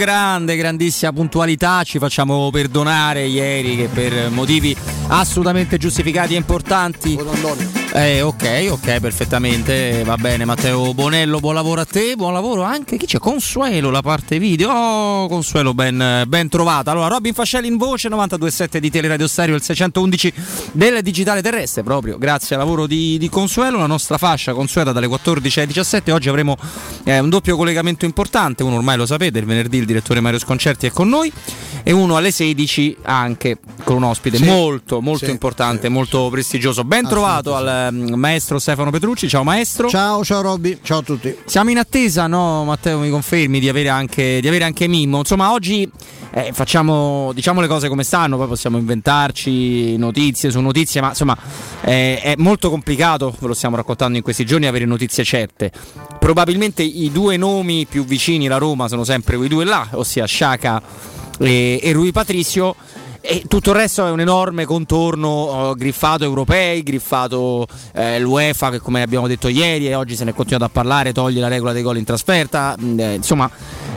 grande, 0.00 0.56
grandissima 0.56 1.12
puntualità. 1.12 1.82
Ci 1.82 1.98
facciamo 1.98 2.48
perdonare 2.50 3.26
ieri 3.26 3.76
che 3.76 3.88
per 3.92 4.30
motivi 4.30 4.74
assolutamente 5.08 5.76
giustificati 5.76 6.32
e 6.32 6.36
importanti. 6.38 7.18
Eh, 7.92 8.22
ok, 8.22 8.68
ok, 8.70 9.00
perfettamente. 9.00 10.04
Va 10.04 10.16
bene, 10.16 10.44
Matteo 10.44 10.94
Bonello, 10.94 11.40
buon 11.40 11.54
lavoro 11.54 11.80
a 11.80 11.84
te, 11.84 12.14
buon 12.14 12.32
lavoro 12.32 12.62
anche. 12.62 12.96
Chi 12.96 13.04
c'è? 13.04 13.18
Consuelo, 13.18 13.90
la 13.90 14.00
parte 14.00 14.38
video. 14.38 14.70
Oh, 14.70 15.26
Consuelo, 15.26 15.74
ben, 15.74 16.22
ben 16.28 16.48
trovata. 16.48 16.92
Allora, 16.92 17.08
Robin 17.08 17.34
Fascelli 17.34 17.66
in 17.66 17.76
voce, 17.76 18.08
92.7 18.08 18.76
di 18.76 18.90
Teleradio 18.90 19.26
Stereo, 19.26 19.56
il 19.56 19.62
611 19.62 20.32
del 20.70 21.02
digitale 21.02 21.42
terrestre, 21.42 21.82
proprio 21.82 22.16
grazie 22.16 22.54
al 22.54 22.62
lavoro 22.62 22.86
di, 22.86 23.18
di 23.18 23.28
Consuelo. 23.28 23.78
La 23.78 23.86
nostra 23.86 24.18
fascia 24.18 24.52
consueta 24.52 24.92
dalle 24.92 25.08
14 25.08 25.58
alle 25.58 25.66
17. 25.66 26.12
Oggi 26.12 26.28
avremo 26.28 26.56
eh, 27.02 27.18
un 27.18 27.28
doppio 27.28 27.56
collegamento 27.56 28.04
importante. 28.04 28.62
Uno 28.62 28.76
ormai 28.76 28.98
lo 28.98 29.06
sapete, 29.06 29.40
il 29.40 29.44
venerdì 29.46 29.78
il 29.78 29.86
direttore 29.86 30.20
Mario 30.20 30.38
Sconcerti 30.38 30.86
è 30.86 30.90
con 30.92 31.08
noi. 31.08 31.32
E 31.82 31.90
uno 31.90 32.16
alle 32.16 32.30
16 32.30 32.98
anche 33.02 33.58
con 33.90 33.96
un 33.96 34.04
ospite 34.04 34.36
sì. 34.36 34.44
molto, 34.44 35.00
molto 35.00 35.24
sì, 35.24 35.32
importante, 35.32 35.88
sì, 35.88 35.92
molto 35.92 36.28
prestigioso. 36.30 36.84
Ben 36.84 37.08
trovato 37.08 37.56
al 37.56 37.66
Ehm, 37.66 38.14
maestro 38.14 38.60
Stefano 38.60 38.90
Petrucci. 38.90 39.28
Ciao 39.28 39.42
maestro. 39.42 39.88
Ciao, 39.88 40.24
ciao 40.24 40.40
Robby, 40.42 40.78
ciao 40.82 40.98
a 40.98 41.02
tutti. 41.02 41.36
Siamo 41.44 41.70
in 41.70 41.78
attesa, 41.78 42.28
no 42.28 42.64
Matteo 42.64 43.00
mi 43.00 43.10
confermi, 43.10 43.58
di 43.58 43.68
avere 43.68 43.88
anche, 43.88 44.40
di 44.40 44.46
avere 44.46 44.64
anche 44.64 44.86
Mimmo. 44.86 45.18
Insomma, 45.18 45.52
oggi 45.52 45.90
eh, 46.32 46.50
facciamo 46.52 47.32
diciamo 47.34 47.60
le 47.60 47.66
cose 47.66 47.88
come 47.88 48.04
stanno, 48.04 48.36
poi 48.36 48.46
possiamo 48.46 48.78
inventarci 48.78 49.96
notizie 49.96 50.50
su 50.50 50.60
notizie, 50.60 51.00
ma 51.00 51.08
insomma 51.08 51.36
eh, 51.82 52.20
è 52.20 52.34
molto 52.36 52.70
complicato, 52.70 53.34
ve 53.38 53.46
lo 53.48 53.54
stiamo 53.54 53.74
raccontando 53.74 54.16
in 54.16 54.22
questi 54.22 54.44
giorni, 54.46 54.66
avere 54.66 54.84
notizie 54.84 55.24
certe. 55.24 55.72
Probabilmente 56.18 56.82
i 56.82 57.10
due 57.10 57.36
nomi 57.36 57.86
più 57.86 58.04
vicini 58.04 58.46
alla 58.46 58.58
Roma 58.58 58.86
sono 58.86 59.02
sempre 59.02 59.36
quei 59.36 59.48
due 59.48 59.64
là, 59.64 59.88
ossia 59.92 60.26
Sciaca 60.26 60.80
e, 61.38 61.80
e 61.82 61.92
Rui 61.92 62.12
Patricio 62.12 62.76
e 63.20 63.44
tutto 63.46 63.70
il 63.70 63.76
resto 63.76 64.06
è 64.06 64.10
un 64.10 64.20
enorme 64.20 64.64
contorno 64.64 65.70
uh, 65.70 65.74
griffato 65.74 66.24
europei, 66.24 66.82
griffato 66.82 67.66
eh, 67.92 68.18
l'UEFA 68.18 68.70
che 68.70 68.78
come 68.80 69.02
abbiamo 69.02 69.26
detto 69.26 69.48
ieri 69.48 69.88
e 69.88 69.94
oggi 69.94 70.16
se 70.16 70.24
ne 70.24 70.30
è 70.30 70.34
continuato 70.34 70.64
a 70.64 70.70
parlare, 70.70 71.12
toglie 71.12 71.40
la 71.40 71.48
regola 71.48 71.72
dei 71.72 71.82
gol 71.82 71.98
in 71.98 72.04
trasferta, 72.04 72.74
mm, 72.80 72.98
eh, 72.98 73.14
insomma 73.14 73.50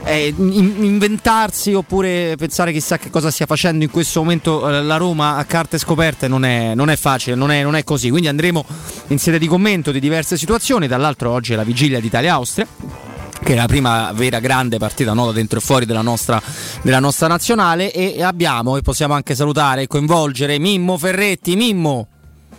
eh, 0.04 0.34
inventarsi 0.36 1.72
oppure 1.72 2.34
pensare 2.36 2.72
chissà 2.72 2.98
che 2.98 3.08
cosa 3.08 3.30
stia 3.30 3.46
facendo 3.46 3.84
in 3.84 3.90
questo 3.90 4.20
momento 4.20 4.68
eh, 4.68 4.82
la 4.82 4.96
Roma 4.96 5.36
a 5.36 5.44
carte 5.44 5.78
scoperte 5.78 6.28
non 6.28 6.44
è, 6.44 6.74
non 6.74 6.90
è 6.90 6.96
facile, 6.96 7.34
non 7.34 7.50
è, 7.50 7.62
non 7.62 7.76
è 7.76 7.84
così, 7.84 8.10
quindi 8.10 8.28
andremo 8.28 8.64
in 9.08 9.18
sede 9.18 9.38
di 9.38 9.46
commento 9.46 9.90
di 9.90 10.00
diverse 10.00 10.36
situazioni, 10.36 10.86
dall'altro 10.86 11.30
oggi 11.30 11.54
è 11.54 11.56
la 11.56 11.64
vigilia 11.64 11.98
d'Italia-Austria 11.98 13.13
che 13.44 13.52
è 13.52 13.56
la 13.56 13.66
prima 13.66 14.10
vera 14.14 14.40
grande 14.40 14.78
partita 14.78 15.12
no, 15.12 15.26
da 15.26 15.32
dentro 15.32 15.58
e 15.58 15.60
fuori 15.60 15.84
della 15.84 16.00
nostra, 16.00 16.40
della 16.80 16.98
nostra 16.98 17.26
nazionale 17.26 17.92
e 17.92 18.22
abbiamo 18.22 18.78
e 18.78 18.80
possiamo 18.80 19.12
anche 19.12 19.34
salutare 19.34 19.82
e 19.82 19.86
coinvolgere 19.86 20.58
Mimmo 20.58 20.96
Ferretti. 20.96 21.54
Mimmo. 21.54 22.08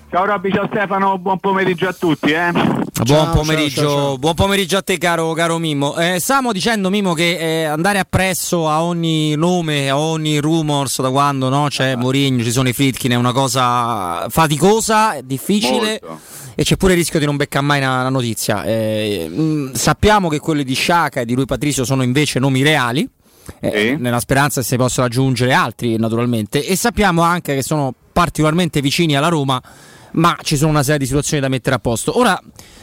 Ciao 0.09 0.25
Robby, 0.25 0.51
ciao 0.51 0.67
Stefano, 0.67 1.17
buon 1.17 1.39
pomeriggio 1.39 1.87
a 1.87 1.93
tutti. 1.93 2.31
Eh. 2.31 2.51
Buon, 3.03 3.31
pomeriggio, 3.31 3.81
ciao, 3.81 3.89
ciao, 3.89 4.17
buon, 4.17 4.33
pomeriggio, 4.33 4.77
a 4.77 4.81
te 4.81 4.97
caro, 4.97 5.33
caro 5.33 5.57
Mimmo. 5.57 5.97
Eh, 5.97 6.19
stavamo 6.19 6.53
dicendo 6.53 6.89
Mimmo 6.89 7.13
che 7.13 7.37
eh, 7.37 7.63
andare 7.65 7.99
appresso 7.99 8.69
a 8.69 8.83
ogni 8.83 9.35
nome, 9.35 9.89
a 9.89 9.97
ogni 9.97 10.39
rumors 10.39 11.01
da 11.01 11.09
quando 11.09 11.49
no, 11.49 11.67
c'è 11.69 11.91
ah. 11.91 11.97
Mourinho, 11.97 12.43
ci 12.43 12.51
sono 12.51 12.69
i 12.69 12.73
Fritkin 12.73 13.11
è 13.11 13.15
una 13.15 13.33
cosa 13.33 14.27
faticosa, 14.29 15.19
difficile. 15.21 15.99
Molto 16.01 16.43
e 16.55 16.63
c'è 16.63 16.77
pure 16.77 16.93
il 16.93 16.99
rischio 16.99 17.19
di 17.19 17.25
non 17.25 17.35
beccare 17.35 17.65
mai 17.65 17.79
una, 17.79 17.99
una 17.99 18.09
notizia. 18.09 18.63
Eh, 18.63 19.27
mh, 19.29 19.41
mm, 19.41 19.73
sappiamo 19.73 20.29
che 20.29 20.39
quelli 20.39 20.63
di 20.63 20.73
Sciaca 20.73 21.19
e 21.19 21.25
di 21.25 21.35
Lui 21.35 21.45
Patricio 21.45 21.83
sono 21.83 22.01
invece 22.01 22.39
nomi 22.39 22.63
reali. 22.63 23.07
Eh, 23.59 23.71
sì. 23.71 23.95
Nella 24.01 24.19
speranza 24.19 24.61
che 24.61 24.65
si 24.65 24.75
possano 24.75 25.05
aggiungere 25.05 25.53
altri, 25.53 25.97
naturalmente, 25.97 26.65
e 26.65 26.75
sappiamo 26.75 27.21
anche 27.21 27.53
che 27.53 27.61
sono 27.61 27.93
particolarmente 28.11 28.81
vicini 28.81 29.15
alla 29.15 29.27
Roma, 29.27 29.61
ma 30.15 30.37
ci 30.41 30.57
sono 30.57 30.71
una 30.71 30.83
serie 30.83 30.99
di 30.99 31.05
situazioni 31.05 31.41
da 31.41 31.49
mettere 31.49 31.75
a 31.75 31.79
posto. 31.79 32.17
Ora 32.17 32.39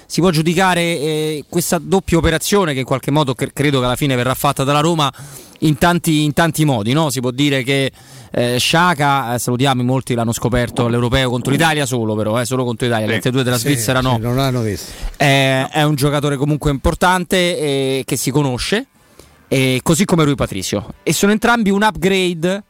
si 0.07 0.21
può 0.21 0.31
giudicare 0.31 0.81
eh, 0.81 1.45
questa 1.49 1.79
doppia 1.79 2.19
operazione 2.19 2.73
che 2.73 2.81
in 2.81 2.85
qualche 2.85 3.11
modo 3.11 3.35
cre- 3.35 3.53
credo 3.53 3.79
che 3.79 3.87
alla 3.87 3.97
fine 3.97 4.17
verrà 4.17 4.35
fatta 4.35 4.65
dalla 4.65 4.81
Roma 4.81 5.13
in 5.61 5.79
tanti, 5.79 6.25
in 6.25 6.33
tanti 6.33 6.65
modi. 6.65 6.93
No? 6.93 7.11
Si 7.11 7.21
può 7.21 7.31
dire 7.31 7.63
che 7.63 7.91
eh, 8.31 8.59
Sciaca, 8.59 9.35
eh, 9.35 9.39
salutiamo, 9.39 9.83
molti 9.83 10.15
l'hanno 10.15 10.33
scoperto 10.33 10.87
all'Europeo 10.87 11.31
contro 11.31 11.51
l'Italia 11.53 11.87
solo 11.87 12.15
però, 12.15 12.41
eh, 12.41 12.45
solo 12.45 12.65
contro 12.65 12.87
l'Italia, 12.87 13.07
le 13.07 13.15
altre 13.17 13.31
due 13.31 13.43
della 13.43 13.59
sì, 13.59 13.69
Svizzera 13.69 14.01
no. 14.01 14.15
Sì, 14.17 14.21
non 14.21 14.37
l'hanno 14.37 14.61
visto. 14.61 14.91
Eh, 15.17 15.67
è 15.69 15.83
un 15.83 15.95
giocatore 15.95 16.37
comunque 16.37 16.71
importante 16.71 17.37
eh, 17.37 18.03
che 18.05 18.17
si 18.17 18.31
conosce, 18.31 18.87
così 19.83 20.05
come 20.05 20.25
lui 20.25 20.35
Patricio. 20.35 20.95
E 21.03 21.13
sono 21.13 21.33
entrambi 21.33 21.71
un 21.71 21.83
upgrade 21.83 22.63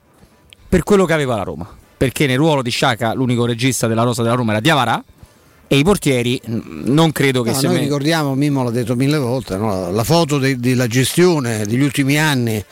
per 0.69 0.83
quello 0.83 1.05
che 1.05 1.13
aveva 1.13 1.37
la 1.37 1.43
Roma. 1.45 1.81
Perché 2.03 2.27
nel 2.27 2.37
ruolo 2.37 2.63
di 2.63 2.71
Sciaca 2.71 3.15
l'unico 3.15 3.47
regista 3.47 3.87
della 3.87 4.03
rosa 4.03 4.25
della 4.25 4.35
Roma 4.35 4.51
era 4.51 4.61
Diavarà 4.61 5.05
e 5.69 5.79
i 5.79 5.85
portieri 5.85 6.41
non 6.47 7.13
credo 7.13 7.43
che 7.43 7.53
no, 7.53 7.61
noi 7.63 7.75
me... 7.75 7.79
ricordiamo, 7.79 8.35
Mimmo 8.35 8.65
l'ha 8.65 8.73
detto 8.73 8.97
mille 8.97 9.19
volte, 9.19 9.57
no? 9.57 9.89
la 9.93 10.03
foto 10.03 10.39
de- 10.39 10.59
della 10.59 10.89
gestione 10.89 11.65
degli 11.65 11.81
ultimi 11.81 12.19
anni 12.19 12.65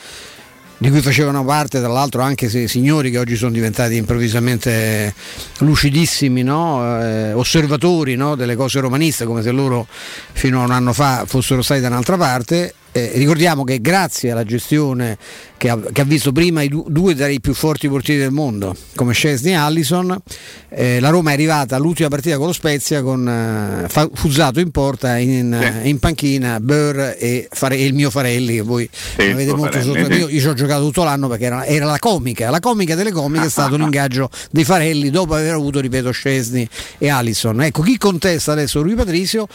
di 0.79 0.91
cui 0.91 1.00
facevano 1.00 1.44
parte 1.44 1.79
tra 1.79 1.87
l'altro 1.87 2.23
anche 2.23 2.49
se 2.49 2.67
signori 2.67 3.12
che 3.12 3.19
oggi 3.19 3.37
sono 3.37 3.53
diventati 3.53 3.94
improvvisamente 3.94 5.15
lucidissimi, 5.59 6.43
no? 6.43 7.00
eh, 7.00 7.33
osservatori 7.33 8.17
no? 8.17 8.35
delle 8.35 8.56
cose 8.56 8.81
romaniste, 8.81 9.26
come 9.26 9.43
se 9.43 9.53
loro 9.53 9.87
fino 10.33 10.61
a 10.61 10.65
un 10.65 10.73
anno 10.73 10.93
fa 10.93 11.23
fossero 11.25 11.62
stati 11.62 11.81
da 11.81 11.87
un'altra 11.87 12.17
parte, 12.17 12.75
eh, 12.93 13.13
ricordiamo 13.15 13.65
che 13.65 13.81
grazie 13.81 14.33
alla 14.33 14.45
gestione 14.45 15.19
che 15.57 15.69
ha, 15.69 15.79
che 15.93 16.01
ha 16.01 16.05
visto 16.05 16.33
prima 16.33 16.63
i 16.63 16.69
du- 16.69 16.87
due 16.89 17.15
dei 17.15 17.39
più 17.39 17.53
forti 17.53 17.89
portieri 17.89 18.21
del 18.21 18.31
mondo, 18.31 18.75
come 18.95 19.13
Scesni 19.13 19.51
e 19.51 19.55
Allison, 19.55 20.19
eh, 20.71 21.01
la 21.01 21.11
Roma 21.11 21.31
è 21.31 21.33
arrivata 21.35 21.77
all'ultima 21.77 22.09
partita 22.09 22.39
con 22.39 22.47
lo 22.47 22.53
Spezia 22.53 23.03
con 23.03 23.29
eh, 23.29 23.89
fa- 23.89 24.09
Fuzzato 24.13 24.59
in 24.59 24.71
porta, 24.71 25.19
in, 25.19 25.79
sì. 25.83 25.89
in 25.89 25.99
panchina, 25.99 26.59
Burr 26.61 26.99
e, 27.19 27.47
Fare- 27.51 27.77
e, 27.77 27.85
il 27.85 27.95
mio 27.95 28.11
Farelli, 28.11 28.55
che 28.55 28.63
voi 28.63 28.89
sì, 28.91 29.23
avete 29.23 29.55
molto 29.55 29.81
sotto. 29.83 29.99
Io, 29.99 30.29
io 30.29 30.41
ci 30.41 30.47
ho 30.47 30.55
giocato 30.55 30.83
tutto 30.83 31.05
l'anno 31.05 31.29
perché 31.29 31.45
era, 31.45 31.67
era, 31.67 31.85
la 31.85 31.99
comica, 31.99 32.49
la 32.49 32.61
comica 32.61 32.95
delle 32.95 33.13
comiche 33.13 33.45
è 33.45 33.51
stato 33.51 33.75
un 33.75 33.83
ingaggio 33.83 34.31
dei 34.51 34.65
Farelli 34.65 35.11
dopo 35.11 35.35
aver 35.35 35.53
avuto, 35.53 35.81
ripeto, 35.81 36.11
Scesni 36.11 36.67
e 36.99 37.09
Allison. 37.09 37.61
Ecco, 37.63 37.83
chi 37.83 37.99
contesta 37.99 38.53
adesso 38.53 38.81
Rui 38.81 38.95
Patrizio? 38.95 39.47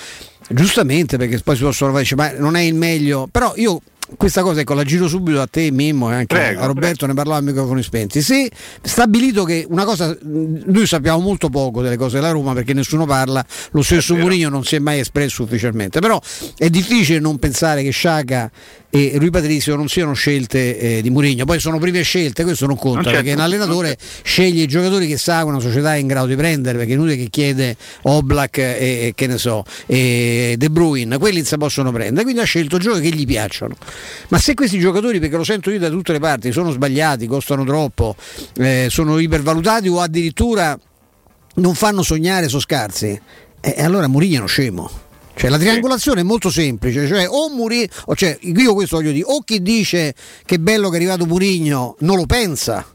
Giustamente, 0.50 1.18
perché 1.18 1.40
poi 1.40 1.56
si 1.56 1.64
possono 1.64 1.92
fare, 1.92 2.06
ma 2.16 2.32
non 2.38 2.56
è 2.56 2.62
il 2.62 2.76
meglio, 2.76 3.28
però 3.32 3.54
io 3.56 3.82
questa 4.18 4.44
cosa 4.44 4.60
ecco 4.60 4.76
la 4.76 4.84
giro 4.84 5.08
subito 5.08 5.42
a 5.42 5.48
te 5.48 5.72
Mimmo 5.72 6.12
e 6.12 6.14
anche 6.14 6.36
prego, 6.36 6.62
a 6.62 6.66
Roberto 6.66 7.06
prego. 7.06 7.08
ne 7.08 7.14
parlava 7.16 7.40
a 7.40 7.42
microfoni 7.42 7.82
spenti. 7.82 8.22
Se 8.22 8.52
stabilito 8.82 9.44
che 9.44 9.66
una 9.68 9.84
cosa 9.84 10.16
noi 10.22 10.86
sappiamo 10.86 11.20
molto 11.20 11.50
poco 11.50 11.82
delle 11.82 11.98
cose 11.98 12.16
della 12.16 12.32
Roma 12.32 12.54
perché 12.54 12.74
nessuno 12.74 13.06
parla 13.06 13.44
lo 13.72 13.82
stesso 13.82 14.16
Mourinho 14.16 14.50
non 14.50 14.64
si 14.64 14.76
è 14.76 14.80
mai 14.80 15.00
espresso 15.00 15.44
ufficialmente 15.44 16.00
però 16.00 16.22
è 16.56 16.70
difficile 16.70 17.20
non 17.20 17.40
pensare 17.40 17.82
che 17.82 17.90
Sciaga 17.90 18.52
e 18.96 19.18
Rui 19.18 19.30
Patrizio 19.30 19.76
non 19.76 19.90
siano 19.90 20.14
scelte 20.14 20.80
eh, 20.80 21.02
di 21.02 21.10
Mourinho. 21.10 21.44
Poi 21.44 21.60
sono 21.60 21.80
prime 21.80 22.02
scelte, 22.02 22.44
questo 22.44 22.66
non 22.66 22.78
conta, 22.78 23.02
non 23.02 23.12
perché 23.12 23.34
un 23.34 23.42
allenatore 23.42 23.98
sceglie 24.24 24.64
i 24.64 24.68
giocatori 24.68 25.06
che 25.06 25.18
sa 25.18 25.40
che 25.40 25.46
una 25.46 25.60
società 25.60 25.96
è 25.96 25.98
in 25.98 26.08
grado 26.08 26.28
di 26.28 26.36
prendere, 26.36 26.78
perché 26.78 26.94
è 26.94 26.96
inutile 26.96 27.18
che 27.18 27.30
chiede 27.30 27.76
Oblak 28.04 28.58
e, 28.58 28.64
e 28.80 29.12
che 29.14 29.28
ne 29.28 29.38
so, 29.38 29.66
e 29.86 30.56
De 30.58 30.70
Bruyne, 30.70 31.18
quelli 31.18 31.44
si 31.44 31.58
possono 31.58 31.92
prendere, 31.92 32.24
quindi 32.24 32.42
ha 32.42 32.46
scelto 32.46 32.78
giocatori 32.78 33.10
che 33.10 33.18
gli 33.18 33.26
piacciono. 33.26 33.76
Ma 34.30 34.38
se 34.38 34.54
questi 34.54 34.80
giocatori, 34.80 35.20
perché 35.20 35.36
lo 35.36 35.44
sento 35.44 35.72
io 35.72 35.80
da 35.80 35.90
tutte 35.90 36.14
le 36.14 36.20
parti, 36.20 36.54
sono 36.54 36.72
sbagliati, 36.72 37.28
costano 37.28 37.66
troppo, 37.66 38.16
eh, 38.58 38.88
sono 38.90 39.20
ipervalutati 39.20 39.90
o 39.90 40.00
addirittura 40.00 40.80
non 41.56 41.74
fanno 41.76 42.02
sognare, 42.02 42.48
sono 42.48 42.62
scarsi, 42.62 43.20
eh, 43.60 43.76
allora 43.80 44.08
Mourinho 44.08 44.36
è 44.36 44.38
uno 44.38 44.48
scemo 44.48 45.04
cioè, 45.36 45.50
la 45.50 45.58
triangolazione 45.58 46.22
è 46.22 46.24
molto 46.24 46.50
semplice, 46.50 47.08
cioè 47.08 47.28
o 47.28 47.50
Murigno, 47.50 47.88
cioè, 48.16 48.38
io 48.42 48.74
questo 48.74 48.96
voglio 48.98 49.12
dire, 49.12 49.26
o 49.28 49.42
chi 49.42 49.62
dice 49.62 50.16
che 50.46 50.56
è 50.56 50.58
bello 50.58 50.90
che 50.90 50.96
è 50.96 51.00
arrivato 51.00 51.26
Murigno 51.26 51.96
non 52.00 52.16
lo 52.16 52.26
pensa, 52.26 52.95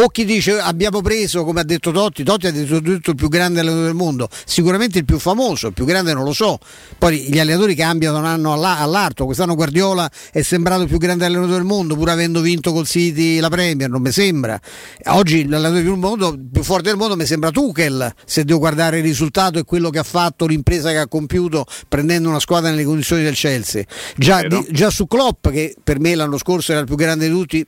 o 0.00 0.08
chi 0.08 0.24
dice 0.24 0.58
abbiamo 0.58 1.00
preso, 1.00 1.44
come 1.44 1.60
ha 1.60 1.64
detto 1.64 1.90
Totti, 1.90 2.22
Totti 2.22 2.46
ha 2.46 2.52
detto 2.52 2.80
tutto 2.80 3.10
il 3.10 3.16
più 3.16 3.28
grande 3.28 3.60
allenatore 3.60 3.86
del 3.86 3.96
mondo, 3.96 4.28
sicuramente 4.44 4.98
il 4.98 5.04
più 5.04 5.18
famoso, 5.18 5.68
il 5.68 5.72
più 5.72 5.84
grande 5.84 6.12
non 6.12 6.24
lo 6.24 6.32
so, 6.32 6.58
poi 6.98 7.28
gli 7.28 7.38
allenatori 7.38 7.74
cambiano 7.74 8.14
da 8.14 8.20
un 8.20 8.26
anno 8.26 8.52
all'altro, 8.52 9.24
quest'anno 9.24 9.56
Guardiola 9.56 10.08
è 10.30 10.42
sembrato 10.42 10.82
il 10.82 10.88
più 10.88 10.98
grande 10.98 11.24
allenatore 11.24 11.54
del 11.54 11.64
mondo 11.64 11.96
pur 11.96 12.10
avendo 12.10 12.40
vinto 12.40 12.72
col 12.72 12.86
City 12.86 13.40
la 13.40 13.48
Premier, 13.48 13.90
non 13.90 14.00
mi 14.00 14.12
sembra, 14.12 14.60
oggi 15.06 15.48
l'allenatore 15.48 15.82
più, 15.82 15.94
mondo, 15.96 16.38
più 16.52 16.62
forte 16.62 16.90
del 16.90 16.96
mondo 16.96 17.16
mi 17.16 17.26
sembra 17.26 17.50
Tuchel, 17.50 18.14
se 18.24 18.44
devo 18.44 18.60
guardare 18.60 18.98
il 18.98 19.02
risultato 19.02 19.58
e 19.58 19.64
quello 19.64 19.90
che 19.90 19.98
ha 19.98 20.04
fatto, 20.04 20.46
l'impresa 20.46 20.90
che 20.90 20.98
ha 20.98 21.08
compiuto 21.08 21.66
prendendo 21.88 22.28
una 22.28 22.40
squadra 22.40 22.70
nelle 22.70 22.84
condizioni 22.84 23.24
del 23.24 23.34
Chelsea, 23.34 23.82
già, 24.16 24.42
di, 24.42 24.64
già 24.70 24.90
su 24.90 25.08
Klopp 25.08 25.48
che 25.48 25.74
per 25.82 25.98
me 25.98 26.14
l'anno 26.14 26.38
scorso 26.38 26.70
era 26.70 26.82
il 26.82 26.86
più 26.86 26.94
grande 26.94 27.26
di 27.26 27.32
tutti, 27.32 27.66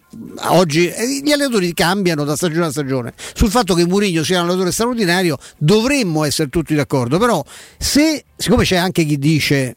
oggi 0.50 0.88
eh, 0.88 1.21
gli 1.25 1.32
allenatori 1.32 1.75
cambiano 1.75 2.19
cambiano 2.20 2.25
da 2.25 2.37
stagione 2.37 2.67
a 2.67 2.70
stagione. 2.70 3.12
Sul 3.34 3.50
fatto 3.50 3.75
che 3.75 3.87
Mourinho 3.87 4.22
sia 4.22 4.38
un 4.38 4.44
allenatore 4.44 4.72
straordinario 4.72 5.37
dovremmo 5.56 6.25
essere 6.25 6.49
tutti 6.49 6.75
d'accordo, 6.75 7.19
però 7.19 7.43
se, 7.78 8.25
siccome 8.37 8.64
c'è 8.64 8.76
anche 8.76 9.05
chi 9.05 9.19
dice 9.19 9.76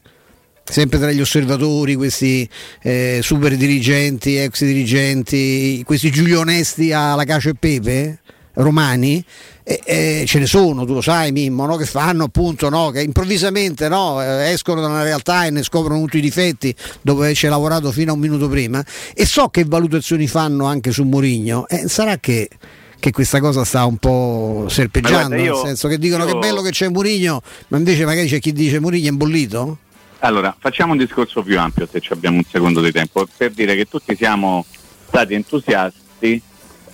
sempre 0.64 0.98
tra 0.98 1.12
gli 1.12 1.20
osservatori, 1.20 1.96
questi 1.96 2.48
eh, 2.82 3.20
super 3.22 3.56
dirigenti, 3.58 4.38
ex 4.38 4.64
dirigenti, 4.64 5.84
questi 5.86 6.10
Giulio 6.10 6.40
Onesti 6.40 6.94
alla 6.94 7.26
cacio 7.26 7.50
e 7.50 7.56
pepe 7.56 8.22
romani, 8.54 9.24
e, 9.64 9.82
e 9.84 10.24
ce 10.28 10.40
ne 10.40 10.46
sono, 10.46 10.86
tu 10.86 10.94
lo 10.94 11.02
sai 11.02 11.32
Mimmo, 11.32 11.66
no? 11.66 11.76
che 11.76 11.86
fanno 11.86 12.26
appunto, 12.26 12.70
no? 12.70 12.90
che 12.92 13.02
improvvisamente 13.02 13.88
no? 13.88 14.22
Eh, 14.22 14.52
escono 14.52 14.82
da 14.82 14.88
una 14.88 15.04
realtà 15.04 15.46
e 15.46 15.50
ne 15.50 15.64
scoprono 15.64 16.02
tutti 16.02 16.18
i 16.18 16.22
difetti 16.22 16.76
dopo 17.02 17.22
averci 17.22 17.48
lavorato 17.48 17.92
fino 17.92 18.12
a 18.12 18.16
un 18.16 18.20
minuto 18.20 18.48
prima 18.48 18.84
e 19.14 19.26
so 19.26 19.48
che 19.50 19.64
valutazioni 19.66 20.28
fanno 20.28 20.66
anche 20.66 20.92
su 20.92 21.04
Mourinho, 21.04 21.68
eh, 21.68 21.88
sarà 21.88 22.18
che 22.18 22.50
che 23.04 23.12
questa 23.12 23.42
cosa 23.42 23.66
sta 23.66 23.84
un 23.84 23.98
po' 23.98 24.66
serpeggiando, 24.70 25.36
io, 25.36 25.56
nel 25.56 25.66
senso 25.66 25.90
che 25.90 25.98
dicono 25.98 26.24
io... 26.24 26.32
che 26.32 26.40
bello 26.40 26.62
che 26.62 26.70
c'è 26.70 26.88
Murigno, 26.88 27.42
ma 27.68 27.78
invece 27.78 28.06
magari 28.06 28.30
c'è 28.30 28.40
chi 28.40 28.54
dice 28.54 28.80
Murigno 28.80 29.08
è 29.08 29.12
imbollito? 29.12 29.78
Allora, 30.20 30.56
facciamo 30.58 30.94
un 30.94 31.00
discorso 31.00 31.44
più 31.44 31.60
ampio 31.60 31.86
se 31.86 32.02
abbiamo 32.12 32.38
un 32.38 32.46
secondo 32.50 32.80
di 32.80 32.94
tempo, 32.94 33.28
per 33.36 33.52
dire 33.52 33.76
che 33.76 33.90
tutti 33.90 34.16
siamo 34.16 34.66
stati 35.06 35.34
entusiasti 35.34 36.42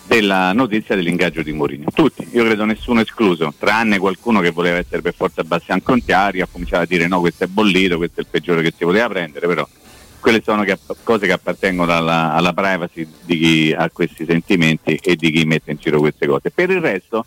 della 0.10 0.54
notizia 0.54 0.96
dell'ingaggio 0.96 1.44
di 1.44 1.54
Mourinho. 1.54 1.92
Tutti, 1.94 2.28
io 2.32 2.44
credo 2.44 2.66
nessuno 2.66 3.02
escluso, 3.02 3.54
tranne 3.60 4.00
qualcuno 4.00 4.42
che 4.42 4.50
voleva 4.50 4.78
essere 4.78 5.04
per 5.04 5.14
forza 5.14 5.44
Bastian 5.44 5.84
Contiari, 5.84 6.42
ha 6.42 6.48
cominciato 6.52 6.82
a 6.82 6.86
dire 6.88 7.06
no, 7.06 7.20
questo 7.20 7.44
è 7.44 7.48
bollito, 7.48 7.98
questo 7.98 8.22
è 8.22 8.24
il 8.24 8.28
peggiore 8.32 8.64
che 8.64 8.74
si 8.76 8.84
voleva 8.86 9.08
prendere, 9.08 9.46
però 9.46 9.68
quelle 10.20 10.42
sono 10.44 10.64
che, 10.64 10.80
cose 11.04 11.28
che 11.28 11.32
appartengono 11.32 11.96
alla, 11.96 12.34
alla, 12.34 12.54
privacy 12.54 13.08
di 13.24 13.38
chi 13.38 13.76
ha 13.78 13.88
questi 13.92 14.26
sentimenti 14.26 14.96
e 14.96 15.16
di 15.16 15.30
chi 15.30 15.46
mette 15.46 15.72
in 15.72 15.78
giro 15.80 16.00
queste 16.00 16.26
cose. 16.26 16.50
Per 16.50 16.72
il 16.72 16.82
resto, 16.82 17.24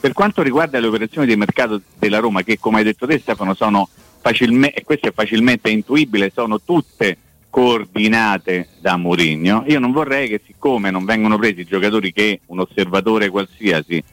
per 0.00 0.12
quanto 0.12 0.42
riguarda 0.42 0.80
le 0.80 0.88
operazioni 0.88 1.28
di 1.28 1.36
mercato 1.36 1.80
della 1.96 2.18
Roma, 2.18 2.42
che 2.42 2.58
come 2.58 2.78
hai 2.78 2.84
detto 2.84 3.06
te 3.06 3.20
Stefano 3.20 3.54
sono 3.54 3.88
facilmente, 4.20 4.80
e 4.80 4.84
questo 4.84 5.06
è 5.06 5.12
facilmente 5.12 5.70
intuibile, 5.70 6.32
sono 6.34 6.60
tutte 6.60 7.18
coordinate 7.56 8.68
da 8.82 8.98
Mourinho. 8.98 9.64
Io 9.68 9.78
non 9.78 9.90
vorrei 9.90 10.28
che 10.28 10.42
siccome 10.44 10.90
non 10.90 11.06
vengono 11.06 11.38
presi 11.38 11.60
i 11.60 11.64
giocatori 11.64 12.12
che 12.12 12.40
un 12.48 12.60
osservatore 12.60 13.30
qualsiasi 13.30 14.04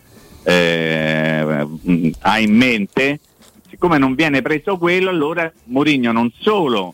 eh, 0.43 1.67
ha 2.19 2.39
in 2.39 2.55
mente, 2.55 3.19
siccome 3.69 3.97
non 3.97 4.15
viene 4.15 4.41
preso 4.41 4.77
quello, 4.77 5.09
allora 5.09 5.51
Mourinho 5.65 6.13
non 6.13 6.31
solo 6.39 6.93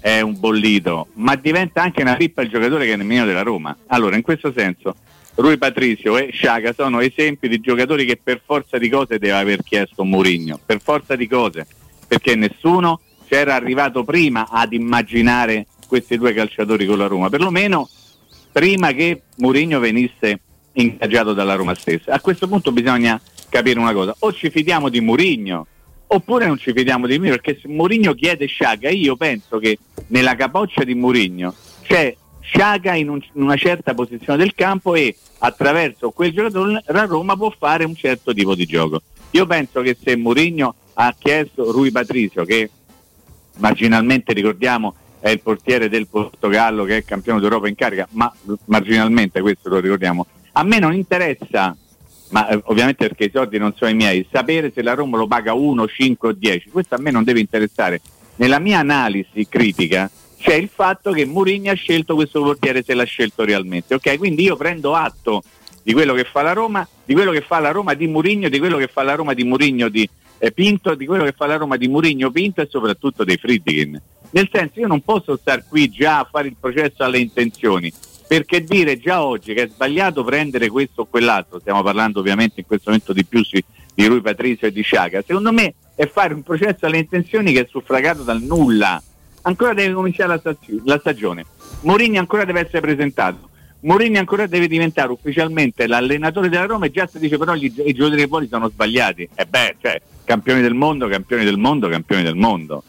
è 0.00 0.22
un 0.22 0.40
bollito, 0.40 1.08
ma 1.16 1.36
diventa 1.36 1.82
anche 1.82 2.00
una 2.00 2.16
pippa 2.16 2.40
il 2.40 2.48
giocatore 2.48 2.86
che 2.86 2.94
è 2.94 2.96
nemmeno 2.96 3.26
della 3.26 3.42
Roma. 3.42 3.76
Allora, 3.88 4.16
in 4.16 4.22
questo 4.22 4.50
senso, 4.56 4.96
Rui 5.34 5.58
Patricio 5.58 6.16
e 6.16 6.30
Sciaga 6.32 6.72
sono 6.72 7.00
esempi 7.00 7.48
di 7.48 7.60
giocatori 7.60 8.06
che 8.06 8.16
per 8.16 8.40
forza 8.42 8.78
di 8.78 8.88
cose 8.88 9.18
deve 9.18 9.32
aver 9.34 9.62
chiesto 9.62 10.04
Mourinho, 10.04 10.58
per 10.64 10.80
forza 10.80 11.16
di 11.16 11.28
cose, 11.28 11.66
perché 12.08 12.34
nessuno 12.34 12.98
c'era 13.28 13.54
arrivato 13.54 14.04
prima 14.04 14.48
ad 14.48 14.72
immaginare 14.72 15.66
questi 15.92 16.16
due 16.16 16.32
calciatori 16.32 16.86
con 16.86 16.96
la 16.96 17.06
Roma, 17.06 17.28
perlomeno 17.28 17.86
prima 18.50 18.92
che 18.92 19.24
Mourinho 19.36 19.78
venisse 19.78 20.40
ingaggiato 20.72 21.34
dalla 21.34 21.54
Roma 21.54 21.74
stessa. 21.74 22.14
A 22.14 22.20
questo 22.22 22.48
punto 22.48 22.72
bisogna 22.72 23.20
capire 23.50 23.78
una 23.78 23.92
cosa, 23.92 24.16
o 24.20 24.32
ci 24.32 24.48
fidiamo 24.48 24.88
di 24.88 25.02
Mourinho 25.02 25.66
oppure 26.06 26.46
non 26.46 26.56
ci 26.56 26.72
fidiamo 26.72 27.06
di 27.06 27.18
Mourinho, 27.18 27.36
perché 27.36 27.60
se 27.60 27.68
Mourinho 27.68 28.14
chiede 28.14 28.46
Sciaga, 28.46 28.88
io 28.88 29.16
penso 29.16 29.58
che 29.58 29.76
nella 30.06 30.34
capoccia 30.34 30.82
di 30.82 30.94
Mourinho 30.94 31.54
c'è 31.82 32.16
Sciaga 32.40 32.94
in, 32.94 33.10
un, 33.10 33.20
in, 33.34 33.42
una 33.42 33.56
certa 33.56 33.92
posizione 33.92 34.38
del 34.38 34.54
campo 34.54 34.94
e 34.94 35.14
attraverso 35.40 36.10
quel 36.12 36.32
giocatore 36.32 36.82
la 36.86 37.04
Roma 37.04 37.36
può 37.36 37.50
fare 37.50 37.84
un 37.84 37.94
certo 37.94 38.32
tipo 38.32 38.54
di 38.54 38.64
gioco. 38.64 39.02
Io 39.32 39.44
penso 39.44 39.82
che 39.82 39.94
se 40.02 40.16
Mourinho 40.16 40.74
ha 40.94 41.14
chiesto 41.18 41.70
Rui 41.70 41.90
Patricio, 41.90 42.44
che 42.44 42.70
marginalmente 43.58 44.32
ricordiamo 44.32 44.94
è 45.22 45.30
il 45.30 45.40
portiere 45.40 45.88
del 45.88 46.08
Portogallo 46.08 46.82
che 46.82 46.96
è 46.96 47.04
campione 47.04 47.38
d'Europa 47.38 47.68
in 47.68 47.76
carica, 47.76 48.08
ma 48.10 48.30
marginalmente 48.64 49.40
questo 49.40 49.68
lo 49.68 49.78
ricordiamo. 49.78 50.26
A 50.54 50.64
me 50.64 50.80
non 50.80 50.92
interessa, 50.94 51.76
ma 52.30 52.48
eh, 52.48 52.60
ovviamente 52.64 53.06
perché 53.06 53.26
i 53.26 53.30
soldi 53.32 53.56
non 53.56 53.72
sono 53.76 53.92
i 53.92 53.94
miei, 53.94 54.26
sapere 54.32 54.72
se 54.74 54.82
la 54.82 54.94
Roma 54.94 55.16
lo 55.18 55.28
paga 55.28 55.54
1, 55.54 55.86
5 55.86 56.28
o 56.28 56.32
10, 56.32 56.70
questo 56.70 56.96
a 56.96 56.98
me 56.98 57.12
non 57.12 57.22
deve 57.22 57.38
interessare. 57.38 58.00
Nella 58.36 58.58
mia 58.58 58.80
analisi 58.80 59.46
critica 59.48 60.10
c'è 60.38 60.54
il 60.54 60.68
fatto 60.68 61.12
che 61.12 61.24
Mourinho 61.24 61.70
ha 61.70 61.74
scelto 61.74 62.16
questo 62.16 62.42
portiere 62.42 62.82
se 62.82 62.92
l'ha 62.94 63.04
scelto 63.04 63.44
realmente. 63.44 63.94
Ok, 63.94 64.18
quindi 64.18 64.42
io 64.42 64.56
prendo 64.56 64.96
atto 64.96 65.44
di 65.84 65.92
quello 65.92 66.14
che 66.14 66.24
fa 66.24 66.42
la 66.42 66.52
Roma, 66.52 66.86
di 67.04 67.14
quello 67.14 67.30
che 67.30 67.42
fa 67.42 67.60
la 67.60 67.70
Roma 67.70 67.94
di 67.94 68.08
Mourinho, 68.08 68.48
di 68.48 68.58
quello 68.58 68.76
che 68.76 68.88
fa 68.88 69.04
la 69.04 69.14
Roma 69.14 69.34
di 69.34 69.44
Mourinho 69.44 69.88
di 69.88 70.08
eh, 70.38 70.50
Pinto, 70.50 70.96
di 70.96 71.06
quello 71.06 71.22
che 71.22 71.32
fa 71.32 71.46
la 71.46 71.58
Roma 71.58 71.76
di 71.76 71.86
Mourinho 71.86 72.28
Pinto 72.32 72.60
e 72.60 72.66
soprattutto 72.68 73.22
dei 73.22 73.36
Friedkin. 73.36 74.00
Nel 74.32 74.48
senso 74.50 74.80
io 74.80 74.86
non 74.86 75.00
posso 75.00 75.36
star 75.36 75.64
qui 75.66 75.88
già 75.88 76.20
a 76.20 76.28
fare 76.30 76.48
il 76.48 76.56
processo 76.58 77.02
alle 77.04 77.18
intenzioni, 77.18 77.92
perché 78.26 78.64
dire 78.64 78.98
già 78.98 79.24
oggi 79.24 79.52
che 79.52 79.64
è 79.64 79.68
sbagliato 79.68 80.24
prendere 80.24 80.68
questo 80.68 81.02
o 81.02 81.06
quell'altro, 81.06 81.60
stiamo 81.60 81.82
parlando 81.82 82.20
ovviamente 82.20 82.60
in 82.60 82.66
questo 82.66 82.90
momento 82.90 83.12
di 83.12 83.26
più 83.26 83.42
di 83.94 84.06
Rui 84.06 84.22
Patrizio 84.22 84.68
e 84.68 84.72
di 84.72 84.82
Sciaga, 84.82 85.22
secondo 85.26 85.52
me 85.52 85.74
è 85.94 86.06
fare 86.06 86.32
un 86.32 86.42
processo 86.42 86.86
alle 86.86 86.98
intenzioni 86.98 87.52
che 87.52 87.60
è 87.60 87.66
suffragato 87.68 88.22
dal 88.22 88.40
nulla. 88.40 89.02
Ancora 89.42 89.74
deve 89.74 89.92
cominciare 89.92 90.40
la, 90.42 90.56
la 90.84 90.98
stagione. 90.98 91.44
Mourinho 91.82 92.18
ancora 92.18 92.44
deve 92.44 92.60
essere 92.60 92.80
presentato. 92.80 93.50
Mourinho 93.80 94.18
ancora 94.18 94.46
deve 94.46 94.68
diventare 94.68 95.12
ufficialmente 95.12 95.86
l'allenatore 95.86 96.48
della 96.48 96.64
Roma 96.64 96.86
e 96.86 96.90
già 96.90 97.06
si 97.06 97.18
dice 97.18 97.36
però 97.36 97.54
gli, 97.54 97.70
i 97.84 97.92
giocatori 97.92 98.26
fuori 98.28 98.48
sono 98.48 98.68
sbagliati. 98.70 99.28
E 99.34 99.44
beh, 99.44 99.76
cioè, 99.82 100.00
campioni 100.24 100.62
del 100.62 100.74
mondo, 100.74 101.08
campioni 101.08 101.44
del 101.44 101.58
mondo, 101.58 101.88
campioni 101.88 102.22
del 102.22 102.36
mondo. 102.36 102.82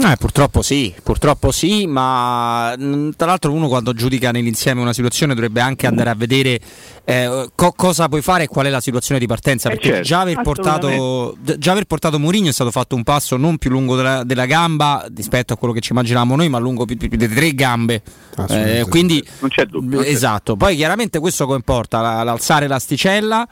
Eh, 0.00 0.16
purtroppo 0.16 0.62
sì, 0.62 0.94
purtroppo 1.02 1.50
sì, 1.50 1.84
ma 1.88 2.72
mm, 2.78 3.10
tra 3.16 3.26
l'altro 3.26 3.52
uno 3.52 3.66
quando 3.66 3.92
giudica 3.92 4.30
nell'insieme 4.30 4.80
una 4.80 4.92
situazione 4.92 5.34
dovrebbe 5.34 5.60
anche 5.60 5.88
andare 5.88 6.08
a 6.08 6.14
vedere 6.14 6.60
eh, 7.04 7.48
co- 7.52 7.72
cosa 7.72 8.08
puoi 8.08 8.22
fare 8.22 8.44
e 8.44 8.46
qual 8.46 8.66
è 8.66 8.70
la 8.70 8.80
situazione 8.80 9.18
di 9.18 9.26
partenza, 9.26 9.68
eh, 9.68 9.72
perché 9.72 9.88
certo, 9.88 10.02
già, 10.04 10.20
aver 10.20 10.40
portato, 10.40 11.36
già 11.40 11.72
aver 11.72 11.86
portato 11.86 12.20
Mourinho 12.20 12.48
è 12.48 12.52
stato 12.52 12.70
fatto 12.70 12.94
un 12.94 13.02
passo 13.02 13.36
non 13.36 13.58
più 13.58 13.70
lungo 13.70 13.96
della, 13.96 14.22
della 14.22 14.46
gamba 14.46 15.04
rispetto 15.12 15.52
a 15.52 15.56
quello 15.56 15.74
che 15.74 15.80
ci 15.80 15.90
immaginavamo 15.90 16.36
noi, 16.36 16.48
ma 16.48 16.58
lungo 16.58 16.84
più, 16.84 16.96
più, 16.96 17.08
più 17.08 17.18
delle 17.18 17.34
tre 17.34 17.52
gambe. 17.54 18.00
Eh, 18.50 18.86
quindi, 18.88 19.26
non 19.40 19.50
c'è 19.50 19.64
dubbio. 19.66 20.00
Esatto, 20.02 20.54
poi 20.54 20.76
chiaramente 20.76 21.18
questo 21.18 21.44
comporta 21.44 22.22
l'alzare 22.22 22.68
l'asticella 22.68 23.48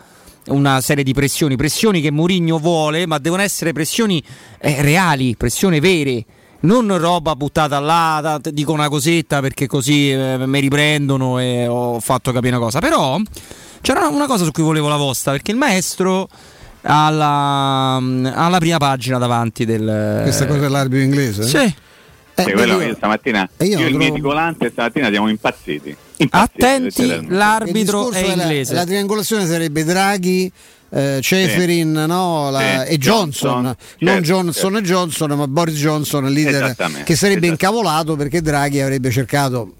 una 0.48 0.80
serie 0.80 1.02
di 1.02 1.12
pressioni, 1.12 1.56
pressioni 1.56 2.00
che 2.00 2.12
Mourinho 2.12 2.60
vuole, 2.60 3.04
ma 3.04 3.18
devono 3.18 3.42
essere 3.42 3.72
pressioni 3.72 4.22
eh, 4.60 4.80
reali, 4.80 5.34
pressioni 5.34 5.80
vere 5.80 6.24
non 6.60 6.98
roba 6.98 7.36
buttata 7.36 7.78
là, 7.78 8.40
dico 8.42 8.72
una 8.72 8.88
cosetta 8.88 9.40
perché 9.40 9.66
così 9.66 10.10
eh, 10.10 10.36
mi 10.46 10.60
riprendono 10.60 11.38
e 11.38 11.66
ho 11.66 12.00
fatto 12.00 12.32
capire 12.32 12.56
una 12.56 12.64
cosa. 12.64 12.78
Però 12.78 13.18
c'era 13.80 14.08
una 14.08 14.26
cosa 14.26 14.44
su 14.44 14.50
cui 14.50 14.62
volevo 14.62 14.88
la 14.88 14.96
vostra, 14.96 15.32
perché 15.32 15.52
il 15.52 15.56
maestro 15.58 16.28
alla, 16.82 17.96
alla 17.96 18.58
prima 18.58 18.78
pagina 18.78 19.18
davanti 19.18 19.64
del... 19.64 20.20
Questa 20.22 20.46
cosa 20.46 20.60
dell'arbitro 20.60 21.04
inglese? 21.04 21.42
Sì. 21.44 21.74
Eh, 22.38 22.42
sì, 22.42 22.52
quello 22.52 22.82
io, 22.82 22.94
stamattina 22.94 23.48
io, 23.60 23.78
io 23.78 23.86
e 23.86 23.88
il 23.88 23.96
mio 23.96 24.12
volante 24.20 24.68
stamattina 24.68 25.08
siamo 25.08 25.30
impazziti. 25.30 25.96
impazziti 26.18 26.64
Attenti, 26.64 27.26
l'arbitro 27.28 28.10
è 28.10 28.26
inglese. 28.26 28.74
La, 28.74 28.80
la 28.80 28.86
triangolazione 28.86 29.46
sarebbe 29.46 29.84
Draghi 29.84 30.52
eh, 30.90 31.18
Ceferin 31.20 31.98
sì. 32.00 32.06
no, 32.06 32.50
la, 32.50 32.84
sì. 32.86 32.92
e 32.92 32.98
Johnson, 32.98 33.50
Johnson 33.50 33.62
non 33.98 34.14
certo, 34.14 34.22
Johnson 34.22 34.54
certo. 34.54 34.78
e 34.78 34.82
Johnson, 34.82 35.30
ma 35.32 35.48
Boris 35.48 35.76
Johnson, 35.76 36.26
il 36.26 36.32
leader 36.32 37.02
che 37.04 37.16
sarebbe 37.16 37.46
incavolato 37.46 38.16
perché 38.16 38.40
Draghi 38.42 38.80
avrebbe 38.80 39.10
cercato 39.10 39.74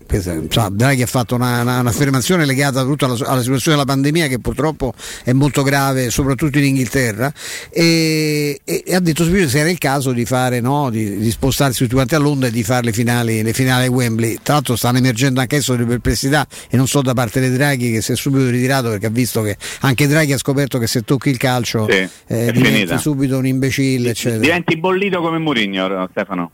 cioè, 0.49 0.69
Draghi 0.71 1.03
ha 1.03 1.07
fatto 1.07 1.35
una, 1.35 1.63
una, 1.63 1.81
un'affermazione 1.81 2.45
legata 2.45 2.85
tutta 2.85 3.07
alla, 3.07 3.19
alla, 3.27 3.41
situazione 3.43 3.77
della 3.77 3.91
pandemia 3.91 4.29
che 4.29 4.39
purtroppo 4.39 4.95
è 5.25 5.33
molto 5.33 5.63
grave 5.63 6.11
soprattutto 6.11 6.59
in 6.59 6.65
Inghilterra 6.65 7.33
e, 7.71 8.61
e, 8.65 8.85
e 8.87 8.95
ha 8.95 9.01
detto 9.01 9.25
se 9.25 9.59
era 9.59 9.69
il 9.69 9.79
caso 9.79 10.13
di, 10.13 10.25
fare, 10.25 10.61
no, 10.61 10.91
di, 10.91 11.19
di 11.19 11.31
spostarsi 11.31 11.83
tutti 11.83 11.95
quanti 11.95 12.15
a 12.15 12.19
Londra 12.19 12.49
e 12.49 12.51
di 12.53 12.63
fare 12.63 12.85
le 12.85 12.93
finali, 12.93 13.43
le 13.43 13.53
finali 13.53 13.87
a 13.87 13.91
Wembley 13.91 14.39
tra 14.43 14.55
l'altro 14.55 14.77
stanno 14.77 14.99
emergendo 14.99 15.41
anche 15.41 15.57
adesso 15.57 15.73
delle 15.73 15.87
perplessità 15.87 16.47
e 16.71 16.77
non 16.77 16.87
so 16.87 17.03
da 17.03 17.13
parte 17.13 17.41
di 17.41 17.55
Draghi 17.55 17.91
che 17.91 18.01
si 18.01 18.13
è 18.13 18.17
subito 18.17 18.49
ritirato 18.49 18.89
perché 18.91 19.07
ha 19.07 19.11
visto 19.11 19.43
che 19.43 19.57
anche 19.81 20.07
Draghi 20.07 20.33
ha 20.33 20.39
scoperto 20.39 20.79
che 20.79 20.87
se 20.97 21.03
tocchi 21.03 21.29
il 21.29 21.37
calcio 21.37 21.87
sì, 21.91 22.09
eh, 22.29 22.53
diventi 22.53 22.99
subito 22.99 23.37
un 23.37 23.47
imbecille 23.47 24.11
eccetera. 24.11 24.41
diventi 24.41 24.77
bollito 24.79 25.21
come 25.21 25.39
Mourinho 25.39 26.09
Stefano 26.11 26.51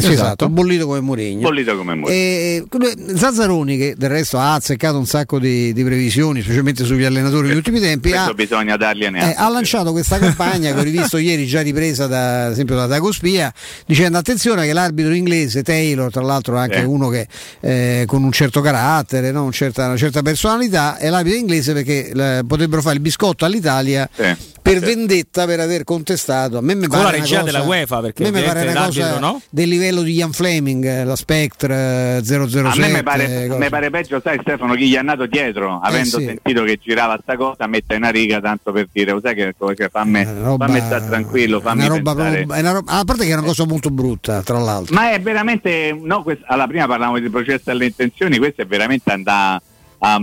Sì, 0.00 0.12
esatto, 0.12 0.48
bollito 0.48 0.86
come 0.86 1.00
Mourinho. 1.00 1.40
Bollito 1.40 1.76
come 1.76 1.94
Mourinho. 1.94 2.16
E, 2.16 2.64
Zazzaroni, 3.14 3.76
che 3.76 3.94
del 3.96 4.10
resto 4.10 4.38
ha 4.38 4.54
azzeccato 4.54 4.98
un 4.98 5.06
sacco 5.06 5.38
di, 5.38 5.72
di 5.72 5.84
previsioni, 5.84 6.42
specialmente 6.42 6.84
sugli 6.84 7.04
allenatori 7.04 7.48
negli 7.48 7.56
ultimi 7.56 7.80
tempi, 7.80 8.12
ha, 8.12 8.32
bisogna 8.34 8.76
dargli 8.76 9.04
eh, 9.04 9.34
ha 9.36 9.48
lanciato 9.48 9.92
questa 9.92 10.18
campagna 10.18 10.72
che 10.72 10.78
ho 10.80 10.82
rivisto 10.82 11.18
ieri 11.18 11.46
già 11.46 11.60
ripresa 11.60 12.06
da, 12.06 12.46
ad 12.46 12.52
esempio 12.52 12.74
da 12.74 12.86
Dago 12.86 13.12
Spia, 13.12 13.52
dicendo 13.86 14.18
attenzione 14.18 14.66
che 14.66 14.72
l'arbitro 14.72 15.12
inglese, 15.12 15.62
Taylor, 15.62 16.10
tra 16.10 16.22
l'altro 16.22 16.56
anche 16.56 16.80
eh. 16.80 16.84
uno 16.84 17.08
che 17.08 17.28
eh, 17.60 18.04
con 18.06 18.22
un 18.22 18.32
certo 18.32 18.60
carattere, 18.60 19.30
no? 19.30 19.44
un 19.44 19.52
certa, 19.52 19.86
una 19.86 19.96
certa 19.96 20.22
personalità, 20.22 20.96
è 20.96 21.08
l'arbitro 21.08 21.38
inglese 21.38 21.72
perché 21.72 22.10
eh, 22.10 22.42
potrebbero 22.46 22.82
fare 22.82 22.96
il 22.96 23.00
biscotto 23.00 23.44
all'Italia. 23.44 24.08
Sì 24.12 24.52
per 24.64 24.78
vendetta 24.78 25.44
per 25.44 25.60
aver 25.60 25.84
contestato. 25.84 26.56
A 26.56 26.62
me 26.62 26.74
mi 26.74 26.86
Con 26.86 26.98
pare 26.98 27.02
la 27.02 27.10
regia 27.10 27.40
cosa, 27.40 27.52
della 27.52 27.64
UEFA 27.64 28.00
perché 28.00 28.26
a 28.26 28.30
me 28.30 28.40
mi 28.40 28.46
pare 28.46 28.62
una 28.66 28.86
cosa 28.86 29.18
no? 29.18 29.42
del 29.50 29.68
livello 29.68 29.83
di 29.92 30.12
Ian 30.12 30.32
Fleming, 30.32 31.04
la 31.04 31.16
Spectre 31.16 32.20
007. 32.22 32.58
A 32.58 32.74
me 32.76 32.88
mi 32.88 33.02
pare, 33.02 33.48
mi 33.48 33.68
pare 33.68 33.90
peggio, 33.90 34.20
sai 34.22 34.38
Stefano, 34.40 34.74
chi 34.74 34.88
gli 34.88 34.94
è 34.94 35.02
nato 35.02 35.26
dietro, 35.26 35.76
eh 35.76 35.88
avendo 35.88 36.18
sì. 36.18 36.24
sentito 36.24 36.62
che 36.64 36.78
girava 36.82 37.18
sta 37.22 37.36
cosa, 37.36 37.66
mette 37.66 37.96
una 37.96 38.10
riga 38.10 38.40
tanto 38.40 38.72
per 38.72 38.88
dire, 38.92 39.18
sai 39.22 39.34
che 39.34 39.54
cioè, 39.58 39.88
fammi, 39.88 40.24
roba, 40.42 40.66
fammi 40.66 40.80
stare 40.80 41.06
tranquillo, 41.06 41.60
fammi 41.60 41.84
una 41.84 41.94
roba 41.94 42.14
proprio, 42.14 42.44
una 42.46 42.72
roba, 42.72 42.92
a 42.92 43.04
parte 43.04 43.24
che 43.24 43.30
è 43.30 43.34
una 43.34 43.46
cosa 43.46 43.66
molto 43.66 43.90
brutta, 43.90 44.42
tra 44.42 44.58
l'altro. 44.58 44.94
Ma 44.94 45.12
è 45.12 45.20
veramente, 45.20 45.98
no, 46.00 46.22
questa, 46.22 46.46
alla 46.48 46.66
prima 46.66 46.86
parlavamo 46.86 47.18
di 47.18 47.28
processo 47.28 47.70
alle 47.70 47.86
intenzioni, 47.86 48.38
questo 48.38 48.62
è 48.62 48.66
veramente 48.66 49.10
andare 49.12 49.62
a 49.98 50.20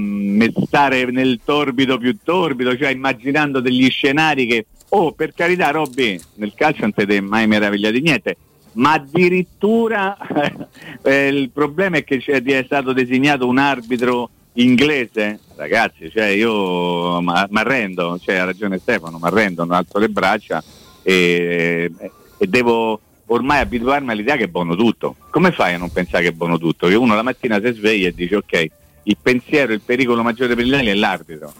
stare 0.66 1.06
nel 1.06 1.40
torbido 1.44 1.98
più 1.98 2.18
torbido, 2.24 2.78
cioè 2.78 2.90
immaginando 2.90 3.60
degli 3.60 3.90
scenari 3.90 4.46
che 4.46 4.66
Oh, 4.94 5.14
per 5.14 5.34
carità, 5.34 5.72
Robby, 5.72 6.20
nel 6.36 6.52
calcio 6.54 6.82
non 6.82 6.92
siete 6.94 7.22
mai 7.22 7.48
meravigliati 7.48 7.94
di 7.94 8.02
niente, 8.02 8.36
ma 8.74 8.94
addirittura 8.94 10.18
eh, 11.02 11.28
il 11.28 11.50
problema 11.50 11.98
è 11.98 12.04
che 12.04 12.22
è 12.24 12.64
stato 12.64 12.94
designato 12.94 13.48
un 13.48 13.58
arbitro 13.58 14.30
inglese. 14.54 15.40
Ragazzi, 15.56 16.10
cioè 16.10 16.26
io 16.26 17.22
mi 17.22 17.32
arrendo, 17.54 18.18
cioè, 18.20 18.36
ha 18.36 18.46
ragione 18.46 18.80
Stefano, 18.80 19.20
mi 19.20 19.28
arrendo, 19.28 19.64
non 19.64 19.76
alzo 19.76 20.00
le 20.00 20.10
braccia 20.10 20.64
e, 21.04 21.92
e 22.38 22.48
devo 22.48 23.00
ormai 23.28 23.60
abituarmi 23.60 24.12
all'idea 24.12 24.36
che 24.36 24.46
è 24.46 24.48
buono 24.48 24.76
tutto. 24.76 25.16
Come 25.30 25.52
fai 25.52 25.76
a 25.76 25.78
non 25.78 25.92
pensare 25.92 26.24
che 26.24 26.30
è 26.30 26.34
buono 26.34 26.58
tutto? 26.58 26.88
Che 26.88 26.96
uno 26.96 27.16
la 27.16 27.22
mattina 27.22 27.62
si 27.62 27.72
sveglia 27.74 28.08
e 28.08 28.14
dice 28.14 28.38
ok, 28.38 28.66
il 29.04 29.18
pensiero, 29.22 29.74
il 29.74 29.82
pericolo 29.82 30.24
maggiore 30.24 30.56
per 30.56 30.66
l'Italia 30.66 30.92
è 30.92 30.96
l'arbitro 30.96 31.54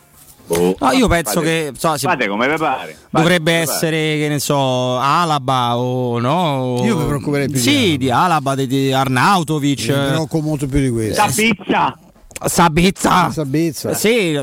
Oh, 0.48 0.76
no, 0.80 0.92
io 0.92 1.08
penso 1.08 1.42
fate, 1.42 1.46
che 1.46 1.72
so, 1.78 1.98
fate 1.98 2.28
come 2.28 2.48
vi 2.50 2.58
pare. 2.58 2.98
dovrebbe 3.10 3.52
come 3.52 3.64
essere, 3.64 3.98
pare. 3.98 4.18
che 4.20 4.28
ne 4.30 4.40
so, 4.40 4.98
Alaba 4.98 5.78
o 5.78 6.20
no? 6.20 6.82
Io 6.84 6.98
mi 6.98 7.06
preoccuperei 7.06 7.50
più 7.50 7.60
sì, 7.60 7.98
di, 7.98 8.10
Alaba, 8.10 8.56
di, 8.56 8.68
di 8.68 8.92
Arnautovic. 8.92 9.88
Mi 9.88 10.08
preoccupo 10.08 10.46
molto 10.46 10.68
più 10.68 10.80
di 10.80 10.90
questo. 10.90 11.22
La 11.22 11.32
pizza! 11.34 11.98
Sabizza. 12.46 13.32
Sabizza. 13.32 13.94
Sì, 13.94 14.34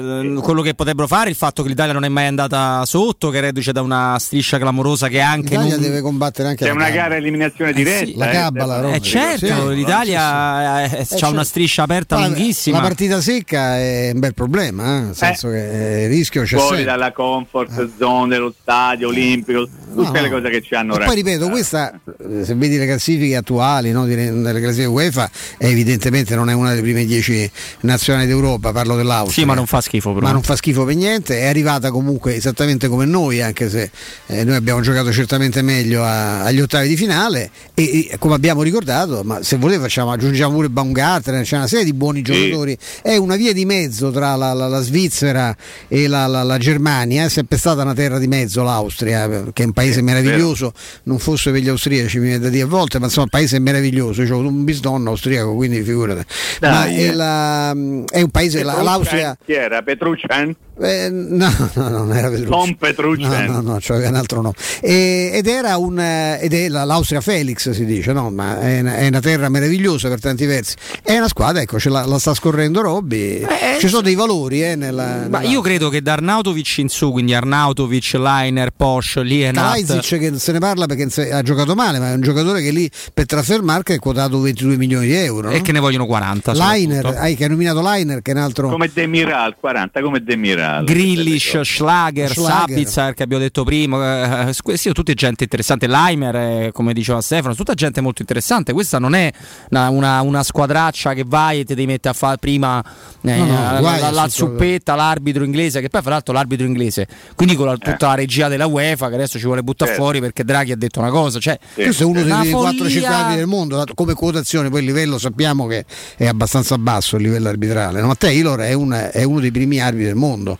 quello 0.40 0.62
che 0.62 0.74
potrebbero 0.74 1.06
fare, 1.06 1.30
il 1.30 1.36
fatto 1.36 1.62
che 1.62 1.68
l'Italia 1.68 1.92
non 1.92 2.04
è 2.04 2.08
mai 2.08 2.26
andata 2.26 2.84
sotto, 2.84 3.30
che 3.30 3.40
reduce 3.40 3.72
da 3.72 3.82
una 3.82 4.16
striscia 4.18 4.58
clamorosa 4.58 5.08
che 5.08 5.20
anche 5.20 5.50
l'Italia 5.50 5.74
non... 5.74 5.82
deve 5.82 6.00
combattere 6.00 6.48
anche 6.48 6.64
C'è 6.64 6.70
una 6.70 6.90
gara 6.90 7.16
eliminazione 7.16 7.72
diretta. 7.72 8.02
Eh 8.02 8.06
sì, 8.06 8.16
la 8.16 8.28
cabala, 8.28 8.90
eh, 8.90 8.94
eh 8.96 9.00
certo, 9.00 9.68
sì, 9.68 9.74
l'Italia 9.74 10.88
sì, 10.88 11.16
sì. 11.16 11.24
ha 11.24 11.28
una 11.28 11.44
striscia 11.44 11.82
aperta 11.82 12.18
Ma 12.18 12.26
lunghissima. 12.26 12.76
La 12.76 12.82
partita 12.82 13.20
secca 13.20 13.78
è 13.78 14.10
un 14.12 14.20
bel 14.20 14.34
problema, 14.34 14.84
eh? 14.84 15.00
nel 15.00 15.16
senso 15.16 15.48
che 15.48 16.02
il 16.04 16.08
rischio 16.08 16.42
c'è 16.42 16.56
fuori 16.56 16.76
sempre. 16.76 16.84
dalla 16.84 17.12
comfort 17.12 17.78
eh. 17.78 17.90
zone 17.98 18.28
dello 18.28 18.54
stadio 18.60 19.08
olimpico 19.08 19.68
tutte 19.94 20.20
no, 20.20 20.20
le 20.20 20.30
cose 20.30 20.50
che 20.50 20.62
ci 20.62 20.74
hanno 20.74 20.96
raccontato. 20.96 21.22
Poi 21.22 21.32
ripeto, 21.32 21.50
questa, 21.50 21.98
se 22.44 22.54
vedi 22.54 22.78
le 22.78 22.86
classifiche 22.86 23.36
attuali 23.36 23.90
no, 23.90 24.06
delle 24.06 24.60
classifiche 24.60 24.86
UEFA, 24.86 25.30
evidentemente 25.58 26.34
non 26.34 26.48
è 26.48 26.52
una 26.52 26.70
delle 26.70 26.82
prime 26.82 27.04
dieci 27.04 27.50
nazionali 27.88 28.26
d'Europa, 28.26 28.72
parlo 28.72 28.96
dell'Austria. 28.96 29.42
Sì, 29.42 29.44
ma 29.44 29.54
non 29.54 29.66
fa 29.66 29.80
schifo 29.80 30.12
però. 30.12 30.26
Ma 30.26 30.32
non 30.32 30.42
fa 30.42 30.56
schifo 30.56 30.84
per 30.84 30.94
niente, 30.94 31.40
è 31.40 31.46
arrivata 31.46 31.90
comunque 31.90 32.34
esattamente 32.34 32.88
come 32.88 33.04
noi, 33.04 33.42
anche 33.42 33.68
se 33.68 33.90
eh, 34.26 34.44
noi 34.44 34.56
abbiamo 34.56 34.80
giocato 34.80 35.10
certamente 35.12 35.62
meglio 35.62 36.04
a, 36.04 36.44
agli 36.44 36.60
ottavi 36.60 36.88
di 36.88 36.96
finale 36.96 37.50
e, 37.74 38.08
e, 38.10 38.18
come 38.18 38.34
abbiamo 38.34 38.62
ricordato, 38.62 39.22
ma 39.24 39.42
se 39.42 39.56
volete 39.56 39.80
facciamo, 39.80 40.12
aggiungiamo 40.12 40.54
pure 40.54 40.68
Baumgartner, 40.68 41.44
c'è 41.44 41.56
una 41.56 41.66
serie 41.66 41.84
di 41.84 41.92
buoni 41.92 42.22
giocatori, 42.22 42.76
sì. 42.80 43.00
è 43.02 43.16
una 43.16 43.36
via 43.36 43.52
di 43.52 43.64
mezzo 43.64 44.10
tra 44.10 44.34
la, 44.36 44.52
la, 44.52 44.68
la 44.68 44.80
Svizzera 44.80 45.56
e 45.88 46.06
la, 46.06 46.26
la 46.26 46.58
Germania, 46.58 47.24
è 47.24 47.28
sempre 47.28 47.58
stata 47.58 47.82
una 47.82 47.94
terra 47.94 48.18
di 48.18 48.26
mezzo 48.26 48.62
l'Austria, 48.62 49.50
che 49.52 49.62
è 49.62 49.66
un 49.66 49.72
paese 49.72 50.02
meraviglioso, 50.02 50.72
non 51.04 51.18
fosse 51.18 51.50
per 51.50 51.60
gli 51.60 51.68
austriaci 51.68 52.18
mi 52.18 52.26
viene 52.26 52.38
da 52.40 52.48
dire 52.48 52.64
a 52.64 52.66
volte, 52.66 52.98
ma 52.98 53.06
insomma 53.06 53.24
il 53.26 53.30
paese 53.32 53.58
meraviglioso, 53.58 54.22
io 54.22 54.36
ho 54.36 54.40
un 54.40 54.64
bisnonno 54.64 55.10
austriaco, 55.10 55.54
quindi 55.54 55.82
figurate. 55.82 56.26
Dai, 56.60 56.70
ma 56.70 56.86
è, 56.86 57.12
la, 57.12 57.74
è, 58.10 58.20
un 58.22 58.30
paese, 58.30 58.58
Petruccian, 58.58 58.84
l'Austria... 58.84 59.38
Chi 59.44 59.52
era? 59.52 59.82
Petruccian? 59.82 60.56
Eh, 60.80 61.08
no, 61.10 61.52
no, 61.74 61.88
non 61.88 62.12
era 62.12 62.28
Petruccian. 62.28 62.50
Tom 62.50 62.74
Petruccian. 62.74 63.46
No, 63.46 63.60
no, 63.60 63.72
no, 63.72 63.80
cioè 63.80 64.06
un 64.06 64.14
altro 64.14 64.40
nome. 64.40 64.54
E, 64.80 65.30
ed 65.34 65.46
era 65.46 65.76
un, 65.76 65.98
ed 65.98 66.52
è 66.52 66.68
l'Austria 66.68 67.20
Felix 67.20 67.70
si 67.70 67.84
dice, 67.84 68.12
no? 68.12 68.30
Ma 68.30 68.60
è 68.60 68.80
una, 68.80 68.96
è 68.96 69.08
una, 69.08 69.20
terra 69.20 69.48
meravigliosa 69.48 70.08
per 70.08 70.20
tanti 70.20 70.46
versi. 70.46 70.76
È 71.02 71.16
una 71.16 71.28
squadra, 71.28 71.60
ecco, 71.62 71.78
ce 71.78 71.88
la, 71.88 72.04
la 72.04 72.18
sta 72.18 72.34
scorrendo 72.34 72.80
Robby. 72.80 73.40
Eh, 73.40 73.78
Ci 73.80 73.88
sono 73.88 74.02
dei 74.02 74.14
valori 74.14 74.62
eh, 74.62 74.76
nella, 74.76 75.26
Ma 75.28 75.42
io 75.42 75.60
credo 75.60 75.88
che 75.88 76.02
da 76.02 76.12
Arnautovic 76.12 76.78
in 76.78 76.88
su, 76.88 77.10
quindi 77.10 77.34
Arnautovic, 77.34 78.12
Liner, 78.14 78.70
Posch, 78.70 79.16
Lienat 79.16 80.06
che 80.18 80.38
se 80.38 80.52
ne 80.52 80.58
parla 80.58 80.86
perché 80.86 81.30
ha 81.30 81.42
giocato 81.42 81.74
male, 81.74 81.98
ma 81.98 82.10
è 82.10 82.14
un 82.14 82.20
giocatore 82.20 82.60
che 82.60 82.70
lì 82.70 82.90
per 83.14 83.26
trasfermarca 83.26 83.94
è 83.94 83.98
quotato 83.98 84.40
22 84.40 84.76
milioni 84.76 85.06
di 85.06 85.14
euro. 85.14 85.48
No? 85.48 85.54
E 85.54 85.62
che 85.62 85.72
ne 85.72 85.78
vogliono 85.78 86.06
40. 86.06 86.52
Liner, 86.52 87.06
hai, 87.06 87.36
che 87.36 87.48
nominato 87.48 87.67
Liner, 87.72 88.22
che 88.22 88.32
è 88.32 88.34
un 88.34 88.40
altro. 88.40 88.68
Come 88.68 88.90
Demiral, 88.92 89.56
40 89.58 90.00
come 90.00 90.22
Demiral. 90.22 90.84
Grillish, 90.84 91.60
Schlager, 91.62 92.30
Schlager. 92.30 92.66
Sabitzer 92.68 93.14
che 93.14 93.22
abbiamo 93.22 93.42
detto 93.42 93.64
prima. 93.64 94.48
Eh, 94.48 94.54
questi 94.62 94.82
sono 94.82 94.94
tutti 94.94 95.14
gente 95.14 95.44
interessante. 95.44 95.86
Leimer, 95.86 96.36
eh, 96.36 96.70
come 96.72 96.92
diceva 96.92 97.20
Stefano, 97.20 97.54
tutta 97.54 97.74
gente 97.74 98.00
molto 98.00 98.22
interessante. 98.22 98.72
Questa 98.72 98.98
non 98.98 99.14
è 99.14 99.30
una, 99.70 99.88
una, 99.88 100.20
una 100.22 100.42
squadraccia 100.42 101.14
che 101.14 101.24
vai 101.26 101.60
e 101.60 101.64
ti 101.64 101.74
devi 101.74 101.86
mettere 101.86 102.14
a 102.14 102.16
fare 102.16 102.36
prima 102.38 102.82
eh, 103.22 103.36
no, 103.36 103.44
no, 103.44 103.80
la, 103.80 103.98
la, 103.98 104.10
la 104.10 104.28
zuppetta, 104.28 104.94
l'arbitro 104.94 105.44
inglese, 105.44 105.80
che 105.80 105.88
poi 105.88 106.02
fra 106.02 106.10
l'altro 106.10 106.34
l'arbitro 106.34 106.66
inglese. 106.66 107.06
Quindi 107.34 107.54
con 107.54 107.66
la, 107.66 107.76
tutta 107.76 108.06
eh. 108.06 108.08
la 108.08 108.14
regia 108.14 108.48
della 108.48 108.66
UEFA 108.66 109.08
che 109.08 109.14
adesso 109.14 109.38
ci 109.38 109.44
vuole 109.44 109.62
buttare 109.62 109.90
certo. 109.90 110.04
fuori 110.04 110.20
perché 110.20 110.44
Draghi 110.44 110.72
ha 110.72 110.76
detto 110.76 111.00
una 111.00 111.10
cosa. 111.10 111.38
Cioè, 111.38 111.58
sì. 111.74 111.82
Questo 111.82 112.02
è 112.02 112.06
uno 112.06 112.22
dei 112.22 112.50
4 112.50 112.88
centrali 112.88 113.36
del 113.36 113.46
mondo, 113.46 113.84
come 113.94 114.14
quotazione, 114.14 114.70
poi 114.70 114.80
il 114.80 114.86
livello 114.86 115.18
sappiamo 115.18 115.66
che 115.66 115.84
è 116.16 116.26
abbastanza 116.26 116.78
basso 116.78 117.16
il 117.16 117.22
livello 117.22 117.48
arbitrale. 117.58 118.00
No? 118.00 118.06
Ma 118.06 118.14
Taylor 118.14 118.60
è, 118.60 118.72
un, 118.72 119.10
è 119.12 119.22
uno 119.24 119.40
dei 119.40 119.50
primi 119.50 119.80
arbitri 119.80 120.06
del 120.06 120.14
mondo. 120.14 120.58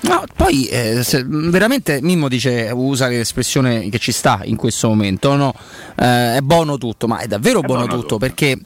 No, 0.00 0.24
poi 0.36 0.66
eh, 0.66 1.02
se, 1.02 1.24
veramente 1.26 2.00
Mimmo 2.00 2.28
dice, 2.28 2.70
usa 2.72 3.08
l'espressione 3.08 3.88
che 3.88 3.98
ci 3.98 4.12
sta 4.12 4.40
in 4.44 4.56
questo 4.56 4.88
momento, 4.88 5.34
no? 5.34 5.54
eh, 5.96 6.36
è 6.36 6.40
buono 6.40 6.78
tutto, 6.78 7.08
ma 7.08 7.18
è 7.18 7.26
davvero 7.26 7.60
è 7.60 7.62
buono, 7.62 7.86
buono, 7.86 8.00
tutto, 8.00 8.14
tutto. 8.14 8.18
perché 8.18 8.58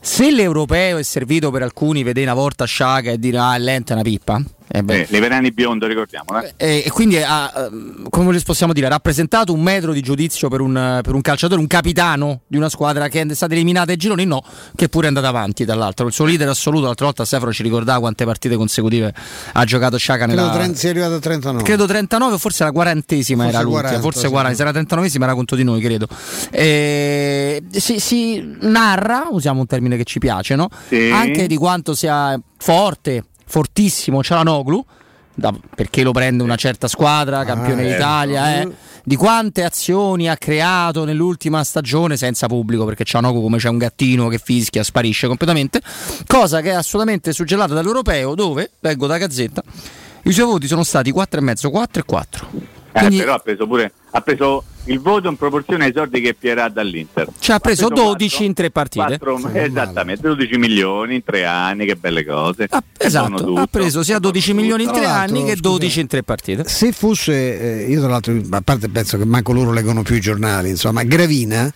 se 0.00 0.30
l'europeo 0.30 0.98
è 0.98 1.02
servito 1.02 1.50
per 1.50 1.62
alcuni, 1.62 2.04
vedere 2.04 2.26
una 2.26 2.34
volta 2.34 2.64
Sciaga 2.64 3.10
e 3.10 3.18
dire 3.18 3.38
ah 3.38 3.56
è 3.56 3.58
lento 3.58 3.90
è 3.92 3.94
una 3.94 4.04
pippa, 4.04 4.40
eh 4.70 4.82
eh, 4.86 5.06
Liverani 5.08 5.50
biondo, 5.50 5.86
ricordiamo. 5.86 6.40
Eh? 6.40 6.52
eh? 6.56 6.82
E 6.86 6.90
quindi 6.90 7.16
ha, 7.22 7.52
ehm, 7.56 8.08
come 8.10 8.38
possiamo 8.40 8.72
dire, 8.72 8.86
ha 8.86 8.90
rappresentato 8.90 9.52
un 9.52 9.62
metro 9.62 9.92
di 9.92 10.00
giudizio 10.00 10.48
per 10.48 10.60
un, 10.60 11.00
per 11.02 11.14
un, 11.14 11.20
calciatore, 11.20 11.60
un 11.60 11.66
capitano 11.66 12.40
di 12.46 12.56
una 12.56 12.68
squadra 12.68 13.08
che 13.08 13.22
è 13.22 13.34
stata 13.34 13.54
eliminata 13.54 13.90
ai 13.92 13.96
gironi, 13.96 14.24
no, 14.24 14.42
che 14.74 14.88
pure 14.88 15.06
è 15.06 15.08
andata 15.08 15.28
avanti 15.28 15.64
dall'altro. 15.64 16.06
Il 16.06 16.12
suo 16.12 16.26
leader 16.26 16.48
assoluto, 16.48 16.84
l'altra 16.84 17.06
volta 17.06 17.24
Stefano 17.24 17.52
ci 17.52 17.62
ricordava 17.62 18.00
quante 18.00 18.24
partite 18.24 18.56
consecutive 18.56 19.14
ha 19.52 19.64
giocato 19.64 19.96
Sciaca 19.96 20.26
nella... 20.26 20.42
Credo 20.42 20.58
30, 20.58 20.80
è 20.80 20.90
arrivato 20.90 21.14
a 21.14 21.18
39. 21.18 21.62
Credo 21.64 21.86
39, 21.86 22.38
forse 22.38 22.64
la 22.64 22.72
quarantesima 22.72 23.42
forse 23.44 23.56
era 23.56 23.64
l'ultima, 23.64 23.88
40, 23.88 24.02
forse 24.02 24.20
sì. 24.20 24.28
40, 24.28 24.56
se 24.56 24.62
era 24.62 24.70
39esima 24.70 25.22
era 25.22 25.34
conto 25.34 25.56
di 25.56 25.64
noi, 25.64 25.80
credo. 25.80 26.06
E, 26.50 27.62
si, 27.70 27.98
si, 28.00 28.56
narra, 28.60 29.28
usiamo 29.30 29.60
un 29.60 29.66
termine 29.66 29.96
che 29.96 30.04
ci 30.04 30.18
piace, 30.18 30.54
no? 30.54 30.68
Sì. 30.88 31.10
Anche 31.10 31.46
di 31.46 31.56
quanto 31.56 31.94
sia 31.94 32.38
forte 32.58 33.24
fortissimo 33.48 34.22
Cialanoglu, 34.22 34.84
da, 35.34 35.52
perché 35.74 36.02
lo 36.02 36.12
prende 36.12 36.42
una 36.42 36.56
certa 36.56 36.88
squadra, 36.88 37.44
campione 37.44 37.82
ah, 37.82 37.92
d'Italia, 37.92 38.60
eh, 38.60 38.68
di 39.04 39.16
quante 39.16 39.64
azioni 39.64 40.28
ha 40.28 40.36
creato 40.36 41.04
nell'ultima 41.04 41.64
stagione 41.64 42.16
senza 42.16 42.46
pubblico, 42.46 42.84
perché 42.84 43.04
Cianoco 43.04 43.40
come 43.40 43.58
c'è 43.58 43.68
un 43.68 43.78
gattino 43.78 44.28
che 44.28 44.38
fischia, 44.38 44.82
sparisce 44.82 45.26
completamente, 45.26 45.80
cosa 46.26 46.60
che 46.60 46.70
è 46.70 46.74
assolutamente 46.74 47.32
suggellata 47.32 47.74
dall'europeo 47.74 48.34
dove, 48.34 48.72
leggo 48.80 49.06
da 49.06 49.16
Gazzetta, 49.16 49.62
i 50.24 50.32
suoi 50.32 50.46
voti 50.46 50.66
sono 50.66 50.82
stati 50.82 51.12
4,5, 51.12 51.70
4 51.70 52.02
e 52.02 52.04
4. 52.04 52.48
Eh, 52.92 52.98
Quindi, 52.98 53.18
però 53.18 53.34
ha 53.34 53.38
preso 53.38 53.66
pure 53.66 53.92
ha 54.10 54.20
preso 54.20 54.64
il 54.88 55.00
voto 55.00 55.28
in 55.28 55.36
proporzione 55.36 55.86
ai 55.86 55.92
soldi 55.94 56.20
che 56.20 56.34
Pierà 56.34 56.68
dall'Inter. 56.68 57.28
Ci 57.38 57.52
ha 57.52 57.58
preso, 57.58 57.86
ha 57.86 57.88
preso 57.88 58.02
12 58.04 58.28
4, 58.28 58.44
in 58.46 58.54
tre 58.54 58.70
partite. 58.70 59.18
4, 59.18 59.50
esattamente, 59.52 60.22
12 60.22 60.58
milioni 60.58 61.14
in 61.16 61.24
tre 61.24 61.44
anni, 61.44 61.86
che 61.86 61.96
belle 61.96 62.24
cose. 62.24 62.66
Ah, 62.70 62.82
esatto, 62.96 63.54
ha 63.54 63.66
preso 63.66 64.02
sia 64.02 64.18
12 64.18 64.52
milioni 64.54 64.84
in 64.84 64.92
tre 64.92 65.06
anni 65.06 65.44
che 65.44 65.56
12 65.56 65.86
scusa, 65.88 66.00
in 66.00 66.06
tre 66.06 66.22
partite. 66.22 66.64
Se 66.66 66.92
fosse, 66.92 67.84
eh, 67.84 67.90
io 67.90 68.00
tra 68.00 68.10
l'altro, 68.10 68.34
a 68.50 68.60
parte 68.60 68.88
penso 68.88 69.18
che 69.18 69.24
manco 69.24 69.52
loro 69.52 69.72
leggono 69.72 70.02
più 70.02 70.16
i 70.16 70.20
giornali, 70.20 70.70
insomma, 70.70 71.02
Gravina 71.02 71.72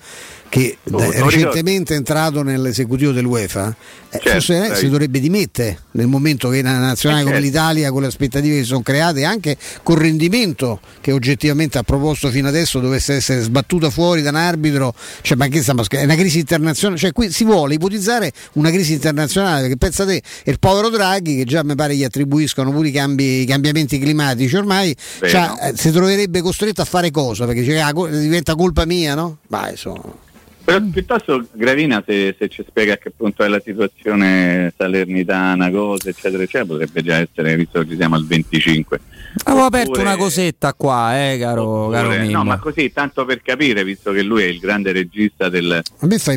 che 0.53 0.77
è 0.83 0.91
lo 0.91 1.31
recentemente 1.31 1.95
entrato 1.95 2.43
nell'esecutivo 2.43 3.11
dell'UEFA, 3.13 3.75
eh, 4.11 4.19
Certo, 4.19 4.29
forse 4.33 4.73
eh, 4.73 4.75
si 4.75 4.91
dovrebbe 4.91 5.19
dimettere 5.19 5.79
nel 5.93 6.09
momento 6.09 6.51
che 6.51 6.59
una 6.59 6.77
nazionale 6.79 7.23
Eh, 7.23 7.25
come 7.25 7.37
certo. 7.37 7.49
l'Italia, 7.51 7.91
con 7.91 8.03
le 8.03 8.09
aspettative 8.09 8.57
che 8.57 8.61
si 8.61 8.67
sono 8.67 8.83
create, 8.83 9.25
anche 9.25 9.57
col 9.83 9.97
rendimento 9.97 10.81
che 11.01 11.11
oggettivamente 11.13 11.79
ha 11.79 11.83
proposto 11.83 12.29
fino 12.29 12.49
adesso, 12.49 12.81
dovesse 12.81 13.15
essere 13.15 13.41
sbattuta 13.41 13.89
fuori 13.89 14.21
da 14.21 14.29
un 14.29 14.37
arbitro, 14.37 14.95
cioè, 15.23 15.39
ma 15.39 15.49
che 15.49 15.63
stiamo? 15.63 15.85
È 15.89 16.05
una 16.05 16.17
crisi 16.17 16.41
internazionale, 16.41 17.01
cioè 17.01 17.13
qui 17.13 17.33
si 17.33 17.45
vuole 17.45 17.73
ipotizzare 17.73 18.31
una 18.53 18.71
crisi 18.71 18.93
internazionale, 18.93 19.63
perché 19.63 19.79
pensa 19.79 20.05
te, 20.05 20.21
il 20.45 20.59
povero 20.59 20.91
Draghi, 20.91 21.37
che 21.37 21.45
già 21.45 21.65
mi 21.65 21.75
pare 21.75 21.97
gli 21.97 22.05
attribuiscono 22.05 22.71
pure 22.73 22.89
i, 22.89 22.93
cambi- 22.93 23.41
i 23.41 23.47
cambiamenti 23.47 23.99
climatici, 23.99 24.55
ormai 24.55 24.95
cioè, 25.19 25.51
eh, 25.63 25.73
si 25.77 25.91
troverebbe 25.91 26.43
costretto 26.43 26.83
a 26.83 26.85
fare 26.85 27.11
cosa? 27.11 27.47
Perché 27.47 27.91
co- 27.95 28.07
diventa 28.07 28.55
colpa 28.55 28.85
mia, 28.85 29.15
no? 29.15 29.39
Ma 29.49 29.71
insomma. 29.71 30.31
Però 30.65 30.81
piuttosto 30.93 31.45
Gravina 31.53 32.03
se, 32.07 32.35
se 32.39 32.49
ci 32.49 32.65
spiega 32.67 32.95
a 32.95 32.97
che 32.97 33.11
punto 33.11 33.43
è 33.43 33.49
la 33.49 33.61
situazione 33.65 34.73
salernitana, 34.77 35.71
cose 35.71 36.11
eccetera 36.11 36.43
eccetera, 36.43 36.65
potrebbe 36.67 37.03
già 37.03 37.17
essere, 37.17 37.57
visto 37.57 37.81
che 37.83 37.89
ci 37.91 37.97
siamo 37.97 38.15
al 38.15 38.27
25. 38.27 39.01
Avevo 39.45 39.65
aperto 39.65 39.91
Oppure- 39.91 40.07
una 40.07 40.17
cosetta 40.17 40.75
qua, 40.75 41.31
eh, 41.33 41.39
caro, 41.39 41.63
oppure- 41.87 42.17
caro 42.19 42.31
no, 42.31 42.45
ma 42.45 42.59
così 42.59 42.93
tanto 42.93 43.25
per 43.25 43.41
capire, 43.43 43.83
visto 43.83 44.13
che 44.13 44.23
lui 44.23 44.43
è 44.43 44.47
il 44.47 44.59
grande 44.59 44.93
regista 44.93 45.49
del, 45.49 45.83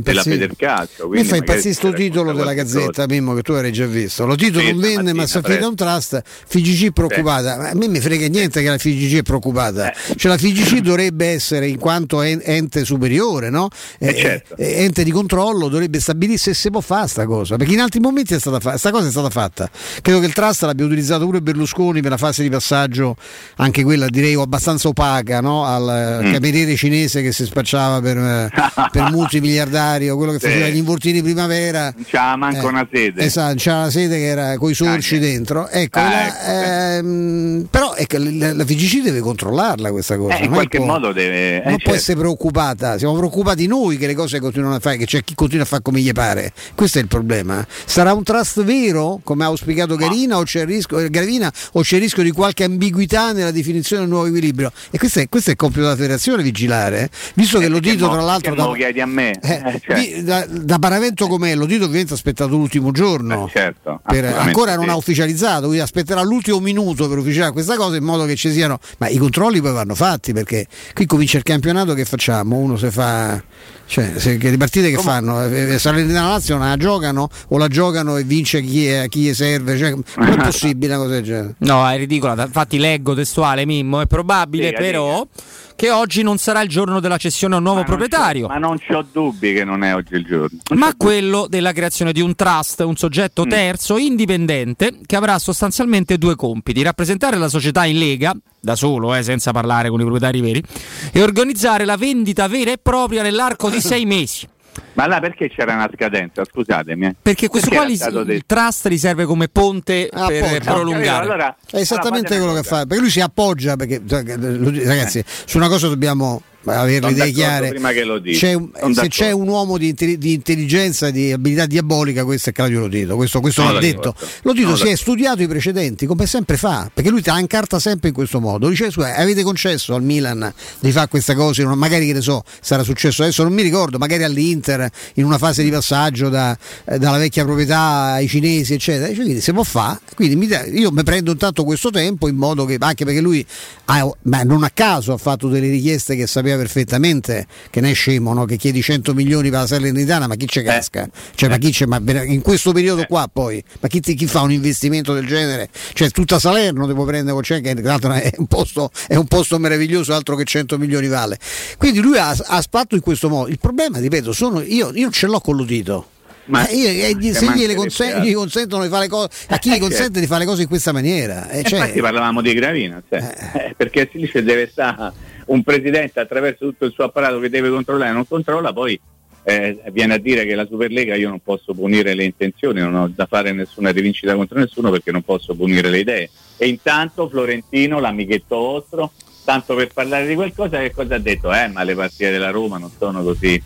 della. 0.01 0.21
Federcalcio. 0.23 1.09
Mi 1.09 1.23
fa 1.23 1.35
impazzire 1.35 1.73
sto 1.73 1.87
ci 1.87 1.91
racconta 1.91 2.03
titolo 2.03 2.33
della 2.33 2.53
Gazzetta, 2.53 3.03
cosa. 3.03 3.05
Mimmo, 3.07 3.33
che 3.33 3.41
tu 3.41 3.51
avevi 3.51 3.71
già 3.73 3.85
visto. 3.85 4.25
Lo 4.25 4.35
titolo 4.35 4.65
Sì, 4.65 4.71
non 4.71 4.79
venne, 4.79 5.13
ma 5.13 5.27
si 5.27 5.37
affida 5.37 5.67
un 5.67 5.75
trust. 5.75 6.21
FIGC 6.47 6.91
preoccupata. 6.91 7.57
Ma 7.57 7.69
A 7.69 7.75
me 7.75 7.87
mi 7.87 7.99
frega 7.99 8.27
niente 8.27 8.61
che 8.61 8.69
la 8.69 8.77
FIGC 8.77 9.19
è 9.19 9.21
preoccupata. 9.23 9.91
Eh. 9.91 10.15
Cioè 10.15 10.31
la 10.31 10.37
FIGC 10.37 10.79
dovrebbe 10.79 11.27
essere, 11.27 11.67
in 11.67 11.77
quanto 11.77 12.21
en- 12.21 12.41
ente 12.43 12.85
superiore, 12.85 13.49
no? 13.49 13.67
Eh, 13.99 14.14
certo. 14.15 14.55
eh, 14.57 14.83
ente 14.83 15.03
di 15.03 15.11
controllo, 15.11 15.67
dovrebbe 15.67 15.99
stabilire 15.99 16.37
se 16.37 16.53
si 16.53 16.69
può 16.69 16.81
fare 16.81 17.07
sta 17.07 17.25
cosa. 17.25 17.55
Perché 17.55 17.73
in 17.73 17.79
altri 17.81 17.99
momenti 17.99 18.33
è 18.33 18.39
stata 18.39 18.59
fatta, 18.59 18.77
sta 18.77 18.91
cosa 18.91 19.07
è 19.07 19.11
stata 19.11 19.29
fatta. 19.29 19.69
Credo 20.01 20.19
che 20.19 20.25
il 20.27 20.33
trust 20.33 20.63
l'abbia 20.63 20.85
utilizzato 20.85 21.25
pure 21.25 21.41
Berlusconi 21.41 22.01
per 22.01 22.11
la 22.11 22.17
fase 22.17 22.43
di 22.43 22.49
passaggio, 22.49 23.15
anche 23.57 23.83
quella 23.83 24.07
direi 24.07 24.33
abbastanza 24.35 24.87
opaca, 24.87 25.41
no? 25.41 25.65
al 25.65 25.83
Mm. 26.25 26.31
cameriere 26.33 26.75
cinese 26.75 27.21
che 27.21 27.31
si 27.31 27.45
spacciava 27.45 27.99
per, 28.01 28.17
eh, 28.17 28.49
per 28.91 29.09
multimiliardario, 29.11 30.15
quello 30.17 30.31
che 30.33 30.39
Sì. 30.39 30.45
faceva 30.47 30.67
gli 30.67 30.77
involtini 30.77 31.21
primavera. 31.21 31.93
C'ha 32.05 32.35
manco 32.35 32.65
Eh, 32.67 32.69
una 32.69 32.87
sede. 32.91 33.23
Esatto, 33.23 33.55
c'era 33.55 33.81
la 33.83 33.89
sede 33.91 34.17
che 34.17 34.25
era 34.25 34.57
coi 34.57 34.73
sorci 34.73 35.15
Ah, 35.15 35.19
dentro. 35.19 35.67
Ecco, 35.69 35.99
Ah, 35.99 36.09
la- 36.09 36.27
ecco, 36.27 37.05
ehm, 37.07 37.67
però 37.69 37.93
ecco, 37.95 38.17
la, 38.19 38.53
la 38.53 38.65
FIGC 38.65 39.01
deve 39.03 39.19
controllarla 39.19 39.91
questa 39.91 40.17
cosa. 40.17 40.37
Eh, 40.37 40.45
in 40.45 40.51
qualche 40.51 40.77
può- 40.77 40.85
modo 40.85 41.11
deve... 41.11 41.57
eh, 41.57 41.61
non 41.65 41.75
può 41.75 41.77
certo. 41.77 41.93
essere 41.93 42.19
preoccupata, 42.19 42.97
siamo 42.97 43.15
preoccupati 43.15 43.67
noi 43.67 43.97
che 43.97 44.04
le 44.07 44.13
cose 44.15 44.39
continuano 44.39 44.75
a 44.75 44.79
fare, 44.79 44.97
che 44.97 45.05
c'è 45.05 45.23
chi 45.23 45.35
continua 45.35 45.63
a 45.63 45.67
fare 45.67 45.81
come 45.81 45.99
gli 46.01 46.11
pare. 46.11 46.53
Questo 46.75 46.97
è 46.99 47.01
il 47.01 47.07
problema. 47.07 47.65
Sarà 47.85 48.13
un 48.13 48.23
trust 48.23 48.63
vero, 48.63 49.19
come 49.23 49.43
ha 49.43 49.47
auspicato 49.47 49.95
Garina, 49.95 50.37
o 50.37 50.43
c'è 50.43 50.61
il 50.61 50.67
rischio, 50.67 51.07
Gravina, 51.09 51.51
o 51.73 51.81
c'è 51.81 51.95
il 51.95 52.01
rischio 52.01 52.23
di 52.23 52.31
qualche 52.31 52.63
ambiguità 52.63 53.31
nella 53.31 53.51
definizione 53.51 54.01
del 54.03 54.11
nuovo 54.11 54.27
equilibrio? 54.27 54.71
E 54.91 54.97
questo 54.97 55.19
è, 55.19 55.29
questo 55.29 55.49
è 55.49 55.53
il 55.53 55.57
compito 55.59 55.81
della 55.81 55.95
federazione 55.95 56.43
vigilare, 56.43 57.03
eh. 57.03 57.09
visto 57.35 57.59
che 57.59 57.65
Eh, 57.65 57.69
lo 57.69 57.79
che 57.79 57.91
dito 57.91 58.05
mo- 58.07 58.13
tra 58.13 58.21
l'altro 58.21 58.51
che 58.53 58.57
da, 58.61 58.71
chiedi 58.73 59.01
a 59.01 59.05
me? 59.05 59.31
eh, 59.41 59.61
Eh, 59.65 59.81
cioè. 59.85 59.95
di- 59.99 60.23
da, 60.23 60.45
da 60.49 60.79
Paravento 60.79 61.27
com'è, 61.27 61.55
lo 61.55 61.65
dito 61.65 61.85
ovviamente 61.85 62.13
ha 62.13 62.15
aspettato 62.15 62.51
l'ultimo 62.51 62.91
giorno. 62.91 63.47
Eh, 63.47 63.51
certo, 63.51 64.01
Per- 64.05 64.25
ancora 64.25 64.75
non 64.75 64.85
sì. 64.85 64.89
ha 64.91 64.95
ufficializzato, 64.95 65.61
quindi 65.61 65.79
aspetterà 65.79 66.21
l'ultimo 66.23 66.59
minuto 66.59 67.07
per 67.07 67.17
ufficializzare 67.17 67.51
questa 67.53 67.75
cosa 67.75 67.95
in 67.95 68.03
modo 68.03 68.25
che 68.25 68.35
ci 68.35 68.51
siano. 68.51 68.79
Ma 68.97 69.07
i 69.09 69.17
controlli 69.17 69.61
poi 69.61 69.73
vanno 69.73 69.95
fatti 69.95 70.33
perché 70.33 70.67
qui 70.93 71.05
comincia 71.05 71.37
il 71.37 71.43
campionato 71.43 71.93
che 71.93 72.05
facciamo? 72.05 72.57
Uno 72.57 72.77
se 72.77 72.91
fa. 72.91 73.41
Cioè, 73.87 74.13
se, 74.17 74.37
che 74.37 74.49
le 74.49 74.57
partite 74.57 74.89
che 74.89 74.97
fanno? 74.97 75.43
Eh, 75.45 75.73
eh, 75.73 75.79
Salernitana 75.79 76.29
Lazio 76.29 76.57
non 76.57 76.67
la 76.67 76.77
giocano 76.77 77.29
o 77.49 77.57
la 77.57 77.67
giocano 77.67 78.17
e 78.17 78.23
vince 78.23 78.61
chi, 78.61 78.87
è, 78.87 79.07
chi 79.09 79.33
serve? 79.33 79.77
Cioè, 79.77 79.91
non 79.91 80.27
è 80.27 80.37
possibile 80.43 80.93
una 80.95 81.03
cosa 81.03 81.13
del 81.15 81.23
genere. 81.23 81.55
No, 81.59 81.87
è 81.87 81.97
ridicola. 81.97 82.43
Infatti, 82.43 82.77
leggo 82.77 83.13
testuale 83.13 83.65
Mimmo. 83.65 84.01
È 84.01 84.07
probabile, 84.07 84.69
Dica, 84.69 84.79
però, 84.79 85.25
che 85.75 85.91
oggi 85.91 86.21
non 86.23 86.37
sarà 86.37 86.61
il 86.61 86.69
giorno 86.69 86.99
della 86.99 87.17
cessione 87.17 87.55
a 87.55 87.57
un 87.57 87.63
nuovo 87.63 87.79
Ma 87.79 87.85
proprietario. 87.85 88.47
Ma 88.47 88.57
non 88.57 88.77
ho 88.89 89.05
dubbi 89.11 89.53
che 89.53 89.63
non 89.63 89.83
è 89.83 89.93
oggi 89.93 90.15
il 90.15 90.23
giorno. 90.25 90.57
Non 90.69 90.79
ma 90.79 90.85
c'ho 90.87 90.91
dubbi. 90.91 91.05
quello 91.05 91.47
della 91.49 91.73
creazione 91.73 92.11
di 92.13 92.21
un 92.21 92.35
trust, 92.35 92.79
un 92.81 92.95
soggetto 92.95 93.45
Mm. 93.45 93.49
terzo 93.49 93.97
indipendente 93.97 94.99
che 95.05 95.15
avrà 95.15 95.37
sostanzialmente 95.39 96.17
due 96.17 96.35
compiti: 96.35 96.81
rappresentare 96.81 97.37
la 97.37 97.49
società 97.49 97.85
in 97.85 97.97
lega, 97.99 98.33
da 98.59 98.75
solo, 98.75 99.13
eh, 99.15 99.23
senza 99.23 99.51
parlare 99.51 99.89
con 99.89 99.99
i 99.99 100.03
proprietari 100.03 100.41
veri, 100.41 100.63
e 101.11 101.21
organizzare 101.21 101.85
la 101.85 101.97
vendita 101.97 102.47
vera 102.47 102.71
e 102.71 102.77
propria 102.81 103.21
nell'arco 103.21 103.69
di 103.69 103.79
sei 103.81 104.05
mesi. 104.05 104.47
Ma 104.93 105.07
là 105.07 105.19
perché 105.19 105.49
c'era 105.49 105.73
una 105.73 105.89
scadenza? 105.93 106.43
Scusatemi. 106.45 107.05
eh. 107.05 107.15
Perché 107.21 107.47
questo 107.47 107.69
Perché 107.69 107.85
qua 107.99 108.11
li- 108.11 108.17
il 108.19 108.25
detto? 108.25 108.43
trust 108.47 108.87
li 108.87 108.97
serve 108.97 109.25
come 109.25 109.47
ponte 109.47 110.09
Ah, 110.11 110.27
per 110.27 110.43
appoggio. 110.43 110.71
prolungare. 110.73 111.23
Allora, 111.25 111.55
È 111.69 111.77
esattamente 111.77 112.33
allora, 112.35 112.49
quello 112.51 112.61
che 112.61 112.67
fa, 112.67 112.85
perché 112.85 113.01
lui 113.01 113.09
si 113.11 113.21
appoggia, 113.21 113.75
perché 113.75 114.01
cioè, 114.07 114.23
ragazzi, 114.25 115.23
su 115.45 115.57
una 115.57 115.67
cosa 115.67 115.87
dobbiamo 115.87 116.41
avere 116.65 116.99
le 116.99 117.01
Sono 117.01 117.11
idee 117.11 117.31
chiare. 117.31 117.69
prima 117.69 117.91
che 117.91 118.03
lo 118.03 118.19
dica. 118.19 118.37
C'è 118.37 118.53
un- 118.53 118.69
se 118.73 118.79
d'accordo. 118.79 119.07
c'è 119.09 119.31
un 119.31 119.47
uomo 119.47 119.77
di, 119.77 119.93
di 119.93 120.33
intelligenza, 120.33 121.09
di 121.09 121.31
abilità 121.31 121.65
diabolica, 121.65 122.23
questo 122.25 122.49
è 122.49 122.53
Claudio 122.53 122.79
Lotito. 122.81 123.15
Questo, 123.15 123.39
questo 123.39 123.63
l'ha 123.63 123.79
detto. 123.79 124.15
Lotito 124.43 124.75
Sono 124.75 124.77
si 124.77 124.87
è 124.93 124.95
studiato 124.95 125.41
i 125.41 125.47
precedenti, 125.47 126.05
come 126.05 126.25
sempre 126.25 126.57
fa, 126.57 126.89
perché 126.93 127.09
lui 127.09 127.21
te 127.21 127.29
la 127.31 127.39
incarta 127.39 127.79
sempre 127.79 128.09
in 128.09 128.13
questo 128.13 128.39
modo. 128.39 128.67
Dice, 128.69 128.91
"Scusa, 128.91 129.15
avete 129.15 129.43
concesso 129.43 129.93
al 129.95 130.03
Milan 130.03 130.51
di 130.79 130.91
fare 130.91 131.07
queste 131.07 131.35
cose, 131.35 131.63
non- 131.63 131.77
magari 131.77 132.05
che 132.07 132.13
ne 132.13 132.21
so, 132.21 132.43
sarà 132.61 132.83
successo 132.83 133.23
adesso, 133.23 133.43
non 133.43 133.53
mi 133.53 133.61
ricordo, 133.61 133.97
magari 133.97 134.23
all'Inter 134.23 134.89
in 135.15 135.25
una 135.25 135.37
fase 135.37 135.63
di 135.63 135.69
passaggio 135.69 136.29
da- 136.29 136.57
eh, 136.85 136.97
dalla 136.97 137.17
vecchia 137.17 137.43
proprietà 137.43 138.13
ai 138.13 138.27
cinesi, 138.27 138.73
eccetera. 138.73 139.07
Dice, 139.07 139.21
quindi 139.21 139.41
si 139.41 139.51
può 139.53 139.63
fare, 139.63 139.99
quindi 140.15 140.35
mi 140.35 140.47
io 140.73 140.91
mi 140.91 141.03
prendo 141.03 141.31
intanto 141.31 141.63
questo 141.63 141.89
tempo 141.89 142.27
in 142.27 142.35
modo 142.35 142.65
che, 142.65 142.77
anche 142.79 143.03
perché 143.05 143.21
lui 143.21 143.45
ha- 143.85 144.09
ma 144.23 144.43
non 144.43 144.63
a 144.63 144.69
caso 144.69 145.13
ha 145.13 145.17
fatto 145.17 145.47
delle 145.47 145.69
richieste 145.69 146.15
che 146.15 146.27
sapeva 146.27 146.54
perfettamente 146.57 147.45
che 147.69 147.81
ne 147.81 147.91
è 147.91 147.93
scemo, 147.93 148.33
no? 148.33 148.45
che 148.45 148.57
chiedi 148.57 148.81
100 148.81 149.13
milioni 149.13 149.49
per 149.49 149.59
la 149.61 149.67
Salernitana, 149.67 150.27
ma 150.27 150.35
chi 150.35 150.45
c'è 150.45 150.63
casca? 150.63 151.07
Cioè, 151.35 151.49
ma 151.49 151.57
chi 151.57 151.71
c'è, 151.71 151.85
ma 151.85 152.01
in 152.23 152.41
questo 152.41 152.71
periodo 152.71 153.05
qua 153.07 153.29
poi, 153.31 153.63
ma 153.79 153.87
chi, 153.87 153.99
chi 154.01 154.27
fa 154.27 154.41
un 154.41 154.51
investimento 154.51 155.13
del 155.13 155.25
genere? 155.27 155.69
Cioè 155.93 156.09
tutta 156.11 156.39
Salerno 156.39 156.85
può 156.93 157.05
prendere 157.05 157.33
con 157.33 157.41
c'è, 157.41 157.61
che 157.61 157.71
è 157.71 158.33
un, 158.37 158.47
posto, 158.47 158.91
è 159.07 159.15
un 159.15 159.27
posto 159.27 159.57
meraviglioso, 159.59 160.13
altro 160.13 160.35
che 160.35 160.43
100 160.45 160.77
milioni 160.77 161.07
vale. 161.07 161.37
Quindi 161.77 161.99
lui 161.99 162.17
ha, 162.17 162.29
ha 162.29 162.63
fatto 162.69 162.95
in 162.95 163.01
questo 163.01 163.29
modo. 163.29 163.49
Il 163.49 163.59
problema, 163.59 163.99
ripeto, 163.99 164.31
sono 164.33 164.61
io, 164.61 164.91
io 164.93 165.09
ce 165.11 165.27
l'ho 165.27 165.39
con 165.39 165.55
l'udito. 165.55 166.09
Ma- 166.47 166.67
Eh, 166.67 166.75
io- 166.75 167.05
eh, 167.05 167.15
gli- 167.17 167.33
se 167.33 167.43
mancherebbe 167.45 167.73
consen- 167.73 168.21
gli 168.21 168.31
consentono 168.33 168.83
di 168.83 168.89
fare 168.89 169.07
cose, 169.07 169.29
a 169.47 169.57
chi 169.57 169.71
gli 169.71 169.73
Eh, 169.73 169.79
consente 169.79 170.03
certo. 170.03 170.19
di 170.19 170.27
fare 170.27 170.41
le 170.41 170.45
cose 170.45 170.61
in 170.61 170.67
questa 170.67 170.91
maniera? 170.91 171.49
Eh, 171.49 171.59
Eh, 171.59 171.63
cioè- 171.63 171.79
Infatti 171.79 172.01
parlavamo 172.01 172.41
di 172.41 172.53
Gravina, 172.53 173.01
cioè, 173.09 173.35
eh, 173.53 173.73
perché 173.75 174.07
lì 174.13 174.27
ci 174.27 174.43
deve 174.43 174.69
stare 174.71 175.11
un 175.45 175.63
presidente 175.63 176.19
attraverso 176.19 176.65
tutto 176.65 176.85
il 176.85 176.91
suo 176.91 177.03
apparato 177.03 177.39
che 177.39 177.49
deve 177.49 177.69
controllare, 177.69 178.11
non 178.11 178.27
controlla, 178.27 178.73
poi 178.73 178.99
eh, 179.43 179.79
viene 179.91 180.15
a 180.15 180.17
dire 180.17 180.43
che 180.45 180.55
la 180.55 180.65
Superlega 180.65 181.15
io 181.15 181.29
non 181.29 181.39
posso 181.39 181.73
punire 181.73 182.15
le 182.15 182.23
intenzioni, 182.23 182.79
non 182.79 182.95
ho 182.95 183.11
da 183.13 183.27
fare 183.27 183.51
nessuna 183.51 183.91
rivincita 183.91 184.35
contro 184.35 184.57
nessuno 184.57 184.89
perché 184.89 185.11
non 185.11 185.21
posso 185.21 185.53
punire 185.53 185.89
le 185.89 185.99
idee. 185.99 186.29
E 186.57 186.67
intanto 186.67 187.29
Florentino, 187.29 187.99
l'amichetto 187.99 188.55
vostro, 188.55 189.11
tanto 189.43 189.75
per 189.75 189.89
parlare 189.93 190.25
di 190.25 190.33
qualcosa, 190.33 190.79
che 190.79 190.91
cosa 190.91 191.15
ha 191.15 191.19
detto? 191.19 191.53
Eh, 191.53 191.67
ma 191.67 191.83
le 191.83 191.93
partite 191.93 192.31
della 192.31 192.49
Roma 192.49 192.79
non 192.79 192.91
sono 192.97 193.21
così 193.21 193.61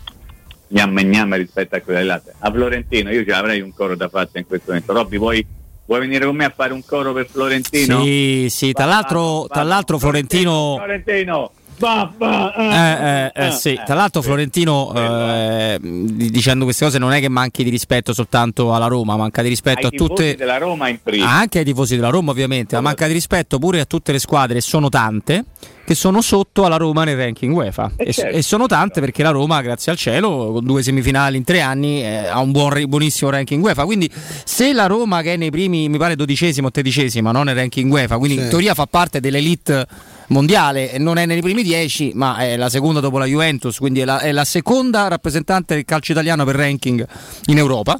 gnamma 0.68 1.02
gnamma 1.02 1.36
rispetto 1.36 1.76
a 1.76 1.80
quelle 1.80 2.00
dell'altra. 2.00 2.34
A 2.38 2.50
Florentino 2.50 3.10
io 3.10 3.24
ce 3.24 3.30
l'avrei 3.30 3.60
un 3.60 3.72
coro 3.72 3.96
da 3.96 4.08
fare 4.08 4.28
in 4.34 4.46
questo 4.46 4.66
momento. 4.68 4.92
Robby, 4.92 5.16
vuoi, 5.18 5.44
vuoi 5.86 6.00
venire 6.00 6.26
con 6.26 6.36
me 6.36 6.44
a 6.44 6.52
fare 6.54 6.72
un 6.72 6.84
coro 6.84 7.12
per 7.12 7.26
Florentino? 7.26 8.02
Sì, 8.02 8.46
sì, 8.50 8.72
tra 8.72 8.84
l'altro, 8.84 9.46
tra 9.48 9.62
l'altro 9.62 9.98
Florentino... 9.98 10.76
Florentino, 10.76 11.52
va, 11.80 12.12
va, 12.16 12.54
Eh, 12.54 13.32
eh, 13.34 13.46
eh, 13.46 13.50
sì, 13.52 13.80
tra 13.84 13.94
l'altro 13.94 14.22
Florentino 14.22 14.92
eh, 14.94 15.78
dicendo 15.80 16.64
queste 16.64 16.84
cose 16.84 16.98
non 16.98 17.12
è 17.12 17.20
che 17.20 17.28
manchi 17.28 17.64
di 17.64 17.70
rispetto 17.70 18.12
soltanto 18.12 18.74
alla 18.74 18.86
Roma, 18.86 19.16
manca 19.16 19.42
di 19.42 19.48
rispetto 19.48 19.86
ai 19.88 19.94
a 19.94 19.96
tutte 19.96 20.36
della 20.36 20.58
Roma 20.58 20.88
in 20.88 20.98
prima. 21.02 21.28
anche 21.28 21.58
ai 21.58 21.64
tifosi 21.64 21.96
della 21.96 22.10
Roma 22.10 22.30
ovviamente, 22.30 22.76
ma 22.76 22.82
manca 22.82 23.06
di 23.06 23.12
rispetto 23.14 23.58
pure 23.58 23.80
a 23.80 23.84
tutte 23.86 24.12
le 24.12 24.18
squadre, 24.18 24.60
sono 24.60 24.88
tante, 24.90 25.44
che 25.84 25.94
sono 25.94 26.20
sotto 26.20 26.64
alla 26.64 26.76
Roma 26.76 27.04
nel 27.04 27.16
ranking 27.16 27.52
UEFA. 27.54 27.92
Eh, 27.96 28.08
E, 28.08 28.12
certo. 28.12 28.36
e 28.36 28.42
sono 28.42 28.66
tante 28.66 29.00
perché 29.00 29.22
la 29.22 29.30
Roma, 29.30 29.60
grazie 29.62 29.90
al 29.92 29.98
cielo, 29.98 30.52
con 30.52 30.64
due 30.64 30.82
semifinali 30.82 31.36
in 31.38 31.44
tre 31.44 31.60
anni, 31.62 32.02
eh, 32.02 32.26
ha 32.26 32.38
un 32.40 32.52
buon, 32.52 32.84
buonissimo 32.86 33.30
ranking 33.30 33.62
UEFA. 33.62 33.84
Quindi 33.84 34.10
se 34.44 34.72
la 34.72 34.86
Roma 34.86 35.22
che 35.22 35.32
è 35.34 35.36
nei 35.36 35.50
primi, 35.50 35.88
mi 35.88 35.98
pare 35.98 36.14
dodicesima 36.14 36.66
o 36.68 36.70
tredicesima, 36.70 37.32
no? 37.32 37.42
nel 37.42 37.54
ranking 37.56 37.90
UEFA, 37.90 38.18
quindi 38.18 38.36
Sì. 38.36 38.42
in 38.44 38.48
teoria 38.50 38.74
fa 38.74 38.86
parte 38.86 39.18
dell'elite 39.20 39.86
mondiale, 40.30 40.92
e 40.92 40.98
non 40.98 41.18
è 41.18 41.26
nei 41.26 41.40
primi 41.40 41.62
dieci, 41.62 42.12
ma 42.14 42.38
è 42.38 42.56
la 42.56 42.68
seconda 42.68 43.00
dopo 43.00 43.18
la 43.18 43.26
Juventus, 43.26 43.78
quindi 43.78 44.00
è 44.00 44.04
la, 44.04 44.18
è 44.20 44.32
la 44.32 44.44
seconda 44.44 45.08
rappresentante 45.08 45.74
del 45.74 45.84
calcio 45.84 46.12
italiano 46.12 46.44
per 46.44 46.56
ranking 46.56 47.06
in 47.46 47.58
Europa. 47.58 47.98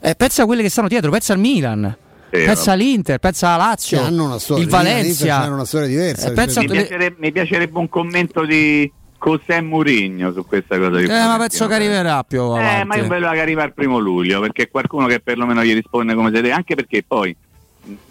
Eh, 0.00 0.14
pensa 0.14 0.42
a 0.42 0.46
quelle 0.46 0.62
che 0.62 0.68
stanno 0.68 0.88
dietro, 0.88 1.10
pensa 1.10 1.32
al 1.32 1.38
Milan. 1.38 1.96
Sì, 2.30 2.44
pensa 2.44 2.72
all'Inter, 2.72 3.18
pensa 3.18 3.48
alla 3.48 3.68
Lazio, 3.68 3.98
Che 3.98 4.04
hanno 4.04 4.24
una 4.26 4.38
storia, 4.38 4.62
il 4.62 4.68
Valencia. 4.68 5.40
hanno 5.40 5.54
una 5.54 5.64
storia 5.64 5.86
diversa 5.88 6.28
Eh, 6.28 6.32
pensa 6.32 6.60
mi, 6.60 6.66
piacerebbe, 6.66 7.16
mi 7.18 7.32
piacerebbe 7.32 7.78
un 7.78 7.88
commento 7.88 8.44
di, 8.44 8.92
cos'è 9.16 9.62
Murigno 9.62 10.32
su 10.32 10.44
questa 10.44 10.76
cosa 10.76 10.98
di 10.98 11.04
Eh, 11.04 11.08
ma 11.08 11.38
penso 11.38 11.66
che 11.66 11.74
arriverà 11.74 12.22
più 12.24 12.42
avanti. 12.42 12.80
Eh, 12.80 12.84
ma 12.84 12.96
io 12.96 13.08
vedo 13.08 13.30
che 13.30 13.40
arriva 13.40 13.64
il 13.64 13.72
primo 13.72 13.98
luglio, 13.98 14.40
perché 14.40 14.68
qualcuno 14.68 15.06
che 15.06 15.20
perlomeno 15.20 15.64
gli 15.64 15.72
risponde 15.72 16.14
come 16.14 16.28
si 16.28 16.34
deve, 16.34 16.52
anche 16.52 16.74
perché 16.74 17.02
poi, 17.02 17.34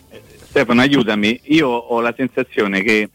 eh, 0.10 0.22
Stefano 0.50 0.82
aiutami, 0.82 1.40
io 1.44 1.70
ho 1.70 2.02
la 2.02 2.14
sensazione 2.18 2.82
che 2.82 3.10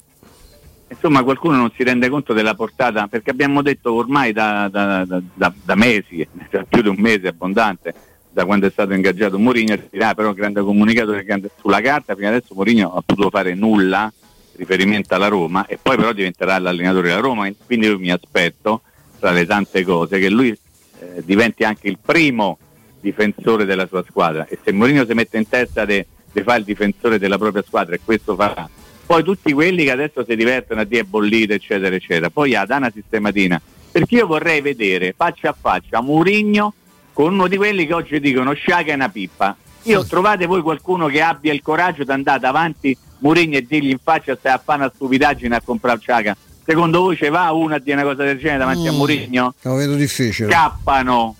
insomma 0.92 1.22
qualcuno 1.22 1.56
non 1.56 1.72
si 1.74 1.82
rende 1.82 2.08
conto 2.08 2.32
della 2.32 2.54
portata, 2.54 3.08
perché 3.08 3.30
abbiamo 3.30 3.62
detto 3.62 3.92
ormai 3.92 4.32
da, 4.32 4.68
da, 4.70 5.04
da, 5.04 5.52
da 5.62 5.74
mesi, 5.74 6.26
cioè 6.50 6.64
più 6.64 6.82
di 6.82 6.88
un 6.88 6.96
mese 6.98 7.28
abbondante, 7.28 7.94
da 8.30 8.44
quando 8.44 8.66
è 8.66 8.70
stato 8.70 8.92
ingaggiato 8.92 9.38
Mourinho, 9.38 9.76
dirà 9.90 10.14
però 10.14 10.32
grande 10.32 10.62
comunicatore 10.62 11.24
grande, 11.24 11.50
sulla 11.58 11.80
carta, 11.80 12.14
fino 12.14 12.28
adesso 12.28 12.54
Mourinho 12.54 12.94
ha 12.94 13.02
potuto 13.04 13.30
fare 13.30 13.54
nulla 13.54 14.12
riferimento 14.54 15.14
alla 15.14 15.28
Roma 15.28 15.66
e 15.66 15.78
poi 15.80 15.96
però 15.96 16.12
diventerà 16.12 16.58
l'allenatore 16.58 17.08
della 17.08 17.20
Roma, 17.20 17.50
quindi 17.66 17.86
io 17.86 17.98
mi 17.98 18.10
aspetto, 18.10 18.82
tra 19.18 19.30
le 19.30 19.46
tante 19.46 19.82
cose, 19.84 20.18
che 20.18 20.28
lui 20.28 20.48
eh, 20.50 21.22
diventi 21.24 21.64
anche 21.64 21.88
il 21.88 21.98
primo 22.00 22.58
difensore 23.00 23.64
della 23.64 23.86
sua 23.86 24.04
squadra. 24.08 24.46
E 24.46 24.58
se 24.62 24.72
Mourinho 24.72 25.04
si 25.06 25.14
mette 25.14 25.38
in 25.38 25.48
testa 25.48 25.84
di 25.84 26.04
fare 26.42 26.58
il 26.58 26.64
difensore 26.64 27.18
della 27.18 27.38
propria 27.38 27.62
squadra 27.62 27.94
e 27.94 28.00
questo 28.02 28.34
farà 28.34 28.68
poi 29.04 29.22
tutti 29.22 29.52
quelli 29.52 29.84
che 29.84 29.90
adesso 29.90 30.24
si 30.24 30.36
divertono 30.36 30.80
a 30.80 30.84
dire 30.84 31.04
bollite 31.04 31.54
eccetera 31.54 31.94
eccetera. 31.94 32.30
Poi 32.30 32.54
ha 32.54 32.64
da 32.64 32.76
una 32.76 32.90
sistematina. 32.90 33.60
Perché 33.90 34.16
io 34.16 34.26
vorrei 34.26 34.60
vedere 34.60 35.14
faccia 35.16 35.50
a 35.50 35.56
faccia 35.58 36.00
Mourinho 36.00 36.72
con 37.12 37.34
uno 37.34 37.46
di 37.46 37.56
quelli 37.56 37.86
che 37.86 37.92
oggi 37.92 38.20
dicono 38.20 38.54
Sciaga 38.54 38.92
è 38.92 38.94
una 38.94 39.10
pippa 39.10 39.54
io 39.82 40.06
trovate 40.06 40.46
voi 40.46 40.62
qualcuno 40.62 41.08
che 41.08 41.20
abbia 41.20 41.52
il 41.52 41.60
coraggio 41.60 42.04
di 42.04 42.10
andare 42.10 42.38
davanti 42.38 42.96
Mourinho 43.18 43.58
e 43.58 43.66
dirgli 43.66 43.90
in 43.90 43.98
faccia 44.02 44.34
stai 44.34 44.52
a 44.52 44.62
fare 44.64 44.78
una 44.78 44.92
stupidaggine 44.94 45.56
a 45.56 45.60
comprare 45.60 46.00
Sciaga 46.00 46.34
secondo 46.64 47.00
voi 47.00 47.16
ce 47.16 47.28
va 47.28 47.52
uno 47.52 47.74
a 47.74 47.78
dire 47.78 48.00
una 48.00 48.10
cosa 48.10 48.24
del 48.24 48.38
genere 48.38 48.60
davanti 48.60 48.84
mm, 48.84 48.88
a 48.88 48.92
Mourinho? 48.92 49.54
Lo 49.60 49.74
vedo 49.74 49.94
difficile. 49.94 50.48
Scappano 50.50 51.36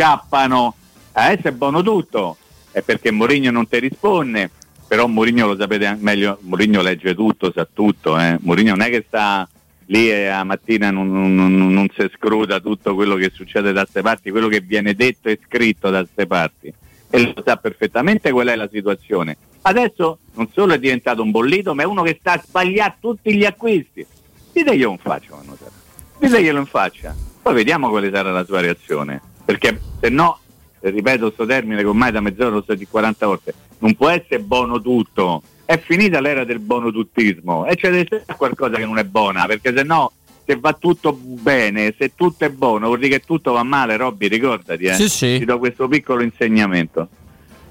scappano. 0.00 0.74
Adesso 1.12 1.48
è 1.48 1.52
buono 1.52 1.82
tutto. 1.82 2.36
È 2.70 2.80
perché 2.80 3.10
Mourinho 3.10 3.50
non 3.50 3.68
ti 3.68 3.78
risponde 3.78 4.50
però 4.90 5.06
Mourinho 5.06 5.46
lo 5.46 5.56
sapete 5.56 5.96
meglio, 6.00 6.38
Mourinho 6.40 6.82
legge 6.82 7.14
tutto, 7.14 7.52
sa 7.54 7.64
tutto, 7.64 8.18
eh. 8.18 8.36
Mourinho 8.40 8.74
non 8.74 8.80
è 8.80 8.90
che 8.90 9.04
sta 9.06 9.48
lì 9.86 10.10
e 10.10 10.26
a 10.26 10.42
mattina 10.42 10.90
non, 10.90 11.08
non, 11.08 11.54
non, 11.54 11.86
si 11.96 12.10
scruta 12.12 12.58
tutto 12.58 12.96
quello 12.96 13.14
che 13.14 13.30
succede 13.32 13.70
da 13.70 13.82
queste 13.82 14.02
parti, 14.02 14.32
quello 14.32 14.48
che 14.48 14.58
viene 14.58 14.96
detto 14.96 15.28
e 15.28 15.38
scritto 15.46 15.90
da 15.90 15.98
queste 16.00 16.26
parti 16.26 16.74
e 17.08 17.22
lo 17.22 17.40
sa 17.44 17.56
perfettamente 17.56 18.32
qual 18.32 18.48
è 18.48 18.56
la 18.56 18.68
situazione. 18.68 19.36
Adesso 19.62 20.18
non 20.34 20.50
solo 20.52 20.72
è 20.72 20.78
diventato 20.80 21.22
un 21.22 21.30
bollito, 21.30 21.72
ma 21.72 21.82
è 21.82 21.86
uno 21.86 22.02
che 22.02 22.16
sta 22.18 22.32
a 22.32 22.42
sbagliare 22.44 22.96
tutti 22.98 23.32
gli 23.36 23.44
acquisti. 23.44 24.04
Diteglielo 24.52 24.90
in 24.90 24.98
faccia 24.98 25.28
quando 25.30 25.56
sarà. 25.56 25.70
Diteglielo 26.18 26.58
in 26.58 26.66
faccia. 26.66 27.14
Poi 27.40 27.54
vediamo 27.54 27.90
quale 27.90 28.10
sarà 28.10 28.32
la 28.32 28.44
sua 28.44 28.58
reazione. 28.58 29.22
Perché 29.44 29.80
se 30.00 30.08
no, 30.08 30.40
ripeto 30.80 31.26
questo 31.26 31.46
termine 31.46 31.80
che 31.80 31.86
ormai 31.86 32.10
da 32.10 32.20
mezz'ora 32.20 32.50
lo 32.50 32.64
so 32.66 32.74
di 32.74 32.88
40 32.88 33.26
volte, 33.26 33.54
non 33.80 33.94
può 33.94 34.08
essere 34.08 34.40
buono 34.40 34.80
tutto. 34.80 35.42
È 35.64 35.78
finita 35.78 36.20
l'era 36.20 36.44
del 36.44 36.58
buono 36.58 36.90
tuttismo 36.90 37.66
e 37.66 37.76
c'è 37.76 38.06
qualcosa 38.36 38.76
che 38.76 38.86
non 38.86 38.98
è 38.98 39.04
buona, 39.04 39.46
perché 39.46 39.72
se 39.74 39.82
no 39.82 40.12
se 40.44 40.56
va 40.58 40.72
tutto 40.72 41.12
bene, 41.12 41.94
se 41.96 42.12
tutto 42.16 42.44
è 42.44 42.50
buono, 42.50 42.86
vuol 42.86 42.98
dire 42.98 43.18
che 43.18 43.24
tutto 43.24 43.52
va 43.52 43.62
male, 43.62 43.96
Robby, 43.96 44.26
ricordati, 44.26 44.84
eh. 44.84 44.94
Sì, 44.94 45.08
sì. 45.08 45.38
Ti 45.38 45.44
do 45.44 45.58
questo 45.58 45.86
piccolo 45.86 46.22
insegnamento. 46.22 47.08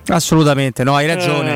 Assolutamente, 0.07 0.83
no, 0.83 0.95
hai 0.95 1.05
ragione. 1.05 1.51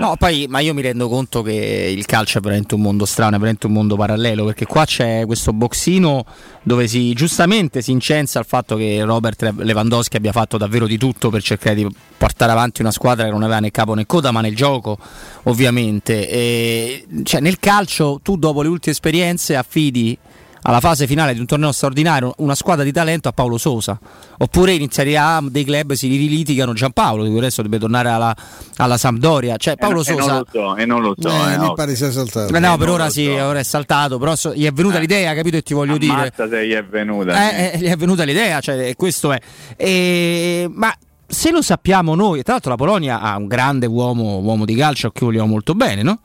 No, 0.00 0.16
poi, 0.16 0.46
ma 0.48 0.60
io 0.60 0.72
mi 0.72 0.80
rendo 0.80 1.10
conto 1.10 1.42
che 1.42 1.92
il 1.94 2.06
calcio 2.06 2.38
è 2.38 2.40
veramente 2.40 2.74
un 2.74 2.80
mondo 2.80 3.04
strano, 3.04 3.32
è 3.32 3.38
veramente 3.38 3.66
un 3.66 3.74
mondo 3.74 3.96
parallelo, 3.96 4.46
perché 4.46 4.64
qua 4.64 4.86
c'è 4.86 5.26
questo 5.26 5.52
boxino 5.52 6.24
dove 6.62 6.88
si 6.88 7.12
giustamente 7.12 7.82
si 7.82 7.90
incensa 7.90 8.38
il 8.38 8.46
fatto 8.46 8.76
che 8.76 9.02
Robert 9.04 9.42
Lewandowski 9.58 10.16
abbia 10.16 10.32
fatto 10.32 10.56
davvero 10.56 10.86
di 10.86 10.96
tutto 10.96 11.28
per 11.28 11.42
cercare 11.42 11.74
di 11.74 11.86
portare 12.16 12.50
avanti 12.50 12.80
una 12.80 12.92
squadra 12.92 13.26
che 13.26 13.30
non 13.30 13.42
aveva 13.42 13.58
né 13.58 13.70
capo 13.70 13.92
né 13.92 14.06
coda, 14.06 14.30
ma 14.30 14.40
nel 14.40 14.56
gioco, 14.56 14.96
ovviamente. 15.42 16.26
E, 16.30 17.06
cioè, 17.22 17.42
nel 17.42 17.58
calcio 17.58 18.20
tu 18.22 18.38
dopo 18.38 18.62
le 18.62 18.68
ultime 18.68 18.94
esperienze 18.94 19.54
affidi 19.54 20.16
alla 20.62 20.80
fase 20.80 21.06
finale 21.06 21.32
di 21.32 21.40
un 21.40 21.46
torneo 21.46 21.72
straordinario 21.72 22.34
una 22.38 22.54
squadra 22.54 22.84
di 22.84 22.92
talento 22.92 23.28
a 23.28 23.32
Paolo 23.32 23.56
Sosa 23.58 23.98
oppure 24.38 24.72
in 24.72 24.90
Serie 24.90 25.16
A 25.16 25.42
dei 25.42 25.64
club 25.64 25.92
si 25.94 26.08
litigano 26.08 26.72
Giampaolo 26.74 27.22
di 27.24 27.30
cui 27.30 27.38
adesso 27.38 27.62
deve 27.62 27.78
tornare 27.78 28.10
alla, 28.10 28.36
alla 28.76 28.98
Sampdoria 28.98 29.56
cioè 29.56 29.76
Paolo 29.76 30.00
e 30.00 30.04
Sosa 30.04 30.32
non 30.32 30.38
lo 30.38 30.46
so, 30.52 30.76
e 30.76 30.84
non 30.84 31.02
lo 31.02 31.14
so 31.18 31.28
eh, 31.28 31.52
eh, 31.52 31.58
mi 31.58 31.64
no. 31.66 31.72
pare 31.72 31.94
sia 31.96 32.10
saltato 32.10 32.54
eh, 32.54 32.58
no 32.58 32.76
per 32.76 32.88
ora 32.90 33.08
sì 33.08 33.24
so. 33.24 33.42
ora 33.44 33.58
è 33.58 33.62
saltato 33.62 34.18
però 34.18 34.36
so, 34.36 34.54
gli 34.54 34.66
è 34.66 34.72
venuta 34.72 34.96
Eh. 34.98 35.00
l'idea 35.00 35.34
capito 35.34 35.56
e 35.56 35.62
ti 35.62 35.72
voglio 35.74 35.94
Ammazza 35.96 36.46
dire 36.46 36.60
se 36.60 36.66
gli 36.66 36.72
è 36.72 36.84
venuta 36.84 37.50
eh, 37.56 37.70
eh, 37.74 37.78
gli 37.78 37.86
è 37.86 37.96
venuta 37.96 38.24
l'idea 38.24 38.60
cioè 38.60 38.94
questo 38.96 39.32
è 39.32 39.40
E- 39.76 40.70
ma 40.72 40.94
se 41.26 41.50
lo 41.50 41.62
sappiamo 41.62 42.14
noi 42.14 42.42
tra 42.42 42.52
l'altro 42.54 42.70
la 42.70 42.76
Polonia 42.76 43.20
ha 43.20 43.36
un 43.36 43.46
grande 43.46 43.86
uomo, 43.86 44.38
uomo 44.40 44.64
di 44.64 44.74
calcio 44.74 45.06
a 45.06 45.10
cui 45.12 45.26
vogliamo 45.26 45.46
molto 45.46 45.74
bene 45.74 46.02
no? 46.02 46.18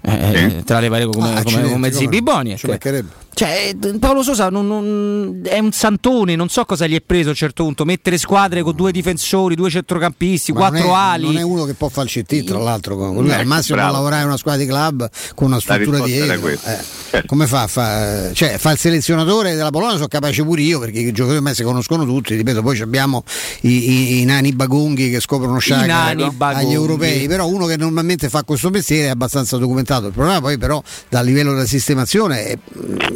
Eh, 0.00 0.50
Sì. 0.58 0.64
tra 0.64 0.78
le 0.80 0.88
varie 0.88 1.06
come, 1.06 1.34
Ah, 1.34 1.42
come, 1.42 1.68
come? 1.68 1.92
Zibiboni 1.92 2.56
Ci 2.56 2.66
mancherebbe. 2.68 3.08
Cioè, 3.38 3.72
eh, 3.80 3.98
Paolo 4.00 4.24
Sosa 4.24 4.48
non- 4.50 4.66
non- 4.66 5.40
è 5.44 5.60
un 5.60 5.70
santone, 5.70 6.34
non 6.34 6.48
so 6.48 6.64
cosa 6.64 6.88
gli 6.88 6.96
è 6.96 7.00
preso 7.00 7.28
a 7.28 7.30
un 7.30 7.36
certo 7.36 7.62
punto. 7.62 7.84
Mettere 7.84 8.18
squadre 8.18 8.62
con 8.62 8.74
due 8.74 8.90
difensori, 8.90 9.54
due 9.54 9.70
centrocampisti, 9.70 10.50
Ma 10.50 10.58
quattro 10.58 10.88
non 10.88 10.96
è, 10.96 10.98
ali. 10.98 11.24
non 11.26 11.36
è 11.36 11.42
uno 11.42 11.64
che 11.64 11.74
può 11.74 11.88
fare 11.88 12.08
il 12.08 12.24
CT 12.24 12.42
tra 12.42 12.58
l'altro 12.58 12.96
con 12.96 13.14
lui 13.14 13.30
al 13.32 13.38
Ecco, 13.40 13.48
massimo 13.48 13.78
può 13.80 13.92
lavorare 13.92 14.22
in 14.22 14.26
una 14.28 14.36
squadra 14.36 14.60
di 14.60 14.66
club 14.68 15.08
con 15.36 15.46
una 15.46 15.60
struttura 15.60 15.98
questa. 16.40 16.80
Eh, 17.12 17.22
come 17.26 17.46
fa, 17.46 17.68
fa, 17.68 18.32
cioè, 18.32 18.58
fa 18.58 18.72
il 18.72 18.78
selezionatore 18.78 19.54
della 19.54 19.70
Polonia 19.70 19.94
sono 19.94 20.08
capace 20.08 20.42
pure 20.42 20.60
io 20.62 20.80
perché 20.80 20.98
i 20.98 21.04
giocatori 21.12 21.36
ormai 21.36 21.54
si 21.54 21.62
conoscono 21.62 22.04
tutti 22.04 22.34
ripeto 22.34 22.60
poi 22.60 22.74
ci 22.74 22.82
abbiamo 22.82 23.22
i, 23.60 23.68
i- 23.90 24.20
i 24.20 24.24
nani 24.24 24.52
bagonghi 24.52 25.10
che 25.10 25.20
scoprono 25.20 25.58
Sciacca 25.60 26.02
agli 26.38 26.72
europei. 26.72 27.26
Però 27.28 27.46
uno 27.46 27.66
che 27.66 27.76
normalmente 27.76 28.28
fa 28.28 28.42
questo 28.42 28.68
mestiere 28.70 29.06
è 29.06 29.10
abbastanza 29.10 29.56
documentato. 29.58 30.06
Il 30.08 30.12
problema 30.12 30.40
poi 30.40 30.58
però 30.58 30.82
dal 31.08 31.24
livello 31.24 31.52
della 31.52 31.66
sistemazione 31.66 32.44
è, 32.44 32.58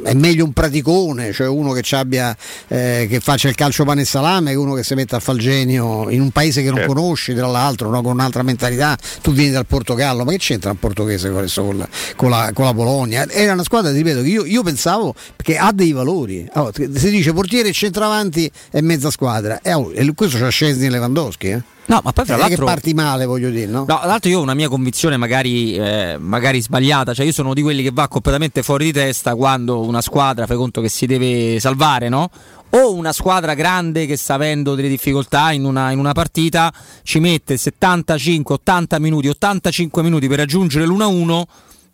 è 0.04 0.11
meglio 0.14 0.44
un 0.44 0.52
praticone 0.52 1.32
cioè 1.32 1.48
uno 1.48 1.72
che, 1.72 1.82
ci 1.82 1.94
abbia, 1.94 2.36
eh, 2.68 3.06
che 3.08 3.20
faccia 3.20 3.48
il 3.48 3.54
calcio 3.54 3.84
pane 3.84 4.02
e 4.02 4.04
salame 4.04 4.50
che 4.50 4.56
uno 4.56 4.74
che 4.74 4.84
si 4.84 4.94
mette 4.94 5.16
a 5.16 5.20
fare 5.20 5.38
il 5.38 5.44
genio 5.44 6.10
in 6.10 6.20
un 6.20 6.30
paese 6.30 6.62
che 6.62 6.68
non 6.68 6.78
Certo. 6.78 6.94
conosci 6.94 7.34
tra 7.34 7.46
l'altro 7.46 7.90
no? 7.90 8.02
con 8.02 8.12
un'altra 8.12 8.42
mentalità 8.42 8.96
tu 9.20 9.32
vieni 9.32 9.52
dal 9.52 9.66
Portogallo 9.66 10.24
ma 10.24 10.32
che 10.32 10.38
c'entra 10.38 10.70
il 10.70 10.76
portoghese 10.76 11.30
con, 11.30 11.76
la, 11.76 11.88
con, 12.16 12.30
la, 12.30 12.50
con 12.52 12.64
la 12.64 12.72
Polonia 12.72 13.28
era 13.28 13.52
una 13.52 13.64
squadra 13.64 13.90
ti 13.90 13.98
ripeto 13.98 14.22
che 14.22 14.28
io, 14.28 14.44
io 14.44 14.62
pensavo 14.62 15.14
che 15.36 15.56
ha 15.56 15.72
dei 15.72 15.92
valori 15.92 16.48
Allora, 16.52 16.72
si 16.74 17.10
dice 17.10 17.32
portiere 17.32 17.72
centravanti 17.72 18.50
e 18.70 18.82
mezza 18.82 19.10
squadra 19.10 19.60
e, 19.62 19.72
oh, 19.72 19.92
e 19.94 20.12
questo 20.14 20.38
c'ha 20.38 20.48
Scesni 20.48 20.86
e 20.86 20.90
Lewandowski 20.90 21.48
eh? 21.48 21.62
No, 21.86 22.00
ma 22.04 22.12
poi 22.12 22.24
tra 22.24 22.36
Non 22.36 22.44
è 22.44 22.48
che 22.48 22.56
l'altro. 22.56 22.64
parti 22.66 22.94
male 22.94 23.24
voglio 23.26 23.50
dire 23.50 23.66
no? 23.70 23.80
No, 23.80 23.84
tra 23.98 24.06
l'altro 24.06 24.30
io 24.30 24.38
ho 24.38 24.42
una 24.42 24.54
mia 24.54 24.68
convinzione 24.68 25.16
magari, 25.16 25.74
eh, 25.76 26.16
magari 26.18 26.60
sbagliata, 26.62 27.12
cioè 27.12 27.26
io 27.26 27.32
sono 27.32 27.54
di 27.54 27.62
quelli 27.62 27.82
che 27.82 27.90
va 27.92 28.06
completamente 28.08 28.62
fuori 28.62 28.86
di 28.86 28.92
testa 28.92 29.34
quando 29.34 29.80
una 29.80 30.00
squadra 30.00 30.46
fai 30.46 30.56
conto 30.56 30.80
che 30.80 30.88
si 30.88 31.06
deve 31.06 31.58
salvare, 31.60 32.08
no? 32.08 32.30
O 32.70 32.94
una 32.94 33.12
squadra 33.12 33.52
grande 33.54 34.06
che 34.06 34.16
sta 34.16 34.34
avendo 34.34 34.74
delle 34.74 34.88
difficoltà 34.88 35.52
in 35.52 35.64
una, 35.64 35.90
in 35.90 35.98
una 35.98 36.12
partita 36.12 36.72
ci 37.02 37.18
mette 37.18 37.56
75, 37.56 38.54
80 38.54 38.98
minuti, 38.98 39.28
85 39.28 40.02
minuti 40.02 40.28
per 40.28 40.38
raggiungere 40.38 40.86
l'1-1, 40.86 41.42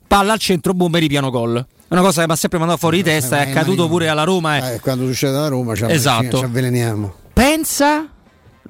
palla 0.06 0.34
al 0.34 0.38
centro, 0.38 0.74
bomba 0.74 0.98
e 0.98 1.00
ripiano 1.00 1.30
gol. 1.30 1.56
È 1.88 1.94
una 1.94 2.02
cosa 2.02 2.20
che 2.20 2.26
mi 2.26 2.32
ha 2.34 2.36
sempre 2.36 2.58
mandato 2.58 2.78
fuori 2.78 2.98
di 2.98 3.02
testa, 3.04 3.38
Eh, 3.38 3.42
è 3.42 3.44
ma- 3.46 3.50
accaduto 3.52 3.88
pure 3.88 4.08
alla 4.08 4.22
Roma. 4.24 4.58
eh. 4.70 4.74
Eh, 4.74 4.80
quando 4.80 5.06
succede 5.06 5.34
alla 5.36 5.48
Roma 5.48 5.74
ci, 5.74 5.84
Esatto. 5.88 6.38
ci 6.38 6.44
avveleniamo 6.44 7.14
Pensa 7.32 8.06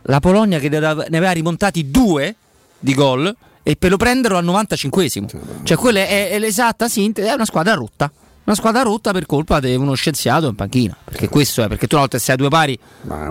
la 0.03 0.21
Polonia 0.21 0.59
che 0.59 0.69
ne 0.69 0.77
aveva 0.79 1.31
rimontati 1.33 1.91
due 1.91 2.35
di 2.79 2.95
gol 2.95 3.35
e 3.63 3.77
per 3.77 3.91
lo 3.91 3.97
prenderlo 3.97 4.39
al 4.39 4.45
95esimo. 4.45 5.27
Cioè, 5.63 5.77
quella 5.77 6.01
è, 6.01 6.31
è 6.31 6.39
l'esatta 6.39 6.89
sintesi, 6.89 7.29
è 7.29 7.33
una 7.33 7.45
squadra 7.45 7.75
rotta. 7.75 8.11
Una 8.45 8.57
squadra 8.57 8.81
rotta 8.81 9.13
per 9.13 9.27
colpa 9.27 9.61
di 9.61 9.75
uno 9.75 9.93
scienziato 9.93 10.49
in 10.49 10.55
panchina. 10.55 10.97
Perché 11.05 11.29
questo 11.29 11.63
è, 11.63 11.69
perché 11.69 11.87
tu 11.87 11.97
una 11.97 12.05
volta 12.05 12.19
sei 12.19 12.35
a 12.35 12.39
due 12.39 12.49
pari, 12.49 12.79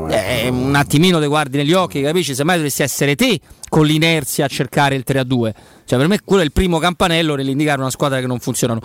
eh, 0.09 0.47
un 0.47 0.75
attimino 0.75 1.19
ti 1.19 1.25
guardi 1.25 1.57
negli 1.57 1.73
occhi, 1.73 2.03
capisci? 2.03 2.35
Semmai 2.35 2.57
dovresti 2.57 2.83
essere 2.83 3.15
te 3.15 3.39
con 3.67 3.87
l'inerzia 3.87 4.45
a 4.45 4.47
cercare 4.47 4.93
il 4.93 5.01
3 5.01 5.17
a 5.17 5.23
2. 5.23 5.53
Cioè, 5.85 5.97
per 5.97 6.07
me 6.07 6.19
quello 6.23 6.43
è 6.43 6.45
il 6.45 6.51
primo 6.51 6.77
campanello 6.77 7.33
nell'indicare 7.33 7.81
una 7.81 7.89
squadra 7.89 8.19
che 8.19 8.27
non 8.27 8.37
funzionano. 8.39 8.79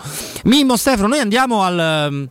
Mimmo 0.45 0.75
Stefano, 0.75 1.09
noi 1.09 1.19
andiamo 1.19 1.61
al 1.61 2.27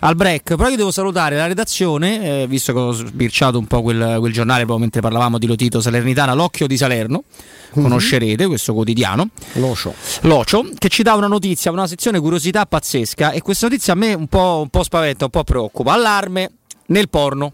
al 0.00 0.14
break. 0.14 0.56
Però 0.56 0.68
io 0.68 0.76
devo 0.76 0.90
salutare 0.90 1.36
la 1.36 1.46
redazione, 1.46 2.42
eh, 2.42 2.46
visto 2.46 2.72
che 2.72 2.78
ho 2.78 2.92
sbirciato 2.92 3.58
un 3.58 3.66
po' 3.66 3.82
quel, 3.82 4.16
quel 4.18 4.32
giornale 4.32 4.60
proprio 4.60 4.78
mentre 4.78 5.00
parlavamo 5.00 5.38
di 5.38 5.46
Lotito 5.46 5.80
Salernitana, 5.80 6.34
l'Occhio 6.34 6.66
di 6.66 6.76
Salerno. 6.76 7.24
Conoscerete 7.70 8.46
questo 8.46 8.72
quotidiano, 8.72 9.28
L'Ocio 9.54 9.94
L'Ocio, 10.22 10.68
che 10.78 10.88
ci 10.88 11.02
dà 11.02 11.14
una 11.14 11.26
notizia, 11.26 11.70
una 11.70 11.86
sezione 11.86 12.18
curiosità 12.18 12.64
pazzesca. 12.66 13.32
E 13.32 13.42
questa 13.42 13.68
notizia 13.68 13.92
a 13.92 13.96
me 13.96 14.14
un 14.14 14.26
po', 14.26 14.60
un 14.62 14.68
po' 14.68 14.82
spaventa, 14.82 15.24
un 15.24 15.30
po' 15.30 15.44
preoccupa. 15.44 15.92
Allarme 15.92 16.50
nel 16.86 17.08
porno. 17.08 17.52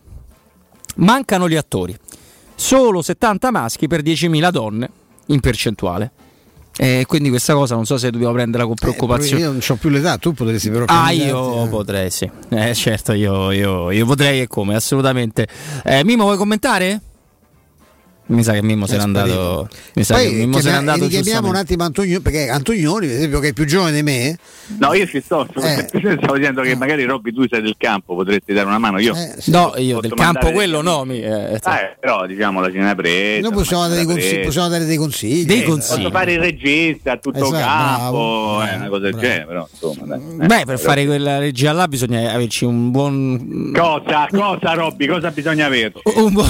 Mancano 0.96 1.48
gli 1.48 1.56
attori. 1.56 1.96
Solo 2.54 3.02
70 3.02 3.50
maschi 3.50 3.88
per 3.88 4.02
10.000 4.02 4.50
donne 4.50 4.90
in 5.26 5.40
percentuale. 5.40 6.12
E 6.76 7.04
quindi 7.06 7.28
questa 7.28 7.54
cosa 7.54 7.76
non 7.76 7.86
so 7.86 7.96
se 7.96 8.10
dobbiamo 8.10 8.32
prenderla 8.32 8.66
con 8.66 8.74
preoccupazione. 8.74 9.42
Eh, 9.42 9.44
io 9.44 9.52
non 9.52 9.60
ho 9.66 9.74
più 9.76 9.88
l'età, 9.90 10.16
tu 10.18 10.32
potresti 10.32 10.70
però. 10.70 10.84
Ah, 10.88 11.10
io 11.12 11.64
eh. 11.64 11.68
potrei, 11.68 12.10
sì. 12.10 12.28
Eh, 12.48 12.74
certo, 12.74 13.12
io, 13.12 13.52
io, 13.52 13.90
io, 13.90 14.06
potrei 14.06 14.40
e 14.40 14.46
come, 14.48 14.74
assolutamente. 14.74 15.46
Eh, 15.84 16.04
Mimo, 16.04 16.24
vuoi 16.24 16.36
commentare? 16.36 17.00
Mi 18.26 18.42
sa 18.42 18.52
che 18.52 18.62
Mimmo 18.62 18.86
se 18.86 18.96
n'è 18.96 19.02
andato. 19.02 19.68
Mi 19.94 20.02
sa 20.02 20.14
Poi, 20.14 20.30
che 20.30 20.34
Mimmo 20.36 20.58
se 20.58 20.70
n'è 20.70 20.76
andato. 20.76 21.04
Richiamiamo 21.04 21.48
un 21.48 21.56
attimo 21.56 21.84
Antonio, 21.84 22.22
perché 22.22 22.48
Antonioni, 22.48 23.06
per 23.06 23.16
esempio, 23.16 23.38
che 23.40 23.48
è 23.48 23.52
più 23.52 23.66
giovane 23.66 23.92
di 23.92 24.02
me. 24.02 24.38
No, 24.78 24.94
io 24.94 25.06
ci 25.06 25.20
sto. 25.20 25.46
Eh. 25.56 25.88
Stavo 25.92 26.38
dicendo 26.38 26.62
che 26.62 26.74
magari 26.74 27.04
Robby 27.04 27.34
tu 27.34 27.46
sei 27.46 27.60
del 27.60 27.74
campo, 27.76 28.14
potresti 28.14 28.54
dare 28.54 28.66
una 28.66 28.78
mano. 28.78 28.98
Io 28.98 29.14
eh, 29.14 29.34
sì. 29.38 29.50
No, 29.50 29.74
io 29.76 30.00
del 30.00 30.14
campo 30.14 30.52
quello 30.52 30.80
no. 30.80 31.04
Mi, 31.04 31.20
eh, 31.20 31.54
eh, 31.54 31.96
però 32.00 32.26
diciamo 32.26 32.60
la 32.60 32.72
cena 32.72 32.94
presa. 32.94 33.42
Noi 33.42 33.52
possiamo 33.52 33.88
dare, 33.88 34.04
consigli, 34.04 34.44
possiamo 34.44 34.68
dare, 34.68 34.84
dei 34.86 34.96
consigli. 34.96 35.44
Dei 35.44 35.62
consigli. 35.62 35.96
Posso 35.96 36.10
fare 36.10 36.32
il 36.32 36.40
regista 36.40 37.12
a 37.12 37.16
tutto 37.18 37.44
esatto, 37.44 37.56
campo, 37.56 38.56
bravo, 38.56 38.64
eh, 38.64 38.76
una 38.76 38.88
cosa 38.88 39.00
del 39.02 39.14
genere, 39.16 39.44
però 39.44 39.68
insomma. 39.70 40.16
Dai, 40.16 40.46
Beh, 40.46 40.64
per 40.64 40.78
fare 40.78 41.04
quella 41.04 41.38
regia 41.38 41.72
là 41.72 41.86
bisogna 41.88 42.32
averci 42.32 42.64
un 42.64 42.90
buon. 42.90 43.70
Cosa? 43.74 44.28
Cosa, 44.30 44.72
Robby? 44.72 45.06
Cosa 45.06 45.30
bisogna 45.30 45.66
avere? 45.66 45.92
Un 46.16 46.32
buon. 46.32 46.48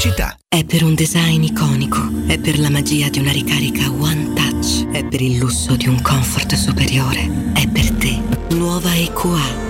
Pubblicità 0.00 0.34
è 0.48 0.64
per 0.64 0.82
un 0.82 0.94
design 0.94 1.42
iconico 1.42 2.00
è 2.26 2.38
per 2.38 2.58
la 2.58 2.70
magia 2.70 3.10
di 3.10 3.18
una 3.18 3.32
ricarica 3.32 3.90
One 3.90 4.32
Touch 4.32 4.88
è 4.92 5.04
per 5.04 5.20
il 5.20 5.36
lusso 5.36 5.76
di 5.76 5.88
un 5.88 6.00
comfort 6.00 6.54
superiore 6.54 7.52
è 7.52 7.68
per 7.68 7.90
te 7.92 8.18
Nuova 8.54 8.94
EQA. 8.96 9.69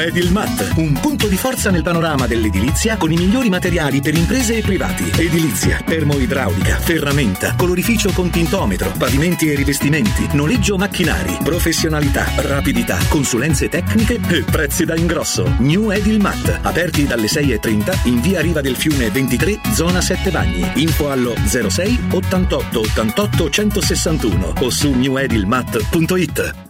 Edilmat, 0.03 0.73
un 0.77 0.93
punto 0.93 1.27
di 1.27 1.37
forza 1.37 1.69
nel 1.69 1.83
panorama 1.83 2.27
dell'edilizia 2.27 2.97
con 2.97 3.11
i 3.11 3.15
migliori 3.15 3.49
materiali 3.49 4.01
per 4.01 4.15
imprese 4.15 4.57
e 4.57 4.61
privati. 4.61 5.11
Edilizia, 5.15 5.81
termoidraulica, 5.85 6.77
ferramenta, 6.77 7.55
colorificio 7.55 8.11
con 8.11 8.29
tintometro, 8.29 8.91
pavimenti 8.97 9.51
e 9.51 9.55
rivestimenti, 9.55 10.27
noleggio 10.33 10.77
macchinari, 10.77 11.37
professionalità, 11.43 12.25
rapidità, 12.37 12.97
consulenze 13.07 13.69
tecniche 13.69 14.19
e 14.29 14.43
prezzi 14.43 14.85
da 14.85 14.95
ingrosso. 14.95 15.55
New 15.59 15.91
Edilmat, 15.91 16.59
aperti 16.61 17.05
dalle 17.05 17.27
6.30 17.27 18.07
in 18.07 18.21
via 18.21 18.41
Riva 18.41 18.61
del 18.61 18.75
Fiume 18.75 19.09
23, 19.09 19.61
zona 19.73 20.01
7 20.01 20.31
Bagni. 20.31 20.71
Info 20.75 21.11
allo 21.11 21.35
06 21.45 22.07
88 22.11 22.79
88 22.79 23.49
161 23.49 24.53
o 24.59 24.69
su 24.69 24.91
newedilmat.it. 24.91 26.69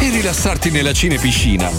e 0.00 0.10
rilassarti 0.10 0.70
nella 0.70 0.92
cinepiscina. 0.92 1.70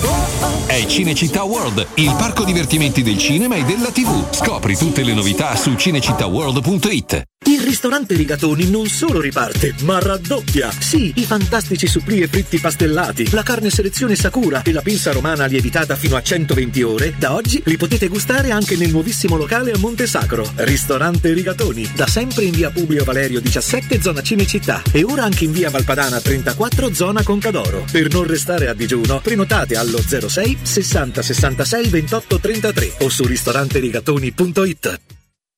È 0.66 0.86
Cinecittà 0.86 1.44
World, 1.44 1.88
il 1.96 2.14
parco 2.18 2.44
divertimenti 2.44 3.02
del 3.02 3.18
cinema 3.18 3.56
e 3.56 3.64
della 3.64 3.92
TV. 3.92 4.34
Scopri 4.34 4.76
tutte 4.76 5.04
le 5.04 5.14
novità 5.14 5.56
su 5.56 5.74
cinecittàworld.it. 5.74 7.24
Il 7.46 7.62
ristorante 7.62 8.16
Rigatoni 8.16 8.70
non 8.70 8.88
solo 8.88 9.22
riparte, 9.22 9.74
ma 9.84 9.98
raddoppia. 9.98 10.70
Sì, 10.78 11.14
i 11.16 11.24
fantastici 11.24 11.88
supplì 11.88 12.20
e 12.20 12.28
fritti 12.28 12.60
pastellati, 12.60 13.32
la 13.32 13.44
carne 13.44 13.70
selezione 13.70 14.16
Sakura 14.16 14.62
e 14.62 14.74
la 14.74 14.82
pinza 14.82 15.12
romana 15.14 15.46
lievitata 15.46 15.96
fino 15.96 16.18
a 16.18 16.22
120 16.22 16.84
ore, 16.84 17.16
da 17.18 17.34
oggi 17.34 17.62
li 17.66 17.78
potete 17.78 18.08
gustare 18.08 18.52
anche 18.52 18.76
nel 18.76 18.92
nuovissimo 18.92 19.38
locale 19.38 19.72
a 19.72 19.78
Monte 19.78 20.06
Sacro. 20.06 20.48
Ristorante 20.56 21.32
Rigatoni, 21.32 21.90
da 21.96 22.06
sempre 22.08 22.44
in 22.44 22.52
via 22.52 22.70
Publio 22.70 23.06
Valerio 23.06 23.40
17, 23.40 24.02
zona 24.02 24.22
Cinecittà, 24.22 24.82
e 24.92 25.04
ora 25.04 25.24
anche 25.24 25.46
in 25.46 25.54
via 25.54 25.70
Valpadana 25.70 26.20
34, 26.20 26.94
zona 26.94 27.24
Concadoro. 27.24 27.86
Per 27.90 28.09
non 28.12 28.26
restare 28.26 28.68
a 28.68 28.74
digiuno, 28.74 29.20
prenotate 29.20 29.76
allo 29.76 30.00
06 30.00 30.60
60 30.62 31.22
66 31.22 31.88
28 31.88 32.40
33 32.40 32.92
o 33.00 33.10
su 33.10 33.26
ristoranterigatoni.it. 33.26 35.19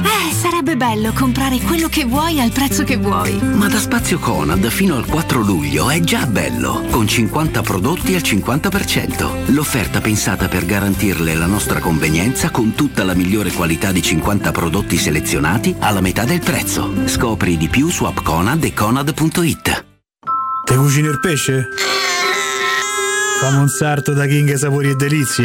Eh, 0.00 0.32
sarebbe 0.32 0.76
bello 0.76 1.12
comprare 1.12 1.58
quello 1.58 1.88
che 1.88 2.04
vuoi 2.04 2.40
al 2.40 2.50
prezzo 2.50 2.84
che 2.84 2.96
vuoi. 2.96 3.38
Ma 3.40 3.68
da 3.68 3.78
Spazio 3.78 4.18
Conad 4.18 4.66
fino 4.68 4.96
al 4.96 5.06
4 5.06 5.40
luglio 5.40 5.90
è 5.90 6.00
già 6.00 6.26
bello, 6.26 6.84
con 6.90 7.06
50 7.06 7.62
prodotti 7.62 8.14
al 8.14 8.22
50%. 8.22 9.52
L'offerta 9.52 10.00
pensata 10.00 10.48
per 10.48 10.64
garantirle 10.64 11.34
la 11.34 11.46
nostra 11.46 11.80
convenienza 11.80 12.50
con 12.50 12.74
tutta 12.74 13.04
la 13.04 13.14
migliore 13.14 13.50
qualità 13.50 13.90
di 13.90 14.02
50 14.02 14.52
prodotti 14.52 14.96
selezionati 14.96 15.74
alla 15.78 16.00
metà 16.00 16.24
del 16.24 16.40
prezzo. 16.40 17.06
Scopri 17.06 17.56
di 17.56 17.68
più 17.68 17.88
su 17.88 18.04
appconad 18.04 18.62
e 18.62 18.72
conad.it. 18.72 19.86
Te 20.64 20.76
cucini 20.76 21.08
il 21.08 21.18
pesce? 21.18 21.68
Fammi 23.40 23.58
un 23.58 23.68
sarto 23.68 24.12
da 24.12 24.26
King 24.26 24.52
Sapori 24.54 24.90
e 24.90 24.94
Delizie. 24.94 25.44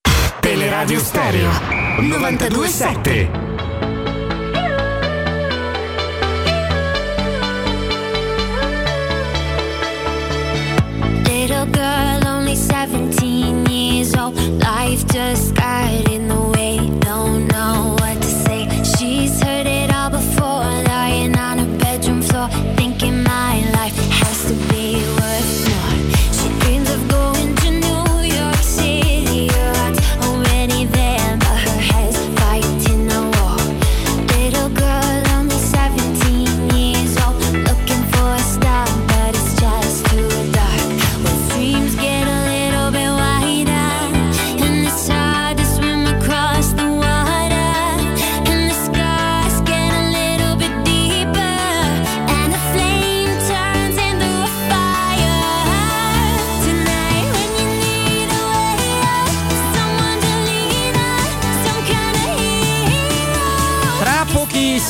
Teleradio 0.41 0.99
Stereo 0.99 1.49
927 1.99 3.29
Little 11.25 11.65
girl, 11.67 12.27
only 12.27 12.55
17 12.55 13.65
years 13.67 14.13
old. 14.15 14.35
Life 14.59 15.05
just 15.07 15.55
got 15.55 16.09
in 16.09 16.10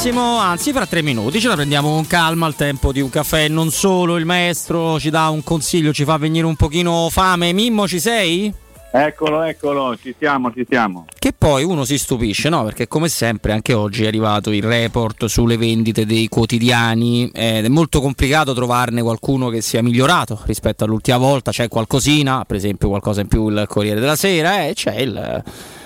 pochissimo, 0.02 0.38
anzi 0.40 0.72
fra 0.74 0.88
tre 0.88 1.04
minuti, 1.04 1.40
ce 1.40 1.48
la 1.48 1.54
prendiamo 1.54 1.92
con 1.92 2.08
calma 2.08 2.48
al 2.48 2.56
tempo 2.56 2.92
di 2.92 3.02
un 3.02 3.10
caffè. 3.12 3.48
Non 3.48 3.70
solo 3.70 4.18
il 4.18 4.26
maestro 4.26 5.00
ci 5.00 5.12
dà 5.12 5.30
un 5.30 5.44
consiglio, 5.44 5.94
ci 5.94 6.06
fa 6.06 6.18
venire 6.18 6.48
un 6.48 6.56
pochino 6.56 7.08
fame. 7.12 7.54
Mimmo, 7.54 7.88
ci 7.88 8.00
sei? 8.00 8.52
Eccolo, 8.92 9.44
eccolo, 9.44 9.96
ci 10.02 10.16
siamo, 10.18 10.52
ci 10.52 10.66
siamo. 10.68 11.06
Che 11.20 11.34
poi 11.38 11.64
uno 11.64 11.86
si 11.86 12.00
stupisce, 12.00 12.50
no? 12.50 12.64
Perché 12.64 12.88
come 12.88 13.10
sempre 13.10 13.52
anche 13.52 13.74
oggi 13.74 14.04
è 14.04 14.08
arrivato 14.08 14.50
il 14.50 14.64
report 14.64 15.26
sulle 15.26 15.56
vendite 15.56 16.08
dei 16.08 16.28
quotidiani 16.28 17.30
ed 17.32 17.66
è 17.66 17.70
molto 17.70 18.02
complicato 18.02 18.54
trovarne 18.54 19.04
qualcuno 19.04 19.50
che 19.50 19.62
sia 19.62 19.84
migliorato 19.84 20.42
rispetto 20.46 20.84
all'ultima 20.84 21.18
volta. 21.18 21.52
C'è 21.52 21.68
qualcosina, 21.68 22.44
per 22.46 22.56
esempio 22.56 22.90
qualcosa 22.90 23.22
in 23.22 23.28
più 23.28 23.50
il 23.50 23.66
Corriere 23.68 24.00
della 24.00 24.16
Sera 24.16 24.66
e 24.66 24.74
c'è 24.74 24.96
il, 24.96 25.44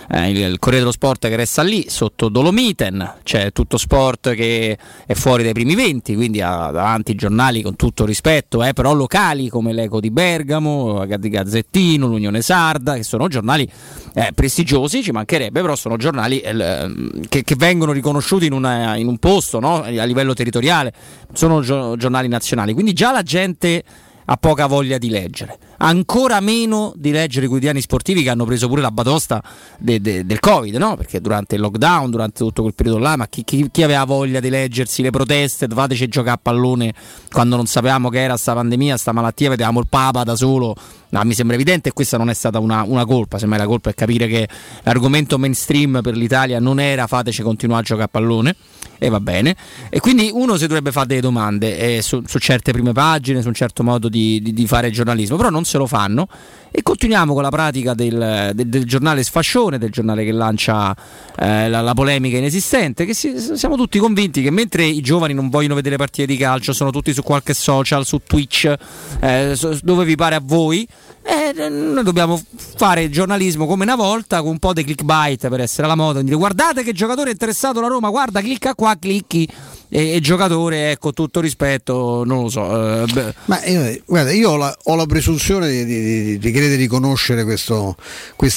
eh, 0.10 0.30
il, 0.30 0.60
Corriere 0.60 0.84
dello 0.84 0.92
Sport 0.92 1.28
che 1.28 1.36
resta 1.36 1.62
lì 1.62 1.86
sotto 1.90 2.30
Dolomiten, 2.30 3.16
c'è 3.24 3.52
tutto 3.52 3.78
sport 3.78 4.34
che 4.34 4.78
è 5.06 5.14
fuori 5.14 5.44
dai 5.44 5.54
primi 5.54 5.76
20, 5.76 6.16
quindi 6.16 6.42
ha 6.42 6.72
davanti 6.72 7.16
giornali 7.16 7.62
con 7.62 7.76
tutto 7.76 8.06
rispetto, 8.06 8.64
eh, 8.64 8.74
però 8.74 8.94
locali 8.94 9.50
come 9.50 9.74
l'Eco 9.74 10.00
di 10.00 10.12
Bergamo, 10.12 11.06
Gazzettino, 11.08 12.08
l'Unione 12.08 12.42
Sarda, 12.42 12.96
che 12.96 13.04
sono 13.04 13.28
giornali 13.28 13.70
eh, 14.14 14.32
prestigiosi, 14.34 15.04
ci 15.04 15.12
mancherebbe, 15.12 15.62
però 15.62 15.76
sono 15.76 15.98
giornali 15.98 16.40
eh, 16.40 17.22
che, 17.28 17.44
che 17.44 17.56
vengono 17.56 17.92
riconosciuti 17.92 18.46
in, 18.46 18.54
una- 18.54 18.96
in 18.96 19.08
un 19.08 19.18
posto 19.18 19.60
no? 19.60 19.82
a 19.84 20.04
livello 20.04 20.34
territoriale, 20.34 20.94
sono 21.34 21.62
gio- 21.62 21.96
giornali 21.98 22.28
nazionali, 22.28 22.74
quindi 22.74 22.94
già 22.94 23.12
la 23.12 23.24
gente 23.24 23.84
ha 24.26 24.38
poca 24.38 24.66
voglia 24.66 24.98
di 24.98 25.10
leggere, 25.10 25.58
ancora 25.78 26.40
meno 26.40 26.94
di 26.96 27.12
leggere 27.12 27.46
i 27.46 27.48
quotidiani 27.48 27.82
sportivi 27.82 28.24
che 28.24 28.30
hanno 28.30 28.46
preso 28.46 28.68
pure 28.68 28.82
la 28.82 28.92
batosta 28.92 29.44
de- 29.78 30.00
de- 30.02 30.26
del 30.26 30.40
Covid, 30.40 30.76
no? 30.76 30.96
perché 30.96 31.20
durante 31.22 31.56
il 31.56 31.62
lockdown, 31.62 32.10
durante 32.10 32.40
tutto 32.40 32.62
quel 32.62 32.74
periodo 32.74 33.00
là, 33.00 33.16
ma 33.16 33.28
chi, 33.28 33.44
chi- 33.44 33.70
chi 33.72 33.84
aveva 33.84 34.04
voglia 34.04 34.40
di 34.40 34.50
leggersi 34.50 35.02
le 35.02 35.10
proteste, 35.10 35.68
fateci 35.68 36.08
giocare 36.08 36.36
a 36.36 36.40
pallone 36.42 36.94
quando 37.32 37.56
non 37.56 37.66
sapevamo 37.66 38.10
che 38.10 38.22
era 38.22 38.38
sta 38.38 38.54
pandemia, 38.54 38.98
sta 38.98 39.12
malattia, 39.12 39.50
vedevamo 39.50 39.80
il 39.80 39.88
Papa 39.90 40.24
da 40.24 40.36
solo, 40.36 40.76
no, 41.10 41.22
mi 41.24 41.34
sembra 41.34 41.56
evidente 41.56 41.90
e 41.90 41.94
questa 41.94 42.18
non 42.18 42.30
è 42.30 42.34
stata 42.34 42.60
una, 42.60 42.84
una 42.84 43.06
colpa, 43.06 43.38
semmai 43.38 43.58
la 43.58 43.66
colpa 43.66 43.90
è 43.90 43.94
capire 43.94 44.28
che 44.28 44.48
l'argomento 44.84 45.38
mainstream 45.38 46.00
per 46.02 46.16
l'Italia 46.16 46.60
non 46.60 46.80
era 46.80 47.08
fateci 47.08 47.42
continuare 47.42 47.82
a 47.82 47.86
giocare 47.86 48.06
a 48.06 48.10
pallone 48.10 48.56
e 48.98 49.10
va 49.10 49.20
bene. 49.20 49.56
E 49.90 50.00
quindi 50.00 50.30
uno 50.32 50.58
si 50.58 50.68
dovrebbe 50.68 50.92
fare 50.92 51.08
delle 51.08 51.22
domande 51.22 51.98
eh, 51.98 52.02
su, 52.02 52.22
su, 52.26 52.40
certe 52.40 52.72
prime 52.72 52.94
pagine, 52.94 53.42
su 53.42 53.48
un 53.48 53.54
certo 53.54 53.84
modo 53.84 54.10
di, 54.10 54.42
di, 54.42 54.54
di, 54.54 54.68
fare 54.68 54.92
giornalismo, 54.92 55.38
però 55.38 55.50
non 55.50 55.66
se 55.66 55.78
lo 55.78 55.86
fanno 55.86 56.28
e 56.72 56.82
continuiamo 56.84 57.34
con 57.34 57.42
la 57.42 57.50
pratica 57.50 57.94
del, 57.94 58.52
del, 58.54 58.68
del 58.68 58.86
giornale 58.86 59.24
sfascione, 59.24 59.78
del 59.78 59.92
giornale 59.92 60.26
che 60.26 60.34
lancia 60.34 60.94
eh, 61.38 61.70
la, 61.70 61.80
la, 61.80 61.94
polemica 61.94 62.38
inesistente, 62.38 63.06
che 63.06 63.14
si, 63.14 63.34
siamo 63.56 63.78
tutti 63.78 63.98
convinti 63.98 64.42
che 64.42 64.52
mentre 64.52 64.84
i 64.84 65.00
giovani 65.00 65.34
non 65.34 65.50
vogliono 65.50 65.76
vedere 65.76 65.96
partite 65.96 66.26
di 66.28 66.36
calcio, 66.36 66.74
sono 66.74 66.92
tutti 66.92 67.14
su 67.14 67.24
qualche 67.24 67.54
social, 67.54 68.06
su 68.06 68.20
Twitch, 68.26 68.74
eh, 69.22 69.58
dove 69.82 70.04
vi 70.04 70.16
pare 70.16 70.36
a 70.36 70.42
voi, 70.44 70.86
eh, 71.28 71.70
noi 71.70 72.04
dobbiamo 72.04 72.40
fare 72.78 73.10
giornalismo 73.10 73.66
come 73.66 73.84
una 73.84 73.96
volta 73.96 74.42
con 74.42 74.52
un 74.52 74.60
po' 74.60 74.74
di 74.74 74.84
clickbait 74.84 75.50
per 75.50 75.60
essere 75.60 75.86
alla 75.86 75.96
moda. 75.96 76.22
Dire, 76.22 76.36
guardate 76.36 76.84
che 76.84 76.94
giocatore 76.94 77.30
è 77.30 77.32
interessato 77.32 77.80
alla 77.80 77.88
Roma, 77.88 78.10
guarda, 78.10 78.42
clicca 78.42 78.76
qua, 78.76 78.96
clicchi. 79.00 79.48
E, 79.96 80.16
e 80.16 80.20
giocatore, 80.20 80.92
ecco, 80.92 81.14
tutto 81.14 81.40
rispetto, 81.40 82.24
non 82.26 82.44
lo 82.44 82.50
so. 82.50 83.06
Eh, 83.06 83.34
Ma 83.46 83.64
io, 83.66 83.98
guarda, 84.06 84.32
io 84.32 84.52
ho 84.52 84.58
la, 84.58 84.76
ho 84.84 84.96
la 84.96 85.06
presunzione 85.06 85.70
di, 85.70 85.86
di, 85.86 86.38
di, 86.38 86.52
credere 86.52 86.76
di 86.76 86.88
conoscere 86.88 87.44
questo 87.44 87.96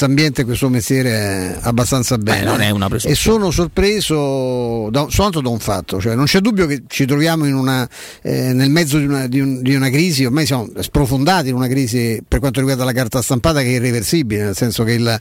ambiente, 0.04 0.44
questo 0.44 0.68
mestiere 0.68 1.56
abbastanza 1.60 2.18
bene. 2.18 2.40
Beh, 2.40 2.44
non 2.44 2.60
è 2.60 2.70
una 2.70 2.88
presunzione. 2.88 3.14
E 3.14 3.18
sono 3.18 3.50
sorpreso 3.52 4.88
da, 4.90 5.06
soltanto 5.08 5.40
da 5.40 5.48
un 5.48 5.60
fatto, 5.60 6.00
cioè 6.00 6.14
non 6.16 6.24
c'è 6.24 6.40
dubbio 6.40 6.66
che 6.66 6.82
ci 6.88 7.06
troviamo 7.06 7.44
una, 7.44 7.88
eh, 8.22 8.52
nel 8.52 8.70
mezzo 8.70 8.98
di 8.98 9.04
una, 9.04 9.26
di, 9.28 9.38
un, 9.40 9.62
di 9.62 9.74
una 9.74 9.90
crisi, 9.90 10.24
ormai 10.24 10.44
siamo 10.44 10.68
sprofondati 10.80 11.50
in 11.50 11.54
una 11.54 11.68
crisi 11.68 12.20
per 12.26 12.40
quanto 12.40 12.48
quanto 12.48 12.60
riguarda 12.60 12.84
la 12.84 12.92
carta 12.92 13.22
stampata 13.22 13.60
che 13.60 13.66
è 13.66 13.72
irreversibile, 13.72 14.44
nel 14.44 14.56
senso 14.56 14.84
che 14.84 14.92
il, 14.92 15.20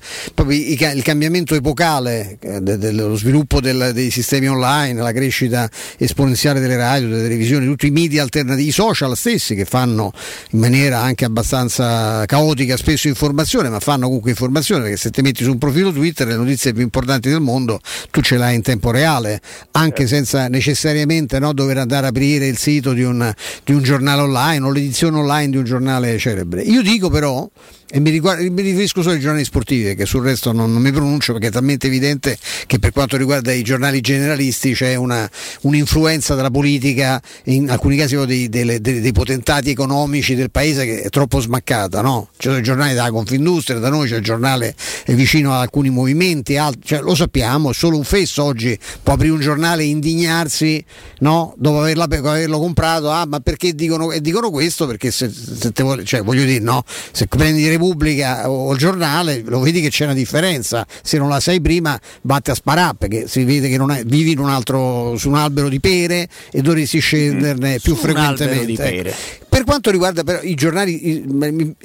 il 0.49 1.03
cambiamento 1.03 1.55
epocale 1.55 2.37
eh, 2.39 2.61
dello 2.61 3.15
sviluppo 3.15 3.59
del, 3.59 3.91
dei 3.93 4.11
sistemi 4.11 4.47
online, 4.47 5.01
la 5.01 5.11
crescita 5.11 5.69
esponenziale 6.07 6.59
delle 6.59 6.75
radio, 6.75 7.07
delle 7.07 7.21
televisioni, 7.21 7.65
tutti 7.65 7.87
i 7.87 7.91
media 7.91 8.23
alternativi, 8.23 8.69
i 8.69 8.71
social 8.71 9.15
stessi 9.15 9.53
che 9.53 9.65
fanno 9.65 10.11
in 10.51 10.59
maniera 10.59 10.99
anche 10.99 11.25
abbastanza 11.25 12.25
caotica 12.25 12.75
spesso 12.75 13.07
informazione, 13.07 13.69
ma 13.69 13.79
fanno 13.79 14.07
comunque 14.07 14.31
informazione 14.31 14.81
perché 14.81 14.97
se 14.97 15.11
ti 15.11 15.21
metti 15.21 15.43
su 15.43 15.51
un 15.51 15.59
profilo 15.59 15.91
Twitter 15.91 16.25
le 16.27 16.35
notizie 16.35 16.73
più 16.73 16.81
importanti 16.81 17.29
del 17.29 17.41
mondo 17.41 17.79
tu 18.09 18.21
ce 18.21 18.37
l'hai 18.37 18.55
in 18.55 18.63
tempo 18.63 18.89
reale, 18.89 19.39
anche 19.71 20.07
certo. 20.07 20.15
senza 20.15 20.47
necessariamente 20.47 21.37
no, 21.37 21.53
dover 21.53 21.77
andare 21.77 22.07
a 22.07 22.09
aprire 22.09 22.47
il 22.47 22.57
sito 22.57 22.93
di 22.93 23.03
un, 23.03 23.31
di 23.63 23.73
un 23.73 23.83
giornale 23.83 24.21
online 24.21 24.65
o 24.65 24.71
l'edizione 24.71 25.17
online 25.17 25.51
di 25.51 25.57
un 25.57 25.63
giornale 25.63 26.17
celebre. 26.17 26.61
Io 26.63 26.81
dico 26.81 27.09
però 27.09 27.27
però 27.27 27.49
e 27.89 28.01
mi, 28.01 28.09
riguarda, 28.09 28.41
mi, 28.41 28.61
riferisco 28.61 29.01
solo 29.01 29.13
ai 29.13 29.21
giornali 29.21 29.45
sportivi, 29.45 29.95
che 29.95 30.05
sul 30.05 30.21
resto 30.21 30.51
non, 30.51 30.73
non, 30.73 30.81
mi 30.81 30.91
pronuncio 30.91 31.31
perché 31.31 31.47
è 31.47 31.51
talmente 31.51 31.87
evidente 31.87 32.37
che 32.65 32.79
per 32.79 32.91
quanto 32.91 33.15
riguarda 33.15 33.53
i 33.53 33.61
giornali 33.61 34.01
generalisti 34.01 34.73
c'è 34.73 34.95
una, 34.95 35.29
un'influenza 35.61 36.35
della 36.35 36.51
politica, 36.51 37.21
in 37.45 37.69
alcuni 37.69 37.95
casi 37.95 38.17
dei, 38.25 38.49
dei, 38.49 38.81
dei, 38.81 38.99
dei, 38.99 39.11
potentati 39.13 39.69
economici 39.69 40.35
del 40.35 40.51
paese 40.51 40.85
che 40.85 41.01
è 41.03 41.09
troppo 41.09 41.39
smaccata. 41.39 42.01
No? 42.01 42.27
Ci 42.35 42.49
sono 42.49 42.59
i 42.59 42.63
giornali 42.63 42.93
della 42.93 43.09
Confindustria, 43.09 43.79
da 43.79 43.89
noi 43.89 44.09
c'è 44.09 44.17
il 44.17 44.23
giornale 44.23 44.75
vicino 45.05 45.53
ad 45.53 45.61
alcuni 45.61 45.89
movimenti, 45.89 46.57
altri, 46.57 46.81
cioè, 46.83 46.99
lo 46.99 47.15
sappiamo, 47.15 47.71
solo 47.71 47.95
un 47.95 48.03
fesso 48.03 48.43
oggi 48.43 48.77
può 49.01 49.13
aprire 49.13 49.31
un 49.31 49.39
giornale 49.39 49.83
e 49.83 49.85
indignarsi 49.85 50.83
no? 51.19 51.53
dopo 51.57 51.79
averla, 51.79 52.03
averlo 52.03 52.59
comprato, 52.59 53.09
ah 53.11 53.25
ma 53.25 53.39
perché 53.39 53.73
dicono, 53.73 54.11
dicono 54.19 54.49
questo? 54.49 54.85
Perché 54.85 55.09
se, 55.09 55.31
se 55.31 55.71
te 55.71 55.83
vuole, 55.83 56.03
cioè, 56.03 56.21
voglio 56.21 56.43
dire, 56.43 56.59
no? 56.59 56.83
se 57.11 57.27
prendi 57.27 57.75
Repubblica 57.77 58.49
o 58.49 58.73
il 58.73 58.77
giornale, 58.77 59.43
lo 59.45 59.59
vedi 59.59 59.81
che 59.81 59.89
c'è 59.89 60.05
una 60.05 60.13
differenza. 60.13 60.85
Se 61.01 61.17
non 61.17 61.29
la 61.29 61.39
sai 61.39 61.61
prima, 61.61 61.99
vatti 62.23 62.51
a 62.51 62.55
sparare 62.55 62.95
perché 62.97 63.27
si 63.27 63.43
vede 63.43 63.69
che 63.69 63.75
è, 63.75 64.03
vivi 64.03 64.31
in 64.31 64.39
un 64.39 64.49
altro, 64.49 65.15
su 65.17 65.29
un 65.29 65.35
albero 65.35 65.69
di 65.69 65.79
pere 65.79 66.27
e 66.51 66.61
dovresti 66.61 66.99
scenderne 66.99 67.75
mm, 67.75 67.77
più 67.81 67.95
frequentemente. 67.95 69.13
Per 69.47 69.63
quanto 69.63 69.89
riguarda 69.89 70.23
però 70.23 70.41
i 70.41 70.55
giornali, 70.55 71.25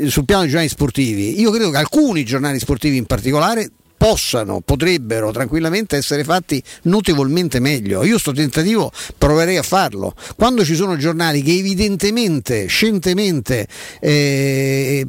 sul 0.07 0.24
piano 0.24 0.43
dei 0.43 0.51
giornali 0.51 0.68
sportivi, 0.68 1.40
io 1.40 1.51
credo 1.51 1.70
che 1.70 1.76
alcuni 1.76 2.24
giornali 2.24 2.59
sportivi 2.59 2.97
in 2.97 3.07
particolare 3.07 3.70
possano, 4.03 4.61
potrebbero 4.64 5.30
tranquillamente 5.30 5.97
essere 5.97 6.24
fatti 6.24 6.61
notevolmente 6.82 7.61
meglio. 7.61 8.03
Io 8.03 8.18
sto 8.18 8.32
tentativo 8.32 8.90
proverei 9.16 9.59
a 9.59 9.62
farlo. 9.62 10.12
Quando 10.34 10.64
ci 10.64 10.74
sono 10.74 10.97
giornali 10.97 11.40
che 11.40 11.53
evidentemente, 11.53 12.66
scientemente 12.66 13.68
eh, 14.01 15.07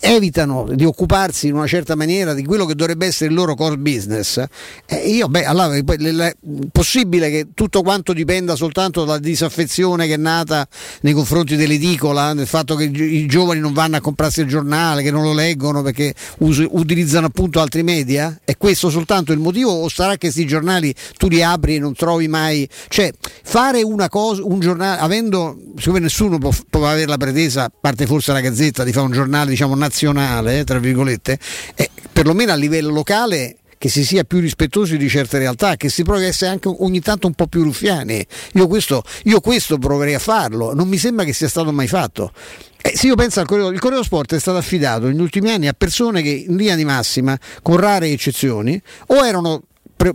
evitano 0.00 0.66
di 0.72 0.84
occuparsi 0.84 1.48
in 1.48 1.54
una 1.54 1.66
certa 1.66 1.94
maniera 1.94 2.34
di 2.34 2.44
quello 2.44 2.66
che 2.66 2.74
dovrebbe 2.74 3.06
essere 3.06 3.30
il 3.30 3.36
loro 3.36 3.54
core 3.54 3.78
business, 3.78 4.42
eh, 4.86 4.96
io, 5.08 5.28
beh, 5.28 5.44
allora, 5.44 5.74
è 5.74 6.36
possibile 6.70 7.30
che 7.30 7.48
tutto 7.54 7.82
quanto 7.82 8.12
dipenda 8.12 8.54
soltanto 8.54 9.04
dalla 9.04 9.18
disaffezione 9.18 10.06
che 10.06 10.14
è 10.14 10.18
nata 10.18 10.66
nei 11.00 11.12
confronti 11.12 11.56
dell'edicola, 11.56 12.34
del 12.34 12.46
fatto 12.46 12.74
che 12.74 12.84
i 12.84 13.26
giovani 13.26 13.60
non 13.60 13.72
vanno 13.72 13.96
a 13.96 14.00
comprarsi 14.00 14.40
il 14.40 14.48
giornale, 14.48 15.02
che 15.02 15.10
non 15.10 15.22
lo 15.22 15.32
leggono 15.32 15.82
perché 15.82 16.14
us- 16.38 16.66
utilizzano 16.70 17.26
appunto 17.26 17.60
altri 17.60 17.82
media? 17.82 18.38
È 18.44 18.56
questo 18.56 18.90
soltanto 18.90 19.32
il 19.32 19.38
motivo 19.38 19.70
o 19.70 19.88
sarà 19.88 20.12
che 20.12 20.18
questi 20.18 20.46
giornali 20.46 20.94
tu 21.16 21.28
li 21.28 21.42
apri 21.42 21.76
e 21.76 21.78
non 21.78 21.94
trovi 21.94 22.28
mai... 22.28 22.68
Cioè, 22.88 23.10
fare 23.42 23.82
una 23.82 24.08
cosa, 24.08 24.42
un 24.44 24.60
giornale, 24.60 25.00
avendo, 25.00 25.56
siccome 25.76 26.00
nessuno 26.00 26.38
può, 26.38 26.52
può 26.68 26.86
avere 26.86 27.06
la 27.06 27.16
pretesa, 27.16 27.64
a 27.64 27.72
parte 27.80 28.06
forse 28.06 28.32
la 28.34 28.40
Gazzetta, 28.40 28.84
di 28.84 28.92
fare 28.92 29.06
un 29.06 29.12
giornale 29.12 29.50
diciamo 29.50 29.74
nazionale, 29.74 30.64
tra 30.64 30.78
virgolette, 30.78 31.38
eh, 31.74 31.90
perlomeno 32.12 32.52
a 32.52 32.56
livello 32.56 32.92
locale 32.92 33.56
che 33.78 33.88
si 33.88 34.04
sia 34.04 34.24
più 34.24 34.40
rispettosi 34.40 34.96
di 34.96 35.08
certe 35.08 35.38
realtà, 35.38 35.76
che 35.76 35.88
si 35.90 36.04
provi 36.04 36.24
a 36.24 36.28
essere 36.28 36.50
anche 36.50 36.68
ogni 36.68 37.00
tanto 37.00 37.26
un 37.26 37.34
po' 37.34 37.46
più 37.46 37.62
ruffiani. 37.62 38.24
Io 38.52 38.66
questo, 38.66 39.02
io 39.24 39.40
questo 39.40 39.76
proverei 39.78 40.14
a 40.14 40.18
farlo, 40.18 40.72
non 40.72 40.88
mi 40.88 40.96
sembra 40.96 41.24
che 41.24 41.34
sia 41.34 41.48
stato 41.48 41.70
mai 41.70 41.86
fatto. 41.86 42.32
Eh, 42.80 42.96
se 42.96 43.06
io 43.06 43.14
penso 43.14 43.40
al 43.40 43.46
Corriere, 43.46 43.74
il 43.74 43.80
Corriere 43.80 44.04
Sport 44.04 44.34
è 44.34 44.40
stato 44.40 44.56
affidato 44.56 45.06
negli 45.06 45.20
ultimi 45.20 45.50
anni 45.50 45.68
a 45.68 45.74
persone 45.74 46.22
che 46.22 46.30
in 46.30 46.56
linea 46.56 46.76
di 46.76 46.84
massima, 46.84 47.38
con 47.62 47.76
rare 47.76 48.08
eccezioni, 48.08 48.80
o 49.08 49.26
erano 49.26 49.62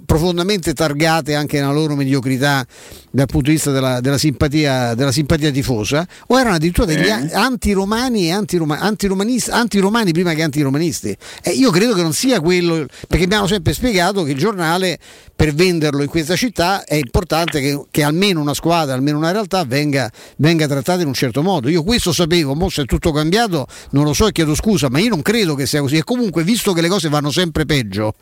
profondamente 0.05 0.73
targate 0.73 1.35
anche 1.35 1.59
nella 1.59 1.71
loro 1.71 1.95
mediocrità 1.95 2.65
dal 3.11 3.25
punto 3.25 3.47
di 3.47 3.55
vista 3.55 3.71
della, 3.71 3.99
della, 4.01 4.17
simpatia, 4.17 4.93
della 4.93 5.11
simpatia, 5.11 5.51
tifosa, 5.51 6.07
o 6.27 6.39
erano 6.39 6.55
addirittura 6.55 6.85
degli 6.85 7.07
eh. 7.07 7.33
antiromani 7.33 8.27
e 8.27 8.31
antiroma, 8.31 8.79
antiromani 8.79 10.11
prima 10.11 10.33
che 10.33 10.43
antiromanisti. 10.43 11.17
E 11.41 11.51
io 11.51 11.71
credo 11.71 11.93
che 11.93 12.01
non 12.01 12.13
sia 12.13 12.39
quello, 12.39 12.85
perché 13.07 13.25
abbiamo 13.25 13.47
sempre 13.47 13.73
spiegato 13.73 14.23
che 14.23 14.31
il 14.31 14.37
giornale 14.37 14.99
per 15.35 15.53
venderlo 15.53 16.03
in 16.03 16.09
questa 16.09 16.35
città 16.35 16.83
è 16.83 16.95
importante 16.95 17.61
che, 17.61 17.81
che 17.89 18.03
almeno 18.03 18.41
una 18.41 18.53
squadra, 18.53 18.93
almeno 18.93 19.17
una 19.17 19.31
realtà 19.31 19.63
venga, 19.63 20.11
venga, 20.35 20.67
trattata 20.67 21.01
in 21.01 21.07
un 21.07 21.13
certo 21.13 21.41
modo. 21.41 21.69
Io 21.69 21.81
questo 21.83 22.11
sapevo, 22.11 22.55
mo 22.55 22.69
se 22.69 22.81
è 22.81 22.85
tutto 22.85 23.11
cambiato 23.11 23.65
non 23.91 24.03
lo 24.03 24.13
so 24.13 24.27
e 24.27 24.31
chiedo 24.33 24.53
scusa, 24.53 24.89
ma 24.89 24.99
io 24.99 25.09
non 25.09 25.21
credo 25.21 25.55
che 25.55 25.65
sia 25.65 25.79
così. 25.79 25.95
E 25.95 26.03
comunque, 26.03 26.43
visto 26.43 26.73
che 26.73 26.81
le 26.81 26.89
cose 26.89 27.09
vanno 27.09 27.31
sempre 27.31 27.65
peggio, 27.65 28.13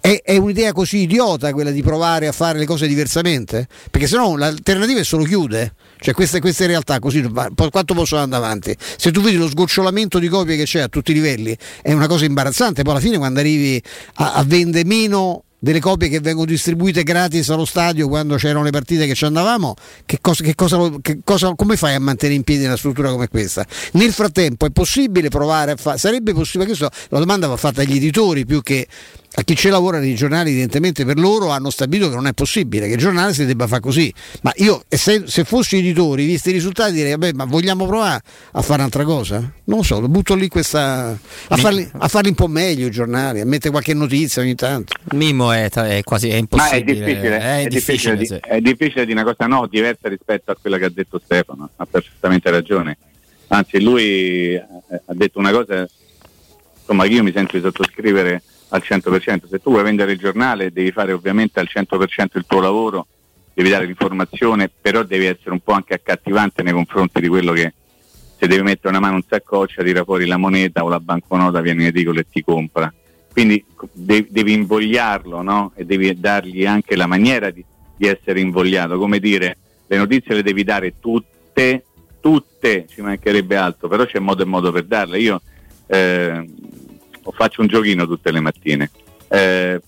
è, 0.00 0.20
è 0.22 0.36
un'idea 0.36 0.72
così 0.72 0.98
idiota 0.98 1.15
quella 1.52 1.70
di 1.70 1.82
provare 1.82 2.26
a 2.26 2.32
fare 2.32 2.58
le 2.58 2.66
cose 2.66 2.86
diversamente? 2.86 3.66
Perché 3.90 4.06
se 4.06 4.16
no 4.16 4.36
l'alternativa 4.36 5.00
è 5.00 5.04
solo 5.04 5.24
chiude. 5.24 5.74
Cioè 5.98 6.14
queste, 6.14 6.40
queste 6.40 6.66
realtà 6.66 6.98
così 6.98 7.22
quanto 7.22 7.94
possono 7.94 8.22
andare 8.22 8.44
avanti? 8.44 8.76
Se 8.96 9.10
tu 9.10 9.20
vedi 9.20 9.36
lo 9.36 9.48
sgocciolamento 9.48 10.18
di 10.18 10.28
copie 10.28 10.56
che 10.56 10.64
c'è 10.64 10.80
a 10.80 10.88
tutti 10.88 11.12
i 11.12 11.14
livelli 11.14 11.56
è 11.82 11.92
una 11.92 12.06
cosa 12.06 12.24
imbarazzante, 12.24 12.82
poi 12.82 12.92
alla 12.92 13.00
fine 13.00 13.16
quando 13.16 13.40
arrivi 13.40 13.82
a, 14.14 14.34
a 14.34 14.44
vendere 14.44 14.84
meno 14.84 15.42
delle 15.58 15.80
copie 15.80 16.08
che 16.08 16.20
vengono 16.20 16.46
distribuite 16.46 17.02
gratis 17.02 17.48
allo 17.48 17.64
stadio 17.64 18.08
quando 18.08 18.36
c'erano 18.36 18.62
le 18.62 18.70
partite 18.70 19.06
che 19.06 19.14
ci 19.14 19.24
andavamo, 19.24 19.74
che 20.04 20.18
cosa, 20.20 20.44
che 20.44 20.54
cosa, 20.54 20.78
che 21.00 21.20
cosa, 21.24 21.54
come 21.56 21.76
fai 21.76 21.94
a 21.94 22.00
mantenere 22.00 22.36
in 22.36 22.44
piedi 22.44 22.64
una 22.64 22.76
struttura 22.76 23.10
come 23.10 23.28
questa? 23.28 23.64
Nel 23.92 24.12
frattempo 24.12 24.66
è 24.66 24.70
possibile 24.70 25.28
provare 25.28 25.72
a 25.72 25.76
fare, 25.76 25.98
sarebbe 25.98 26.34
possibile, 26.34 26.66
questo 26.66 26.88
la 27.08 27.18
domanda 27.18 27.46
va 27.46 27.56
fatta 27.56 27.80
agli 27.80 27.96
editori 27.96 28.44
più 28.44 28.62
che 28.62 28.86
a 29.38 29.42
chi 29.42 29.54
ci 29.54 29.68
lavora 29.68 29.98
nei 29.98 30.14
giornali 30.14 30.50
evidentemente 30.50 31.04
per 31.04 31.18
loro 31.18 31.50
hanno 31.50 31.68
stabilito 31.68 32.08
che 32.08 32.14
non 32.14 32.26
è 32.26 32.32
possibile 32.32 32.86
che 32.86 32.94
il 32.94 32.98
giornale 32.98 33.34
si 33.34 33.44
debba 33.44 33.66
fare 33.66 33.82
così. 33.82 34.12
Ma 34.40 34.52
io 34.56 34.82
se, 34.88 35.24
se 35.26 35.44
fossi 35.44 35.76
editori 35.76 36.24
visti 36.24 36.48
i 36.48 36.52
risultati 36.52 36.92
direi 36.92 37.10
vabbè 37.10 37.32
ma 37.32 37.44
vogliamo 37.44 37.86
provare 37.86 38.22
a 38.52 38.62
fare 38.62 38.78
un'altra 38.80 39.04
cosa? 39.04 39.36
Non 39.64 39.78
lo 39.78 39.82
so 39.82 40.00
lo 40.00 40.08
butto 40.08 40.34
lì 40.34 40.48
questa 40.48 41.18
a 41.48 41.56
farli, 41.56 41.86
a 41.98 42.08
farli 42.08 42.30
un 42.30 42.34
po' 42.34 42.46
meglio 42.46 42.86
i 42.86 42.90
giornali 42.90 43.40
a 43.40 43.44
mettere 43.44 43.70
qualche 43.70 43.92
notizia 43.92 44.40
ogni 44.40 44.54
tanto. 44.54 44.94
Mimo 45.12 45.52
è, 45.52 45.68
è 45.68 46.02
quasi 46.02 46.30
è 46.30 46.36
impossibile 46.36 46.94
ma 46.94 47.04
è 47.04 47.04
difficile, 47.04 47.38
è, 47.38 47.64
è 47.64 47.66
difficile, 47.66 48.16
difficile 48.16 48.40
di, 48.40 48.48
è 48.48 48.60
difficile 48.60 49.04
di 49.04 49.12
una 49.12 49.24
cosa 49.24 49.46
no 49.46 49.66
diversa 49.66 50.08
rispetto 50.08 50.50
a 50.50 50.56
quella 50.58 50.78
che 50.78 50.86
ha 50.86 50.90
detto 50.90 51.20
Stefano 51.22 51.68
ha 51.76 51.84
perfettamente 51.84 52.50
ragione. 52.50 52.96
Anzi 53.48 53.82
lui 53.82 54.56
ha 54.56 55.12
detto 55.12 55.38
una 55.38 55.52
cosa 55.52 55.86
insomma 56.78 57.04
io 57.04 57.22
mi 57.22 57.32
sento 57.32 57.56
di 57.56 57.62
sottoscrivere 57.62 58.42
al 58.68 58.82
100%. 58.84 59.48
Se 59.48 59.58
tu 59.60 59.70
vuoi 59.70 59.82
vendere 59.82 60.12
il 60.12 60.18
giornale 60.18 60.72
devi 60.72 60.90
fare 60.92 61.12
ovviamente 61.12 61.60
al 61.60 61.68
100% 61.72 62.26
il 62.34 62.44
tuo 62.46 62.60
lavoro, 62.60 63.06
devi 63.54 63.70
dare 63.70 63.86
l'informazione, 63.86 64.70
però 64.80 65.02
devi 65.02 65.26
essere 65.26 65.50
un 65.50 65.60
po' 65.60 65.72
anche 65.72 65.94
accattivante 65.94 66.62
nei 66.62 66.72
confronti 66.72 67.20
di 67.20 67.28
quello 67.28 67.52
che 67.52 67.72
se 68.38 68.46
devi 68.46 68.62
mettere 68.62 68.88
una 68.90 69.00
mano 69.00 69.16
in 69.16 69.24
saccoccia 69.26 69.82
tira 69.82 70.04
fuori 70.04 70.26
la 70.26 70.36
moneta 70.36 70.84
o 70.84 70.88
la 70.88 71.00
banconota 71.00 71.62
viene 71.62 71.82
in 71.82 71.88
edicolo 71.88 72.20
e 72.20 72.26
ti 72.30 72.42
compra. 72.44 72.92
quindi 73.32 73.64
de- 73.92 74.26
devi 74.28 74.52
invogliarlo 74.52 75.40
no? 75.40 75.72
e 75.74 75.86
devi 75.86 76.18
dargli 76.18 76.66
anche 76.66 76.96
la 76.96 77.06
maniera 77.06 77.50
di, 77.50 77.64
di 77.96 78.06
essere 78.06 78.40
invogliato, 78.40 78.98
come 78.98 79.18
dire 79.18 79.56
le 79.86 79.96
notizie 79.96 80.34
le 80.34 80.42
devi 80.42 80.64
dare 80.64 80.94
tutte, 80.98 81.84
tutte, 82.20 82.86
ci 82.88 83.00
mancherebbe 83.00 83.56
altro, 83.56 83.88
però 83.88 84.04
c'è 84.04 84.18
modo 84.18 84.42
e 84.42 84.46
modo 84.46 84.72
per 84.72 84.84
darle. 84.84 85.18
Io 85.18 85.40
eh, 85.86 86.44
faccio 87.32 87.60
un 87.60 87.66
giochino 87.68 88.06
tutte 88.06 88.30
le 88.30 88.40
mattine. 88.40 88.90
Eh, 89.28 89.80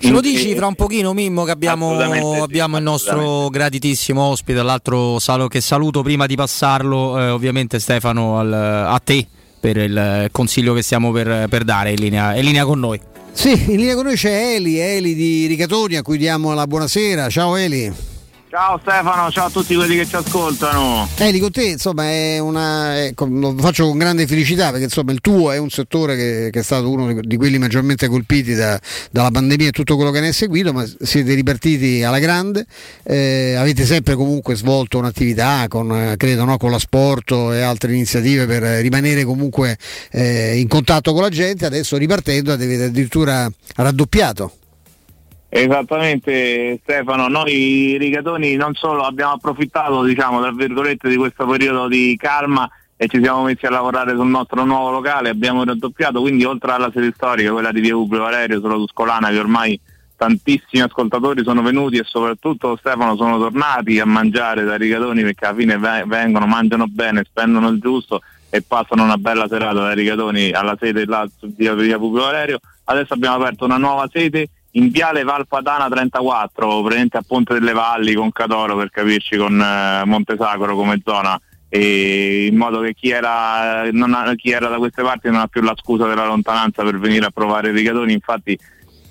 Ce 0.00 0.10
lo 0.10 0.20
dici 0.20 0.54
fra 0.54 0.68
un 0.68 0.76
pochino 0.76 1.12
Mimmo 1.12 1.42
che 1.42 1.50
abbiamo, 1.50 1.88
Assolutamente 1.88 2.36
sì, 2.36 2.40
abbiamo 2.42 2.76
il 2.76 2.82
nostro 2.84 3.48
graditissimo 3.48 4.22
ospite, 4.22 4.62
l'altro 4.62 5.18
salo 5.18 5.48
che 5.48 5.60
saluto 5.60 6.02
prima 6.02 6.26
di 6.26 6.36
passarlo 6.36 7.18
eh, 7.18 7.30
ovviamente 7.30 7.80
Stefano 7.80 8.38
al- 8.38 8.52
a 8.52 9.00
te 9.02 9.26
per 9.58 9.76
il 9.76 10.28
consiglio 10.30 10.72
che 10.72 10.82
stiamo 10.82 11.10
per, 11.10 11.48
per 11.48 11.64
dare, 11.64 11.90
in 11.90 11.98
linea, 11.98 12.36
in 12.36 12.44
linea 12.44 12.64
con 12.64 12.78
noi. 12.78 13.00
Sì, 13.32 13.50
in 13.72 13.76
linea 13.76 13.94
con 13.96 14.04
noi 14.04 14.14
c'è 14.14 14.54
Eli, 14.54 14.78
Eli 14.78 15.14
di 15.14 15.46
Rigatoni 15.46 15.96
a 15.96 16.02
cui 16.02 16.16
diamo 16.16 16.54
la 16.54 16.66
buonasera. 16.68 17.28
Ciao 17.28 17.56
Eli. 17.56 17.92
Ciao 18.50 18.78
Stefano, 18.80 19.30
ciao 19.30 19.46
a 19.48 19.50
tutti 19.50 19.74
quelli 19.74 19.94
che 19.94 20.06
ci 20.06 20.16
ascoltano. 20.16 21.06
Eli 21.18 21.38
con 21.38 21.50
te 21.50 21.64
insomma 21.64 22.04
è 22.04 22.38
una, 22.38 22.96
è- 22.96 23.12
lo 23.14 23.54
faccio 23.58 23.86
con 23.86 23.98
grande 23.98 24.26
felicità 24.26 24.70
perché 24.70 24.84
insomma 24.84 25.12
il 25.12 25.20
tuo 25.20 25.52
è 25.52 25.58
un 25.58 25.68
settore 25.68 26.16
che, 26.16 26.48
che 26.50 26.60
è 26.60 26.62
stato 26.62 26.90
uno 26.90 27.12
di- 27.20 27.36
quelli 27.36 27.58
maggiormente 27.58 28.08
colpiti 28.08 28.54
da- 28.54 28.80
dalla 29.10 29.30
pandemia 29.30 29.68
e 29.68 29.70
tutto 29.70 29.96
quello 29.96 30.10
che 30.10 30.20
ne 30.20 30.28
è 30.28 30.32
seguito, 30.32 30.72
ma 30.72 30.82
siete 30.98 31.34
ripartiti 31.34 32.02
alla 32.02 32.18
grande, 32.18 32.64
eh, 33.02 33.54
avete 33.58 33.84
sempre 33.84 34.14
comunque 34.14 34.54
svolto 34.56 34.96
un'attività 34.96 35.66
con, 35.68 35.92
eh, 35.94 36.16
credo, 36.16 36.44
no, 36.44 36.56
con 36.56 36.70
la 36.70 36.78
sport 36.78 37.32
e 37.32 37.60
altre 37.60 37.92
iniziative 37.92 38.46
per 38.46 38.64
eh, 38.64 38.80
rimanere 38.80 39.24
comunque 39.24 39.76
eh, 40.10 40.58
in 40.58 40.68
contatto 40.68 41.12
con 41.12 41.20
la 41.20 41.28
gente, 41.28 41.66
adesso 41.66 41.98
ripartendo 41.98 42.50
avete 42.50 42.84
addirittura 42.84 43.46
raddoppiato. 43.76 44.52
Esattamente 45.50 46.78
Stefano, 46.82 47.26
noi 47.28 47.96
rigatoni 47.98 48.54
non 48.56 48.74
solo 48.74 49.04
abbiamo 49.04 49.32
approfittato 49.32 50.02
diciamo 50.02 50.42
tra 50.42 50.52
virgolette 50.52 51.08
di 51.08 51.16
questo 51.16 51.46
periodo 51.46 51.88
di 51.88 52.16
calma 52.20 52.68
e 52.96 53.08
ci 53.08 53.18
siamo 53.22 53.44
messi 53.44 53.64
a 53.64 53.70
lavorare 53.70 54.14
sul 54.14 54.26
nostro 54.26 54.64
nuovo 54.64 54.90
locale, 54.90 55.30
abbiamo 55.30 55.64
raddoppiato 55.64 56.20
quindi 56.20 56.44
oltre 56.44 56.72
alla 56.72 56.90
sede 56.92 57.12
storica, 57.14 57.52
quella 57.52 57.72
di 57.72 57.80
Via 57.80 57.94
Publio 57.94 58.20
Valerio 58.20 58.60
sulla 58.60 58.74
Tuscolana 58.74 59.30
che 59.30 59.38
ormai 59.38 59.80
tantissimi 60.16 60.82
ascoltatori 60.82 61.42
sono 61.42 61.62
venuti 61.62 61.96
e 61.96 62.02
soprattutto 62.04 62.76
Stefano 62.76 63.16
sono 63.16 63.38
tornati 63.38 63.98
a 64.00 64.04
mangiare 64.04 64.64
da 64.64 64.76
rigatoni 64.76 65.22
perché 65.22 65.46
alla 65.46 65.56
fine 65.56 65.78
ve- 65.78 66.04
vengono, 66.06 66.46
mangiano 66.46 66.86
bene, 66.88 67.24
spendono 67.24 67.68
il 67.68 67.78
giusto 67.78 68.20
e 68.50 68.60
passano 68.60 69.04
una 69.04 69.16
bella 69.16 69.46
serata 69.48 69.80
da 69.80 69.92
rigatoni 69.92 70.50
alla 70.50 70.76
sede 70.78 71.06
là 71.06 71.26
via, 71.56 71.72
via 71.74 71.98
Publio 71.98 72.24
Valerio. 72.24 72.58
Adesso 72.84 73.14
abbiamo 73.14 73.36
aperto 73.36 73.64
una 73.64 73.78
nuova 73.78 74.08
sede 74.12 74.48
in 74.78 74.90
Viale 74.90 75.24
Valpadana 75.24 75.88
34, 75.88 76.80
praticamente 76.80 77.16
a 77.16 77.24
Ponte 77.26 77.54
delle 77.54 77.72
Valli 77.72 78.14
con 78.14 78.30
Cadoro 78.30 78.76
per 78.76 78.90
capirci 78.90 79.36
con 79.36 79.60
eh, 79.60 80.04
Montesacro 80.04 80.76
come 80.76 81.00
zona 81.04 81.38
in 81.70 82.56
modo 82.56 82.80
che 82.80 82.94
chi 82.94 83.10
era, 83.10 83.82
ha- 83.82 84.34
chi 84.36 84.50
era 84.50 84.68
da 84.68 84.78
queste 84.78 85.02
parti 85.02 85.28
non 85.28 85.40
ha 85.40 85.48
più 85.48 85.60
la 85.60 85.74
scusa 85.76 86.06
della 86.06 86.24
lontananza 86.24 86.82
per 86.82 86.98
venire 86.98 87.26
a 87.26 87.30
provare 87.30 87.68
i 87.68 87.72
rigatoni, 87.72 88.14
infatti 88.14 88.58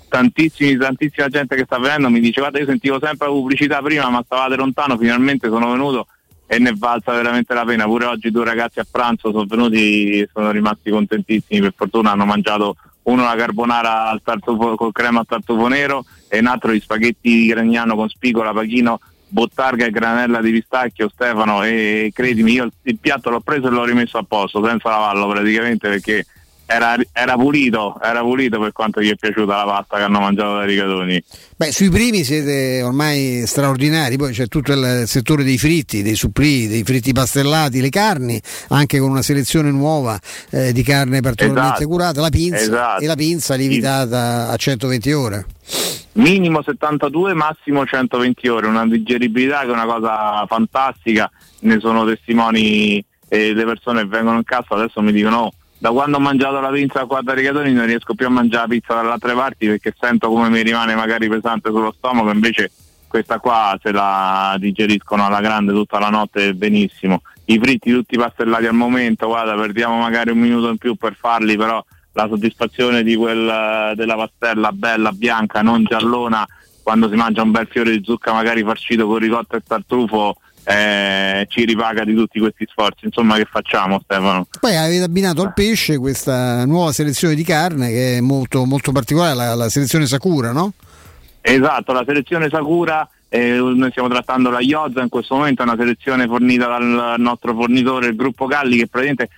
tantissima 0.08 1.28
gente 1.28 1.54
che 1.54 1.64
sta 1.64 1.78
venendo 1.78 2.08
mi 2.08 2.18
dice 2.18 2.40
guarda 2.40 2.58
io 2.58 2.64
sentivo 2.64 2.98
sempre 2.98 3.26
la 3.26 3.32
pubblicità 3.32 3.80
prima 3.80 4.08
ma 4.10 4.22
stavate 4.24 4.56
lontano, 4.56 4.96
finalmente 4.96 5.48
sono 5.48 5.70
venuto 5.70 6.08
e 6.46 6.58
ne 6.58 6.72
valsa 6.76 7.12
veramente 7.12 7.52
la 7.52 7.64
pena, 7.64 7.84
pure 7.84 8.06
oggi 8.06 8.30
due 8.30 8.44
ragazzi 8.44 8.80
a 8.80 8.86
pranzo 8.90 9.30
sono 9.30 9.44
venuti 9.44 10.20
e 10.20 10.28
sono 10.32 10.50
rimasti 10.50 10.90
contentissimi, 10.90 11.60
per 11.60 11.74
fortuna 11.76 12.12
hanno 12.12 12.24
mangiato 12.24 12.74
uno 13.08 13.24
la 13.24 13.34
carbonara 13.36 14.08
al 14.08 14.22
tartufo, 14.22 14.76
con 14.76 14.92
crema 14.92 15.20
al 15.20 15.26
tartufo 15.26 15.66
nero 15.66 16.04
e 16.28 16.38
un 16.38 16.46
altro 16.46 16.72
gli 16.72 16.80
spaghetti 16.80 17.30
di 17.30 17.46
Gragnano 17.46 17.96
con 17.96 18.08
spigola, 18.08 18.52
pachino, 18.52 19.00
bottarga 19.28 19.86
e 19.86 19.90
granella 19.90 20.40
di 20.40 20.52
pistacchio 20.52 21.08
Stefano 21.08 21.62
e 21.62 22.10
credimi 22.14 22.52
io 22.52 22.68
il 22.82 22.98
piatto 22.98 23.30
l'ho 23.30 23.40
preso 23.40 23.68
e 23.68 23.70
l'ho 23.70 23.84
rimesso 23.84 24.18
a 24.18 24.24
posto 24.26 24.64
senza 24.64 24.88
lavarlo 24.90 25.28
praticamente 25.28 25.88
perché 25.88 26.26
era, 26.70 26.96
era 27.12 27.34
pulito, 27.36 27.96
era 28.02 28.20
pulito 28.20 28.60
per 28.60 28.72
quanto 28.72 29.00
gli 29.00 29.10
è 29.10 29.16
piaciuta 29.16 29.56
la 29.56 29.64
pasta 29.64 29.96
che 29.96 30.02
hanno 30.02 30.20
mangiato 30.20 30.56
dai 30.56 30.66
rigatoni. 30.66 31.24
Beh, 31.56 31.72
sui 31.72 31.88
primi 31.88 32.24
siete 32.24 32.82
ormai 32.82 33.44
straordinari, 33.46 34.16
poi 34.18 34.32
c'è 34.32 34.48
tutto 34.48 34.72
il 34.72 35.04
settore 35.06 35.44
dei 35.44 35.56
fritti, 35.56 36.02
dei 36.02 36.14
supplì, 36.14 36.68
dei 36.68 36.82
fritti 36.84 37.12
pastellati, 37.12 37.80
le 37.80 37.88
carni, 37.88 38.40
anche 38.68 38.98
con 38.98 39.08
una 39.10 39.22
selezione 39.22 39.70
nuova 39.70 40.18
eh, 40.50 40.72
di 40.72 40.82
carne 40.82 41.20
particolarmente 41.22 41.76
Esatto, 41.78 41.88
curata, 41.88 42.20
la 42.20 42.28
pinza 42.28 42.58
esatto. 42.58 43.02
e 43.02 43.06
la 43.06 43.16
pinza 43.16 43.54
lievitata 43.54 44.48
a 44.50 44.56
120 44.56 45.12
ore. 45.12 45.46
minimo 46.12 46.62
72, 46.62 47.32
massimo 47.32 47.86
120 47.86 48.46
ore, 48.48 48.66
una 48.66 48.86
digeribilità 48.86 49.60
che 49.60 49.68
è 49.68 49.72
una 49.72 49.86
cosa 49.86 50.44
fantastica, 50.46 51.30
ne 51.60 51.78
sono 51.80 52.04
testimoni 52.04 53.02
eh, 53.30 53.52
le 53.52 53.64
persone 53.64 54.02
che 54.02 54.08
vengono 54.08 54.38
in 54.38 54.44
casa 54.44 54.68
adesso 54.70 55.02
mi 55.02 55.12
dicono 55.12 55.36
"Oh, 55.38 55.52
da 55.78 55.90
quando 55.90 56.16
ho 56.16 56.20
mangiato 56.20 56.60
la 56.60 56.70
pizza 56.70 57.06
qua 57.06 57.20
da 57.22 57.34
Rigatoni 57.34 57.72
non 57.72 57.86
riesco 57.86 58.14
più 58.14 58.26
a 58.26 58.30
mangiare 58.30 58.62
la 58.62 58.74
pizza 58.74 58.94
dalle 58.94 59.10
altre 59.10 59.34
parti 59.34 59.66
perché 59.66 59.94
sento 59.98 60.28
come 60.28 60.48
mi 60.48 60.62
rimane 60.62 60.94
magari 60.94 61.28
pesante 61.28 61.70
sullo 61.70 61.94
stomaco, 61.96 62.30
invece 62.30 62.70
questa 63.06 63.38
qua 63.38 63.78
se 63.82 63.90
la 63.92 64.56
digeriscono 64.58 65.24
alla 65.24 65.40
grande 65.40 65.72
tutta 65.72 65.98
la 65.98 66.10
notte 66.10 66.54
benissimo. 66.54 67.22
I 67.46 67.58
fritti 67.58 67.90
tutti 67.90 68.16
pastellati 68.18 68.66
al 68.66 68.74
momento, 68.74 69.26
guarda, 69.26 69.54
perdiamo 69.54 69.98
magari 69.98 70.30
un 70.30 70.38
minuto 70.38 70.68
in 70.68 70.76
più 70.76 70.96
per 70.96 71.14
farli, 71.14 71.56
però 71.56 71.82
la 72.12 72.26
soddisfazione 72.28 73.02
di 73.02 73.16
quel, 73.16 73.92
della 73.94 74.14
pastella 74.16 74.72
bella, 74.72 75.12
bianca, 75.12 75.62
non 75.62 75.84
giallona, 75.84 76.46
quando 76.82 77.08
si 77.08 77.14
mangia 77.14 77.42
un 77.42 77.50
bel 77.50 77.66
fiore 77.70 77.92
di 77.92 78.04
zucca 78.04 78.32
magari 78.32 78.62
farcito 78.62 79.06
con 79.06 79.18
ricotta 79.18 79.56
e 79.56 79.62
tartufo, 79.66 80.36
eh, 80.68 81.46
ci 81.48 81.64
ripaga 81.64 82.04
di 82.04 82.14
tutti 82.14 82.38
questi 82.38 82.66
sforzi. 82.68 83.06
Insomma, 83.06 83.36
che 83.36 83.46
facciamo 83.50 84.00
Stefano? 84.02 84.46
Poi 84.60 84.76
avete 84.76 85.02
abbinato 85.02 85.40
al 85.40 85.54
pesce 85.54 85.96
questa 85.96 86.66
nuova 86.66 86.92
selezione 86.92 87.34
di 87.34 87.42
carne 87.42 87.88
che 87.88 88.18
è 88.18 88.20
molto, 88.20 88.66
molto 88.66 88.92
particolare, 88.92 89.34
la, 89.34 89.54
la 89.54 89.70
selezione 89.70 90.04
Sakura, 90.04 90.52
no? 90.52 90.74
Esatto, 91.40 91.92
la 91.92 92.04
selezione 92.06 92.50
Sakura, 92.50 93.08
eh, 93.30 93.52
noi 93.52 93.90
stiamo 93.90 94.10
trattando 94.10 94.50
la 94.50 94.60
Iozza, 94.60 95.00
in 95.00 95.08
questo 95.08 95.36
momento 95.36 95.62
è 95.62 95.64
una 95.64 95.76
selezione 95.78 96.26
fornita 96.26 96.66
dal 96.66 97.14
nostro 97.16 97.54
fornitore, 97.54 98.08
il 98.08 98.16
gruppo 98.16 98.44
Galli, 98.44 98.76
che 98.76 98.88
praticamente 98.88 99.30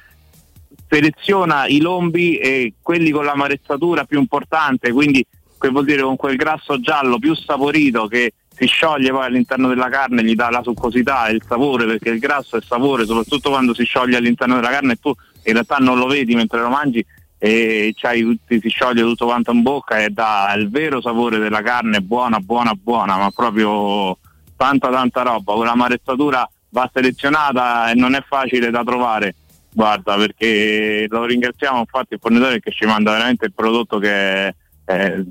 seleziona 0.89 1.67
i 1.69 1.81
lombi 1.81 2.39
e 2.39 2.73
quelli 2.83 3.11
con 3.11 3.25
l'amarezzatura 3.25 4.03
più 4.03 4.19
importante, 4.19 4.91
quindi 4.91 5.25
che 5.61 5.69
vuol 5.69 5.85
dire 5.85 6.03
con 6.03 6.17
quel 6.17 6.35
grasso 6.35 6.81
giallo 6.81 7.21
più 7.21 7.37
saporito 7.37 8.09
che 8.09 8.33
si 8.61 8.67
scioglie 8.67 9.11
poi 9.11 9.25
all'interno 9.25 9.69
della 9.69 9.89
carne, 9.89 10.23
gli 10.23 10.35
dà 10.35 10.51
la 10.51 10.63
succosità 10.63 11.29
e 11.29 11.33
il 11.33 11.43
sapore, 11.49 11.87
perché 11.87 12.11
il 12.11 12.19
grasso 12.19 12.59
è 12.59 12.61
sapore, 12.61 13.07
soprattutto 13.07 13.49
quando 13.49 13.73
si 13.73 13.85
scioglie 13.85 14.19
all'interno 14.19 14.57
della 14.57 14.69
carne 14.69 14.93
e 14.93 14.97
tu 14.97 15.15
in 15.45 15.53
realtà 15.55 15.77
non 15.77 15.97
lo 15.97 16.07
vedi 16.07 16.35
mentre 16.35 16.61
lo 16.61 16.69
mangi 16.69 17.03
e 17.39 17.95
tutti- 17.97 18.61
si 18.61 18.69
scioglie 18.69 19.01
tutto 19.01 19.25
quanto 19.25 19.51
in 19.51 19.63
bocca 19.63 19.99
e 19.99 20.11
dà 20.11 20.53
il 20.59 20.69
vero 20.69 21.01
sapore 21.01 21.39
della 21.39 21.63
carne, 21.63 22.03
buona, 22.03 22.39
buona, 22.39 22.75
buona, 22.75 23.17
ma 23.17 23.31
proprio 23.31 24.19
tanta 24.59 24.91
tanta 24.91 25.23
roba, 25.23 25.55
con 25.55 25.65
l'amarezzatura 25.65 26.47
va 26.69 26.91
selezionata 26.93 27.91
e 27.91 27.95
non 27.95 28.15
è 28.15 28.23
facile 28.29 28.69
da 28.69 28.85
trovare. 28.85 29.37
Guarda, 29.73 30.17
perché 30.17 31.07
lo 31.09 31.25
ringraziamo 31.25 31.79
infatti 31.79 32.13
il 32.13 32.21
fornitore 32.21 32.61
che 32.61 32.73
ci 32.73 32.85
manda 32.85 33.13
veramente 33.13 33.47
il 33.47 33.55
prodotto 33.55 33.99
che 33.99 34.11
è, 34.11 34.55
è 34.85 35.23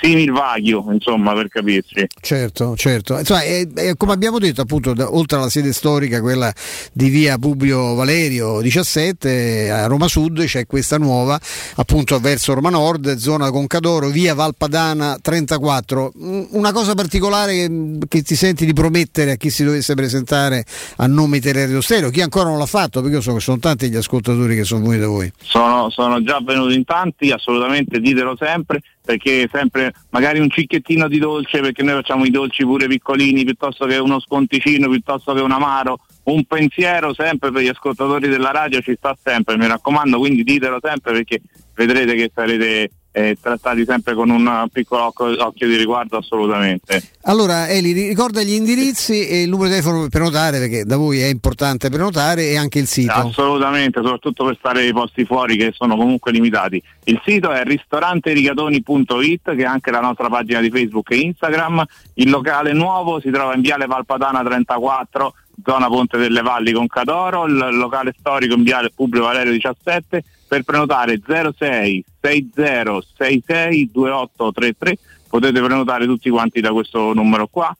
simil 0.00 0.30
vagio, 0.32 0.86
insomma, 0.92 1.32
per 1.34 1.48
capirci. 1.48 2.06
Certo, 2.20 2.76
certo. 2.76 3.18
Insomma, 3.18 3.42
è- 3.42 3.66
è 3.72 3.96
come 3.96 4.12
abbiamo 4.12 4.38
detto, 4.38 4.60
appunto, 4.62 4.92
da- 4.94 5.12
oltre 5.12 5.38
alla 5.38 5.48
sede 5.50 5.72
storica, 5.72 6.20
quella 6.20 6.52
di 6.92 7.08
via 7.08 7.36
Publio 7.38 7.94
Valerio 7.94 8.60
17, 8.60 9.70
a 9.70 9.86
Roma 9.86 10.08
Sud 10.08 10.44
c'è 10.44 10.66
questa 10.66 10.98
nuova, 10.98 11.38
appunto 11.76 12.18
verso 12.20 12.54
Roma 12.54 12.70
Nord, 12.70 13.16
zona 13.16 13.50
Concadoro, 13.50 14.08
via 14.08 14.34
Valpadana 14.34 15.18
34. 15.20 16.12
Mm, 16.22 16.42
Una 16.50 16.72
cosa 16.72 16.94
particolare 16.94 17.54
che, 17.54 17.98
che 18.08 18.22
ti 18.22 18.34
senti 18.36 18.64
di 18.66 18.72
promettere 18.72 19.32
a 19.32 19.34
chi 19.36 19.50
si 19.50 19.64
dovesse 19.64 19.94
presentare 19.94 20.64
a 20.96 21.06
nome 21.06 21.38
di 21.38 21.46
Teleradio 21.46 21.80
Stereo, 21.80 22.10
chi 22.10 22.20
ancora 22.20 22.48
non 22.48 22.58
l'ha 22.58 22.66
fatto, 22.66 23.00
perché 23.00 23.16
io 23.16 23.22
so 23.22 23.32
che 23.34 23.40
sono 23.40 23.58
tanti 23.58 23.88
gli 23.90 23.96
ascoltatori 23.96 24.54
che 24.56 24.64
sono 24.64 24.80
venuti 24.82 24.98
da 25.00 25.06
voi. 25.06 25.32
Sono, 25.42 25.90
sono 25.90 26.22
già 26.22 26.40
venuti 26.44 26.74
in 26.74 26.84
tanti, 26.84 27.30
assolutamente 27.30 27.98
ditelo 28.00 28.36
sempre, 28.38 28.80
perché 29.04 29.48
sempre 29.52 29.92
magari 30.10 30.38
un 30.38 30.48
cicchettino 30.48 31.08
di 31.08 31.18
dolce, 31.18 31.60
perché 31.60 31.82
noi 31.82 31.94
facciamo 31.94 32.24
i 32.24 32.30
dolci 32.30 32.64
pure 32.64 32.86
piccolini, 32.86 33.44
piuttosto 33.44 33.86
che 33.86 33.96
uno 33.96 34.20
sconticino, 34.20 34.88
piuttosto 34.88 35.34
che 35.34 35.40
un 35.40 35.50
amaro, 35.50 35.98
un 36.24 36.44
pensiero 36.44 37.12
sempre 37.12 37.50
per 37.50 37.62
gli 37.62 37.68
ascoltatori 37.68 38.28
della 38.28 38.52
radio 38.52 38.80
ci 38.80 38.94
sta 38.96 39.16
sempre, 39.20 39.56
mi 39.56 39.66
raccomando, 39.66 40.18
quindi 40.18 40.44
ditelo 40.44 40.78
sempre 40.80 41.12
perché 41.12 41.42
vedrete 41.74 42.14
che 42.14 42.30
sarete 42.32 42.90
e 43.12 43.36
trattati 43.40 43.84
sempre 43.84 44.14
con 44.14 44.30
un 44.30 44.66
piccolo 44.72 45.04
occhio, 45.04 45.46
occhio 45.46 45.68
di 45.68 45.76
riguardo 45.76 46.16
assolutamente. 46.16 47.10
Allora 47.24 47.68
Eli, 47.68 47.92
ricorda 47.92 48.42
gli 48.42 48.54
indirizzi 48.54 49.28
e 49.28 49.42
il 49.42 49.50
numero 49.50 49.68
di 49.68 49.74
telefono 49.74 50.00
per 50.00 50.08
prenotare 50.08 50.58
perché 50.58 50.84
da 50.84 50.96
voi 50.96 51.20
è 51.20 51.26
importante 51.26 51.90
prenotare 51.90 52.46
e 52.46 52.56
anche 52.56 52.78
il 52.78 52.86
sito. 52.86 53.12
Assolutamente, 53.12 54.00
soprattutto 54.02 54.46
per 54.46 54.56
stare 54.58 54.80
ai 54.80 54.92
posti 54.92 55.26
fuori 55.26 55.56
che 55.56 55.72
sono 55.74 55.94
comunque 55.96 56.32
limitati. 56.32 56.82
Il 57.04 57.20
sito 57.24 57.50
è 57.50 57.62
ristoranterigatoni.it 57.64 59.54
che 59.54 59.62
è 59.62 59.66
anche 59.66 59.90
la 59.90 60.00
nostra 60.00 60.28
pagina 60.28 60.60
di 60.60 60.70
Facebook 60.70 61.10
e 61.10 61.18
Instagram. 61.18 61.84
Il 62.14 62.30
locale 62.30 62.72
nuovo 62.72 63.20
si 63.20 63.30
trova 63.30 63.54
in 63.54 63.60
Viale 63.60 63.84
Valpadana 63.86 64.42
34 64.42 65.34
zona 65.64 65.86
Ponte 65.88 66.16
delle 66.16 66.40
Valli 66.40 66.72
con 66.72 66.86
Cadoro, 66.86 67.44
il 67.44 67.76
locale 67.76 68.14
storico 68.18 68.54
in 68.54 68.62
Viale 68.62 68.90
Publio 68.94 69.24
Valerio 69.24 69.52
17 69.52 70.24
per 70.52 70.64
prenotare 70.64 71.18
06 71.24 72.04
60 72.20 73.00
66 73.16 73.90
2833 73.90 74.98
potete 75.26 75.62
prenotare 75.62 76.04
tutti 76.04 76.28
quanti 76.28 76.60
da 76.60 76.72
questo 76.72 77.14
numero 77.14 77.46
qua. 77.46 77.74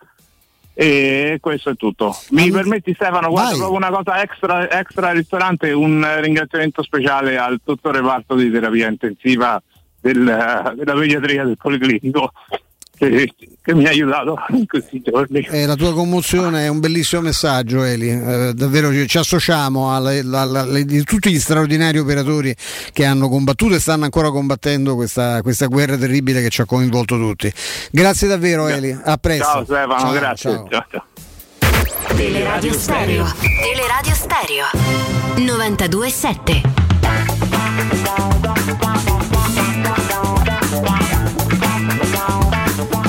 E 0.73 1.37
questo 1.39 1.69
è 1.69 1.77
tutto. 1.77 2.17
Mi 2.31 2.45
Allora- 2.45 2.61
permetti 2.63 2.95
Stefano, 2.95 3.29
guarda 3.29 3.57
proprio 3.57 3.77
una 3.77 3.91
cosa 3.91 4.23
extra, 4.23 4.71
extra 4.71 5.11
ristorante, 5.11 5.71
un 5.73 6.03
ringraziamento 6.21 6.83
speciale 6.83 7.37
al 7.37 7.61
tutto 7.63 7.91
il 7.91 7.97
reparto 7.97 8.35
di 8.37 8.51
terapia 8.51 8.89
intensiva 8.89 9.63
del, 10.01 10.73
della 10.75 10.95
pediatria 10.95 11.45
del 11.45 11.59
Policlinico 11.59 12.33
che, 13.09 13.33
che 13.63 13.75
mi 13.75 13.87
ha 13.87 13.91
aiutato 13.91 14.37
in 14.51 14.67
questi 14.67 15.03
giorni. 15.03 15.47
Eh, 15.51 15.67
la 15.67 15.77
tua 15.77 15.93
commozione 15.93 16.65
è 16.65 16.69
un 16.69 16.81
bellissimo 16.81 17.23
messaggio, 17.23 17.83
Eli. 17.83 18.11
Eh, 18.11 18.53
davvero 18.55 18.93
ci, 18.93 19.07
ci 19.07 19.19
associamo 19.19 19.91
di 20.85 21.05
tutti 21.05 21.31
gli 21.31 21.39
straordinari 21.39 21.99
operatori 21.99 22.55
che 22.93 23.05
hanno 23.05 23.29
combattuto 23.29 23.75
e 23.75 23.81
stanno 23.81 24.05
ancora 24.05 24.31
combattendo 24.31 24.95
questa, 24.95 25.43
questa 25.43 25.67
guerra 25.67 25.97
terribile 25.97 26.43
che 26.43 26.49
ci 26.49 26.61
ha 26.61 26.65
coinvolto 26.65 27.17
tutti. 27.17 27.53
Grazie 27.91 28.29
davvero, 28.29 28.69
Eli. 28.69 28.97
A 29.03 29.17
presto. 29.17 29.45
Ciao 29.45 29.65
Stefano, 29.65 29.99
Ciao, 29.99 30.13
grazie. 30.13 30.51
ciao. 30.51 30.69
Ciao, 30.69 30.87
ciao. 30.91 31.05
Teleradio 32.17 32.73
Stereo. 32.73 33.33
Teleradio 33.41 34.15
Stereo 34.15 34.67
927. 35.37 36.63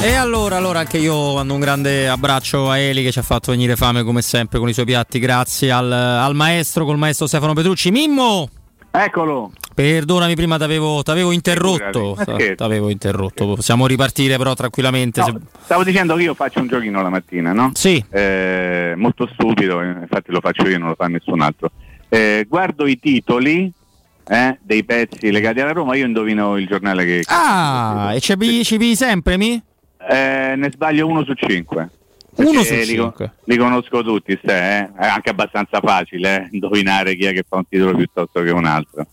E 0.03 0.15
allora, 0.15 0.57
allora 0.57 0.79
anche 0.79 0.97
io 0.97 1.35
mando 1.35 1.53
un 1.53 1.61
grande 1.61 2.09
abbraccio 2.09 2.69
a 2.69 2.77
Eli 2.77 3.03
che 3.03 3.11
ci 3.13 3.19
ha 3.19 3.21
fatto 3.21 3.51
venire 3.51 3.77
fame 3.77 4.03
come 4.03 4.21
sempre 4.21 4.59
con 4.59 4.67
i 4.67 4.73
suoi 4.73 4.83
piatti. 4.83 5.17
Grazie 5.17 5.71
al, 5.71 5.89
al 5.89 6.35
maestro, 6.35 6.83
col 6.83 6.97
maestro 6.97 7.25
Stefano 7.25 7.53
Petrucci. 7.53 7.89
Mimmo! 7.89 8.49
Eccolo! 8.91 9.53
Perdonami, 9.73 10.35
prima 10.35 10.57
t'avevo, 10.57 11.03
t'avevo 11.03 11.31
interrotto. 11.31 12.17
T'avevo 12.55 12.89
interrotto. 12.89 13.55
Possiamo 13.55 13.87
ripartire 13.87 14.35
però 14.35 14.53
tranquillamente. 14.55 15.21
No, 15.21 15.25
se- 15.25 15.39
stavo 15.63 15.85
dicendo 15.85 16.15
che 16.15 16.23
io 16.23 16.33
faccio 16.33 16.59
un 16.59 16.67
giochino 16.67 17.01
la 17.01 17.09
mattina, 17.09 17.53
no? 17.53 17.71
Sì. 17.73 18.03
Eh, 18.09 18.95
molto 18.97 19.29
stupido, 19.31 19.79
eh, 19.79 19.87
infatti 20.01 20.31
lo 20.33 20.41
faccio 20.41 20.67
io, 20.67 20.79
non 20.79 20.89
lo 20.89 20.95
fa 20.97 21.07
nessun 21.07 21.39
altro. 21.39 21.71
Eh, 22.09 22.45
guardo 22.49 22.87
i 22.87 22.99
titoli 22.99 23.71
eh, 24.27 24.57
dei 24.61 24.83
pezzi 24.83 25.31
legati 25.31 25.61
alla 25.61 25.71
Roma, 25.71 25.95
io 25.95 26.05
indovino 26.05 26.57
il 26.57 26.67
giornale 26.67 27.05
che... 27.05 27.23
Ah, 27.27 28.11
e 28.13 28.19
ci 28.19 28.35
pigli 28.35 28.95
sempre, 28.95 29.37
mi? 29.37 29.63
Eh, 30.09 30.55
ne 30.55 30.71
sbaglio 30.71 31.07
uno 31.07 31.23
su 31.23 31.33
cinque. 31.33 31.89
Uno 32.35 32.63
su 32.63 32.73
li, 32.73 32.85
cinque. 32.85 33.33
li 33.43 33.57
conosco 33.57 34.03
tutti, 34.03 34.37
ste, 34.41 34.53
eh. 34.53 34.91
è 34.97 35.05
anche 35.05 35.29
abbastanza 35.29 35.79
facile 35.79 36.43
eh, 36.43 36.47
indovinare 36.51 37.15
chi 37.15 37.25
è 37.25 37.33
che 37.33 37.43
fa 37.47 37.57
un 37.57 37.67
titolo 37.67 37.95
piuttosto 37.95 38.41
che 38.41 38.49
un 38.49 38.65
altro. 38.65 39.05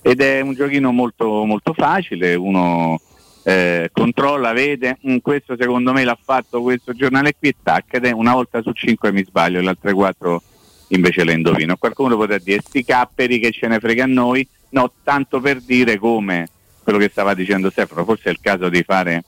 Ed 0.00 0.20
è 0.20 0.40
un 0.40 0.54
giochino 0.54 0.92
molto, 0.92 1.44
molto 1.44 1.72
facile, 1.72 2.34
uno 2.36 3.00
eh, 3.42 3.90
controlla, 3.92 4.52
vede, 4.52 4.98
"Mm, 5.08 5.16
questo 5.18 5.56
secondo 5.58 5.92
me 5.92 6.04
l'ha 6.04 6.18
fatto 6.22 6.62
questo 6.62 6.92
giornale 6.92 7.34
qui, 7.36 7.54
tac, 7.62 7.94
ed 7.94 8.04
è 8.04 8.12
una 8.12 8.32
volta 8.32 8.62
su 8.62 8.70
cinque 8.72 9.10
mi 9.10 9.24
sbaglio, 9.24 9.60
le 9.60 9.70
altre 9.70 9.92
quattro 9.92 10.42
invece 10.88 11.24
le 11.24 11.32
indovino. 11.32 11.76
Qualcuno 11.76 12.16
potrà 12.16 12.38
dire, 12.38 12.60
sti 12.64 12.84
capperi 12.84 13.38
che 13.38 13.50
ce 13.50 13.66
ne 13.66 13.80
frega 13.80 14.04
a 14.04 14.06
noi, 14.06 14.46
no, 14.70 14.92
tanto 15.02 15.40
per 15.40 15.60
dire 15.60 15.98
come 15.98 16.48
quello 16.82 16.98
che 16.98 17.08
stava 17.10 17.34
dicendo 17.34 17.70
Stefano, 17.70 18.04
forse 18.04 18.28
è 18.28 18.30
il 18.30 18.38
caso 18.40 18.68
di 18.68 18.82
fare 18.82 19.24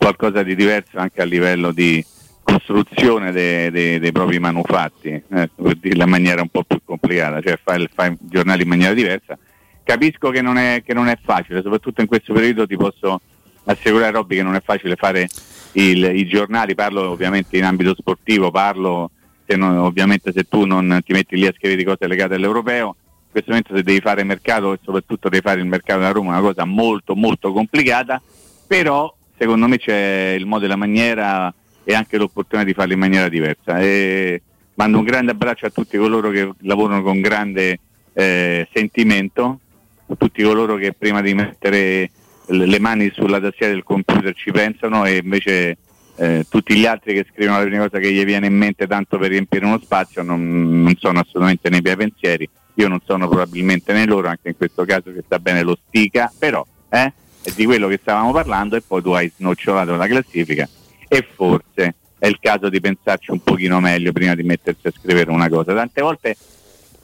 qualcosa 0.00 0.42
di 0.42 0.54
diverso 0.56 0.96
anche 0.96 1.20
a 1.20 1.24
livello 1.26 1.72
di 1.72 2.02
costruzione 2.42 3.32
de- 3.32 3.70
de- 3.70 4.00
dei 4.00 4.12
propri 4.12 4.38
manufatti, 4.38 5.08
eh, 5.10 5.50
per 5.54 5.74
dirla 5.76 6.04
in 6.04 6.10
maniera 6.10 6.40
un 6.40 6.48
po' 6.48 6.64
più 6.64 6.80
complicata, 6.82 7.42
cioè 7.42 7.58
fare 7.62 7.88
fare 7.92 8.12
i 8.12 8.16
giornali 8.20 8.62
in 8.62 8.68
maniera 8.68 8.94
diversa. 8.94 9.38
Capisco 9.84 10.30
che 10.30 10.40
non, 10.40 10.56
è, 10.56 10.82
che 10.84 10.94
non 10.94 11.08
è 11.08 11.18
facile, 11.22 11.60
soprattutto 11.62 12.00
in 12.00 12.06
questo 12.06 12.32
periodo 12.32 12.66
ti 12.66 12.76
posso 12.76 13.20
assicurare 13.64 14.12
Robby 14.12 14.36
che 14.36 14.42
non 14.42 14.54
è 14.54 14.62
facile 14.64 14.96
fare 14.96 15.28
il- 15.72 16.10
i 16.16 16.26
giornali, 16.26 16.74
parlo 16.74 17.10
ovviamente 17.10 17.58
in 17.58 17.64
ambito 17.64 17.94
sportivo, 17.94 18.50
parlo 18.50 19.10
se 19.46 19.56
non- 19.56 19.76
ovviamente 19.76 20.32
se 20.32 20.44
tu 20.48 20.64
non 20.64 21.00
ti 21.04 21.12
metti 21.12 21.36
lì 21.36 21.46
a 21.46 21.52
scrivere 21.54 21.84
cose 21.84 22.06
legate 22.08 22.34
all'europeo, 22.36 22.86
in 22.86 23.30
questo 23.30 23.50
momento 23.50 23.76
se 23.76 23.82
devi 23.82 24.00
fare 24.00 24.24
mercato 24.24 24.72
e 24.72 24.78
soprattutto 24.82 25.28
devi 25.28 25.42
fare 25.42 25.60
il 25.60 25.66
mercato 25.66 26.00
da 26.00 26.10
Roma 26.10 26.30
è 26.34 26.38
una 26.38 26.48
cosa 26.48 26.64
molto 26.64 27.14
molto 27.14 27.52
complicata, 27.52 28.20
però 28.66 29.12
secondo 29.40 29.66
me 29.68 29.78
c'è 29.78 30.34
il 30.38 30.44
modo 30.44 30.66
e 30.66 30.68
la 30.68 30.76
maniera 30.76 31.52
e 31.82 31.94
anche 31.94 32.18
l'opportunità 32.18 32.66
di 32.66 32.74
farlo 32.74 32.92
in 32.92 32.98
maniera 32.98 33.30
diversa. 33.30 33.80
E 33.80 34.42
mando 34.74 34.98
un 34.98 35.04
grande 35.04 35.30
abbraccio 35.30 35.64
a 35.64 35.70
tutti 35.70 35.96
coloro 35.96 36.28
che 36.28 36.52
lavorano 36.58 37.02
con 37.02 37.22
grande 37.22 37.80
eh, 38.12 38.68
sentimento, 38.70 39.60
a 40.08 40.14
tutti 40.14 40.42
coloro 40.42 40.76
che 40.76 40.92
prima 40.92 41.22
di 41.22 41.32
mettere 41.32 42.10
le 42.48 42.78
mani 42.80 43.10
sulla 43.14 43.40
tastiera 43.40 43.72
del 43.72 43.82
computer 43.82 44.34
ci 44.34 44.50
pensano 44.50 45.06
e 45.06 45.20
invece 45.22 45.78
eh, 46.16 46.44
tutti 46.46 46.74
gli 46.74 46.84
altri 46.84 47.14
che 47.14 47.26
scrivono 47.32 47.60
la 47.60 47.64
prima 47.64 47.88
cosa 47.88 47.98
che 47.98 48.12
gli 48.12 48.24
viene 48.26 48.46
in 48.46 48.56
mente 48.56 48.86
tanto 48.86 49.16
per 49.16 49.30
riempire 49.30 49.64
uno 49.64 49.80
spazio 49.80 50.22
non, 50.22 50.82
non 50.82 50.94
sono 50.98 51.20
assolutamente 51.20 51.70
nei 51.70 51.80
miei 51.80 51.96
pensieri, 51.96 52.46
io 52.74 52.88
non 52.88 53.00
sono 53.06 53.26
probabilmente 53.26 53.94
nei 53.94 54.06
loro, 54.06 54.28
anche 54.28 54.48
in 54.48 54.56
questo 54.58 54.84
caso 54.84 55.12
che 55.12 55.22
sta 55.24 55.38
bene 55.38 55.62
lo 55.62 55.78
stica, 55.86 56.30
però 56.38 56.66
eh, 56.90 57.12
di 57.54 57.64
quello 57.64 57.88
che 57.88 57.98
stavamo 58.00 58.32
parlando 58.32 58.76
e 58.76 58.82
poi 58.82 59.02
tu 59.02 59.10
hai 59.10 59.32
snocciolato 59.34 59.96
la 59.96 60.06
classifica 60.06 60.68
e 61.08 61.26
forse 61.34 61.94
è 62.18 62.26
il 62.26 62.38
caso 62.38 62.68
di 62.68 62.80
pensarci 62.80 63.30
un 63.30 63.42
pochino 63.42 63.80
meglio 63.80 64.12
prima 64.12 64.34
di 64.34 64.42
mettersi 64.42 64.86
a 64.86 64.92
scrivere 64.92 65.30
una 65.30 65.48
cosa. 65.48 65.74
Tante 65.74 66.02
volte 66.02 66.36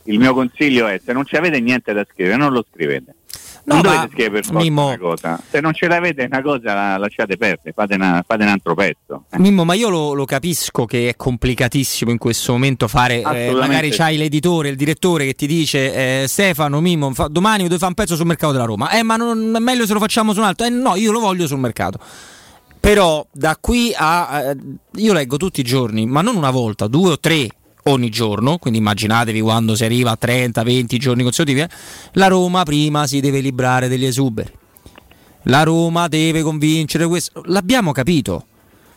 il 0.05 0.19
mio 0.19 0.35
consiglio 0.35 0.87
è 0.87 1.01
se 1.03 1.13
non 1.13 1.25
ci 1.25 1.37
avete 1.37 1.59
niente 1.61 1.93
da 1.93 2.07
scrivere 2.11 2.37
non 2.37 2.53
lo 2.53 2.65
scrivete. 2.71 3.15
Non 3.67 3.77
No, 3.79 3.83
dovete 3.83 4.09
scrivere 4.13 4.31
per 4.31 4.45
forza 4.45 4.61
Mimmo- 4.61 4.87
una 4.87 4.99
cosa. 4.99 5.41
Se 5.51 5.61
non 5.61 5.73
ce 5.75 5.89
l'avete 5.89 6.25
una 6.31 6.41
cosa 6.43 6.75
la 6.75 6.97
lasciate 6.99 7.37
perdere, 7.37 7.73
fate, 7.75 7.95
una- 7.95 8.25
fate 8.27 8.43
un 8.45 8.49
altro 8.49 8.75
pezzo. 8.75 9.25
Mimmo, 9.39 9.65
ma 9.65 9.75
io 9.75 9.89
lo, 9.89 10.13
lo 10.15 10.25
capisco 10.25 10.85
che 10.87 11.09
è 11.09 11.17
complicatissimo 11.17 12.11
in 12.11 12.19
questo 12.19 12.53
momento 12.53 12.87
fare. 12.89 13.21
eh, 13.23 13.53
magari 13.53 13.91
c'hai 13.91 14.17
l'editore, 14.17 14.69
il 14.69 14.77
direttore 14.77 15.25
che 15.27 15.35
ti 15.35 15.47
dice 15.47 16.23
eh, 16.23 16.29
Stefano, 16.29 16.81
Mimmo, 16.81 17.13
fa- 17.13 17.29
domani 17.29 17.65
devo 17.65 17.75
fare 17.77 17.87
un 17.89 17.95
pezzo 17.95 18.17
sul 18.17 18.27
mercato 18.27 18.53
della 18.53 18.65
Roma. 18.65 18.91
Eh, 18.91 19.03
ma 19.03 19.17
non 19.17 19.53
è 19.57 19.59
meglio 19.59 19.85
se 19.87 19.93
lo 19.93 19.99
facciamo 19.99 20.33
su 20.33 20.39
un 20.41 20.47
altro? 20.47 20.67
Eh, 20.67 20.71
no, 20.71 20.95
io 20.97 21.11
lo 21.13 21.21
voglio 21.21 21.47
sul 21.47 21.59
mercato. 21.59 21.99
Però 22.79 23.27
da 23.33 23.57
qui 23.61 23.93
a. 23.97 24.51
eh, 24.51 24.57
io 24.97 25.13
leggo 25.13 25.37
tutti 25.39 25.61
i 25.61 25.65
giorni, 25.65 26.07
ma 26.07 26.21
non 26.23 26.37
una 26.37 26.51
volta, 26.51 26.87
due 26.87 27.11
o 27.13 27.19
tre 27.19 27.49
ogni 27.87 28.09
giorno. 28.11 28.59
Quindi 28.59 28.79
immaginatevi 28.79 29.41
quando 29.41 29.75
si 29.75 29.85
arriva 29.85 30.13
a 30.13 30.17
30, 30.17 30.63
20 30.63 30.99
giorni 30.99 31.23
consecutivi. 31.23 31.61
eh, 31.61 31.69
la 32.13 32.29
Roma 32.29 32.63
prima 32.65 33.07
si 33.07 33.21
deve 33.21 33.41
librare 33.41 33.89
degli 33.89 34.05
esuberi. 34.07 34.53
La 35.45 35.63
Roma 35.63 36.09
deve 36.09 36.43
convincere 36.43 37.07
questo. 37.07 37.43
L'abbiamo 37.47 37.93
capito. 37.93 38.47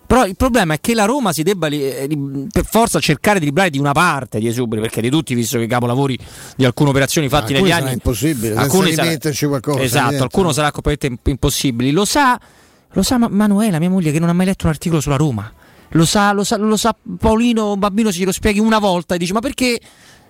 Però 0.08 0.26
il 0.26 0.36
problema 0.36 0.74
è 0.74 0.80
che 0.82 0.96
la 0.96 1.06
Roma 1.06 1.32
si 1.34 1.44
debba 1.44 1.68
eh, 1.68 2.08
per 2.52 2.66
forza 2.66 3.00
cercare 3.00 3.38
di 3.38 3.46
librare 3.46 3.70
di 3.70 3.78
una 3.78 3.92
parte 3.92 4.40
di 4.40 4.48
esuberi, 4.48 4.82
perché 4.82 5.02
di 5.02 5.10
tutti, 5.12 5.36
visto 5.36 5.60
che 5.60 5.66
i 5.66 5.68
capolavori 5.68 6.18
di 6.56 6.66
alcune 6.66 6.90
operazioni 6.90 7.30
fatte 7.30 7.54
negli 7.54 7.70
anni. 7.70 7.94
impossibile, 7.94 8.48
senza 8.56 8.62
alcuni 8.62 8.90
sarà- 8.90 9.04
rimetterci 9.04 9.46
qualcosa, 9.46 9.82
Esatto, 9.84 10.24
alcuno 10.24 10.52
sarà 10.52 10.72
completamente 10.72 11.30
impossibile. 11.30 11.92
Lo 11.92 12.06
sa, 12.06 12.40
lo 12.94 13.04
sa 13.04 13.20
Ma- 13.20 13.28
Manuela, 13.30 13.78
mia 13.78 13.92
moglie, 13.92 14.12
che 14.12 14.18
non 14.18 14.30
ha 14.30 14.34
mai 14.34 14.48
letto 14.48 14.66
un 14.66 14.72
articolo 14.72 15.00
sulla 15.00 15.16
Roma. 15.16 15.54
Lo 15.94 16.06
sa, 16.06 16.32
lo 16.32 16.44
sa, 16.44 16.58
lo 16.58 16.78
sa 16.78 16.96
Paolino, 17.18 17.74
un 17.74 17.80
bambino, 17.80 18.12
si 18.12 18.24
lo 18.24 18.32
spieghi 18.32 18.60
una 18.60 18.80
volta 18.80 19.16
e 19.16 19.18
dice: 19.18 19.34
Ma 19.34 19.40
perché 19.40 19.80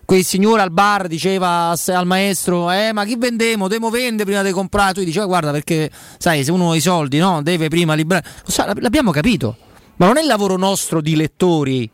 quel 0.05 0.23
signore 0.23 0.61
al 0.61 0.71
bar 0.71 1.07
diceva 1.07 1.75
al 1.85 2.05
maestro: 2.05 2.71
Eh, 2.71 2.93
ma 2.93 3.03
chi 3.05 3.15
vendemo? 3.17 3.67
Devo 3.67 3.89
vendere 3.89 4.23
prima 4.25 4.41
di 4.41 4.51
comprare. 4.51 4.93
Tu 4.93 5.03
dici: 5.03 5.19
"Ah, 5.19 5.25
Guarda, 5.25 5.51
perché 5.51 5.91
sai, 6.17 6.43
se 6.43 6.51
uno 6.51 6.71
ha 6.71 6.75
i 6.75 6.81
soldi, 6.81 7.17
no, 7.17 7.41
deve 7.41 7.67
prima 7.67 7.93
librare. 7.93 8.25
Lo 8.45 8.51
sa, 8.51 8.73
l'abbiamo 8.77 9.11
capito. 9.11 9.57
Ma 9.97 10.05
non 10.05 10.17
è 10.17 10.21
il 10.21 10.27
lavoro 10.27 10.55
nostro 10.55 11.01
di 11.01 11.15
lettori 11.17 11.89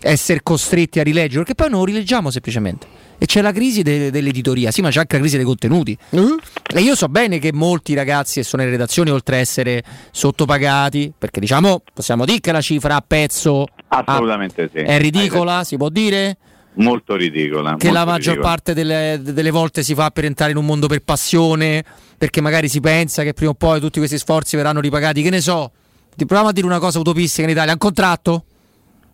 essere 0.00 0.40
costretti 0.42 1.00
a 1.00 1.02
rileggere, 1.02 1.44
perché 1.44 1.54
poi 1.54 1.70
non 1.70 1.84
rileggiamo 1.84 2.30
semplicemente. 2.30 2.86
E 3.18 3.26
c'è 3.26 3.40
la 3.40 3.50
crisi 3.52 3.82
de- 3.82 4.10
dell'editoria, 4.10 4.70
sì, 4.70 4.80
ma 4.80 4.90
c'è 4.90 5.00
anche 5.00 5.16
la 5.16 5.20
crisi 5.20 5.36
dei 5.36 5.44
contenuti. 5.44 5.96
E 6.10 6.80
io 6.80 6.94
so 6.94 7.08
bene 7.08 7.38
che 7.38 7.52
molti 7.52 7.94
ragazzi 7.94 8.40
che 8.40 8.46
sono 8.46 8.62
in 8.62 8.70
redazione, 8.70 9.10
oltre 9.10 9.36
a 9.36 9.38
essere 9.40 9.82
sottopagati, 10.12 11.12
perché 11.16 11.40
diciamo, 11.40 11.82
possiamo 11.92 12.24
dire 12.24 12.40
che 12.40 12.52
la 12.52 12.60
cifra 12.60 12.96
a 12.96 13.04
pezzo 13.06 13.66
Assolutamente 13.88 14.70
sì. 14.72 14.78
è 14.80 14.98
ridicola, 14.98 15.64
si 15.64 15.76
può 15.76 15.88
dire? 15.88 16.36
molto 16.74 17.16
ridicola. 17.16 17.74
che 17.76 17.86
molto 17.86 17.92
la 17.92 18.04
maggior 18.04 18.34
ridicola. 18.34 18.48
parte 18.48 18.72
delle, 18.74 19.20
delle 19.20 19.50
volte 19.50 19.82
si 19.82 19.94
fa 19.94 20.10
per 20.10 20.24
entrare 20.24 20.52
in 20.52 20.58
un 20.58 20.64
mondo 20.64 20.86
per 20.86 21.00
passione, 21.00 21.84
perché 22.16 22.40
magari 22.40 22.68
si 22.68 22.78
pensa 22.78 23.24
che 23.24 23.32
prima 23.32 23.50
o 23.50 23.54
poi 23.54 23.80
tutti 23.80 23.98
questi 23.98 24.16
sforzi 24.18 24.54
verranno 24.54 24.78
ripagati. 24.80 25.22
Che 25.22 25.30
ne 25.30 25.40
so, 25.40 25.72
ti 26.14 26.24
proviamo 26.24 26.50
a 26.50 26.52
dire 26.52 26.66
una 26.66 26.78
cosa 26.78 27.00
utopistica 27.00 27.42
in 27.42 27.50
Italia, 27.50 27.72
un 27.72 27.78
contratto? 27.78 28.44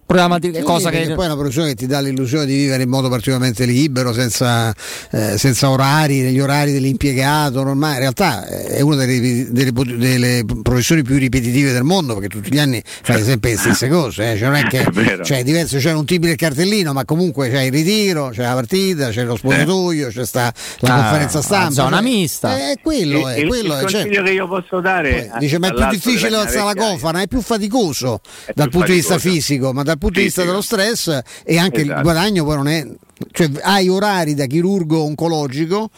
Proviamo 0.07 0.35
a 0.35 0.39
dire 0.39 0.59
Sì, 0.59 0.63
cosa 0.63 0.91
che... 0.91 1.13
poi 1.15 1.25
è 1.25 1.27
una 1.27 1.37
professione 1.37 1.69
che 1.69 1.75
ti 1.75 1.87
dà 1.87 2.01
l'illusione 2.01 2.47
di 2.47 2.55
vivere 2.55 2.83
in 2.83 2.89
modo 2.89 3.09
particolarmente 3.09 3.65
libero, 3.65 4.13
senza, 4.13 4.73
eh, 5.11 5.39
senza 5.39 5.71
orari, 5.71 6.21
negli 6.21 6.41
orari 6.41 6.73
dell'impiegato, 6.73 7.63
normale. 7.63 7.95
In 7.95 8.01
realtà 8.01 8.47
eh, 8.47 8.65
è 8.77 8.81
una 8.81 8.97
delle, 8.97 9.51
delle, 9.51 9.73
delle 9.73 10.45
professioni 10.63 11.03
più 11.03 11.17
ripetitive 11.17 11.73
del 11.73 11.85
mondo, 11.85 12.15
perché 12.15 12.29
tutti 12.29 12.53
gli 12.53 12.59
anni 12.59 12.83
fai 12.85 13.23
sempre 13.23 13.51
le 13.53 13.57
stesse 13.59 13.89
cose. 13.89 14.33
eh. 14.33 14.37
Cioè, 14.39 14.49
non 14.49 14.57
è 14.57 14.65
che 14.67 14.83
È 14.95 15.23
cioè, 15.23 15.39
è 15.39 15.43
diverso, 15.43 15.79
c'è 15.79 15.93
un 15.93 16.05
del 16.05 16.37
cartellino, 16.37 16.93
ma 16.93 17.05
comunque 17.05 17.51
c'è 17.51 17.63
il 17.63 17.73
ritiro, 17.73 18.29
c'è 18.29 18.43
la 18.43 18.55
partita, 18.55 19.09
c'è 19.11 19.25
lo 19.25 19.37
spogliatoio, 19.37 20.09
c'è 20.09 20.25
sta 20.25 20.53
la 20.81 20.95
Ah, 20.95 21.01
conferenza 21.01 21.43
stampa. 21.43 21.71
zona 21.73 21.97
cioè, 21.97 22.03
mista. 22.05 22.57
È 22.57 22.75
quello, 22.83 23.29
è 23.29 23.39
il, 23.39 23.49
quello 23.49 23.75
il 23.75 23.81
è, 23.81 23.89
certo. 23.89 23.97
consiglio 23.97 24.23
che 24.23 24.31
io 24.31 24.49
posso 24.49 24.81
dare 24.81 25.29
Poi 25.31 25.39
dice 25.41 25.59
ma 25.59 25.69
è 25.69 25.75
più 25.75 25.87
difficile 25.89 26.37
alzare 26.37 26.75
la 26.75 26.75
cofana, 26.75 27.21
è 27.23 27.27
più 27.27 27.41
faticoso 27.41 28.21
dal 28.55 28.69
più 28.69 28.79
punto 28.79 28.93
di 28.93 28.99
vista 28.99 29.19
fisico, 29.19 29.73
ma 29.73 29.83
dal 29.83 29.94
punto 29.99 30.19
di 30.19 30.27
vista 30.27 30.45
dello 30.45 30.61
stress 30.61 31.21
e 31.45 31.59
anche 31.59 31.81
il 31.81 31.87
Esatto. 31.87 32.03
guadagno 32.03 32.45
poi 32.45 32.57
non 32.57 32.69
è 32.69 32.87
cioè 33.33 33.51
hai 33.63 33.89
orari 33.89 34.35
da 34.35 34.47
chirurgo 34.47 35.03
oncologico 35.03 35.91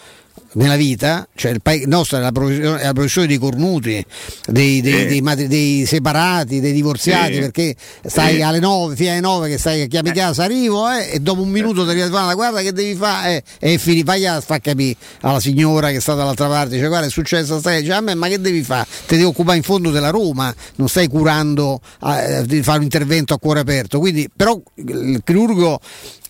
nella 0.57 0.77
vita, 0.77 1.29
cioè 1.35 1.51
il 1.53 1.61
paese 1.61 1.87
nostro 1.87 2.17
è 2.17 2.21
la 2.21 2.33
professione, 2.33 2.81
è 2.81 2.85
la 2.85 2.93
professione 2.93 3.27
dei 3.27 3.39
cornuti, 3.39 4.05
dei, 4.47 4.81
dei- 4.81 5.01
Sì. 5.01 5.07
dei 5.07 5.21
matri- 5.21 5.47
dei 5.49 5.85
separati, 5.87 6.61
dei 6.61 6.73
divorziati, 6.73 7.35
Sì. 7.35 7.41
perché 7.41 7.75
stai 8.05 8.37
Sì. 8.37 8.43
alle 8.43 8.59
9, 8.59 8.97
fino 8.97 9.11
alle 9.11 9.21
9 9.21 9.49
che 9.49 9.59
stai 9.59 9.81
che 9.81 9.89
chiami 9.89 10.13
casa, 10.13 10.45
arrivo 10.45 10.89
eh, 10.91 11.11
e 11.13 11.19
dopo 11.21 11.43
un 11.43 11.51
minuto 11.51 11.85
ti 11.85 11.91
arriva 11.91 12.25
la 12.25 12.35
guarda 12.35 12.63
che 12.63 12.73
devi 12.73 12.95
fare 12.95 13.43
eh, 13.59 13.73
e 13.75 13.79
fini, 13.79 14.03
vai 14.03 14.25
a 14.27 14.41
far 14.41 14.61
capire 14.61 14.97
alla 15.21 15.41
signora 15.41 15.91
che 15.91 16.01
sta 16.01 16.15
dall'altra 16.15 16.49
parte, 16.49 16.77
dice 16.77 16.89
guarda 16.89 17.07
è 17.07 17.11
successo, 17.11 17.59
stai, 17.59 17.81
dice, 17.83 17.93
a 17.93 18.01
me 18.01 18.15
ma 18.15 18.27
che 18.29 18.41
devi 18.41 18.63
fare? 18.63 18.87
Ti 19.07 19.15
devi 19.15 19.25
occupare 19.25 19.59
in 19.59 19.63
fondo 19.63 19.91
della 19.91 20.11
Roma, 20.11 20.55
non 20.77 20.89
stai 20.89 21.07
curando 21.09 21.81
eh, 22.03 22.45
di 22.47 22.63
fare 22.63 22.79
un 22.79 22.85
intervento 22.85 23.35
a 23.35 23.39
cuore 23.39 23.61
aperto, 23.61 23.99
quindi 23.99 24.29
però 24.35 24.59
il 24.77 25.21
chirurgo 25.23 25.81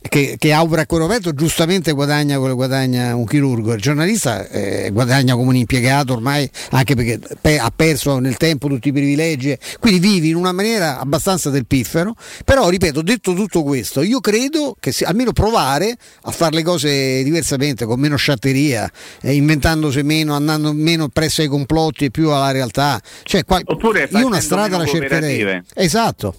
che, 0.09 0.37
che 0.39 0.55
opera 0.55 0.83
a 0.83 0.87
cuore 0.87 1.05
aperto 1.05 1.33
giustamente 1.33 1.93
guadagna 1.93 2.39
quello 2.39 2.55
guadagna 2.55 3.15
un 3.15 3.25
chirurgo, 3.25 3.73
il 3.75 3.81
giornalista 3.81 4.49
eh, 4.49 4.91
guadagna 4.93 5.35
come 5.35 5.49
un 5.49 5.57
impiegato 5.57 6.13
ormai 6.15 6.49
anche 6.71 6.95
perché 6.95 7.21
pe- 7.41 7.59
ha 7.59 7.73
perso 7.75 8.19
nel 8.19 8.37
tempo 8.37 8.69
tutti 8.69 8.89
i 8.89 8.93
privilegi, 8.93 9.57
quindi 9.81 9.99
vivi 10.01 10.29
in 10.31 10.37
una 10.37 10.53
maniera 10.53 10.99
abbastanza 10.99 11.51
del 11.51 11.67
piffero, 11.67 12.15
però 12.45 12.69
ripeto, 12.69 13.03
detto 13.03 13.35
tutto 13.35 13.63
questo, 13.63 14.03
io 14.03 14.21
credo 14.21 14.77
che 14.79 14.93
se- 14.93 15.05
almeno 15.05 15.33
provare 15.33 15.97
a 16.23 16.31
fare 16.31 16.55
le 16.57 16.63
cose 16.63 17.23
diversamente, 17.23 17.85
con 17.85 17.99
meno 18.01 18.17
sciatteria, 18.17 18.91
eh, 19.23 19.35
inventandosi 19.35 20.03
meno, 20.03 20.35
andando 20.35 20.73
meno 20.73 21.09
presso 21.09 21.43
ai 21.43 21.49
complotti 21.49 22.07
e 22.07 22.11
più 22.11 22.31
alla 22.31 22.51
realtà, 22.51 23.01
cioè, 23.23 23.45
qual- 23.45 23.63
Oppure 23.65 24.09
io 24.11 24.27
una 24.27 24.41
strada 24.41 24.77
la 24.77 24.85
cercherei. 24.87 25.63
Esatto. 25.75 26.35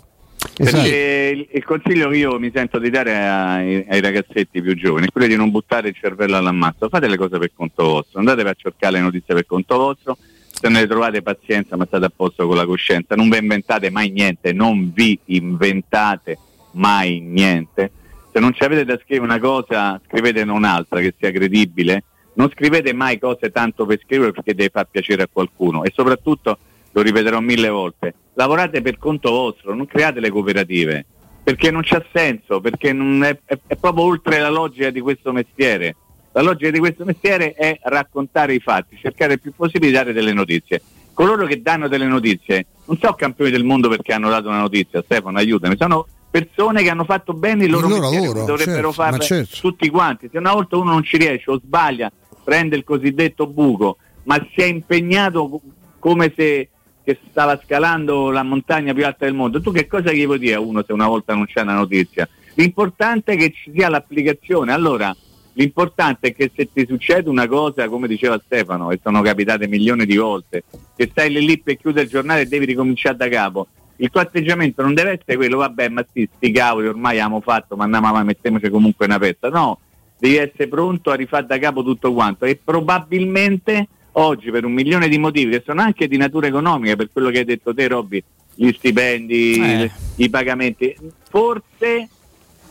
Esatto. 0.58 0.82
Perché 0.82 1.48
il, 1.52 1.64
consiglio 1.64 2.10
che 2.10 2.18
io 2.18 2.40
mi 2.40 2.52
sento 2.54 2.80
di 2.80 2.90
dare 2.90 3.16
ai, 3.16 3.86
ai 3.88 4.02
ragazzetti 4.02 4.62
più 4.62 4.76
giovani 4.76 5.08
è 5.08 5.12
quello 5.12 5.28
di 5.28 5.36
non 5.36 5.52
buttare 5.52 5.90
il 5.90 5.96
cervello 5.96 6.38
all'ammazzo, 6.38 6.90
fate 6.90 7.08
le 7.08 7.18
cose 7.18 7.38
per 7.38 7.52
conto 7.54 7.84
vostro, 7.84 8.20
andatevi 8.20 8.50
a 8.50 8.56
cercare 8.58 8.94
le 8.94 9.02
notizie 9.02 9.34
per 9.34 9.46
conto 9.46 9.78
vostro, 9.78 10.18
se 10.50 10.70
ne 10.70 10.88
trovate 10.88 11.22
pazienza 11.22 11.76
ma 11.76 11.86
state 11.86 12.06
a 12.06 12.12
posto 12.16 12.48
con 12.48 12.56
la 12.56 12.66
coscienza, 12.66 13.16
non 13.16 13.30
vi 13.30 13.38
inventate 13.38 13.90
mai 13.90 14.10
niente, 14.10 14.54
non 14.54 14.92
vi 14.94 15.20
inventate 15.26 16.38
mai 16.72 17.20
niente, 17.20 17.92
se 18.32 18.40
non 18.40 18.54
ci 18.54 18.64
avete 18.64 18.86
da 18.86 19.00
scrivere 19.04 19.26
una 19.26 19.40
cosa 19.40 20.00
scrivetene 20.06 20.52
un'altra 20.52 21.00
che 21.00 21.14
sia 21.18 21.32
credibile, 21.32 22.04
non 22.38 22.52
scrivete 22.52 22.94
mai 22.94 23.18
cose 23.20 23.52
tanto 23.52 23.86
per 23.86 24.00
scrivere 24.04 24.32
perché 24.32 24.54
deve 24.54 24.70
far 24.70 24.88
piacere 24.90 25.24
a 25.24 25.30
qualcuno. 25.32 25.84
E 25.84 25.92
soprattutto, 25.94 26.58
lo 26.92 27.02
ripeterò 27.02 27.40
mille 27.40 27.70
volte, 27.70 28.14
lavorate 28.38 28.82
per 28.82 28.98
conto 29.00 29.32
vostro, 29.32 29.74
non 29.74 29.88
create 29.88 30.20
le 30.20 30.30
cooperative, 30.30 31.06
perché 31.44 31.72
non 31.72 31.82
c'ha 31.84 32.04
senso, 32.14 32.62
perché 32.62 32.94
non 32.94 33.24
è, 33.24 33.38
è- 33.46 33.58
è 33.66 33.76
proprio 33.76 34.06
oltre 34.06 34.40
la 34.40 34.50
logica 34.50 34.92
di 34.92 35.02
questo 35.02 35.32
mestiere. 35.32 35.96
La 36.34 36.44
logica 36.44 36.70
di 36.70 36.78
questo 36.78 37.04
mestiere 37.04 37.54
è 37.54 37.80
raccontare 37.86 38.54
i 38.54 38.60
fatti, 38.60 38.96
cercare 39.02 39.34
il 39.34 39.42
più 39.42 39.54
possibile 39.56 39.88
di 39.90 39.98
dare 39.98 40.14
delle 40.14 40.34
notizie. 40.34 40.82
Coloro 41.14 41.48
che 41.48 41.64
danno 41.64 41.88
delle 41.88 42.06
notizie 42.06 42.68
non 42.86 42.98
sono 43.00 43.16
campioni 43.16 43.50
del 43.50 43.64
mondo 43.64 43.90
perché 43.90 44.14
hanno 44.14 44.30
dato 44.30 44.50
una 44.50 44.60
notizia, 44.60 45.02
Stefano 45.02 45.40
aiutami, 45.40 45.76
sono 45.76 46.06
persone 46.30 46.84
che 46.84 46.92
hanno 46.92 47.06
fatto 47.06 47.34
bene 47.34 47.64
il 47.66 47.72
loro, 47.72 47.88
Il 47.88 47.94
loro 47.94 48.02
mestiere, 48.12 48.28
lavoro, 48.28 48.46
dovrebbero 48.46 48.76
certo, 48.76 48.92
farlo 48.92 49.18
certo. 49.24 49.58
tutti 49.60 49.90
quanti. 49.90 50.30
Se 50.32 50.38
una 50.38 50.54
volta 50.54 50.78
uno 50.78 50.92
non 50.92 51.04
ci 51.04 51.18
riesce 51.18 51.50
o 51.50 51.58
sbaglia, 51.60 52.12
prende 52.44 52.76
il 52.76 52.84
cosiddetto 52.84 53.48
buco, 53.48 53.98
ma 54.26 54.36
si 54.54 54.62
è 54.62 54.66
impegnato 54.66 55.50
co- 55.50 55.62
come 55.98 56.32
se 56.36 56.70
che 57.08 57.18
stava 57.30 57.58
scalando 57.64 58.32
la 58.32 58.44
montagna 58.44 58.94
più 58.94 59.06
alta 59.06 59.24
del 59.24 59.34
mondo. 59.34 59.62
Tu 59.62 59.72
che 59.72 59.88
cosa 59.88 60.12
gli 60.12 60.26
vuoi 60.26 60.40
dire 60.40 60.56
a 60.56 60.60
uno 60.60 60.84
se 60.86 60.92
una 60.92 61.08
volta 61.08 61.34
non 61.34 61.46
c'è 61.46 61.62
una 61.62 61.76
notizia? 61.76 62.28
L'importante 62.56 63.32
è 63.32 63.38
che 63.38 63.54
ci 63.54 63.72
sia 63.74 63.88
l'applicazione. 63.88 64.74
Allora, 64.74 65.16
l'importante 65.54 66.28
è 66.28 66.36
che 66.36 66.52
se 66.54 66.68
ti 66.70 66.86
succede 66.86 67.30
una 67.30 67.48
cosa, 67.48 67.88
come 67.88 68.10
diceva 68.10 68.38
Stefano, 68.44 68.92
e 68.92 69.00
sono 69.02 69.22
capitate 69.22 69.70
milioni 69.70 70.06
di 70.06 70.18
volte, 70.18 70.66
che 70.98 71.08
stai 71.10 71.32
lì 71.32 71.46
lì 71.46 71.58
per 71.60 71.78
chiudere 71.78 72.04
il 72.04 72.12
giornale 72.12 72.42
e 72.42 72.46
devi 72.48 72.66
ricominciare 72.66 73.16
da 73.16 73.30
capo. 73.30 73.68
Il 73.96 74.10
tuo 74.10 74.20
atteggiamento 74.20 74.82
non 74.82 74.94
deve 74.94 75.12
essere 75.12 75.38
quello, 75.38 75.60
vabbè, 75.60 75.88
ma 75.88 76.06
sì, 76.12 76.28
sti 76.36 76.52
cavoli, 76.52 76.88
ormai 76.88 77.20
abbiamo 77.20 77.40
fatto, 77.40 77.78
ma 77.78 77.86
andiamo 77.86 78.08
avanti, 78.08 78.28
mettiamoci 78.28 78.70
comunque 78.70 79.06
una 79.06 79.18
pezza. 79.18 79.48
No, 79.48 79.80
devi 80.20 80.36
essere 80.36 80.68
pronto 80.68 81.10
a 81.10 81.16
rifare 81.16 81.46
da 81.46 81.58
capo 81.58 81.84
tutto 81.84 82.12
quanto 82.12 82.44
e 82.44 82.60
probabilmente 82.62 83.88
oggi 84.20 84.52
per 84.52 84.66
un 84.66 84.74
milione 84.74 85.08
di 85.08 85.18
motivi 85.18 85.52
che 85.52 85.64
sono 85.66 85.82
anche 85.82 86.08
di 86.08 86.18
natura 86.18 86.48
economica, 86.48 86.96
per 86.96 87.10
quello 87.12 87.30
che 87.30 87.40
hai 87.40 87.46
detto 87.46 87.74
te 87.74 87.88
Robby, 87.88 88.24
gli 88.56 88.72
stipendi, 88.72 89.60
Eh. 89.60 89.92
i 90.16 90.30
pagamenti, 90.30 90.96
forse, 91.30 92.10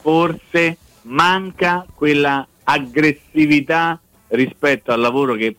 forse 0.00 0.76
manca 1.02 1.86
quella 1.94 2.46
aggressività 2.64 4.00
rispetto 4.28 4.90
al 4.90 5.00
lavoro 5.00 5.34
che 5.34 5.54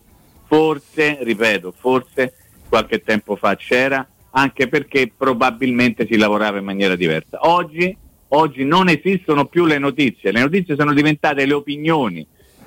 forse, 0.46 1.18
ripeto, 1.22 1.74
forse 1.76 2.34
qualche 2.68 3.02
tempo 3.02 3.36
fa 3.36 3.56
c'era, 3.56 4.06
anche 4.32 4.68
perché 4.68 5.10
probabilmente 5.14 6.06
si 6.06 6.18
lavorava 6.18 6.58
in 6.58 6.64
maniera 6.64 6.96
diversa. 6.96 7.38
Oggi, 7.48 7.96
oggi 8.28 8.64
non 8.64 8.90
esistono 8.90 9.46
più 9.46 9.64
le 9.64 9.78
notizie, 9.78 10.32
le 10.32 10.40
notizie 10.40 10.76
sono 10.76 10.92
diventate 10.92 11.46
le 11.46 11.54
opinioni, 11.54 12.26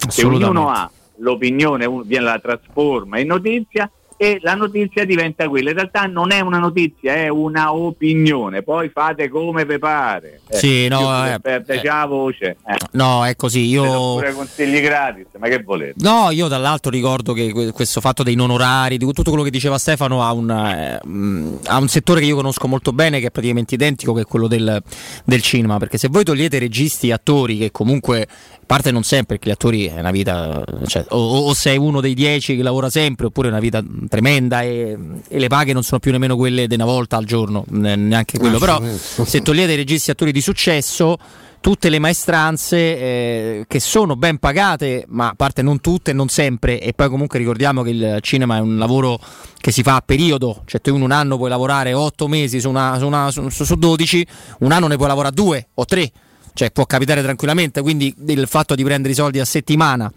che 0.09 0.25
ognuno 0.25 0.69
ha 0.69 0.89
l'opinione, 1.21 1.87
viene 2.03 2.25
la 2.25 2.39
trasforma 2.39 3.19
in 3.19 3.27
notizia 3.27 3.89
e 4.21 4.37
la 4.43 4.53
notizia 4.53 5.03
diventa 5.03 5.49
quella. 5.49 5.71
In 5.71 5.77
realtà 5.77 6.05
non 6.05 6.31
è 6.31 6.41
una 6.41 6.59
notizia, 6.59 7.15
è 7.15 7.27
una 7.27 7.73
opinione. 7.73 8.61
Poi 8.61 8.89
fate 8.89 9.29
come 9.29 9.65
vi 9.65 9.79
pare. 9.79 10.41
Eh, 10.47 10.57
Sì, 10.57 10.87
no, 10.87 11.25
eh, 11.25 11.39
perde 11.39 11.81
già 11.81 12.01
la 12.01 12.05
voce. 12.05 12.57
Eh. 12.67 12.75
No, 12.91 13.25
è 13.25 13.35
così. 13.35 13.61
Io. 13.65 13.81
Pure 13.83 14.31
consigli 14.33 14.79
gratis, 14.79 15.25
ma 15.39 15.47
che 15.47 15.63
volete? 15.63 15.95
No, 15.97 16.29
io 16.29 16.47
dall'altro 16.47 16.91
ricordo 16.91 17.33
che 17.33 17.51
que- 17.51 17.71
questo 17.71 17.99
fatto 17.99 18.21
dei 18.21 18.35
non 18.35 18.51
orari, 18.51 18.99
di 18.99 19.05
tutto 19.11 19.23
quello 19.31 19.41
che 19.43 19.49
diceva 19.49 19.79
Stefano, 19.79 20.21
ha 20.23 20.31
un, 20.33 20.51
eh, 20.51 20.99
mh, 21.03 21.59
ha 21.65 21.79
un 21.79 21.87
settore 21.87 22.19
che 22.19 22.27
io 22.27 22.35
conosco 22.35 22.67
molto 22.67 22.91
bene, 22.93 23.19
che 23.19 23.27
è 23.27 23.31
praticamente 23.31 23.73
identico, 23.73 24.13
che 24.13 24.21
è 24.21 24.25
quello 24.25 24.47
del, 24.47 24.83
del 25.25 25.41
cinema. 25.41 25.79
Perché 25.79 25.97
se 25.97 26.09
voi 26.09 26.23
togliete 26.23 26.59
registi 26.59 27.07
e 27.07 27.13
attori, 27.13 27.57
che 27.57 27.71
comunque, 27.71 28.27
parte 28.67 28.91
non 28.91 29.01
sempre, 29.01 29.37
perché 29.37 29.49
gli 29.49 29.53
attori 29.53 29.85
è 29.87 29.99
una 29.99 30.11
vita, 30.11 30.63
cioè, 30.85 31.05
o, 31.09 31.17
o- 31.17 31.47
o 31.47 31.53
sei 31.55 31.77
uno 31.77 32.01
dei 32.01 32.13
dieci 32.13 32.55
che 32.55 32.61
lavora 32.61 32.91
sempre, 32.91 33.25
oppure 33.25 33.47
è 33.47 33.51
una 33.51 33.59
vita 33.59 33.81
tremenda 34.11 34.61
e, 34.61 34.97
e 35.29 35.39
le 35.39 35.47
paghe 35.47 35.71
non 35.71 35.83
sono 35.83 36.01
più 36.01 36.11
nemmeno 36.11 36.35
quelle 36.35 36.67
di 36.67 36.75
una 36.75 36.83
volta 36.83 37.15
al 37.15 37.23
giorno, 37.23 37.63
ne- 37.69 37.95
neanche 37.95 38.37
quello. 38.37 38.59
Però 38.59 38.77
se 39.25 39.41
togliete 39.41 39.71
i 39.71 39.77
registi 39.77 40.09
e 40.09 40.11
attori 40.13 40.33
di 40.33 40.41
successo 40.41 41.17
tutte 41.61 41.89
le 41.89 41.99
maestranze 41.99 42.75
eh, 42.77 43.65
che 43.69 43.79
sono 43.79 44.15
ben 44.17 44.37
pagate, 44.39 45.05
ma 45.09 45.29
a 45.29 45.33
parte 45.35 45.61
non 45.61 45.79
tutte, 45.79 46.11
non 46.11 46.27
sempre, 46.27 46.81
e 46.81 46.91
poi 46.91 47.07
comunque 47.07 47.37
ricordiamo 47.39 47.83
che 47.83 47.89
il 47.91 48.17
cinema 48.21 48.57
è 48.57 48.59
un 48.59 48.77
lavoro 48.77 49.17
che 49.59 49.71
si 49.71 49.81
fa 49.81 49.95
a 49.95 50.01
periodo, 50.03 50.63
cioè 50.65 50.81
tu 50.81 50.93
in 50.93 51.01
un 51.03 51.11
anno 51.11 51.37
puoi 51.37 51.49
lavorare 51.49 51.93
8 51.93 52.27
mesi 52.27 52.59
su, 52.59 52.67
una, 52.67 52.97
su, 52.97 53.05
una- 53.05 53.31
su- 53.31 53.47
su 53.49 53.75
12, 53.75 54.27
un 54.59 54.71
anno 54.73 54.87
ne 54.87 54.95
puoi 54.97 55.07
lavorare 55.07 55.33
2 55.35 55.67
o 55.75 55.85
3, 55.85 56.11
cioè 56.53 56.71
può 56.71 56.85
capitare 56.85 57.21
tranquillamente, 57.21 57.81
quindi 57.81 58.13
il 58.27 58.47
fatto 58.47 58.75
di 58.75 58.83
prendere 58.83 59.13
i 59.13 59.15
soldi 59.15 59.39
a 59.39 59.45
settimana 59.45 60.11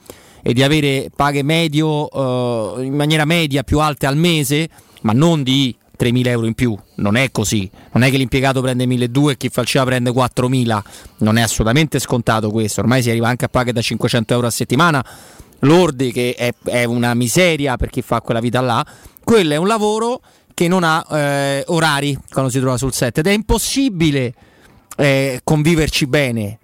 e 0.47 0.53
di 0.53 0.63
avere 0.63 1.11
paghe 1.15 1.43
medio 1.43 2.77
eh, 2.77 2.85
in 2.85 2.95
maniera 2.95 3.25
media 3.25 3.63
più 3.63 3.81
alte 3.81 4.05
al 4.05 4.19
mese, 4.19 4.69
ma 5.01 5.13
non 5.15 5.43
di 5.43 5.75
3.000 5.99 6.27
euro 6.27 6.47
in 6.47 6.53
più, 6.53 6.77
non 6.97 7.17
è 7.17 7.31
così, 7.31 7.69
non 7.93 8.03
è 8.03 8.11
che 8.11 8.19
l'impiegato 8.19 8.61
prende 8.61 8.85
1.200 8.85 9.31
e 9.31 9.37
chi 9.39 9.49
fa 9.49 9.63
il 9.63 9.67
cinema 9.67 9.89
prende 9.89 10.11
4.000, 10.11 10.83
non 11.19 11.39
è 11.39 11.41
assolutamente 11.41 11.99
scontato 11.99 12.51
questo, 12.51 12.83
ormai 12.83 13.03
si 13.03 13.09
arriva 13.09 13.27
anche 13.27 13.47
a 13.47 13.49
paghe 13.49 13.73
da 13.73 13.81
500 13.81 14.35
euro 14.35 14.47
a 14.47 14.51
settimana, 14.51 15.03
lordi 15.61 16.13
che 16.13 16.35
è, 16.37 16.53
è 16.65 16.85
una 16.85 17.15
miseria 17.15 17.79
per 17.79 17.89
chi 17.89 18.03
fa 18.03 18.21
quella 18.21 18.41
vita 18.41 18.61
là, 18.61 18.85
quello 19.23 19.55
è 19.55 19.57
un 19.57 19.67
lavoro 19.67 20.21
che 20.53 20.69
non 20.69 20.85
ha 20.85 21.07
eh, 21.11 21.65
orari 21.69 22.19
quando 22.31 22.51
si 22.51 22.61
trova 22.61 22.77
sul 22.77 22.93
set 22.93 23.17
ed 23.17 23.27
è 23.27 23.33
impossibile 23.33 24.35
eh, 24.97 25.41
conviverci 25.43 26.07
bene 26.07 26.59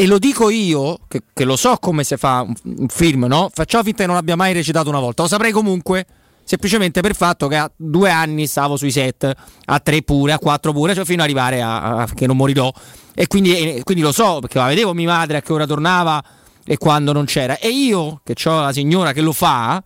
e 0.00 0.06
lo 0.06 0.20
dico 0.20 0.48
io, 0.48 1.00
che, 1.08 1.24
che 1.34 1.42
lo 1.42 1.56
so 1.56 1.76
come 1.80 2.04
si 2.04 2.16
fa 2.16 2.42
un, 2.42 2.54
un 2.76 2.86
film, 2.86 3.24
no? 3.24 3.50
Facciamo 3.52 3.82
finta 3.82 4.02
che 4.02 4.06
non 4.06 4.14
abbia 4.14 4.36
mai 4.36 4.52
recitato 4.52 4.88
una 4.88 5.00
volta, 5.00 5.22
lo 5.22 5.28
saprei 5.28 5.50
comunque 5.50 6.06
semplicemente 6.44 7.00
per 7.00 7.10
il 7.10 7.16
fatto 7.16 7.48
che 7.48 7.56
a 7.56 7.68
due 7.74 8.08
anni 8.08 8.46
stavo 8.46 8.76
sui 8.76 8.92
set, 8.92 9.34
a 9.64 9.80
tre 9.80 10.02
pure, 10.02 10.34
a 10.34 10.38
quattro 10.38 10.72
pure, 10.72 10.94
cioè 10.94 11.04
fino 11.04 11.20
ad 11.20 11.26
arrivare 11.26 11.62
a, 11.62 11.96
a 11.96 12.06
che 12.14 12.28
non 12.28 12.36
morirò. 12.36 12.72
E 13.12 13.26
quindi, 13.26 13.74
e 13.74 13.82
quindi, 13.82 14.04
lo 14.04 14.12
so, 14.12 14.38
perché 14.38 14.58
la 14.58 14.66
vedevo 14.66 14.94
mia 14.94 15.08
madre 15.08 15.38
a 15.38 15.42
che 15.42 15.52
ora 15.52 15.66
tornava 15.66 16.22
e 16.64 16.78
quando 16.78 17.12
non 17.12 17.24
c'era. 17.24 17.58
E 17.58 17.68
io, 17.68 18.20
che 18.22 18.36
ho 18.48 18.60
la 18.60 18.72
signora 18.72 19.12
che 19.12 19.20
lo 19.20 19.32
fa, 19.32 19.82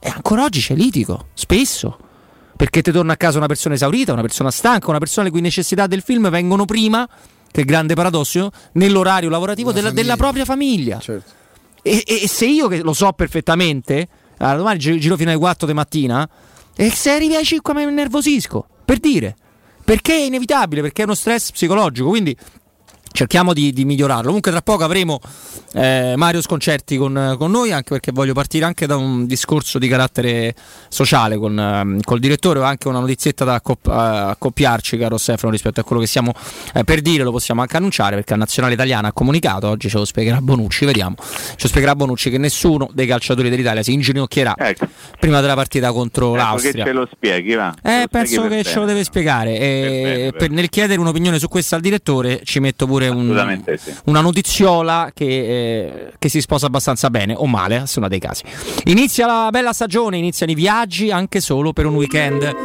e 0.00 0.08
ancora 0.08 0.44
oggi 0.44 0.60
c'è 0.60 0.74
litigo, 0.74 1.26
spesso. 1.34 1.98
Perché 2.56 2.80
ti 2.80 2.92
torna 2.92 3.12
a 3.12 3.16
casa 3.18 3.36
una 3.36 3.46
persona 3.46 3.74
esaurita, 3.74 4.14
una 4.14 4.22
persona 4.22 4.50
stanca, 4.50 4.88
una 4.88 4.98
persona 4.98 5.26
le 5.26 5.30
cui 5.32 5.42
necessità 5.42 5.86
del 5.86 6.00
film 6.00 6.30
vengono 6.30 6.64
prima, 6.64 7.06
che 7.54 7.60
è 7.60 7.64
grande 7.64 7.94
paradosso, 7.94 8.50
nell'orario 8.72 9.28
lavorativo 9.28 9.70
della, 9.70 9.92
della, 9.92 10.16
propria 10.16 10.44
famiglia. 10.44 10.98
Certo. 10.98 11.30
E, 11.82 12.02
e, 12.04 12.26
se 12.26 12.46
io 12.46 12.66
che 12.66 12.82
lo 12.82 12.92
so 12.92 13.12
perfettamente 13.12 14.08
allora, 14.38 14.56
domani 14.56 14.78
giro 14.80 15.16
fino 15.16 15.30
alle 15.30 15.38
4 15.38 15.64
di 15.68 15.72
mattina 15.72 16.28
e 16.74 16.90
se 16.90 17.10
arrivi 17.10 17.36
ai 17.36 17.44
5 17.44 17.72
mi 17.72 17.84
nervosisco, 17.92 18.66
per 18.84 18.98
dire. 18.98 19.36
Perché 19.84 20.14
è 20.14 20.24
inevitabile, 20.24 20.80
perché 20.80 21.02
è 21.02 21.04
uno 21.04 21.14
stress 21.14 21.52
psicologico, 21.52 22.08
quindi 22.08 22.36
cerchiamo 23.14 23.52
di, 23.52 23.72
di, 23.72 23.84
migliorarlo. 23.84 24.26
Comunque, 24.26 24.50
tra 24.50 24.60
poco 24.60 24.82
avremo 24.82 25.20
eh, 25.74 26.14
Mario 26.16 26.42
Sconcerti 26.42 26.96
con, 26.96 27.36
con, 27.38 27.50
noi, 27.52 27.70
anche 27.70 27.90
perché 27.90 28.10
voglio 28.10 28.32
partire 28.32 28.64
anche 28.64 28.86
da 28.86 28.96
un 28.96 29.26
discorso 29.26 29.78
di 29.78 29.86
carattere 29.86 30.52
sociale 30.88 31.36
con 31.36 31.56
um, 31.56 32.00
col 32.00 32.18
direttore. 32.18 32.58
Ho 32.58 32.64
anche 32.64 32.88
una 32.88 32.98
notizietta 32.98 33.44
da 33.44 33.54
accop- 33.54 33.86
accoppiarci, 33.86 34.98
caro 34.98 35.16
Stefano, 35.16 35.52
rispetto 35.52 35.78
a 35.78 35.84
quello 35.84 36.02
che 36.02 36.08
stiamo 36.08 36.32
eh, 36.74 36.82
per 36.82 37.00
dire. 37.02 37.22
Lo 37.22 37.30
possiamo 37.30 37.60
anche 37.60 37.76
annunciare 37.76 38.16
perché 38.16 38.32
la 38.32 38.38
nazionale 38.38 38.74
italiana 38.74 39.08
ha 39.08 39.12
comunicato. 39.12 39.68
Oggi 39.68 39.88
ce 39.88 39.96
lo 39.96 40.04
spiegherà 40.04 40.40
Bonucci. 40.40 40.84
Vediamo, 40.84 41.14
ce 41.16 41.56
lo 41.60 41.68
spiegherà 41.68 41.94
Bonucci 41.94 42.30
che 42.30 42.38
nessuno 42.38 42.90
dei 42.92 43.06
calciatori 43.06 43.48
dell'Italia 43.48 43.84
si 43.84 43.92
inginocchierà 43.92 44.54
ecco. 44.58 44.88
prima 45.20 45.40
della 45.40 45.54
partita 45.54 45.92
contro 45.92 46.30
ecco 46.30 46.36
l'Austria. 46.36 46.82
Che 46.82 46.90
ce 46.90 46.92
lo 46.92 47.08
spieghi, 47.08 47.54
va. 47.54 47.72
Eh, 47.80 48.06
penso 48.10 48.48
che 48.48 48.64
ce 48.64 48.80
lo 48.80 48.86
deve 48.86 49.04
spiegare. 49.04 49.56
E, 49.56 50.32
per, 50.36 50.50
nel 50.50 50.68
chiedere 50.68 50.98
un'opinione 50.98 51.38
su 51.38 51.46
questo 51.46 51.76
al 51.76 51.80
direttore, 51.80 52.40
ci 52.42 52.58
metto 52.58 52.86
pure 52.88 53.02
un, 53.08 53.62
sì. 53.76 53.92
una 54.04 54.20
notiziola 54.20 55.10
che, 55.14 55.24
eh, 55.24 56.12
che, 56.18 56.28
si 56.28 56.40
sposa 56.40 56.66
abbastanza 56.66 57.10
bene 57.10 57.34
o 57.34 57.46
male, 57.46 57.76
a 57.76 57.86
seconda 57.86 58.08
dei 58.08 58.18
casi. 58.18 58.42
Inizia 58.84 59.26
la 59.26 59.48
bella 59.50 59.72
stagione, 59.72 60.16
iniziano 60.16 60.52
i 60.52 60.54
viaggi 60.54 61.10
anche 61.10 61.40
solo 61.40 61.72
per 61.72 61.86
un 61.86 61.94
weekend. 61.94 62.56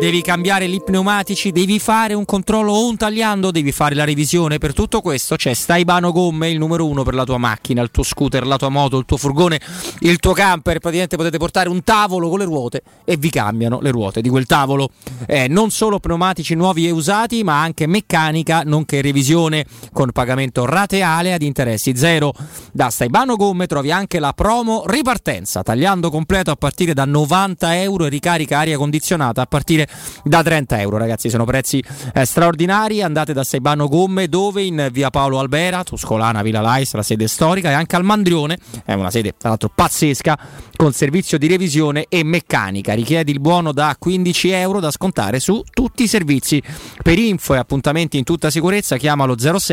Devi 0.00 0.22
cambiare 0.22 0.66
gli 0.66 0.80
pneumatici, 0.82 1.52
devi 1.52 1.78
fare 1.78 2.14
un 2.14 2.24
controllo 2.24 2.72
o 2.72 2.88
un 2.88 2.96
tagliando, 2.96 3.50
devi 3.50 3.70
fare 3.70 3.94
la 3.94 4.04
revisione. 4.04 4.56
Per 4.56 4.72
tutto 4.72 5.02
questo 5.02 5.36
c'è 5.36 5.52
Staibano 5.52 6.10
Gomme, 6.10 6.48
il 6.48 6.56
numero 6.58 6.86
uno 6.86 7.02
per 7.02 7.12
la 7.12 7.24
tua 7.24 7.36
macchina, 7.36 7.82
il 7.82 7.90
tuo 7.90 8.02
scooter, 8.02 8.46
la 8.46 8.56
tua 8.56 8.70
moto, 8.70 8.96
il 8.96 9.04
tuo 9.04 9.18
furgone, 9.18 9.60
il 10.00 10.18
tuo 10.18 10.32
camper. 10.32 10.78
Praticamente 10.78 11.16
potete 11.16 11.36
portare 11.36 11.68
un 11.68 11.84
tavolo 11.84 12.30
con 12.30 12.38
le 12.38 12.46
ruote 12.46 12.82
e 13.04 13.18
vi 13.18 13.28
cambiano 13.28 13.80
le 13.82 13.90
ruote 13.90 14.22
di 14.22 14.30
quel 14.30 14.46
tavolo. 14.46 14.90
Eh, 15.26 15.48
non 15.48 15.70
solo 15.70 15.98
pneumatici 15.98 16.54
nuovi 16.54 16.86
e 16.86 16.90
usati, 16.90 17.44
ma 17.44 17.60
anche 17.60 17.86
meccanica, 17.86 18.62
nonché 18.64 19.02
revisione 19.02 19.66
con 19.92 20.12
pagamento 20.12 20.64
rateale 20.64 21.32
ad 21.32 21.42
interessi 21.42 21.96
zero. 21.96 22.32
Da 22.72 22.90
Staibano 22.90 23.36
Gomme 23.36 23.66
trovi 23.66 23.90
anche 23.90 24.18
la 24.18 24.32
promo 24.32 24.84
ripartenza, 24.86 25.62
tagliando 25.62 26.10
completo 26.10 26.50
a 26.50 26.56
partire 26.56 26.94
da 26.94 27.04
90 27.04 27.80
euro 27.80 28.06
e 28.06 28.08
ricarica 28.08 28.58
aria 28.58 28.76
condizionata 28.76 29.42
a 29.42 29.46
partire 29.46 29.88
da 30.24 30.42
30 30.42 30.80
euro. 30.80 30.96
Ragazzi, 30.98 31.30
sono 31.30 31.44
prezzi 31.44 31.82
eh, 32.14 32.24
straordinari. 32.24 33.02
Andate 33.02 33.32
da 33.32 33.44
Staibano 33.44 33.88
Gomme, 33.88 34.28
dove 34.28 34.62
in 34.62 34.88
via 34.92 35.10
Paolo 35.10 35.38
Albera, 35.38 35.82
Tuscolana, 35.84 36.42
Villa 36.42 36.60
Lais, 36.60 36.92
la 36.94 37.02
sede 37.02 37.26
storica, 37.28 37.70
e 37.70 37.72
anche 37.72 37.96
al 37.96 38.04
Mandrione, 38.04 38.58
è 38.84 38.94
una 38.94 39.10
sede 39.10 39.34
tra 39.36 39.48
l'altro 39.50 39.70
pazzesca, 39.74 40.38
con 40.76 40.92
servizio 40.92 41.38
di 41.38 41.46
revisione 41.46 42.06
e 42.08 42.24
meccanica. 42.24 42.94
Richiedi 42.94 43.30
il 43.30 43.40
buono 43.40 43.72
da 43.72 43.94
15 43.98 44.50
euro 44.50 44.80
da 44.80 44.90
scontare 44.90 45.40
su 45.40 45.62
tutti 45.70 46.04
i 46.04 46.08
servizi. 46.08 46.62
Per 47.02 47.18
info 47.18 47.54
e 47.54 47.58
appuntamenti 47.58 48.18
in 48.18 48.24
tutta 48.24 48.50
sicurezza, 48.50 48.96
chiamalo 48.96 49.36
06 49.38 49.69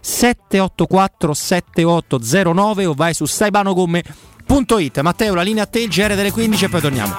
784 0.00 1.34
7809 1.34 2.86
o 2.86 2.94
vai 2.94 3.14
su 3.14 3.26
saibanogomme.it. 3.26 5.00
Matteo, 5.00 5.34
la 5.34 5.42
linea 5.42 5.64
a 5.64 5.66
te, 5.66 5.80
il 5.80 5.88
GR 5.88 6.14
delle 6.14 6.32
15 6.32 6.64
e 6.64 6.68
poi 6.68 6.80
torniamo. 6.80 7.14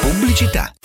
Pubblicità. 0.00 0.77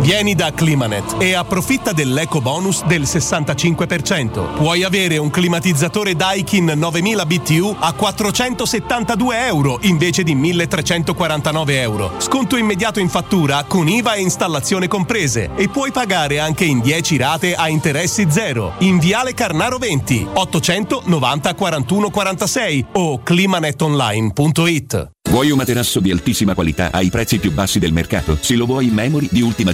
Vieni 0.00 0.34
da 0.34 0.52
Climanet 0.52 1.14
e 1.18 1.34
approfitta 1.34 1.92
dell'eco 1.92 2.40
bonus 2.40 2.84
del 2.86 3.02
65%. 3.02 4.54
Puoi 4.56 4.82
avere 4.82 5.16
un 5.16 5.30
climatizzatore 5.30 6.16
Daikin 6.16 6.72
9000 6.74 7.24
BTU 7.24 7.76
a 7.78 7.92
472 7.92 9.46
euro 9.46 9.78
invece 9.82 10.24
di 10.24 10.34
1349 10.34 11.80
euro. 11.80 12.12
Sconto 12.18 12.56
immediato 12.56 12.98
in 12.98 13.08
fattura 13.08 13.62
con 13.68 13.86
IVA 13.86 14.14
e 14.14 14.22
installazione 14.22 14.88
comprese 14.88 15.50
e 15.54 15.68
puoi 15.68 15.92
pagare 15.92 16.40
anche 16.40 16.64
in 16.64 16.80
10 16.80 17.16
rate 17.16 17.54
a 17.54 17.68
interessi 17.68 18.26
zero. 18.28 18.72
In 18.78 18.98
Viale 18.98 19.34
Carnaro 19.34 19.78
20 19.78 20.26
890 20.32 21.54
41 21.54 22.10
46 22.10 22.86
o 22.94 23.22
climanetonline.it. 23.22 25.10
Vuoi 25.28 25.50
un 25.50 25.58
materasso 25.58 26.00
di 26.00 26.10
altissima 26.12 26.54
qualità 26.54 26.90
ai 26.92 27.10
prezzi 27.10 27.38
più 27.38 27.52
bassi 27.52 27.78
del 27.78 27.92
mercato? 27.92 28.38
Se 28.40 28.54
lo 28.54 28.64
vuoi 28.64 28.86
in 28.86 28.94
memory 28.94 29.28
di 29.30 29.42
ultima 29.42 29.72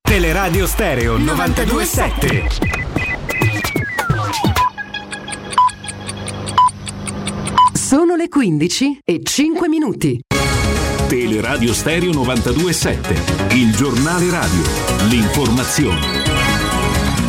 Teleradio 0.00 0.66
Stereo 0.66 1.18
927. 1.18 2.44
Sono 7.74 8.16
le 8.16 8.28
15 8.30 9.00
e 9.04 9.20
5 9.22 9.68
minuti. 9.68 10.20
Teleradio 11.06 11.74
Stereo 11.74 12.12
927. 12.12 13.56
Il 13.56 13.76
giornale 13.76 14.30
radio. 14.30 14.62
L'informazione. 15.10 16.00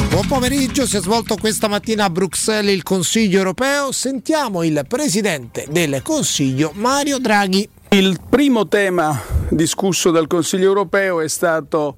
Buon 0.08 0.28
pomeriggio, 0.28 0.88
si 0.88 0.96
è 0.96 1.02
svolto 1.02 1.36
questa 1.36 1.68
mattina 1.68 2.06
a 2.06 2.10
Bruxelles 2.10 2.74
il 2.74 2.84
Consiglio 2.84 3.40
europeo. 3.40 3.92
Sentiamo 3.92 4.64
il 4.64 4.86
presidente 4.88 5.68
del 5.70 6.02
Consiglio, 6.04 6.72
Mario 6.74 7.20
Draghi. 7.20 7.68
Il 7.94 8.22
primo 8.30 8.70
tema 8.70 9.22
discusso 9.50 10.12
dal 10.12 10.26
Consiglio 10.26 10.68
europeo 10.68 11.20
è, 11.20 11.28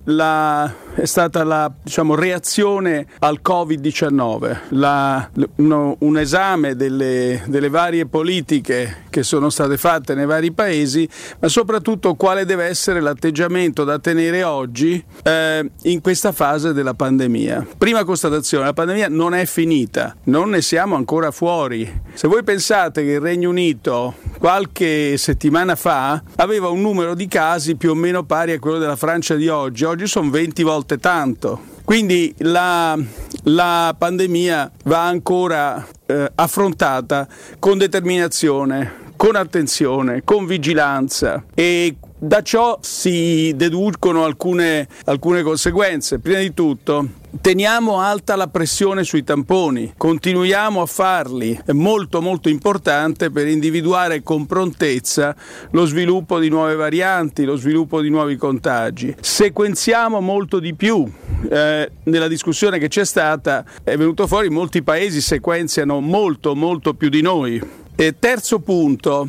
la, 0.06 0.74
è 0.96 1.06
stata 1.06 1.44
la 1.44 1.72
diciamo, 1.84 2.16
reazione 2.16 3.06
al 3.20 3.42
Covid-19, 3.44 4.58
la, 4.70 5.30
uno, 5.58 5.96
un 6.00 6.18
esame 6.18 6.76
delle, 6.76 7.44
delle, 7.46 7.70
varie 7.70 8.08
politiche 8.08 9.04
che 9.12 9.22
sono 9.22 9.52
state 9.52 9.78
fatte 9.78 10.16
nei 10.16 10.26
vari 10.26 10.52
paesi, 10.52 11.08
ma 11.40 11.48
soprattutto 11.48 12.16
quale 12.16 12.46
deve 12.46 12.66
essere 12.66 13.00
l'atteggiamento 13.00 13.84
da 13.84 14.00
tenere 14.00 14.42
oggi 14.42 15.04
eh, 15.22 15.70
in 15.84 16.02
questa 16.02 16.32
fase 16.32 16.74
della 16.74 16.96
pandemia. 16.96 17.68
Prima 17.78 18.04
constatazione, 18.04 18.66
la 18.66 18.74
pandemia 18.74 19.10
non 19.10 19.36
è 19.36 19.46
finita, 19.46 20.16
non 20.24 20.50
ne 20.50 20.64
siamo 20.64 20.96
ancora 20.96 21.30
fuori. 21.30 22.02
Se 22.14 22.28
voi 22.28 22.42
pensate 22.42 23.04
che 23.04 23.12
il 23.12 23.22
Regno 23.22 23.50
Unito 23.50 24.16
qualche 24.44 25.16
settimana 25.16 25.74
fa 25.78 26.22
aveva 26.36 26.68
un 26.68 26.82
numero 26.82 27.16
di 27.16 27.30
casi 27.30 27.78
più 27.78 27.92
o 27.92 27.96
meno 27.96 28.26
pari 28.26 28.52
a 28.52 28.60
quello 28.60 28.78
della 28.78 28.98
Francia 28.98 29.36
di 29.36 29.48
oggi, 29.48 29.86
oggi 29.86 30.06
sono 30.06 30.30
20 30.30 30.64
volte 30.64 30.98
tanto. 30.98 31.62
Quindi 31.86 32.36
la, 32.40 33.00
la 33.44 33.96
pandemia 33.98 34.70
va 34.84 35.06
ancora 35.06 35.88
eh, 36.06 36.30
affrontata 36.36 37.26
con 37.58 37.78
determinazione, 37.78 39.14
con 39.16 39.38
attenzione, 39.38 40.24
con 40.26 40.46
vigilanza 40.46 41.46
e 41.54 41.96
da 42.20 42.42
ciò 42.42 42.80
si 42.82 43.54
deducono 43.56 44.26
alcune, 44.26 44.90
alcune 45.06 45.42
conseguenze. 45.42 46.20
Prima 46.20 46.40
di 46.40 46.54
tutto, 46.54 47.08
teniamo 47.42 48.00
alta 48.00 48.36
la 48.36 48.48
pressione 48.48 49.04
sui 49.04 49.24
tamponi, 49.24 49.94
continuiamo 49.98 50.82
a 50.82 50.86
farli, 50.86 51.60
è 51.66 51.72
molto 51.72 52.22
molto 52.22 52.50
importante 52.50 53.32
per 53.32 53.48
individuare 53.48 54.24
con 54.24 54.46
prontezza 54.46 55.36
lo 55.72 55.86
sviluppo 55.86 56.40
di 56.40 56.50
nuove 56.50 56.76
varianti, 56.76 57.44
lo 57.44 57.56
sviluppo 57.56 58.02
di 58.02 58.10
nuovi 58.10 58.36
contagi. 58.36 59.16
Sequenziamo 59.20 60.20
molto 60.20 60.60
di 60.60 60.74
più. 60.74 61.10
Eh, 61.50 61.92
nella 62.04 62.28
discussione 62.28 62.80
che 62.80 62.88
c'è 62.88 63.06
stata 63.06 63.66
è 63.84 63.98
venuto 63.98 64.28
fuori 64.28 64.50
molti 64.50 64.82
paesi 64.82 65.22
sequenziano 65.22 66.00
molto 66.00 66.56
molto 66.56 66.94
più 66.94 67.10
di 67.10 67.22
noi. 67.22 67.62
E 67.96 68.16
terzo 68.18 68.60
punto, 68.60 69.28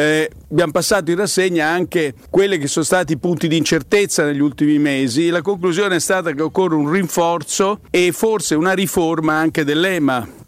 eh, 0.00 0.30
abbiamo 0.50 0.72
passato 0.72 1.10
in 1.10 1.18
rassegna 1.18 1.66
anche 1.66 2.14
quelli 2.30 2.56
che 2.56 2.68
sono 2.68 2.84
stati 2.84 3.12
i 3.12 3.18
punti 3.18 3.48
di 3.48 3.56
incertezza 3.56 4.24
negli 4.24 4.40
ultimi 4.40 4.78
mesi. 4.78 5.28
La 5.28 5.42
conclusione 5.42 5.96
è 5.96 6.00
stata 6.00 6.32
che 6.32 6.42
occorre 6.42 6.74
un 6.74 6.90
rinforzo 6.90 7.80
e 7.90 8.10
forse 8.12 8.54
una 8.54 8.72
riforma 8.72 9.34
anche 9.34 9.62
dell'EMA. 9.62 10.38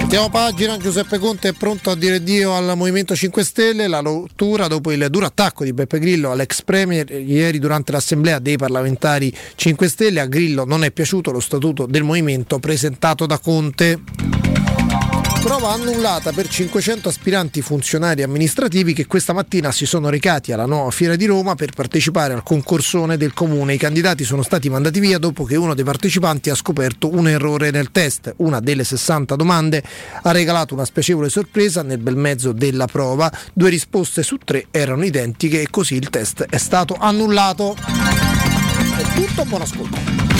Mettiamo 0.00 0.30
pagina, 0.30 0.76
Giuseppe 0.76 1.18
Conte 1.18 1.50
è 1.50 1.52
pronto 1.52 1.90
a 1.90 1.94
dire 1.94 2.20
Dio 2.22 2.52
al 2.56 2.72
Movimento 2.76 3.14
5 3.14 3.44
Stelle, 3.44 3.86
la 3.86 4.00
rottura 4.00 4.66
dopo 4.66 4.90
il 4.90 5.06
duro 5.08 5.26
attacco 5.26 5.62
di 5.62 5.72
Beppe 5.72 6.00
Grillo 6.00 6.32
all'ex 6.32 6.62
Premier 6.62 7.08
ieri 7.12 7.60
durante 7.60 7.92
l'assemblea 7.92 8.40
dei 8.40 8.56
parlamentari 8.56 9.32
5 9.54 9.88
Stelle. 9.88 10.18
A 10.18 10.26
Grillo 10.26 10.64
non 10.64 10.82
è 10.82 10.90
piaciuto 10.90 11.30
lo 11.30 11.38
statuto 11.38 11.86
del 11.86 12.02
Movimento 12.02 12.58
presentato 12.58 13.24
da 13.26 13.38
Conte. 13.38 14.79
Prova 15.42 15.70
annullata 15.70 16.32
per 16.32 16.46
500 16.46 17.08
aspiranti 17.08 17.62
funzionari 17.62 18.22
amministrativi 18.22 18.92
che 18.92 19.06
questa 19.06 19.32
mattina 19.32 19.72
si 19.72 19.86
sono 19.86 20.10
recati 20.10 20.52
alla 20.52 20.66
nuova 20.66 20.90
fiera 20.90 21.16
di 21.16 21.24
Roma 21.24 21.54
per 21.54 21.72
partecipare 21.72 22.34
al 22.34 22.42
concorsone 22.42 23.16
del 23.16 23.32
comune. 23.32 23.74
I 23.74 23.78
candidati 23.78 24.24
sono 24.24 24.42
stati 24.42 24.68
mandati 24.68 25.00
via 25.00 25.18
dopo 25.18 25.44
che 25.44 25.56
uno 25.56 25.74
dei 25.74 25.82
partecipanti 25.82 26.50
ha 26.50 26.54
scoperto 26.54 27.10
un 27.10 27.26
errore 27.26 27.70
nel 27.70 27.90
test. 27.90 28.34
Una 28.36 28.60
delle 28.60 28.84
60 28.84 29.34
domande 29.34 29.82
ha 30.22 30.30
regalato 30.30 30.74
una 30.74 30.84
spiacevole 30.84 31.30
sorpresa 31.30 31.82
nel 31.82 31.98
bel 31.98 32.16
mezzo 32.16 32.52
della 32.52 32.86
prova. 32.86 33.32
Due 33.54 33.70
risposte 33.70 34.22
su 34.22 34.36
tre 34.36 34.66
erano 34.70 35.04
identiche 35.04 35.62
e 35.62 35.70
così 35.70 35.94
il 35.94 36.10
test 36.10 36.44
è 36.50 36.58
stato 36.58 36.96
annullato. 36.98 37.74
È 37.76 39.14
tutto, 39.14 39.44
buon 39.46 39.62
ascolto. 39.62 40.39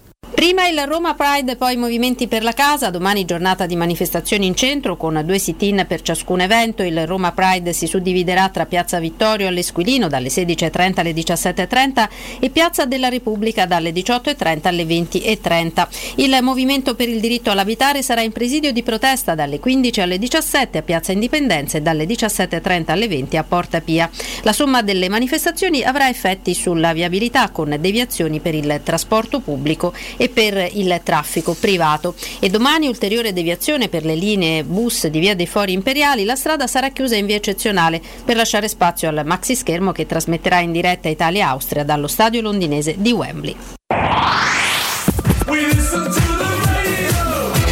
Prima 0.41 0.67
il 0.67 0.87
Roma 0.87 1.13
Pride, 1.13 1.55
poi 1.55 1.75
i 1.75 1.77
movimenti 1.77 2.27
per 2.27 2.41
la 2.41 2.53
casa, 2.53 2.89
domani 2.89 3.25
giornata 3.25 3.67
di 3.67 3.75
manifestazioni 3.75 4.47
in 4.47 4.55
centro 4.55 4.97
con 4.97 5.21
due 5.23 5.37
sit-in 5.37 5.85
per 5.87 6.01
ciascun 6.01 6.41
evento. 6.41 6.81
Il 6.81 7.05
Roma 7.05 7.31
Pride 7.31 7.73
si 7.73 7.85
suddividerà 7.85 8.49
tra 8.49 8.65
Piazza 8.65 8.99
Vittorio 8.99 9.47
all'Esquilino 9.47 10.07
dalle 10.07 10.29
16.30 10.29 10.99
alle 10.99 11.11
17.30 11.11 12.09
e 12.39 12.49
Piazza 12.49 12.85
della 12.85 13.09
Repubblica 13.09 13.67
dalle 13.67 13.91
18.30 13.91 14.67
alle 14.67 14.83
20.30. 14.83 15.87
Il 16.15 16.35
movimento 16.41 16.95
per 16.95 17.07
il 17.07 17.19
diritto 17.19 17.51
all'abitare 17.51 18.01
sarà 18.01 18.21
in 18.21 18.31
presidio 18.31 18.71
di 18.71 18.81
protesta 18.81 19.35
dalle 19.35 19.59
15 19.59 20.01
alle 20.01 20.17
17 20.17 20.79
a 20.79 20.81
Piazza 20.81 21.11
Indipendenza 21.11 21.77
e 21.77 21.81
dalle 21.81 22.05
17.30 22.05 22.89
alle 22.89 23.07
20 23.07 23.37
a 23.37 23.43
Porta 23.43 23.79
Pia. 23.79 24.09
La 24.41 24.53
somma 24.53 24.81
delle 24.81 25.07
manifestazioni 25.07 25.83
avrà 25.83 26.09
effetti 26.09 26.55
sulla 26.55 26.93
viabilità 26.93 27.51
con 27.51 27.77
deviazioni 27.79 28.39
per 28.39 28.55
il 28.55 28.81
trasporto 28.83 29.39
pubblico 29.39 29.93
e 30.17 30.29
per 30.29 30.69
il 30.73 31.01
traffico 31.03 31.55
privato. 31.59 32.15
E 32.39 32.49
domani 32.49 32.87
ulteriore 32.87 33.33
deviazione 33.33 33.89
per 33.89 34.05
le 34.05 34.15
linee 34.15 34.63
bus 34.63 35.07
di 35.07 35.19
Via 35.19 35.35
dei 35.35 35.47
Fori 35.47 35.73
Imperiali, 35.73 36.25
la 36.25 36.35
strada 36.35 36.67
sarà 36.67 36.89
chiusa 36.89 37.15
in 37.15 37.25
via 37.25 37.35
eccezionale 37.35 38.01
per 38.23 38.35
lasciare 38.35 38.67
spazio 38.67 39.09
al 39.09 39.21
maxi 39.25 39.55
schermo 39.55 39.91
che 39.91 40.05
trasmetterà 40.05 40.59
in 40.59 40.71
diretta 40.71 41.09
Italia-Austria 41.09 41.83
dallo 41.83 42.07
stadio 42.07 42.41
londinese 42.41 42.95
di 42.97 43.11
Wembley. 43.11 43.55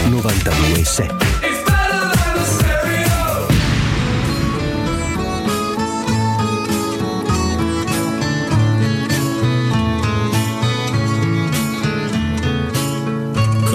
92.7 0.10 1.39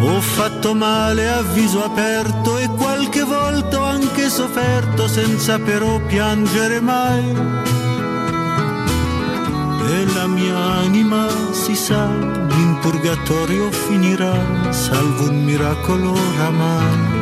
Ho 0.00 0.20
fatto 0.20 0.74
male 0.74 1.28
a 1.28 1.42
viso 1.42 1.82
aperto 1.82 2.56
e 2.58 2.68
qualche 2.68 3.22
volta 3.24 3.80
ho 3.80 3.84
anche 3.84 4.28
sofferto 4.28 5.08
senza 5.08 5.58
però 5.58 5.98
piangere 6.06 6.80
mai. 6.80 7.24
E 9.90 10.06
la 10.14 10.26
mia 10.26 10.56
anima 10.56 11.26
si 11.50 11.74
sa, 11.74 12.04
in 12.06 12.78
purgatorio 12.80 13.72
finirà, 13.72 14.70
salvo 14.70 15.30
un 15.30 15.42
miracolo 15.44 16.12
oramai. 16.12 17.17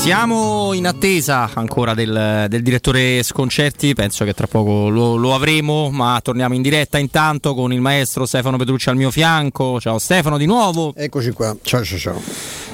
Siamo 0.00 0.72
in 0.72 0.86
attesa 0.86 1.50
ancora 1.52 1.92
del, 1.92 2.46
del, 2.48 2.62
direttore 2.62 3.22
Sconcerti, 3.22 3.92
penso 3.92 4.24
che 4.24 4.32
tra 4.32 4.46
poco 4.46 4.88
lo, 4.88 5.16
lo, 5.16 5.34
avremo, 5.34 5.90
ma 5.90 6.18
torniamo 6.22 6.54
in 6.54 6.62
diretta 6.62 6.96
intanto 6.96 7.54
con 7.54 7.70
il 7.70 7.82
maestro 7.82 8.24
Stefano 8.24 8.56
Petrucci 8.56 8.88
al 8.88 8.96
mio 8.96 9.10
fianco. 9.10 9.78
Ciao 9.78 9.98
Stefano 9.98 10.38
di 10.38 10.46
nuovo. 10.46 10.94
Eccoci 10.96 11.32
qua, 11.32 11.54
ciao 11.60 11.84
ciao 11.84 11.98
ciao. 11.98 12.22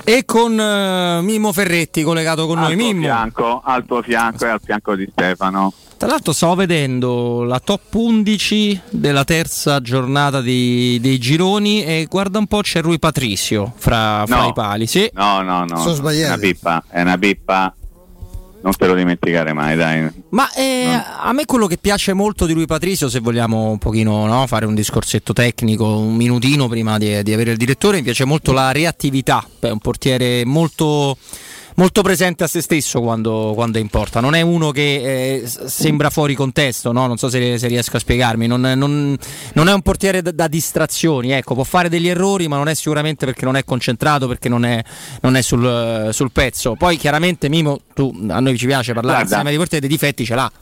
E 0.05 0.24
con 0.24 0.53
uh, 0.57 1.20
Mimmo 1.20 1.53
Ferretti 1.53 2.05
collegato 2.05 2.47
con 2.47 2.59
al 2.59 2.66
noi. 2.66 2.77
Mimmo. 2.77 3.03
Fianco, 3.03 3.61
al 3.62 3.85
tuo 3.85 4.03
fianco 4.03 4.44
e 4.47 4.48
al 4.48 4.61
fianco 4.62 4.94
di 4.94 5.09
Stefano. 5.11 5.73
Tra 5.98 6.09
l'altro 6.09 6.35
stavo 6.35 6.55
vedendo 6.56 7.43
la 7.44 7.59
top 7.59 7.94
11 7.94 8.81
della 8.90 9.24
terza 9.24 9.81
giornata 9.81 10.43
di, 10.43 10.98
dei 11.01 11.18
gironi 11.18 11.82
e 11.85 12.06
guarda 12.09 12.39
un 12.39 12.47
po' 12.47 12.60
c'è 12.60 12.82
Rui 12.82 12.98
Patricio 12.98 13.73
fra, 13.77 14.24
fra 14.27 14.43
no. 14.43 14.48
i 14.48 14.52
pali. 14.52 14.86
Sì. 14.86 15.09
No, 15.14 15.40
no, 15.40 15.64
no. 15.64 15.78
Sono 15.78 15.94
sbagliati. 15.94 16.23
È 16.23 16.27
una 16.27 16.39
pippa, 16.39 16.85
è 16.90 17.01
una 17.01 17.16
pippa. 17.16 17.74
Non 18.60 18.74
te 18.77 18.86
lo 18.86 18.94
dimenticare 18.94 19.55
mai, 19.55 19.74
dai. 19.77 20.10
Ma 20.31 20.52
eh, 20.52 20.85
no. 20.86 21.02
a 21.23 21.32
me 21.32 21.47
quello 21.47 21.66
che 21.66 21.78
piace 21.78 22.12
molto 22.12 22.44
di 22.44 22.52
Rui 22.52 22.66
Patricio, 22.66 23.09
se 23.09 23.20
vogliamo 23.20 23.70
un 23.70 23.78
pochino 23.78 24.27
no, 24.27 24.47
fare 24.47 24.66
un 24.66 24.74
discorsetto 24.74 25.32
tecnico, 25.32 25.98
un 25.98 26.14
minutino 26.14 26.68
prima 26.68 26.98
di, 26.98 27.23
di 27.23 27.32
avere 27.32 27.52
il 27.52 27.56
direttore, 27.56 27.98
mi 27.98 28.02
piace 28.02 28.27
molto 28.27 28.52
la 28.52 28.70
reattività. 28.70 29.43
È 29.60 29.70
un 29.70 29.78
portiere 29.78 30.44
molto 30.44 31.16
molto 31.77 32.03
presente 32.03 32.44
a 32.44 32.47
se 32.47 32.61
stesso 32.61 33.01
quando, 33.01 33.53
quando 33.55 33.78
importa. 33.78 34.20
Non 34.20 34.35
è 34.35 34.40
uno 34.40 34.70
che 34.70 35.43
eh, 35.43 35.47
sembra 35.47 36.11
fuori 36.11 36.35
contesto, 36.35 36.93
no? 36.93 37.07
non 37.07 37.16
so 37.16 37.28
se, 37.28 37.59
se, 37.59 37.66
riesco 37.69 37.97
a 37.97 38.01
spiegarmi. 38.01 38.47
Non, 38.47 38.61
non, 38.61 39.16
non 39.55 39.69
è 39.69 39.73
un 39.73 39.82
portiere 39.82 40.23
da, 40.23 40.31
da, 40.31 40.48
distrazioni, 40.48 41.32
ecco, 41.32 41.55
può 41.55 41.65
fare 41.65 41.89
degli 41.89 42.09
errori, 42.09 42.48
ma 42.48 42.57
non 42.57 42.69
è 42.69 42.74
sicuramente 42.74 43.24
perché 43.24 43.44
non 43.44 43.57
è 43.57 43.65
concentrato, 43.65 44.27
perché 44.27 44.48
non 44.48 44.65
è, 44.65 44.82
non 45.23 45.36
è 45.36 45.43
sul, 45.43 46.11
sul, 46.12 46.32
pezzo. 46.32 46.74
Poi 46.74 46.97
chiaramente 46.97 47.48
Mimo, 47.48 47.81
tu, 47.94 48.15
a 48.28 48.40
noi 48.40 48.57
ci 48.57 48.66
piace 48.66 48.93
parlare 48.93 49.19
Guarda. 49.19 49.36
insieme 49.36 49.51
di 49.51 49.57
portieri, 49.57 49.86
dei 49.86 49.97
difetti 49.97 50.24
ce 50.24 50.35
l'ha. 50.35 50.53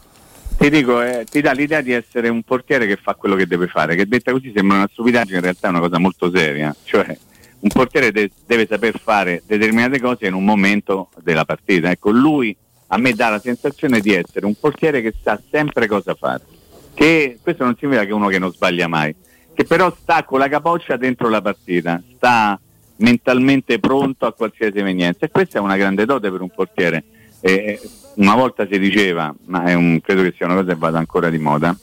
Ti 0.57 0.71
dico, 0.71 1.03
eh, 1.03 1.27
ti 1.29 1.41
dà 1.41 1.51
l'idea 1.51 1.81
di 1.81 1.93
essere 1.93 2.29
un 2.29 2.43
portiere 2.43 2.87
che 2.87 2.97
fa 2.97 3.15
quello 3.15 3.35
che 3.35 3.47
deve 3.47 3.67
fare, 3.67 3.97
che 3.97 4.07
detta 4.07 4.31
così 4.31 4.53
sembra 4.55 4.77
una 4.77 4.89
stupidaggine, 4.91 5.37
in 5.37 5.43
realtà 5.43 5.67
è 5.67 5.71
una 5.71 5.81
cosa 5.81 5.99
molto 5.99 6.31
seria. 6.33 6.75
Cioè, 6.85 7.19
un 7.65 7.71
portiere 7.71 8.13
de- 8.13 8.31
deve 8.47 8.67
saper 8.67 9.01
fare 9.03 9.43
determinate 9.47 9.99
cose 9.99 10.27
in 10.27 10.35
un 10.35 10.45
momento 10.45 11.09
della 11.23 11.47
partita. 11.47 11.91
Ecco, 11.91 12.11
lui 12.11 12.55
a 12.89 12.99
me 12.99 13.13
dà 13.15 13.31
la 13.31 13.39
sensazione 13.39 14.01
di 14.01 14.13
essere 14.13 14.45
un 14.45 14.55
portiere 14.55 15.01
che 15.01 15.15
sa 15.23 15.41
sempre 15.51 15.87
cosa 15.87 16.15
fare. 16.15 16.43
Che 16.93 17.39
questo 17.43 17.65
non 17.65 17.75
significa 17.79 18.05
che 18.05 18.13
uno 18.13 18.29
che 18.29 18.39
non 18.39 18.53
sbaglia 18.53 18.87
mai, 18.87 19.15
che 19.55 19.65
però 19.65 19.93
sta 19.99 20.25
con 20.25 20.39
la 20.39 20.49
capoccia 20.49 20.97
dentro 20.97 21.31
la 21.31 21.41
partita, 21.41 22.03
sta 22.15 22.61
mentalmente 22.97 23.81
pronto 23.81 24.27
a 24.27 24.35
qualsiasi 24.35 24.79
evenienza 24.79 25.25
e 25.25 25.31
questa 25.31 25.59
è 25.59 25.63
una 25.63 25.77
grande 25.77 26.05
dote 26.05 26.31
per 26.31 26.43
un 26.43 26.51
portiere. 26.51 27.03
Eh, 27.41 27.81
una 28.17 28.35
volta 28.35 28.67
si 28.71 28.79
diceva, 28.79 29.35
ma 29.47 29.75
un, 29.75 30.01
credo 30.03 30.23
che 30.23 30.35
sia 30.37 30.45
una 30.45 30.57
cosa 30.57 30.73
che 30.73 30.79
vada 30.79 30.99
ancora 30.99 31.31
di 31.31 31.39
moda, 31.39 31.75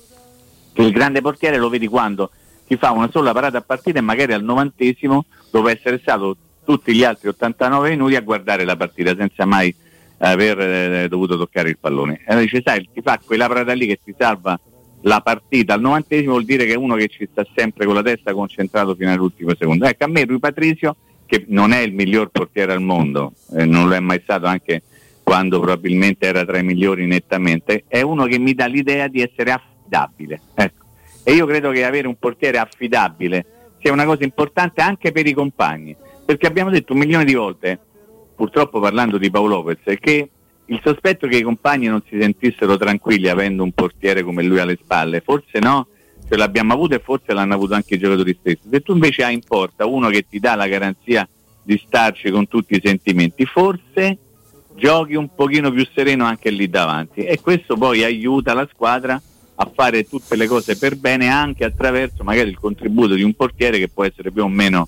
che 0.73 0.81
il 0.83 0.91
grande 0.91 1.21
portiere 1.21 1.57
lo 1.57 1.69
vedi 1.69 1.87
quando 1.87 2.29
ti 2.67 2.77
fa 2.77 2.91
una 2.91 3.09
sola 3.11 3.33
parata 3.33 3.57
a 3.57 3.61
partita 3.61 3.97
e 3.97 4.01
magari 4.01 4.31
al 4.31 4.43
novantesimo 4.43 5.25
dopo 5.51 5.67
essere 5.67 5.99
stato 5.99 6.37
tutti 6.63 6.93
gli 6.93 7.03
altri 7.03 7.27
89 7.27 7.89
minuti 7.89 8.15
a 8.15 8.21
guardare 8.21 8.63
la 8.63 8.75
partita 8.75 9.15
senza 9.15 9.45
mai 9.45 9.73
aver 10.19 10.59
eh, 10.59 11.07
dovuto 11.07 11.37
toccare 11.37 11.69
il 11.69 11.77
pallone. 11.77 12.21
Allora 12.25 12.43
dice, 12.43 12.61
sai, 12.63 12.87
ti 12.93 13.01
fa 13.01 13.19
quella 13.23 13.47
parata 13.47 13.73
lì 13.73 13.87
che 13.87 13.99
ti 14.03 14.13
salva 14.17 14.59
la 15.01 15.21
partita 15.21 15.73
al 15.73 15.81
novantesimo 15.81 16.31
vuol 16.31 16.45
dire 16.45 16.65
che 16.65 16.73
è 16.73 16.77
uno 16.77 16.95
che 16.95 17.07
ci 17.07 17.27
sta 17.31 17.45
sempre 17.55 17.85
con 17.85 17.95
la 17.95 18.03
testa 18.03 18.33
concentrato 18.33 18.95
fino 18.95 19.11
all'ultimo 19.11 19.53
secondo. 19.57 19.85
Ecco, 19.85 20.03
a 20.03 20.07
me 20.07 20.25
Rui 20.25 20.39
Patrizio, 20.39 20.95
che 21.25 21.45
non 21.47 21.71
è 21.71 21.79
il 21.79 21.93
miglior 21.93 22.29
portiere 22.29 22.73
al 22.73 22.81
mondo, 22.81 23.33
eh, 23.55 23.65
non 23.65 23.87
lo 23.87 23.95
è 23.95 23.99
mai 23.99 24.19
stato 24.21 24.45
anche 24.45 24.83
quando 25.23 25.59
probabilmente 25.59 26.27
era 26.27 26.45
tra 26.45 26.57
i 26.57 26.63
migliori 26.63 27.05
nettamente, 27.05 27.85
è 27.87 28.01
uno 28.01 28.25
che 28.25 28.37
mi 28.37 28.53
dà 28.53 28.65
l'idea 28.65 29.07
di 29.07 29.21
essere 29.21 29.51
affidabile. 29.51 30.41
Ecco. 30.53 30.85
E 31.23 31.33
io 31.33 31.45
credo 31.45 31.71
che 31.71 31.85
avere 31.85 32.07
un 32.07 32.17
portiere 32.17 32.57
affidabile 32.57 33.45
sia 33.81 33.91
una 33.91 34.05
cosa 34.05 34.23
importante 34.23 34.81
anche 34.81 35.11
per 35.11 35.25
i 35.27 35.33
compagni, 35.33 35.95
perché 36.23 36.47
abbiamo 36.47 36.69
detto 36.69 36.93
un 36.93 36.99
milione 36.99 37.25
di 37.25 37.33
volte, 37.33 37.79
purtroppo 38.35 38.79
parlando 38.79 39.17
di 39.17 39.29
Paolo 39.29 39.55
Lopez, 39.55 39.97
che 39.99 40.29
il 40.65 40.79
sospetto 40.83 41.27
che 41.27 41.37
i 41.37 41.41
compagni 41.41 41.87
non 41.87 42.01
si 42.07 42.17
sentissero 42.19 42.77
tranquilli 42.77 43.27
avendo 43.27 43.63
un 43.63 43.71
portiere 43.71 44.23
come 44.23 44.43
lui 44.43 44.59
alle 44.59 44.77
spalle, 44.81 45.19
forse 45.19 45.59
no, 45.59 45.87
ce 46.27 46.37
l'abbiamo 46.37 46.73
avuto 46.73 46.95
e 46.95 46.99
forse 46.99 47.33
l'hanno 47.33 47.55
avuto 47.55 47.73
anche 47.73 47.95
i 47.95 47.97
giocatori 47.97 48.37
stessi. 48.39 48.69
Se 48.69 48.79
tu 48.81 48.93
invece 48.93 49.23
hai 49.23 49.33
in 49.33 49.41
porta 49.45 49.85
uno 49.85 50.09
che 50.09 50.25
ti 50.29 50.39
dà 50.39 50.55
la 50.55 50.67
garanzia 50.67 51.27
di 51.63 51.81
starci 51.85 52.31
con 52.31 52.47
tutti 52.47 52.75
i 52.75 52.81
sentimenti, 52.81 53.45
forse 53.45 54.17
giochi 54.75 55.15
un 55.15 55.33
pochino 55.35 55.71
più 55.71 55.85
sereno 55.93 56.23
anche 56.23 56.49
lì 56.49 56.69
davanti 56.69 57.23
e 57.23 57.39
questo 57.41 57.75
poi 57.75 58.03
aiuta 58.03 58.53
la 58.53 58.67
squadra 58.71 59.21
a 59.55 59.71
fare 59.73 60.07
tutte 60.07 60.35
le 60.35 60.47
cose 60.47 60.77
per 60.77 60.95
bene 60.95 61.29
anche 61.29 61.63
attraverso 61.63 62.23
magari 62.23 62.49
il 62.49 62.59
contributo 62.59 63.13
di 63.13 63.23
un 63.23 63.33
portiere 63.33 63.77
che 63.77 63.89
può 63.89 64.03
essere 64.03 64.31
più 64.31 64.43
o 64.43 64.47
meno, 64.47 64.87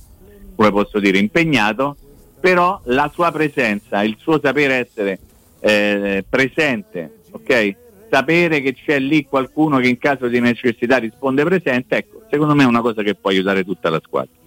come 0.55 0.71
posso 0.71 0.99
dire, 0.99 1.17
impegnato, 1.17 1.95
però 2.39 2.79
la 2.85 3.09
sua 3.13 3.31
presenza, 3.31 4.03
il 4.03 4.17
suo 4.19 4.39
sapere 4.41 4.75
essere 4.75 5.19
eh, 5.59 6.25
presente, 6.27 7.21
ok? 7.31 7.75
Sapere 8.09 8.61
che 8.61 8.73
c'è 8.73 8.99
lì 8.99 9.25
qualcuno 9.25 9.79
che 9.79 9.87
in 9.87 9.97
caso 9.97 10.27
di 10.27 10.39
necessità 10.39 10.97
risponde 10.97 11.43
presente, 11.43 11.97
ecco, 11.97 12.23
secondo 12.29 12.53
me 12.53 12.63
è 12.63 12.67
una 12.67 12.81
cosa 12.81 13.01
che 13.01 13.15
può 13.15 13.29
aiutare 13.29 13.63
tutta 13.63 13.89
la 13.89 14.01
squadra. 14.03 14.41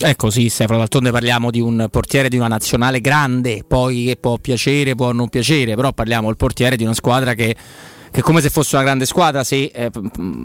Ecco 0.00 0.30
sì, 0.30 0.48
Stefano, 0.48 0.78
d'altronde 0.78 1.12
parliamo 1.12 1.50
di 1.50 1.60
un 1.60 1.86
portiere 1.90 2.28
di 2.28 2.36
una 2.36 2.48
nazionale 2.48 3.00
grande, 3.00 3.62
poi 3.66 4.06
che 4.06 4.16
può 4.16 4.36
piacere, 4.38 4.96
può 4.96 5.12
non 5.12 5.28
piacere, 5.28 5.76
però 5.76 5.92
parliamo 5.92 6.26
del 6.26 6.36
portiere 6.36 6.74
di 6.76 6.82
una 6.82 6.94
squadra 6.94 7.34
che, 7.34 7.54
che 8.10 8.20
è 8.20 8.22
come 8.22 8.40
se 8.40 8.50
fosse 8.50 8.74
una 8.76 8.84
grande 8.84 9.06
squadra 9.06 9.44
se 9.44 9.70
eh, 9.72 9.90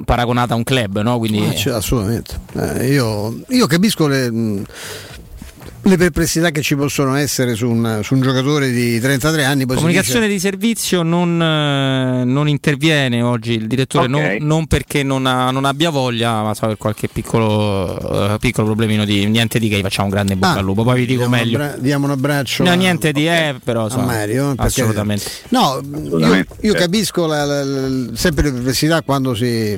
paragonata 0.05 0.53
a 0.53 0.57
un 0.57 0.63
club, 0.63 1.01
no? 1.01 1.17
Quindi... 1.17 1.39
Ah, 1.69 1.75
assolutamente. 1.75 2.39
Eh, 2.53 2.87
io, 2.91 3.41
io, 3.49 3.67
capisco 3.67 4.07
le... 4.07 4.31
Mh 4.31 4.63
le 5.85 5.97
perplessità 5.97 6.49
che 6.49 6.61
ci 6.61 6.75
possono 6.75 7.15
essere 7.15 7.53
su 7.53 7.69
un, 7.69 7.99
su 8.03 8.15
un 8.15 8.21
giocatore 8.21 8.71
di 8.71 8.99
33 8.99 9.43
anni. 9.43 9.65
Comunicazione 9.65 10.27
di 10.27 10.39
servizio 10.39 11.03
non, 11.03 11.39
eh, 11.41 12.23
non, 12.25 12.47
interviene 12.47 13.21
oggi 13.21 13.53
il 13.53 13.67
direttore, 13.67 14.07
okay. 14.07 14.39
non, 14.39 14.47
non, 14.47 14.67
perché 14.67 15.03
non, 15.03 15.25
ha, 15.27 15.51
non, 15.51 15.65
abbia 15.65 15.91
voglia, 15.91 16.41
ma 16.41 16.53
so 16.55 16.67
per 16.67 16.77
qualche 16.77 17.07
piccolo, 17.07 18.33
uh, 18.33 18.37
piccolo 18.39 18.65
problemino 18.67 19.05
di 19.05 19.25
niente 19.27 19.59
di 19.59 19.69
che, 19.69 19.81
facciamo 19.81 20.07
un 20.07 20.13
grande 20.13 20.35
bocca 20.35 20.55
ah, 20.55 20.57
al 20.57 20.63
lupo. 20.63 20.83
Poi 20.83 20.99
vi 21.01 21.05
dico 21.05 21.29
meglio. 21.29 21.57
Abbra- 21.57 21.77
diamo 21.77 22.05
un 22.05 22.11
abbraccio. 22.11 22.63
No, 22.63 22.73
niente 22.73 23.11
di 23.11 23.27
okay. 23.27 23.49
eh, 23.49 23.55
però 23.63 23.87
so, 23.87 23.99
a 23.99 24.05
Mario. 24.05 24.53
Assolutamente. 24.57 25.25
No, 25.49 25.79
io, 26.17 26.45
io 26.61 26.73
capisco 26.73 27.27
la, 27.27 27.45
la, 27.45 27.63
la, 27.63 28.07
sempre 28.13 28.45
le 28.45 28.51
perplessità 28.51 29.01
quando 29.03 29.35
si, 29.35 29.77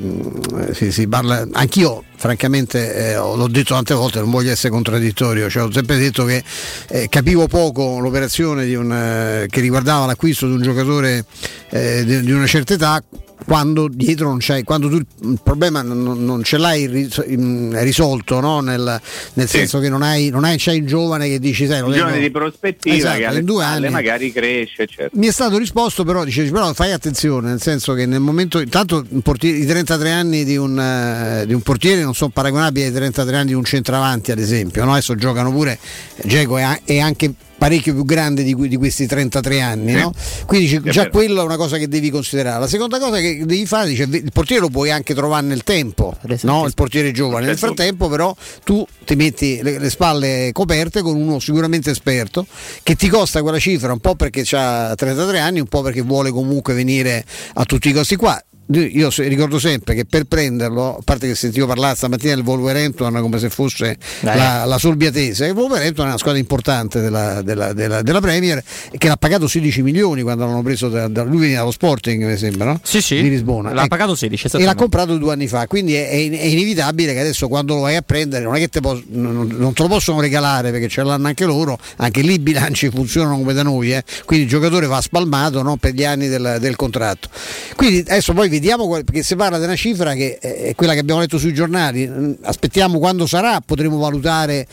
si, 0.72 0.92
si 0.92 1.08
parla. 1.08 1.46
Anch'io 1.52 2.04
francamente 2.18 3.12
eh, 3.12 3.16
l'ho 3.16 3.48
detto 3.48 3.76
tante 3.76 3.94
volte, 3.94 4.20
non 4.20 4.32
voglio 4.32 4.52
essere 4.52 4.70
contraddittorio, 4.70 5.50
cioè, 5.50 5.64
ho 5.64 5.72
sempre 5.72 5.98
detto 5.98 6.26
che 6.26 6.44
eh, 6.90 7.08
capivo 7.10 7.48
poco 7.48 8.00
l'operazione 8.00 8.74
un, 8.76 8.92
eh, 8.92 9.48
che 9.50 9.62
riguardava 9.62 10.06
l'acquisto 10.06 10.48
di 10.48 10.54
un 10.54 10.62
giocatore 10.62 11.26
eh, 11.70 12.04
di, 12.04 12.22
di, 12.22 12.32
una 12.32 12.48
certa 12.48 12.74
età 12.74 13.02
quando 13.46 13.88
dietro 13.88 14.28
non 14.28 14.40
c'è, 14.40 14.64
quando 14.64 14.90
tu 14.90 14.96
il 14.96 15.40
problema 15.42 15.82
non, 15.82 16.24
non 16.24 16.44
ce 16.44 16.58
l'hai 16.58 16.88
risolto, 16.88 18.40
no? 18.40 18.60
nel, 18.60 19.00
nel 19.34 19.48
sì. 19.48 19.58
senso 19.58 19.80
che 19.80 19.90
non 19.90 20.02
hai, 20.02 20.30
non 20.30 20.44
hai, 20.44 20.58
c'è 20.58 20.74
il 20.74 20.86
giovane 20.86 21.28
che 21.30 21.40
dici 21.40 21.66
sai, 21.66 21.88
il 21.88 21.94
giovane 21.94 22.20
di 22.20 22.32
prospettiva 22.32 22.96
esatto, 22.96 23.18
che 23.18 23.26
alle 23.26 23.44
due 23.44 23.64
anni 23.64 23.90
magari 23.90 24.32
cresce. 24.32 24.88
Certo. 24.88 25.18
Mi 25.18 25.28
è 25.28 25.32
stato 25.32 25.58
risposto 25.58 26.04
però, 26.04 26.24
dice, 26.24 26.44
però 26.50 26.74
fai 26.74 26.92
attenzione, 26.92 27.50
nel 27.50 27.62
senso 27.62 27.94
che 27.94 28.06
nel 28.06 28.20
momento, 28.20 28.60
intanto 28.60 29.06
i 29.10 29.66
33 29.66 30.12
anni 30.12 30.44
di 30.44 30.58
un, 30.58 31.44
di 31.46 31.54
un, 31.54 31.62
portiere 31.62 32.04
non 32.04 32.14
sono 32.14 32.32
paragonabili 32.32 32.88
ai 32.88 32.92
33 32.92 33.36
anni 33.36 33.48
di 33.48 33.54
un 33.54 33.64
centravanti 33.64 34.32
ad 34.32 34.40
esempio, 34.40 34.84
no? 34.84 34.92
adesso 34.92 35.16
giocano 35.16 35.52
pure, 35.52 35.78
Geco 36.24 36.58
è 36.58 37.00
anche 37.00 37.34
parecchio 37.58 37.94
più 37.94 38.06
grande 38.06 38.44
di, 38.44 38.56
di 38.68 38.76
questi 38.76 39.08
33 39.08 39.62
anni, 39.62 39.92
sì. 39.94 39.98
no? 40.00 40.14
quindi 40.46 40.68
già 40.68 40.80
vero. 40.82 41.10
quello 41.10 41.42
è 41.42 41.44
una 41.44 41.58
cosa 41.58 41.78
che 41.78 41.88
devi 41.88 42.10
considerare. 42.10 42.60
La 42.60 42.68
seconda 42.68 43.00
cosa 43.00 43.20
che 43.20 43.44
devi 43.46 43.66
fare, 43.66 43.90
dice, 43.90 44.04
il 44.04 44.32
portiere 44.32 44.62
lo 44.62 44.70
puoi 44.70 44.92
anche 44.92 45.14
trovare 45.14 45.46
nel 45.46 45.64
tempo, 45.64 46.16
no? 46.42 46.66
il 46.66 46.74
portiere 46.74 47.12
giovane, 47.12 47.46
nel 47.46 47.58
certo. 47.58 47.76
frattempo 47.76 48.08
però 48.08 48.36
tu 48.64 48.86
ti 49.06 49.16
metti 49.16 49.60
le, 49.62 49.80
le, 49.80 49.90
spalle 49.90 50.52
coperte 50.54 51.02
con 51.02 51.16
uno 51.16 51.40
sicuramente 51.40 51.92
esperto 51.92 52.46
che 52.84 52.96
ti 52.96 53.08
costa 53.08 53.42
quella 53.42 53.60
cifra 53.60 53.92
un 53.92 54.00
po' 54.00 54.16
perché 54.16 54.46
ha 54.52 54.94
33 54.96 55.40
anni, 55.40 55.60
un 55.60 55.68
po' 55.68 55.82
perché 55.82 56.02
vuole 56.02 56.30
comunque 56.32 56.74
venire 56.74 57.24
a 57.54 57.66
tutti 57.66 57.90
i 57.90 57.94
costi 57.94 58.16
qua 58.16 58.42
io 58.70 59.10
ricordo 59.18 59.60
sempre 59.60 59.96
che 59.96 60.06
per 60.06 60.26
prenderlo, 60.26 60.98
a 60.98 61.02
parte 61.04 61.28
che 61.28 61.36
sentivo 61.36 61.68
parlare 61.68 61.96
stamattina 61.96 62.36
del 62.36 62.44
Wolverhampton 62.44 63.14
come 63.22 63.40
se 63.40 63.50
fosse 63.50 63.98
la, 64.22 64.66
la, 64.66 64.78
Solbiatese, 64.78 65.46
il 65.46 65.54
Wolverhampton 65.54 66.06
è 66.06 66.10
una 66.10 66.18
squadra 66.18 66.40
importante 66.40 67.00
della, 67.00 67.42
della, 67.42 67.72
della, 67.72 68.02
della, 68.02 68.20
Premier 68.20 68.62
e 68.92 68.98
che 68.98 69.08
l'ha 69.08 69.16
pagato 69.16 69.48
16 69.48 69.82
milioni 69.84 70.22
quando 70.22 70.46
l'hanno 70.46 70.62
preso 70.64 70.90
da, 70.90 71.08
da 71.08 71.24
lui 71.24 71.40
veniva 71.40 71.60
dallo 71.60 71.72
Sporting 71.72 72.26
mi 72.26 72.38
sembra, 72.38 72.66
no? 72.66 72.80
Sì, 72.84 73.02
sì. 73.02 73.22
Di 73.22 73.30
Lisbona. 73.30 73.72
L'ha 73.72 73.82
ecco. 73.82 73.88
pagato 73.88 74.16
16 74.16 74.58
e 74.58 74.64
l'ha 74.64 74.76
comprato 74.76 75.18
due 75.18 75.32
anni 75.32 75.48
fa, 75.48 75.66
quindi 75.68 75.96
è, 75.96 76.10
è, 76.10 76.16
inevitabile 76.16 77.14
che 77.14 77.20
adesso 77.20 77.48
quando 77.48 77.76
lo 77.76 77.82
vai 77.82 77.96
a 77.96 78.02
prendere 78.02 78.44
non 78.44 78.56
è 78.56 78.60
che 78.60 78.68
te 78.68 78.82
pos- 78.82 79.04
non, 79.08 79.48
non, 79.58 79.74
te 79.74 79.82
lo 79.84 79.88
possono 79.88 80.20
regalare 80.20 80.72
perché 80.72 80.90
ce 80.90 81.04
l'hanno 81.04 81.28
anche 81.28 81.46
loro, 81.46 81.78
anche 81.98 82.22
lì 82.22 82.34
i 82.34 82.40
bilanci 82.40 82.90
funzionano 82.94 83.38
come 83.38 83.54
da 83.54 83.64
noi, 83.64 83.94
eh? 83.94 84.04
quindi 84.26 84.46
il 84.46 84.52
giocatore 84.52 84.88
va 84.88 85.00
spalmato 85.00 85.62
no? 85.62 85.78
per 85.78 85.94
gli 85.94 86.04
anni 86.04 86.28
del, 86.28 86.58
del 86.60 86.76
contratto. 86.76 87.30
Quindi 87.76 88.00
adesso 88.00 88.34
poi 88.34 88.50
vediamo 88.60 88.88
perché 88.90 89.24
si 89.24 89.36
parla 89.36 89.58
di 89.58 89.66
una 89.66 89.76
cifra 89.76 90.14
che 90.14 90.38
è 90.40 90.74
quella 90.76 90.94
che 90.94 91.00
abbiamo 91.00 91.20
letto 91.20 91.38
sui 91.38 91.54
giornali. 91.54 92.36
Aspettiamo 92.42 93.00
quando 93.00 93.26
sarà, 93.26 93.62
potremo 93.62 93.98
valutare 93.98 94.68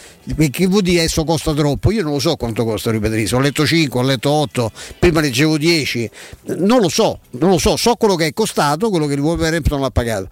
che 0.51 0.66
vuol 0.66 0.82
dire 0.82 1.01
adesso 1.01 1.24
costa 1.24 1.52
troppo. 1.52 1.90
Io 1.90 2.02
non 2.02 2.12
lo 2.12 2.19
so 2.19 2.36
quanto 2.36 2.65
costa, 2.65 2.90
ripeterò. 2.90 3.36
Ho 3.36 3.40
letto 3.40 3.66
5, 3.66 4.01
ho 4.01 4.02
letto 4.02 4.31
8, 4.31 4.73
prima 4.98 5.20
leggevo 5.20 5.59
10. 5.59 6.11
Non 6.56 6.81
lo 6.81 6.89
so, 6.89 7.20
non 7.32 7.51
lo 7.51 7.59
so, 7.59 7.77
so 7.77 7.94
quello 7.94 8.16
che 8.16 8.27
è 8.27 8.32
costato, 8.32 8.90
quello 8.90 9.06
che 9.06 9.15
il 9.15 9.20
Wolverhampton 9.20 9.81
l'ha 9.81 9.90
pagato. 9.90 10.28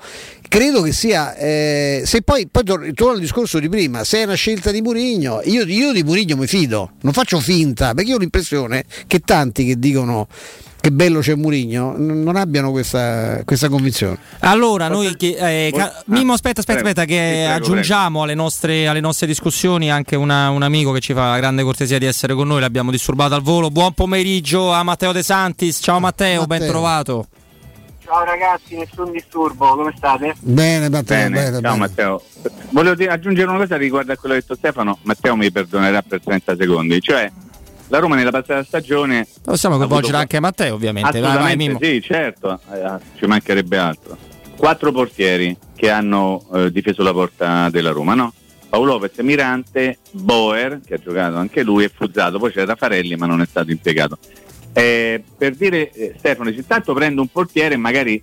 Credo 0.49 0.83
che 0.83 0.93
sia, 0.93 1.35
eh, 1.37 2.03
se 2.05 2.23
poi, 2.23 2.47
poi 2.51 2.63
torno 2.63 3.13
al 3.13 3.21
discorso 3.21 3.59
di 3.59 3.69
prima, 3.69 4.05
se 4.05 4.19
è 4.19 4.25
una 4.25 4.35
scelta 4.35 4.71
di 4.71 4.83
Murigno, 4.83 5.41
io, 5.45 5.65
io 5.65 5.93
di 5.93 6.03
Murigno 6.03 6.37
mi 6.37 6.47
fido, 6.47 6.93
non 7.01 7.15
faccio 7.15 7.41
finta, 7.41 7.95
perché 7.95 8.13
ho 8.13 8.19
l'impressione 8.19 8.85
che 9.07 9.21
tanti 9.21 9.65
che 9.65 9.79
dicono 9.79 10.29
che 10.83 10.91
bello 10.91 11.21
c'è 11.21 11.37
Murigno, 11.37 11.95
non 11.97 12.35
abbiano 12.35 12.73
questa, 12.73 13.43
questa 13.45 13.69
convinzione. 13.69 14.19
Allora, 14.41 14.89
noi 14.89 15.15
che, 15.15 15.37
eh, 15.39 15.71
ca- 15.73 16.03
Mimo, 16.07 16.33
aspetta, 16.33 16.59
aspetta, 16.59 16.81
aspetta, 16.81 17.05
che 17.05 17.47
aggiungiamo 17.47 18.25
alle 18.25 18.35
nostre, 18.35 18.89
alle 18.89 18.99
nostre, 18.99 19.29
discussioni 19.29 19.93
anche 19.93 20.17
una, 20.17 20.51
un 20.51 20.63
amico 20.63 20.91
che 20.91 20.99
ci 20.99 21.15
fa 21.15 21.31
la 21.31 21.37
grande 21.37 21.63
cortesia 21.63 21.99
di 21.99 22.07
essere 22.07 22.35
con 22.35 22.49
noi, 22.49 22.59
l'abbiamo 22.59 22.91
disturbato 22.91 23.37
al 23.37 23.43
volo. 23.43 23.71
Buon 23.71 23.93
pomeriggio 23.93 24.73
a 24.73 24.83
Matteo 24.83 25.13
De 25.13 25.23
Santis. 25.23 25.79
Ciao 25.81 26.01
Matteo, 26.01 26.41
Matteo. 26.41 26.59
ben 26.59 26.69
trovato. 26.69 27.27
Ciao 28.05 28.25
ragazzi, 28.25 28.77
nessun 28.77 29.13
disturbo, 29.13 29.77
come 29.77 29.95
state? 29.97 30.35
Bene, 30.41 30.89
Matteo, 30.89 31.17
bene. 31.17 31.31
bene 31.31 31.51
Ciao 31.53 31.61
bene. 31.61 31.77
Matteo. 31.77 32.23
Volevo 32.71 32.97
dire, 32.97 33.13
aggiungere 33.13 33.49
una 33.49 33.59
cosa 33.59 33.77
riguardo 33.77 34.11
a 34.11 34.17
quello 34.17 34.35
che 34.35 34.41
ha 34.41 34.43
detto 34.43 34.57
Stefano, 34.57 34.99
Matteo 35.03 35.37
mi 35.37 35.53
perdonerà 35.53 36.03
per 36.03 36.21
30 36.21 36.57
secondi, 36.57 37.01
cioè 37.01 37.31
la 37.89 37.99
Roma 37.99 38.17
nella 38.17 38.31
passata 38.31 38.63
stagione 38.65 39.27
possiamo 39.43 39.77
coinvolgere 39.77 40.17
anche 40.17 40.41
Matteo 40.41 40.75
ovviamente. 40.75 41.21
Vai, 41.21 41.57
vai, 41.57 41.77
sì 41.81 42.01
certo. 42.03 42.59
Eh, 42.73 42.99
ci 43.17 43.27
mancherebbe 43.27 43.77
altro. 43.79 44.17
Quattro 44.57 44.93
portieri 44.93 45.57
che 45.75 45.91
hanno 45.91 46.45
eh, 46.55 46.71
difeso 46.71 47.03
la 47.03 47.13
porta 47.13 47.69
della 47.71 47.91
Roma 47.91 48.15
no? 48.15 48.33
Paolo 48.69 48.93
Lopez, 48.93 49.19
Mirante, 49.19 49.99
Boer 50.13 50.81
che 50.85 50.95
ha 50.95 50.99
giocato 50.99 51.37
anche 51.37 51.63
lui 51.63 51.85
e 51.85 51.91
Fuzzato. 51.95 52.39
Poi 52.39 52.53
c'era 52.53 52.75
Farelli 52.75 53.17
ma 53.17 53.27
non 53.27 53.43
è 53.43 53.47
stato 53.47 53.71
impiegato. 53.71 54.19
Eh, 54.73 55.23
per 55.37 55.55
dire 55.55 55.91
eh, 55.93 56.15
Stefano 56.17 56.51
se 56.51 56.67
tanto 56.67 56.95
prendo 56.95 57.21
un 57.21 57.29
portiere 57.29 57.77
magari 57.77 58.23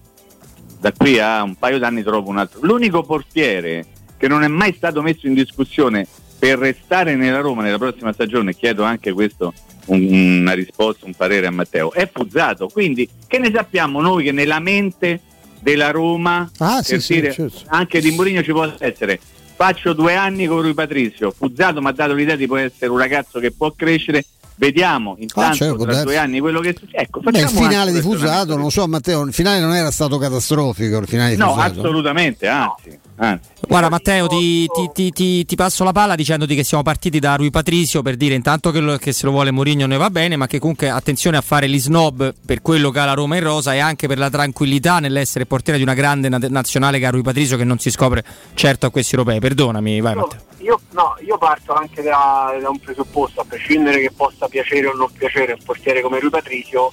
da 0.80 0.92
qui 0.92 1.20
a 1.20 1.44
un 1.44 1.56
paio 1.56 1.78
d'anni 1.78 2.02
trovo 2.02 2.30
un 2.30 2.38
altro. 2.38 2.60
L'unico 2.64 3.04
portiere 3.04 3.86
che 4.18 4.28
non 4.28 4.44
è 4.44 4.48
mai 4.48 4.74
stato 4.74 5.02
messo 5.02 5.28
in 5.28 5.34
discussione 5.34 6.08
per 6.40 6.58
restare 6.58 7.16
nella 7.16 7.42
Roma 7.42 7.62
nella 7.62 7.78
prossima 7.78 8.14
stagione, 8.14 8.56
chiedo 8.56 8.84
anche 8.84 9.12
questo 9.12 9.54
un, 9.88 10.40
una 10.40 10.54
risposta, 10.54 11.06
un 11.06 11.14
parere 11.14 11.48
a 11.48 11.52
Matteo, 11.52 11.92
è 11.92 12.10
Fuzzato. 12.12 12.68
Quindi 12.68 13.08
che 13.28 13.38
ne 13.38 13.52
sappiamo 13.54 14.00
noi 14.02 14.24
che 14.24 14.32
nella 14.32 14.60
mente 14.60 15.20
della 15.60 15.92
Roma, 15.92 16.50
ah, 16.60 16.82
sì, 16.82 16.98
dire, 17.08 17.32
sì, 17.32 17.42
certo. 17.42 17.64
anche 17.68 18.00
di 18.00 18.12
Mourinho 18.12 18.42
ci 18.42 18.52
può 18.52 18.74
essere, 18.80 19.20
faccio 19.56 19.92
due 19.92 20.16
anni 20.16 20.48
con 20.48 20.62
lui 20.62 20.74
Patrizio, 20.74 21.32
Fuzzato 21.32 21.82
mi 21.82 21.88
ha 21.88 21.92
dato 21.92 22.14
l'idea 22.14 22.38
di 22.38 22.48
poter 22.48 22.66
essere 22.66 22.90
un 22.92 22.98
ragazzo 22.98 23.40
che 23.40 23.52
può 23.52 23.72
crescere, 23.74 24.24
Vediamo 24.60 25.16
intanto 25.20 25.56
certo, 25.56 25.76
può 25.76 25.86
tra 25.86 26.04
due 26.04 26.18
anni 26.18 26.42
quello 26.42 26.60
che 26.60 26.76
succede. 26.78 27.04
Ecco, 27.04 27.22
Beh, 27.22 27.40
il 27.40 27.48
finale 27.48 27.94
di 27.94 28.02
Fusato, 28.02 28.58
non 28.58 28.70
so 28.70 28.86
Matteo, 28.90 29.24
il 29.24 29.32
finale 29.32 29.62
non 29.62 29.74
era 29.74 29.90
stato 29.90 30.18
catastrofico, 30.18 30.98
il 30.98 31.08
finale 31.08 31.32
di 31.32 31.38
No, 31.38 31.54
Fusato. 31.54 31.80
assolutamente, 31.80 32.46
anzi, 32.46 33.00
anzi. 33.20 33.50
Guarda 33.68 33.90
Matteo, 33.90 34.28
ti, 34.28 34.66
ti- 34.68 34.90
ti- 34.94 35.12
ti- 35.12 35.46
ti 35.46 35.56
passo 35.56 35.84
la 35.84 35.92
palla 35.92 36.16
dicendoti 36.16 36.56
che 36.56 36.64
siamo 36.64 36.82
partiti 36.84 37.20
da 37.20 37.36
Rui 37.36 37.52
Patricio 37.52 38.02
per 38.02 38.16
dire 38.16 38.34
intanto 38.34 38.72
che, 38.72 38.80
lo- 38.80 38.98
che 38.98 39.12
se 39.12 39.26
lo 39.26 39.32
vuole 39.32 39.52
Mourinho 39.52 39.86
ne 39.86 39.98
va 39.98 40.10
bene, 40.10 40.36
ma 40.38 40.48
che 40.48 40.58
comunque 40.60 40.90
attenzione 40.90 41.38
a 41.38 41.42
fare 41.42 41.70
gli 41.70 41.80
snob 41.80 42.34
per 42.46 42.62
quello 42.62 42.90
che 42.90 43.00
ha 43.00 43.06
la 43.06 43.14
Roma 43.14 43.36
in 43.36 43.44
rosa 43.44 43.74
e 43.74 43.80
anche 43.80 44.08
per 44.08 44.18
la 44.18 44.30
tranquillità 44.30 45.00
nell'essere 45.00 45.46
portiere 45.46 45.78
di 45.78 45.84
una 45.84 45.94
grande 45.94 46.30
na- 46.30 46.40
nazionale 46.50 46.98
che 47.00 47.06
ha 47.06 47.10
Rui 47.12 47.22
Patricio 47.22 47.58
che 47.58 47.64
non 47.64 47.78
si 47.78 47.92
scopre 47.92 48.24
certo 48.56 48.88
a 48.88 48.90
questi 48.90 49.16
europei. 49.16 49.40
Perdonami, 49.40 50.02
vai 50.02 50.16
Matteo. 50.16 50.40
Io, 50.60 50.80
no, 50.92 51.16
io 51.26 51.38
parto 51.38 51.74
anche 51.74 52.02
da, 52.02 52.58
da 52.62 52.70
un 52.70 52.80
presupposto, 52.80 53.42
a 53.42 53.46
prescindere 53.48 54.00
che 54.02 54.12
possa 54.12 54.48
piacere 54.48 54.88
o 54.88 54.94
non 54.94 55.10
piacere 55.12 55.54
un 55.54 55.60
portiere 55.64 56.02
come 56.02 56.20
Rui 56.20 56.30
Patricio, 56.30 56.92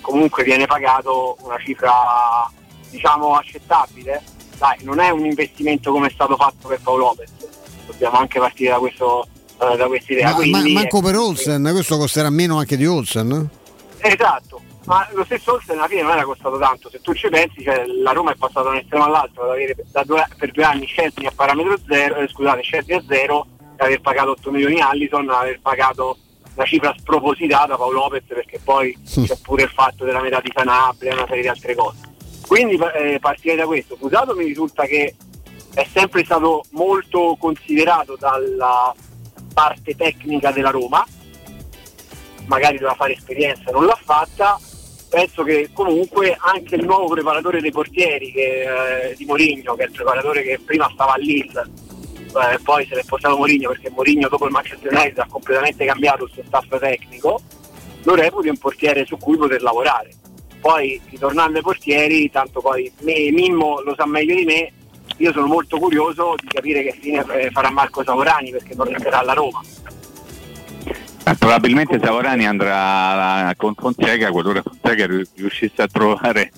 comunque 0.00 0.44
viene 0.44 0.66
pagato 0.66 1.36
una 1.42 1.58
cifra 1.58 1.90
diciamo 2.90 3.34
accettabile. 3.34 4.22
Dai, 4.62 4.76
non 4.82 5.00
è 5.00 5.10
un 5.10 5.24
investimento 5.24 5.90
come 5.90 6.06
è 6.06 6.10
stato 6.12 6.36
fatto 6.36 6.68
per 6.68 6.78
Paolo 6.80 7.06
Lopez, 7.06 7.30
dobbiamo 7.84 8.18
anche 8.18 8.38
partire 8.38 8.70
da, 8.70 8.78
questo, 8.78 9.26
eh, 9.60 9.76
da 9.76 9.86
questa 9.88 10.12
idea. 10.12 10.26
Ma, 10.26 10.30
ma- 10.30 10.36
Quindi, 10.36 10.72
manco 10.72 10.98
ecco, 10.98 11.00
per 11.00 11.16
Olsen, 11.16 11.68
questo 11.72 11.96
costerà 11.96 12.30
meno 12.30 12.58
anche 12.58 12.76
di 12.76 12.86
Olsen? 12.86 13.50
Esatto, 13.98 14.60
ma 14.84 15.08
lo 15.14 15.24
stesso 15.24 15.54
Olsen 15.54 15.78
alla 15.78 15.88
fine 15.88 16.02
non 16.02 16.12
era 16.12 16.22
costato 16.22 16.58
tanto, 16.58 16.88
se 16.90 17.00
tu 17.00 17.12
ci 17.12 17.28
pensi 17.28 17.60
cioè, 17.64 17.86
la 17.86 18.12
Roma 18.12 18.30
è 18.30 18.36
passata 18.36 18.62
da 18.62 18.68
un 18.68 18.76
estremo 18.76 19.04
all'altro, 19.04 19.42
ad 19.42 19.50
avere 19.50 19.74
da 19.90 20.04
due- 20.04 20.28
per 20.38 20.52
due 20.52 20.62
anni 20.62 20.86
Scesni 20.86 21.26
a 21.26 21.32
parametro 21.34 21.76
zero, 21.84 22.14
eh, 22.14 22.28
scusate, 22.28 22.62
Scesni 22.62 22.92
a 22.92 23.02
zero, 23.08 23.46
aver 23.78 24.00
pagato 24.00 24.30
8 24.30 24.52
milioni 24.52 24.80
Allison, 24.80 25.28
aver 25.28 25.58
pagato 25.60 26.18
una 26.54 26.66
cifra 26.66 26.94
spropositata 26.96 27.74
a 27.74 27.76
Paolo 27.76 27.98
Lopez 27.98 28.22
perché 28.28 28.60
poi 28.62 28.96
c'è 29.04 29.36
pure 29.42 29.64
il 29.64 29.70
fatto 29.70 30.04
della 30.04 30.20
metà 30.20 30.40
di 30.40 30.52
Sanabria 30.54 31.10
e 31.10 31.14
una 31.14 31.26
serie 31.26 31.42
di 31.42 31.48
altre 31.48 31.74
cose. 31.74 32.10
Quindi 32.52 32.76
eh, 32.76 33.18
partire 33.18 33.56
da 33.56 33.64
questo, 33.64 33.96
Fusato 33.96 34.34
mi 34.34 34.44
risulta 34.44 34.84
che 34.84 35.14
è 35.72 35.86
sempre 35.90 36.22
stato 36.22 36.64
molto 36.72 37.34
considerato 37.40 38.14
dalla 38.20 38.94
parte 39.54 39.96
tecnica 39.96 40.50
della 40.52 40.68
Roma, 40.68 41.02
magari 42.44 42.74
doveva 42.74 42.94
fare 42.94 43.14
esperienza, 43.14 43.70
non 43.70 43.86
l'ha 43.86 43.98
fatta. 43.98 44.60
Penso 45.08 45.44
che 45.44 45.70
comunque 45.72 46.36
anche 46.38 46.74
il 46.74 46.84
nuovo 46.84 47.08
preparatore 47.08 47.62
dei 47.62 47.72
portieri 47.72 48.30
che, 48.30 49.08
eh, 49.08 49.14
di 49.16 49.24
Mourinho, 49.24 49.74
che 49.74 49.84
è 49.84 49.86
il 49.86 49.92
preparatore 49.92 50.42
che 50.42 50.60
prima 50.62 50.90
stava 50.92 51.14
a 51.14 51.16
Lille, 51.16 51.70
eh, 52.26 52.58
poi 52.62 52.86
se 52.86 52.96
l'è 52.96 53.04
portato 53.06 53.38
Mourinho 53.38 53.70
perché 53.70 53.88
Mourinho 53.88 54.28
dopo 54.28 54.44
il 54.44 54.52
Manchester 54.52 54.92
United 54.92 55.18
ha 55.20 55.26
completamente 55.26 55.86
cambiato 55.86 56.24
il 56.24 56.30
suo 56.30 56.42
staff 56.44 56.78
tecnico, 56.78 57.40
lo 58.02 58.14
reputi 58.14 58.48
un 58.48 58.58
portiere 58.58 59.06
su 59.06 59.16
cui 59.16 59.38
poter 59.38 59.62
lavorare. 59.62 60.20
Poi 60.62 61.00
ritornando 61.10 61.58
ai 61.58 61.62
portieri, 61.64 62.30
tanto 62.30 62.60
poi 62.60 62.90
me, 63.00 63.32
Mimmo 63.32 63.80
lo 63.80 63.94
sa 63.96 64.06
meglio 64.06 64.36
di 64.36 64.44
me, 64.44 64.72
io 65.16 65.32
sono 65.32 65.46
molto 65.46 65.76
curioso 65.76 66.36
di 66.40 66.46
capire 66.46 66.84
che 66.84 66.96
fine 67.00 67.24
eh, 67.32 67.50
farà 67.50 67.68
Marco 67.70 68.04
Savorani 68.04 68.52
perché 68.52 68.76
tornerà 68.76 69.18
alla 69.18 69.32
Roma. 69.32 69.60
Eh, 71.24 71.34
Probabilmente 71.36 71.98
Savorani 72.00 72.46
andrà 72.46 73.52
con 73.56 73.74
Fonseca 73.74 74.30
qualora 74.30 74.62
Fonseca 74.62 75.06
ri- 75.06 75.26
riuscisse 75.34 75.82
a 75.82 75.88
trovare 75.88 76.52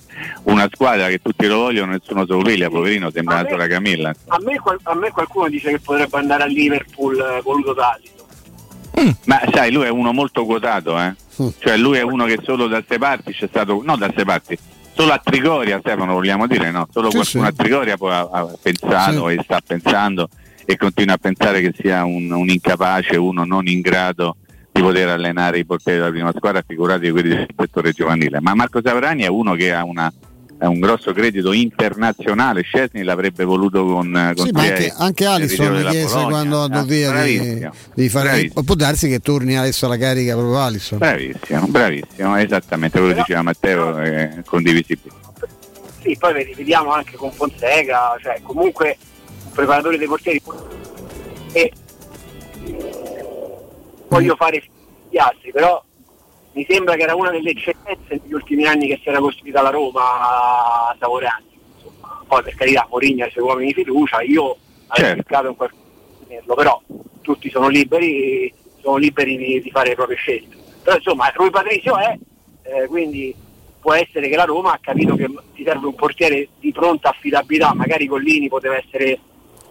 una 0.44 0.68
squadra 0.70 1.08
che 1.08 1.22
tutti 1.22 1.46
lo 1.46 1.56
vogliono 1.56 1.92
nessuno 1.92 2.26
se 2.26 2.32
lo 2.32 2.42
piglia, 2.42 2.68
poverino 2.68 3.10
sembra 3.10 3.40
una 3.40 3.48
sola 3.48 3.66
Camilla. 3.66 4.14
A 4.28 4.38
me, 4.40 4.60
a 4.82 4.94
me 4.94 5.10
qualcuno 5.12 5.48
dice 5.48 5.70
che 5.70 5.80
potrebbe 5.80 6.18
andare 6.18 6.42
a 6.42 6.46
Liverpool 6.46 7.18
eh, 7.18 7.40
voluto 7.42 7.72
da 7.72 7.98
Alisson. 8.94 9.16
Ma 9.24 9.40
sai, 9.52 9.72
lui 9.72 9.84
è 9.84 9.90
uno 9.90 10.12
molto 10.12 10.44
quotato, 10.44 10.98
eh? 10.98 11.14
Cioè 11.58 11.76
lui 11.76 11.98
è 11.98 12.02
uno 12.02 12.24
che 12.26 12.38
solo 12.42 12.66
da 12.68 12.80
ste 12.84 12.98
parti 12.98 13.32
c'è 13.32 13.46
stato, 13.48 13.80
no 13.84 13.96
da 13.96 14.08
ste 14.12 14.24
parti, 14.24 14.56
solo 14.94 15.12
a 15.12 15.18
Trigoria, 15.22 15.78
Stefano 15.80 16.12
vogliamo 16.12 16.46
dire, 16.46 16.70
no? 16.70 16.86
Solo 16.92 17.10
Sì, 17.10 17.16
qualcuno 17.16 17.44
sì. 17.44 17.50
a 17.50 17.52
Trigoria 17.52 17.96
poi 17.96 18.12
ha, 18.12 18.20
ha 18.30 18.48
pensato 18.62 19.28
e 19.28 19.40
sta 19.42 19.60
pensando 19.66 20.28
e 20.64 20.76
continua 20.76 21.14
a 21.14 21.18
pensare 21.18 21.60
che 21.60 21.74
sia 21.78 22.04
un, 22.04 22.30
un 22.30 22.48
incapace, 22.48 23.16
uno 23.16 23.44
non 23.44 23.66
in 23.66 23.80
grado 23.80 24.36
di 24.72 24.80
poter 24.80 25.08
allenare 25.08 25.58
i 25.58 25.64
portieri 25.66 25.98
della 25.98 26.10
prima 26.10 26.32
squadra, 26.34 26.62
figurati 26.66 27.10
quelli 27.10 27.28
del 27.30 27.46
settore 27.56 27.92
giovanile. 27.92 28.40
Ma 28.40 28.54
Marco 28.54 28.80
Savrani 28.82 29.22
è 29.22 29.28
uno 29.28 29.54
che 29.54 29.72
ha 29.72 29.84
una- 29.84 30.12
ha 30.58 30.68
un 30.68 30.78
grosso 30.80 31.12
credito 31.12 31.52
internazionale, 31.52 32.62
Scesni 32.62 33.02
l'avrebbe 33.02 33.44
voluto 33.44 33.84
con, 33.84 34.16
eh, 34.16 34.32
con 34.34 34.46
Sì, 34.46 34.52
ma 34.52 34.62
anche, 34.62 34.92
anche 34.96 35.26
Alisson 35.26 35.74
della 35.74 35.90
chiese 35.90 36.22
quando 36.24 36.60
andò 36.62 36.78
Ah, 36.80 36.84
via 36.84 37.22
di, 37.22 37.68
di 37.94 38.08
fare. 38.08 38.28
bravissimo. 38.28 38.62
Può 38.62 38.74
darsi 38.74 39.08
che 39.08 39.18
torni 39.20 39.56
adesso 39.56 39.86
alla 39.86 39.96
carica 39.98 40.34
proprio 40.34 40.58
Alisson. 40.60 40.98
Bravissimo, 40.98 41.66
bravissimo, 41.66 42.36
esattamente 42.36 42.98
quello 42.98 43.14
che 43.14 43.20
diceva 43.20 43.42
Matteo, 43.42 43.96
è 43.98 44.42
condivisibile. 44.46 45.14
Sì, 46.02 46.16
poi 46.18 46.32
vedi- 46.34 46.54
vediamo 46.54 46.92
anche 46.92 47.16
con 47.16 47.30
Fonseca, 47.32 48.16
cioè 48.22 48.38
comunque 48.42 48.96
un 49.46 49.50
preparatore 49.52 49.98
dei 49.98 50.06
portieri 50.06 50.40
e 51.52 51.72
voglio 54.08 54.36
fare 54.36 54.62
gli 55.10 55.18
altri, 55.18 55.50
però 55.52 55.82
mi 56.54 56.64
sembra 56.68 56.94
che 56.94 57.02
era 57.02 57.14
una 57.14 57.30
delle 57.30 57.50
eccellenze 57.50 58.20
negli 58.22 58.32
ultimi 58.32 58.64
anni 58.66 58.86
che 58.86 58.98
si 59.02 59.08
era 59.08 59.18
costruita 59.18 59.60
la 59.62 59.70
Roma 59.70 60.02
a 60.88 60.96
Savorani. 60.98 61.44
Insomma, 61.76 62.22
poi 62.26 62.42
per 62.42 62.54
carità 62.54 62.86
Mourinho 62.88 63.24
ha 63.24 63.26
i 63.26 63.30
suoi 63.30 63.44
uomini 63.44 63.68
di 63.68 63.74
fiducia, 63.74 64.22
io 64.22 64.56
avrei 64.86 65.06
Certo. 65.06 65.22
cercato 65.22 65.48
in 65.48 65.56
qualche 65.56 65.76
modo 65.76 66.16
di 66.20 66.26
tenerlo, 66.28 66.54
però 66.54 66.82
tutti 67.22 67.50
sono 67.50 67.68
liberi, 67.68 68.52
sono 68.80 68.96
liberi 68.96 69.36
di, 69.36 69.60
di 69.62 69.70
fare 69.70 69.88
le 69.90 69.94
proprie 69.94 70.16
scelte. 70.16 70.56
Però 70.82 70.96
insomma 70.96 71.28
Rui 71.34 71.50
Patricio 71.50 71.96
è, 71.98 72.16
eh, 72.62 72.86
quindi 72.86 73.34
può 73.80 73.92
essere 73.94 74.28
che 74.28 74.36
la 74.36 74.44
Roma 74.44 74.72
ha 74.72 74.78
capito 74.80 75.16
che 75.16 75.26
ti 75.54 75.64
serve 75.64 75.86
un 75.86 75.94
portiere 75.94 76.48
di 76.60 76.72
pronta 76.72 77.10
affidabilità, 77.10 77.74
magari 77.74 78.06
Collini 78.06 78.48
poteva 78.48 78.76
essere 78.76 79.18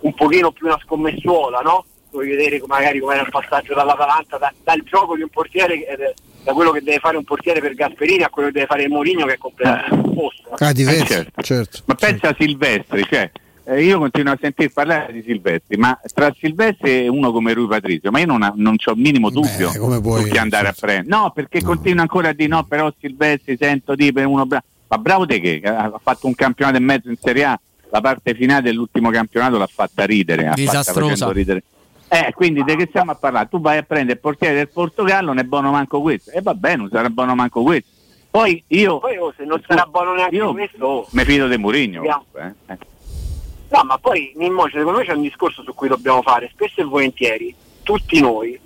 un 0.01 0.14
pochino 0.14 0.51
più 0.51 0.68
una 0.68 0.80
scommessuola, 0.84 1.60
no? 1.61 1.85
Vuoi 2.11 2.27
vedere 2.27 2.61
magari 2.68 2.99
com'era 2.99 3.22
il 3.22 3.30
passaggio 3.31 3.73
dall'Atalanta, 3.73 4.38
da- 4.38 4.53
dal 4.64 4.81
gioco 4.84 5.15
di 5.15 5.22
un 5.23 5.30
portiere, 5.30 5.77
che- 5.80 5.85
eh, 5.85 6.14
da 6.44 6.53
quello 6.53 6.72
che 6.72 6.82
deve 6.82 6.99
fare 6.99 7.18
un 7.18 7.24
portiere 7.24 7.60
per 7.61 7.74
Gasperini 7.74 8.24
a 8.24 8.30
quello 8.30 8.49
che 8.49 8.53
deve 8.56 8.65
fare 8.68 8.88
Mourinho 8.88 9.26
che 9.26 9.34
è 9.34 9.38
completamente 9.38 9.95
opposto. 10.10 10.49
no? 10.49 10.56
Ah, 10.60 10.72
diverso, 10.74 11.03
Eh, 11.03 11.06
certo. 11.07 11.41
certo. 11.41 11.80
Ma 11.86 11.95
pensa 11.95 12.30
a 12.30 12.36
Silvestri, 12.38 13.03
cioè, 13.10 13.32
eh, 13.65 13.84
io 13.84 13.98
continuo 13.98 14.34
a 14.34 14.38
sentir 14.41 14.72
parlare 14.74 15.14
di 15.14 15.24
Silvestri, 15.26 15.78
ma 15.78 15.98
tra 16.14 16.34
Silvestri 16.38 17.03
e 17.06 17.07
uno 17.07 17.32
come 17.32 17.53
Rui 17.53 17.68
Patrizio, 17.68 18.11
ma 18.11 18.20
io 18.20 18.26
non, 18.26 18.41
ho- 18.44 18.53
non 18.57 18.76
ho 18.84 18.91
il 18.91 18.99
minimo 18.99 19.30
dubbio 19.30 19.72
come 19.78 20.02
puoi- 20.02 20.24
su 20.24 20.30
chi 20.30 20.38
andare 20.38 20.68
a 20.68 20.76
prendere. 20.78 21.07
No, 21.07 21.32
perché 21.34 21.61
continua 21.61 22.02
ancora 22.02 22.30
a 22.30 22.34
dire 22.34 22.49
no, 22.49 22.64
però 22.65 22.91
Silvestri 22.99 23.56
sento 23.57 23.95
di 23.95 24.11
per 24.11 24.26
uno 24.26 24.45
bravo. 24.45 24.65
Ma 24.90 24.98
bravo 24.99 25.26
te 25.26 25.40
che 25.40 25.60
ha 25.64 25.91
fatto 26.03 26.28
un 26.28 26.36
campionato 26.36 26.78
e 26.78 26.82
mezzo 26.82 27.10
in 27.10 27.15
Serie 27.20 27.45
A, 27.45 27.60
la 27.90 28.02
parte 28.02 28.36
finale 28.36 28.61
dell'ultimo 28.64 29.10
campionato 29.10 29.57
l'ha 29.57 29.68
fatta 29.72 30.03
ridere, 30.06 30.44
ha 30.44 30.49
fatta 30.49 30.61
Disastrosa. 30.61 31.10
facendo 31.10 31.32
ridere. 31.32 31.64
Eh, 32.14 32.31
quindi 32.34 32.64
di 32.64 32.76
che 32.76 32.85
stiamo 32.85 33.11
a 33.11 33.15
parlare? 33.15 33.48
Tu 33.49 33.60
vai 33.60 33.77
a 33.77 33.81
prendere 33.81 34.14
il 34.14 34.19
portiere 34.19 34.53
del 34.53 34.69
Portogallo, 34.69 35.27
non 35.27 35.40
è 35.40 35.44
buono 35.44 35.72
manco 35.72 35.99
questo. 35.99 36.30
E 36.30 36.41
va 36.41 36.53
bene, 36.53 36.76
non 36.76 36.90
sarà 36.91 37.10
buono 37.10 37.34
manco 37.34 37.64
questo. 37.64 37.90
Poi 38.30 38.64
io 38.68 38.99
Poi 38.99 39.18
oh, 39.18 39.34
se 39.35 39.45
non 39.45 39.61
sarà 39.65 39.85
buono 39.85 40.14
neanche 40.14 40.35
Io- 40.35 40.52
questo, 40.52 40.85
oh, 40.85 41.07
mi 41.11 41.23
fido 41.23 41.48
di 41.48 41.57
Mourinho. 41.57 42.02
Vediamo. 42.02 42.26
comunque, 42.31 42.56
eh. 42.68 42.77
No, 43.69 43.84
ma 43.85 43.98
poi 43.98 44.31
Mimmo, 44.35 44.68
secondo 44.69 44.99
me 44.99 45.06
c'è 45.06 45.14
un 45.14 45.23
discorso 45.23 45.64
su 45.64 45.73
cui 45.73 45.88
dobbiamo 45.88 46.22
fare, 46.22 46.49
spesso 46.53 46.81
e 46.81 46.84
volentieri, 46.84 47.56
tutti 47.81 48.19
noi 48.22 48.60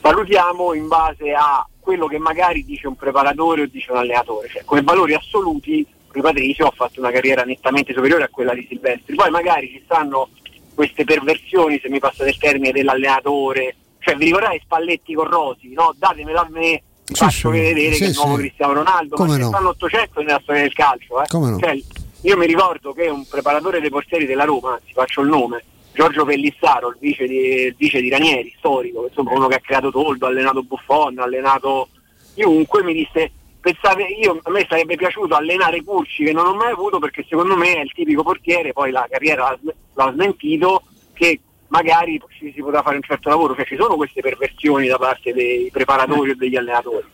valutiamo 0.00 0.72
in 0.72 0.88
base 0.88 1.32
a 1.32 1.66
quello 1.78 2.06
che 2.06 2.18
magari 2.18 2.64
dice 2.64 2.86
un 2.86 2.96
preparatore 2.96 3.62
o 3.62 3.66
dice 3.66 3.92
un 3.92 3.98
allenatore, 3.98 4.48
cioè 4.48 4.64
come 4.64 4.80
valori 4.80 5.12
assoluti 5.12 5.86
Rui 6.08 6.22
Patricio 6.22 6.66
ha 6.66 6.72
fatto 6.74 7.00
una 7.00 7.10
carriera 7.10 7.42
nettamente 7.42 7.92
superiore 7.92 8.24
a 8.24 8.28
quella 8.28 8.54
di 8.54 8.64
Silvestri, 8.66 9.14
poi 9.14 9.30
magari 9.30 9.68
ci 9.68 9.82
stanno 9.84 10.28
queste 10.76 11.04
perversioni, 11.04 11.80
se 11.82 11.88
mi 11.88 11.98
passate 11.98 12.28
il 12.30 12.38
termine, 12.38 12.70
dell'allenatore, 12.70 13.74
cioè 13.98 14.14
vi 14.14 14.26
ricordate 14.26 14.60
Spalletti 14.62 15.14
con 15.14 15.26
Rosi, 15.26 15.72
no? 15.72 15.92
Datemelo 15.98 16.38
a 16.40 16.46
me, 16.50 16.82
Sì, 17.04 17.14
faccio 17.14 17.50
sì. 17.50 17.58
vedere 17.58 17.92
Sì, 17.94 17.98
che 17.98 18.04
è 18.04 18.08
il 18.10 18.14
nuovo. 18.14 18.36
Cristiano 18.36 18.72
Ronaldo, 18.74 19.16
Come 19.16 19.28
ma 19.30 19.36
no. 19.38 19.42
se 19.44 19.48
stanno 19.48 19.68
800 19.70 20.20
nella 20.20 20.40
storia 20.42 20.62
del 20.62 20.72
calcio, 20.74 21.22
eh? 21.22 21.26
No. 21.30 21.58
Cioè, 21.58 21.78
io 22.20 22.36
mi 22.36 22.46
ricordo 22.46 22.92
che 22.92 23.08
un 23.08 23.26
preparatore 23.26 23.80
dei 23.80 23.90
portieri 23.90 24.26
della 24.26 24.44
Roma, 24.44 24.74
anzi 24.74 24.92
faccio 24.92 25.22
il 25.22 25.28
nome, 25.28 25.64
Giorgio 25.92 26.24
Pellissaro, 26.26 26.90
il 26.90 26.96
vice 27.00 27.26
di, 27.26 27.38
il 27.38 27.74
vice 27.76 28.00
di 28.02 28.10
Ranieri, 28.10 28.54
storico, 28.58 29.06
insomma 29.08 29.32
uno 29.32 29.46
che 29.48 29.54
ha 29.54 29.60
creato 29.60 29.90
Toldo, 29.90 30.26
ha 30.26 30.28
allenato 30.28 30.62
Buffon, 30.62 31.18
ha 31.18 31.22
allenato 31.24 31.88
chiunque, 32.34 32.82
mi 32.82 32.92
disse 32.92 33.30
pensate, 33.72 34.04
io, 34.04 34.38
a 34.44 34.50
me 34.50 34.64
sarebbe 34.68 34.94
piaciuto 34.94 35.34
allenare 35.34 35.82
Curci 35.82 36.22
che 36.22 36.32
non 36.32 36.46
ho 36.46 36.54
mai 36.54 36.70
avuto 36.70 37.00
perché 37.00 37.26
secondo 37.28 37.56
me 37.56 37.74
è 37.74 37.80
il 37.80 37.92
tipico 37.92 38.22
portiere, 38.22 38.72
poi 38.72 38.92
la 38.92 39.08
carriera 39.10 39.50
l'ha, 39.50 39.58
sm- 39.60 39.74
l'ha 39.94 40.12
smentito, 40.12 40.82
che 41.12 41.40
magari 41.68 42.22
ci 42.38 42.52
si 42.54 42.60
poteva 42.60 42.82
fare 42.82 42.96
un 42.96 43.02
certo 43.02 43.28
lavoro, 43.28 43.56
cioè 43.56 43.64
ci 43.64 43.76
sono 43.76 43.96
queste 43.96 44.20
perversioni 44.20 44.86
da 44.86 44.98
parte 44.98 45.32
dei 45.32 45.68
preparatori 45.72 46.30
o 46.30 46.36
degli 46.36 46.54
allenatori. 46.54 47.04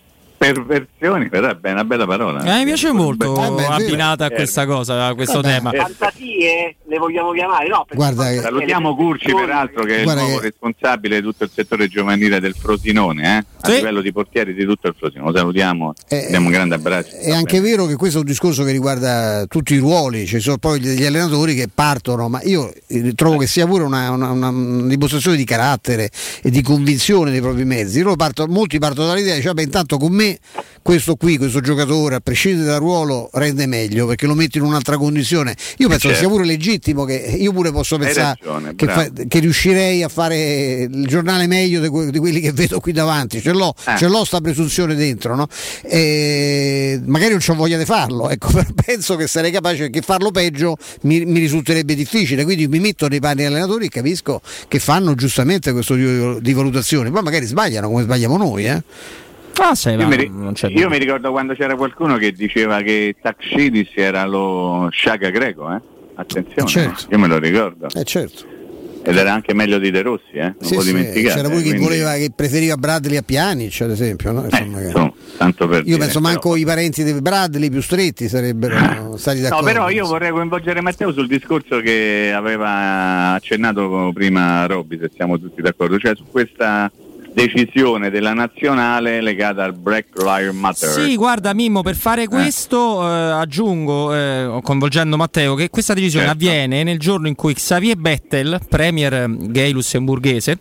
Perversioni, 0.52 1.28
però 1.28 1.56
è 1.60 1.70
una 1.70 1.84
bella 1.84 2.04
parola. 2.06 2.42
Eh, 2.42 2.58
mi 2.58 2.64
piace 2.64 2.90
molto 2.90 3.34
Eh, 3.40 3.50
beh, 3.54 3.66
abbinata 3.66 4.24
a 4.24 4.28
eh. 4.28 4.34
questa 4.34 4.66
cosa, 4.66 5.06
a 5.06 5.14
questo 5.14 5.40
tema. 5.40 5.70
Fantasie 5.70 6.76
le 6.86 6.98
vogliamo 6.98 7.30
chiamare? 7.32 7.68
No, 7.68 7.86
Guarda, 7.92 8.22
fantasie 8.24 8.40
Salutiamo 8.42 8.96
Curci 8.96 9.32
peraltro 9.32 9.84
che 9.84 9.96
è 9.96 10.00
il 10.00 10.04
nuovo 10.04 10.36
che- 10.38 10.40
responsabile 10.40 11.16
di 11.20 11.22
tutto 11.22 11.44
il 11.44 11.50
settore 11.54 11.86
giovanile 11.86 12.40
del 12.40 12.54
Frosinone, 12.58 13.22
eh? 13.38 13.44
a 13.60 13.68
Sì. 13.68 13.74
livello 13.76 14.00
di 14.00 14.12
portieri 14.12 14.52
di 14.52 14.64
tutto 14.64 14.88
il 14.88 14.94
Frosinone. 14.98 15.30
Lo 15.30 15.36
salutiamo, 15.36 15.92
Eh, 16.08 16.26
diamo 16.28 16.46
un 16.46 16.52
grande 16.52 16.74
abbraccio. 16.74 17.14
È 17.16 17.30
anche 17.30 17.60
vero 17.60 17.86
che 17.86 17.94
questo 17.94 18.18
è 18.18 18.20
un 18.22 18.26
discorso 18.26 18.64
che 18.64 18.72
riguarda 18.72 19.46
tutti 19.46 19.74
i 19.74 19.78
ruoli, 19.78 20.26
ci 20.26 20.40
sono 20.40 20.58
poi 20.58 20.80
degli 20.80 21.04
allenatori 21.04 21.54
che 21.54 21.68
partono, 21.72 22.28
ma 22.28 22.40
io 22.42 22.72
eh, 22.88 23.12
trovo 23.14 23.36
che 23.38 23.46
sia 23.46 23.64
pure 23.66 23.84
una, 23.84 24.10
una- 24.10 24.30
una- 24.30 24.48
una 24.48 24.86
dimostrazione 24.88 25.36
di 25.36 25.44
carattere 25.44 26.10
e 26.42 26.50
di 26.50 26.62
convinzione 26.62 27.30
dei 27.30 27.40
propri 27.40 27.64
mezzi. 27.64 28.02
Loro 28.02 28.16
partono- 28.16 28.52
molti 28.52 28.78
partono 28.80 29.06
dall'idea, 29.08 29.34
dice, 29.36 29.46
vabbè, 29.48 29.62
intanto 29.62 29.96
con 29.98 30.12
me 30.12 30.31
questo 30.82 31.16
qui, 31.16 31.36
questo 31.38 31.60
giocatore, 31.60 32.16
a 32.16 32.20
prescindere 32.20 32.68
dal 32.68 32.80
ruolo, 32.80 33.30
rende 33.34 33.66
meglio 33.66 34.06
perché 34.06 34.26
lo 34.26 34.34
mette 34.34 34.58
in 34.58 34.64
un'altra 34.64 34.96
condizione. 34.96 35.54
Io 35.78 35.88
penso 35.88 36.08
che 36.08 36.14
certo. 36.14 36.18
sia 36.18 36.28
pure 36.28 36.44
legittimo 36.44 37.04
che 37.04 37.14
io 37.14 37.52
pure 37.52 37.70
posso 37.72 37.98
pensare 37.98 38.38
ragione, 38.40 38.74
che, 38.74 38.86
fa- 38.86 39.10
che 39.28 39.38
riuscirei 39.38 40.02
a 40.02 40.08
fare 40.08 40.88
il 40.90 41.06
giornale 41.06 41.46
meglio 41.46 41.80
di, 41.80 41.88
que- 41.88 42.10
di 42.10 42.18
quelli 42.18 42.40
che 42.40 42.52
vedo 42.52 42.80
qui 42.80 42.92
davanti. 42.92 43.40
Ce 43.40 43.52
l'ho, 43.52 43.74
Eh. 43.86 43.96
ce 43.96 44.08
l'ho 44.08 44.24
sta 44.24 44.40
presunzione 44.40 44.94
dentro, 44.94 45.36
no? 45.36 45.46
E 45.82 47.00
magari 47.04 47.30
non 47.30 47.40
c'ho 47.40 47.54
voglia 47.54 47.78
di 47.78 47.84
farlo, 47.84 48.28
ecco, 48.30 48.50
però 48.52 48.68
penso 48.84 49.16
che 49.16 49.26
sarei 49.26 49.50
capace 49.50 49.90
che 49.90 50.00
farlo 50.00 50.30
peggio 50.30 50.76
mi, 51.02 51.24
mi 51.24 51.38
risulterebbe 51.38 51.94
difficile, 51.94 52.44
quindi 52.44 52.66
mi 52.68 52.80
metto 52.80 53.08
nei 53.08 53.20
panni 53.20 53.44
allenatori 53.44 53.86
e 53.86 53.88
capisco 53.88 54.40
che 54.68 54.78
fanno 54.78 55.14
giustamente 55.14 55.72
questo 55.72 55.94
tipo 55.94 56.38
di 56.40 56.52
valutazioni, 56.52 57.10
poi 57.10 57.22
magari 57.22 57.46
sbagliano 57.46 57.88
come 57.88 58.02
sbagliamo 58.02 58.36
noi, 58.36 58.66
eh? 58.66 58.82
Ah, 59.58 59.74
sì, 59.74 59.90
Io, 59.90 60.06
mi, 60.06 60.16
ri- 60.16 60.30
non 60.32 60.52
c'è 60.54 60.68
io 60.68 60.88
mi 60.88 60.98
ricordo 60.98 61.30
quando 61.30 61.54
c'era 61.54 61.76
qualcuno 61.76 62.16
che 62.16 62.32
diceva 62.32 62.80
che 62.80 63.16
Taxidis 63.20 63.90
era 63.94 64.24
lo 64.26 64.88
Sciaga 64.90 65.30
greco, 65.30 65.72
eh? 65.74 65.80
attenzione, 66.14 66.68
Certo. 66.68 67.06
io 67.10 67.18
me 67.18 67.26
lo 67.26 67.38
ricordo. 67.38 67.88
Eh 67.94 68.04
certo. 68.04 68.50
Ed 69.04 69.16
era 69.16 69.32
anche 69.32 69.52
meglio 69.52 69.78
di 69.78 69.90
De 69.90 70.00
Rossi, 70.00 70.34
eh? 70.34 70.54
non 70.60 70.80
Sì, 70.80 70.80
sì, 70.80 71.22
c'era 71.24 71.48
pure 71.48 71.62
chi 71.62 71.68
quindi- 71.70 71.78
voleva 71.84 72.12
che 72.14 72.30
preferiva 72.34 72.76
Bradley 72.76 73.16
a 73.16 73.22
Pjanic, 73.22 73.80
ad 73.80 73.90
esempio, 73.90 74.30
no? 74.30 74.44
Insomma, 74.44 74.78
che- 74.78 74.84
insomma, 74.86 75.12
tanto 75.38 75.66
per 75.66 75.78
Io 75.78 75.84
dire, 75.84 75.98
penso 75.98 76.20
manco 76.20 76.54
i 76.54 76.64
parenti 76.64 77.02
di 77.02 77.12
Bradley 77.20 77.68
più 77.68 77.82
stretti 77.82 78.28
sarebbero 78.28 79.16
stati 79.18 79.38
No, 79.38 79.42
d'accordo. 79.48 79.66
però 79.66 79.90
io 79.90 80.06
vorrei 80.06 80.30
coinvolgere 80.30 80.80
Matteo 80.82 81.12
sul 81.12 81.26
discorso 81.26 81.80
che 81.80 82.32
aveva 82.32 83.32
accennato 83.32 84.12
prima 84.14 84.66
Robby, 84.66 84.98
se 85.00 85.10
siamo 85.12 85.36
tutti 85.38 85.60
d'accordo, 85.60 85.98
cioè 85.98 86.14
su 86.14 86.24
questa 86.30 86.88
decisione 87.32 88.10
della 88.10 88.32
nazionale 88.32 89.20
legata 89.20 89.64
al 89.64 89.72
Black 89.72 90.20
Lives 90.22 90.54
Matter. 90.54 90.88
Sì, 90.88 91.16
guarda 91.16 91.54
Mimmo, 91.54 91.82
per 91.82 91.96
fare 91.96 92.26
questo 92.26 93.02
eh, 93.02 93.30
aggiungo, 93.30 94.14
eh, 94.14 94.60
coinvolgendo 94.62 95.16
Matteo, 95.16 95.54
che 95.54 95.70
questa 95.70 95.94
decisione 95.94 96.26
Certo. 96.26 96.44
avviene 96.44 96.82
nel 96.82 96.98
giorno 96.98 97.28
in 97.28 97.34
cui 97.34 97.54
Xavier 97.54 97.96
Bettel, 97.96 98.60
premier 98.68 99.12
eh, 99.14 99.26
gay 99.28 99.72
lussemburghese, 99.72 100.58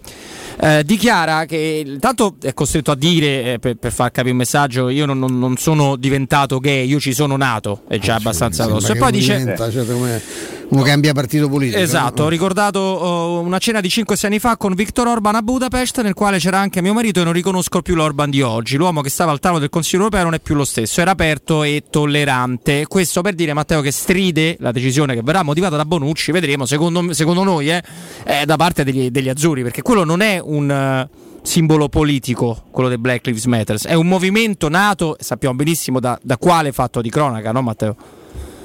eh, 0.62 0.84
dichiara 0.86 1.46
che 1.46 1.98
tanto 2.00 2.36
è 2.40 2.54
costretto 2.54 2.92
a 2.92 2.96
dire, 2.96 3.54
eh, 3.54 3.60
per, 3.60 3.76
per 3.78 3.92
far 3.92 4.12
capire 4.12 4.32
un 4.32 4.38
messaggio, 4.38 4.90
io 4.90 5.08
non, 5.08 5.18
non- 5.18 5.40
non 5.40 5.58
sono 5.58 5.96
diventato 5.96 6.60
gay, 6.60 6.88
io 6.88 7.00
ci 7.00 7.14
sono 7.14 7.36
nato, 7.36 7.82
è 7.88 7.98
già 7.98 8.16
abbastanza 8.16 8.64
Sembra 8.64 8.78
grosso. 8.78 8.94
E 8.94 8.98
poi 8.98 9.12
dice... 9.12 9.38
diventa, 9.38 9.72
cioè, 9.72 9.86
come 9.88 10.22
uno 10.72 10.84
cambia 10.84 11.12
partito 11.12 11.50
politico. 11.50 11.82
Esatto, 11.82 12.24
ho 12.24 12.30
ricordato 12.30 12.80
oh, 12.80 13.40
una 13.42 13.58
cena 13.58 13.82
di 13.82 13.90
5-6 13.90 14.26
anni 14.26 14.40
fa 14.40 14.56
con 14.56 14.74
Viktor 14.74 15.06
Orban 15.06 15.36
a 15.36 15.42
Budapest, 15.42 16.02
nel 16.02 16.14
quale 16.14 16.38
c'era 16.38 16.60
anche 16.60 16.82
mio 16.82 16.94
marito 16.94 17.20
e 17.20 17.24
non 17.26 17.34
riconosco 17.34 17.82
più 17.82 17.94
l'Orban 17.94 18.30
di 18.30 18.42
oggi. 18.42 18.78
L'uomo 18.78 19.02
che 19.02 19.10
stava 19.10 19.32
al 19.32 19.40
tavolo 19.40 19.60
del 19.60 19.70
Consiglio 19.70 20.04
europeo 20.04 20.24
non 20.24 20.34
è 20.34 20.40
più 20.40 20.56
lo 20.56 20.64
stesso, 20.64 21.02
era 21.02 21.12
aperto 21.12 21.64
e 21.64 21.84
tollerante. 21.90 22.86
Questo 22.88 23.22
per 23.22 23.34
dire, 23.34 23.54
Matteo, 23.54 23.82
che 23.82 23.92
stride 23.92 24.56
la 24.60 24.72
decisione 24.72 25.14
che 25.14 25.22
verrà 25.22 25.44
motivata 25.44 25.76
da 25.76 25.84
Bonucci, 25.84 26.32
vedremo, 26.32 26.66
secondo, 26.66 27.12
secondo 27.12 27.44
noi, 27.44 27.70
eh, 27.70 27.84
eh, 28.24 28.46
da 28.46 28.56
parte 28.56 28.86
degli, 28.86 29.10
degli 29.10 29.28
azzurri, 29.28 29.64
perché 29.64 29.82
quello 29.82 30.06
non 30.06 30.22
è 30.22 30.40
un... 30.42 30.51
eh, 30.60 31.10
simbolo 31.42 31.90
politico, 31.90 32.64
quello 32.72 32.90
del 32.90 33.00
Black 33.00 33.26
Lives 33.26 33.46
Matter, 33.46 33.80
è 33.84 33.94
un 33.94 34.08
movimento 34.08 34.70
nato, 34.70 35.16
sappiamo 35.20 35.56
benissimo 35.56 36.00
da, 36.00 36.18
da 36.22 36.38
quale 36.38 36.72
fatto 36.72 37.02
di 37.02 37.10
cronaca, 37.10 37.52
no 37.52 37.62
Matteo? 37.62 37.96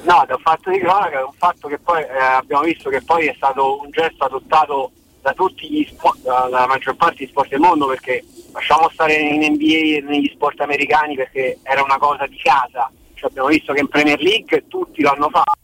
No, 0.02 0.24
da 0.26 0.34
un 0.34 0.42
fatto 0.42 0.70
di 0.70 0.78
cronaca, 0.78 1.24
un 1.24 1.32
fatto 1.36 1.68
che 1.68 1.78
poi 1.78 2.02
eh, 2.02 2.18
abbiamo 2.18 2.62
visto 2.62 2.90
che 2.90 3.02
poi 3.02 3.26
è 3.26 3.34
stato 3.36 3.80
un 3.80 3.90
gesto 3.90 4.24
adottato 4.24 4.90
da 5.20 5.32
tutti 5.32 5.68
gli 5.68 5.84
sport, 5.90 6.22
dalla 6.22 6.66
maggior 6.66 6.94
parte 6.94 7.16
degli 7.18 7.28
sport 7.28 7.48
del 7.50 7.58
mondo 7.58 7.86
perché 7.86 8.22
lasciamo 8.52 8.88
stare 8.92 9.14
in 9.14 9.40
NBA 9.40 9.96
e 9.96 10.04
negli 10.06 10.30
sport 10.32 10.60
americani 10.60 11.16
perché 11.16 11.58
era 11.62 11.82
una 11.82 11.98
cosa 11.98 12.26
di 12.26 12.36
casa, 12.36 12.88
cioè, 13.14 13.30
abbiamo 13.30 13.48
visto 13.48 13.72
che 13.72 13.80
in 13.80 13.88
Premier 13.88 14.20
League 14.20 14.66
tutti 14.68 15.02
l'hanno 15.02 15.28
fatto. 15.28 15.58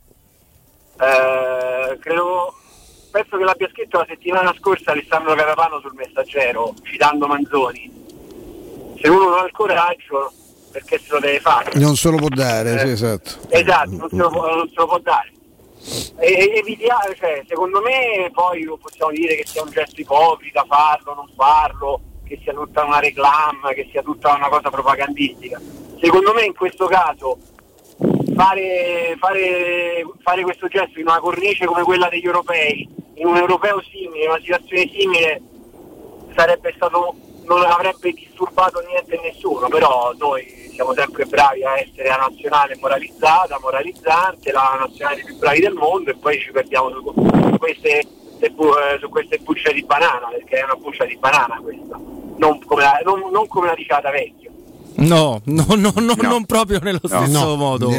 Eh, 0.99 1.99
credo, 2.01 2.55
penso 3.13 3.37
che 3.37 3.45
l'abbia 3.45 3.69
scritto 3.71 3.99
la 3.99 4.07
settimana 4.09 4.53
scorsa 4.59 4.91
Alessandro 4.91 5.35
Carapano 5.35 5.79
sul 5.81 5.93
messaggero, 5.95 6.75
citando 6.83 7.27
Manzoni. 7.27 8.01
Se 9.01 9.09
uno 9.09 9.29
non 9.29 9.39
ha 9.41 9.45
il 9.45 9.53
coraggio, 9.53 10.33
perché 10.73 10.99
se 10.99 11.13
lo 11.13 11.21
deve 11.21 11.39
fare? 11.41 11.71
Non 11.79 11.95
se 11.95 12.11
lo 12.11 12.17
può 12.17 12.29
dare, 12.29 12.79
sì, 12.79 12.89
esatto. 12.89 13.31
Esatto, 13.51 13.91
non 13.91 14.09
se 14.09 14.17
lo, 14.17 14.31
può- 14.31 14.55
non 14.55 14.69
se 14.69 14.75
lo 14.77 14.87
può 14.87 14.99
dare. 14.99 15.33
E, 16.19 16.27
e- 16.33 16.59
evitiare, 16.59 17.15
cioè, 17.17 17.45
secondo 17.47 17.81
me 17.83 18.31
poi 18.33 18.63
lo 18.63 18.79
possiamo 18.79 19.13
dire 19.13 19.37
che 19.37 19.45
sia 19.47 19.63
un 19.63 19.71
gesto 19.71 20.01
ipocrita 20.01 20.65
farlo, 20.67 21.15
non 21.15 21.29
farlo, 21.37 22.01
che 22.25 22.41
sia 22.43 22.53
tutta 22.55 22.85
una 22.85 23.01
reclama, 23.01 23.73
che 23.75 23.89
sia 23.91 24.03
tutta 24.03 24.33
una 24.35 24.49
cosa 24.49 24.71
propagandistica. 24.71 25.61
Secondo 26.01 26.33
me 26.33 26.45
in 26.45 26.55
questo 26.55 26.87
caso 26.87 27.37
fare, 28.35 29.17
fare, 29.19 30.05
fare 30.21 30.43
questo 30.43 30.69
gesto 30.69 30.99
in 30.99 31.07
una 31.07 31.21
cornice 31.21 31.67
come 31.67 31.83
quella 31.83 32.09
degli 32.09 32.27
europei, 32.27 32.89
in 33.15 33.27
un 33.27 33.37
europeo 33.37 33.83
simile, 33.83 34.25
in 34.25 34.31
una 34.31 34.41
situazione 34.41 34.89
simile, 34.93 35.41
sarebbe 36.35 36.73
stato 36.75 37.15
non 37.45 37.63
avrebbe 37.65 38.13
disturbato 38.13 38.81
niente 38.81 39.19
nessuno, 39.21 39.69
però 39.69 40.13
noi 40.17 40.71
siamo 40.73 40.95
sempre 40.95 41.25
bravi 41.27 41.65
a 41.65 41.79
essere 41.79 42.09
la 42.09 42.17
nazionale 42.17 42.77
moralizzata, 42.81 43.59
moralizzante, 43.61 44.53
la 44.53 44.77
nazionale 44.79 45.23
più 45.25 45.37
bravi 45.37 45.61
del 45.61 45.75
mondo 45.75 46.11
e 46.11 46.15
poi 46.15 46.39
ci 46.39 46.51
perdiamo 46.51 46.91
su, 46.91 47.59
queste, 47.59 48.07
su 49.01 49.09
queste 49.09 49.39
bucce 49.39 49.73
di 49.73 49.83
banana, 49.83 50.29
perché 50.29 50.61
è 50.61 50.65
una 50.65 50.77
buccia 50.77 51.05
di 51.05 51.17
banana 51.17 51.61
questa, 51.61 51.99
non 52.37 52.65
come 52.65 52.83
la, 52.83 53.01
non, 53.05 53.29
non 53.31 53.47
come 53.49 53.67
la 53.67 54.11
vecchio. 54.11 54.52
No, 54.95 55.41
no, 55.45 55.65
no, 55.77 55.93
no, 55.97 56.15
non 56.21 56.45
proprio 56.45 56.79
nello 56.83 57.01
stesso 57.03 57.27
No, 57.27 57.57
modo. 57.57 57.91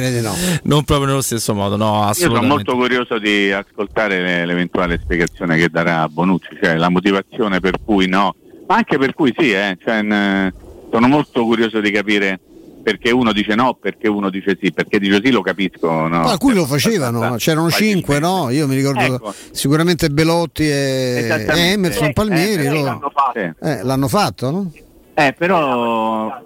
Non 0.63 0.83
proprio 0.83 1.07
nello 1.07 1.21
stesso 1.21 1.53
modo, 1.53 1.75
no, 1.75 1.85
Io 1.85 1.91
sono 1.93 2.09
assolutamente. 2.09 2.47
molto 2.47 2.75
curioso 2.75 3.19
di 3.19 3.51
ascoltare 3.51 4.21
le- 4.21 4.45
l'eventuale 4.45 4.99
spiegazione 5.03 5.57
che 5.57 5.69
darà 5.69 6.07
Bonucci, 6.07 6.57
cioè 6.61 6.75
la 6.77 6.89
motivazione 6.89 7.59
per 7.59 7.79
cui 7.83 8.07
no, 8.07 8.35
ma 8.67 8.75
anche 8.75 8.97
per 8.97 9.13
cui 9.13 9.33
sì, 9.37 9.51
eh, 9.51 9.77
cioè, 9.83 10.01
n- 10.01 10.53
sono 10.91 11.07
molto 11.07 11.43
curioso 11.43 11.79
di 11.81 11.91
capire 11.91 12.39
perché 12.83 13.11
uno 13.11 13.31
dice 13.33 13.55
no, 13.55 13.77
perché 13.79 14.07
uno 14.09 14.29
dice 14.29 14.57
sì, 14.61 14.71
perché 14.71 14.99
dice 14.99 15.19
sì 15.23 15.31
lo 15.31 15.41
capisco. 15.41 15.89
No? 15.89 16.07
Ma 16.09 16.31
alcuni 16.31 16.55
lo 16.55 16.65
facevano, 16.65 17.35
c'erano 17.37 17.69
cinque, 17.71 18.19
no? 18.19 18.49
Io 18.49 18.67
mi 18.67 18.75
ricordo 18.75 18.99
Ecco. 18.99 19.33
sicuramente 19.51 20.09
Belotti 20.09 20.63
e, 20.69 21.27
e 21.47 21.59
Emerson 21.71 22.07
Eh, 22.09 22.13
Palmieri 22.13 22.65
eh, 22.65 22.69
loro- 22.69 22.83
l'hanno 22.83 23.11
fatto. 23.13 23.39
eh, 23.39 23.83
l'hanno 23.83 24.07
fatto, 24.07 24.51
no? 24.51 24.71
Eh, 25.15 25.33
però 25.37 26.41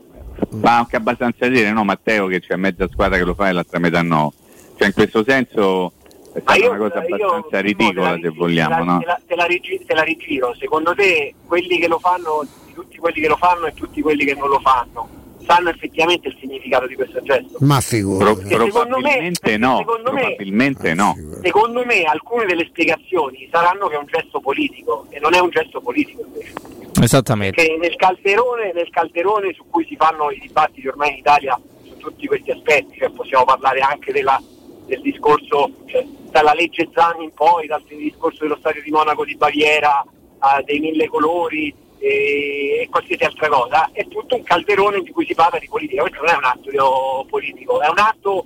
fa 0.62 0.78
anche 0.78 0.96
abbastanza 0.96 1.48
dire, 1.48 1.72
no, 1.72 1.84
Matteo, 1.84 2.28
che 2.28 2.40
c'è 2.40 2.56
mezza 2.56 2.88
squadra 2.92 3.18
che 3.18 3.24
lo 3.24 3.34
fa 3.34 3.50
e 3.50 3.54
l'altra 3.54 3.80
metà 3.80 4.02
no. 4.02 4.34
Cioè 4.78 4.88
in 4.88 4.94
questo 4.94 5.24
senso 5.26 5.94
è 6.34 6.40
stata 6.42 6.56
io- 6.58 6.70
una 6.70 6.78
cosa 6.78 7.04
io- 7.06 7.16
abbastanza 7.16 7.60
ridicola 7.62 8.18
se 8.22 8.30
vogliamo, 8.30 8.76
te 8.76 8.84
la, 8.86 8.92
no? 8.94 9.00
te 9.00 9.06
la- 9.06 9.22
te 9.28 9.36
la 9.36 9.46
rigi- 9.46 9.84
te 9.86 9.94
la 9.96 10.04
rigiro, 10.04 10.56
secondo 10.60 10.94
te 10.94 11.34
quelli 11.46 11.78
che 11.80 11.88
lo 11.88 11.98
fanno, 12.00 12.46
tutti 12.74 12.98
quelli 12.98 13.22
che 13.22 13.28
lo 13.28 13.38
fanno 13.38 13.66
e 13.66 13.74
tutti 13.74 14.02
quelli 14.02 14.24
che 14.26 14.36
non 14.36 14.50
lo 14.50 14.60
fanno, 14.60 15.10
sanno 15.48 15.70
effettivamente 15.70 16.28
il 16.28 16.38
significato 16.40 16.86
di 16.88 16.96
questo 16.96 17.22
gesto? 17.22 17.58
Ma 17.60 17.76
Pro- 17.76 17.82
figurati. 17.82 18.48
secondo 18.50 18.98
me- 18.98 19.02
probabilmente 19.02 19.58
no, 19.58 19.78
secondo 19.78 20.12
me- 20.12 20.22
probabilmente 20.22 20.94
no. 20.94 21.16
Secondo 21.42 21.86
me 21.86 22.04
alcune 22.04 22.46
delle 22.46 22.66
spiegazioni 22.68 23.48
saranno 23.52 23.88
che 23.88 23.96
è 23.96 23.98
un 23.98 24.06
gesto 24.08 24.40
politico 24.40 25.06
e 25.10 25.20
non 25.20 25.34
è 25.34 25.40
un 25.40 25.50
gesto 25.50 25.80
politico 25.82 26.24
invece. 26.26 26.54
Esattamente. 27.02 27.64
Che 27.64 27.78
nel 27.80 27.96
calderone, 27.96 28.72
nel 28.74 28.90
calderone 28.90 29.54
su 29.54 29.64
cui 29.70 29.86
si 29.86 29.96
fanno 29.96 30.32
i 30.32 30.40
dibattiti 30.40 30.88
ormai 30.88 31.12
in 31.12 31.18
Italia 31.18 31.60
su 31.84 31.96
tutti 31.98 32.26
questi 32.28 32.52
aspetti, 32.52 32.98
cioè 32.98 33.10
possiamo 33.12 33.46
parlare 33.46 33.80
anche 33.82 34.12
della- 34.12 34.42
del 34.86 35.02
discorso, 35.02 35.72
cioè, 35.86 36.04
dalla 36.32 36.54
legge 36.54 36.90
Zani 36.94 37.26
in 37.26 37.34
poi, 37.34 37.68
dal 37.68 37.84
discorso 37.88 38.40
dello 38.44 38.58
stadio 38.60 38.82
di 38.82 38.90
Monaco 38.92 39.24
di 39.26 39.36
Baviera, 39.36 40.04
a 40.40 40.62
dei 40.64 40.80
mille 40.80 41.08
colori 41.08 41.74
e, 42.00 42.82
e 42.82 42.88
qualsiasi 42.90 43.24
altra 43.24 43.48
cosa, 43.48 43.90
è 43.92 44.08
tutto 44.08 44.36
un 44.36 44.44
calderone 44.44 45.02
di 45.02 45.12
cui 45.12 45.26
si 45.26 45.36
parla 45.36 45.60
di 45.60 45.68
politica. 45.68 46.02
Questo 46.02 46.22
non 46.24 46.34
è 46.34 46.38
un 46.38 46.44
atto 46.44 47.26
politico, 47.30 47.82
è 47.82 47.90
un 47.90 48.00
atto 48.00 48.46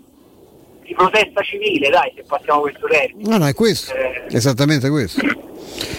di 0.91 0.93
protesta 0.95 1.41
civile, 1.41 1.89
dai, 1.89 2.11
se 2.15 2.23
passiamo 2.27 2.61
questo 2.61 2.85
termine. 2.87 3.29
No, 3.29 3.37
no, 3.37 3.47
è 3.47 3.53
questo, 3.53 3.93
Eh, 3.93 4.35
esattamente 4.35 4.89
questo. 4.89 5.21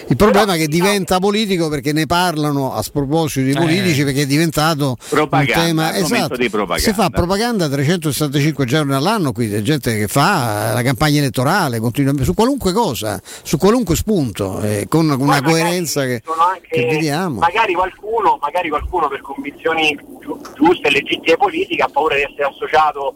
Il 0.07 0.15
problema 0.15 0.53
è 0.53 0.57
che 0.57 0.67
diventa 0.67 1.17
politico 1.19 1.67
perché 1.67 1.93
ne 1.93 2.05
parlano 2.05 2.73
a 2.73 2.81
sproposito 2.83 3.45
di 3.45 3.53
politici 3.53 4.01
Eh. 4.01 4.03
perché 4.05 4.21
è 4.21 4.25
diventato 4.27 4.97
Propaganda, 5.09 5.59
un 5.61 5.65
tema 5.65 5.95
esatto. 5.95 6.35
di 6.35 6.49
propaganda. 6.49 6.83
Si 6.83 6.93
fa 6.93 7.09
propaganda 7.09 7.67
365 7.67 8.65
giorni 8.65 8.93
all'anno, 8.93 9.31
qui 9.31 9.49
c'è 9.49 9.61
gente 9.61 9.97
che 9.97 10.07
fa 10.07 10.73
la 10.73 10.81
campagna 10.83 11.19
elettorale 11.19 11.81
su 12.21 12.33
qualunque 12.35 12.71
cosa, 12.71 13.19
su 13.41 13.57
qualunque 13.57 13.95
spunto, 13.95 14.61
eh, 14.61 14.85
con 14.87 15.09
una 15.09 15.41
coerenza 15.41 16.03
che, 16.03 16.21
anche- 16.53 16.67
che 16.69 16.85
vediamo. 16.85 17.39
Magari 17.39 17.73
qualcuno, 17.73 18.37
magari 18.39 18.69
qualcuno 18.69 19.07
per 19.07 19.21
convinzioni 19.21 19.97
giu- 20.21 20.39
giuste 20.55 20.89
e 20.89 20.91
legittime 20.91 21.37
politiche 21.37 21.81
ha 21.81 21.89
paura 21.91 22.15
di 22.15 22.21
essere 22.21 22.43
associato 22.43 23.15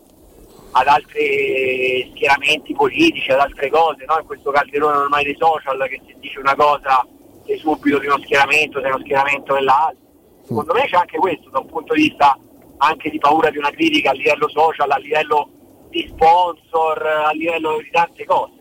ad 0.71 0.87
altri 0.87 2.11
schieramenti 2.13 2.73
politici, 2.73 3.31
ad 3.31 3.39
altre 3.39 3.69
cose, 3.69 4.05
no? 4.05 4.17
in 4.19 4.25
questo 4.25 4.51
calderone 4.51 4.97
ormai 4.97 5.23
dei 5.23 5.35
social 5.37 5.77
che 5.87 6.01
se 6.05 6.15
dice 6.19 6.39
una 6.39 6.55
cosa 6.55 7.05
sei 7.45 7.57
subito 7.57 7.97
di 7.99 8.07
uno 8.07 8.19
schieramento, 8.19 8.81
sei 8.81 8.91
uno 8.91 8.99
schieramento 8.99 9.53
dell'altro. 9.53 10.05
Secondo 10.43 10.73
me 10.73 10.85
c'è 10.85 10.97
anche 10.97 11.17
questo 11.17 11.49
da 11.49 11.59
un 11.59 11.67
punto 11.67 11.93
di 11.93 12.01
vista 12.01 12.37
anche 12.77 13.09
di 13.09 13.17
paura 13.17 13.49
di 13.49 13.57
una 13.57 13.71
critica 13.71 14.11
a 14.11 14.13
livello 14.13 14.49
social, 14.49 14.91
a 14.91 14.97
livello 14.97 15.49
di 15.89 16.07
sponsor, 16.09 17.05
a 17.05 17.31
livello 17.31 17.77
di 17.77 17.89
tante 17.91 18.25
cose. 18.25 18.53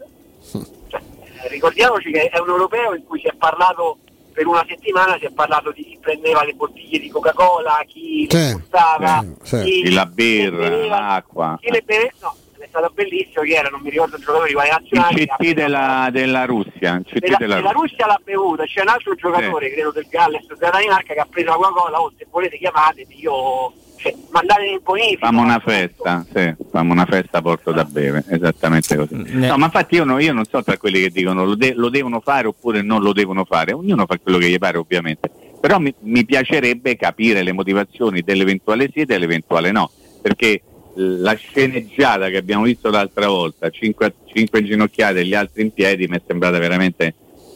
Cioè, 0.88 1.00
eh, 1.42 1.48
ricordiamoci 1.48 2.10
che 2.10 2.28
è 2.28 2.38
un 2.38 2.48
europeo 2.48 2.94
in 2.94 3.04
cui 3.04 3.20
si 3.20 3.26
è 3.26 3.34
parlato 3.34 3.98
per 4.36 4.46
una 4.46 4.62
settimana, 4.68 5.16
si 5.18 5.24
è 5.24 5.30
parlato 5.30 5.72
di 5.72 5.82
chi 5.82 5.96
prendeva 5.98 6.44
le 6.44 6.52
bottiglie 6.52 6.98
di 6.98 7.08
Coca-Cola, 7.08 7.82
chi 7.86 8.26
Sì, 8.28 8.36
le 8.36 8.52
buttava, 8.52 9.24
sì. 9.42 9.62
chi, 9.62 9.92
La 9.94 10.04
birra, 10.04 10.64
chi 10.64 10.68
beveva- 10.68 11.00
l'acqua. 11.00 11.58
chi 11.58 11.70
le 11.70 11.80
beve- 11.82 12.12
no, 12.20 12.36
è 12.58 12.66
stato 12.68 12.90
bellissimo 12.92 13.42
che 13.44 13.54
era, 13.54 13.70
non 13.70 13.80
mi 13.80 13.88
ricordo 13.88 14.16
il 14.16 14.20
giocatore 14.22 14.48
di 14.48 14.52
quale 14.52 14.68
nazionale. 14.68 15.20
Il 15.22 15.26
CT 15.26 15.52
della, 15.54 16.08
della 16.12 16.44
Russia. 16.44 16.96
Il 16.96 17.04
CT 17.06 17.18
della, 17.18 17.36
della 17.38 17.56
Russia. 17.56 17.72
Russia 17.72 18.06
l'ha 18.08 18.20
bevuta, 18.22 18.64
c'è 18.64 18.82
un 18.82 18.88
altro 18.88 19.14
giocatore, 19.14 19.70
credo 19.72 19.90
del 19.92 20.06
Galles 20.10 20.46
della 20.54 20.70
Danimarca, 20.70 21.14
che 21.14 21.20
ha 21.20 21.26
preso 21.30 21.48
la 21.48 21.54
Coca-Cola, 21.56 22.00
o 22.02 22.12
se 22.18 22.26
volete 22.30 22.58
chiamatemi, 22.58 23.18
io 23.18 23.72
cioè, 23.96 24.14
mandate 24.30 24.64
in 24.66 24.80
bonifico. 24.82 25.26
Fammi 25.26 25.40
una 25.40 25.58
festa, 25.58 26.24
sì, 26.32 26.54
fammi 26.70 26.90
una 26.90 27.06
festa 27.06 27.40
porto 27.42 27.72
da 27.72 27.84
bere, 27.84 28.24
esattamente 28.28 28.96
così. 28.96 29.14
No, 29.14 29.56
ma 29.56 29.66
infatti 29.66 29.96
io, 29.96 30.04
no- 30.04 30.18
io 30.18 30.32
non 30.32 30.44
so 30.44 30.62
tra 30.62 30.76
quelli 30.76 31.00
che 31.00 31.10
dicono 31.10 31.44
lo, 31.44 31.54
de- 31.54 31.74
lo 31.74 31.88
devono 31.88 32.20
fare 32.20 32.46
oppure 32.46 32.82
non 32.82 33.02
lo 33.02 33.12
devono 33.12 33.44
fare, 33.44 33.72
ognuno 33.72 34.06
fa 34.06 34.18
quello 34.18 34.38
che 34.38 34.48
gli 34.48 34.58
pare 34.58 34.78
ovviamente, 34.78 35.30
però 35.60 35.78
mi, 35.78 35.92
mi 36.00 36.24
piacerebbe 36.24 36.96
capire 36.96 37.42
le 37.42 37.52
motivazioni 37.52 38.22
dell'eventuale 38.22 38.90
sì 38.92 39.00
e 39.00 39.04
dell'eventuale 39.06 39.72
no, 39.72 39.90
perché 40.20 40.62
la 40.98 41.34
sceneggiata 41.34 42.28
che 42.28 42.38
abbiamo 42.38 42.64
visto 42.64 42.90
l'altra 42.90 43.28
volta, 43.28 43.68
cinque, 43.70 44.14
cinque 44.32 44.60
inginocchiate 44.60 45.20
e 45.20 45.26
gli 45.26 45.34
altri 45.34 45.62
in 45.62 45.72
piedi, 45.72 46.06
mi 46.06 46.16
è 46.16 46.22
sembrata 46.26 46.58
veramente 46.58 47.14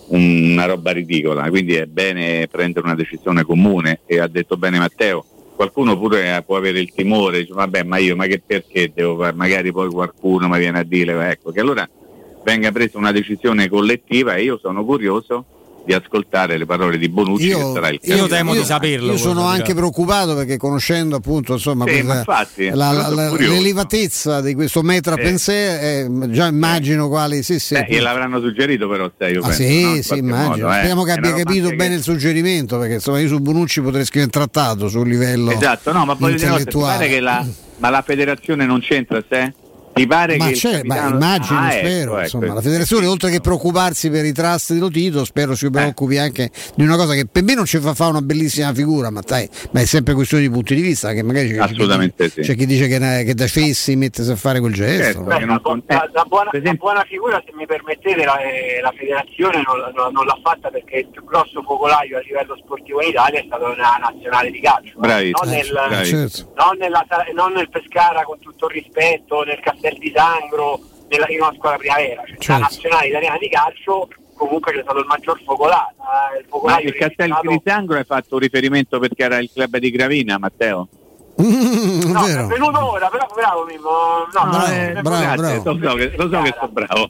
una 0.09 0.65
roba 0.65 0.91
ridicola, 0.91 1.49
quindi 1.49 1.75
è 1.75 1.87
bene 1.87 2.49
prendere 2.49 2.85
una 2.85 2.97
decisione 2.97 3.45
comune 3.45 4.01
e 4.07 4.19
ha 4.19 4.27
detto 4.27 4.57
bene 4.57 4.79
Matteo, 4.79 5.25
qualcuno 5.61 5.99
pure 5.99 6.37
eh, 6.37 6.43
può 6.43 6.57
avere 6.57 6.81
il 6.81 6.91
timore, 6.91 7.41
dice 7.41 7.53
vabbè 7.53 7.83
ma 7.83 7.99
io 7.99 8.17
ma 8.17 8.25
che 8.25 8.41
perché 8.41 8.91
devo 8.95 9.19
fare, 9.19 9.37
magari 9.37 9.71
poi 9.71 9.91
qualcuno 9.91 10.49
mi 10.49 10.59
viene 10.59 10.79
a 10.79 10.83
dire, 10.85 11.33
ecco 11.33 11.51
che 11.51 11.61
allora 11.61 11.87
venga 12.43 12.73
presa 12.73 12.97
una 12.97 13.13
decisione 13.13 13.69
collettiva 13.69 14.37
e 14.37 14.45
io 14.45 14.57
sono 14.57 14.83
curioso 14.87 15.45
di 15.91 15.95
ascoltare 15.95 16.57
le 16.57 16.67
parole 16.67 16.99
di 16.99 17.09
Bonucci 17.09 17.49
che 17.49 17.55
sarà 17.75 17.89
il 17.89 17.99
capitano. 18.01 19.11
Io 19.11 19.17
sono 19.17 19.45
anche 19.45 19.75
preoccupato 19.75 20.37
perché 20.37 20.57
conoscendo 20.57 21.17
appunto 21.17 21.55
insomma 21.55 21.85
Sì, 21.87 21.93
questa- 22.03 22.19
infatti, 22.19 22.71
la- 22.71 22.93
la- 22.93 23.31
l'elevatezza 23.37 24.41
di 24.41 24.55
questo 24.55 24.83
metra 24.83 25.17
Sì. 25.17 25.21
pensé, 25.23 26.03
eh, 26.05 26.09
già 26.31 26.47
immagino 26.47 27.09
quali 27.09 27.43
sì 27.43 27.59
sì. 27.59 27.75
Eh, 27.75 27.87
gliel'avranno 27.89 28.41
suggerito 28.41 28.89
però 28.89 29.11
sai, 29.19 29.33
io 29.33 29.41
Ah, 29.41 29.49
penso, 29.49 29.63
sì, 29.63 29.83
no? 29.83 30.03
Sì, 30.03 30.19
immagino. 30.19 30.49
modo, 30.49 30.69
eh. 30.71 30.75
Speriamo 30.79 31.03
che 31.03 31.13
abbia 31.13 31.33
capito 31.35 31.69
bene 31.71 31.89
che- 31.89 31.95
il 31.95 32.03
suggerimento, 32.03 32.79
perché 32.79 32.95
insomma 32.95 33.19
io 33.21 33.29
su 33.29 33.39
Bonucci 33.41 33.81
potrei 33.81 34.05
scrivere 34.05 34.25
un 34.27 34.31
trattato 34.31 34.89
sul 34.89 35.09
livello 35.09 35.51
Esatto, 35.51 35.93
no, 35.93 36.05
ma 36.05 36.15
poi 36.15 36.33
intellettuale. 36.33 36.95
pare 36.99 37.09
che 37.09 37.21
la, 37.21 37.45
ma 37.79 37.91
la 37.91 38.03
federazione 38.03 38.65
non 38.67 38.81
c'entra 38.81 39.23
se? 39.29 39.53
Ti 40.01 40.07
pare 40.07 40.37
Ma 40.39 40.47
che 40.47 40.53
c'è, 40.53 40.83
ma 40.85 41.09
immagino, 41.09 41.59
Ah, 41.59 41.71
spero. 41.71 42.13
ecco, 42.15 42.21
insomma, 42.23 42.45
ecco. 42.47 42.55
la 42.55 42.61
federazione, 42.63 43.07
oltre 43.07 43.31
che 43.31 43.41
preoccuparsi 43.41 44.09
per 44.11 44.25
i 44.25 44.33
trust 44.33 44.73
di 44.73 44.79
Lotito, 44.79 45.25
spero 45.25 45.53
Eh. 45.53 45.57
si 45.57 45.71
preoccupi 45.71 46.17
anche 46.17 46.51
di 46.75 46.83
una 46.85 46.97
cosa 46.97 47.13
che 47.15 47.27
per 47.27 47.43
me 47.43 47.55
non 47.55 47.67
ci 47.67 47.79
fa 47.79 47.93
fare 47.95 48.11
una 48.11 48.23
bellissima 48.23 48.73
figura, 48.73 49.11
ma, 49.11 49.21
dai, 49.21 49.49
ma 49.73 49.81
è 49.81 49.85
sempre 49.85 50.15
questione 50.15 50.43
di 50.45 50.51
punti 50.51 50.75
di 50.75 50.81
vista. 50.81 51.13
Che 51.13 51.23
magari 51.23 51.51
c'è, 51.51 51.59
Assolutamente 51.59 52.29
c'è 52.29 52.35
chi, 52.35 52.43
sì. 52.43 52.51
c'è 52.51 52.57
chi 52.57 52.67
dice 52.67 52.87
che, 52.89 53.25
che 53.25 53.35
da 53.35 53.47
Fessi 53.47 53.97
mettesi 53.97 54.31
a 54.31 54.37
fare 54.37 54.61
quel 54.61 54.73
gesto. 54.73 55.03
Certo, 55.03 55.21
no? 55.29 55.37
che 55.37 55.45
non 55.45 55.61
con- 55.61 55.83
La, 55.87 56.09
la 56.13 56.25
buona, 56.27 56.51
la 56.53 56.73
buona 56.75 57.05
figura, 57.07 57.43
se 57.45 57.53
mi 57.55 57.67
permettete, 57.67 58.25
la, 58.25 58.39
eh, 58.41 58.81
la 58.81 58.93
federazione 58.97 59.63
non, 59.67 59.93
non- 59.95 60.13
non 60.13 60.25
l'ha 60.25 60.39
fatta 60.43 60.71
perché 60.71 60.97
il 60.99 61.09
più 61.09 61.25
grosso 61.25 61.63
focolaio 61.63 62.17
a 62.17 62.21
livello 62.21 62.57
sportivo 62.63 63.03
in 63.03 63.09
Italia 63.11 63.41
è 63.41 63.45
stata 63.47 63.67
una 63.69 63.97
nazionale 64.01 64.51
di 64.51 64.61
calcio. 64.61 64.93
no? 64.95 65.01
Bravissimo, 65.01 65.41
non, 65.45 65.53
nel. 65.53 66.07
Certo. 66.07 66.53
non 66.57 66.77
nella- 66.79 67.07
non 67.35 67.53
nel 67.53 67.69
Pescara 67.69 68.23
con 68.23 68.39
tutto 68.39 68.67
il 68.69 68.73
rispetto, 68.75 69.43
nel 69.43 69.61
Castel 69.61 69.90
di 69.99 70.13
Sangro, 70.15 70.81
nella, 71.09 71.27
una 71.29 71.53
squadra 71.57 71.79
primavera. 71.79 72.23
Cioè, 72.27 72.37
Certo. 72.39 72.53
La 72.53 72.59
nazionale 72.59 73.07
italiana 73.09 73.37
di 73.39 73.49
calcio 73.49 74.09
comunque 74.35 74.73
c'è 74.73 74.81
stato 74.83 74.99
il 74.99 75.07
maggior 75.07 75.41
focolaio. 75.45 75.89
eh, 75.89 76.39
il 76.39 76.45
Ma 76.45 76.49
focolaio 76.49 76.89
il 76.89 76.95
Castel 76.95 77.39
di 77.43 77.61
Sangro 77.65 77.97
hai 77.99 78.05
fatto 78.05 78.39
riferimento 78.39 78.99
perché 78.99 79.23
era 79.23 79.39
il 79.39 79.51
club 79.53 79.77
di 79.77 79.91
Gravina, 79.91 80.39
Matteo? 80.39 80.89
No, 81.41 82.27
è 82.27 82.45
venuto 82.47 82.91
ora, 82.93 83.09
però 83.09 83.27
bravo 83.35 83.65
Mimmo. 83.65 84.27
No, 84.33 84.51
Bravo, 84.51 84.67
eh, 84.67 85.01
bravo, 85.01 85.21
grazie, 85.21 85.61
bravo. 85.61 85.79
Lo 85.79 85.89
so 85.89 85.95
che, 85.97 86.13
lo 86.17 86.29
so 86.31 86.43
che 86.43 86.55
sono 86.59 86.69
bravo. 86.73 87.09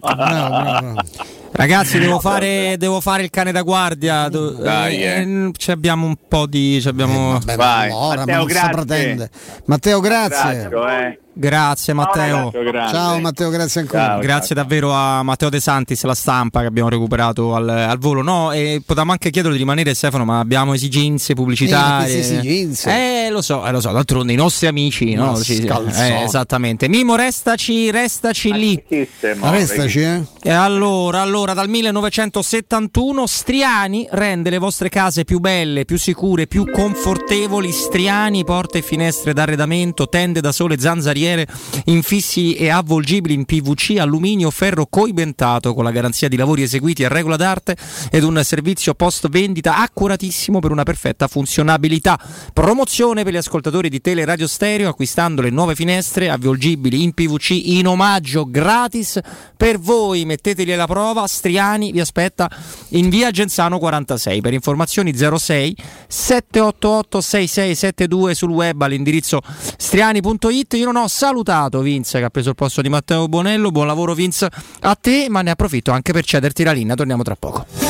Ragazzi, 1.53 1.99
devo 1.99 2.21
fare, 2.21 2.77
devo 2.79 3.01
fare 3.01 3.23
il 3.23 3.31
cane 3.31 3.53
da 3.53 3.63
guardia. 3.63 4.29
do- 4.29 4.51
Dai, 4.53 5.03
eh. 5.03 5.21
eh, 5.21 5.51
ci 5.57 5.71
abbiamo 5.71 6.07
un 6.07 6.17
po' 6.29 6.47
di. 6.47 6.81
ci 6.81 6.89
abbiamo... 6.89 7.33
Vabbè, 7.33 7.57
ma 7.57 7.97
ora, 7.97 8.25
ma 8.27 8.45
si 8.49 8.69
pretende. 8.71 9.31
Matteo, 9.67 10.01
grazie. 10.01 10.69
eh. 10.71 11.19
Grazie 11.33 11.93
Matteo. 11.95 12.53
Ciao 12.91 13.19
Matteo, 13.21 13.51
grazie 13.51 13.81
ancora. 13.83 14.19
Grazie 14.19 14.55
davvero 14.55 14.93
a 14.93 15.23
Matteo 15.23 15.49
De 15.49 15.61
Santis, 15.61 16.03
la 16.03 16.15
stampa 16.15 16.61
che 16.61 16.67
abbiamo 16.67 16.89
recuperato 16.89 17.55
al, 17.55 17.69
al 17.69 17.99
volo. 17.99 18.21
No, 18.21 18.53
e 18.53 18.83
potevamo 18.85 19.13
anche 19.13 19.31
chiederlo 19.31 19.53
di 19.55 19.63
rimanere 19.63 19.95
Stefano, 19.95 20.25
ma 20.25 20.41
abbiamo 20.41 20.75
esigenze 20.75 21.33
pubblicitarie. 21.35 22.15
Eh, 22.15 22.19
esigenze. 22.19 22.91
Eh, 22.91 23.31
lo 23.31 23.41
so, 23.43 23.65
eh, 23.65 23.71
lo 23.71 23.81
so, 23.81 23.91
d'altronde 23.93 24.33
i 24.33 24.37
nostri 24.37 24.67
amici, 24.67 25.15
no? 25.15 25.33
Ma 25.33 25.41
Ci- 25.41 25.65
eh, 25.65 26.23
esattamente. 26.25 26.89
Mimo, 26.89 27.15
restaci, 27.15 27.91
restaci 27.91 28.53
lì. 28.53 28.83
Restaci, 29.21 30.01
eh? 30.01 30.23
E 30.43 30.51
allora, 30.51 31.21
allora, 31.23 31.40
dal 31.45 31.69
1971 31.69 33.27
Striani 33.27 34.07
rende 34.11 34.51
le 34.51 34.59
vostre 34.59 34.89
case 34.89 35.25
più 35.25 35.39
belle, 35.39 35.85
più 35.85 35.99
sicure, 35.99 36.47
più 36.47 36.71
confortevoli. 36.71 37.73
Striani, 37.73 38.45
porte 38.45 38.79
e 38.79 38.83
finestre 38.83 39.33
d'arredamento, 39.33 40.09
tende 40.09 40.41
da 40.41 40.53
sole, 40.53 40.79
zanzariere, 40.79 41.47
infissi 41.87 42.55
e 42.55 42.69
avvolgibili 42.69 43.35
in 43.35 43.47
PVC, 43.47 43.97
alluminio, 43.99 44.51
ferro 44.51 44.87
coibentato 44.87 45.73
con 45.73 45.85
la 45.85 45.91
garanzia 45.91 46.29
di 46.29 46.37
lavori 46.37 46.62
eseguiti 46.62 47.05
a 47.05 47.09
regola 47.09 47.37
d'arte 47.37 47.77
ed 48.11 48.23
un 48.23 48.41
servizio 48.45 48.95
post 48.95 49.29
vendita 49.29 49.79
accuratissimo 49.79 50.59
per 50.59 50.71
una 50.71 50.83
perfetta 50.83 51.27
funzionabilità. 51.27 52.19
Promozione 52.53 53.25
per 53.25 53.33
gli 53.33 53.39
ascoltatori 53.39 53.89
di 53.89 54.01
Tele 54.01 54.25
Radio 54.25 54.47
Stereo 54.47 54.91
acquistando 54.91 55.41
le 55.43 55.51
nuove 55.51 55.75
finestre 55.75 56.29
avvolgibili 56.29 57.03
in 57.03 57.15
PVC 57.15 57.51
in 57.51 57.87
omaggio 57.87 58.45
gratis 58.49 59.19
per 59.57 59.79
voi. 59.79 60.25
Metteteli 60.25 60.73
alla 60.73 60.87
prova. 60.87 61.29
Striani 61.31 61.93
vi 61.93 62.01
aspetta 62.01 62.51
in 62.90 63.09
via 63.09 63.31
Genzano 63.31 63.78
46. 63.78 64.40
Per 64.40 64.52
informazioni 64.52 65.15
06 65.15 65.77
788 66.09 67.20
6672 67.20 68.35
sul 68.35 68.51
web 68.51 68.82
all'indirizzo 68.82 69.40
striani.it. 69.77 70.74
Io 70.74 70.86
non 70.86 70.97
ho 70.97 71.09
salutato 71.09 71.81
Vince 71.81 72.19
che 72.19 72.24
ha 72.24 72.31
preso 72.31 72.51
il 72.51 72.55
posto 72.57 72.82
di 72.82 72.89
Matteo 72.89 73.28
Bonello. 73.28 73.70
Buon 73.70 73.86
lavoro 73.86 74.15
Vince 74.15 74.48
a 74.81 74.94
te, 74.94 75.27
ma 75.28 75.43
ne 75.43 75.51
approfitto 75.51 75.93
anche 75.93 76.12
per 76.12 76.24
cederti 76.24 76.65
la 76.65 76.73
linea. 76.73 76.94
Torniamo 76.94 77.23
tra 77.23 77.36
poco. 77.36 77.90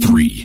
3, 0.00 0.44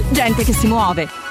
gente 0.11 0.43
che 0.43 0.53
si 0.53 0.67
muove. 0.67 1.30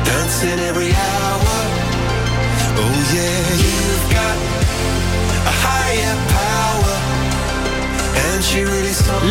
dancing 0.05 0.59
every 0.69 0.91
hour. 0.93 1.57
Oh 2.83 2.97
yeah, 3.15 3.63
you've 3.63 4.07
got 4.11 4.37
a 5.47 5.55
higher 5.63 6.17
power. 6.35 7.03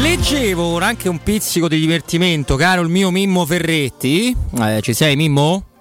Leggevo 0.02 0.64
ora 0.64 0.88
anche 0.88 1.10
un 1.10 1.22
pizzico 1.22 1.68
di 1.68 1.80
divertimento, 1.80 2.56
caro 2.56 2.82
il 2.82 2.88
mio 2.90 3.12
Mimmo 3.12 3.45
Ferretti. 3.45 4.34
Eh, 4.58 4.80
ci 4.82 4.94
sei 4.94 5.18
Mimmo? 5.18 5.73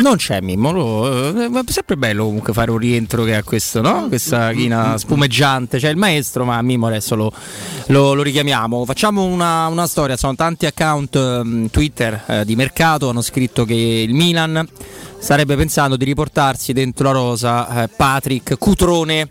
Non 0.00 0.16
c'è 0.16 0.40
Mimmo, 0.40 0.70
lo- 0.70 1.36
eh, 1.40 1.46
è 1.46 1.62
sempre 1.72 1.96
bello 1.96 2.24
comunque 2.24 2.52
fare 2.52 2.70
un 2.70 2.78
rientro 2.78 3.24
che 3.24 3.34
ha 3.34 3.42
questo, 3.42 3.80
no? 3.80 4.06
Questa 4.08 4.52
china 4.52 4.96
spumeggiante. 4.96 5.78
C'è 5.78 5.88
il 5.90 5.96
maestro, 5.96 6.44
ma 6.44 6.60
Mimmo 6.62 6.86
adesso 6.86 7.16
lo, 7.16 7.32
lo- 7.86 8.14
lo 8.14 8.22
richiamiamo. 8.22 8.84
Facciamo 8.84 9.24
una, 9.24 9.66
una 9.66 9.86
storia, 9.86 10.16
sono 10.16 10.34
tanti 10.36 10.66
account 10.66 11.16
ehm, 11.16 11.68
Twitter 11.70 12.22
eh, 12.26 12.44
di 12.44 12.54
mercato, 12.54 13.08
hanno 13.08 13.22
scritto 13.22 13.64
che 13.64 13.74
il 13.74 14.14
Milan 14.14 14.66
starebbe 15.18 15.56
pensando 15.56 15.96
di 15.96 16.04
riportarsi 16.04 16.72
dentro 16.72 17.06
la 17.06 17.12
rosa 17.12 17.82
eh, 17.82 17.88
Patrick 17.88 18.56
Cutrone. 18.56 19.28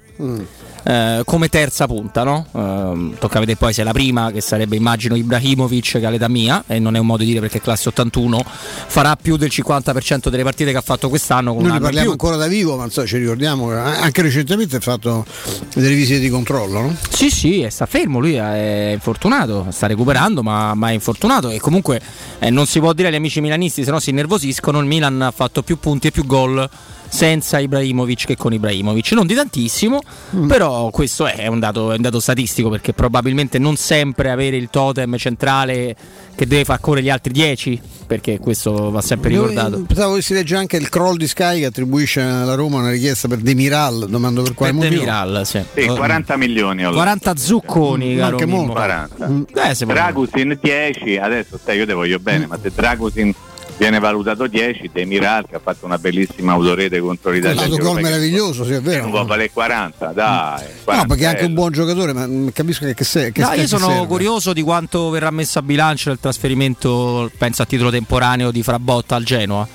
Eh, 0.87 1.23
come 1.25 1.49
terza 1.49 1.85
punta, 1.85 2.23
no? 2.23 2.47
Ehm, 2.53 3.17
tocca 3.19 3.39
vedere 3.39 3.57
poi 3.57 3.73
se 3.73 3.81
è 3.81 3.83
la 3.83 3.91
prima, 3.91 4.31
che 4.31 4.39
sarebbe 4.39 4.77
immagino 4.77 5.15
Ibrahimovic 5.15 5.99
che 5.99 6.05
all'età 6.05 6.29
mia, 6.29 6.63
e 6.65 6.79
non 6.79 6.95
è 6.95 6.99
un 6.99 7.05
modo 7.05 7.23
di 7.23 7.29
dire 7.29 7.41
perché 7.41 7.59
classe 7.59 7.89
81, 7.89 8.41
farà 8.45 9.17
più 9.17 9.35
del 9.35 9.49
50% 9.51 10.29
delle 10.29 10.43
partite 10.43 10.71
che 10.71 10.77
ha 10.77 10.81
fatto 10.81 11.09
quest'anno 11.09 11.53
con 11.53 11.63
Noi 11.63 11.73
ne 11.73 11.79
parliamo 11.81 12.11
ancora 12.11 12.37
da 12.37 12.47
vivo, 12.47 12.77
ma 12.77 12.85
insomma, 12.85 13.05
ci 13.05 13.17
ricordiamo 13.17 13.67
che 13.67 13.73
anche 13.75 14.21
recentemente 14.21 14.77
ha 14.77 14.79
fatto 14.79 15.25
delle 15.73 15.93
visite 15.93 16.19
di 16.19 16.29
controllo, 16.29 16.79
no? 16.79 16.95
Sì, 17.09 17.29
sì, 17.29 17.61
e 17.63 17.69
sta 17.69 17.85
fermo, 17.85 18.19
lui 18.19 18.35
è 18.35 18.91
infortunato, 18.93 19.67
sta 19.71 19.87
recuperando, 19.87 20.41
ma, 20.41 20.73
ma 20.73 20.89
è 20.89 20.93
infortunato 20.93 21.49
e 21.49 21.59
comunque 21.59 21.99
eh, 22.39 22.49
non 22.49 22.65
si 22.65 22.79
può 22.79 22.93
dire 22.93 23.09
agli 23.09 23.15
amici 23.15 23.41
milanisti, 23.41 23.83
se 23.83 23.91
no 23.91 23.99
si 23.99 24.11
innervosiscono, 24.11 24.79
il 24.79 24.85
Milan 24.85 25.21
ha 25.21 25.31
fatto 25.31 25.63
più 25.63 25.79
punti 25.79 26.07
e 26.07 26.11
più 26.11 26.25
gol 26.25 26.69
senza 27.09 27.59
Ibrahimovic 27.59 28.25
che 28.25 28.35
con 28.37 28.53
Ibrahimovic, 28.53 29.11
non 29.13 29.25
di 29.25 29.33
tantissimo, 29.33 30.01
però 30.47 30.89
questo 30.89 31.25
è 31.25 31.47
un, 31.47 31.59
dato, 31.59 31.91
è 31.91 31.95
un 31.95 32.01
dato 32.01 32.19
statistico 32.19 32.69
perché 32.69 32.93
probabilmente 32.93 33.59
non 33.59 33.75
sempre 33.75 34.29
avere 34.31 34.57
il 34.57 34.69
totem 34.69 35.17
centrale 35.17 35.95
che 36.35 36.45
deve 36.45 36.65
far 36.65 36.79
correre 36.79 37.03
gli 37.05 37.09
altri 37.09 37.33
10, 37.33 37.81
perché 38.05 38.37
questo 38.37 38.91
va 38.91 39.01
sempre 39.01 39.29
ricordato. 39.29 39.77
Io 39.77 39.83
pensavo 39.85 40.15
che 40.15 40.21
si 40.21 40.33
legge 40.33 40.55
anche 40.55 40.77
il 40.77 40.87
croll 40.89 41.17
di 41.17 41.27
Sky 41.27 41.59
che 41.59 41.65
attribuisce 41.65 42.21
alla 42.21 42.53
Roma 42.53 42.77
una 42.77 42.91
richiesta 42.91 43.27
per 43.27 43.39
Demiral, 43.39 44.05
domando 44.07 44.43
per 44.43 44.53
quale 44.53 44.73
Per 44.73 44.81
motivo. 44.83 45.01
Demiral, 45.01 45.45
sì. 45.45 45.63
Sì, 45.73 45.87
40 45.87 46.37
milioni. 46.37 46.81
ho 46.83 46.89
letto. 46.89 46.97
40 46.97 47.35
zucconi, 47.35 48.13
No, 48.13 48.19
caro 48.21 48.31
anche 48.37 48.45
molto. 48.45 48.73
40. 48.73 49.31
Eh, 49.69 49.73
se 49.75 49.85
vuoi. 49.85 49.97
Dragusin 49.97 50.59
10, 50.61 51.17
adesso 51.17 51.59
sai, 51.63 51.77
io 51.77 51.85
te 51.87 51.93
voglio 51.93 52.19
bene, 52.19 52.45
ma 52.45 52.59
se 52.61 52.71
Dragusin 52.73 53.33
viene 53.77 53.99
valutato 53.99 54.47
10, 54.47 54.89
Demiral 54.91 55.45
che 55.47 55.55
ha 55.55 55.59
fatto 55.59 55.85
una 55.85 55.97
bellissima 55.97 56.53
autorete 56.53 56.99
contro 56.99 57.29
Un 57.29 57.35
l'Italia. 57.35 57.55
dato 57.61 57.67
agli 57.67 57.77
gol 57.77 57.87
europei, 57.87 58.03
meraviglioso, 58.03 58.65
sì, 58.65 58.73
è 58.73 58.81
vero. 58.81 59.01
Non 59.03 59.11
può 59.11 59.25
valere 59.25 59.51
40, 59.51 60.05
dai. 60.13 60.61
No, 60.63 60.69
40 60.83 61.07
perché 61.07 61.23
è 61.23 61.27
anche 61.27 61.45
un 61.45 61.53
buon 61.53 61.71
giocatore, 61.71 62.13
ma 62.13 62.25
mm, 62.27 62.47
capisco 62.53 62.85
che, 62.85 62.93
che, 62.93 63.03
se, 63.03 63.31
che 63.31 63.41
No, 63.41 63.53
io 63.53 63.67
sono 63.67 63.87
serve. 63.87 64.07
curioso 64.07 64.53
di 64.53 64.61
quanto 64.63 65.09
verrà 65.09 65.29
messo 65.31 65.59
a 65.59 65.61
bilancio 65.61 66.09
il 66.11 66.19
trasferimento, 66.19 67.29
penso 67.37 67.61
a 67.61 67.65
titolo 67.65 67.89
temporaneo, 67.91 68.51
di 68.51 68.63
Frabotta 68.63 69.15
al 69.15 69.23
Genoa. 69.23 69.67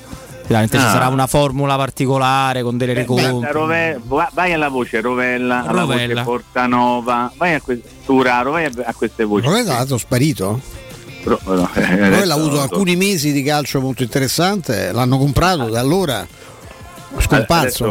Sicuramente 0.43 0.77
ci 0.77 0.85
Ah. 0.85 0.91
sarà 0.91 1.07
una 1.09 1.29
formula 1.29 1.77
particolare 1.77 2.63
con 2.63 2.77
delle. 2.77 3.05
Rove- 3.07 4.01
va- 4.05 4.29
vai 4.35 4.53
alla 4.53 4.69
voce 4.69 5.01
Rovella, 5.01 5.65
alla 5.65 5.81
Rovella. 5.83 6.23
voce 6.25 6.25
Portanova, 6.25 7.33
vai 7.37 7.55
a 7.55 7.61
que- 7.61 7.81
Turaro, 8.05 8.51
vai 8.51 8.65
a, 8.65 8.71
a 8.85 8.93
queste 8.95 9.23
voci. 9.25 9.47
Rovella 9.47 9.71
è 9.71 9.75
stato 9.77 9.97
sparito? 9.99 10.61
No, 11.25 11.39
eh, 11.75 11.81
Rovella 11.81 12.07
adesso- 12.07 12.31
ha 12.33 12.35
avuto 12.35 12.61
alcuni 12.61 12.97
mesi 12.97 13.33
di 13.33 13.43
calcio 13.43 13.81
molto 13.81 14.03
interessante, 14.03 14.91
l'hanno 14.93 15.19
comprato 15.19 15.69
da 15.69 15.79
allora 15.81 16.27
scomparso. 17.19 17.85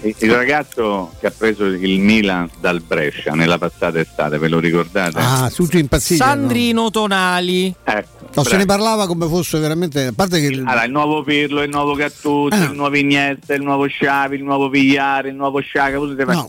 Adesso, 0.00 0.24
il 0.24 0.32
ragazzo 0.34 1.12
che 1.18 1.28
ha 1.28 1.32
preso 1.36 1.64
il 1.64 1.98
Milan 2.00 2.48
dal 2.60 2.80
Brescia 2.80 3.32
nella 3.32 3.56
passata 3.58 3.98
estate, 4.00 4.36
ve 4.38 4.48
lo 4.48 4.58
ricordate? 4.58 5.18
Ah, 5.18 5.50
tutti 5.54 5.78
impazziti. 5.78 6.16
Sandrino 6.20 6.90
Tonali. 6.90 7.74
Ecco, 7.84 8.12
No, 8.34 8.42
se 8.42 8.56
ne 8.56 8.66
parlava 8.66 9.06
come 9.06 9.28
fosse 9.28 9.58
veramente. 9.60 10.06
A 10.06 10.12
parte 10.12 10.40
che. 10.40 10.48
Allora, 10.48 10.84
il 10.84 10.90
nuovo 10.90 11.22
Pirlo, 11.22 11.62
il 11.62 11.70
nuovo 11.70 11.94
Gattuso, 11.94 12.54
Ah. 12.54 12.64
il 12.64 12.72
nuovo 12.72 12.96
Iniesta, 12.96 13.54
il 13.54 13.62
nuovo 13.62 13.86
Sciavi, 13.86 14.36
il 14.36 14.42
nuovo 14.42 14.68
Vigliare, 14.68 15.28
il 15.28 15.36
nuovo 15.36 15.60
Sciaga. 15.60 15.98
potete 15.98 16.24
fare- 16.24 16.48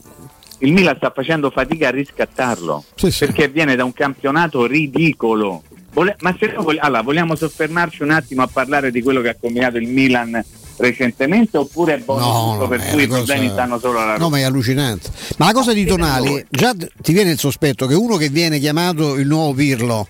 Il 0.60 0.72
Milan 0.74 0.96
sta 0.98 1.12
facendo 1.14 1.52
fatica 1.52 1.90
a 1.90 1.92
riscattarlo 1.92 2.84
perché 2.96 3.50
viene 3.50 3.76
da 3.76 3.84
un 3.84 3.94
campionato 3.94 4.66
ridicolo. 4.66 5.62
Vole- 5.96 6.18
ma 6.20 6.36
se 6.38 6.48
noi 6.48 6.64
vog- 6.64 6.78
allora, 6.82 7.02
vogliamo 7.02 7.36
soffermarci 7.36 8.04
un 8.04 8.12
attimo 8.12 8.42
a 8.44 8.48
parlare 8.52 8.92
di 8.92 9.02
quello 9.02 9.22
che 9.22 9.30
ha 9.30 9.36
combinato 9.40 9.78
il 9.78 9.88
Milan 9.88 10.44
recentemente 10.78 11.56
oppure 11.58 11.94
è 11.96 11.98
buono 12.00 12.26
No, 12.26 12.56
no, 12.58 12.68
per 12.68 12.80
cui 12.90 13.04
i 13.04 13.08
cosa- 13.08 13.24
problemi 13.24 13.50
stanno 13.50 13.80
solo 13.80 14.00
alla 14.00 14.12
No, 14.14 14.18
Roma? 14.18 14.30
ma 14.32 14.38
è 14.40 14.44
allucinante. 14.44 15.10
Ma 15.38 15.46
la 15.46 15.54
cosa 15.54 15.72
di 15.72 15.86
Tonali, 15.86 16.46
già 16.50 16.74
ti 17.02 17.14
viene 17.14 17.32
il 17.32 17.40
sospetto 17.40 17.88
che 17.88 17.94
uno 17.94 18.18
che 18.18 18.28
viene 18.28 18.60
chiamato 18.60 19.16
il 19.16 19.26
nuovo 19.26 19.54
Pirlo. 19.54 20.06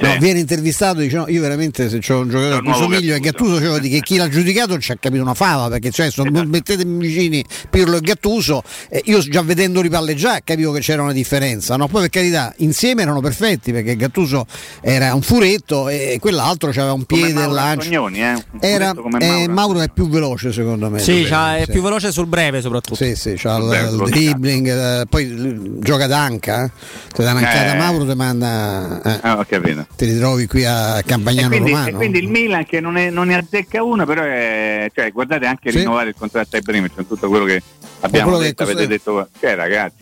No, 0.00 0.16
viene 0.18 0.38
intervistato 0.40 1.00
e 1.00 1.04
dice 1.04 1.16
no, 1.16 1.28
io 1.28 1.40
veramente 1.40 1.88
se 1.88 1.98
c'ho 1.98 2.20
un 2.20 2.28
giocatore 2.28 2.56
a 2.56 2.62
cui 2.62 2.74
somiglio 2.74 3.14
e 3.14 3.20
Gattuso 3.20 3.60
cioè, 3.60 3.80
di 3.80 3.88
che 3.88 4.00
chi 4.00 4.16
l'ha 4.16 4.28
giudicato 4.28 4.70
non 4.70 4.80
ci 4.80 4.92
ha 4.92 4.96
capito 4.98 5.22
una 5.22 5.34
fava 5.34 5.68
perché 5.68 5.90
cioè, 5.90 6.10
sono, 6.10 6.30
Esatto. 6.30 6.48
mettetemi 6.48 6.98
vicini 7.06 7.44
Pirlo 7.70 7.96
e 7.96 8.00
Gattuso 8.00 8.62
e 8.88 9.02
io 9.06 9.18
già 9.20 9.42
vedendoli 9.42 9.88
palleggiare 9.88 10.42
capivo 10.44 10.72
che 10.72 10.80
c'era 10.80 11.02
una 11.02 11.12
differenza 11.12 11.76
no? 11.76 11.88
poi 11.88 12.02
per 12.02 12.10
carità 12.10 12.52
insieme 12.58 13.02
erano 13.02 13.20
perfetti 13.20 13.72
perché 13.72 13.96
Gattuso 13.96 14.46
era 14.80 15.14
un 15.14 15.22
furetto 15.22 15.88
e 15.88 16.18
quell'altro 16.20 16.68
aveva 16.70 16.92
un 16.92 17.04
Come 17.06 17.20
piede 17.22 17.34
Mauro 17.34 17.48
al 17.50 17.54
lancio 17.54 17.86
Antognoni, 17.88 18.20
eh? 18.22 18.32
Un 18.32 18.58
era, 18.60 18.94
come 18.94 19.18
eh, 19.20 19.26
Mauro. 19.48 19.52
Mauro 19.52 19.80
è 19.80 19.88
più 19.90 20.08
veloce 20.08 20.52
secondo 20.52 20.88
me 20.90 20.98
Sì, 21.00 21.22
è 21.22 21.62
sì. 21.64 21.70
più 21.72 21.82
veloce 21.82 22.12
sul 22.12 22.26
breve 22.26 22.60
soprattutto. 22.60 22.94
Sì, 22.96 23.14
sì, 23.16 23.34
c'ha 23.36 23.56
il, 23.56 23.90
il 23.92 24.10
dribbling, 24.10 24.68
eh, 24.68 25.04
poi 25.08 25.26
l- 25.28 25.78
gioca 25.80 26.06
d'anca, 26.06 26.64
eh. 26.64 26.70
ti 27.14 27.22
dà 27.22 27.32
un'ancata 27.32 27.74
Eh. 27.74 27.76
Mauro, 27.78 28.06
ti 28.06 28.14
manda. 28.14 29.00
eh, 29.02 29.18
Ah, 29.22 29.38
ho 29.38 29.44
capito. 29.48 29.86
Ti 29.96 30.04
ritrovi 30.04 30.46
qui 30.46 30.64
a 30.64 30.98
E 30.98 31.02
Campagnano 31.02 31.48
quindi, 31.48 31.70
Romano. 31.70 31.88
e 31.88 31.92
quindi 31.92 32.18
il 32.18 32.28
Milan 32.28 32.64
che 32.64 32.78
non, 32.80 32.96
è- 32.96 33.10
non 33.10 33.26
ne 33.26 33.34
azzecca 33.36 33.82
uno, 33.82 34.04
però 34.06 34.22
è, 34.22 34.88
cioè, 34.94 35.10
guardate 35.10 35.46
anche 35.46 35.70
Sì. 35.72 35.78
rinnovare 35.78 36.10
il 36.10 36.14
contratto 36.16 36.54
ai 36.56 36.62
primi, 36.62 36.88
cioè 36.94 37.04
tutto 37.06 37.28
quello 37.28 37.44
che 37.44 37.60
abbiamo 38.00 38.28
quello 38.28 38.42
che 38.42 38.48
detto, 38.50 38.64
cos'è? 38.64 38.76
avete 38.76 38.88
detto, 38.88 39.28
cioè 39.40 39.54
ragazzi, 39.56 39.96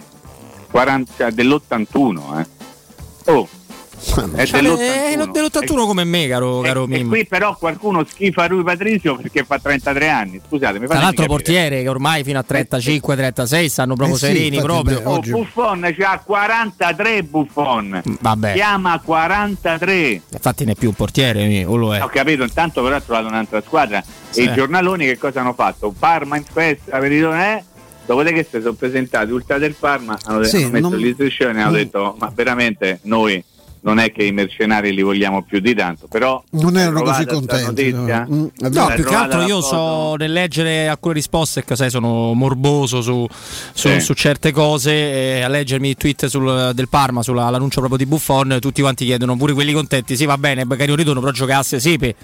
40, 0.70 1.12
cioè, 1.16 1.30
dell'81, 1.30 2.40
eh. 2.40 2.46
Oh, 3.32 3.48
è 4.36 4.44
Cioè, 4.44 4.60
dell'81. 4.60 4.78
eh, 4.78 5.28
dell'81 5.32 5.86
come 5.86 6.04
me, 6.04 6.28
caro, 6.28 6.60
caro 6.60 6.84
E 6.84 6.86
Mimmo. 6.86 7.08
qui 7.10 7.26
però 7.26 7.56
qualcuno 7.56 8.04
schifa 8.08 8.46
Rui 8.46 8.62
Patrizio 8.62 9.16
perché 9.16 9.44
fa 9.44 9.58
33 9.58 10.08
anni. 10.08 10.40
Scusate, 10.46 10.78
mi 10.78 10.86
Tra 10.86 10.94
l'altro 10.96 11.24
capire. 11.24 11.26
portiere 11.28 11.82
che 11.82 11.88
ormai 11.88 12.22
fino 12.22 12.38
a 12.38 12.44
35-36 12.46 13.66
stanno 13.68 13.94
proprio 13.94 14.16
Eh 14.16 14.18
sì, 14.18 14.26
sereni 14.26 14.60
proprio. 14.60 14.98
beh, 15.00 15.04
Oh, 15.06 15.12
oggi- 15.14 15.30
Buffon 15.30 15.94
c'ha 15.96 16.22
43 16.24 17.22
Buffon. 17.24 18.02
Vabbè. 18.20 18.52
Chiama 18.54 19.00
43. 19.02 20.22
Infatti 20.30 20.64
ne 20.64 20.72
è 20.72 20.74
più 20.74 20.88
un 20.88 20.94
portiere, 20.94 21.64
o 21.64 21.76
lo 21.76 21.94
è. 21.94 22.02
Ho 22.02 22.08
capito, 22.08 22.42
intanto 22.42 22.82
però 22.82 22.96
ha 22.96 23.00
trovato 23.00 23.26
un'altra 23.28 23.62
squadra. 23.64 24.02
Sì. 24.30 24.40
E 24.40 24.44
i 24.44 24.52
giornaloni 24.54 25.06
che 25.06 25.18
cosa 25.18 25.40
hanno 25.40 25.54
fatto? 25.54 25.94
Parma 25.98 26.36
in 26.36 26.44
festa, 26.44 26.98
Veritone, 26.98 27.56
eh? 27.58 27.64
Dopodiché 28.06 28.46
si 28.48 28.60
sono 28.60 28.74
presentati 28.74 29.32
ultra 29.32 29.58
del 29.58 29.74
Parma, 29.74 30.16
hanno, 30.24 30.44
Sì, 30.44 30.58
hanno 30.58 30.68
messo 30.70 30.88
non- 30.90 30.98
gli 30.98 31.12
striscioni 31.12 31.58
e 31.58 31.62
hanno 31.62 31.72
detto 31.72 32.14
ma 32.20 32.30
veramente 32.32 33.00
noi 33.02 33.42
non 33.86 33.98
è 34.00 34.10
che 34.10 34.24
i 34.24 34.32
mercenari 34.32 34.92
li 34.92 35.00
vogliamo 35.02 35.42
più 35.44 35.60
di 35.60 35.72
tanto, 35.72 36.08
però 36.08 36.42
Non 36.50 36.76
erano 36.76 37.02
così 37.02 37.24
contenti. 37.24 37.92
notizia? 37.92 38.26
no. 38.28 38.34
Mm, 38.34 38.46
No. 38.58 38.68
L'hai 38.88 38.94
più 38.96 39.04
che 39.04 39.14
altro 39.14 39.42
io 39.42 39.60
foto? 39.60 39.76
so 39.76 40.14
nel 40.16 40.32
leggere 40.32 40.88
alcune 40.88 41.14
risposte 41.14 41.62
che 41.64 41.76
sai, 41.76 41.88
sono 41.88 42.32
morboso 42.32 43.00
su, 43.00 43.24
su- 43.72 43.88
Sì. 43.88 44.00
su 44.00 44.12
certe 44.14 44.50
cose 44.50 44.92
e 45.38 45.40
a 45.42 45.48
leggermi 45.48 45.90
i 45.90 45.96
tweet 45.96 46.26
sul- 46.26 46.72
del 46.74 46.88
Parma 46.88 47.22
sull'annuncio 47.22 47.78
proprio 47.78 47.98
di 47.98 48.06
Buffon 48.06 48.58
tutti 48.60 48.80
quanti 48.80 49.04
chiedono 49.04 49.36
pure 49.36 49.52
quelli 49.52 49.72
contenti 49.72 50.16
sì 50.16 50.24
va 50.24 50.36
bene 50.36 50.66
carino 50.66 50.96
ritorno 50.96 51.20
però 51.20 51.32
giocasse 51.32 51.78
Sipe 51.78 52.14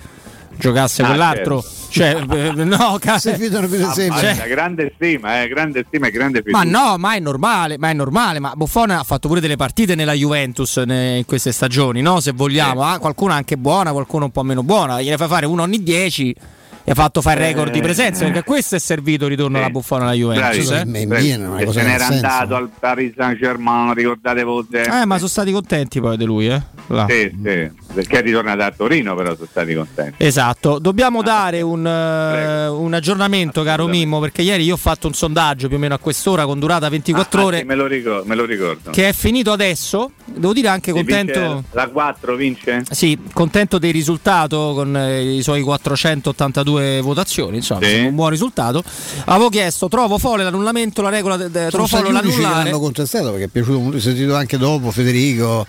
giocasse 0.59 1.03
Ah, 1.03 1.07
quell'altro 1.07 1.63
certo. 1.63 1.81
Cioè, 1.93 2.53
eh, 2.59 2.65
no, 2.65 2.97
ca- 3.01 3.19
Si 3.19 3.33
fidano 3.35 3.69
più 3.69 3.77
di 3.77 3.85
sé. 3.93 4.07
Ah, 4.07 4.19
Cioè- 4.19 4.35
ma 4.37 4.47
grande 4.47 4.93
stima, 4.95 5.43
eh, 5.43 5.49
grande 5.49 5.85
stima 5.87 6.07
e 6.07 6.11
grande 6.11 6.43
Ma 6.47 6.61
fiducia. 6.61 6.79
no, 6.81 6.97
ma 6.99 7.15
è 7.15 7.19
normale, 7.21 7.77
ma 7.79 7.91
è 7.91 7.93
normale. 7.93 8.39
Ma 8.41 8.53
Buffon 8.57 8.91
ha 8.91 9.03
fatto 9.03 9.29
pure 9.29 9.41
delle 9.41 9.57
partite 9.57 9.95
nella 9.95 10.13
Juventus 10.15 10.77
ne- 10.79 11.19
in 11.19 11.25
queste 11.27 11.53
stagioni, 11.53 12.01
no? 12.01 12.21
Se 12.21 12.33
vogliamo, 12.33 12.83
Ah, 12.83 12.99
qualcuna 12.99 13.35
anche 13.35 13.57
buona, 13.59 13.93
qualcuno 13.93 14.25
un 14.27 14.31
po' 14.31 14.43
meno 14.43 14.63
buona. 14.63 15.01
Gliene 15.03 15.17
fa 15.19 15.29
fare 15.29 15.45
uno 15.47 15.63
ogni 15.63 15.83
10 15.83 16.35
e 16.85 16.91
ha 16.91 16.95
fatto 16.95 17.21
fare 17.23 17.41
record 17.41 17.71
di 17.73 17.79
Eh. 17.79 17.83
presenza. 17.83 18.25
Perché 18.25 18.39
a 18.41 18.43
questo 18.43 18.77
è 18.77 18.79
servito 18.79 19.25
il 19.25 19.31
ritorno 19.31 19.59
alla 19.59 19.71
Buffon 19.71 20.03
alla 20.03 20.13
Juventus. 20.13 20.71
Eh? 20.71 20.85
bravi. 21.07 21.27
se 21.73 21.83
n'era 21.83 22.05
senso. 22.07 22.27
andato 22.27 22.55
al 22.57 22.71
Paris 22.79 23.13
Saint 23.17 23.39
Germain, 23.39 23.95
ricordate 23.95 24.43
voi? 24.43 24.67
Eh, 24.71 25.05
ma 25.07 25.17
sono 25.17 25.29
stati 25.29 25.53
contenti 25.53 26.01
poi 26.01 26.17
di 26.17 26.25
lui, 26.25 26.49
eh? 26.49 26.61
Là. 26.89 27.07
Sì, 27.09 27.31
sì, 27.43 27.71
perché 27.95 28.19
è 28.19 28.23
ritornato 28.23 28.63
a 28.63 28.73
Torino, 28.77 29.15
però 29.15 29.35
sono 29.35 29.47
stati 29.51 29.75
contenti. 29.75 30.15
Esatto, 30.25 30.75
Ah, 30.77 30.79
dobbiamo 30.81 31.23
dare 31.23 31.61
un, 31.63 31.87
eh, 31.87 32.67
un 32.69 32.93
aggiornamento, 32.95 33.63
caro 33.63 33.87
Mimmo, 33.87 34.19
perché 34.21 34.43
ieri 34.43 34.65
io 34.65 34.75
ho 34.75 34.79
fatto 34.79 35.07
un 35.07 35.15
sondaggio 35.15 35.69
più 35.69 35.77
o 35.77 35.81
meno 35.81 35.95
a 35.95 35.99
quest'ora 35.99 36.45
con 36.45 36.59
durata 36.59 36.89
24 36.89 37.41
Ah, 37.41 37.45
ore, 37.45 37.59
sì, 37.59 37.65
me, 37.65 37.75
lo 37.75 37.87
ricordo, 37.87 38.25
me 38.27 38.35
lo 38.35 38.45
ricordo. 38.45 38.91
che 38.91 39.09
è 39.09 39.13
finito 39.13 39.53
adesso. 39.53 40.13
Devo 40.25 40.53
dire 40.53 40.69
anche 40.69 40.91
Si 40.93 40.97
contento. 40.97 41.65
La 41.73 41.89
4 41.89 42.35
vince? 42.37 42.83
Sì, 42.91 43.19
contento 43.33 43.79
del 43.79 43.93
risultato 43.93 44.73
con 44.75 44.97
eh, 44.97 45.37
i 45.37 45.43
suoi 45.43 45.63
482 45.63 46.72
votazioni, 47.03 47.57
insomma, 47.57 47.87
Sì. 47.87 48.01
un 48.01 48.15
buon 48.15 48.31
risultato. 48.31 48.83
Avevo 49.27 49.49
chiesto, 49.49 49.89
trovo 49.89 50.19
folle 50.19 50.45
l'annullamento, 50.45 51.03
la 51.03 51.09
regola 51.11 51.37
de- 51.37 51.51
de- 51.51 51.69
trovo 51.69 51.87
Sono 51.87 52.03
folle 52.03 52.13
l'annullare. 52.13 52.65
l'hanno 52.65 52.81
contestato 52.81 53.31
perché 53.31 53.45
è 53.45 53.49
piaciuto 53.49 53.79
molto. 53.79 53.97
Ho 53.97 54.01
sentito 54.01 54.35
anche 54.35 54.59
dopo 54.59 54.91
Federico, 54.91 55.67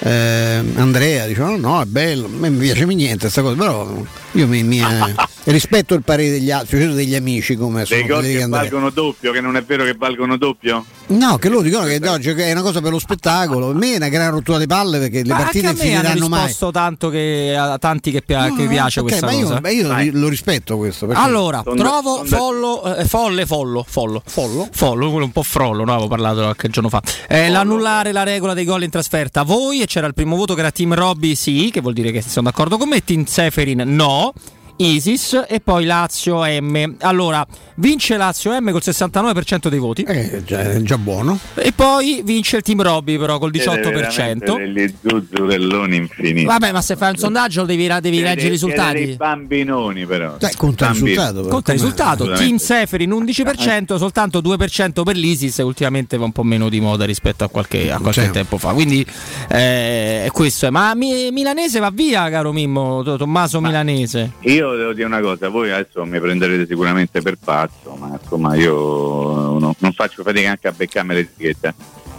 eh, 0.00 0.62
Andrea, 0.76 1.26
dicevano 1.26 1.56
no, 1.56 1.80
è 1.80 1.84
bello, 1.86 2.26
a 2.26 2.28
me 2.28 2.50
mi 2.50 2.58
piace 2.66 2.84
niente 2.84 3.18
questa 3.18 3.42
cosa, 3.42 3.56
però 3.56 3.88
io 4.34 4.46
mi, 4.46 4.62
mi, 4.62 4.80
eh, 4.80 5.14
rispetto 5.50 5.94
il 5.94 6.02
parere 6.02 6.30
degli 6.30 6.50
altri, 6.50 6.70
soprattutto 6.78 6.96
degli 6.96 7.14
amici 7.14 7.54
come 7.56 7.84
sono 7.84 8.00
Dei 8.00 8.08
gol 8.08 8.22
che 8.22 8.42
Andrea. 8.42 8.60
valgono 8.62 8.90
doppio, 8.90 9.32
che 9.32 9.40
non 9.40 9.56
è 9.56 9.62
vero 9.62 9.84
che 9.84 9.94
valgono 9.96 10.36
doppio? 10.36 10.84
No, 11.06 11.36
che 11.36 11.48
loro 11.50 11.62
dicono 11.62 11.84
che 11.84 12.00
oggi 12.08 12.30
è 12.30 12.50
una 12.52 12.62
cosa 12.62 12.80
per 12.80 12.90
lo 12.90 12.98
spettacolo. 12.98 13.66
Per 13.68 13.76
me 13.76 13.92
è 13.92 13.96
una 13.96 14.08
gran 14.08 14.30
rottura 14.30 14.58
di 14.58 14.66
palle 14.66 14.98
perché 14.98 15.22
le 15.22 15.32
Ma 15.32 15.36
partite 15.36 15.66
anche 15.66 15.82
a 15.82 15.84
me 15.84 15.90
hanno 15.92 16.00
finiranno 16.02 16.28
mai. 16.28 16.40
risposto 16.46 16.70
tanto 16.70 17.10
che 17.10 17.54
a 17.58 17.76
tanti 17.78 18.10
che, 18.10 18.22
pia- 18.22 18.52
che 18.56 18.66
piace 18.66 19.00
Ok, 19.00 19.08
questa 19.08 19.26
ma 19.26 19.32
io, 19.32 19.40
cosa. 19.46 19.60
ma 19.60 19.68
io 19.70 19.94
ri- 19.96 20.10
lo 20.12 20.28
rispetto 20.28 20.76
questo. 20.78 21.06
perché- 21.06 21.20
Allora, 21.22 21.60
Sono- 21.62 21.76
trovo 21.76 22.14
sono 22.16 22.28
da- 22.28 22.36
follo, 22.36 22.96
eh, 22.96 23.04
folle, 23.04 23.46
follo, 23.46 23.84
follo, 23.86 24.22
follo, 24.26 24.68
follo, 24.72 25.10
quello 25.10 25.24
un 25.26 25.32
po' 25.32 25.42
frollo, 25.42 25.84
no? 25.84 25.92
avevo 25.92 26.08
parlato 26.08 26.40
qualche 26.40 26.68
giorno 26.70 26.88
fa. 26.88 27.02
Eh, 27.28 27.50
l'annullare 27.50 28.10
la 28.12 28.22
regola 28.22 28.54
dei 28.54 28.64
gol 28.64 28.82
in 28.82 28.90
trasferta, 28.90 29.42
voi 29.42 29.82
e 29.82 29.86
c'era 29.86 30.06
il 30.06 30.14
primo 30.14 30.36
voto 30.36 30.54
che 30.54 30.60
era 30.60 30.70
Team 30.70 30.94
Robby, 30.94 31.34
sì, 31.34 31.68
che 31.70 31.80
vuol 31.82 31.92
dire 31.92 32.10
che 32.12 32.22
sono 32.22 32.46
d'accordo 32.46 32.78
con 32.78 32.88
me, 32.88 33.04
Team 33.04 33.24
Seferin, 33.26 33.82
no. 33.84 34.23
よ 34.24 34.34
Isis 34.76 35.44
e 35.48 35.60
poi 35.60 35.84
Lazio 35.84 36.42
M. 36.44 36.96
Allora, 37.00 37.46
vince 37.76 38.16
Lazio 38.16 38.50
M 38.60 38.70
col 38.72 38.80
69% 38.84 39.68
dei 39.68 39.78
voti. 39.78 40.02
Eh, 40.02 40.42
già, 40.44 40.60
è 40.60 40.80
già 40.82 40.98
buono. 40.98 41.38
E 41.54 41.72
poi 41.72 42.22
vince 42.24 42.56
il 42.56 42.62
team 42.62 42.82
Robby 42.82 43.16
però 43.16 43.38
col 43.38 43.50
Siete 43.54 43.80
18%. 43.82 43.92
veramente 43.92 44.52
Degli 44.56 44.94
zuzzurelloni 45.06 45.96
infiniti. 45.96 46.44
Vabbè, 46.44 46.72
ma 46.72 46.82
se 46.82 46.96
fai 46.96 47.10
un 47.10 47.16
sondaggio 47.16 47.64
devi, 47.64 47.86
devi 48.00 48.20
leggere 48.20 48.46
i 48.48 48.50
risultati. 48.50 49.04
dei 49.04 49.16
bambinoni 49.16 50.06
però. 50.06 50.36
Dai, 50.38 50.54
conta 50.56 50.86
il 50.86 50.90
Bambini. 50.92 51.08
risultato, 51.10 51.40
però. 51.42 51.52
Conta 51.54 51.72
il 51.72 51.78
risultato, 51.78 52.32
Team. 52.32 52.56
Seferin 52.56 53.10
11%, 53.12 53.96
soltanto 53.96 54.40
2% 54.40 55.02
per 55.04 55.16
l'Isis 55.16 55.58
e 55.58 55.62
ultimamente 55.62 56.16
va 56.16 56.24
un 56.24 56.32
po' 56.32 56.42
meno 56.42 56.68
di 56.68 56.80
moda 56.80 57.04
rispetto 57.04 57.44
a 57.44 57.48
qualche, 57.48 57.92
a 57.92 57.98
qualche 58.00 58.24
Sì. 58.24 58.30
tempo 58.30 58.58
fa. 58.58 58.72
Quindi 58.72 59.06
eh, 59.48 60.28
questo 60.32 60.66
è. 60.66 60.70
Ma 60.70 60.94
Mi- 60.94 61.30
Milanese 61.30 61.78
va 61.78 61.90
via, 61.92 62.28
caro 62.30 62.52
Mimmo, 62.52 63.02
To- 63.04 63.16
Tommaso 63.16 63.60
Milanese. 63.60 64.32
Io 64.40 64.63
devo 64.72 64.92
dire 64.92 65.06
una 65.06 65.20
cosa, 65.20 65.48
voi 65.48 65.70
adesso 65.70 66.04
mi 66.04 66.18
prenderete 66.18 66.66
sicuramente 66.66 67.20
per 67.22 67.36
pazzo, 67.42 67.94
ma 67.98 68.18
insomma 68.20 68.54
io 68.54 69.58
non, 69.58 69.74
non 69.76 69.92
faccio 69.92 70.22
fatica 70.22 70.50
anche 70.50 70.68
a 70.68 70.72
beccarmi 70.72 71.14
l'etichetta. 71.14 71.74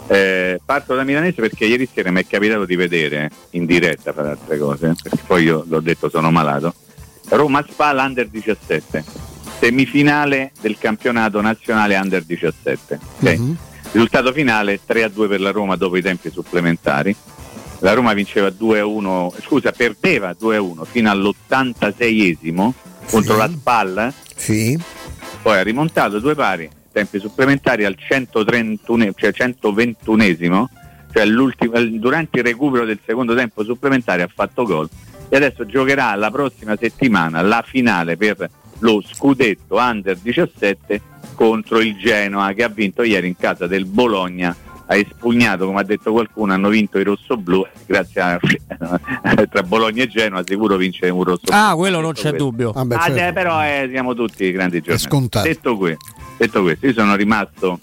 Eh, 0.08 0.60
parto 0.64 0.94
da 0.94 1.02
Milanese 1.02 1.40
perché 1.40 1.64
ieri 1.64 1.88
sera 1.92 2.12
mi 2.12 2.20
è 2.20 2.26
capitato 2.26 2.64
di 2.64 2.76
vedere 2.76 3.28
in 3.50 3.66
diretta 3.66 4.12
per 4.12 4.26
altre 4.26 4.58
cose, 4.58 4.94
perché 5.02 5.18
poi 5.26 5.42
io 5.44 5.64
l'ho 5.68 5.80
detto 5.80 6.08
sono 6.08 6.30
malato. 6.30 6.74
Roma 7.28 7.64
Spal 7.68 7.98
Under 7.98 8.28
17, 8.28 9.04
semifinale 9.58 10.52
del 10.60 10.78
campionato 10.78 11.40
nazionale 11.40 11.96
Under 11.96 12.22
17. 12.22 13.00
ok? 13.20 13.40
Risultato 13.92 14.32
finale 14.32 14.80
3-2 14.86 15.28
per 15.28 15.40
la 15.40 15.50
Roma 15.50 15.76
dopo 15.76 15.96
i 15.96 16.02
tempi 16.02 16.30
supplementari. 16.30 17.16
La 17.86 17.92
Roma 17.92 18.14
vinceva 18.14 18.48
2-1, 18.48 19.40
scusa, 19.42 19.70
perdeva 19.70 20.34
2-1 20.36 20.84
fino 20.86 21.08
all'86esimo 21.08 22.72
contro 23.08 23.36
la 23.36 23.48
Spal. 23.48 24.12
Sì. 24.34 24.76
Poi 25.40 25.56
ha 25.56 25.62
rimontato 25.62 26.18
due 26.18 26.34
pari, 26.34 26.68
tempi 26.90 27.20
supplementari 27.20 27.84
al 27.84 27.94
131, 27.96 29.12
cioè 29.14 29.30
121esimo, 29.30 30.64
cioè 31.12 31.22
al- 31.22 31.90
durante 32.00 32.38
il 32.40 32.44
recupero 32.44 32.84
del 32.84 32.98
secondo 33.06 33.36
tempo 33.36 33.62
supplementare 33.62 34.22
ha 34.22 34.30
fatto 34.34 34.64
gol 34.64 34.88
e 35.28 35.36
adesso 35.36 35.64
giocherà 35.64 36.12
la 36.16 36.32
prossima 36.32 36.76
settimana 36.76 37.40
la 37.40 37.62
finale 37.64 38.16
per 38.16 38.50
lo 38.80 39.00
scudetto 39.00 39.76
Under 39.76 40.16
17 40.16 41.00
contro 41.36 41.78
il 41.78 41.96
Genoa 41.96 42.52
che 42.52 42.64
ha 42.64 42.68
vinto 42.68 43.04
ieri 43.04 43.28
in 43.28 43.36
casa 43.36 43.68
del 43.68 43.84
Bologna 43.84 44.56
ha 44.88 44.96
espugnato, 44.96 45.66
come 45.66 45.80
ha 45.80 45.84
detto 45.84 46.12
qualcuno, 46.12 46.52
hanno 46.52 46.68
vinto 46.68 46.98
i 46.98 47.02
rossoblù, 47.02 47.66
grazie 47.86 48.20
a 48.20 48.38
tra 49.50 49.62
Bologna 49.62 50.04
e 50.04 50.06
Genoa 50.06 50.42
sicuro 50.46 50.76
vince 50.76 51.08
un 51.08 51.24
rosso 51.24 51.42
Ah, 51.50 51.74
quello 51.74 52.00
non 52.00 52.12
c'è 52.12 52.32
dubbio. 52.32 52.70
Ah, 52.70 53.10
eh, 53.10 53.32
però 53.32 53.62
eh, 53.64 53.88
siamo 53.90 54.14
tutti 54.14 54.50
grandi 54.52 54.82
scontato. 54.96 55.46
Detto, 55.46 55.76
que- 55.76 55.96
detto 56.38 56.62
questo, 56.62 56.86
io 56.86 56.92
sono 56.92 57.16
rimasto 57.16 57.80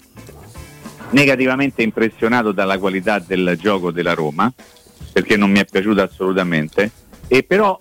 negativamente 1.10 1.82
impressionato 1.82 2.52
dalla 2.52 2.78
qualità 2.78 3.18
del 3.18 3.56
gioco 3.60 3.90
della 3.90 4.14
Roma, 4.14 4.50
perché 5.12 5.36
non 5.36 5.50
mi 5.50 5.58
è 5.58 5.64
piaciuto 5.64 6.00
assolutamente, 6.00 6.90
e 7.28 7.42
però 7.42 7.78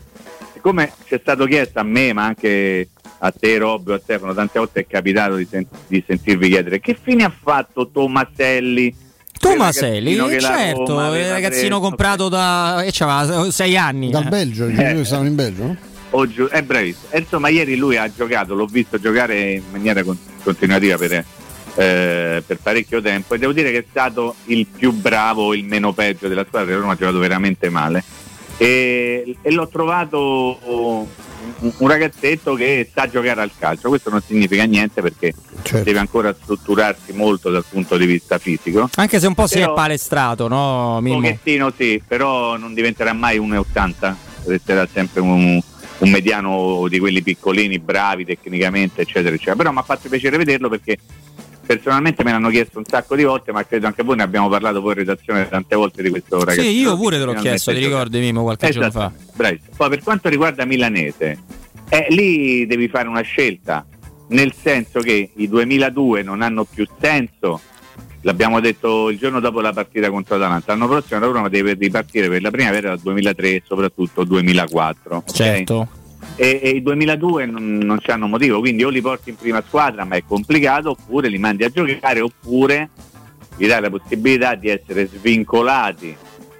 siccome 0.54 0.92
c'è 1.06 1.20
stato 1.20 1.46
chiesto 1.46 1.80
a 1.80 1.84
me, 1.84 2.12
ma 2.12 2.26
anche 2.26 2.90
a 3.20 3.32
te 3.32 3.58
Robby, 3.58 3.94
a 3.94 4.00
Stefano, 4.04 4.34
tante 4.34 4.60
volte 4.60 4.82
è 4.82 4.88
capitato 4.88 5.36
di, 5.36 5.48
sen- 5.50 5.66
di 5.88 6.04
sentirvi 6.06 6.50
chiedere 6.50 6.80
che 6.82 6.98
fine 7.02 7.24
ha 7.24 7.32
fatto 7.32 7.90
Tomaselli? 7.90 9.03
Tomaselli, 9.50 10.16
certo, 10.40 10.86
Roma 10.86 11.18
il 11.18 11.30
ragazzino 11.30 11.68
preso. 11.68 11.80
comprato 11.80 12.30
da. 12.30 12.84
e 12.84 12.90
c'aveva 12.92 13.52
sei 13.52 13.78
anni. 13.78 14.10
Dal 14.10 14.26
eh. 14.26 14.30
Belgio, 14.30 14.68
i 14.68 14.74
giocatori 14.74 15.06
stavano 15.06 15.28
in 15.28 15.36
Belgio, 15.36 15.64
no? 15.64 15.78
o 16.12 16.50
è 16.50 16.62
bravissimo. 16.62 17.08
E 17.10 17.20
insomma, 17.20 17.50
ieri 17.50 17.76
lui 17.76 17.98
ha 17.98 18.12
giocato, 18.14 18.54
l'ho 18.54 18.66
visto 18.66 19.00
giocare 19.00 19.54
in 19.54 19.64
maniera 19.72 20.04
con- 20.04 20.18
continuativa 20.44 20.98
per, 20.98 21.12
eh, 21.76 22.44
per 22.46 22.58
parecchio 22.62 23.02
tempo 23.02 23.34
e 23.34 23.38
devo 23.38 23.52
dire 23.52 23.72
che 23.72 23.80
è 23.80 23.86
stato 23.90 24.36
il 24.46 24.68
più 24.68 24.92
bravo, 24.92 25.54
il 25.54 25.66
meno 25.66 25.94
peggio 25.94 26.28
della 26.28 26.46
squadra. 26.48 26.74
La 26.74 26.82
Roma 26.82 26.94
ha 26.94 26.98
giocato 26.98 27.20
veramente 27.20 27.70
male 27.70 28.04
e, 28.58 29.36
e 29.42 29.52
l'ho 29.52 29.68
trovato 29.68 31.08
un, 31.60 31.72
un 31.78 31.88
ragazzetto 31.88 32.54
che 32.56 32.90
sa 32.94 33.10
giocare 33.10 33.42
al 33.42 33.52
calcio. 33.58 33.90
Questo 33.90 34.10
non 34.10 34.22
significa 34.26 34.64
niente 34.64 35.02
perché 35.02 35.34
Certo. 35.62 35.84
deve 35.84 36.00
ancora 36.00 36.34
strutturarsi 36.40 37.14
molto 37.14 37.50
dal 37.50 37.64
punto 37.68 37.96
di 37.98 38.06
vista 38.06 38.38
fisico. 38.38 38.90
Anche 38.96 39.20
se 39.20 39.28
un 39.28 39.34
po' 39.34 39.48
si 39.48 39.58
è 39.58 39.62
Però- 39.62 39.74
palestrato, 39.74 40.48
no, 40.48 40.98
Un 40.98 41.04
Mimmo? 41.04 41.22
pochettino 41.22 41.72
sì, 41.76 42.02
però 42.06 42.58
non 42.58 42.74
diventerà 42.74 43.14
mai 43.14 43.38
1,80, 43.40 44.14
resterà 44.46 44.88
sempre 44.92 45.22
un, 45.22 45.60
un 46.00 46.10
mediano 46.10 46.86
di 46.90 47.00
quelli 47.00 47.22
piccolini, 47.22 47.80
bravi 47.80 48.26
tecnicamente, 48.26 49.02
eccetera, 49.02 49.34
eccetera. 49.36 49.56
Però 49.56 49.72
mi 49.72 49.78
ha 49.80 49.84
fatto 49.84 50.10
piacere 50.10 50.38
vederlo 50.38 50.68
perché 50.70 50.98
personalmente 51.66 52.24
me 52.24 52.32
l'hanno 52.32 52.50
chiesto 52.50 52.78
un 52.78 52.86
sacco 52.86 53.16
di 53.16 53.24
volte, 53.24 53.52
ma 53.52 53.66
credo 53.66 53.88
anche 53.88 54.04
voi 54.04 54.18
ne 54.18 54.24
abbiamo 54.24 54.50
parlato 54.50 54.82
poi 54.82 54.92
in 54.92 54.98
redazione 54.98 55.48
tante 55.48 55.76
volte 55.76 56.04
di 56.04 56.10
questo 56.10 56.40
ragazzo. 56.40 56.62
Sì, 56.62 56.80
io 56.80 56.96
pure 56.98 57.18
te 57.18 57.24
l'ho 57.24 57.34
chiesto, 57.34 57.72
ti 57.72 57.80
ricordi 57.80 58.20
Mimmo 58.20 58.44
qualche 58.44 58.70
giorno 58.70 58.92
fa? 58.92 59.12
Bravissimo. 59.34 59.76
Poi 59.76 59.90
per 59.90 60.04
quanto 60.04 60.30
riguarda 60.30 60.66
Milanese, 60.66 61.40
eh, 61.90 62.08
lì 62.10 62.66
devi 62.66 62.88
fare 62.88 63.08
una 63.08 63.22
scelta, 63.22 63.86
nel 64.28 64.54
senso 64.54 65.00
che 65.00 65.32
i 65.34 65.48
2002 65.48 66.24
non 66.24 66.42
hanno 66.42 66.66
più 66.66 66.86
senso, 67.00 67.60
l'abbiamo 68.22 68.60
detto 68.60 69.10
il 69.10 69.18
giorno 69.18 69.40
dopo 69.40 69.62
la 69.62 69.74
partita 69.74 70.10
contro 70.10 70.36
Atalanta, 70.36 70.74
l'anno 70.74 70.88
prossimo 70.88 71.20
la 71.20 71.26
Roma 71.28 71.50
deve 71.50 71.74
ripartire 71.74 72.30
per 72.30 72.42
la 72.42 72.52
primavera 72.52 72.90
dal 72.90 73.00
2003 73.00 73.50
e 73.50 73.64
soprattutto 73.66 74.24
2004. 74.24 75.16
ok? 75.16 75.32
Certo. 75.32 75.88
E, 76.36 76.60
e 76.64 76.70
i 76.70 76.82
2002 76.82 77.46
non, 77.46 77.78
non 77.78 78.00
c'hanno 78.02 78.28
motivo, 78.28 78.60
quindi 78.60 78.84
o 78.84 78.90
li 78.90 79.02
porti 79.02 79.30
in 79.30 79.36
prima 79.36 79.64
squadra 79.66 80.04
ma 80.04 80.16
è 80.16 80.24
complicato, 80.26 80.92
oppure 80.92 81.28
li 81.28 81.38
mandi 81.38 81.64
a 81.64 81.70
giocare, 81.70 82.22
oppure 82.22 82.90
gli 83.56 83.68
dai 83.68 83.82
la 83.82 83.90
possibilità 83.90 84.56
di 84.56 84.70
essere 84.70 85.08
svincolati 85.08 86.16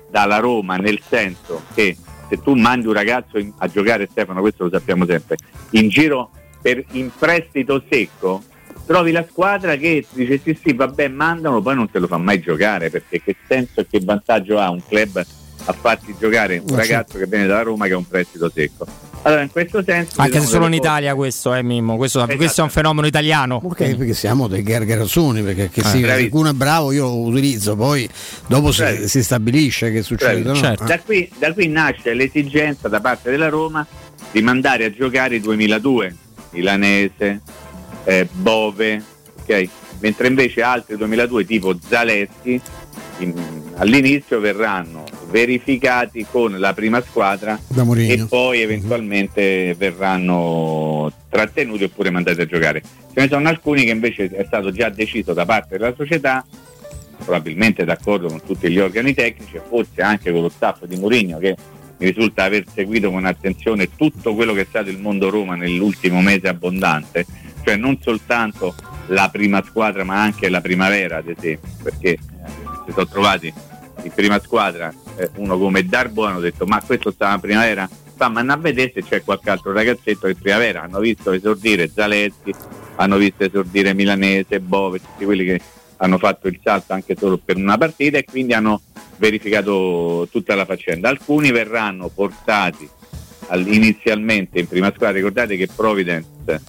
dalla 0.10 0.38
Roma, 0.38 0.78
nel 0.78 1.02
senso 1.08 1.64
che 1.74 1.98
se 2.30 2.42
tu 2.42 2.54
mandi 2.54 2.88
un 2.88 2.94
ragazzo 2.94 3.40
in- 3.40 3.52
a 3.58 3.68
giocare, 3.68 4.08
Stefano, 4.10 4.42
questo 4.42 4.66
lo 4.66 4.70
sappiamo 4.70 5.06
sempre, 5.06 5.38
in 5.72 5.90
giro 5.90 6.30
per 6.62 6.84
in 6.92 7.10
prestito 7.18 7.84
secco, 7.90 8.44
trovi 8.86 9.12
la 9.12 9.26
squadra 9.28 9.76
che 9.76 10.06
dice 10.12 10.40
sì 10.44 10.58
sì 10.62 10.74
vabbè 10.74 11.08
mandalo, 11.08 11.62
poi 11.62 11.76
non 11.76 11.90
te 11.90 12.00
lo 12.00 12.08
fa 12.08 12.18
mai 12.18 12.40
giocare, 12.40 12.90
perché 12.90 13.22
che 13.22 13.36
senso 13.48 13.82
e 13.82 13.88
che 13.90 14.00
vantaggio 14.04 14.60
ha 14.60 14.70
un 14.70 14.82
club 14.86 15.24
a 15.66 15.74
farti 15.74 16.16
giocare 16.20 16.62
un 16.68 16.76
ragazzo 16.76 17.18
che 17.18 17.26
viene 17.26 17.46
dalla 17.48 17.62
Roma 17.64 17.88
che 17.88 17.94
ha 17.94 17.98
un 17.98 18.08
prestito 18.08 18.52
secco. 18.54 18.86
Allora, 19.26 19.42
in 19.42 19.52
questo 19.52 19.82
senso. 19.82 20.20
Anche 20.20 20.34
se 20.34 20.40
sono 20.40 20.52
solo 20.52 20.66
in 20.68 20.74
Italia 20.74 21.16
questo, 21.16 21.54
eh, 21.54 21.64
Mimmo. 21.64 21.96
Questo, 21.96 22.20
Esatto. 22.20 22.36
questo 22.36 22.60
è 22.60 22.64
un 22.66 22.70
fenomeno 22.70 23.08
italiano. 23.08 23.62
Ok, 23.64 23.96
perché 23.96 24.14
siamo 24.14 24.50
dei 24.50 24.64
gargarazzoni, 24.64 25.42
perché 25.42 25.70
che 25.70 25.80
Eh, 25.80 25.84
sì, 25.86 26.02
qualcuno 26.02 26.50
è 26.50 26.54
bravo 26.54 26.92
io 26.92 27.06
lo 27.08 27.16
utilizzo, 27.20 27.76
poi 27.78 28.08
dopo 28.48 28.74
si, 28.74 29.08
si 29.08 29.24
stabilisce 29.24 29.92
che 29.94 30.02
succede. 30.02 30.42
no? 30.42 30.54
Certo. 30.56 30.84
Da, 30.84 31.00
qui, 31.00 31.32
da 31.40 31.54
qui 31.54 31.68
nasce 31.70 32.14
l'esigenza 32.14 32.90
da 32.90 33.00
parte 33.00 33.32
della 33.32 33.48
Roma 33.48 33.88
di 34.32 34.42
mandare 34.42 34.84
a 34.86 34.92
giocare 34.92 35.36
i 35.36 35.40
2002, 35.40 36.16
Milanese, 36.50 37.40
eh, 38.04 38.28
Bove, 38.30 39.02
ok? 39.42 39.68
mentre 40.00 40.28
invece 40.28 40.62
altri 40.62 40.98
2002 40.98 41.46
tipo 41.46 41.78
Zaleschi 41.88 42.60
in- 43.20 43.34
all'inizio 43.76 44.42
verranno 44.42 45.06
verificati 45.34 46.28
con 46.30 46.60
la 46.60 46.76
prima 46.76 47.02
squadra 47.02 47.60
e 47.98 48.26
poi 48.30 48.62
eventualmente 48.62 49.74
verranno 49.76 51.12
trattenuti 51.28 51.86
oppure 51.86 52.12
mandati 52.12 52.42
a 52.42 52.46
giocare. 52.46 52.82
Ce 52.82 53.20
ne 53.20 53.28
sono 53.28 53.50
alcuni 53.50 53.84
che 53.84 53.90
invece 53.90 54.30
è 54.30 54.44
stato 54.46 54.72
già 54.72 54.90
deciso 54.90 55.34
da 55.34 55.44
parte 55.44 55.80
della 55.80 55.96
società 55.98 56.46
probabilmente 57.18 57.84
d'accordo 57.84 58.28
con 58.28 58.44
tutti 58.46 58.70
gli 58.70 58.78
organi 58.78 59.16
tecnici 59.16 59.56
e 59.56 59.62
forse 59.68 60.04
anche 60.04 60.32
con 60.32 60.42
lo 60.42 60.50
staff 60.50 60.86
di 60.86 60.98
Mourinho 60.98 61.40
che 61.40 61.56
mi 61.98 62.12
risulta 62.12 62.44
aver 62.44 62.66
seguito 62.72 63.10
con 63.10 63.26
attenzione 63.26 63.96
tutto 63.96 64.36
quello 64.36 64.54
che 64.54 64.62
è 64.62 64.66
stato 64.70 64.92
il 64.92 65.00
mondo 65.00 65.32
Roma 65.32 65.56
nell'ultimo 65.56 66.22
mese 66.22 66.48
abbondante, 66.48 67.26
cioè 67.64 67.76
non 67.76 67.98
soltanto 68.00 68.76
la 69.08 69.30
prima 69.32 69.64
squadra 69.66 70.04
ma 70.04 70.22
anche 70.22 70.48
la 70.50 70.62
primavera 70.62 71.18
ad 71.18 71.28
esempio, 71.28 71.70
perché 71.82 72.10
eh, 72.10 72.20
si 72.86 72.92
sono 72.92 73.08
trovati 73.08 73.52
in 74.04 74.12
prima 74.12 74.40
squadra 74.40 74.94
eh, 75.16 75.30
uno 75.36 75.58
come 75.58 75.86
Darbo 75.86 76.26
hanno 76.26 76.40
detto 76.40 76.66
ma 76.66 76.82
questo 76.82 77.12
sta 77.12 77.34
in 77.34 77.40
primavera? 77.40 77.90
Ma 78.18 78.26
andiamo 78.28 78.54
a 78.54 78.58
vedere 78.58 78.92
se 78.94 79.04
c'è 79.04 79.22
qualche 79.22 79.50
altro 79.50 79.74
ragazzetto 79.74 80.28
in 80.28 80.38
primavera, 80.38 80.84
hanno 80.84 81.00
visto 81.00 81.32
esordire 81.32 81.90
Zaleschi, 81.94 82.54
hanno 82.96 83.18
visto 83.18 83.44
esordire 83.44 83.94
Milanese, 83.94 84.62
Bove, 84.62 85.02
tutti 85.02 85.26
quelli 85.26 85.44
che 85.44 85.62
hanno 85.98 86.18
fatto 86.18 86.48
il 86.48 86.60
salto 86.64 86.94
anche 86.94 87.16
solo 87.18 87.38
per 87.38 87.58
una 87.58 87.78
partita 87.78 88.18
e 88.18 88.24
quindi 88.24 88.54
hanno 88.54 88.82
verificato 89.18 90.28
tutta 90.32 90.56
la 90.56 90.64
faccenda. 90.64 91.10
Alcuni 91.10 91.52
verranno 91.52 92.08
portati 92.08 92.88
al- 93.48 93.68
inizialmente 93.68 94.60
in 94.60 94.68
prima 94.68 94.92
squadra, 94.94 95.18
ricordate 95.18 95.58
che 95.58 95.68
Providence, 95.74 96.62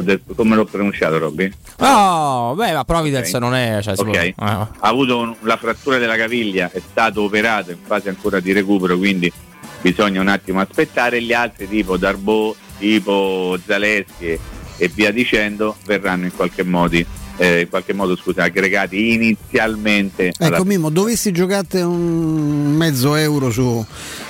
detto, 0.00 0.34
come 0.34 0.54
l'ho 0.56 0.64
pronunciato 0.64 1.18
Robby? 1.18 1.50
No, 1.78 2.54
beh, 2.56 2.72
ma 2.72 2.84
Providence 2.84 3.34
Ok. 3.36 3.42
non 3.42 3.54
è. 3.54 3.80
Cioè, 3.82 3.96
si 3.96 4.04
può- 4.04 4.12
eh, 4.14 4.34
ha 4.38 4.68
avuto 4.80 5.18
un- 5.18 5.34
la 5.40 5.56
frattura 5.56 5.98
della 5.98 6.16
caviglia, 6.16 6.70
è 6.72 6.80
stato 6.90 7.22
operato 7.22 7.70
in 7.70 7.78
fase 7.84 8.08
ancora 8.08 8.38
di 8.40 8.52
recupero, 8.52 8.96
quindi 8.96 9.32
bisogna 9.80 10.20
un 10.20 10.28
attimo 10.28 10.60
aspettare. 10.60 11.20
Gli 11.22 11.32
altri 11.32 11.68
tipo 11.68 11.96
Darbo, 11.96 12.54
tipo 12.78 13.58
Zaleschi 13.66 14.38
e, 14.76 14.88
via 14.94 15.10
dicendo 15.12 15.76
verranno 15.84 16.24
in 16.26 16.34
qualche, 16.34 16.62
modi, 16.64 17.04
eh, 17.36 17.60
in 17.62 17.68
qualche 17.68 17.92
modo 17.92 18.16
scusa, 18.16 18.44
aggregati 18.44 19.12
inizialmente 19.12 20.32
alla 20.38 20.56
Ecco 20.56 20.64
Mimmo, 20.64 20.88
dovessi 20.90 21.32
giocate 21.32 21.80
un 21.82 22.74
mezzo 22.76 23.14
euro 23.16 23.50
su, 23.50 23.84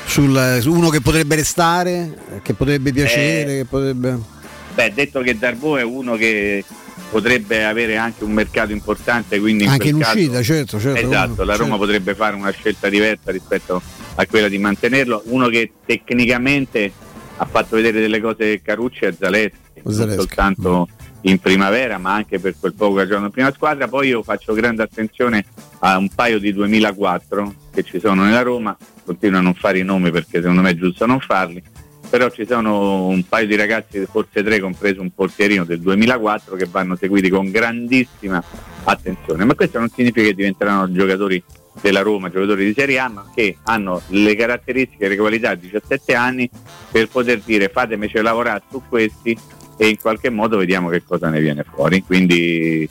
sul, 0.07 0.59
su 0.61 0.73
uno 0.73 0.89
che 0.89 1.01
potrebbe 1.01 1.35
restare, 1.37 2.41
che 2.43 2.55
potrebbe 2.55 2.93
piacere, 2.93 3.53
Eh, 3.53 3.57
che 3.59 3.65
potrebbe... 3.66 4.39
Beh, 4.81 4.94
detto 4.94 5.20
che 5.20 5.36
Darbo 5.36 5.77
è 5.77 5.82
uno 5.82 6.16
che 6.16 6.65
potrebbe 7.11 7.66
avere 7.66 7.98
anche 7.98 8.24
un 8.24 8.32
mercato 8.32 8.73
importante, 8.73 9.39
quindi 9.39 9.65
in 9.65 9.70
Anche 9.70 9.89
in 9.89 9.98
caso- 9.98 10.16
uscita, 10.16 10.43
certo, 10.43 10.81
certo. 10.81 11.07
Esatto, 11.07 11.44
la 11.44 11.57
Roma 11.57 11.73
certo. 11.73 11.77
potrebbe 11.77 12.15
fare 12.15 12.35
una 12.35 12.51
scelta 12.51 12.89
diversa 12.89 13.31
rispetto 13.31 13.82
a 14.15 14.27
quella 14.27 14.48
di 14.48 14.57
mantenerlo. 14.57 15.24
Uno 15.27 15.48
che 15.48 15.73
tecnicamente 15.85 16.90
ha 17.36 17.44
fatto 17.44 17.77
vedere 17.77 18.01
delle 18.01 18.23
cose 18.23 18.62
Carucci 18.62 19.05
è 19.05 19.15
Zaleschi, 19.19 19.82
non 19.82 20.12
soltanto 20.12 20.89
in 21.23 21.39
primavera, 21.40 21.98
ma 21.98 22.15
anche 22.15 22.39
per 22.39 22.55
quel 22.59 22.73
poco 22.73 22.94
che 22.94 23.01
ha 23.02 23.07
giocato 23.07 23.27
in 23.27 23.32
prima 23.32 23.52
squadra. 23.52 23.86
Poi 23.86 24.09
io 24.09 24.23
faccio 24.23 24.55
grande 24.55 24.82
attenzione 24.82 25.44
a 25.81 25.98
un 25.98 26.09
paio 26.09 26.39
di 26.39 26.55
2004 26.55 27.55
che 27.74 27.82
ci 27.82 28.01
sono 28.01 28.24
nella 28.24 28.40
Roma, 28.40 28.74
continuo 29.05 29.40
a 29.40 29.43
non 29.43 29.52
fare 29.52 29.78
i 29.78 29.85
nomi 29.85 30.11
perché 30.11 30.40
secondo 30.40 30.62
me 30.62 30.70
è 30.70 30.74
giusto 30.74 31.05
non 31.05 31.20
farli. 31.20 31.62
Però 32.11 32.28
ci 32.31 32.45
sono 32.45 33.07
un 33.07 33.24
paio 33.28 33.47
di 33.47 33.55
ragazzi, 33.55 34.05
forse 34.11 34.43
tre, 34.43 34.59
compreso 34.59 35.01
un 35.01 35.15
portierino 35.15 35.65
del 35.65 35.78
2004, 35.78 36.57
che 36.57 36.66
vanno 36.69 36.97
seguiti 36.97 37.28
con 37.31 37.51
grandissima 37.51 38.43
attenzione. 38.85 39.45
Ma 39.45 39.55
questo 39.55 39.78
non 39.78 39.89
significa 39.89 40.27
che 40.27 40.35
diventeranno 40.35 40.91
giocatori 40.91 41.43
della 41.81 42.01
Roma, 42.01 42.28
giocatori 42.28 42.65
di 42.65 42.74
Serie 42.77 42.99
A, 42.99 43.09
ma 43.09 43.31
che 43.32 43.57
hanno 43.62 44.03
le 44.09 44.35
caratteristiche 44.35 45.05
e 45.05 45.09
le 45.09 45.16
qualità 45.16 45.51
a 45.51 45.55
17 45.55 46.15
anni 46.15 46.51
per 46.91 47.09
poter 47.09 47.41
dire 47.45 47.69
fatemeci 47.69 48.20
lavorare 48.20 48.62
su 48.70 48.82
questi 48.89 49.39
e 49.77 49.89
in 49.89 49.97
qualche 49.99 50.31
modo 50.31 50.57
vediamo 50.57 50.89
che 50.89 51.03
cosa 51.05 51.28
ne 51.28 51.41
viene 51.41 51.65
fuori. 51.65 52.03
Quindi, 52.03 52.89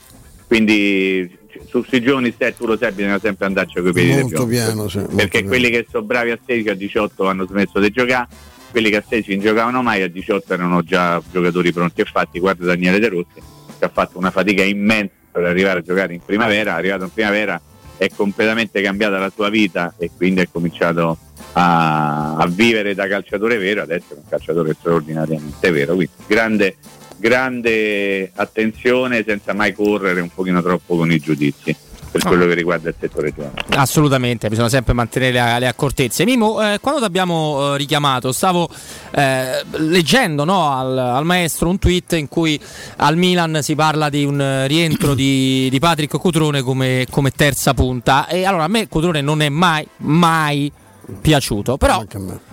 quindi 0.48 1.38
su 1.68 1.84
sui 1.84 2.02
giovani 2.02 2.34
se 2.38 2.56
tu 2.56 2.66
lo 2.66 2.78
sai 2.78 2.92
bisogna 2.94 3.20
sempre 3.20 3.46
andarci 3.46 3.80
con 3.80 3.90
i 3.90 3.92
piedi 3.94 4.16
di 4.16 4.22
Molto 4.22 4.46
piano, 4.46 4.88
sì, 4.88 4.98
molto 5.00 5.16
perché 5.16 5.40
piano. 5.40 5.48
quelli 5.48 5.70
che 5.70 5.86
sono 5.90 6.04
bravi 6.04 6.32
a 6.32 6.40
16 6.44 6.70
a 6.70 6.74
18 6.74 7.28
hanno 7.28 7.46
smesso 7.46 7.80
di 7.80 7.90
giocare 7.92 8.28
quelli 8.72 8.90
che 8.90 8.98
a 8.98 9.04
16 9.08 9.36
non 9.36 9.46
giocavano 9.46 9.82
mai 9.82 10.02
a 10.02 10.08
18 10.08 10.54
erano 10.54 10.84
già 10.84 11.22
giocatori 11.32 11.72
pronti 11.72 12.02
e 12.02 12.06
fatti. 12.06 12.40
Guarda 12.40 12.66
Daniele 12.66 13.00
De 13.00 13.10
Rossi 13.10 13.42
che 13.78 13.86
ha 13.86 13.90
fatto 13.90 14.18
una 14.18 14.32
fatica 14.32 14.64
immensa 14.64 15.14
per 15.32 15.46
arrivare 15.46 15.80
a 15.80 15.82
giocare 15.82 16.14
in 16.14 16.22
primavera 16.26 16.74
arrivato 16.74 17.04
in 17.04 17.14
primavera 17.14 17.62
è 17.98 18.10
completamente 18.16 18.82
cambiata 18.82 19.20
la 19.20 19.32
sua 19.34 19.50
vita 19.50 19.94
e 19.98 20.10
quindi 20.16 20.42
è 20.42 20.48
cominciato 20.52 21.18
a, 21.54 22.36
a 22.36 22.48
vivere 22.48 22.94
da 22.94 23.08
calciatore 23.08 23.58
vero. 23.58 23.82
Adesso 23.82 24.14
è 24.14 24.16
un 24.16 24.28
calciatore 24.30 24.76
straordinariamente 24.78 25.72
vero 25.72 25.96
quindi 25.96 26.12
grande 26.28 26.78
grande 27.18 28.32
attenzione 28.34 29.24
senza 29.26 29.54
mai 29.54 29.74
correre 29.74 30.22
un 30.22 30.30
pochino 30.30 30.62
troppo 30.62 30.96
con 30.96 31.12
i 31.12 31.20
giudizi 31.20 31.76
per 32.12 32.24
quello 32.24 32.46
che 32.46 32.54
riguarda 32.54 32.90
il 32.90 32.96
settore 33.00 33.34
giovanile 33.34 33.64
Assolutamente, 33.76 34.50
bisogna 34.50 34.70
sempre 34.70 34.94
mantenere 34.94 35.32
le, 35.32 35.60
le 35.60 35.68
accortezze. 35.68 36.26
Mimo, 36.26 36.62
eh, 36.62 36.80
quando 36.80 37.00
ti 37.00 37.06
abbiamo 37.06 37.74
eh, 37.74 37.78
richiamato, 37.78 38.32
stavo 38.32 38.70
eh, 39.12 39.64
leggendo 39.78 40.44
no, 40.44 40.72
al, 40.72 40.98
al 40.98 41.26
maestro 41.26 41.70
un 41.70 41.80
tweet 41.80 42.14
in 42.14 42.28
cui 42.28 42.60
al 42.98 43.16
Milan 43.16 43.60
si 43.62 43.76
parla 43.76 44.10
di 44.10 44.26
un 44.26 44.66
rientro 44.68 45.14
di, 45.14 45.70
di 45.70 45.80
Patrick 45.80 46.18
Cutrone 46.18 46.62
come, 46.62 47.06
come 47.10 47.32
terza 47.32 47.74
punta. 47.74 48.28
E 48.28 48.46
allora 48.46 48.64
a 48.64 48.68
me 48.68 48.88
Cutrone 48.88 49.22
non 49.22 49.42
è 49.42 49.50
mai, 49.50 49.88
mai 49.98 50.72
piaciuto. 51.22 51.78
Però 51.78 52.04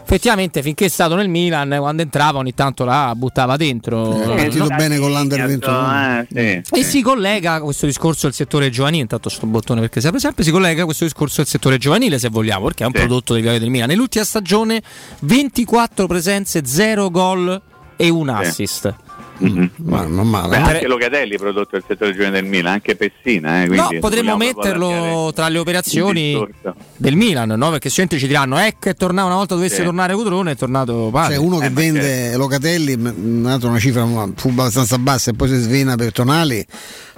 effettivamente 0.02 0.62
finché 0.62 0.86
è 0.86 0.88
stato 0.88 1.14
nel 1.14 1.28
Milan, 1.28 1.74
quando 1.78 2.02
entrava 2.02 2.38
ogni 2.38 2.54
tanto 2.54 2.84
la 2.84 3.12
buttava 3.16 3.56
dentro. 3.56 4.14
Eh, 4.14 4.22
è 4.22 4.36
partito 4.36 4.66
bene 4.66 4.98
con 4.98 5.10
l'Under 5.10 5.46
21. 5.46 6.26
eh, 6.32 6.62
E 6.70 6.82
si 6.82 7.02
collega 7.02 7.60
questo 7.60 7.86
discorso 7.86 8.26
al 8.26 8.34
settore 8.34 8.70
giovanile, 8.70 9.02
intanto 9.02 9.28
sto 9.28 9.46
bottone 9.46 9.80
perché 9.80 10.00
si 10.00 10.06
apre 10.06 10.20
sempre, 10.20 10.44
si 10.44 10.50
collega 10.50 10.84
questo 10.84 11.04
discorso 11.04 11.40
al 11.40 11.46
settore 11.46 11.78
giovanile 11.78 12.18
se 12.18 12.28
vogliamo, 12.28 12.64
perché 12.66 12.84
è 12.84 12.86
un 12.86 12.92
prodotto 12.92 13.32
del 13.34 13.42
Viale 13.42 13.58
del 13.58 13.70
Milan. 13.70 13.88
Nell'ultima 13.88 14.24
stagione 14.24 14.82
24 15.20 16.06
presenze, 16.06 16.64
0 16.64 17.10
gol 17.10 17.60
e 17.96 18.08
un 18.08 18.28
assist. 18.28 18.94
Ma 19.84 20.04
non 20.06 20.28
male. 20.28 20.48
Beh, 20.48 20.56
eh. 20.56 20.72
anche 20.74 20.86
Locatelli 20.86 21.36
prodotto 21.36 21.70
del 21.72 21.84
settore 21.86 22.12
giovanile 22.12 22.40
del 22.40 22.48
Milan, 22.50 22.72
anche 22.74 22.96
Pessina. 22.96 23.62
Eh, 23.62 23.66
No, 23.66 23.74
quindi 23.86 23.98
potremmo 23.98 24.36
metterlo 24.36 25.32
tra 25.34 25.48
le 25.48 25.58
operazioni 25.58 26.46
del 26.96 27.16
Milan, 27.16 27.48
no? 27.50 27.70
Perché 27.70 27.88
sicuramente 27.88 28.18
ci 28.18 28.26
diranno, 28.26 28.58
ecco, 28.58 28.88
è 28.88 28.94
tornato 28.94 29.26
una 29.26 29.36
volta 29.36 29.54
dovesse 29.54 29.76
Sì. 29.76 29.82
tornare 29.84 30.14
Cutrone, 30.14 30.52
è 30.52 30.56
tornato 30.56 31.08
Padre. 31.12 31.34
Cioè 31.34 31.44
uno 31.44 31.58
che 31.58 31.66
Eh, 31.66 31.70
vende 31.70 32.00
certo. 32.02 32.38
Locatelli, 32.38 32.92
una 32.94 33.78
cifra 33.78 34.06
fu 34.34 34.48
abbastanza 34.48 34.98
bassa 34.98 35.30
e 35.30 35.34
poi 35.34 35.48
si 35.48 35.56
svena 35.56 35.96
per 35.96 36.12
Tonali, 36.12 36.64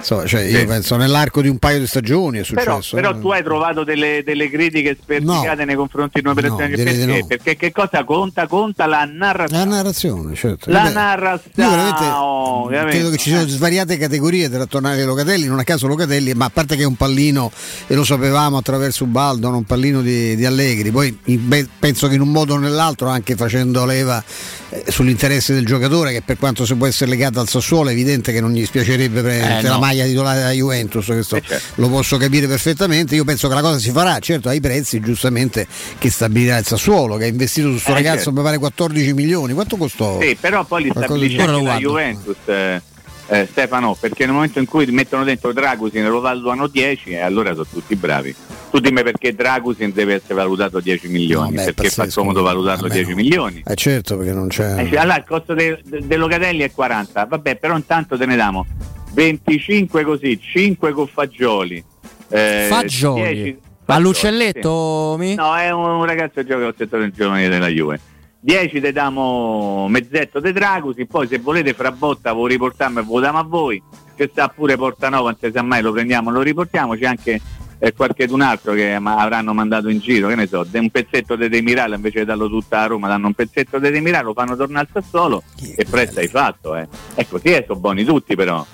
so, 0.01 0.27
cioè, 0.27 0.43
io 0.43 0.59
Sì. 0.61 0.65
penso 0.67 0.97
nell'arco 0.97 1.41
di 1.43 1.49
un 1.49 1.59
paio 1.59 1.79
di 1.79 1.87
stagioni 1.87 2.39
è 2.39 2.43
Però, 2.47 2.75
successo. 2.81 2.97
però 2.97 3.11
eh. 3.13 3.21
tu 3.21 3.29
hai 3.31 3.43
trovato 3.43 3.85
delle, 3.85 4.23
delle 4.25 4.51
critiche 4.51 4.97
sperticate 5.01 5.65
nei 5.65 5.77
confronti 5.77 6.21
di 6.21 6.27
un'operazione 6.27 6.69
No, 6.69 6.77
che 6.77 6.83
perché? 6.83 7.05
no. 7.21 7.27
Perché 7.27 7.57
che 7.57 7.73
cosa 7.73 8.05
conta? 8.05 8.47
Conta 8.47 8.87
la 8.87 9.05
narrazione. 9.11 9.65
La 9.65 9.71
narrazione, 9.71 10.35
certo. 10.35 10.71
La 10.71 10.83
Vabbè, 10.83 10.93
narrazione. 10.93 11.69
Veramente 12.09 12.65
ovviamente. 12.65 12.91
credo 12.97 13.11
che 13.11 13.17
ci 13.19 13.29
siano 13.31 13.47
svariate 13.47 13.97
categorie 13.99 14.49
tra 14.51 14.67
Tonali 14.67 15.01
e 15.01 15.05
Locatelli, 15.05 15.47
non 15.47 15.59
a 15.59 15.65
caso 15.65 15.87
Locatelli, 15.87 16.33
ma 16.35 16.47
a 16.47 16.51
parte 16.51 16.77
che 16.77 16.83
è 16.83 16.87
un 16.87 16.97
pallino, 16.97 17.51
e 17.87 17.95
lo 17.95 18.05
sapevamo 18.05 18.57
attraverso 18.57 19.05
Ubaldo, 19.05 19.49
un 19.49 19.65
pallino 19.65 20.01
di, 20.03 20.37
di 20.37 20.45
Allegri, 20.45 20.91
poi 20.91 21.17
beh, 21.25 21.69
penso 21.79 22.09
che 22.09 22.15
in 22.15 22.21
un 22.21 22.31
modo 22.31 22.55
o 22.55 22.59
nell'altro, 22.59 23.09
anche 23.09 23.35
facendo 23.37 23.85
leva 23.85 24.23
eh, 24.71 24.85
sull'interesse 24.89 25.55
del 25.55 25.65
giocatore, 25.67 26.13
che 26.13 26.23
per 26.23 26.37
quanto 26.39 26.65
si 26.67 26.75
può 26.75 26.87
essere 26.87 27.11
legato 27.11 27.41
al 27.41 27.49
Sassuolo, 27.49 27.89
è 27.89 27.93
evidente 27.93 28.33
che 28.33 28.41
non 28.41 28.53
gli 28.53 28.65
spiacerebbe 28.65 29.23
prendere 29.23 29.59
Eh, 29.59 29.63
la 29.63 29.73
no. 29.75 29.79
maglia 29.79 30.05
titolare 30.05 30.39
della 30.39 30.51
Juventus, 30.53 31.07
questo 31.07 31.37
Eh, 31.37 31.43
certo. 31.47 31.65
lo 31.77 31.89
posso 31.89 32.17
capire 32.17 32.47
perfettamente. 32.47 33.15
Io 33.15 33.25
penso 33.25 33.49
che 33.49 33.55
la 33.55 33.61
cosa 33.63 33.79
si 33.79 33.91
farà, 33.91 34.19
certo, 34.19 34.49
ai 34.49 34.61
prezzi 34.61 35.01
giustamente 35.01 35.67
che 35.99 36.11
stabilirà 36.11 36.59
il 36.59 36.67
Sassuolo, 36.67 37.17
che 37.17 37.25
ha 37.25 37.29
investito 37.29 37.67
su 37.69 37.73
questo 37.75 37.91
Eh, 37.91 37.95
ragazzo, 37.95 38.17
certo. 38.25 38.33
mi 38.33 38.43
pare 38.43 38.59
14 38.59 39.13
milioni. 39.15 39.53
Quanto 39.55 39.77
costò? 39.77 40.21
Sì, 40.21 40.37
però 40.39 40.65
poi 40.65 40.85
li 40.85 40.91
stabilisce 40.95 41.37
la 41.47 41.59
guardo. 41.59 41.98
Juventus. 42.03 42.37
eh, 42.47 42.83
eh, 43.31 43.47
Stefano, 43.51 43.95
perché 43.99 44.25
nel 44.25 44.33
momento 44.33 44.59
in 44.59 44.65
cui 44.65 44.87
mettono 44.87 45.23
dentro 45.23 45.53
Dragusin 45.53 46.03
e 46.03 46.09
lo 46.09 46.21
valuano 46.21 46.67
10 46.67 47.11
e 47.11 47.19
allora 47.19 47.53
sono 47.53 47.67
tutti 47.71 47.95
bravi. 47.95 48.35
Tu 48.71 48.79
dimmi 48.81 49.03
perché 49.03 49.35
Dragusin 49.35 49.93
deve 49.93 50.15
essere 50.15 50.33
valutato 50.35 50.81
10 50.81 51.09
milioni, 51.09 51.57
Vabbè, 51.57 51.65
perché 51.75 51.91
fa 51.91 52.03
pazzesco. 52.05 52.21
comodo 52.21 52.41
valutarlo 52.43 52.89
10 52.89 53.13
milioni. 53.15 53.63
Eh 53.67 53.75
certo, 53.75 54.17
perché 54.17 54.33
non 54.33 54.49
c'è. 54.49 54.81
Eh, 54.81 54.89
cioè, 54.89 54.99
allora 55.01 55.19
il 55.19 55.25
costo 55.27 55.53
de- 55.53 55.79
de- 55.85 56.07
del 56.07 56.19
Locatelli 56.19 56.63
è 56.63 56.71
40, 56.71 57.27
vabbè, 57.27 57.57
però 57.57 57.77
intanto 57.77 58.17
te 58.17 58.25
ne 58.25 58.35
diamo 58.35 58.65
25 59.13 60.05
così, 60.05 60.41
5 60.41 60.93
con 60.93 61.07
Fagioli. 61.07 61.85
eh, 62.31 62.67
Fagioli. 62.69 63.23
10 63.43 63.59
Ma 63.87 63.99
l'uccelletto 63.99 65.17
mi? 65.19 65.29
sì. 65.29 65.35
No, 65.35 65.55
è 65.57 65.71
un 65.71 66.05
ragazzo 66.05 66.33
che 66.41 66.47
gioca 66.47 66.67
al 66.67 66.75
settore 66.77 67.11
giovanile 67.11 67.49
della 67.51 67.69
Juve. 67.69 68.01
10 68.41 68.81
te 68.81 68.93
diamo 68.93 69.89
mezzetto 69.89 70.39
de 70.39 70.53
Dragusi, 70.53 71.07
poi 71.07 71.27
se 71.27 71.39
volete 71.39 71.73
fra 71.75 71.91
botta 71.91 72.33
lo 72.33 72.47
riportiamo 72.47 73.01
e 73.01 73.03
votiamo 73.03 73.39
a 73.39 73.43
voi. 73.43 73.83
Che 74.15 74.29
sta 74.31 74.49
pure 74.49 74.77
Portanova, 74.77 75.31
non 75.31 75.39
si 75.41 75.51
sa 75.53 75.63
mai, 75.63 75.83
lo 75.83 75.93
prendiamo, 75.93 76.31
lo 76.31 76.41
riportiamo. 76.41 76.95
C'è 76.95 77.07
anche 77.07 77.41
eh, 77.79 77.93
qualche 77.95 78.27
d'un 78.27 78.41
altro 78.41 78.73
che 78.73 78.99
ma- 78.99 79.17
avranno 79.17 79.53
mandato 79.55 79.89
in 79.89 79.99
giro, 79.99 80.29
che 80.29 80.35
ne 80.35 80.47
so, 80.47 80.65
de- 80.65 80.79
un 80.79 80.91
pezzetto 80.91 81.37
di 81.37 81.49
Demiral 81.49 81.93
invece 81.95 82.21
di 82.21 82.25
darlo 82.25 82.49
tutta 82.49 82.81
a 82.81 82.87
Roma, 82.87 83.09
danno 83.09 83.29
un 83.29 83.35
pezzetto 83.35 83.79
di 83.79 83.91
Demiral, 83.91 84.25
lo 84.25 84.33
fanno 84.33 84.57
tornare 84.57 84.89
al 84.93 85.03
Sassuolo 85.03 85.43
e 85.77 85.85
presto 85.85 86.21
hai 86.21 86.29
fatto. 86.29 86.75
Eh. 86.75 86.89
E 87.15 87.27
così 87.29 87.49
eh, 87.49 87.65
sono 87.67 87.79
buoni 87.79 88.05
tutti 88.05 88.35
però. 88.35 88.65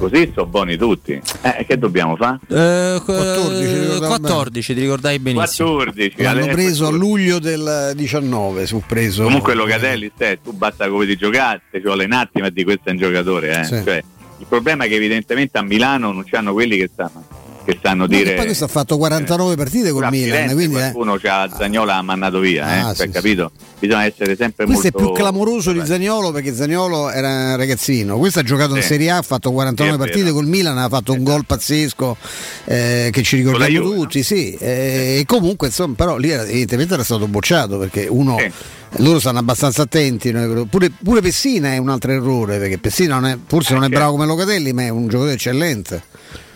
Così 0.00 0.32
sono 0.34 0.46
buoni 0.46 0.78
tutti. 0.78 1.20
Eh, 1.42 1.66
che 1.66 1.76
dobbiamo 1.76 2.16
fare? 2.16 2.38
Eh, 2.48 3.00
14, 3.04 3.62
eh, 3.62 3.80
ricordavo 3.82 4.06
14, 4.06 4.74
ti 4.74 4.80
ricordai 4.80 5.18
benissimo. 5.18 5.74
14. 5.74 6.22
L'hanno 6.22 6.46
preso 6.46 6.86
a 6.86 6.90
luglio 6.90 7.38
del 7.38 7.92
19, 7.94 8.64
su 8.66 8.82
preso. 8.86 9.24
Comunque 9.24 9.52
Locatelli, 9.54 10.10
te, 10.16 10.38
tu 10.42 10.52
basta 10.52 10.88
come 10.88 11.04
di 11.04 11.16
giocare, 11.16 11.60
ci 11.70 11.80
vuole 11.80 12.06
un 12.06 12.12
attimo 12.12 12.46
e 12.46 12.50
di 12.50 12.64
questo 12.64 12.88
è 12.88 12.92
un 12.92 12.96
giocatore. 12.96 13.60
eh. 13.60 13.64
Sì. 13.64 13.82
Cioè, 13.84 14.02
il 14.38 14.46
problema 14.48 14.84
è 14.84 14.88
che 14.88 14.94
evidentemente 14.94 15.58
a 15.58 15.62
Milano 15.62 16.12
non 16.12 16.24
c'hanno 16.24 16.54
quelli 16.54 16.78
che 16.78 16.88
sanno, 16.96 17.22
che 17.64 17.78
sanno 17.82 18.06
dire. 18.06 18.34
poi 18.34 18.44
questo 18.46 18.64
ha 18.64 18.68
fatto 18.68 18.96
49 18.96 19.54
partite 19.54 19.90
col 19.90 20.08
Milan, 20.10 20.30
Firenze 20.30 20.54
quindi 20.54 20.76
eh. 20.76 20.78
qualcuno 20.78 21.16
c'ha 21.18 21.48
Zagnola 21.56 21.96
ha 21.96 22.02
mandato 22.02 22.38
via, 22.38 22.64
eh, 22.76 22.78
Ah, 22.80 22.94
cioè, 22.94 23.06
sì, 23.06 23.12
capito? 23.12 23.50
Bisogna 23.78 24.04
essere 24.04 24.36
sempre 24.36 24.66
Questo 24.66 24.88
è 24.88 24.90
molto 24.92 25.12
più 25.12 25.16
clamoroso 25.22 25.72
di 25.72 25.80
Zagnolo 25.84 26.32
perché 26.32 26.54
Zagnolo 26.54 27.10
era 27.10 27.28
un 27.28 27.56
ragazzino. 27.56 28.18
Questo 28.18 28.40
ha 28.40 28.42
giocato 28.42 28.74
in 28.76 28.82
Sì. 28.82 28.88
Serie 28.88 29.10
A, 29.10 29.16
ha 29.18 29.22
fatto 29.22 29.52
49 29.52 29.96
Sì, 29.96 30.02
è 30.02 30.04
partite 30.06 30.32
col 30.32 30.46
Milan, 30.46 30.76
ha 30.76 30.88
fatto 30.88 31.12
un 31.12 31.22
gol 31.22 31.46
pazzesco 31.46 32.16
eh, 32.66 33.08
che 33.10 33.22
ci 33.22 33.36
ricordiamo 33.36 33.68
Juve, 33.70 33.94
tutti, 33.96 34.22
sì. 34.22 34.52
Eh, 34.54 35.18
E 35.20 35.24
comunque, 35.26 35.68
insomma, 35.68 35.94
però 35.94 36.16
lì 36.18 36.28
era- 36.30 36.42
evidentemente 36.44 36.92
era 36.94 37.04
stato 37.04 37.26
bocciato 37.26 37.78
perché 37.78 38.06
uno. 38.08 38.36
Loro 38.96 39.20
stanno 39.20 39.38
abbastanza 39.38 39.82
attenti, 39.82 40.32
pure, 40.68 40.90
pure 41.02 41.20
Pessina 41.20 41.72
è 41.72 41.76
un 41.78 41.88
altro 41.90 42.10
errore 42.12 42.58
perché 42.58 42.76
Pessina 42.78 43.14
non 43.20 43.26
è- 43.30 43.38
forse 43.46 43.72
non 43.72 43.84
è 43.84 43.88
bravo 43.88 44.12
come 44.12 44.26
Locatelli, 44.26 44.72
ma 44.72 44.82
è 44.82 44.88
un 44.88 45.04
giocatore 45.06 45.34
eccellente. 45.34 46.02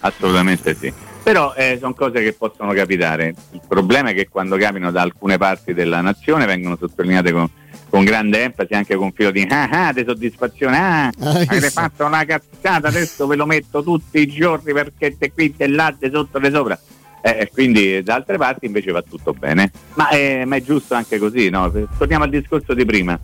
Assolutamente 0.05 0.75
sì. 0.75 0.93
Però 1.23 1.55
eh, 1.55 1.79
sono 1.81 1.95
cose 1.95 2.23
che 2.23 2.35
possono 2.35 2.73
capitare. 2.73 3.35
Il 3.53 3.63
problema 3.67 4.11
è 4.11 4.15
che 4.15 4.29
quando 4.29 4.57
capitano 4.57 4.91
da 4.91 5.01
alcune 5.01 5.39
parti 5.39 5.73
della 5.73 6.03
nazione 6.03 6.45
vengono 6.45 6.77
sottolineate 6.77 7.33
con, 7.33 7.49
con 7.89 8.05
grande 8.05 8.43
enfasi, 8.43 8.75
anche 8.75 8.95
con 8.97 9.11
filo 9.13 9.31
di 9.31 9.47
ah 9.49 9.87
ah 9.87 9.93
di 9.95 10.05
soddisfazione. 10.07 10.77
Ah, 10.77 11.07
avete 11.07 11.55
visto? 11.55 11.81
fatto 11.81 12.05
una 12.05 12.27
cazzata, 12.27 12.89
adesso 12.89 13.27
ve 13.27 13.37
lo 13.37 13.47
metto 13.47 13.83
tutti 13.83 14.21
i 14.21 14.27
giorni 14.27 14.75
perché 14.75 15.17
te 15.17 15.33
qui, 15.33 15.57
te 15.57 15.67
là, 15.67 15.95
te 15.99 16.11
sotto, 16.13 16.39
te 16.39 16.51
sopra. 16.51 16.79
Eh, 17.23 17.39
e 17.41 17.51
quindi 17.51 18.03
da 18.03 18.17
altre 18.17 18.37
parti 18.37 18.67
invece 18.67 18.93
va 18.93 19.01
tutto 19.01 19.33
bene. 19.33 19.73
Ma, 19.95 20.11
eh, 20.11 20.45
ma 20.45 20.57
è 20.57 20.63
giusto 20.63 20.93
anche 20.93 21.19
così, 21.19 21.49
no? 21.49 21.73
Torniamo 21.97 22.25
al 22.25 22.31
discorso 22.31 22.75
di 22.75 22.85
prima. 22.85 23.19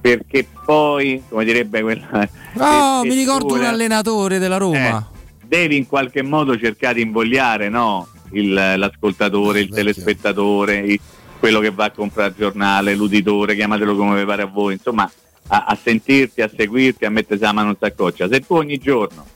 Perché 0.00 0.48
poi, 0.64 1.22
come 1.28 1.44
direbbe 1.44 1.82
quella. 1.82 2.28
Oh, 2.54 3.04
eh, 3.04 3.08
mi 3.08 3.14
ricordo 3.14 3.52
un 3.52 3.64
allenatore 3.64 4.38
della 4.38 4.56
Roma. 4.56 5.10
Devi 5.52 5.76
in 5.76 5.86
qualche 5.86 6.22
modo 6.22 6.58
cercare 6.58 6.94
di 6.94 7.02
invogliare 7.02 7.68
no? 7.68 8.08
Il- 8.30 8.54
l'ascoltatore, 8.54 9.60
il 9.60 9.68
telespettatore, 9.68 10.78
il- 10.78 11.00
quello 11.38 11.60
che 11.60 11.70
va 11.70 11.84
a 11.86 11.90
comprare 11.90 12.30
il 12.30 12.36
giornale, 12.38 12.94
l'uditore, 12.94 13.54
chiamatelo 13.54 13.94
come 13.94 14.18
vi 14.20 14.24
pare 14.24 14.42
a 14.42 14.46
voi, 14.46 14.72
insomma, 14.74 15.10
a, 15.48 15.64
a 15.66 15.74
sentirti, 15.80 16.40
a 16.40 16.48
seguirti, 16.48 17.04
a 17.04 17.10
mettersi 17.10 17.42
la 17.42 17.52
mano 17.52 17.68
in 17.68 17.76
saccoccia. 17.78 18.28
Se 18.28 18.40
tu 18.40 18.54
ogni 18.54 18.78
giorno 18.78 19.26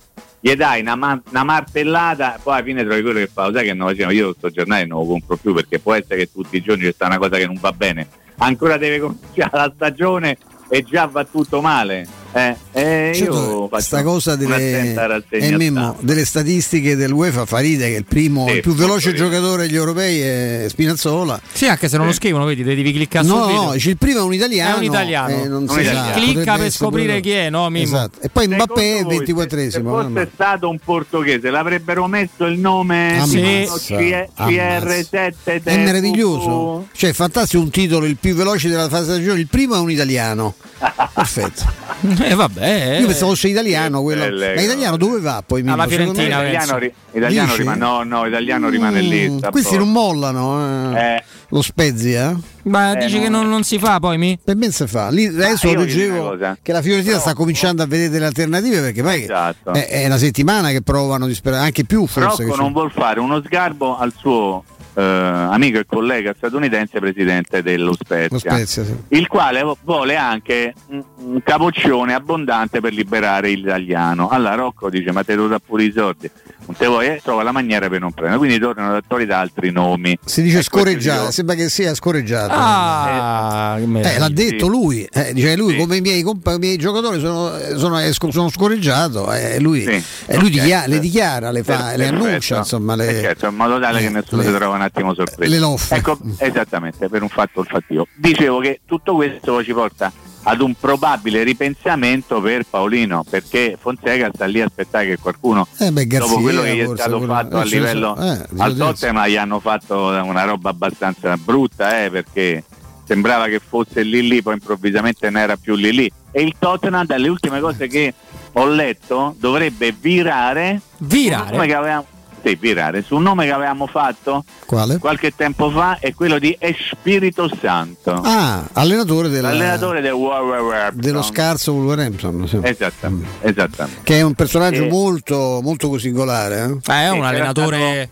gli 0.40 0.55
dai 0.55 0.80
una, 0.80 0.94
una 0.94 1.44
martellata, 1.44 2.38
poi 2.43 2.55
alla 2.55 2.64
fine 2.64 2.82
trovi 2.84 3.02
quello 3.02 3.18
che 3.18 3.26
fa, 3.30 3.52
sai 3.52 3.64
che 3.66 3.74
non 3.74 3.88
facciamo, 3.88 4.12
io 4.12 4.28
questo 4.28 4.48
giornale 4.48 4.86
non 4.86 5.01
lo 5.01 5.06
compro 5.06 5.36
più 5.36 5.52
perché 5.52 5.80
può 5.80 5.93
essere 5.93 6.16
che 6.16 6.30
tutti 6.32 6.56
i 6.56 6.62
giorni 6.62 6.84
c'è 6.84 6.93
sta 6.93 7.05
una 7.06 7.18
cosa 7.18 7.36
che 7.36 7.44
non 7.44 7.59
va 7.60 7.72
bene. 7.72 8.09
Ancora 8.38 8.78
deve 8.78 9.01
cominciare 9.01 9.51
la 9.52 9.70
stagione 9.74 10.38
e 10.70 10.82
già 10.82 11.05
va 11.05 11.24
tutto 11.24 11.60
male. 11.60 12.06
Eh, 12.36 12.54
eh, 12.72 13.12
Certo, 13.14 13.32
io 13.34 13.68
faccio 13.68 13.82
Sta 13.82 14.02
cosa 14.02 14.36
delle, 14.36 14.92
eh, 15.30 15.56
Mimmo, 15.56 15.96
delle 16.00 16.26
statistiche 16.26 16.94
dell'UEFA 16.94 17.46
fa 17.46 17.60
ride 17.60 17.88
che 17.88 17.96
il 17.96 18.04
primo, 18.04 18.46
Sì, 18.48 18.56
il 18.56 18.60
più 18.60 18.74
veloce 18.74 19.08
molto 19.08 19.24
giocatore 19.24 19.66
degli 19.66 19.74
europei 19.74 20.20
è 20.20 20.66
Spinazzola. 20.68 21.40
Sì, 21.50 21.66
anche 21.66 21.88
se 21.88 21.96
non 21.96 22.04
lo 22.04 22.12
scrivono, 22.12 22.44
vedi, 22.44 22.62
devi 22.62 22.92
cliccare 22.92 23.26
No, 23.26 23.42
subito. 23.44 23.62
no, 23.62 23.72
dice 23.72 23.88
il 23.88 23.96
primo 23.96 24.18
è 24.18 24.22
un 24.22 24.34
italiano. 24.34 24.74
È 24.74 24.76
un 24.76 24.84
italiano. 24.84 25.28
eh, 25.28 25.48
non 25.48 25.62
Un 25.62 25.68
si 25.68 25.80
italiano. 25.80 26.06
sa, 26.08 26.12
Clicca 26.12 26.56
per 26.58 26.70
scoprire 26.70 27.20
chi 27.20 27.30
è, 27.30 27.48
no, 27.48 27.70
Mimmo? 27.70 27.84
Esatto. 27.86 28.20
E 28.20 28.28
poi 28.28 28.48
Mbappé 28.48 28.82
è 28.82 28.84
il 28.84 28.96
Secondo 28.98 29.14
voi, 29.14 29.46
24esimo. 29.46 29.70
Se 29.70 29.80
fosse 29.82 30.30
stato 30.34 30.68
un 30.68 30.78
portoghese, 30.84 31.48
l'avrebbero 31.50 32.06
messo 32.06 32.44
il 32.44 32.58
nome 32.58 33.22
C- 33.24 34.28
CR7 34.36 35.62
È 35.62 35.76
meraviglioso, 35.78 36.88
cioè 36.92 37.10
è 37.10 37.12
fantastico 37.14 37.62
un 37.62 37.70
titolo 37.70 38.04
il 38.04 38.16
più 38.20 38.34
veloce 38.34 38.68
della 38.68 38.88
fase 38.90 39.04
stagione. 39.04 39.40
Il 39.40 39.48
primo 39.48 39.74
è 39.76 39.78
un 39.78 39.90
italiano, 39.90 40.54
perfetto. 41.14 41.84
Eh, 42.26 42.34
vabbè. 42.34 42.98
Io 43.00 43.06
pensavo 43.06 43.30
fosse 43.30 43.48
italiano 43.48 44.02
quello. 44.02 44.22
belle 44.24 44.54
Ma 44.54 44.60
italiano 44.60 44.96
dove 44.96 45.20
va 45.20 45.42
poi? 45.46 45.60
Alla 45.60 45.86
Secondo 45.88 46.12
Fiorentina, 46.14 46.40
Italiano, 46.48 46.78
ri- 46.78 46.92
italiano 47.12 47.54
rimane, 47.54 47.78
no, 47.78 48.02
no, 48.02 48.26
italiano 48.26 48.68
rimane 48.68 49.00
lì. 49.00 49.28
Mm, 49.30 49.38
questi 49.50 49.76
non 49.76 49.92
mollano 49.92 50.92
eh. 50.96 51.00
Eh. 51.14 51.22
lo 51.50 51.62
Spezia. 51.62 52.30
eh? 52.30 52.54
Ma 52.68 52.92
Eh, 52.98 53.04
dici 53.04 53.16
no. 53.18 53.22
che 53.22 53.28
non, 53.28 53.48
non 53.48 53.62
si 53.62 53.78
fa 53.78 54.00
poi 54.00 54.18
mi? 54.18 54.38
Per 54.42 54.56
me 54.56 54.72
si 54.72 54.86
fa. 54.86 55.08
Lì 55.10 55.26
adesso 55.26 55.68
vi 55.68 55.74
dico 55.76 55.80
leggevo 55.82 56.36
che 56.62 56.72
la 56.72 56.82
Fiorentina 56.82 57.18
sta 57.18 57.34
cominciando 57.34 57.82
a 57.82 57.86
vedere 57.86 58.08
delle 58.10 58.26
alternative 58.26 58.80
perché 58.80 59.02
poi 59.02 59.22
Esatto. 59.22 59.72
è, 59.72 59.86
è 59.86 60.06
una 60.06 60.18
settimana 60.18 60.70
che 60.70 60.82
provano 60.82 61.26
disper- 61.26 61.54
anche 61.56 61.84
più 61.84 62.06
forse. 62.06 62.42
Rocco 62.44 62.56
non 62.56 62.72
vuol 62.72 62.90
fare 62.90 63.20
uno 63.20 63.40
sgarbo 63.44 63.96
al 63.96 64.12
suo 64.16 64.64
eh, 64.97 65.02
amico 65.02 65.78
e 65.78 65.85
collega 65.86 66.35
statunitense 66.36 66.98
presidente 67.01 67.62
dello 67.62 67.93
Spezia, 67.93 68.39
Spezia, 68.39 68.85
sì. 68.85 68.94
il 69.09 69.27
quale 69.27 69.62
vuole 69.85 70.16
anche 70.16 70.73
un, 70.89 71.02
un 71.18 71.43
capoccione 71.43 72.14
abbondante 72.14 72.81
per 72.81 72.93
liberare 72.93 73.51
l'italiano. 73.51 74.28
Allora 74.31 74.55
Rocco 74.55 74.89
dice 74.89 75.12
ma 75.12 75.23
te 75.23 75.35
lo 75.35 75.48
dà 75.48 75.59
pure 75.64 75.85
i 75.85 75.93
soldi, 75.94 76.31
non 76.66 76.77
te 76.77 76.86
vuoi, 76.86 77.06
eh, 77.09 77.20
trova 77.23 77.43
la 77.43 77.52
maniera 77.52 77.89
per 77.89 78.01
non 78.01 78.12
prendere, 78.12 78.39
quindi 78.39 78.59
tornano 78.59 78.90
ad 78.90 78.97
attualità 79.05 79.39
altri 79.39 79.70
nomi. 79.70 80.18
si 80.24 80.40
dice 80.43 80.59
E 80.59 80.60
questo 80.60 80.78
scorreggiata, 80.78 81.20
dico- 81.20 81.32
sembra 81.32 81.55
che 81.55 81.68
sia 81.68 81.94
scorreggiata. 81.94 82.55
Ah, 82.56 83.77
Eh, 83.78 83.86
meraviglia. 83.86 84.18
l'ha 84.18 84.28
detto 84.31 84.64
sì. 84.64 84.70
lui, 84.70 85.05
eh, 85.12 85.32
dice 85.32 85.56
lui 85.56 85.73
Sì. 85.73 85.77
come 85.78 85.97
i 85.97 86.01
miei, 86.01 86.23
compa- 86.23 86.55
i 86.55 86.59
miei 86.59 86.77
giocatori 86.77 87.20
sono, 87.20 87.52
sono, 87.77 88.01
eh, 88.01 88.12
sono 88.12 88.48
scorreggiato 88.48 89.31
e 89.32 89.60
lui, 89.60 89.82
Sì. 89.82 90.02
eh, 90.27 90.36
lui 90.39 90.47
Ok. 90.47 90.51
dichia- 90.52 90.86
le 90.86 90.98
dichiara, 90.98 91.51
le, 91.51 91.62
fa, 91.62 91.77
Per- 91.90 91.97
le 91.98 92.06
annuncia, 92.09 92.59
insomma, 92.59 92.94
Eh, 92.94 92.97
le, 92.97 93.20
certo, 93.20 93.47
in 93.47 93.55
modo 93.55 93.78
tale 93.78 94.01
che 94.01 94.06
eh, 94.06 94.10
nessuno 94.10 94.43
le- 94.43 94.48
si 94.48 94.55
trova 94.55 94.74
un 94.74 94.82
attimo 94.86 95.14
sorpreso. 95.14 95.50
le 95.52 95.58
loffe. 95.58 95.94
Ecco, 95.94 96.18
esattamente, 96.38 97.08
per 97.08 97.22
un 97.22 97.28
fatto 97.28 97.60
il 97.60 97.66
fattivo. 97.66 98.06
Dicevo 98.16 98.58
che 98.60 98.80
tutto 98.86 99.14
questo 99.14 99.62
ci 99.62 99.72
porta 99.72 100.10
ad 100.48 100.60
un 100.60 100.74
probabile 100.78 101.42
ripensamento 101.42 102.40
per 102.40 102.64
Paolino, 102.70 103.24
perché 103.28 103.76
Fonseca 103.80 104.30
sta 104.32 104.44
lì 104.46 104.60
a 104.60 104.66
aspettare 104.66 105.06
che 105.06 105.18
qualcuno, 105.18 105.66
Eh 105.78 105.90
beh, 105.90 106.06
Garzia, 106.06 106.28
dopo 106.30 106.40
quello 106.40 106.62
che 106.62 106.76
gli 106.76 106.80
è 106.80 106.84
forse, 106.84 107.02
stato 107.02 107.18
quello- 107.18 107.32
fatto 107.34 107.56
eh, 107.56 107.60
a 107.60 107.64
livello 107.64 108.16
eh, 108.16 108.46
al. 108.58 108.76
Tottenham, 108.76 109.26
gli 109.26 109.36
hanno 109.36 109.58
fatto 109.60 109.96
una 110.06 110.44
roba 110.44 110.70
abbastanza 110.70 111.36
brutta, 111.36 112.04
eh, 112.04 112.10
perché 112.10 112.62
sembrava 113.04 113.46
che 113.48 113.58
fosse 113.58 114.02
lì 114.04 114.26
lì, 114.26 114.40
poi 114.40 114.54
improvvisamente 114.54 115.28
non 115.30 115.40
era 115.42 115.56
più 115.56 115.74
lì 115.74 115.92
lì. 115.92 116.10
E 116.30 116.42
il 116.42 116.54
Tottenham, 116.58 117.06
dalle 117.06 117.28
ultime 117.28 117.58
cose 117.60 117.88
che 117.88 118.14
ho 118.52 118.66
letto, 118.68 119.34
dovrebbe 119.38 119.92
virare 119.98 120.80
Virare? 120.98 121.50
nome 121.50 121.66
che 121.66 121.74
avevamo, 121.74 122.06
sì, 122.47 122.55
virare 122.60 123.02
su 123.02 123.16
un 123.16 123.23
nome 123.23 123.44
che 123.47 123.52
avevamo 123.52 123.86
fatto 123.86 124.44
Quale? 124.66 124.98
qualche 124.98 125.35
tempo 125.35 125.70
fa 125.70 125.98
è 125.98 126.14
quello 126.14 126.39
di 126.39 126.56
Espirito 126.59 127.51
Santo, 127.60 128.20
Ah, 128.24 128.64
allenatore 128.73 129.28
della- 129.28 129.48
l'allenatore 129.51 130.01
del 130.01 130.12
Wolverhampton. 130.12 131.01
dello 131.01 131.23
scarso 131.23 131.73
Wolverhampton, 131.73 132.47
sì. 132.47 132.59
Esattamente, 132.62 133.28
esattamente. 133.40 134.01
che 134.05 134.18
è 134.18 134.23
un 134.23 134.35
personaggio 134.35 134.85
Eh. 134.85 134.89
molto, 134.89 135.60
molto 135.62 135.98
singolare. 135.98 136.56
eh? 136.85 136.93
Eh, 136.93 137.05
è 137.06 137.10
un 137.10 137.24
allenatore. 137.24 138.10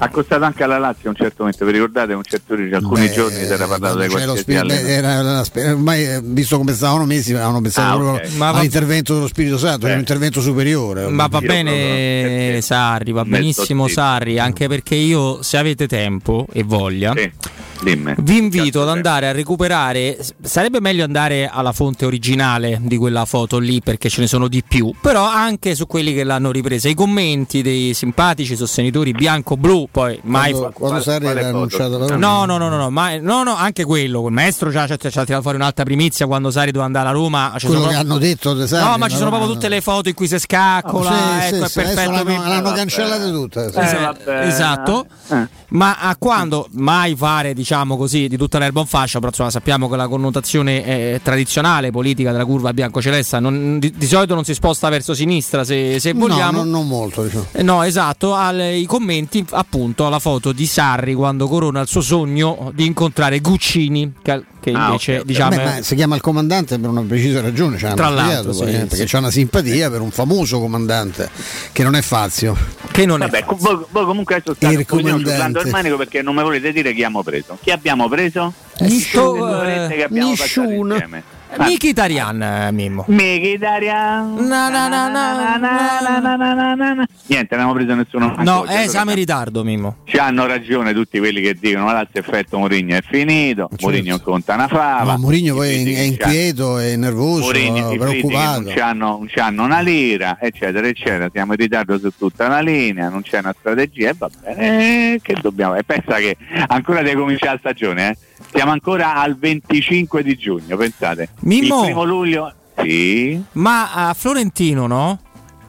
Ha 0.00 0.08
costato 0.10 0.44
anche 0.44 0.62
alla 0.62 0.78
Lazio 0.78 1.08
a 1.08 1.10
un 1.10 1.16
certo 1.16 1.36
momento, 1.38 1.64
vi 1.64 1.72
ricordate? 1.72 2.12
Un 2.12 2.22
certo 2.22 2.52
alcuni 2.54 3.06
Beh, 3.08 3.12
giorni 3.12 3.44
si 3.44 3.52
era 3.52 3.66
parlato 3.66 3.98
di 3.98 4.08
spirito- 4.08 4.60
allenatore. 4.64 4.92
era 4.92 5.22
la 5.22 5.44
spe- 5.44 5.70
ormai 5.70 6.04
eh, 6.04 6.20
visto 6.22 6.56
come 6.56 6.72
stavano 6.72 7.04
messi 7.04 7.32
avevano 7.32 7.60
pensato 7.60 7.88
Ah, 7.88 7.96
proprio 8.00 8.28
ok. 8.28 8.34
Ma 8.36 8.50
va- 8.52 8.58
all'intervento 8.58 9.14
dello 9.14 9.26
Spirito 9.26 9.58
Santo 9.58 9.86
Eh. 9.86 9.90
è 9.90 9.92
un 9.94 9.98
intervento 10.00 10.40
superiore 10.40 11.08
Ma 11.08 11.26
va 11.26 11.40
bene 11.40 11.70
proprio- 11.70 12.36
perché- 12.46 12.60
Sarri, 12.60 13.12
va 13.12 13.24
benissimo. 13.24 13.88
Sarri, 13.88 14.38
anche 14.38 14.68
perché 14.68 14.94
io 14.94 15.42
se 15.42 15.56
avete 15.56 15.88
tempo 15.88 16.46
e 16.52 16.62
voglia, 16.62 17.12
Sì. 17.16 17.32
Dimmi. 17.80 18.14
Vi 18.18 18.36
invito 18.36 18.82
ad 18.82 18.88
andare 18.88 19.28
a 19.28 19.32
recuperare. 19.32 20.18
Sarebbe 20.42 20.80
meglio 20.80 21.04
andare 21.04 21.48
alla 21.50 21.72
fonte 21.72 22.04
originale 22.04 22.78
di 22.82 22.96
quella 22.96 23.24
foto 23.24 23.58
lì 23.58 23.80
perché 23.80 24.08
ce 24.08 24.20
ne 24.20 24.26
sono 24.26 24.48
di 24.48 24.62
più. 24.66 24.92
Però 25.00 25.24
anche 25.24 25.74
su 25.74 25.86
quelli 25.86 26.12
che 26.12 26.24
l'hanno 26.24 26.50
ripresa. 26.50 26.88
I 26.88 26.94
commenti 26.94 27.62
dei 27.62 27.94
simpatici 27.94 28.56
sostenitori 28.56 29.12
bianco-blu. 29.12 29.88
Poi 29.90 30.18
mai 30.24 30.50
Quando, 30.50 30.68
fa- 30.68 30.74
quando 30.78 31.00
Sarri 31.00 31.26
era 31.26 31.46
annunciato 31.48 31.98
la 31.98 32.16
No, 32.16 32.44
no, 32.44 32.56
no, 32.58 32.68
no, 32.68 32.76
no, 32.76 32.90
ma- 32.90 33.16
no, 33.18 33.42
no, 33.44 33.54
anche 33.54 33.84
quello. 33.84 34.26
Il 34.26 34.32
maestro 34.32 34.70
ci 34.70 34.76
ha, 34.76 34.86
tirato 34.96 35.40
fuori 35.42 35.56
un'altra 35.56 35.84
primizia 35.84 36.26
quando 36.26 36.50
Sari 36.50 36.66
doveva 36.72 36.84
andare 36.86 37.08
a 37.08 37.12
Roma. 37.12 37.54
Ci 37.58 37.66
Quello 37.66 37.80
sono 37.82 37.92
che 37.92 37.98
hanno 37.98 38.18
detto 38.18 38.54
De 38.54 38.66
Sarri, 38.66 38.90
No, 38.90 38.98
ma 38.98 39.08
ci 39.08 39.16
sono 39.16 39.30
no, 39.30 39.36
proprio 39.36 39.52
tutte 39.54 39.68
le 39.68 39.80
foto 39.80 40.08
in 40.08 40.14
cui 40.14 40.26
si 40.26 40.38
scaccola. 40.38 41.10
Sì, 41.10 41.16
sì, 41.48 41.54
ecco, 41.54 41.68
sì, 41.68 41.78
è 41.78 41.82
adesso 41.82 41.94
perfetto. 41.94 42.10
l'hanno, 42.10 42.48
l'hanno 42.48 42.72
cancellate 42.72 43.30
tutte. 43.30 43.70
sì. 43.70 43.78
Eh, 43.78 43.86
Sì. 43.86 43.96
vabbè. 43.96 45.48
Ma 45.70 45.98
a 45.98 46.16
quando 46.16 46.66
mai 46.72 47.14
fare, 47.14 47.52
diciamo 47.52 47.96
così, 47.98 48.26
di 48.26 48.38
tutta 48.38 48.58
l'erba 48.58 48.80
un 48.80 48.86
fascio, 48.86 49.18
però 49.18 49.28
insomma, 49.28 49.50
sappiamo 49.50 49.86
che 49.88 49.96
la 49.96 50.08
connotazione 50.08 50.82
eh, 50.84 51.20
tradizionale 51.22 51.90
politica 51.90 52.32
della 52.32 52.46
curva 52.46 52.72
bianco-celesta 52.72 53.38
non- 53.38 53.78
di, 53.78 53.92
di 53.94 54.06
solito 54.06 54.34
non 54.34 54.44
si 54.44 54.54
sposta 54.54 54.88
verso 54.88 55.12
sinistra 55.12 55.64
se, 55.64 56.00
se 56.00 56.12
No, 56.14 56.20
vogliamo. 56.26 56.58
non, 56.58 56.70
non 56.70 56.86
molto. 56.86 57.22
Diciamo. 57.24 57.46
Eh, 57.52 57.62
No, 57.62 57.82
esatto, 57.82 58.32
al- 58.34 58.76
i 58.76 58.86
commenti 58.86 59.44
appunto 59.50 60.06
alla 60.06 60.18
foto 60.20 60.52
di 60.52 60.64
Sarri 60.66 61.12
quando 61.12 61.46
corona 61.48 61.82
il 61.82 61.86
suo 61.88 62.00
sogno 62.00 62.72
di 62.74 62.86
incontrare 62.86 63.40
Guccini, 63.40 64.14
che, 64.22 64.42
che 64.70 64.76
Ah, 64.76 64.86
invece 64.86 65.12
ok, 65.14 65.20
ok. 65.20 65.26
diciamo 65.26 65.56
Beh, 65.56 65.64
ma 65.64 65.82
si 65.82 65.94
chiama 65.94 66.14
il 66.14 66.20
comandante 66.20 66.78
per 66.78 66.90
una 66.90 67.02
precisa 67.02 67.40
ragione, 67.40 67.76
c'ha 67.76 67.94
Tra 67.94 68.08
l'altro, 68.08 68.52
sì, 68.52 68.64
eh, 68.64 68.78
perché 68.78 68.96
sì. 68.96 69.04
c'è 69.04 69.18
una 69.18 69.30
simpatia 69.30 69.90
per 69.90 70.00
un 70.00 70.10
famoso 70.10 70.60
comandante 70.60 71.30
che 71.72 71.82
non 71.82 71.94
è 71.94 72.02
Fazio. 72.02 72.56
Che 72.90 73.06
non 73.06 73.18
Vabbè, 73.18 73.44
co- 73.44 73.56
voi, 73.58 73.84
voi 73.90 74.04
comunque 74.04 74.36
adesso 74.36 74.54
state 74.54 74.84
sullando 74.86 75.60
il 75.60 75.68
manico 75.68 75.96
perché 75.96 76.22
non 76.22 76.34
mi 76.34 76.42
volete 76.42 76.72
dire 76.72 76.92
chi 76.92 77.02
abbiamo 77.02 77.22
preso. 77.22 77.58
Chi 77.60 77.70
abbiamo 77.70 78.08
preso? 78.08 78.52
Sto, 78.74 79.34
Le 79.34 79.88
due 79.88 81.37
eh, 81.50 81.74
Mkhitaryan, 81.74 82.42
eh, 82.42 82.72
Mimmo. 82.72 83.04
Mkhitaryan. 83.08 84.46
Na 84.48 84.68
na 84.68 84.88
na 84.88 85.08
na 85.08 85.34
na 85.34 86.36
na 86.36 86.74
na 86.74 87.06
Niente, 87.26 87.56
non 87.56 87.66
abbiamo 87.66 87.72
preso 87.72 87.94
nessuno. 87.94 88.34
No, 88.38 88.64
eh, 88.66 88.88
siamo 88.88 89.10
in 89.10 89.16
ritardo, 89.16 89.64
Mimmo. 89.64 89.96
Ci 90.04 90.16
hanno 90.18 90.46
ragione 90.46 90.92
tutti 90.92 91.18
quelli 91.18 91.40
che 91.40 91.54
dicono 91.54 91.84
ma 91.84 91.92
l'altro 91.92 92.20
effetto 92.20 92.58
Mourinho 92.58 92.96
è 92.96 93.02
finito, 93.02 93.68
certo. 93.70 93.86
Mourinho 93.86 94.20
conta 94.20 94.54
una 94.54 94.68
fava. 94.68 95.04
Ma 95.04 95.16
Mourinho 95.16 95.54
poi 95.54 95.94
è 95.94 96.00
inquieto, 96.00 96.78
è 96.78 96.96
nervoso, 96.96 97.44
Mourinho, 97.44 97.90
è 97.90 97.96
preoccupato. 97.96 98.60
Non 98.60 98.72
ci, 98.72 98.80
hanno, 98.80 99.06
non 99.18 99.28
ci 99.28 99.38
hanno 99.38 99.64
una 99.64 99.80
lira, 99.80 100.38
eccetera, 100.40 100.86
eccetera. 100.86 101.28
Siamo 101.32 101.52
in 101.52 101.58
ritardo 101.58 101.98
su 101.98 102.10
tutta 102.16 102.48
la 102.48 102.60
linea, 102.60 103.08
non 103.08 103.22
c'è 103.22 103.38
una 103.38 103.54
strategia 103.58 104.10
e 104.10 104.14
va 104.16 104.30
bene, 104.42 105.14
eh, 105.14 105.20
che 105.22 105.36
dobbiamo... 105.40 105.74
E 105.74 105.84
pensa 105.84 106.16
che 106.16 106.36
ancora 106.66 107.02
deve 107.02 107.20
cominciare 107.20 107.52
la 107.52 107.58
stagione, 107.58 108.08
eh? 108.10 108.16
Siamo 108.52 108.72
ancora 108.72 109.16
al 109.16 109.36
25 109.36 110.22
di 110.22 110.36
giugno, 110.36 110.76
pensate. 110.76 111.30
Mimmo. 111.40 111.80
Il 111.80 111.84
primo 111.86 112.04
luglio. 112.04 112.52
Sì. 112.80 113.42
Ma 113.52 113.92
a 113.92 114.14
Florentino, 114.14 114.86
no? 114.86 115.18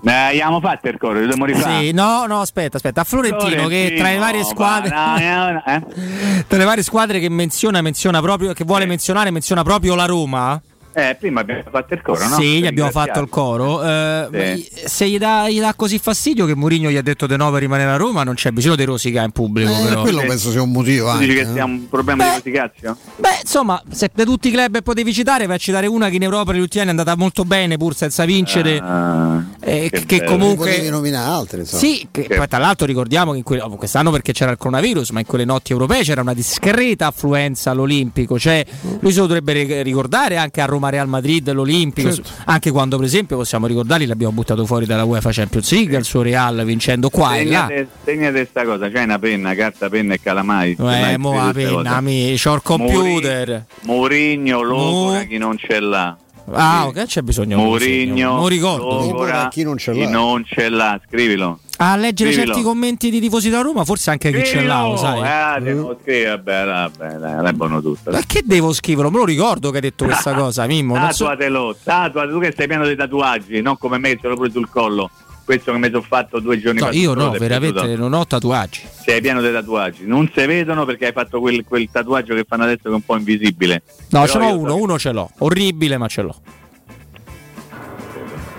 Eh, 0.02 0.12
abbiamo 0.12 0.62
fatto 0.62 0.88
il 0.88 0.98
coro, 0.98 1.20
dobbiamo 1.20 1.46
rifare. 1.46 1.80
Sì, 1.86 1.91
no, 1.91 2.26
no, 2.26 2.40
aspetta, 2.40 2.78
aspetta. 2.78 3.02
A 3.02 3.04
Florentino, 3.04 3.68
che 3.68 3.96
tra 3.98 4.10
le 4.10 4.18
varie 4.18 4.44
squadre. 4.44 4.90
no, 4.96 5.52
no, 5.52 5.64
eh? 5.66 6.44
Tra 6.48 6.58
le 6.58 6.64
varie 6.64 6.84
squadre 6.84 7.20
che 7.20 7.30
menziona, 7.30 7.82
menziona 7.82 8.22
proprio, 8.22 8.54
che 8.54 8.64
vuole 8.64 8.86
menzionare, 8.86 9.30
menziona 9.32 9.64
proprio 9.64 9.96
la 9.96 10.06
Roma. 10.06 10.62
Eh, 10.94 11.16
prima 11.20 11.41
abbiamo 11.41 11.64
fatto 11.70 11.94
il 11.94 12.02
coro, 12.02 12.28
no? 12.28 12.36
Sì, 12.36 12.57
gli 12.57 12.60
Per 12.61 12.70
abbiamo 12.70 12.91
fatto 12.91 13.20
il 13.20 13.30
coro. 13.30 13.84
Eh, 13.84 14.28
Sì. 14.30 14.88
Se 14.88 15.07
gli 15.07 15.18
dà, 15.18 15.49
gli 15.49 15.60
dà 15.60 15.74
così 15.76 15.99
fastidio 15.99 16.45
che 16.45 16.56
Mourinho 16.56 16.90
gli 16.90 16.98
ha 16.98 17.02
detto 17.02 17.28
di 17.28 17.36
no 17.36 17.52
per 17.52 17.61
rimanere 17.61 17.91
a 17.91 17.95
Roma, 17.95 18.24
non 18.24 18.36
c'è 18.36 18.52
bisogno 18.52 18.76
di 18.76 18.84
rosica 18.84 19.24
in 19.24 19.32
pubblico. 19.32 19.72
Eh, 19.72 19.84
però. 19.84 20.02
quello 20.02 20.22
penso 20.22 20.52
sia 20.52 20.61
un 20.61 20.72
motivo 20.72 21.16
dici 21.18 21.34
che 21.34 21.41
eh. 21.41 21.53
sia 21.53 21.66
un 21.66 21.88
problema 21.90 22.24
di 22.24 22.36
rosicazio? 22.36 22.98
Beh, 23.18 23.40
insomma, 23.41 23.82
se 23.91 24.10
da 24.14 24.24
tutti 24.24 24.48
i 24.48 24.52
club 24.52 24.76
che 24.76 24.82
potevi 24.82 25.14
citare, 25.14 25.45
vai 25.45 25.56
a 25.56 25.60
citare 25.60 25.88
una 25.88 26.10
che 26.10 26.16
in 26.16 26.24
Europa 26.24 26.52
negli 26.52 26.61
ultimi 26.61 26.82
anni 26.82 26.95
è 26.95 26.98
andata 26.98 27.16
molto 27.16 27.44
bene, 27.45 27.78
pur 27.78 27.95
senza 27.95 28.26
vincere. 28.26 28.80
Ah, 28.80 29.44
eh, 29.61 29.90
che 29.90 30.06
che, 30.06 30.24
comunque. 30.24 30.70
Potevi 30.70 30.90
nominare 30.90 31.30
altri, 31.30 31.60
insomma. 31.60 31.82
Sì, 31.82 32.07
che 32.11 32.24
poi 32.24 32.48
tra 32.48 32.57
l'altro 32.57 32.86
ricordiamo 32.86 33.34
che 33.34 33.60
oh, 33.60 33.76
quest'anno 33.76 34.11
perché 34.11 34.32
c'era 34.32 34.52
il 34.52 34.57
coronavirus, 34.57 35.11
ma 35.11 35.20
in 35.20 35.26
quelle 35.26 35.45
notti 35.45 35.72
europee 35.72 36.02
c'era 36.03 36.22
una 36.22 36.34
discreta 36.34 37.07
affluenza 37.07 37.72
all'Olimpico. 37.72 38.40
Cioè, 38.40 38.66
lui 38.99 39.11
se 39.11 39.20
lo 39.20 39.28
dovrebbe 39.28 39.53
ri- 39.53 39.82
ricordare 39.84 40.38
anche 40.38 40.61
a 40.61 40.66
Roma 40.66 40.78
Real 40.88 41.10
Madrid, 41.10 41.51
l'Olimpico. 41.51 42.14
Certo. 42.14 42.30
Anche 42.45 42.72
quando, 42.72 42.95
per 42.95 43.06
esempio, 43.06 43.35
possiamo 43.35 43.68
ricordarli, 43.68 44.06
l'abbiamo 44.06 44.31
buttato 44.31 44.65
fuori 44.65 44.85
dalla 44.85 45.03
UEFA 45.03 45.31
Champions 45.34 45.69
League, 45.73 45.97
il 45.97 46.06
suo 46.06 46.22
Real 46.22 46.64
vincendo 46.64 47.10
qua 47.10 47.35
e 47.35 47.43
là. 47.43 47.65
Segnate, 47.68 47.88
segnate 48.06 48.45
sta 48.49 48.64
cosa, 48.64 48.89
c'hai 48.89 49.03
una 49.03 49.19
penna, 49.19 49.53
carta, 49.56 49.89
penna 49.89 50.14
e 50.14 50.22
calamai. 50.22 50.77
Eh, 50.80 51.18
mo 51.18 51.35
la 51.35 51.51
penna, 51.53 51.99
mi, 51.99 52.35
c'ho 52.41 52.53
il 52.53 52.61
computer. 52.64 53.65
Mourinho 53.81 54.61
logora 54.61 55.19
Mo- 55.19 55.26
chi 55.27 55.38
non 55.38 55.57
ce 55.57 55.80
l'ha. 55.81 56.18
Ah, 56.51 56.88
ok, 56.88 57.06
c'è 57.06 57.22
bisogno. 57.22 57.57
Mourinho 57.57 58.35
Non 58.38 58.47
ricordo. 58.47 58.85
logora 58.85 59.49
chi 59.49 59.64
non 59.64 59.77
ce 59.77 59.91
chi 59.91 60.01
l'ha. 60.03 60.10
non 60.10 60.43
ce 60.45 60.69
l'ha. 60.69 60.99
Scrivilo. 61.07 61.60
A 61.81 61.95
leggere 61.95 62.31
Scrivilo. 62.31 62.53
certi 62.53 62.68
commenti 62.68 63.10
di 63.10 63.22
tifosi 63.22 63.49
da 63.49 63.61
Roma, 63.61 63.85
forse 63.85 64.10
anche 64.10 64.34
chi 64.34 64.43
ce 64.43 64.61
l'ha, 64.64 64.93
sai. 64.97 65.22
Ah, 65.23 65.60
devo 65.61 65.97
scrivere, 66.01 66.30
vabbè, 66.35 66.65
vabbè, 66.65 67.47
è 67.49 67.53
buono 67.53 67.81
tutto. 67.81 68.11
Ma 68.11 68.19
che 68.27 68.41
devo 68.43 68.73
scriverlo? 68.73 69.10
Me 69.10 69.18
lo 69.19 69.23
ricordo 69.26 69.69
che 69.69 69.76
hai 69.77 69.81
detto 69.84 70.03
questa 70.03 70.34
cosa, 70.35 70.65
Mimmo. 70.65 70.97
Non 70.97 71.11
so- 71.14 71.23
Tatuatelo, 71.26 71.77
tatuate, 71.81 72.30
tu 72.31 72.39
che 72.41 72.51
stai 72.51 72.68
pieno 72.68 72.84
dei 72.85 72.97
tatuaggi, 72.97 73.61
non 73.61 73.77
come 73.77 73.97
me, 73.97 74.18
ce 74.19 74.27
l'ho 74.27 74.35
pure 74.35 74.51
sul 74.51 74.69
collo. 74.69 75.10
Questo 75.45 75.72
che 75.72 75.77
mi 75.77 75.89
sono 75.89 76.01
fatto 76.07 76.39
due 76.41 76.60
giorni 76.60 76.80
No, 76.81 76.88
fa. 76.88 76.91
io 76.91 77.14
no, 77.14 77.31
veramente 77.31 77.95
non 77.95 78.11
ho 78.14 78.27
tatuaggi. 78.27 78.81
Sei 79.03 79.22
pieno 79.22 79.39
dei 79.39 79.51
tatuaggi. 79.53 80.06
Non 80.06 80.30
si 80.35 80.45
vedono 80.45 80.84
perché 80.85 81.07
hai 81.07 81.11
fatto 81.14 81.39
quel, 81.39 81.64
quel 81.64 81.89
tatuaggio 81.91 82.35
che 82.35 82.45
fanno 82.47 82.64
adesso 82.64 82.81
che 82.84 82.89
è 82.89 82.93
un 82.93 83.01
po' 83.01 83.15
invisibile. 83.15 83.81
No, 84.10 84.22
Però 84.26 84.26
ce 84.27 84.38
io 84.45 84.57
uno, 84.60 84.69
so- 84.69 84.76
uno 84.81 84.99
ce 84.99 85.11
l'ho. 85.14 85.30
Orribile, 85.39 85.97
ma 85.97 86.07
ce 86.07 86.22
l'ho. 86.23 86.35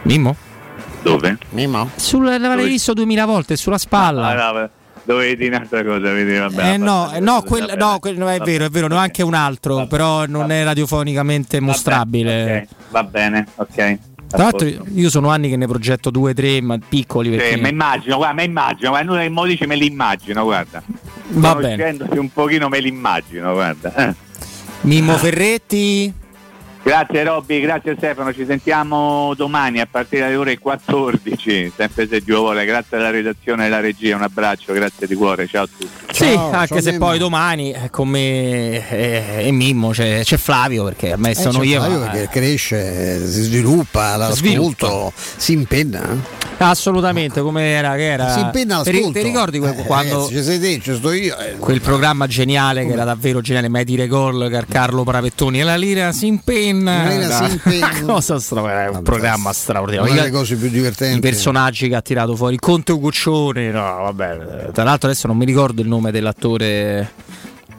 Mimmo? 0.05 0.35
Dove? 1.03 1.39
Mimmo? 1.51 1.91
Sul, 1.97 2.25
l'avrei 2.25 2.67
visto 2.69 2.93
duemila 2.93 3.25
volte, 3.25 3.57
sulla 3.57 3.79
spalla. 3.79 4.29
Ah, 4.29 4.53
no, 4.53 4.69
dovevi 5.03 5.37
dire 5.37 5.57
un'altra 5.57 5.83
cosa, 5.83 6.13
vedi, 6.13 6.37
vabbè. 6.37 6.73
eh 6.73 6.77
no, 6.77 7.07
vabbè, 7.07 7.21
no, 7.21 7.33
vabbè, 7.35 7.47
quel- 7.47 7.67
vabbè, 7.67 7.77
no, 7.79 7.99
quel- 7.99 8.19
no, 8.19 8.29
è 8.29 8.39
vabbè, 8.39 8.51
vero, 8.51 8.65
è 8.67 8.69
vero, 8.69 8.87
ne 8.87 8.95
ho 8.95 8.99
anche 8.99 9.23
un 9.23 9.35
altro, 9.35 9.87
però 9.87 10.27
non 10.27 10.51
è 10.51 10.63
radiofonicamente 10.65 11.59
mostrabile. 11.61 12.69
ok, 12.71 12.77
va 12.91 13.05
bene, 13.05 13.47
ok. 13.57 13.99
Tra 14.29 14.45
l'altro 14.45 14.69
io 14.95 15.11
sono 15.11 15.31
anni 15.31 15.49
che 15.49 15.57
ne 15.57 15.67
progetto 15.67 16.11
due, 16.11 16.35
tre, 16.35 16.61
ma 16.61 16.79
piccoli 16.79 17.31
perché... 17.31 17.55
Sì, 17.55 17.61
mi 17.61 17.71
immagino, 17.71 18.17
guarda, 18.17 18.41
mi 18.41 18.45
immagino, 18.45 19.03
nulla 19.03 19.23
che 19.23 19.29
mo 19.29 19.45
dici 19.45 19.67
me 19.67 19.75
li 19.75 19.87
immagino, 19.87 20.45
guarda. 20.45 20.81
Va 21.31 21.55
bene. 21.57 21.97
Un 22.11 22.33
pochino 22.33 22.69
me 22.69 22.79
li 22.79 22.89
immagino, 22.89 23.53
guarda. 23.53 23.93
eh. 23.95 24.15
Mimmo 24.83 25.17
Ferretti, 25.17 26.13
Grazie 26.91 27.23
Robby, 27.23 27.61
grazie 27.61 27.95
Stefano, 27.97 28.35
ci 28.35 28.45
sentiamo 28.45 29.33
domani 29.37 29.79
a 29.79 29.87
partire 29.89 30.23
dalle 30.23 30.35
ore 30.35 30.59
14, 30.59 31.73
sempre 31.77 32.09
se 32.09 32.21
Dio 32.21 32.41
vuole, 32.41 32.65
grazie 32.65 32.97
alla 32.97 33.11
redazione 33.11 33.63
e 33.63 33.67
alla 33.69 33.79
regia, 33.79 34.17
un 34.17 34.23
abbraccio, 34.23 34.73
grazie 34.73 35.07
di 35.07 35.15
cuore, 35.15 35.47
ciao 35.47 35.63
a 35.63 35.69
tutti. 35.69 35.89
sì, 36.11 36.37
anche 36.51 36.83
se 36.83 36.99
poi 36.99 37.19
domani 37.19 37.71
eh, 37.71 37.91
con 37.91 38.09
me 38.09 38.89
eh, 38.91 39.47
e 39.47 39.53
Mimmo 39.53 39.91
c'è, 39.91 40.23
c'è 40.25 40.37
Flavio 40.37 40.83
perché 40.83 41.13
a 41.13 41.17
me 41.17 41.31
Eh, 41.31 41.35
sono 41.37 41.61
c'è 41.61 41.65
io. 41.67 41.79
Flavio 41.81 41.99
ma- 42.01 42.07
perché 42.09 42.29
cresce, 42.41 43.25
si 43.25 43.43
sviluppa, 43.43 44.17
l'ascolto, 44.17 44.35
Sviluppa. 44.35 45.13
si 45.37 45.53
impenna. 45.53 46.11
eh. 46.11 46.39
Assolutamente, 46.63 47.41
come 47.41 47.71
era 47.71 47.95
che 47.95 48.05
era. 48.11 48.33
Si 48.35 48.41
impenna 48.41 48.83
Ti, 48.83 48.93
l'ascolto. 48.93 49.19
ti 49.19 49.25
ricordi 49.25 49.59
que- 49.61 49.71
Eh, 49.71 49.83
quando 49.85 50.15
ragazzi, 50.27 50.35
ci 50.35 50.43
sei 50.43 50.59
te, 50.61 50.79
ci 50.81 50.95
sto 50.95 51.11
io. 51.13 51.39
eh, 51.39 51.55
quel 51.57 51.81
programma 51.81 52.27
geniale 52.27 52.85
che 52.85 52.93
era 52.93 53.05
davvero 53.05 53.41
geniale, 53.41 53.69
mai 53.69 53.85
dire 53.85 54.07
gol 54.09 54.47
Car- 54.51 54.67
Carlo 54.69 55.03
Pravettoni 55.03 55.61
e 55.61 55.63
la 55.63 55.77
lira 55.77 56.13
si 56.13 56.27
impenna. 56.27 56.79
Cosa 58.07 58.39
stra- 58.39 58.85
è 58.85 58.89
un 58.89 59.03
programma 59.03 59.53
straordinario. 59.53 60.13
una 60.13 60.23
delle 60.23 60.33
cose 60.33 60.57
più 60.57 60.69
divertenti. 60.69 61.19
I 61.19 61.21
personaggi 61.21 61.89
che 61.89 61.95
ha 61.95 62.03
tirato 62.03 62.37
fuori 62.37 62.57
Conte 62.57 62.93
Uguccione, 62.93 63.71
no, 63.71 63.81
vabbè. 64.03 64.71
Tra 64.73 64.85
l'altro 64.85 65.09
adesso 65.09 65.27
non 65.27 65.37
mi 65.37 65.45
ricordo 65.45 65.83
il 65.83 65.89
nome 65.89 66.11
dell'attore. 66.11 67.13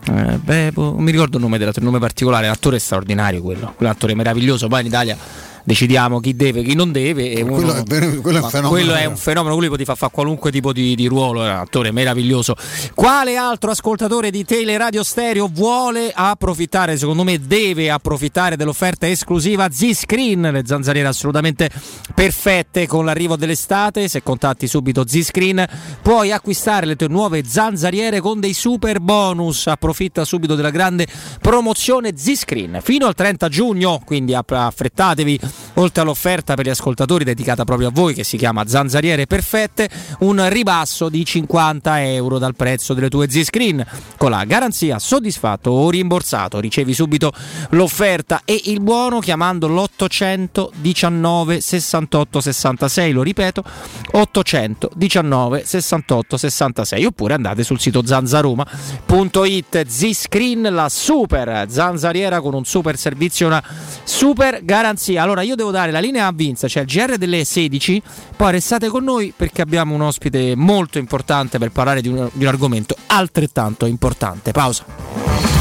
Eh, 0.04 0.38
Bebo, 0.38 0.92
non 0.92 1.04
mi 1.04 1.12
ricordo 1.12 1.38
il 1.38 1.44
nome 1.44 1.58
dell'attore, 1.58 1.86
il 1.86 1.92
nome 1.92 2.04
particolare, 2.04 2.48
l'attore 2.48 2.78
è 2.78 2.80
straordinario 2.80 3.42
quello, 3.42 3.74
quell'attore 3.76 4.16
meraviglioso, 4.16 4.68
poi 4.68 4.82
in 4.82 4.88
Italia 4.88 5.18
decidiamo 5.64 6.20
chi 6.20 6.36
deve, 6.36 6.64
chi 6.64 6.76
non 6.76 6.92
deve. 6.92 7.32
E 7.32 7.42
uno- 7.42 7.56
Quello 7.56 7.74
è 7.74 7.84
quello 8.22 8.40
è 8.40 8.42
un 8.42 8.50
fenomeno 8.50 8.70
quello 8.70 8.94
è 8.94 9.06
un 9.06 9.18
fenomeno, 9.18 9.56
quello 9.56 9.76
ti 9.78 9.86
fa 9.86 9.96
fare 9.96 10.12
qualunque 10.12 10.52
tipo 10.52 10.74
di, 10.74 10.96
di 10.96 11.08
ruolo, 11.08 11.44
è 11.44 11.50
un 11.50 11.56
attore 11.58 11.92
meraviglioso. 11.92 12.56
Quale 12.94 13.36
altro 13.36 13.72
ascoltatore 13.72 14.32
di 14.32 14.44
Teleradio 14.46 15.04
Stereo 15.04 15.50
vuole 15.52 16.12
approfittare, 16.14 16.98
secondo 16.98 17.24
me 17.24 17.40
deve 17.40 17.90
approfittare 17.90 18.56
dell'offerta 18.56 19.08
esclusiva 19.08 19.70
Z-Screen, 19.70 20.50
le 20.52 20.64
zanzariere 20.66 21.08
assolutamente 21.08 21.70
perfette 22.14 22.88
con 22.88 23.06
l'arrivo 23.06 23.36
dell'estate, 23.36 24.08
se 24.08 24.24
contatti 24.24 24.68
subito 24.68 25.06
Z-Screen 25.08 25.66
puoi 26.02 26.32
acquistare 26.32 26.86
le 26.86 26.96
tue 26.96 27.08
nuove 27.08 27.44
zanzariere 27.46 28.20
con 28.20 28.40
dei 28.40 28.54
super 28.54 29.00
bonus, 29.00 29.68
approfitta 29.68 30.26
subito 30.26 30.56
della 30.56 30.70
grande 30.70 31.08
promozione 31.42 32.14
Z-Screen 32.16 32.80
fino 32.82 33.06
al 33.08 33.14
30 33.16 33.50
giugno, 33.50 34.02
quindi 34.06 34.34
affrettatevi 34.34 35.40
Yeah. 35.52 35.71
Oltre 35.82 36.02
all'offerta 36.04 36.54
per 36.54 36.66
gli 36.66 36.70
ascoltatori 36.70 37.24
dedicata 37.24 37.64
proprio 37.64 37.88
a 37.90 37.92
voi 37.92 38.14
che 38.14 38.24
si 38.24 38.38
chiama 38.38 38.68
Zanzariere 38.68 39.26
Perfette, 39.26 39.90
un 40.20 40.48
ribasso 40.50 41.10
di 41.10 41.26
50 41.26 42.04
euro 42.04 42.38
dal 42.38 42.56
prezzo 42.56 42.94
delle 42.94 43.10
tue 43.10 43.30
Z-Screen 43.30 43.86
con 44.18 44.30
la 44.32 44.46
garanzia 44.46 45.00
soddisfatto 45.00 45.72
o 45.72 45.90
rimborsato. 45.90 46.60
Ricevi 46.60 46.94
subito 46.94 47.34
l'offerta 47.70 48.42
e 48.46 48.62
il 48.66 48.80
buono 48.80 49.20
chiamando 49.20 49.68
l'819 49.68 51.58
68 51.58 52.42
66, 52.42 53.12
lo 53.12 53.24
ripeto, 53.24 53.64
819 54.12 55.66
68 55.66 56.38
66 56.38 57.06
oppure 57.06 57.34
andate 57.34 57.64
sul 57.64 57.80
sito 57.80 58.06
zanzaroma.it 58.06 59.86
Z-Screen 59.88 60.68
la 60.72 60.90
super 60.90 61.66
zanzariera 61.70 62.40
con 62.42 62.54
un 62.54 62.66
super 62.66 62.98
servizio, 62.98 63.48
una 63.48 63.64
super 64.04 64.64
garanzia. 64.64 65.24
Allora 65.24 65.42
io 65.42 65.56
devo 65.56 65.71
dare 65.72 65.92
la 65.92 66.00
linea 66.00 66.28
a 66.28 66.32
Vinza, 66.32 66.68
cioè 66.68 66.84
il 66.84 66.90
GR 66.90 67.18
delle 67.18 67.44
16, 67.44 68.02
poi 68.36 68.52
restate 68.52 68.90
con 68.90 69.04
noi 69.04 69.34
perché 69.36 69.62
abbiamo 69.62 69.96
un 69.96 70.02
ospite 70.02 70.56
molto 70.56 70.98
importante 70.98 71.58
per 71.58 71.72
parlare 71.72 72.02
di 72.02 72.10
un, 72.10 72.30
di 72.34 72.44
un 72.44 72.50
argomento 72.50 72.96
altrettanto 73.08 73.86
importante. 73.86 74.52
Pausa. 74.52 75.61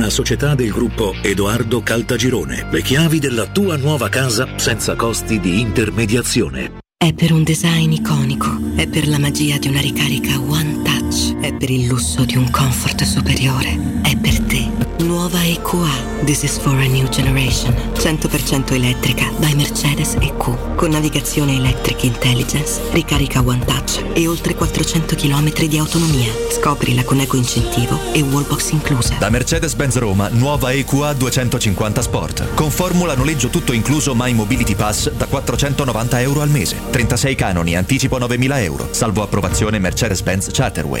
società 0.09 0.55
del 0.55 0.71
gruppo 0.71 1.13
Edoardo 1.21 1.81
Caltagirone. 1.81 2.67
Le 2.71 2.81
chiavi 2.81 3.19
della 3.19 3.47
tua 3.47 3.77
nuova 3.77 4.09
casa 4.09 4.47
senza 4.57 4.95
costi 4.95 5.39
di 5.39 5.59
intermediazione. 5.59 6.79
È 6.97 7.13
per 7.13 7.31
un 7.31 7.43
design 7.43 7.91
iconico, 7.91 8.75
è 8.75 8.87
per 8.87 9.07
la 9.07 9.17
magia 9.17 9.57
di 9.57 9.67
una 9.67 9.81
ricarica 9.81 10.39
One 10.39 10.81
Touch, 10.83 11.00
è 11.41 11.53
per 11.53 11.69
il 11.69 11.87
lusso 11.87 12.23
di 12.23 12.37
un 12.37 12.49
comfort 12.49 13.03
superiore, 13.03 14.01
è 14.01 14.15
per 14.15 14.39
te. 14.41 14.69
Nuova 14.99 15.43
EQA. 15.43 16.23
This 16.25 16.43
is 16.43 16.57
for 16.57 16.73
a 16.73 16.87
new 16.87 17.07
generation. 17.09 17.73
100% 17.95 18.73
elettrica 18.73 19.29
by 19.37 19.53
Mercedes 19.55 20.15
EQ. 20.19 20.75
Con 20.75 20.91
navigazione 20.91 21.55
electric 21.55 22.03
intelligence, 22.03 22.79
ricarica 22.91 23.41
One 23.43 23.65
Touch 23.65 24.03
e 24.13 24.27
oltre 24.27 24.55
400 24.55 25.15
km 25.15 25.65
di 25.65 25.77
autonomia. 25.77 26.31
Scoprila 26.51 27.03
con 27.03 27.19
eco 27.19 27.35
incentivo 27.35 27.99
e 28.13 28.21
wallbox 28.21 28.71
inclusa. 28.71 29.15
Da 29.17 29.29
Mercedes-Benz 29.29 29.97
Roma, 29.97 30.29
nuova 30.29 30.71
EQA 30.71 31.13
250 31.13 32.01
Sport. 32.01 32.53
Con 32.53 32.69
formula 32.69 33.15
noleggio 33.15 33.49
tutto 33.49 33.73
incluso 33.73 34.13
My 34.15 34.33
Mobility 34.33 34.75
Pass 34.75 35.11
da 35.11 35.25
490 35.25 36.21
euro 36.21 36.41
al 36.41 36.49
mese. 36.49 36.77
36 36.89 37.35
canoni, 37.35 37.75
anticipo 37.75 38.17
9.000 38.19 38.63
euro. 38.63 38.87
Salvo 38.91 39.23
approvazione 39.23 39.79
Mercedes-Benz 39.79 40.49
Charterway. 40.51 41.00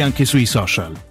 anche 0.01 0.25
sui 0.25 0.45
social. 0.45 1.10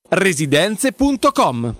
residenze.com 0.13 1.75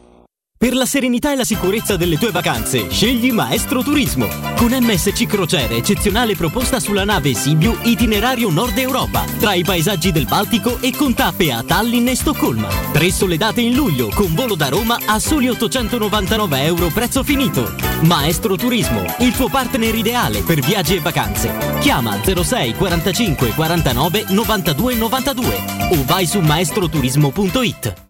Per 0.57 0.73
la 0.73 0.85
serenità 0.85 1.33
e 1.33 1.35
la 1.35 1.43
sicurezza 1.43 1.97
delle 1.97 2.17
tue 2.17 2.31
vacanze, 2.31 2.89
scegli 2.89 3.29
Maestro 3.33 3.83
Turismo. 3.83 4.25
Con 4.55 4.71
MSC 4.71 5.25
Crociere, 5.25 5.75
eccezionale 5.75 6.35
proposta 6.37 6.79
sulla 6.79 7.03
nave 7.03 7.33
Sibiu 7.33 7.75
Itinerario 7.81 8.49
Nord 8.49 8.77
Europa, 8.77 9.25
tra 9.37 9.53
i 9.53 9.65
paesaggi 9.65 10.13
del 10.13 10.27
Baltico 10.27 10.79
e 10.79 10.95
con 10.95 11.13
tappe 11.13 11.51
a 11.51 11.61
Tallinn 11.61 12.07
e 12.07 12.15
Stoccolma. 12.15 12.69
Tre 12.93 13.11
sole 13.11 13.35
date 13.35 13.59
in 13.59 13.73
luglio, 13.73 14.07
con 14.07 14.33
volo 14.33 14.55
da 14.55 14.69
Roma 14.69 14.97
a 15.05 15.19
soli 15.19 15.49
899 15.49 16.63
euro 16.63 16.87
prezzo 16.87 17.23
finito. 17.23 17.73
Maestro 18.03 18.55
Turismo, 18.55 19.03
il 19.19 19.35
tuo 19.35 19.49
partner 19.49 19.93
ideale 19.93 20.41
per 20.41 20.61
viaggi 20.61 20.95
e 20.95 21.01
vacanze. 21.01 21.53
Chiama 21.79 22.17
06 22.23 22.75
45 22.75 23.49
49 23.55 24.25
92 24.29 24.95
92 24.95 25.55
o 25.91 26.05
vai 26.05 26.25
su 26.25 26.39
maestroturismo.it. 26.39 28.09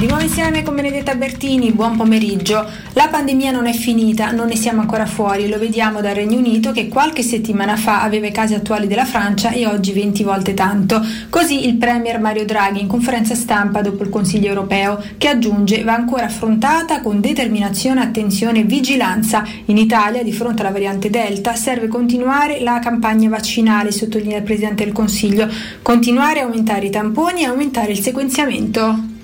Di 0.00 0.06
nuovo 0.06 0.22
insieme 0.22 0.62
con 0.62 0.76
Benedetta 0.76 1.14
Bertini, 1.14 1.72
buon 1.72 1.94
pomeriggio. 1.94 2.66
La 2.94 3.08
pandemia 3.08 3.50
non 3.50 3.66
è 3.66 3.74
finita, 3.74 4.30
non 4.30 4.46
ne 4.46 4.56
siamo 4.56 4.80
ancora 4.80 5.04
fuori, 5.04 5.46
lo 5.46 5.58
vediamo 5.58 6.00
dal 6.00 6.14
Regno 6.14 6.38
Unito 6.38 6.72
che 6.72 6.88
qualche 6.88 7.22
settimana 7.22 7.76
fa 7.76 8.00
aveva 8.00 8.26
i 8.26 8.32
casi 8.32 8.54
attuali 8.54 8.86
della 8.86 9.04
Francia 9.04 9.50
e 9.50 9.66
oggi 9.66 9.92
20 9.92 10.22
volte 10.22 10.54
tanto. 10.54 11.04
Così 11.28 11.66
il 11.66 11.76
Premier 11.76 12.18
Mario 12.18 12.46
Draghi 12.46 12.80
in 12.80 12.86
conferenza 12.86 13.34
stampa 13.34 13.82
dopo 13.82 14.02
il 14.02 14.08
Consiglio 14.08 14.48
europeo 14.48 15.04
che 15.18 15.28
aggiunge 15.28 15.84
va 15.84 15.96
ancora 15.96 16.24
affrontata 16.24 17.02
con 17.02 17.20
determinazione, 17.20 18.00
attenzione 18.00 18.60
e 18.60 18.64
vigilanza. 18.64 19.44
In 19.66 19.76
Italia, 19.76 20.22
di 20.22 20.32
fronte 20.32 20.62
alla 20.62 20.72
variante 20.72 21.10
Delta, 21.10 21.54
serve 21.56 21.88
continuare 21.88 22.62
la 22.62 22.78
campagna 22.78 23.28
vaccinale, 23.28 23.92
sottolinea 23.92 24.38
il 24.38 24.44
Presidente 24.44 24.82
del 24.82 24.94
Consiglio, 24.94 25.46
continuare 25.82 26.40
a 26.40 26.44
aumentare 26.44 26.86
i 26.86 26.90
tamponi 26.90 27.42
e 27.42 27.48
aumentare 27.48 27.92
il 27.92 28.00
sequenziamento. 28.00 29.18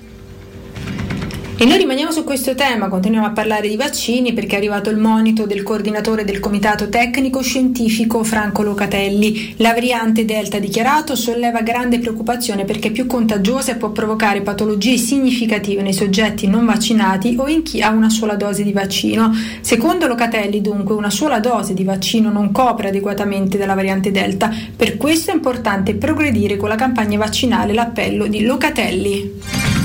E 1.58 1.64
noi 1.64 1.78
rimaniamo 1.78 2.10
su 2.10 2.22
questo 2.22 2.54
tema, 2.54 2.88
continuiamo 2.88 3.26
a 3.26 3.30
parlare 3.30 3.66
di 3.66 3.76
vaccini 3.76 4.34
perché 4.34 4.56
è 4.56 4.58
arrivato 4.58 4.90
il 4.90 4.98
monito 4.98 5.46
del 5.46 5.62
coordinatore 5.62 6.22
del 6.22 6.38
Comitato 6.38 6.90
Tecnico 6.90 7.40
Scientifico 7.40 8.22
Franco 8.24 8.62
Locatelli. 8.62 9.54
La 9.56 9.72
variante 9.72 10.26
Delta 10.26 10.58
dichiarato 10.58 11.16
solleva 11.16 11.62
grande 11.62 11.98
preoccupazione 11.98 12.66
perché 12.66 12.88
è 12.88 12.90
più 12.90 13.06
contagiosa 13.06 13.72
e 13.72 13.76
può 13.76 13.88
provocare 13.88 14.42
patologie 14.42 14.98
significative 14.98 15.80
nei 15.80 15.94
soggetti 15.94 16.46
non 16.46 16.66
vaccinati 16.66 17.36
o 17.38 17.48
in 17.48 17.62
chi 17.62 17.80
ha 17.80 17.88
una 17.88 18.10
sola 18.10 18.34
dose 18.34 18.62
di 18.62 18.74
vaccino. 18.74 19.32
Secondo 19.62 20.06
Locatelli, 20.06 20.60
dunque, 20.60 20.94
una 20.94 21.08
sola 21.08 21.40
dose 21.40 21.72
di 21.72 21.84
vaccino 21.84 22.30
non 22.30 22.52
copre 22.52 22.88
adeguatamente 22.88 23.56
dalla 23.56 23.74
variante 23.74 24.10
Delta. 24.10 24.52
Per 24.76 24.98
questo 24.98 25.30
è 25.30 25.34
importante 25.34 25.94
progredire 25.94 26.58
con 26.58 26.68
la 26.68 26.76
campagna 26.76 27.16
vaccinale, 27.16 27.72
l'appello 27.72 28.26
di 28.26 28.42
Locatelli. 28.42 29.75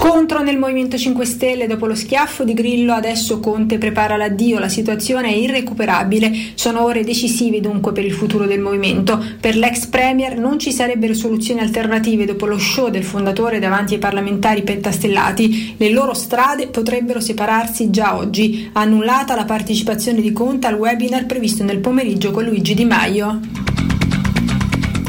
Scontro 0.00 0.44
nel 0.44 0.58
Movimento 0.58 0.96
5 0.96 1.24
Stelle 1.24 1.66
dopo 1.66 1.84
lo 1.84 1.96
schiaffo 1.96 2.44
di 2.44 2.54
Grillo, 2.54 2.92
adesso 2.92 3.40
Conte 3.40 3.78
prepara 3.78 4.16
l'addio, 4.16 4.60
la 4.60 4.68
situazione 4.68 5.30
è 5.30 5.34
irrecuperabile, 5.34 6.52
sono 6.54 6.84
ore 6.84 7.02
decisive 7.02 7.60
dunque 7.60 7.90
per 7.90 8.04
il 8.04 8.12
futuro 8.12 8.46
del 8.46 8.60
movimento. 8.60 9.20
Per 9.40 9.56
l'ex 9.56 9.86
Premier 9.86 10.38
non 10.38 10.60
ci 10.60 10.70
sarebbero 10.70 11.14
soluzioni 11.14 11.58
alternative 11.58 12.26
dopo 12.26 12.46
lo 12.46 12.58
show 12.58 12.90
del 12.90 13.02
fondatore 13.02 13.58
davanti 13.58 13.94
ai 13.94 13.98
parlamentari 13.98 14.62
pentastellati, 14.62 15.74
le 15.76 15.90
loro 15.90 16.14
strade 16.14 16.68
potrebbero 16.68 17.18
separarsi 17.18 17.90
già 17.90 18.16
oggi, 18.16 18.70
annullata 18.74 19.34
la 19.34 19.46
partecipazione 19.46 20.20
di 20.20 20.30
Conte 20.30 20.68
al 20.68 20.74
webinar 20.74 21.26
previsto 21.26 21.64
nel 21.64 21.80
pomeriggio 21.80 22.30
con 22.30 22.44
Luigi 22.44 22.74
Di 22.74 22.84
Maio. 22.84 23.40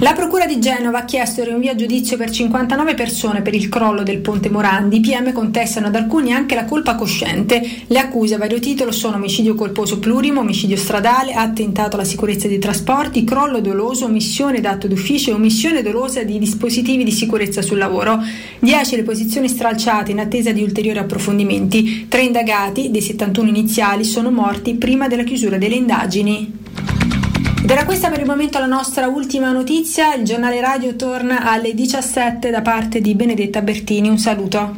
La 0.01 0.13
Procura 0.13 0.45
di 0.45 0.59
Genova 0.59 0.99
ha 0.99 1.05
chiesto 1.05 1.41
il 1.41 1.47
rinvio 1.47 1.71
a 1.71 1.75
giudizio 1.75 2.15
per 2.15 2.29
59 2.29 2.93
persone 2.93 3.41
per 3.41 3.53
il 3.53 3.67
crollo 3.67 4.01
del 4.01 4.19
ponte 4.19 4.49
Morandi. 4.49 4.95
I 4.95 4.99
PM 5.01 5.33
contestano 5.33 5.87
ad 5.87 5.95
alcuni 5.95 6.31
anche 6.31 6.55
la 6.55 6.63
colpa 6.63 6.95
cosciente. 6.95 7.61
Le 7.85 7.99
accuse 7.99 8.35
a 8.35 8.37
vario 8.37 8.59
titolo 8.59 8.93
sono 8.93 9.17
omicidio 9.17 9.55
colposo 9.55 9.99
plurimo, 9.99 10.39
omicidio 10.39 10.77
stradale, 10.77 11.33
attentato 11.33 11.97
alla 11.97 12.05
sicurezza 12.05 12.47
dei 12.47 12.59
trasporti, 12.59 13.25
crollo 13.25 13.59
doloso, 13.59 14.05
omissione 14.05 14.61
d'atto 14.61 14.87
d'ufficio 14.87 15.31
e 15.31 15.33
omissione 15.33 15.81
dolosa 15.81 16.23
di 16.23 16.39
dispositivi 16.39 17.03
di 17.03 17.11
sicurezza 17.11 17.61
sul 17.61 17.77
lavoro. 17.77 18.23
10 18.59 18.95
le 18.95 19.03
posizioni 19.03 19.49
stralciate 19.49 20.11
in 20.11 20.19
attesa 20.19 20.53
di 20.53 20.63
ulteriori 20.63 20.99
approfondimenti. 20.99 22.07
Tre 22.07 22.21
indagati, 22.21 22.89
dei 22.89 23.01
71 23.01 23.49
iniziali, 23.49 24.05
sono 24.05 24.31
morti 24.31 24.75
prima 24.75 25.09
della 25.09 25.23
chiusura 25.23 25.57
delle 25.57 25.75
indagini. 25.75 26.67
Ed 27.69 27.75
era 27.75 27.85
questa 27.85 28.09
per 28.09 28.21
il 28.21 28.25
momento 28.25 28.57
la 28.57 28.65
nostra 28.65 29.05
ultima 29.05 29.51
notizia. 29.51 30.15
Il 30.15 30.25
giornale 30.25 30.59
radio 30.59 30.95
torna 30.95 31.43
alle 31.51 31.75
17 31.75 32.49
da 32.49 32.63
parte 32.63 32.99
di 32.99 33.13
Benedetta 33.13 33.61
Bertini. 33.61 34.09
Un 34.09 34.17
saluto. 34.17 34.75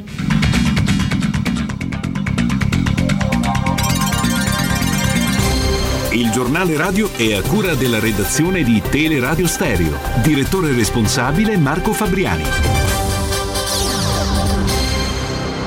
Il 6.12 6.32
giornale 6.32 6.76
radio 6.76 7.10
è 7.16 7.34
a 7.34 7.42
cura 7.44 7.76
della 7.76 8.02
redazione 8.02 8.62
di 8.62 8.82
Teleradio 8.82 9.48
Stereo. 9.48 9.98
Direttore 10.22 10.74
responsabile 10.74 11.56
Marco 11.56 11.94
Fabriani. 11.94 12.44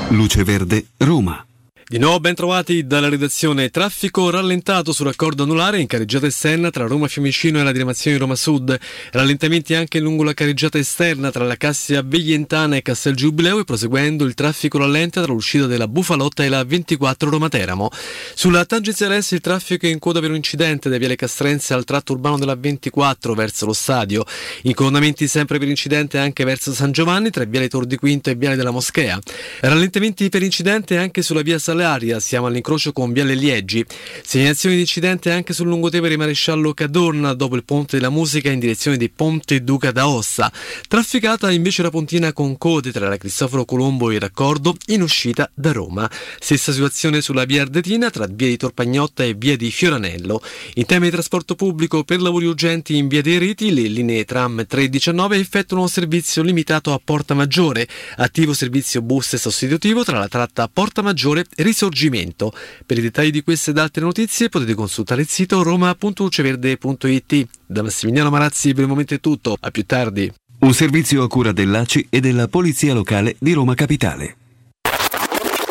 Luce 0.09 0.43
Verde, 0.43 0.89
Roma. 0.97 1.43
Di 1.87 1.99
nuovo 1.99 2.19
ben 2.19 2.33
trovati 2.33 2.87
dalla 2.87 3.09
redazione. 3.09 3.69
Traffico 3.69 4.31
rallentato 4.31 4.91
sul 4.91 5.05
raccordo 5.05 5.43
anulare 5.43 5.79
in 5.79 5.85
carreggiata 5.85 6.25
esterna 6.25 6.71
tra 6.71 6.87
Roma 6.87 7.07
Fiumicino 7.07 7.59
e 7.59 7.63
la 7.63 7.71
diramazione 7.71 8.17
Roma 8.17 8.33
Sud. 8.33 8.75
Rallentamenti 9.11 9.75
anche 9.75 9.99
lungo 9.99 10.23
la 10.23 10.33
carreggiata 10.33 10.79
esterna 10.79 11.29
tra 11.29 11.45
la 11.45 11.55
Cassia 11.57 12.01
Veglientana 12.01 12.75
e 12.75 12.81
Castel 12.81 13.13
Giubileo 13.13 13.59
e 13.59 13.65
proseguendo 13.65 14.25
il 14.25 14.33
traffico 14.33 14.79
rallenta 14.79 15.21
tra 15.21 15.31
l'uscita 15.31 15.67
della 15.67 15.87
Bufalotta 15.87 16.43
e 16.43 16.49
la 16.49 16.63
24 16.63 17.29
Roma 17.29 17.49
Teramo. 17.49 17.91
Sulla 18.33 18.65
tangenziale 18.65 19.17
est 19.17 19.33
il 19.33 19.41
traffico 19.41 19.85
è 19.85 19.89
in 19.89 19.99
coda 19.99 20.19
per 20.19 20.31
un 20.31 20.37
incidente 20.37 20.89
da 20.89 20.97
Viale 20.97 21.15
Castrense 21.15 21.75
al 21.75 21.83
tratto 21.83 22.13
urbano 22.13 22.39
della 22.39 22.55
24 22.55 23.35
verso 23.35 23.67
lo 23.67 23.73
stadio. 23.73 24.25
Incoronamenti 24.63 25.27
sempre 25.27 25.59
per 25.59 25.67
incidente 25.67 26.17
anche 26.17 26.45
verso 26.45 26.73
San 26.73 26.91
Giovanni 26.91 27.29
tra 27.29 27.45
Viale 27.45 27.69
Tor 27.69 27.85
di 27.85 27.95
Quinto 27.95 28.31
e 28.31 28.35
Viale 28.35 28.55
della 28.55 28.71
Moschea. 28.71 29.19
Rallentamenti 29.59 30.29
per 30.29 30.41
incidente 30.41 30.97
anche 30.97 31.21
sulla 31.21 31.43
via 31.43 31.59
Salaria, 31.75 32.21
siamo 32.21 32.47
all'incrocio 32.47 32.93
con 32.93 33.11
Viale 33.11 33.35
Liegi. 33.35 33.85
Segnalazioni 34.23 34.75
di 34.75 34.81
incidente 34.81 35.29
anche 35.31 35.51
sul 35.51 35.67
lungotevere 35.67 36.15
Maresciallo 36.15 36.73
Cadorna 36.73 37.33
dopo 37.33 37.57
il 37.57 37.65
Ponte 37.65 37.97
della 37.97 38.09
Musica 38.09 38.49
in 38.49 38.59
direzione 38.59 38.95
di 38.95 39.09
Ponte 39.09 39.61
Duca 39.61 39.91
d'Aosta. 39.91 40.49
Trafficata 40.87 41.51
invece 41.51 41.81
la 41.81 41.89
pontina 41.89 42.31
con 42.31 42.57
code 42.57 42.93
tra 42.93 43.09
la 43.09 43.17
Cristoforo 43.17 43.65
Colombo 43.65 44.09
e 44.09 44.15
il 44.15 44.21
raccordo 44.21 44.73
in 44.87 45.01
uscita 45.01 45.51
da 45.53 45.73
Roma. 45.73 46.09
Stessa 46.39 46.71
situazione 46.71 47.19
sulla 47.19 47.43
via 47.43 47.63
Ardetina 47.63 48.09
tra 48.09 48.25
via 48.25 48.47
di 48.47 48.55
Torpagnotta 48.55 49.25
e 49.25 49.33
via 49.33 49.57
di 49.57 49.69
Fioranello. 49.69 50.41
In 50.75 50.85
tema 50.85 51.03
di 51.03 51.11
trasporto 51.11 51.55
pubblico 51.55 52.05
per 52.05 52.21
lavori 52.21 52.45
urgenti 52.45 52.95
in 52.95 53.09
via 53.09 53.21
dei 53.21 53.37
Reti 53.37 53.73
le 53.73 53.81
linee 53.81 54.23
tram 54.23 54.65
319 54.65 55.37
effettuano 55.37 55.87
servizio 55.87 56.41
limitato 56.41 56.93
a 56.93 57.01
Porta 57.03 57.33
Maggiore. 57.33 57.85
Attivo 58.15 58.53
servizio 58.53 59.01
bus 59.01 59.35
sostitutivo 59.35 60.05
tra 60.05 60.17
la 60.17 60.29
tratta 60.29 60.69
Porta 60.71 61.01
Maggiore 61.01 61.45
e 61.53 61.63
Risorgimento. 61.65 62.53
Per 62.85 62.97
i 62.97 63.01
dettagli 63.01 63.31
di 63.31 63.43
queste 63.43 63.71
ed 63.71 63.79
altre 63.79 64.03
notizie 64.03 64.49
potete 64.49 64.75
consultare 64.75 65.21
il 65.21 65.27
sito 65.27 65.63
roma.luceverde.it. 65.63 67.47
Da 67.65 67.81
Massimiliano 67.81 68.29
Marazzi 68.29 68.73
per 68.73 68.83
il 68.83 68.89
momento 68.89 69.15
è 69.15 69.19
tutto, 69.19 69.57
a 69.59 69.71
più 69.71 69.83
tardi. 69.85 70.31
Un 70.59 70.73
servizio 70.73 71.23
a 71.23 71.27
cura 71.27 71.51
dell'ACI 71.51 72.05
e 72.09 72.19
della 72.19 72.47
Polizia 72.47 72.93
Locale 72.93 73.35
di 73.39 73.53
Roma 73.53 73.73
Capitale. 73.73 74.35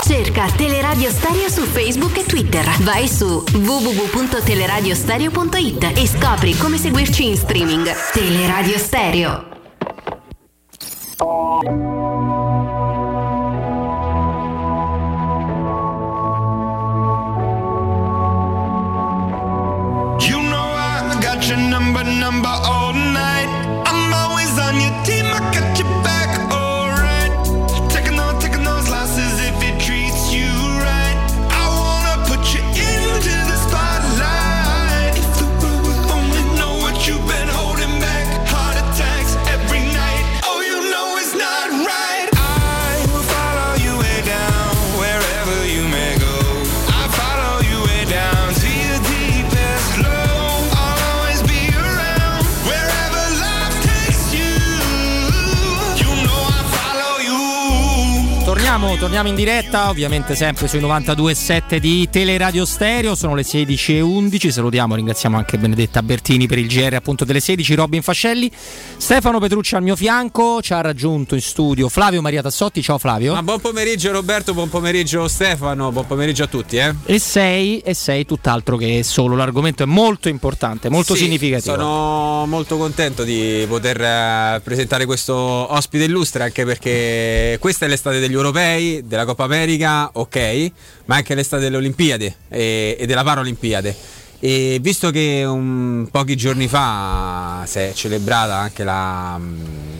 Cerca 0.06 0.50
Teleradio 0.50 1.08
Stereo 1.10 1.48
su 1.48 1.62
Facebook 1.62 2.18
e 2.18 2.24
Twitter. 2.24 2.62
Vai 2.82 3.08
su 3.08 3.42
www.teleradiostereo.it 3.52 5.92
e 5.96 6.06
scopri 6.06 6.54
come 6.58 6.76
seguirci 6.76 7.26
in 7.26 7.36
streaming. 7.36 7.90
Teleradio 8.12 8.76
Stereo. 8.76 9.52
Your 21.48 21.58
number, 21.58 22.04
number 22.04 22.48
all 22.48 22.83
Torniamo, 58.74 58.98
torniamo 58.98 59.28
in 59.28 59.36
diretta, 59.36 59.88
ovviamente 59.88 60.34
sempre 60.34 60.66
sui 60.66 60.80
92.7 60.80 61.76
di 61.76 62.08
Teleradio 62.10 62.64
Stereo, 62.64 63.14
sono 63.14 63.36
le 63.36 63.42
16.11, 63.42 64.48
salutiamo, 64.48 64.96
ringraziamo 64.96 65.36
anche 65.36 65.56
Benedetta 65.58 66.02
Bertini 66.02 66.48
per 66.48 66.58
il 66.58 66.66
GR 66.66 66.94
appunto 66.94 67.24
delle 67.24 67.38
16, 67.38 67.72
Robin 67.76 68.02
Fascelli, 68.02 68.50
Stefano 68.96 69.38
Petrucci 69.38 69.76
al 69.76 69.84
mio 69.84 69.94
fianco, 69.94 70.60
ci 70.60 70.72
ha 70.72 70.80
raggiunto 70.80 71.36
in 71.36 71.40
studio 71.40 71.88
Flavio 71.88 72.20
Maria 72.20 72.42
Tassotti, 72.42 72.82
ciao 72.82 72.98
Flavio. 72.98 73.34
Ma 73.34 73.44
buon 73.44 73.60
pomeriggio 73.60 74.10
Roberto, 74.10 74.54
buon 74.54 74.68
pomeriggio 74.68 75.28
Stefano, 75.28 75.92
buon 75.92 76.08
pomeriggio 76.08 76.42
a 76.42 76.48
tutti. 76.48 76.76
Eh. 76.76 76.92
E 77.06 77.20
sei, 77.20 77.78
e 77.78 77.94
sei 77.94 78.26
tutt'altro 78.26 78.76
che 78.76 79.04
solo, 79.04 79.36
l'argomento 79.36 79.84
è 79.84 79.86
molto 79.86 80.28
importante, 80.28 80.88
molto 80.88 81.14
Sì, 81.14 81.22
significativo. 81.22 81.76
Sono 81.76 82.44
molto 82.46 82.76
contento 82.76 83.22
di 83.22 83.64
poter 83.68 84.00
eh, 84.00 84.60
presentare 84.64 85.06
questo 85.06 85.36
ospite 85.36 86.02
illustre 86.06 86.42
anche 86.42 86.64
perché 86.64 87.56
questa 87.60 87.86
è 87.86 87.88
l'estate 87.88 88.18
degli 88.18 88.32
europei, 88.32 88.63
della 89.04 89.24
Coppa 89.24 89.44
America, 89.44 90.10
ok, 90.12 90.70
ma 91.06 91.16
anche 91.16 91.34
l'estate 91.34 91.62
delle 91.62 91.76
Olimpiadi 91.76 92.32
e, 92.48 92.96
e 92.98 93.06
della 93.06 93.22
Paralimpiade. 93.22 93.94
E 94.40 94.78
visto 94.80 95.10
che 95.10 95.42
un- 95.46 96.06
pochi 96.10 96.36
giorni 96.36 96.68
fa 96.68 97.62
si 97.66 97.78
è 97.78 97.92
celebrata 97.94 98.56
anche 98.56 98.84
la, 98.84 99.40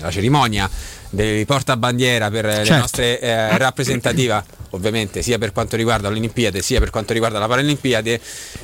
la 0.01 0.11
cerimonia 0.11 0.69
del 1.09 1.47
portabandiera 1.47 2.29
per 2.31 2.45
le 2.45 2.55
Certo. 2.57 2.75
nostre 2.75 3.21
eh, 3.21 3.57
rappresentativa, 3.57 4.45
ovviamente 4.71 5.23
sia 5.23 5.39
per 5.39 5.53
quanto 5.53 5.77
riguarda 5.77 6.11
le 6.11 6.17
Olimpiadi 6.19 6.61
sia 6.61 6.81
per 6.81 6.91
quanto 6.91 7.13
riguarda 7.13 7.39
la 7.39 7.47
Paralimpiade, 7.47 8.21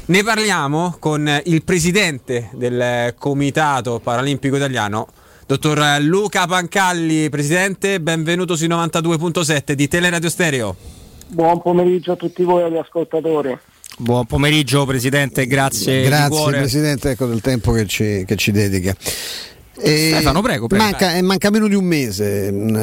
ne 0.07 0.23
parliamo 0.25 0.97
con 0.99 1.41
il 1.45 1.63
presidente 1.63 2.51
del 2.53 3.15
Comitato 3.17 4.01
Paralimpico 4.01 4.57
Italiano, 4.57 5.07
dottor 5.51 6.01
Luca 6.01 6.47
Pancalli. 6.47 7.29
Presidente, 7.29 8.01
benvenuto 8.01 8.55
sui 8.55 8.69
92.7 8.69 9.73
di 9.73 9.89
Teleradio 9.89 10.29
Stereo. 10.29 10.77
Buon 11.27 11.61
pomeriggio 11.61 12.13
a 12.13 12.17
tutti 12.17 12.45
voi 12.45 12.63
agli 12.63 12.77
ascoltatori. 12.77 13.59
Buon 13.99 14.27
pomeriggio 14.27 14.87
Presidente, 14.87 15.49
grazie. 15.49 16.03
di 16.03 16.07
Grazie 16.07 16.29
cuore. 16.29 16.59
Presidente 16.59 17.11
ecco, 17.11 17.27
del 17.27 17.41
tempo 17.41 17.73
che 17.73 17.85
ci, 17.87 18.25
che 18.25 18.37
ci 18.37 18.53
dedica. 18.53 18.95
E 19.83 20.11
Stefano, 20.13 20.43
prego, 20.43 20.67
prego. 20.67 20.85
Manca, 20.85 21.15
eh, 21.15 21.23
manca 21.23 21.51
meno 21.51 21.67
di 21.69 21.75
un 21.75 21.85
mese, 21.85 22.51
mm, 22.53 22.77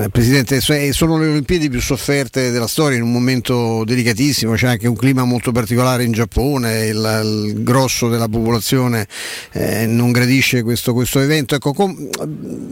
eh, 0.00 0.08
Presidente, 0.10 0.60
so- 0.60 0.72
eh, 0.72 0.92
sono 0.92 1.18
le 1.18 1.28
Olimpiadi 1.28 1.68
più 1.68 1.80
sofferte 1.80 2.50
della 2.50 2.66
storia 2.66 2.96
in 2.96 3.02
un 3.02 3.12
momento 3.12 3.84
delicatissimo, 3.84 4.54
c'è 4.54 4.68
anche 4.68 4.88
un 4.88 4.96
clima 4.96 5.24
molto 5.24 5.52
particolare 5.52 6.04
in 6.04 6.12
Giappone, 6.12 6.86
il, 6.86 7.20
il 7.24 7.62
grosso 7.62 8.08
della 8.08 8.28
popolazione 8.28 9.06
eh, 9.52 9.86
non 9.86 10.12
gradisce 10.12 10.62
questo, 10.62 10.92
questo 10.94 11.20
evento. 11.20 11.54
Ecco, 11.54 11.72
com- 11.72 12.08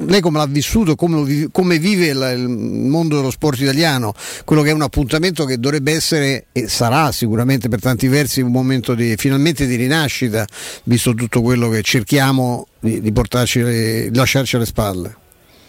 lei 0.07 0.21
come 0.21 0.39
l'ha 0.39 0.47
vissuto, 0.47 0.95
come, 0.95 1.17
lo 1.17 1.23
vi- 1.25 1.49
come 1.51 1.79
vive 1.79 2.07
il, 2.07 2.35
il 2.39 2.49
mondo 2.49 3.17
dello 3.17 3.31
sport 3.31 3.61
italiano, 3.61 4.15
quello 4.45 4.63
che 4.63 4.71
è 4.71 4.73
un 4.73 4.83
appuntamento 4.83 5.45
che 5.45 5.59
dovrebbe 5.59 5.93
essere 5.93 6.47
e 6.53 6.69
sarà 6.69 7.13
sicuramente 7.13 7.69
per 7.69 7.81
tanti 7.81 8.09
versi 8.09 8.41
un 8.41 8.53
momento 8.53 8.95
di, 8.95 9.15
finalmente 9.17 9.67
di 9.67 9.77
rinascita, 9.77 10.47
visto 10.85 11.15
tutto 11.15 11.43
quello 11.43 11.69
che 11.69 11.83
cerchiamo 11.83 12.67
di, 12.87 13.01
di 13.01 13.13
portarci, 13.13 13.63
di 14.11 14.15
lasciarci 14.15 14.57
alle 14.57 14.67
spalle. 14.67 15.17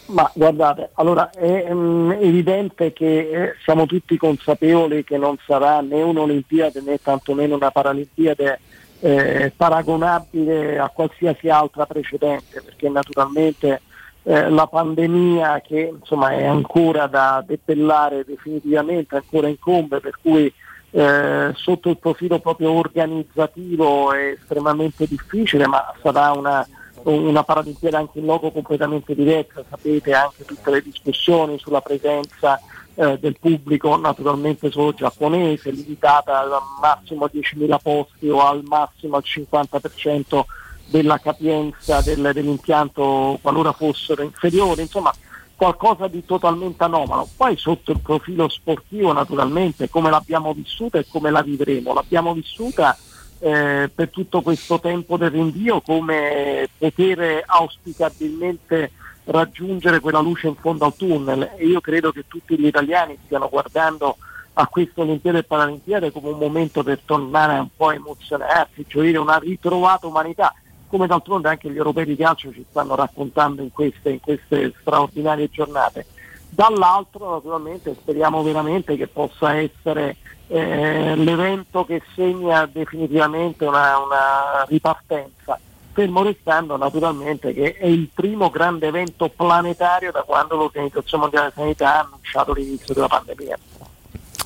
Ma 0.07 0.29
guardate, 0.33 0.91
allora 0.93 1.31
è 1.31 1.67
mm, 1.73 2.11
evidente 2.11 2.93
che 2.93 3.29
eh, 3.29 3.53
siamo 3.63 3.85
tutti 3.85 4.15
consapevoli 4.17 5.03
che 5.03 5.17
non 5.17 5.35
sarà 5.45 5.81
né 5.81 6.01
un'Olimpiade 6.01 6.81
né 6.81 6.97
tantomeno 7.01 7.55
una 7.55 7.71
Paralimpiade 7.71 8.59
eh, 8.99 9.51
paragonabile 9.55 10.79
a 10.79 10.89
qualsiasi 10.89 11.49
altra 11.49 11.85
precedente, 11.85 12.61
perché 12.61 12.87
naturalmente 12.87 13.81
eh, 14.23 14.49
la 14.49 14.65
pandemia 14.65 15.61
che 15.61 15.93
insomma 15.99 16.29
è 16.29 16.45
ancora 16.45 17.07
da 17.07 17.43
depellare 17.45 18.23
definitivamente, 18.25 19.15
ancora 19.17 19.49
incombe, 19.49 19.99
per 19.99 20.17
cui 20.21 20.51
eh, 20.91 21.51
sotto 21.53 21.89
il 21.89 21.97
profilo 21.97 22.39
proprio 22.39 22.71
organizzativo 22.71 24.13
è 24.13 24.37
estremamente 24.39 25.05
difficile, 25.05 25.67
ma 25.67 25.93
sarà 26.01 26.31
una, 26.31 26.65
una 27.11 27.43
Paralimpiade 27.43 27.95
anche 27.97 28.19
in 28.19 28.25
loco 28.25 28.51
completamente 28.51 29.15
diversa, 29.15 29.63
sapete 29.69 30.13
anche 30.13 30.45
tutte 30.45 30.71
le 30.71 30.81
discussioni 30.81 31.57
sulla 31.57 31.81
presenza 31.81 32.59
eh, 32.95 33.17
del 33.19 33.37
pubblico, 33.39 33.95
naturalmente 33.95 34.71
solo 34.71 34.93
giapponese, 34.93 35.71
limitata 35.71 36.39
al 36.39 36.57
massimo 36.81 37.25
a 37.25 37.31
10.000 37.33 37.77
posti 37.81 38.29
o 38.29 38.41
al 38.45 38.63
massimo 38.63 39.17
al 39.17 39.23
50% 39.25 40.45
della 40.85 41.19
capienza 41.19 42.01
del- 42.01 42.31
dell'impianto 42.33 43.37
qualora 43.41 43.71
fossero 43.73 44.23
inferiori, 44.23 44.81
insomma 44.81 45.13
qualcosa 45.55 46.07
di 46.07 46.23
totalmente 46.23 46.83
anomalo. 46.83 47.27
Poi 47.35 47.57
sotto 47.57 47.91
il 47.91 47.99
profilo 47.99 48.47
sportivo 48.47 49.11
naturalmente 49.11 49.89
come 49.89 50.09
l'abbiamo 50.09 50.53
vissuta 50.53 50.99
e 50.99 51.05
come 51.09 51.31
la 51.31 51.41
vivremo. 51.41 51.93
L'abbiamo 51.93 52.33
vissuta 52.33 52.95
eh, 53.39 53.89
per 53.93 54.09
tutto 54.09 54.41
questo 54.41 54.79
tempo 54.79 55.17
del 55.17 55.31
rinvio 55.31 55.81
come 55.81 56.67
poter 56.77 57.43
auspicabilmente 57.45 58.91
raggiungere 59.25 59.99
quella 59.99 60.21
luce 60.21 60.47
in 60.47 60.55
fondo 60.55 60.85
al 60.85 60.95
tunnel 60.95 61.51
e 61.57 61.65
io 61.65 61.81
credo 61.81 62.11
che 62.11 62.25
tutti 62.27 62.57
gli 62.57 62.65
italiani 62.65 63.17
stiano 63.25 63.49
guardando 63.49 64.17
a 64.59 64.67
queste 64.67 65.01
Olimpiadi 65.01 65.39
e 65.39 65.43
Paralimpiadi 65.43 66.11
come 66.11 66.29
un 66.29 66.39
momento 66.39 66.81
per 66.81 66.99
tornare 67.05 67.59
un 67.59 67.69
po' 67.75 67.89
a 67.89 67.93
emozionarsi, 67.93 68.85
gioire 68.87 69.17
una 69.19 69.37
ritrovata 69.37 70.07
umanità, 70.07 70.53
come 70.87 71.05
d'altronde 71.05 71.49
anche 71.49 71.69
gli 71.69 71.77
europei 71.77 72.05
di 72.05 72.15
calcio 72.15 72.51
ci 72.51 72.65
stanno 72.67 72.95
raccontando 72.95 73.61
in 73.61 73.71
queste, 73.71 74.09
in 74.09 74.19
queste 74.19 74.73
straordinarie 74.79 75.49
giornate. 75.51 76.05
Dall'altro 76.49 77.31
naturalmente 77.31 77.95
speriamo 77.99 78.41
veramente 78.41 78.97
che 78.97 79.07
possa 79.07 79.55
essere 79.55 80.17
eh, 80.47 81.15
l'evento 81.15 81.85
che 81.85 82.01
segna 82.15 82.65
definitivamente 82.65 83.65
una, 83.65 83.97
una 83.97 84.65
ripartenza, 84.67 85.59
fermo 85.91 86.23
restando 86.23 86.77
naturalmente 86.77 87.53
che 87.53 87.75
è 87.75 87.85
il 87.85 88.09
primo 88.13 88.49
grande 88.49 88.87
evento 88.87 89.29
planetario 89.29 90.11
da 90.11 90.23
quando 90.23 90.55
l'Organizzazione 90.55 91.23
Mondiale 91.23 91.51
della 91.53 91.61
Sanità 91.61 91.95
ha 91.95 92.05
annunciato 92.05 92.53
l'inizio 92.53 92.93
della 92.93 93.07
pandemia. 93.07 93.57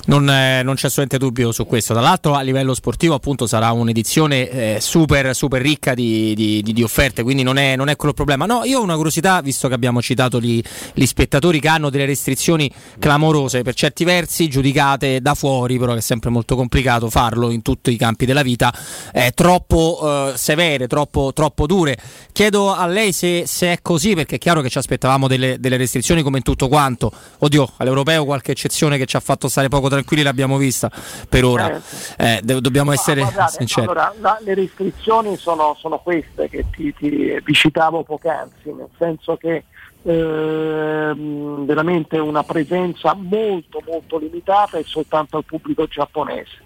Non, 0.04 0.28
eh, 0.28 0.62
non 0.62 0.74
c'è 0.74 0.86
assolutamente 0.88 1.18
dubbio 1.18 1.52
su 1.52 1.64
questo. 1.64 1.94
Dall'altro, 1.94 2.34
a 2.34 2.40
livello 2.40 2.74
sportivo, 2.74 3.14
appunto, 3.14 3.46
sarà 3.46 3.70
un'edizione 3.70 4.48
eh, 4.48 4.78
super, 4.80 5.34
super 5.34 5.62
ricca 5.62 5.94
di, 5.94 6.34
di- 6.34 6.60
di- 6.62 6.82
offerte, 6.82 7.22
quindi 7.22 7.44
non 7.44 7.56
è, 7.56 7.76
non 7.76 7.88
è 7.88 7.94
quello 7.94 8.10
il 8.10 8.16
problema. 8.16 8.44
No, 8.44 8.64
io 8.64 8.80
ho 8.80 8.82
una 8.82 8.96
curiosità, 8.96 9.40
visto 9.40 9.68
che 9.68 9.74
abbiamo 9.74 10.02
citato 10.02 10.40
gli, 10.40 10.60
gli 10.92 11.06
spettatori 11.06 11.60
che 11.60 11.68
hanno 11.68 11.88
delle 11.88 12.06
restrizioni 12.06 12.70
clamorose, 12.98 13.62
per 13.62 13.74
certi 13.74 14.02
versi 14.02 14.48
giudicate 14.48 15.20
da 15.20 15.34
fuori, 15.34 15.78
però 15.78 15.92
che 15.92 15.98
è 15.98 16.02
sempre 16.02 16.30
molto 16.30 16.56
complicato 16.56 17.08
farlo 17.08 17.50
in 17.50 17.62
tutti 17.62 17.92
i 17.92 17.96
campi 17.96 18.26
della 18.26 18.42
vita, 18.42 18.74
eh, 19.12 19.30
troppo 19.34 20.32
severe, 20.34 20.88
troppo, 20.88 21.32
troppo 21.32 21.66
dure. 21.66 21.96
Chiedo 22.32 22.74
a 22.74 22.86
lei 22.86 23.12
se, 23.12 23.44
se 23.46 23.72
è 23.72 23.78
così, 23.82 24.14
perché 24.14 24.36
è 24.36 24.38
chiaro 24.38 24.62
che 24.62 24.68
ci 24.68 24.78
aspettavamo 24.78 25.28
delle, 25.28 25.60
delle 25.60 25.76
restrizioni 25.76 26.22
come 26.22 26.38
in 26.38 26.42
tutto 26.42 26.66
quanto. 26.66 27.12
Oddio, 27.38 27.74
all'europeo 27.76 28.24
qualche 28.24 28.52
eccezione 28.52 28.98
che 28.98 29.06
ci 29.06 29.16
ha 29.16 29.20
fatto 29.20 29.48
stare 29.48 29.68
poco 29.68 29.88
tranquilli 29.92 30.22
l'abbiamo 30.22 30.56
vista 30.56 30.90
per 31.28 31.44
ora. 31.44 31.80
Eh, 32.18 32.40
de- 32.42 32.60
dobbiamo 32.60 32.92
essere 32.92 33.20
Guardate, 33.20 33.52
sinceri. 33.58 33.86
allora, 33.86 34.14
la- 34.20 34.38
le 34.40 34.54
restrizioni 34.54 35.36
sono, 35.36 35.76
sono 35.78 35.98
queste 35.98 36.48
che 36.48 36.64
ti, 36.70 36.92
ti- 36.94 37.38
vi 37.42 37.52
citavo 37.54 38.02
poc'anzi, 38.02 38.72
nel 38.72 38.88
senso 38.98 39.36
che 39.36 39.64
ehm, 40.04 41.64
veramente 41.64 42.18
una 42.18 42.42
presenza 42.42 43.14
molto 43.14 43.80
molto 43.86 44.18
limitata 44.18 44.76
e 44.78 44.82
soltanto 44.84 45.36
al 45.36 45.44
pubblico 45.44 45.86
giapponese. 45.86 46.56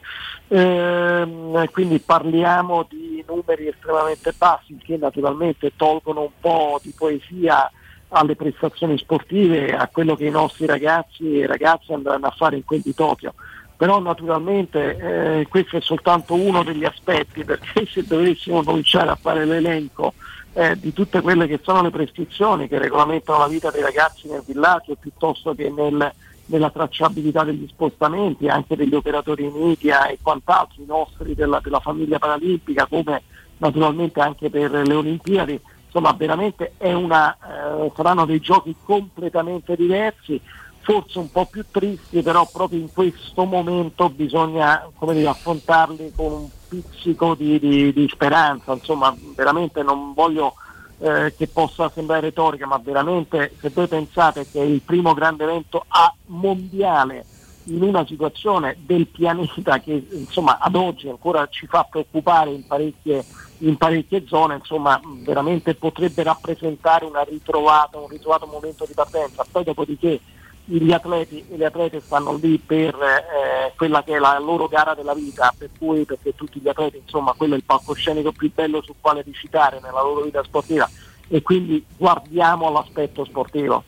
Ehm, 0.49 1.69
quindi 1.71 1.99
parliamo 1.99 2.87
di 2.89 3.23
numeri 3.29 3.69
estremamente 3.69 4.33
bassi 4.39 4.79
che 4.83 4.97
naturalmente 4.97 5.73
tolgono 5.77 6.23
un 6.23 6.31
po' 6.41 6.81
di 6.83 6.95
poesia 6.97 7.71
alle 8.09 8.37
prestazioni 8.37 8.97
sportive, 8.99 9.77
a 9.77 9.89
quello 9.89 10.15
che 10.15 10.27
i 10.27 10.31
nostri 10.31 10.67
ragazzi 10.67 11.41
e 11.41 11.47
ragazze 11.47 11.93
andranno 11.93 12.27
a 12.27 12.35
fare 12.37 12.57
in 12.57 12.65
quel 12.65 12.81
di 12.81 12.95
Tokyo. 12.95 13.35
però 13.77 14.01
naturalmente 14.01 14.97
eh, 15.41 15.47
questo 15.49 15.77
è 15.77 15.81
soltanto 15.81 16.35
uno 16.35 16.63
degli 16.63 16.85
aspetti 16.85 17.45
perché 17.45 17.85
se 17.87 18.05
dovessimo 18.05 18.63
cominciare 18.63 19.11
a 19.11 19.17
fare 19.17 19.45
l'elenco 19.45 20.15
eh, 20.55 20.75
di 20.79 20.95
tutte 20.95 21.21
quelle 21.21 21.47
che 21.47 21.61
sono 21.63 21.83
le 21.83 21.91
prescrizioni 21.91 22.69
che 22.69 22.79
regolamentano 22.79 23.39
la 23.41 23.49
vita 23.49 23.71
dei 23.71 23.83
ragazzi 23.83 24.27
nel 24.29 24.43
villaggio 24.47 24.97
piuttosto 24.99 25.55
che 25.55 25.69
nel, 25.69 26.11
nella 26.47 26.71
tracciabilità 26.71 27.45
degli 27.45 27.69
spostamenti, 27.69 28.49
anche 28.49 28.77
degli 28.77 28.95
operatori 28.95 29.51
media 29.51 30.07
e 30.07 30.19
quant'altro, 30.23 30.83
i 30.83 30.87
nostri 30.87 31.35
della, 31.35 31.61
della 31.63 31.81
famiglia 31.81 32.19
paralimpica, 32.19 32.87
come 32.87 33.23
naturalmente 33.59 34.21
anche 34.21 34.49
per 34.49 34.71
le 34.71 34.95
Olimpiadi, 34.95 35.61
insomma 35.87 36.13
veramente 36.13 36.75
una, 36.79 37.35
eh, 37.35 37.91
saranno 37.95 38.27
dei 38.27 38.41
giochi 38.41 38.75
completamente 38.85 39.75
diversi 39.77 40.41
forse 40.87 41.19
un 41.19 41.33
po' 41.33 41.47
più 41.47 41.65
tristi, 41.69 42.23
però 42.23 42.49
proprio 42.51 42.79
in 42.79 42.93
questo 42.93 43.45
momento 43.45 44.09
bisogna 44.09 44.89
dire, 45.01 45.27
affrontarli 45.27 46.13
con 46.15 46.33
un 46.33 46.49
pizzico 46.69 47.35
di, 47.35 47.59
di, 47.59 47.93
di 47.93 48.09
speranza, 48.09 48.73
insomma 48.73 49.13
veramente 49.35 49.83
non 49.83 50.15
voglio 50.15 50.55
eh, 50.99 51.35
che 51.37 51.49
possa 51.49 51.91
sembrare 51.93 52.21
retorica, 52.21 52.67
ma 52.67 52.79
veramente 52.79 53.55
se 53.61 53.71
voi 53.71 53.89
pensate 53.89 54.47
che 54.49 54.61
è 54.61 54.65
il 54.65 54.81
primo 54.81 55.13
grande 55.13 55.43
evento 55.43 55.85
a 55.89 56.15
mondiale 56.27 57.25
in 57.65 57.83
una 57.83 58.07
situazione 58.07 58.77
del 58.87 59.09
pianeta 59.09 59.81
che 59.81 60.07
insomma 60.13 60.59
ad 60.61 60.77
oggi 60.77 61.09
ancora 61.09 61.49
ci 61.49 61.67
fa 61.67 61.85
preoccupare 61.91 62.51
in 62.51 62.65
parecchie, 62.65 63.25
in 63.59 63.77
parecchie 63.77 64.25
zone, 64.27 64.57
insomma 64.57 65.01
veramente 65.05 65.75
potrebbe 65.75 66.23
rappresentare 66.23 67.07
ritrovata, 67.29 67.99
un 67.99 68.09
ritrovato 68.09 68.47
momento 68.47 68.85
di 68.87 68.95
partenza. 68.95 69.47
Poi 69.51 69.65
dopodiché 69.65 70.21
gli 70.65 70.93
atleti 70.93 71.45
e 71.49 71.57
le 71.57 71.67
atlete 71.67 72.01
stanno 72.01 72.35
lì 72.35 72.59
per 72.59 72.95
eh, 72.95 73.73
quella 73.77 74.03
che 74.03 74.17
è 74.17 74.19
la 74.19 74.39
loro 74.39 74.67
gara 74.67 74.95
della 74.95 75.15
vita, 75.15 75.55
per 75.57 75.71
cui 75.79 76.05
perché 76.05 76.35
tutti 76.35 76.61
gli 76.61 76.69
atleti 76.69 76.99
insomma 76.99 77.35
quello 77.37 77.55
è 77.55 77.59
il 77.59 77.65
palcoscenico 77.65 78.33
più 78.33 78.51
bello 78.53 78.83
sul 78.83 78.97
quale 79.01 79.23
recitare 79.23 79.79
nella 79.81 80.03
loro 80.03 80.23
vita 80.23 80.43
sportiva 80.43 80.89
e 81.29 81.43
quindi 81.43 81.85
guardiamo 81.97 82.67
all'aspetto 82.67 83.25
sportivo. 83.25 83.85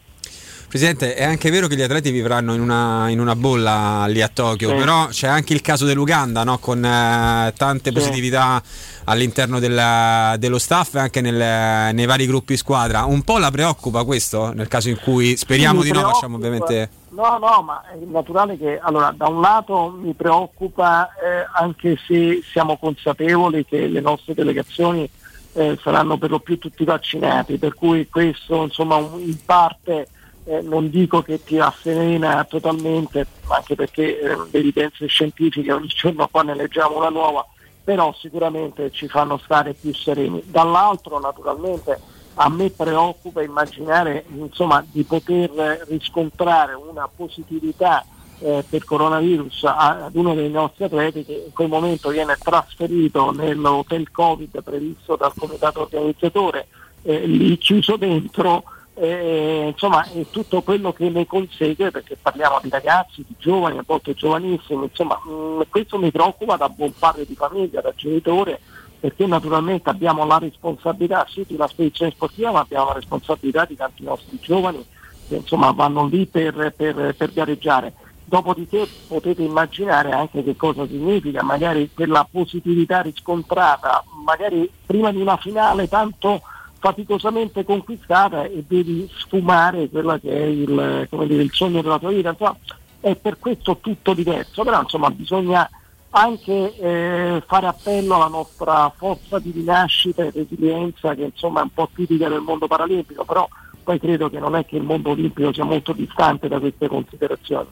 Presidente, 0.68 1.14
è 1.14 1.24
anche 1.24 1.48
vero 1.48 1.66
che 1.66 1.76
gli 1.76 1.82
atleti 1.82 2.10
vivranno 2.10 2.52
in 2.52 2.60
una, 2.60 3.08
in 3.08 3.20
una 3.20 3.34
bolla 3.34 4.04
lì 4.06 4.20
a 4.20 4.28
Tokyo, 4.28 4.68
sì. 4.68 4.74
però 4.74 5.06
c'è 5.06 5.26
anche 5.26 5.54
il 5.54 5.62
caso 5.62 5.86
dell'Uganda 5.86 6.44
no? 6.44 6.58
con 6.58 6.84
eh, 6.84 7.54
tante 7.56 7.88
sì. 7.88 7.96
positività 7.96 8.62
all'interno 9.04 9.60
del, 9.60 10.34
dello 10.36 10.58
staff 10.58 10.94
e 10.96 10.98
anche 10.98 11.22
nel, 11.22 11.94
nei 11.94 12.04
vari 12.04 12.26
gruppi 12.26 12.58
squadra. 12.58 13.04
Un 13.04 13.22
po' 13.22 13.38
la 13.38 13.50
preoccupa 13.50 14.04
questo 14.04 14.52
nel 14.52 14.68
caso 14.68 14.90
in 14.90 15.00
cui 15.02 15.38
speriamo 15.38 15.80
sì, 15.80 15.90
di 15.90 15.98
no, 15.98 16.10
facciamo 16.10 16.36
ovviamente... 16.36 16.90
No, 17.12 17.38
no, 17.38 17.62
ma 17.62 17.82
è 17.90 17.96
naturale 18.04 18.58
che 18.58 18.78
allora 18.78 19.10
da 19.16 19.26
un 19.26 19.40
lato 19.40 19.96
mi 19.98 20.12
preoccupa 20.12 21.08
eh, 21.14 21.46
anche 21.54 21.96
se 22.06 22.42
siamo 22.44 22.76
consapevoli 22.76 23.64
che 23.64 23.86
le 23.86 24.00
nostre 24.00 24.34
delegazioni 24.34 25.08
eh, 25.54 25.78
saranno 25.82 26.18
per 26.18 26.28
lo 26.28 26.40
più 26.40 26.58
tutti 26.58 26.84
vaccinati, 26.84 27.56
per 27.56 27.72
cui 27.72 28.06
questo 28.10 28.64
insomma 28.64 28.98
in 28.98 29.38
parte 29.46 30.08
eh, 30.48 30.62
non 30.62 30.88
dico 30.88 31.20
che 31.20 31.44
ti 31.44 31.58
asserena 31.58 32.42
totalmente, 32.44 33.26
anche 33.48 33.74
perché 33.74 34.18
eh, 34.18 34.36
le 34.50 34.58
evidenze 34.58 35.06
scientifiche 35.06 35.70
ogni 35.70 35.88
giorno 35.88 36.26
qua 36.30 36.42
ne 36.42 36.54
leggiamo 36.54 36.96
una 36.96 37.10
nuova, 37.10 37.46
però 37.84 38.14
sicuramente 38.18 38.90
ci 38.90 39.08
fanno 39.08 39.36
stare 39.36 39.74
più 39.74 39.92
sereni. 39.92 40.42
Dall'altro 40.46 41.20
naturalmente 41.20 42.00
a 42.40 42.48
me 42.48 42.70
preoccupa 42.70 43.42
immaginare 43.42 44.24
insomma, 44.34 44.82
di 44.90 45.02
poter 45.02 45.84
riscontrare 45.88 46.72
una 46.72 47.06
positività 47.14 48.06
eh, 48.38 48.64
per 48.66 48.84
coronavirus 48.84 49.64
ad 49.64 50.14
uno 50.14 50.34
dei 50.34 50.48
nostri 50.48 50.84
atleti 50.84 51.26
che 51.26 51.44
in 51.46 51.52
quel 51.52 51.68
momento 51.68 52.08
viene 52.08 52.38
trasferito 52.42 53.32
nell'hotel 53.32 54.10
Covid 54.10 54.62
previsto 54.62 55.16
dal 55.16 55.32
comitato 55.36 55.82
organizzatore, 55.82 56.68
eh, 57.02 57.26
lì 57.26 57.58
chiuso 57.58 57.96
dentro 57.96 58.62
eh, 59.00 59.68
insomma 59.68 60.04
è 60.10 60.26
tutto 60.30 60.62
quello 60.62 60.92
che 60.92 61.08
ne 61.08 61.26
consegue 61.26 61.90
perché 61.90 62.16
parliamo 62.20 62.58
di 62.62 62.68
ragazzi, 62.68 63.24
di 63.26 63.34
giovani, 63.38 63.78
a 63.78 63.84
volte 63.86 64.14
giovanissimi, 64.14 64.84
insomma 64.84 65.20
mh, 65.24 65.30
mm, 65.30 65.60
questo 65.68 65.98
mi 65.98 66.10
preoccupa 66.10 66.56
da 66.56 66.68
buon 66.68 66.92
padre 66.98 67.24
di 67.24 67.34
famiglia, 67.34 67.80
da 67.80 67.92
genitore, 67.94 68.60
perché 68.98 69.26
naturalmente 69.26 69.88
abbiamo 69.88 70.26
la 70.26 70.38
responsabilità 70.38 71.24
sì 71.28 71.44
di 71.46 71.54
una 71.54 71.68
spedizione 71.68 72.10
sportiva, 72.10 72.50
ma 72.50 72.60
abbiamo 72.60 72.86
la 72.86 72.94
responsabilità 72.94 73.64
di 73.64 73.76
tanti 73.76 74.02
nostri 74.02 74.38
giovani 74.40 74.84
che 75.28 75.36
insomma 75.36 75.70
vanno 75.70 76.06
lì 76.06 76.26
per, 76.26 76.72
per, 76.76 77.14
per 77.16 77.32
gareggiare. 77.32 77.92
Dopodiché 78.24 78.86
potete 79.06 79.42
immaginare 79.42 80.10
anche 80.10 80.42
che 80.42 80.56
cosa 80.56 80.86
significa, 80.86 81.42
magari 81.42 81.90
quella 81.94 82.26
positività 82.30 83.00
riscontrata, 83.00 84.04
magari 84.24 84.70
prima 84.84 85.10
di 85.12 85.20
una 85.20 85.36
finale 85.36 85.88
tanto 85.88 86.42
faticosamente 86.78 87.64
conquistata 87.64 88.44
e 88.44 88.64
devi 88.66 89.08
sfumare 89.16 89.88
quello 89.88 90.18
che 90.18 90.30
è 90.30 90.44
il, 90.44 91.08
dire, 91.10 91.42
il 91.42 91.52
sogno 91.52 91.82
della 91.82 91.98
tua 91.98 92.10
vita. 92.10 92.30
Insomma, 92.30 92.56
è 93.00 93.14
per 93.16 93.38
questo 93.38 93.78
tutto 93.80 94.14
diverso, 94.14 94.64
però 94.64 94.80
insomma 94.80 95.10
bisogna 95.10 95.68
anche 96.10 96.74
eh, 96.76 97.42
fare 97.46 97.66
appello 97.66 98.14
alla 98.14 98.28
nostra 98.28 98.90
forza 98.96 99.38
di 99.38 99.50
rinascita 99.50 100.24
e 100.24 100.32
resilienza 100.34 101.14
che 101.14 101.24
insomma 101.24 101.60
è 101.60 101.64
un 101.64 101.72
po' 101.72 101.88
tipica 101.94 102.28
del 102.28 102.40
mondo 102.40 102.66
paralimpico, 102.66 103.24
però 103.24 103.46
poi 103.88 103.98
credo 103.98 104.28
che 104.28 104.38
non 104.38 104.54
è 104.54 104.66
che 104.66 104.76
il 104.76 104.82
mondo 104.82 105.12
olimpico 105.12 105.50
sia 105.50 105.64
molto 105.64 105.94
distante 105.94 106.46
da 106.46 106.58
queste 106.58 106.88
considerazioni. 106.88 107.68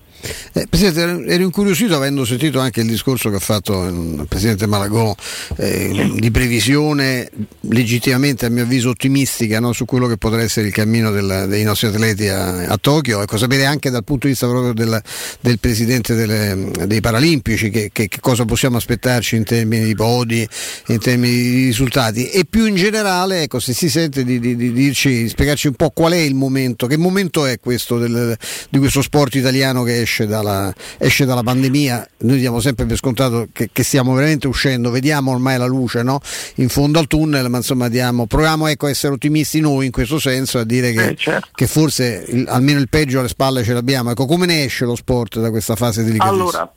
Eh, 0.55 0.66
Presidente, 0.66 1.30
ero 1.30 1.43
incuriosito 1.43 1.94
avendo 1.94 2.24
sentito 2.24 2.59
anche 2.59 2.80
il 2.80 2.86
discorso 2.86 3.28
che 3.28 3.36
ha 3.36 3.38
fatto 3.38 3.84
il 3.84 4.24
Presidente 4.26 4.66
Malagò 4.66 5.14
eh, 5.59 6.12
di 6.19 6.30
previsione 6.30 7.30
legittimamente 7.69 8.46
a 8.46 8.48
mio 8.48 8.62
avviso 8.62 8.88
ottimistica 8.88 9.61
no, 9.61 9.74
su 9.74 9.85
quello 9.85 10.06
che 10.06 10.16
potrà 10.16 10.40
essere 10.40 10.69
il 10.69 10.72
cammino 10.72 11.11
del, 11.11 11.45
dei 11.48 11.64
nostri 11.64 11.88
atleti 11.88 12.28
a, 12.28 12.66
a, 12.66 12.78
Tokyo. 12.78 13.20
Ecco, 13.20 13.36
sapere 13.36 13.66
anche 13.66 13.90
dal 13.90 14.03
punto 14.03 14.24
di 14.27 14.32
vista 14.32 14.48
proprio 14.48 14.72
del, 14.72 14.98
del 15.40 15.59
Presidente 15.59 16.14
delle, 16.14 16.70
dei 16.86 17.03
Paralimpici 17.03 17.69
che, 17.69 17.90
che, 17.93 18.09
che, 18.09 18.20
cosa 18.20 18.46
possiamo 18.46 18.78
aspettarci 18.78 19.36
in 19.36 19.45
termini 19.45 19.85
di 19.85 19.95
podi, 19.95 20.48
in 20.86 20.98
termini 20.98 21.35
di 21.35 21.64
risultati 21.66 22.30
e 22.30 22.46
più 22.48 22.64
in 22.64 22.77
generale 22.77 23.43
ecco, 23.43 23.59
se 23.59 23.74
si 23.74 23.90
sente 23.90 24.24
di, 24.24 24.40
di, 24.40 24.56
di 24.56 24.72
dirci, 24.72 25.28
spiegarci 25.28 25.66
un 25.66 25.74
po' 25.74 25.90
qual 26.06 26.12
è 26.12 26.22
il 26.22 26.36
momento, 26.36 26.86
che 26.86 26.96
momento 26.96 27.46
è 27.46 27.59
questo 27.59 27.98
del, 27.98 28.36
di 28.68 28.78
questo 28.78 29.02
sport 29.02 29.35
italiano 29.35 29.82
che 29.82 30.01
esce 30.02 30.26
dalla, 30.26 30.72
esce 30.98 31.24
dalla, 31.24 31.43
pandemia? 31.43 32.09
Noi 32.18 32.38
diamo 32.38 32.60
sempre 32.60 32.86
per 32.86 32.96
scontato 32.96 33.48
che, 33.52 33.70
che, 33.72 33.82
stiamo 33.82 34.14
veramente 34.14 34.46
uscendo, 34.46 34.90
vediamo 34.90 35.32
ormai 35.32 35.59
la 35.59 35.66
luce 35.66 36.02
no? 36.02 36.20
in 36.56 36.68
fondo 36.68 37.01
al 37.01 37.09
tunnel, 37.09 37.51
ma 37.51 37.56
insomma 37.56 37.88
diamo, 37.88 38.26
proviamo 38.26 38.68
ecco, 38.68 38.86
a 38.86 38.90
essere 38.90 39.14
ottimisti 39.14 39.59
noi 39.59 39.86
in 39.86 39.90
questo 39.90 40.20
senso, 40.20 40.60
a 40.60 40.64
dire 40.64 40.93
che, 40.93 41.09
eh, 41.09 41.16
certo. 41.16 41.48
che 41.52 41.66
forse 41.66 42.24
il, 42.28 42.46
almeno 42.48 42.78
il 42.78 42.88
peggio 42.88 43.18
alle 43.18 43.28
spalle 43.28 43.64
ce 43.64 43.72
l'abbiamo. 43.72 44.12
Ecco, 44.12 44.26
come 44.26 44.46
ne 44.46 44.62
esce 44.62 44.85
lo 44.85 44.94
sport 44.94 45.40
da 45.40 45.51
questa 45.51 45.74
fase 45.74 46.04
delicatissima? 46.04 46.40
Allora, 46.40 46.72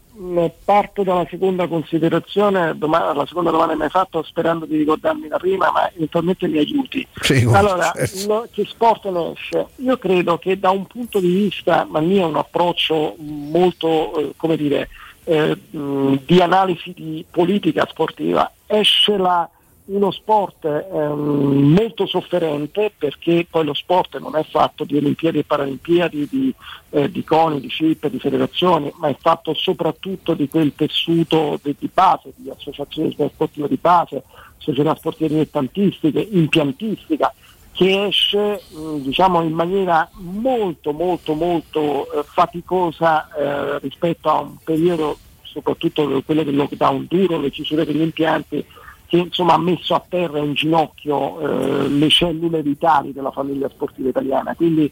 parto 0.64 1.04
dalla 1.04 1.26
seconda 1.30 1.68
considerazione, 1.68 2.78
domanda, 2.78 3.14
la 3.14 3.26
seconda 3.26 3.52
domanda 3.52 3.74
che 3.74 3.80
mi 3.80 3.86
hai 3.86 3.90
fatto 3.90 4.22
sperando 4.24 4.66
di 4.66 4.78
ricordarmi 4.78 5.28
la 5.28 5.38
prima, 5.38 5.72
ma 5.72 5.90
eventualmente 5.94 6.48
mi 6.48 6.58
aiuti. 6.58 7.08
Sì, 7.22 7.48
allora, 7.52 7.92
certo. 7.96 8.28
lo, 8.28 8.48
che 8.52 8.66
sport 8.66 9.06
ne 9.10 9.32
esce? 9.32 9.68
Io 9.78 9.98
credo 9.98 10.38
che 10.38 10.60
da 10.60 10.72
un 10.72 10.86
punto 10.88 11.20
di 11.20 11.34
vista, 11.34 11.88
ma 11.90 12.00
il 12.00 12.08
mio 12.08 12.24
è 12.24 12.30
un 12.30 12.36
approccio 12.36 13.16
molto, 13.18 14.18
eh, 14.20 14.34
come 14.36 14.58
dire, 14.58 14.90
eh, 15.24 15.58
di 15.70 16.42
analisi 16.42 16.94
di 16.94 17.26
politica 17.30 17.88
sportiva, 17.90 18.52
esce 18.66 19.18
la 19.18 19.50
uno 19.90 20.12
sport 20.12 20.66
ehm, 20.66 21.74
molto 21.78 22.06
sofferente 22.06 22.92
perché 22.96 23.46
poi 23.50 23.66
lo 23.66 23.74
sport 23.74 24.20
non 24.20 24.36
è 24.36 24.44
fatto 24.44 24.84
di 24.84 24.98
Olimpiadi 24.98 25.40
e 25.40 25.44
Paralimpiadi, 25.44 26.28
di, 26.30 26.54
eh, 26.92 27.10
di 27.10 27.24
CONI, 27.24 27.60
di 27.60 27.70
CIP, 27.70 28.08
di 28.08 28.20
federazioni, 28.20 28.92
ma 28.98 29.08
è 29.08 29.16
fatto 29.20 29.54
soprattutto 29.54 30.34
di 30.34 30.48
quel 30.48 30.74
tessuto 30.76 31.60
di, 31.62 31.76
di 31.78 31.90
base, 31.92 32.34
di 32.36 32.50
associazioni 32.50 33.12
sportive 33.12 33.68
di 33.68 33.78
base, 33.82 34.24
società 34.58 34.96
sportive 34.96 35.30
dilettantistiche, 35.30 36.20
impiantistica, 36.20 37.34
che 37.72 38.06
esce 38.06 38.62
mh, 38.70 38.98
diciamo, 38.98 39.42
in 39.42 39.54
maniera 39.54 40.08
molto 40.18 40.92
molto 40.92 41.34
molto 41.34 42.12
eh, 42.12 42.24
faticosa 42.24 43.28
eh, 43.34 43.80
rispetto 43.80 44.30
a 44.30 44.42
un 44.42 44.58
periodo, 44.64 45.18
soprattutto 45.42 46.22
quello 46.24 46.44
del 46.44 46.56
lockdown 46.56 47.08
duro, 47.10 47.40
le 47.40 47.50
chiusure 47.50 47.86
degli 47.86 48.02
impianti 48.02 48.64
che 49.10 49.18
insomma, 49.18 49.56
ha 49.56 49.58
messo 49.58 49.96
a 49.96 50.04
terra 50.08 50.38
in 50.38 50.54
ginocchio 50.54 51.40
eh, 51.40 51.88
le 51.90 52.10
cellule 52.10 52.62
vitali 52.62 53.12
della 53.12 53.32
famiglia 53.32 53.68
sportiva 53.68 54.10
italiana. 54.10 54.54
Quindi 54.54 54.90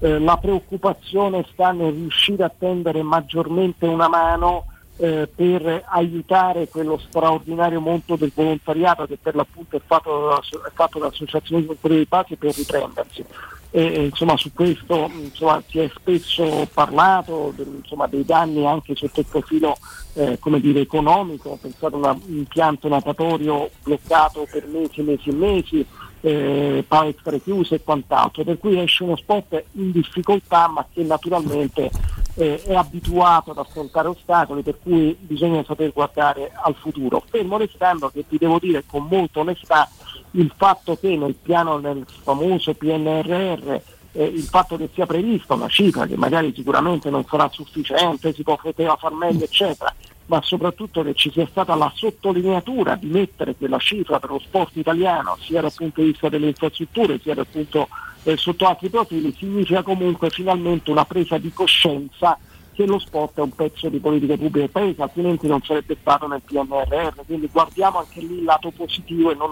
eh, 0.00 0.18
la 0.18 0.38
preoccupazione 0.38 1.44
sta 1.52 1.72
nel 1.72 1.92
riuscire 1.92 2.44
a 2.44 2.52
tendere 2.56 3.02
maggiormente 3.02 3.86
una 3.86 4.08
mano 4.08 4.64
eh, 4.96 5.28
per 5.32 5.84
aiutare 5.86 6.68
quello 6.68 6.96
straordinario 6.96 7.80
mondo 7.80 8.16
del 8.16 8.32
volontariato 8.34 9.06
che 9.06 9.18
per 9.20 9.34
l'appunto 9.34 9.76
è 9.76 9.80
fatto, 9.84 10.40
è 10.40 10.70
fatto 10.72 10.98
da 10.98 11.08
associazioni 11.08 11.66
culturali 11.66 12.00
di 12.00 12.06
base 12.08 12.36
per 12.36 12.54
riprendersi. 12.54 13.24
E, 13.70 14.04
insomma, 14.04 14.36
su 14.36 14.52
questo 14.52 15.10
insomma, 15.12 15.62
si 15.68 15.78
è 15.78 15.90
spesso 15.94 16.66
parlato 16.72 17.52
insomma, 17.56 18.06
dei 18.06 18.24
danni 18.24 18.66
anche 18.66 18.94
sotto 18.94 19.20
il 19.20 19.26
profilo 19.26 19.76
eh, 20.14 20.38
dire, 20.60 20.80
economico, 20.80 21.58
pensate 21.60 21.94
a 21.94 22.10
un 22.12 22.20
impianto 22.28 22.88
natatorio 22.88 23.70
bloccato 23.82 24.46
per 24.50 24.66
mesi 24.66 25.00
e 25.00 25.02
mesi 25.02 25.28
e 25.28 25.32
mesi, 25.32 25.86
eh, 26.20 26.84
palestre 26.86 27.40
chiuse 27.40 27.76
e 27.76 27.82
quant'altro, 27.82 28.42
per 28.42 28.58
cui 28.58 28.80
esce 28.80 29.04
uno 29.04 29.16
sport 29.16 29.62
in 29.72 29.92
difficoltà 29.92 30.66
ma 30.68 30.84
che 30.90 31.02
naturalmente 31.02 31.90
eh, 32.34 32.62
è 32.62 32.74
abituato 32.74 33.50
ad 33.50 33.58
affrontare 33.58 34.08
ostacoli, 34.08 34.62
per 34.62 34.78
cui 34.82 35.16
bisogna 35.20 35.62
saper 35.64 35.92
guardare 35.92 36.50
al 36.54 36.74
futuro. 36.74 37.22
Fermo 37.28 37.56
restando 37.58 38.08
che 38.08 38.26
ti 38.26 38.38
devo 38.38 38.58
dire 38.58 38.84
con 38.86 39.06
molta 39.08 39.40
onestà 39.40 39.88
il 40.32 40.52
fatto 40.56 40.96
che 40.98 41.16
nel 41.16 41.34
piano, 41.34 41.78
nel 41.78 42.04
famoso 42.22 42.74
PNRR, 42.74 43.80
eh, 44.12 44.24
il 44.24 44.42
fatto 44.42 44.76
che 44.76 44.88
sia 44.92 45.06
prevista 45.06 45.54
una 45.54 45.68
cifra 45.68 46.06
che 46.06 46.16
magari 46.16 46.52
sicuramente 46.54 47.10
non 47.10 47.24
sarà 47.24 47.48
sufficiente, 47.50 48.32
si 48.32 48.42
poteva 48.42 48.96
far 48.96 49.12
meglio, 49.12 49.44
eccetera, 49.44 49.94
ma 50.26 50.40
soprattutto 50.42 51.02
che 51.02 51.14
ci 51.14 51.30
sia 51.30 51.46
stata 51.46 51.74
la 51.74 51.90
sottolineatura 51.94 52.96
di 52.96 53.06
mettere 53.06 53.54
quella 53.54 53.78
cifra 53.78 54.18
per 54.18 54.30
lo 54.30 54.38
sport 54.40 54.76
italiano, 54.76 55.36
sia 55.40 55.60
dal 55.60 55.72
punto 55.74 56.00
di 56.00 56.08
vista 56.08 56.28
delle 56.28 56.48
infrastrutture, 56.48 57.18
sia 57.20 57.34
dal 57.34 57.46
punto 57.46 57.88
eh, 58.24 58.36
sotto 58.36 58.66
altri 58.66 58.88
profili, 58.90 59.34
significa 59.36 59.82
comunque 59.82 60.30
finalmente 60.30 60.90
una 60.90 61.04
presa 61.04 61.38
di 61.38 61.52
coscienza 61.52 62.38
che 62.74 62.86
lo 62.86 63.00
sport 63.00 63.38
è 63.38 63.40
un 63.40 63.50
pezzo 63.50 63.88
di 63.88 63.98
politica 63.98 64.36
pubblica 64.36 64.58
del 64.58 64.70
paese, 64.70 65.02
altrimenti 65.02 65.48
non 65.48 65.60
sarebbe 65.62 65.96
stato 66.00 66.28
nel 66.28 66.42
PNRR. 66.44 67.24
Quindi 67.26 67.48
guardiamo 67.50 67.98
anche 67.98 68.20
lì 68.20 68.38
il 68.38 68.44
lato 68.44 68.70
positivo 68.70 69.32
e 69.32 69.34
non 69.34 69.50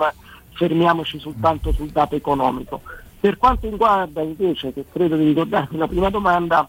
fermiamoci 0.57 1.18
soltanto 1.18 1.73
sul 1.73 1.89
dato 1.91 2.17
economico. 2.17 2.81
Per 3.20 3.36
quanto 3.36 3.68
riguarda 3.68 4.23
invece, 4.23 4.73
che 4.73 4.85
credo 4.91 5.17
di 5.17 5.25
ricordarmi 5.25 5.78
la 5.78 5.86
prima 5.86 6.10
domanda, 6.10 6.68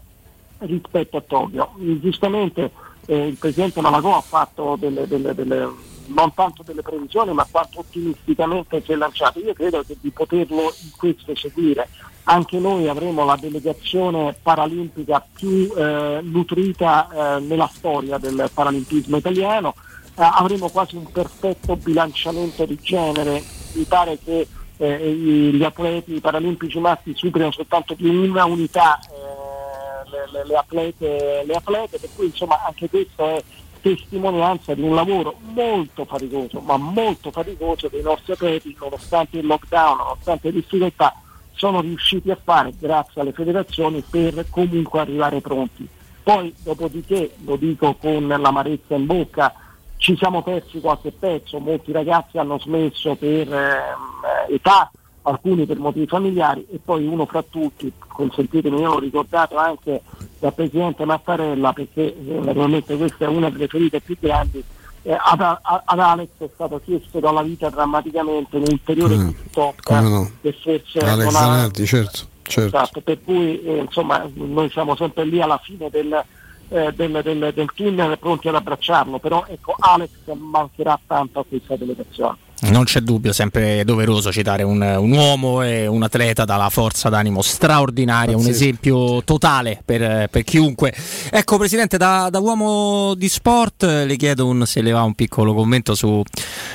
rispetto 0.60 1.18
a 1.18 1.22
Tokyo, 1.22 1.72
giustamente 2.02 2.72
eh, 3.06 3.28
il 3.28 3.36
Presidente 3.36 3.80
Malagò 3.82 4.18
ha 4.18 4.22
fatto 4.22 4.76
delle, 4.80 5.08
delle- 5.08 5.36
delle- 5.36 5.70
non 6.08 6.34
tanto 6.34 6.64
delle 6.64 6.82
previsioni 6.82 7.34
ma 7.34 7.46
quanto 7.50 7.80
ottimisticamente 7.80 8.82
si 8.82 8.94
è 8.94 8.96
lanciato. 8.96 9.40
Io 9.40 9.54
credo 9.54 9.84
che 9.86 9.98
di 10.00 10.10
poterlo 10.10 10.74
in 10.84 10.92
questo 10.96 11.36
seguire. 11.36 11.90
Anche 12.24 12.60
noi 12.60 12.88
avremo 12.88 13.24
la 13.24 13.38
delegazione 13.40 14.36
paralimpica 14.42 15.26
più 15.34 15.72
eh, 15.76 16.20
nutrita 16.24 17.08
eh, 17.10 17.40
nella 17.42 17.70
storia 17.72 18.18
del 18.18 18.50
paralimpismo 18.54 19.18
italiano, 19.18 19.74
Eh, 20.20 20.24
avremo 20.24 20.68
quasi 20.70 20.96
un 20.96 21.06
perfetto 21.12 21.76
bilanciamento 21.76 22.66
di 22.66 22.76
genere, 22.82 23.40
mi 23.74 23.84
pare 23.84 24.18
che 24.24 24.48
eh, 24.78 25.12
gli 25.12 25.64
atleti 25.64 26.20
paralimpici 26.20 26.80
maschi 26.80 27.14
superino 27.16 27.52
soltanto 27.52 27.94
di 27.96 28.08
una 28.08 28.46
unità 28.46 29.00
eh, 29.00 30.10
le, 30.10 30.30
le- 30.32 30.46
le 30.46 30.56
atlete, 30.56 31.44
le 31.46 31.54
atlete, 31.54 32.00
per 32.00 32.10
cui 32.16 32.26
insomma 32.28 32.64
anche 32.66 32.90
questo 32.90 33.28
è 33.28 33.44
testimonianza 33.82 34.74
di 34.74 34.82
un 34.82 34.96
lavoro 34.96 35.36
molto 35.54 36.06
faticoso, 36.06 36.60
ma 36.60 36.78
molto 36.78 37.32
faticoso 37.32 37.88
dei 37.88 38.02
nostri 38.02 38.34
atleti, 38.34 38.76
nonostante 38.80 39.38
il 39.38 39.46
lockdown, 39.46 39.98
nonostante 39.98 40.48
le 40.50 40.54
difficoltà, 40.56 41.14
sono 41.54 41.82
riusciti 41.82 42.30
a 42.32 42.40
fare 42.42 42.74
grazie 42.78 43.22
alle 43.22 43.32
federazioni 43.32 44.04
per 44.08 44.46
comunque 44.50 45.00
arrivare 45.00 45.42
pronti. 45.42 45.88
Poi 46.22 46.54
dopodiché, 46.62 47.36
lo 47.46 47.56
dico 47.56 47.96
con 47.96 48.28
l'amarezza 48.28 48.96
in 48.96 49.06
bocca, 49.06 49.54
ci 49.98 50.16
siamo 50.16 50.42
persi 50.44 50.80
qualche 50.80 51.12
pezzo, 51.12 51.60
molti 51.60 51.92
ragazzi 51.92 52.38
hanno 52.38 52.60
smesso 52.60 53.16
per 53.16 53.52
ehm, 53.52 54.54
età, 54.54 54.92
alcuni 55.24 55.66
per 55.66 55.78
motivi 55.78 56.08
familiari 56.08 56.66
e 56.72 56.80
poi 56.84 57.06
uno 57.06 57.26
fra 57.26 57.44
tutti, 57.44 57.92
consentitemi, 58.08 58.80
io 58.80 58.94
l'ho 58.94 59.00
ricordato 59.00 59.58
anche 59.58 60.02
dal 60.40 60.54
Presidente 60.54 61.04
Mattarella 61.06 61.74
perché 61.74 62.16
eh, 62.16 62.40
naturalmente 62.40 62.96
questa 62.96 63.26
è 63.26 63.28
una 63.28 63.50
delle 63.50 63.68
ferite 63.68 64.00
più 64.00 64.16
grandi, 64.20 64.64
eh, 65.04 65.18
ad, 65.20 65.42
a- 65.42 65.60
ad 65.86 66.00
Alex 66.00 66.30
è 66.38 66.50
stato 66.54 66.80
chiesto 66.84 67.20
dalla 67.20 67.42
vita 67.42 67.70
drammaticamente 67.70 68.56
un 68.58 68.66
ulteriore 68.70 69.16
Mm, 69.18 69.30
stop 69.50 69.90
no. 69.90 70.32
che 70.42 70.54
forse 70.54 71.00
Alex 71.00 71.30
Zanardi, 71.30 71.86
certo, 71.86 72.20
certo. 72.44 72.76
Esatto, 72.78 73.02
per 73.02 73.20
cui 73.24 73.62
eh, 73.64 73.78
insomma 73.80 74.26
noi 74.34 74.70
siamo 74.70 74.96
sempre 74.96 75.26
lì 75.26 75.42
alla 75.42 75.60
fine 75.62 75.90
del, 75.90 76.24
eh, 76.70 76.92
del, 76.94 77.22
del- 77.24 77.52
del 77.54 77.72
tunnel 77.74 78.18
pronti 78.20 78.48
ad 78.48 78.56
abbracciarlo, 78.56 79.20
però 79.20 79.46
ecco 79.48 79.76
Alex 79.78 80.10
mancherà 80.34 81.00
tanto 81.06 81.40
a 81.40 81.46
questa 81.46 81.76
delegazione. 81.76 82.38
Non 82.60 82.86
c'è 82.86 83.02
dubbio, 83.02 83.34
sempre 83.34 83.84
doveroso 83.86 84.32
citare 84.32 84.64
un, 84.64 84.82
un 84.82 85.12
uomo 85.12 85.62
e 85.62 85.86
un 85.86 86.02
atleta 86.02 86.44
dalla 86.44 86.70
forza 86.70 87.08
d'animo 87.08 87.44
straordinaria, 87.44 88.36
un 88.36 88.42
Pazzesco. 88.42 88.64
esempio 88.64 89.24
totale 89.24 89.80
per, 89.86 90.28
per 90.30 90.44
chiunque. 90.44 90.92
Ecco 91.30 91.58
Presidente, 91.58 91.98
da, 91.98 92.30
da 92.32 92.40
uomo 92.40 93.14
di 93.14 93.30
sport 93.30 93.84
eh, 93.84 94.06
le 94.06 94.16
chiedo 94.16 94.48
un, 94.48 94.66
se 94.66 94.82
le 94.82 94.92
va 94.92 95.04
un 95.04 95.14
piccolo 95.14 95.54
commento 95.54 95.94
su, 95.94 96.24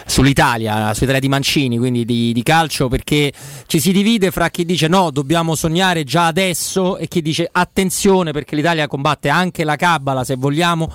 sull'Italia, 0.07 0.95
sull'Italia 0.95 1.21
di 1.21 1.29
Mancini, 1.29 1.79
quindi 1.79 2.05
di, 2.05 2.33
di 2.33 2.43
calcio, 2.45 2.87
perché 2.87 3.33
ci 3.67 3.81
si 3.81 3.91
divide 3.91 4.31
fra 4.31 4.51
chi 4.51 4.65
dice 4.65 4.87
no, 4.87 5.11
dobbiamo 5.11 5.57
sognare 5.57 6.05
già 6.05 6.27
adesso 6.27 6.97
e 6.97 7.09
chi 7.09 7.21
dice 7.23 7.49
attenzione 7.51 8.31
perché 8.31 8.55
l'Italia 8.55 8.87
combatte 8.87 9.29
anche 9.29 9.65
la 9.65 9.75
cabala 9.75 10.23
se 10.23 10.37
vogliamo 10.37 10.91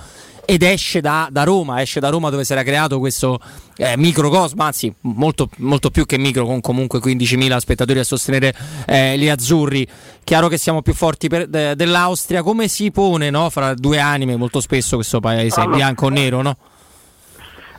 ed 0.50 0.64
esce 0.64 1.02
da, 1.02 1.28
da 1.30 1.44
Roma, 1.44 1.82
esce 1.82 2.00
da 2.00 2.08
Roma 2.08 2.30
dove 2.30 2.46
si 2.46 2.54
era 2.54 2.64
creato 2.64 3.00
questo 3.00 3.38
eh, 3.76 3.98
microcosmo, 3.98 4.64
anzi 4.64 4.94
molto, 5.02 5.50
molto 5.58 5.90
più 5.90 6.06
che 6.06 6.18
micro, 6.18 6.46
con 6.46 6.62
comunque 6.62 7.00
15.000 7.00 7.58
spettatori 7.58 8.00
a 8.00 8.06
sostenere 8.06 8.56
eh, 8.86 9.18
gli 9.18 9.28
azzurri. 9.28 9.86
Chiaro 10.24 10.48
che 10.48 10.58
siamo 10.58 10.82
più 10.82 10.94
forti 10.94 11.28
per- 11.28 11.48
de- 11.48 11.76
dell'Austria, 11.76 12.44
come 12.44 12.70
si 12.70 12.92
pone 12.92 13.30
no, 13.30 13.50
fra 13.50 13.74
due 13.74 14.00
anime? 14.00 14.38
Molto 14.38 14.62
spesso 14.62 14.96
questo 14.96 15.20
paese 15.20 15.60
Allora- 15.60 15.76
bianco 15.76 16.06
o 16.06 16.10
nero, 16.10 16.42
no? 16.42 16.58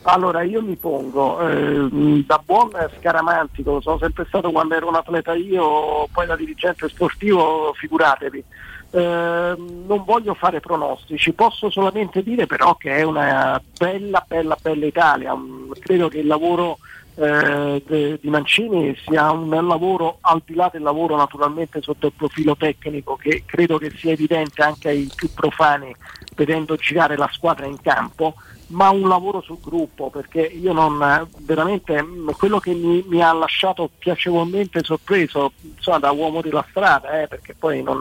Allora 0.02 0.42
io 0.42 0.62
mi 0.62 0.76
pongo 0.76 1.38
eh, 1.48 2.22
da 2.26 2.40
buon 2.44 2.70
scaramantico, 2.98 3.80
sono 3.80 3.98
sempre 3.98 4.24
stato 4.28 4.50
quando 4.50 4.74
ero 4.74 4.88
un 4.88 4.94
atleta 4.94 5.34
io, 5.34 6.06
poi 6.12 6.26
da 6.26 6.36
dirigente 6.36 6.88
sportivo, 6.88 7.72
figuratevi. 7.74 8.44
Eh, 8.90 9.54
non 9.56 10.02
voglio 10.04 10.32
fare 10.32 10.60
pronostici, 10.60 11.32
posso 11.32 11.68
solamente 11.70 12.22
dire 12.22 12.46
però 12.46 12.74
che 12.76 12.96
è 12.96 13.02
una 13.02 13.60
bella, 13.76 14.24
bella, 14.26 14.56
bella 14.60 14.86
Italia. 14.86 15.34
Mm, 15.34 15.72
Credo 15.78 16.08
che 16.08 16.18
il 16.18 16.26
lavoro 16.26 16.78
eh, 17.16 17.82
de- 17.86 18.18
di 18.20 18.30
Mancini 18.30 18.96
sia 19.04 19.30
un 19.30 19.50
lavoro, 19.50 20.18
al 20.22 20.40
di 20.44 20.54
là 20.54 20.70
del 20.72 20.82
lavoro 20.82 21.16
naturalmente 21.16 21.82
sotto 21.82 22.06
il 22.06 22.12
profilo 22.16 22.56
tecnico, 22.56 23.16
che 23.16 23.42
credo 23.44 23.76
che 23.76 23.90
sia 23.90 24.12
evidente 24.12 24.62
anche 24.62 24.88
ai 24.88 25.10
più 25.14 25.28
profani 25.34 25.94
vedendo 26.34 26.76
girare 26.76 27.16
la 27.16 27.28
squadra 27.32 27.66
in 27.66 27.80
campo, 27.82 28.34
ma 28.68 28.90
un 28.90 29.08
lavoro 29.08 29.40
sul 29.40 29.58
gruppo, 29.60 30.08
perché 30.10 30.40
io 30.42 30.72
non 30.72 31.26
veramente 31.38 32.00
mh, 32.00 32.36
quello 32.36 32.60
che 32.60 32.72
mi, 32.72 33.04
mi 33.08 33.20
ha 33.20 33.32
lasciato 33.32 33.90
piacevolmente 33.98 34.84
sorpreso, 34.84 35.52
insomma, 35.74 35.98
da 35.98 36.12
uomo 36.12 36.40
della 36.40 36.64
strada, 36.70 37.22
eh, 37.22 37.26
perché 37.26 37.56
poi 37.58 37.82
non, 37.82 37.98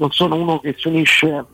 non 0.00 0.10
sono 0.12 0.34
uno 0.36 0.58
che 0.60 0.74
si 0.78 0.88
unisce 0.88 1.44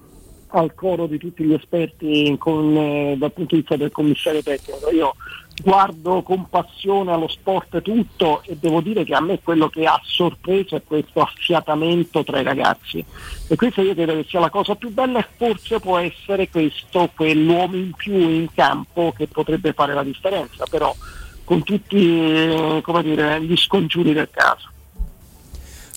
al 0.51 0.73
coro 0.75 1.07
di 1.07 1.19
tutti 1.19 1.43
gli 1.43 1.53
esperti 1.53 2.35
con, 2.39 2.77
eh, 2.77 3.17
dal 3.19 3.33
punto 3.33 3.57
di 3.57 3.61
vista 3.61 3.77
del 3.77 3.91
commissario 3.91 4.41
tecnico. 4.41 4.89
Io 4.91 5.15
guardo 5.63 6.23
con 6.23 6.49
passione 6.49 7.13
allo 7.13 7.27
sport 7.27 7.83
tutto 7.83 8.43
e 8.45 8.57
devo 8.57 8.81
dire 8.81 9.03
che 9.03 9.15
a 9.15 9.21
me 9.21 9.41
quello 9.43 9.69
che 9.69 9.85
ha 9.85 10.01
sorpreso 10.05 10.77
è 10.77 10.83
questo 10.85 11.23
affiatamento 11.23 12.23
tra 12.23 12.39
i 12.39 12.45
ragazzi 12.45 13.05
e 13.49 13.57
questa 13.57 13.81
io 13.81 13.95
credo 13.95 14.15
che 14.15 14.27
sia 14.29 14.39
la 14.39 14.51
cosa 14.51 14.77
più 14.77 14.93
bella 14.93 15.19
e 15.19 15.27
forse 15.37 15.81
può 15.81 15.99
essere 15.99 16.49
questo 16.49 17.11
quell'uomo 17.15 17.75
in 17.75 17.93
più 17.95 18.17
in 18.17 18.49
campo 18.55 19.13
che 19.17 19.27
potrebbe 19.27 19.73
fare 19.73 19.93
la 19.93 20.05
differenza, 20.05 20.65
però 20.71 20.95
con 21.43 21.65
tutti 21.65 21.97
eh, 21.97 22.83
dire, 23.03 23.43
gli 23.43 23.57
scongiuri 23.57 24.13
del 24.13 24.29
caso. 24.31 24.75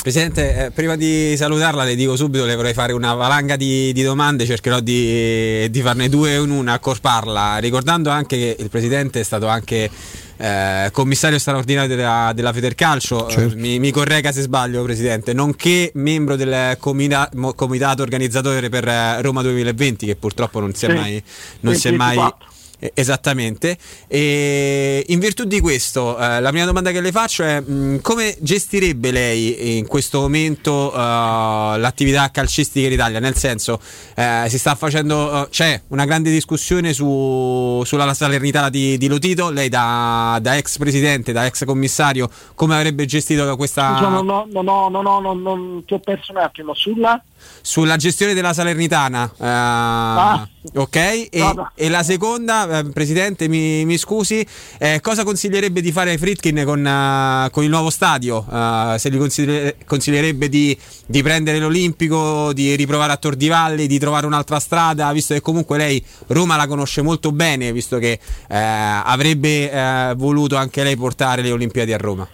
Presidente, 0.01 0.65
eh, 0.67 0.71
prima 0.71 0.95
di 0.95 1.35
salutarla 1.35 1.83
le 1.83 1.93
dico 1.93 2.15
subito, 2.15 2.45
le 2.45 2.55
vorrei 2.55 2.73
fare 2.73 2.93
una 2.93 3.13
valanga 3.15 3.57
di, 3.57 3.91
di 3.91 4.01
domande, 4.01 4.45
cercherò 4.45 4.79
di, 4.79 5.69
di 5.69 5.81
farne 5.81 6.07
due 6.07 6.35
in 6.35 6.49
una, 6.51 6.73
accorparla, 6.73 7.57
ricordando 7.57 8.09
anche 8.09 8.37
che 8.37 8.55
il 8.59 8.69
Presidente 8.69 9.19
è 9.19 9.23
stato 9.23 9.47
anche 9.47 9.89
eh, 10.37 10.89
commissario 10.93 11.37
straordinario 11.37 11.93
della, 11.97 12.31
della 12.33 12.53
Federcalcio, 12.53 13.27
eh, 13.27 13.31
Certo. 13.31 13.57
mi, 13.57 13.77
mi 13.77 13.91
corregga 13.91 14.31
se 14.31 14.41
sbaglio 14.41 14.83
Presidente, 14.83 15.33
nonché 15.33 15.91
membro 15.95 16.37
del 16.37 16.77
comita- 16.79 17.29
comitato 17.53 18.01
organizzatore 18.01 18.69
per 18.69 18.87
eh, 18.87 19.21
Roma 19.21 19.41
2020 19.41 20.05
che 20.05 20.15
purtroppo 20.15 20.61
non 20.61 20.73
si 20.73 20.85
è 20.85 20.89
Sì, 20.89 20.95
mai... 20.95 21.23
Non 21.59 21.75
si 21.75 21.87
è 21.89 21.91
mai 21.91 22.15
24. 22.15 22.47
Eh, 22.47 22.57
Esattamente, 22.93 23.77
e 24.07 25.03
in 25.09 25.19
virtù 25.19 25.43
di 25.43 25.59
questo 25.59 26.17
eh, 26.17 26.39
la 26.39 26.49
prima 26.49 26.63
domanda 26.63 26.91
che 26.91 27.01
le 27.01 27.11
faccio 27.11 27.43
è 27.43 27.59
mh, 27.59 27.99
come 28.01 28.37
gestirebbe 28.39 29.11
lei 29.11 29.77
in 29.77 29.85
questo 29.85 30.21
momento 30.21 30.93
eh, 30.93 30.97
l'attività 30.97 32.31
calcistica 32.31 32.87
in 32.87 32.93
Italia? 32.93 33.19
Nel 33.19 33.35
senso, 33.35 33.81
eh, 34.15 34.45
si 34.47 34.57
sta 34.57 34.75
facendo, 34.75 35.43
eh, 35.43 35.49
c'è 35.49 35.81
una 35.87 36.05
grande 36.05 36.31
discussione 36.31 36.93
su- 36.93 37.81
sulla 37.85 38.13
Salernitana 38.13 38.69
di, 38.69 38.97
di 38.97 39.07
Lotito, 39.07 39.49
lei 39.49 39.67
da, 39.67 40.39
da 40.41 40.55
ex 40.55 40.77
presidente, 40.77 41.33
da 41.33 41.45
ex 41.45 41.65
commissario, 41.65 42.29
come 42.55 42.75
avrebbe 42.75 43.05
gestito 43.05 43.57
questa... 43.57 43.95
Scusa, 43.97 44.07
non 44.07 44.29
ho, 44.29 44.47
non 44.49 44.67
ho, 44.69 44.87
non 44.87 45.05
ho, 45.05 45.19
non, 45.19 45.41
non- 45.41 45.83
ti 45.85 45.95
ho 45.95 45.99
perso 45.99 46.31
un 46.31 46.37
attimo 46.37 46.73
sulla. 46.73 47.21
Sulla 47.61 47.95
gestione 47.95 48.33
della 48.33 48.51
Salernitana, 48.53 49.31
eh, 49.37 50.77
ok? 50.77 50.95
E, 50.95 51.29
Vado. 51.39 51.71
e 51.73 51.87
la 51.89 52.03
seconda, 52.03 52.67
eh, 52.69 52.85
Presidente, 52.93 53.47
mi, 53.47 53.85
mi 53.85 53.97
scusi, 53.97 54.45
eh, 54.77 54.99
cosa 55.01 55.23
consiglierebbe 55.23 55.81
di 55.81 55.91
fare 55.91 56.11
ai 56.11 56.17
Fritkin 56.17 56.63
con, 56.65 56.85
eh, 56.85 57.49
con 57.51 57.63
il 57.63 57.69
nuovo 57.69 57.89
stadio? 57.89 58.45
Eh, 58.51 58.95
se 58.97 59.09
gli 59.09 59.17
consigli- 59.17 59.75
consiglierebbe 59.85 60.49
di, 60.49 60.77
di 61.05 61.21
prendere 61.23 61.59
l'Olimpico, 61.59 62.53
di 62.53 62.75
riprovare 62.75 63.13
a 63.13 63.17
Tor 63.17 63.35
di 63.35 63.47
Valli, 63.47 63.87
di 63.87 63.99
trovare 63.99 64.25
un'altra 64.25 64.59
strada, 64.59 65.11
visto 65.11 65.33
che 65.33 65.41
comunque 65.41 65.77
lei 65.77 66.03
Roma 66.27 66.55
la 66.55 66.67
conosce 66.67 67.01
molto 67.01 67.31
bene, 67.31 67.71
visto 67.71 67.97
che 67.97 68.19
eh, 68.47 68.57
avrebbe 68.57 69.71
eh, 69.71 70.13
voluto 70.15 70.55
anche 70.55 70.83
lei 70.83 70.95
portare 70.95 71.41
le 71.41 71.51
Olimpiadi 71.51 71.93
a 71.93 71.97
Roma. 71.97 72.27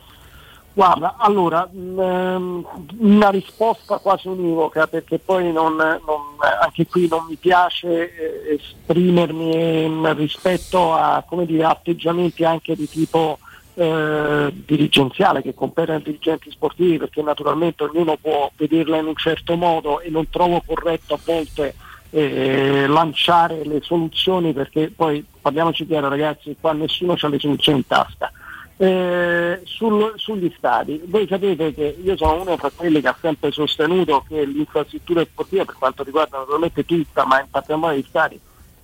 Guarda, 0.76 1.16
allora, 1.18 1.66
mh, 1.72 2.00
ehm, 2.02 2.68
una 2.98 3.30
risposta 3.30 3.98
quasi 4.00 4.28
univoca 4.28 4.88
perché 4.88 5.20
poi 5.20 5.54
non, 5.54 5.78
non- 5.78 6.36
anche 6.62 6.86
qui 6.86 7.08
non 7.08 7.26
mi 7.30 7.38
piace 7.38 8.14
eh, 8.14 8.60
esprimermi 8.60 10.14
rispetto 10.16 10.92
a 10.92 11.24
dire, 11.46 11.64
atteggiamenti 11.64 12.44
anche 12.44 12.76
di 12.76 12.90
tipo 12.90 13.40
eh, 13.76 14.54
dirigenziale 14.54 15.42
che 15.42 15.54
competono 15.54 15.98
ai 16.00 16.04
dirigenti 16.04 16.52
sportivi 16.52 16.98
perché 16.98 17.22
naturalmente 17.22 17.86
ognuno 17.86 18.18
può 18.18 18.52
vederla 18.58 18.98
in 18.98 19.06
un 19.06 19.16
certo 19.16 19.56
modo 19.56 20.02
e 20.02 20.10
non 20.10 20.30
trovo 20.30 20.62
corretto 20.66 21.14
a 21.14 21.20
volte 21.24 21.74
eh, 22.10 22.86
lanciare 22.86 23.64
le 23.64 23.80
soluzioni 23.82 24.52
perché 24.52 24.92
poi 24.94 25.26
parliamoci 25.40 25.88
chiaro 25.88 26.10
ragazzi, 26.10 26.58
qua 26.60 26.74
nessuno 26.74 27.16
ha 27.18 27.28
le 27.30 27.40
soluzioni 27.40 27.78
in 27.78 27.88
tasca. 27.88 28.30
Eh, 28.78 29.62
sul- 29.64 30.14
sugli 30.18 30.54
stadi, 30.58 31.02
voi 31.06 31.26
sapete 31.28 31.74
che 31.74 31.98
io 32.04 32.18
sono 32.18 32.42
uno 32.42 32.58
tra 32.58 32.70
quelli 32.76 33.00
che 33.00 33.08
ha 33.08 33.16
sempre 33.22 33.50
sostenuto 33.52 34.26
che 34.28 34.44
l'infrastruttura 34.44 35.24
sportiva 35.24 35.64
per 35.64 35.76
quanto 35.80 36.04
riguarda 36.04 36.40
naturalmente 36.40 36.84
tutta, 36.84 37.26
ma 37.26 37.40
in 37.40 37.48
particolare 37.50 37.98
gli 38.00 38.06
stadi, 38.06 38.38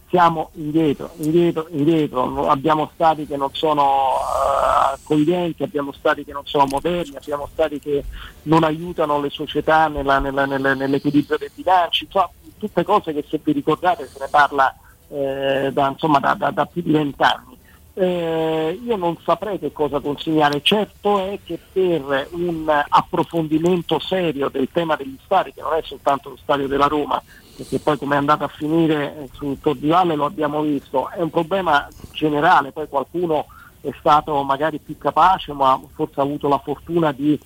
siamo 0.08 0.52
indietro, 0.54 1.12
indietro, 1.18 1.68
indietro, 1.72 2.48
abbiamo 2.48 2.90
stadi 2.94 3.28
che 3.28 3.36
non 3.36 3.50
sono 3.54 4.14
eh, 4.18 4.94
accoglienti, 4.94 5.64
abbiamo 5.64 5.92
stadi 5.92 6.24
che 6.24 6.32
non 6.32 6.44
sono 6.46 6.66
moderni, 6.70 7.18
abbiamo 7.18 7.50
stadi 7.52 7.80
che 7.82 8.04
non 8.44 8.64
aiutano 8.64 9.20
le 9.20 9.30
società 9.30 9.90
nella- 9.90 10.20
nella- 10.20 10.46
nella- 10.46 10.74
nell'equilibrio 10.74 11.38
dei 11.38 11.52
bilanci, 11.54 12.06
insomma, 12.06 12.30
tutte 12.58 12.84
cose 12.86 13.14
che 13.14 13.26
se 13.28 13.42
vi 13.44 13.52
ricordate 13.52 14.08
se 14.08 14.20
ne 14.22 14.28
parla 14.30 14.74
eh, 15.14 15.70
da, 15.74 15.90
insomma, 15.90 16.20
da- 16.20 16.36
da- 16.36 16.52
da 16.52 16.66
più 16.66 16.82
di 16.82 16.92
vent'anni. 16.92 17.51
Eh, 17.94 18.80
io 18.82 18.96
non 18.96 19.18
saprei 19.24 19.60
che 19.60 19.74
cosa 19.74 20.00
consigliare, 20.00 20.62
certo 20.62 21.20
è 21.20 21.38
che 21.44 21.60
per 21.72 22.30
un 22.32 22.84
approfondimento 22.88 24.00
serio 24.00 24.48
del 24.48 24.70
tema 24.72 24.96
degli 24.96 25.18
stadi, 25.26 25.52
che 25.54 25.62
non 25.62 25.74
è 25.74 25.82
soltanto 25.84 26.30
lo 26.30 26.38
stadio 26.38 26.68
della 26.68 26.88
Roma, 26.88 27.22
perché 27.56 27.80
poi 27.80 27.98
come 27.98 28.16
è 28.16 28.18
andato 28.18 28.46
a 28.46 28.48
finire 28.48 29.18
eh, 29.18 29.30
su 29.34 29.58
Tor 29.60 29.76
di 29.76 29.90
lo 29.90 30.26
abbiamo 30.26 30.62
visto, 30.62 31.10
è 31.10 31.22
un 31.22 31.30
problema 31.30 31.88
generale, 32.14 32.72
poi 32.72 32.88
qualcuno 32.88 33.48
è 33.82 33.92
stato 34.00 34.42
magari 34.44 34.80
più 34.80 34.98
capace, 34.98 35.52
ma 35.52 35.80
forse 35.94 36.20
ha 36.22 36.24
avuto 36.24 36.48
la 36.48 36.60
fortuna 36.60 37.12
di 37.12 37.38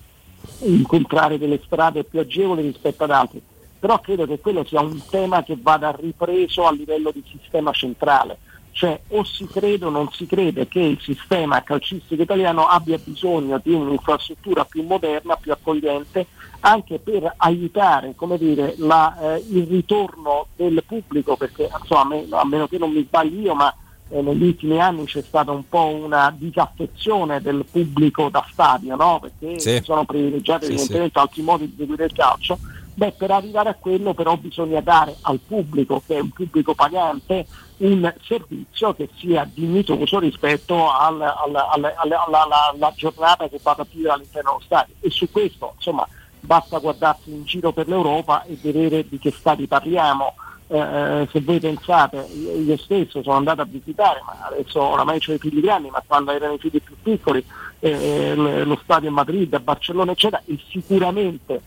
incontrare 0.60 1.38
delle 1.38 1.60
strade 1.64 2.04
più 2.04 2.20
agevoli 2.20 2.62
rispetto 2.62 3.04
ad 3.04 3.10
altri. 3.10 3.42
Però 3.78 4.00
credo 4.00 4.26
che 4.26 4.38
quello 4.38 4.64
sia 4.64 4.80
un 4.80 5.00
tema 5.08 5.42
che 5.42 5.56
vada 5.60 5.94
ripreso 5.98 6.66
a 6.66 6.72
livello 6.72 7.10
di 7.10 7.22
sistema 7.26 7.72
centrale, 7.72 8.38
cioè 8.76 9.00
o 9.08 9.24
si 9.24 9.46
crede 9.46 9.86
o 9.86 9.90
non 9.90 10.10
si 10.12 10.26
crede 10.26 10.68
che 10.68 10.80
il 10.80 11.00
sistema 11.00 11.62
calcistico 11.62 12.20
italiano 12.20 12.66
abbia 12.66 12.98
bisogno 13.02 13.58
di 13.64 13.72
un'infrastruttura 13.72 14.66
più 14.66 14.82
moderna, 14.82 15.36
più 15.36 15.50
accogliente, 15.50 16.26
anche 16.60 16.98
per 16.98 17.32
aiutare 17.38 18.14
come 18.14 18.36
dire, 18.36 18.74
la, 18.76 19.34
eh, 19.36 19.44
il 19.48 19.66
ritorno 19.66 20.48
del 20.56 20.84
pubblico, 20.86 21.36
perché 21.36 21.70
insomma, 21.80 22.02
a, 22.02 22.04
me- 22.04 22.26
a 22.28 22.44
meno 22.44 22.68
che 22.68 22.76
non 22.76 22.92
mi 22.92 23.02
sbagli 23.02 23.44
io, 23.44 23.54
ma 23.54 23.74
eh, 24.08 24.20
negli 24.20 24.42
ultimi 24.42 24.78
anni 24.78 25.06
c'è 25.06 25.22
stata 25.26 25.52
un 25.52 25.66
po' 25.66 25.86
una 25.86 26.30
disaffezione 26.36 27.40
del 27.40 27.64
pubblico 27.70 28.28
da 28.28 28.46
stadio, 28.52 28.94
no? 28.94 29.20
perché 29.20 29.58
Sì. 29.58 29.80
sono 29.82 30.04
privilegiati 30.04 30.66
Sì, 30.66 30.72
evidentemente 30.72 31.18
altri 31.18 31.40
modi 31.40 31.66
di 31.66 31.76
seguire 31.78 32.04
il 32.04 32.12
calcio. 32.12 32.58
Beh, 32.98 33.12
per 33.12 33.30
arrivare 33.30 33.68
a 33.68 33.74
quello 33.74 34.14
però 34.14 34.36
bisogna 34.38 34.80
dare 34.80 35.14
al 35.22 35.38
pubblico, 35.46 36.02
che 36.06 36.16
è 36.16 36.20
un 36.20 36.30
pubblico 36.30 36.72
pagante, 36.74 37.46
un 37.78 38.10
servizio 38.22 38.94
che 38.94 39.10
sia 39.18 39.46
dignitoso 39.52 40.18
rispetto 40.18 40.90
al- 40.90 41.20
al- 41.20 41.54
al- 41.54 41.94
alla, 41.94 42.92
giornata 42.96 43.50
che 43.50 43.60
vada 43.62 43.82
a 43.82 43.86
vivere 43.90 44.14
all'interno 44.14 44.52
dello 44.52 44.62
stadio. 44.64 44.94
E 45.00 45.10
su 45.10 45.30
questo, 45.30 45.72
insomma, 45.76 46.08
basta 46.40 46.78
guardarsi 46.78 47.30
in 47.30 47.44
giro 47.44 47.70
per 47.70 47.86
l'Europa 47.86 48.44
e 48.44 48.56
vedere 48.62 49.06
di 49.06 49.18
che 49.18 49.30
stadi 49.30 49.66
parliamo. 49.66 50.32
Eh, 50.68 51.28
se 51.30 51.40
voi 51.42 51.60
pensate, 51.60 52.26
io, 52.32 52.78
stesso 52.78 53.22
sono 53.22 53.36
andato 53.36 53.60
a 53.60 53.66
visitare, 53.66 54.22
ma 54.24 54.46
adesso 54.46 54.80
oramai 54.80 55.20
ho 55.24 55.32
i 55.34 55.38
figli 55.38 55.60
grandi, 55.60 55.90
ma 55.90 56.02
quando 56.06 56.32
erano 56.32 56.54
i 56.54 56.58
figli 56.58 56.80
più 56.80 56.96
piccoli, 57.02 57.44
eh, 57.80 58.34
l- 58.34 58.66
lo 58.66 58.80
stadio 58.82 59.10
a 59.10 59.12
Madrid, 59.12 59.52
a 59.52 59.60
Barcellona, 59.60 60.12
eccetera, 60.12 60.42
e 60.46 60.58
sicuramente 60.70 61.60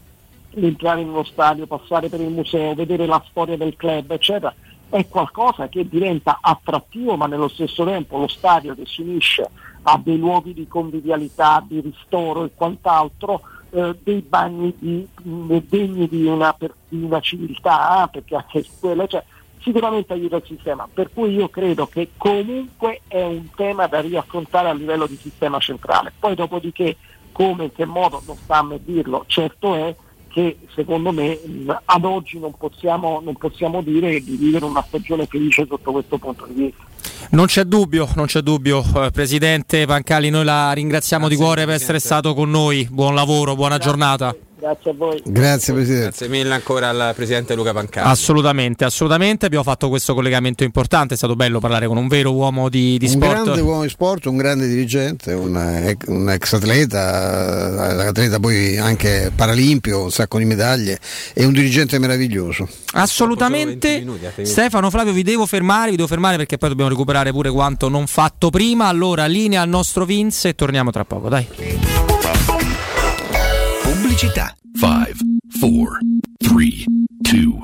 l'entrare 0.51 1.01
in 1.01 1.09
uno 1.09 1.23
stadio, 1.23 1.67
passare 1.67 2.09
per 2.09 2.21
il 2.21 2.29
museo, 2.29 2.73
vedere 2.73 3.05
la 3.05 3.23
storia 3.29 3.57
del 3.57 3.75
club, 3.75 4.11
eccetera, 4.11 4.53
è 4.89 5.07
qualcosa 5.07 5.67
che 5.67 5.87
diventa 5.87 6.39
attrattivo, 6.41 7.15
ma 7.15 7.27
nello 7.27 7.47
stesso 7.47 7.85
tempo 7.85 8.17
lo 8.17 8.27
stadio 8.27 8.73
che 8.75 8.85
si 8.85 9.01
unisce 9.01 9.47
a 9.83 9.99
dei 10.03 10.17
luoghi 10.17 10.53
di 10.53 10.67
convivialità, 10.67 11.63
di 11.65 11.79
ristoro 11.79 12.45
e 12.45 12.51
quant'altro, 12.55 13.41
eh, 13.69 13.95
dei 14.01 14.21
bagni 14.21 14.73
di- 14.77 15.07
degni 15.21 16.07
di 16.07 16.25
una, 16.25 16.55
di 16.57 17.03
una 17.03 17.19
civiltà, 17.19 18.03
eh, 18.03 18.09
perché 18.09 18.35
anche 18.35 18.65
quello, 18.79 19.07
cioè, 19.07 19.23
sicuramente 19.61 20.13
aiuta 20.13 20.37
il 20.37 20.43
sistema, 20.45 20.87
per 20.91 21.11
cui 21.13 21.33
io 21.33 21.49
credo 21.49 21.85
che 21.87 22.11
comunque 22.17 23.01
è 23.07 23.21
un 23.21 23.49
tema 23.55 23.87
da 23.87 24.01
riaffrontare 24.01 24.69
a 24.69 24.73
livello 24.73 25.05
di 25.05 25.17
sistema 25.17 25.59
centrale. 25.59 26.11
Poi 26.17 26.33
dopodiché 26.33 26.97
come 27.31 27.65
in 27.65 27.73
che 27.73 27.85
modo 27.85 28.21
non 28.25 28.35
sta 28.37 28.57
a 28.57 28.63
me 28.63 28.79
dirlo, 28.83 29.23
certo 29.27 29.75
è 29.75 29.95
che 30.39 30.57
secondo 30.73 31.11
me 31.11 31.37
mh, 31.43 31.81
ad 31.85 32.05
oggi 32.05 32.39
non 32.39 32.53
possiamo, 32.57 33.21
non 33.23 33.35
possiamo 33.35 33.81
dire 33.81 34.21
di 34.21 34.37
vivere 34.37 34.65
una 34.65 34.83
stagione 34.87 35.25
felice 35.25 35.65
sotto 35.67 35.91
questo 35.91 36.17
punto 36.17 36.47
di 36.47 36.63
vista. 36.63 36.83
Non 37.31 37.45
c'è 37.45 37.63
dubbio, 37.63 38.07
non 38.15 38.25
c'è 38.25 38.41
dubbio, 38.41 38.83
eh, 38.95 39.11
Presidente 39.11 39.85
Pancali, 39.85 40.29
noi 40.29 40.45
la 40.45 40.71
ringraziamo 40.71 41.27
di 41.27 41.35
cuore 41.35 41.65
per 41.65 41.75
essere 41.75 41.99
stato 41.99 42.33
con 42.33 42.49
noi. 42.49 42.87
Buon 42.89 43.13
lavoro, 43.13 43.55
buona 43.55 43.77
giornata. 43.77 44.33
Grazie 44.59 44.91
a 44.91 44.93
voi. 44.93 45.21
Grazie 45.25 45.73
Presidente. 45.73 46.03
Grazie 46.03 46.27
mille 46.27 46.53
ancora 46.53 46.89
al 46.89 47.13
Presidente 47.15 47.55
Luca 47.55 47.71
Pancani. 47.71 48.09
Assolutamente, 48.09 48.83
assolutamente. 48.83 49.45
Abbiamo 49.45 49.63
fatto 49.63 49.87
questo 49.87 50.13
collegamento 50.13 50.65
importante. 50.65 51.13
È 51.13 51.17
stato 51.17 51.35
bello 51.35 51.59
parlare 51.59 51.87
con 51.87 51.95
un 51.95 52.07
vero 52.09 52.33
uomo 52.33 52.67
di, 52.67 52.97
di 52.97 53.05
un 53.05 53.11
sport. 53.11 53.43
grande 53.43 53.61
uomo 53.61 53.83
di 53.83 53.89
sport, 53.89 54.25
un 54.25 54.35
grande 54.35 54.67
dirigente, 54.67 55.31
un, 55.31 55.55
ex- 55.55 56.07
un 56.07 56.29
ex 56.29 56.53
atleta, 56.53 58.03
eh, 58.03 58.07
atleta 58.07 58.39
poi 58.39 58.77
anche 58.77 59.31
paralimpico, 59.33 60.03
un 60.03 60.11
sacco 60.11 60.37
di 60.37 60.45
medaglie 60.45 60.99
e 61.33 61.45
un 61.45 61.53
dirigente 61.53 61.97
meraviglioso. 61.97 62.67
Assolutamente. 62.93 64.05
Stefano 64.41 64.89
Flavio, 64.89 65.13
vi 65.13 65.23
devo 65.23 65.45
fermare, 65.45 65.91
vi 65.91 65.95
devo 65.95 66.07
fermare 66.07 66.35
perché 66.35 66.57
poi 66.57 66.69
dobbiamo 66.69 66.89
recuperare 66.89 67.31
pure 67.31 67.49
quanto 67.49 67.87
non 67.87 68.07
fatto 68.07 68.49
prima. 68.49 68.87
Allora, 68.87 69.25
linea 69.25 69.61
al 69.61 69.69
nostro 69.69 70.03
Vince 70.03 70.49
e 70.49 70.55
torniamo 70.55 70.91
tra 70.91 71.05
poco, 71.05 71.29
dai. 71.29 72.08
Pubblicità. 74.19 74.53
5, 74.75 75.15
4, 75.61 75.99
3, 76.39 76.83
2, 77.21 77.63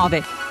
9 0.09 0.50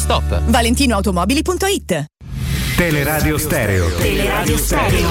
stop. 0.01 0.23
ValentinoAutomobili.it 0.47 2.05
Teleradio 2.75 3.37
Stereo. 3.37 3.87
Teleradio 3.97 4.57
Stereo. 4.57 5.09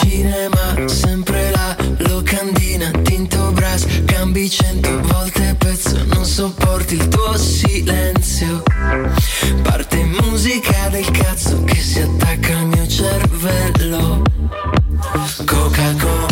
Cinema, 0.00 0.88
sempre 0.88 1.50
la 1.50 1.76
locandina, 2.08 2.90
tinto 3.02 3.52
brass, 3.52 3.86
cambi 4.04 4.50
cento 4.50 5.00
volte 5.02 5.54
pezzo, 5.56 6.04
non 6.06 6.24
sopporti 6.24 6.94
il 6.96 7.06
tuo 7.08 7.36
silenzio. 7.38 8.62
Parte 9.62 10.02
musica 10.20 10.88
del 10.90 11.08
cazzo 11.10 11.62
che 11.62 11.80
si 11.80 12.00
attacca 12.00 12.58
al 12.58 12.66
mio 12.66 12.86
cervello. 12.88 14.22
Coca-Cola 15.44 16.31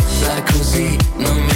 no, 1.21 1.50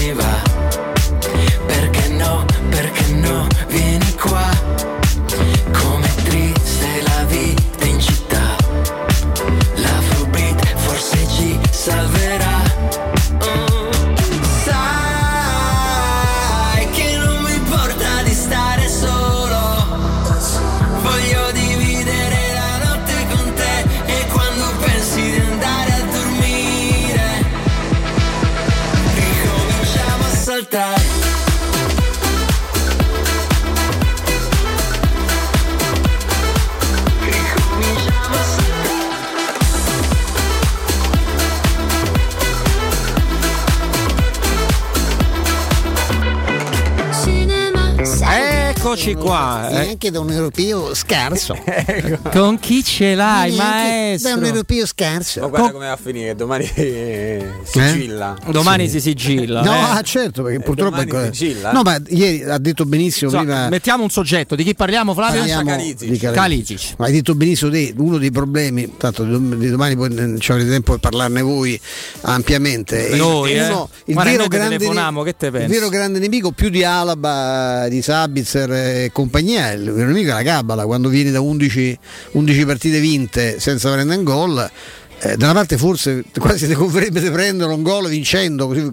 Eccoci 48.96 49.14
qua. 49.16 49.70
eh. 49.70 49.74
Neanche 49.74 50.10
da 50.12 50.20
un 50.22 50.32
europeo 50.32 50.94
scarso. 50.96 51.58
Con 52.32 52.58
chi 52.60 52.82
ce 52.84 53.14
l'hai, 53.14 53.54
maestro? 53.56 54.30
Da 54.32 54.38
un 54.38 54.46
europeo 54.46 54.86
scarso. 54.86 55.42
Ma 55.42 55.48
guarda 55.48 55.72
come 55.72 55.86
va 55.88 55.92
a 55.92 55.98
finire, 56.02 56.34
domani 56.36 56.70
eh, 56.76 57.46
sigilla. 57.64 58.38
Domani 58.50 58.88
si 58.88 59.00
sigilla. 59.02 59.62
No, 59.66 59.74
eh. 59.74 59.80
ah, 59.80 60.02
certo, 60.02 60.44
perché 60.44 60.60
purtroppo 60.60 60.98
ancora- 60.98 61.32
sigilla? 61.34 61.72
No, 61.72 61.82
ma 61.82 62.00
ieri 62.08 62.44
ha 62.44 62.58
detto 62.58 62.86
benissimo 62.86 63.30
So, 63.32 63.38
prima. 63.40 63.68
mettiamo 63.70 64.04
un 64.04 64.10
soggetto, 64.10 64.56
di 64.56 64.64
chi 64.64 64.76
parliamo 64.76 65.14
Flavio? 65.14 65.40
Parliamo 65.40 65.76
di 65.98 66.18
Kalinic. 66.18 66.94
Ma 66.98 67.06
hai 67.06 67.12
detto 67.14 67.36
benissimo 67.36 67.72
te, 67.72 67.94
uno 67.98 68.18
dei 68.18 68.32
problemi, 68.32 68.96
tanto 68.98 69.24
di 69.24 69.32
dom- 69.32 69.56
di 69.56 69.70
domani 69.70 69.96
poi 69.96 70.16
eh, 70.16 70.40
ci 70.40 70.52
avrete 70.52 70.70
tempo 70.70 70.92
per 70.92 71.00
parlarne 71.02 71.42
voi 71.42 71.80
ampiamente. 72.22 73.10
Noi, 73.16 73.54
eh. 73.54 73.66
uno- 73.68 73.90
il, 74.06 74.16
vero 74.16 74.48
grande, 74.48 74.78
telefoniamo, 74.78 75.24
che 75.24 75.36
te 75.36 75.48
il 75.48 75.68
vero 75.68 75.90
grande 75.90 76.20
nemico 76.20 76.52
più 76.52 76.70
di 76.70 76.84
Alaba, 76.84 77.88
di 77.90 78.02
Sabitzer 78.02 78.70
e 78.86 79.10
compagnia, 79.12 79.72
il 79.72 79.92
vero 79.92 80.08
nemico 80.08 80.30
è 80.30 80.34
la 80.34 80.44
Cabala, 80.44 80.86
quando 80.86 81.10
vieni 81.10 81.32
da 81.32 81.42
11, 81.42 82.00
11 82.32 82.66
partite 82.66 83.00
vinte 83.00 83.60
senza 83.60 83.92
prendere 83.92 84.18
un 84.18 84.24
gol. 84.24 84.72
eh, 85.20 85.38
da 85.38 85.46
una 85.46 85.54
parte 85.54 85.78
forse 85.78 86.24
quasi 86.38 86.68
ti 86.68 86.74
converrebbe 86.74 87.20
di 87.22 87.30
prendere 87.30 87.72
un 87.74 87.82
gol 87.82 88.08
vincendo, 88.10 88.68
così 88.68 88.92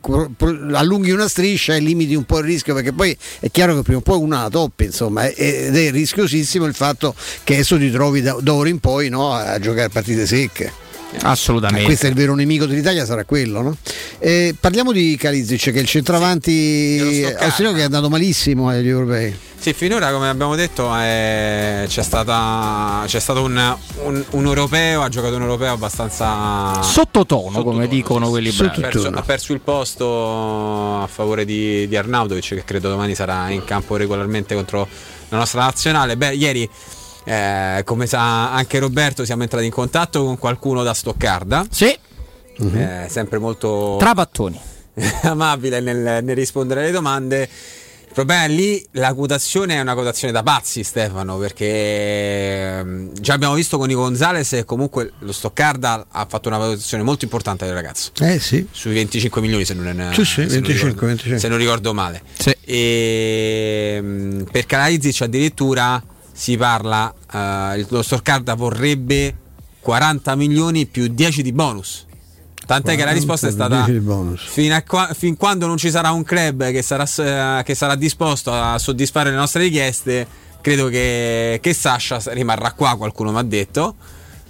allunghi 0.72 1.10
una 1.10 1.28
striscia 1.28 1.74
e 1.74 1.80
limiti 1.80 2.14
un 2.14 2.24
po' 2.24 2.38
il 2.38 2.44
rischio, 2.44 2.74
perché 2.74 2.92
poi 2.92 3.16
è 3.40 3.50
chiaro 3.50 3.74
che 3.76 3.82
prima 3.82 3.98
o 3.98 4.02
poi 4.02 4.18
una 4.18 4.42
la 4.42 4.48
toppi, 4.48 4.84
insomma, 4.84 5.28
ed 5.28 5.76
è 5.76 5.90
rischiosissimo 5.90 6.64
il 6.64 6.74
fatto 6.74 7.14
che 7.44 7.54
adesso 7.54 7.76
ti 7.76 7.90
trovi 7.90 8.22
da, 8.22 8.36
d'ora 8.40 8.68
in 8.68 8.78
poi 8.78 9.08
no, 9.08 9.32
a 9.32 9.58
giocare 9.58 9.88
partite 9.88 10.26
secche. 10.26 10.81
Assolutamente. 11.22 11.82
Eh, 11.82 11.86
questo 11.86 12.06
è 12.06 12.08
il 12.08 12.14
vero 12.14 12.34
nemico 12.34 12.66
dell'Italia, 12.66 13.04
sarà 13.04 13.24
quello. 13.24 13.60
No? 13.62 13.76
Eh, 14.18 14.54
parliamo 14.58 14.92
di 14.92 15.16
Kalizic, 15.16 15.64
che 15.64 15.72
è 15.72 15.80
il 15.80 15.86
centravanti 15.86 17.24
austriaco 17.38 17.74
che 17.74 17.80
è 17.80 17.84
andato 17.84 18.08
malissimo 18.08 18.68
agli 18.68 18.88
europei. 18.88 19.34
Sì, 19.62 19.72
finora 19.74 20.10
come 20.10 20.28
abbiamo 20.28 20.56
detto 20.56 20.92
eh, 20.98 21.84
c'è, 21.86 22.02
stata, 22.02 23.04
c'è 23.06 23.20
stato 23.20 23.42
un, 23.44 23.76
un- 24.02 24.24
un 24.30 24.44
europeo, 24.46 25.02
ha 25.02 25.08
giocato 25.08 25.36
un 25.36 25.42
europeo 25.42 25.72
abbastanza 25.74 26.82
Sottotono, 26.82 27.62
come 27.62 27.86
dicono 27.86 28.28
quelli 28.28 28.48
ha 28.48 28.52
bravi. 28.56 28.80
perso, 28.80 29.06
ha 29.06 29.22
perso 29.22 29.52
il 29.52 29.60
posto 29.60 31.02
a 31.02 31.06
favore 31.06 31.44
di, 31.44 31.86
di 31.86 31.96
Arnautovic 31.96 32.48
che 32.48 32.64
credo 32.64 32.88
domani 32.88 33.14
sarà 33.14 33.50
in 33.50 33.62
campo 33.64 33.94
regolarmente 33.94 34.56
contro 34.56 34.88
la 35.28 35.36
nostra 35.36 35.62
nazionale. 35.62 36.16
Beh, 36.16 36.34
ieri 36.34 36.68
eh, 37.24 37.82
come 37.84 38.06
sa 38.06 38.52
anche 38.52 38.78
Roberto 38.78 39.24
siamo 39.24 39.42
entrati 39.42 39.64
in 39.66 39.70
contatto 39.72 40.24
con 40.24 40.38
qualcuno 40.38 40.82
da 40.82 40.94
Stoccarda. 40.94 41.66
Sì. 41.70 41.96
Eh, 42.58 43.06
sempre 43.08 43.38
molto 43.38 43.96
Trapattoni. 43.98 44.60
amabile 45.22 45.80
nel, 45.80 46.22
nel 46.22 46.36
rispondere 46.36 46.82
alle 46.82 46.90
domande. 46.90 47.48
Il 48.12 48.18
problema 48.18 48.44
è 48.44 48.48
lì 48.48 48.84
la 48.90 49.14
quotazione 49.14 49.76
è 49.76 49.80
una 49.80 49.94
quotazione 49.94 50.34
da 50.34 50.42
pazzi 50.42 50.84
Stefano 50.84 51.38
perché 51.38 51.64
ehm, 52.78 53.12
già 53.18 53.32
abbiamo 53.32 53.54
visto 53.54 53.78
con 53.78 53.88
i 53.90 53.94
Gonzales 53.94 54.52
e 54.52 54.64
comunque 54.66 55.12
lo 55.20 55.32
Stoccarda 55.32 56.08
ha 56.10 56.26
fatto 56.28 56.48
una 56.48 56.58
valutazione 56.58 57.02
molto 57.02 57.24
importante 57.24 57.64
del 57.64 57.72
ragazzo 57.72 58.10
Eh 58.20 58.38
sì. 58.38 58.66
sui 58.70 58.92
25 58.92 59.40
milioni 59.40 59.64
se 59.64 59.72
non, 59.72 60.10
Sì, 60.12 60.26
sì, 60.26 60.34
se 60.34 60.40
non 60.42 60.48
25, 60.50 60.88
ricordo, 60.90 61.06
25. 61.06 61.38
se 61.40 61.48
non 61.48 61.56
ricordo 61.56 61.94
male 61.94 62.22
e, 62.66 63.98
mm, 64.02 64.42
per 64.42 64.66
Kalaizic 64.66 65.22
addirittura 65.22 66.02
si 66.42 66.56
parla 66.56 67.12
eh, 67.32 67.78
il- 67.78 67.86
lo 67.88 68.02
Stoccarda 68.02 68.54
vorrebbe 68.54 69.32
40 69.80 70.34
milioni 70.34 70.86
più 70.86 71.06
10 71.06 71.40
di 71.42 71.52
bonus 71.52 72.06
Tant'è 72.66 72.96
che 72.96 73.04
la 73.04 73.12
risposta 73.12 73.46
è 73.46 73.50
stata 73.52 73.76
10 73.76 73.92
di 73.92 73.98
bonus. 74.00 74.40
fino 74.48 74.74
a 74.74 74.82
qua- 74.82 75.10
fin 75.16 75.36
quando 75.36 75.66
non 75.68 75.76
ci 75.76 75.88
sarà 75.90 76.10
un 76.10 76.24
club 76.24 76.70
che 76.72 76.82
sarà, 76.82 77.06
s- 77.06 77.62
che 77.64 77.74
sarà 77.76 77.94
disposto 77.94 78.52
a 78.52 78.78
soddisfare 78.78 79.30
le 79.30 79.36
nostre 79.36 79.62
richieste, 79.62 80.26
credo 80.60 80.88
che, 80.88 81.58
che 81.62 81.74
Sasha 81.74 82.20
rimarrà 82.32 82.72
qua, 82.72 82.96
qualcuno 82.96 83.30
mi 83.32 83.38
ha 83.38 83.42
detto. 83.42 83.94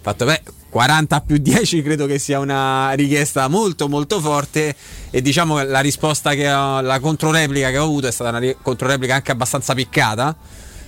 Fatto 0.02 0.24
beh, 0.26 0.42
40 0.70 1.20
più 1.22 1.36
10 1.38 1.82
credo 1.82 2.06
che 2.06 2.18
sia 2.18 2.38
una 2.38 2.92
richiesta 2.92 3.48
molto 3.48 3.88
molto 3.88 4.20
forte 4.20 4.74
e 5.10 5.22
diciamo 5.22 5.56
che 5.56 5.64
la 5.64 5.80
risposta 5.80 6.34
che 6.34 6.50
ho, 6.52 6.80
la 6.82 7.00
controreplica 7.00 7.70
che 7.70 7.78
ho 7.78 7.84
avuto 7.84 8.06
è 8.08 8.10
stata 8.12 8.36
una 8.36 8.54
controreplica 8.62 9.14
anche 9.14 9.30
abbastanza 9.32 9.74
piccata. 9.74 10.36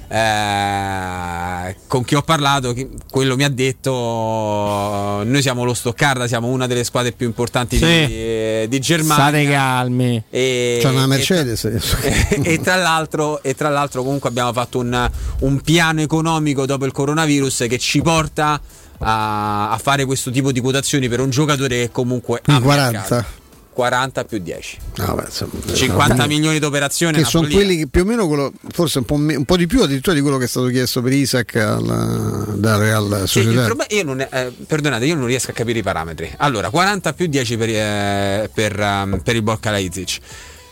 Eh, 0.08 1.76
con 1.86 2.05
chi 2.05 2.15
ho 2.15 2.23
parlato, 2.23 2.74
quello 3.10 3.36
mi 3.36 3.44
ha 3.44 3.49
detto: 3.49 3.91
Noi 3.91 5.41
siamo 5.42 5.65
lo 5.65 5.74
Stoccarda, 5.74 6.26
siamo 6.26 6.49
una 6.49 6.66
delle 6.66 6.84
squadre 6.84 7.12
più 7.12 7.26
importanti 7.26 7.76
Sì. 7.76 7.84
di, 8.07 8.68
di 8.68 8.81
Germania. 8.81 9.15
State 9.28 9.44
calmi. 9.50 10.23
E, 10.31 10.78
C'è 10.81 10.89
una 10.91 11.05
e- 11.05 11.07
Mercedes 11.07 11.65
adesso. 11.65 11.97
e, 12.42 12.60
tra 12.60 12.76
l'altro, 12.76 13.42
e 13.42 13.55
tra 13.55 13.68
l'altro 13.68 14.02
comunque 14.02 14.28
abbiamo 14.28 14.52
fatto 14.52 14.78
un, 14.78 15.10
un 15.41 15.60
piano 15.60 16.00
economico 16.00 16.66
dopo 16.66 16.84
il 16.84 16.92
coronavirus 16.92 17.66
che 17.68 17.78
ci 17.78 18.02
porta 18.02 18.60
a, 18.99 19.70
a 19.70 19.78
fare 19.78 20.05
questo 20.05 20.31
tipo 20.31 20.52
di 20.52 20.60
quotazioni 20.60 21.08
per 21.08 21.20
un 21.20 21.31
giocatore 21.31 21.76
che 21.76 21.91
comunque 21.91 22.39
ha 22.39 22.42
Quindi 22.42 22.62
40. 22.62 22.91
mercato. 23.00 23.42
40 23.75 24.25
più 24.25 24.39
10 24.39 24.78
No, 24.97 25.15
beh, 25.17 25.25
insomma, 25.27 25.51
50 25.75 26.15
no. 26.15 26.27
milioni 26.27 26.59
di 26.61 26.65
operazioni 26.65 27.19
che 27.19 27.25
sono 27.25 27.49
quelli 27.49 27.77
che 27.78 27.86
più 27.89 28.03
o 28.03 28.05
meno 28.05 28.27
quello, 28.28 28.53
forse 28.73 28.99
un 28.99 29.05
po', 29.05 29.17
me- 29.17 29.35
un 29.35 29.44
po' 29.44 29.57
di 29.57 29.67
più 29.67 29.83
addirittura 29.83 30.15
di 30.15 30.23
quello 30.23 30.39
che 30.39 30.44
è 30.44 30.49
stato 30.49 30.69
chiesto 30.69 31.03
per 31.03 31.12
Isaac 31.12 31.57
alla, 31.57 32.44
da 32.55 32.77
Real 32.78 33.23
Sì, 33.27 33.41
Società. 33.43 33.65
problema- 33.65 33.86
io 33.91 34.05
non, 34.05 34.20
eh, 34.20 34.55
perdonate, 34.67 35.05
io 35.05 35.17
non 35.17 35.27
riesco 35.27 35.51
a 35.51 35.55
capire 35.55 35.81
i 35.81 35.83
parametri. 35.83 36.33
Allora, 36.39 36.70
40 36.70 37.12
più 37.12 37.27
10 37.27 37.57
per, 37.57 37.69
eh, 37.69 38.51
per, 38.55 38.78
um, 38.78 39.20
per 39.23 39.35
il 39.35 39.43
Borca 39.43 39.70
Leipzig. 39.73 40.09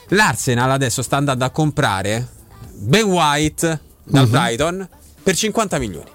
L'Arsenal 0.08 0.70
adesso 0.70 1.02
sta 1.02 1.16
andando 1.16 1.44
a 1.44 1.50
comprare 1.50 2.26
Ben 2.74 3.04
White 3.04 3.80
dal 4.04 4.24
Mhm. 4.26 4.30
Brighton 4.30 4.88
per 5.22 5.34
50 5.36 5.78
milioni. 5.78 6.10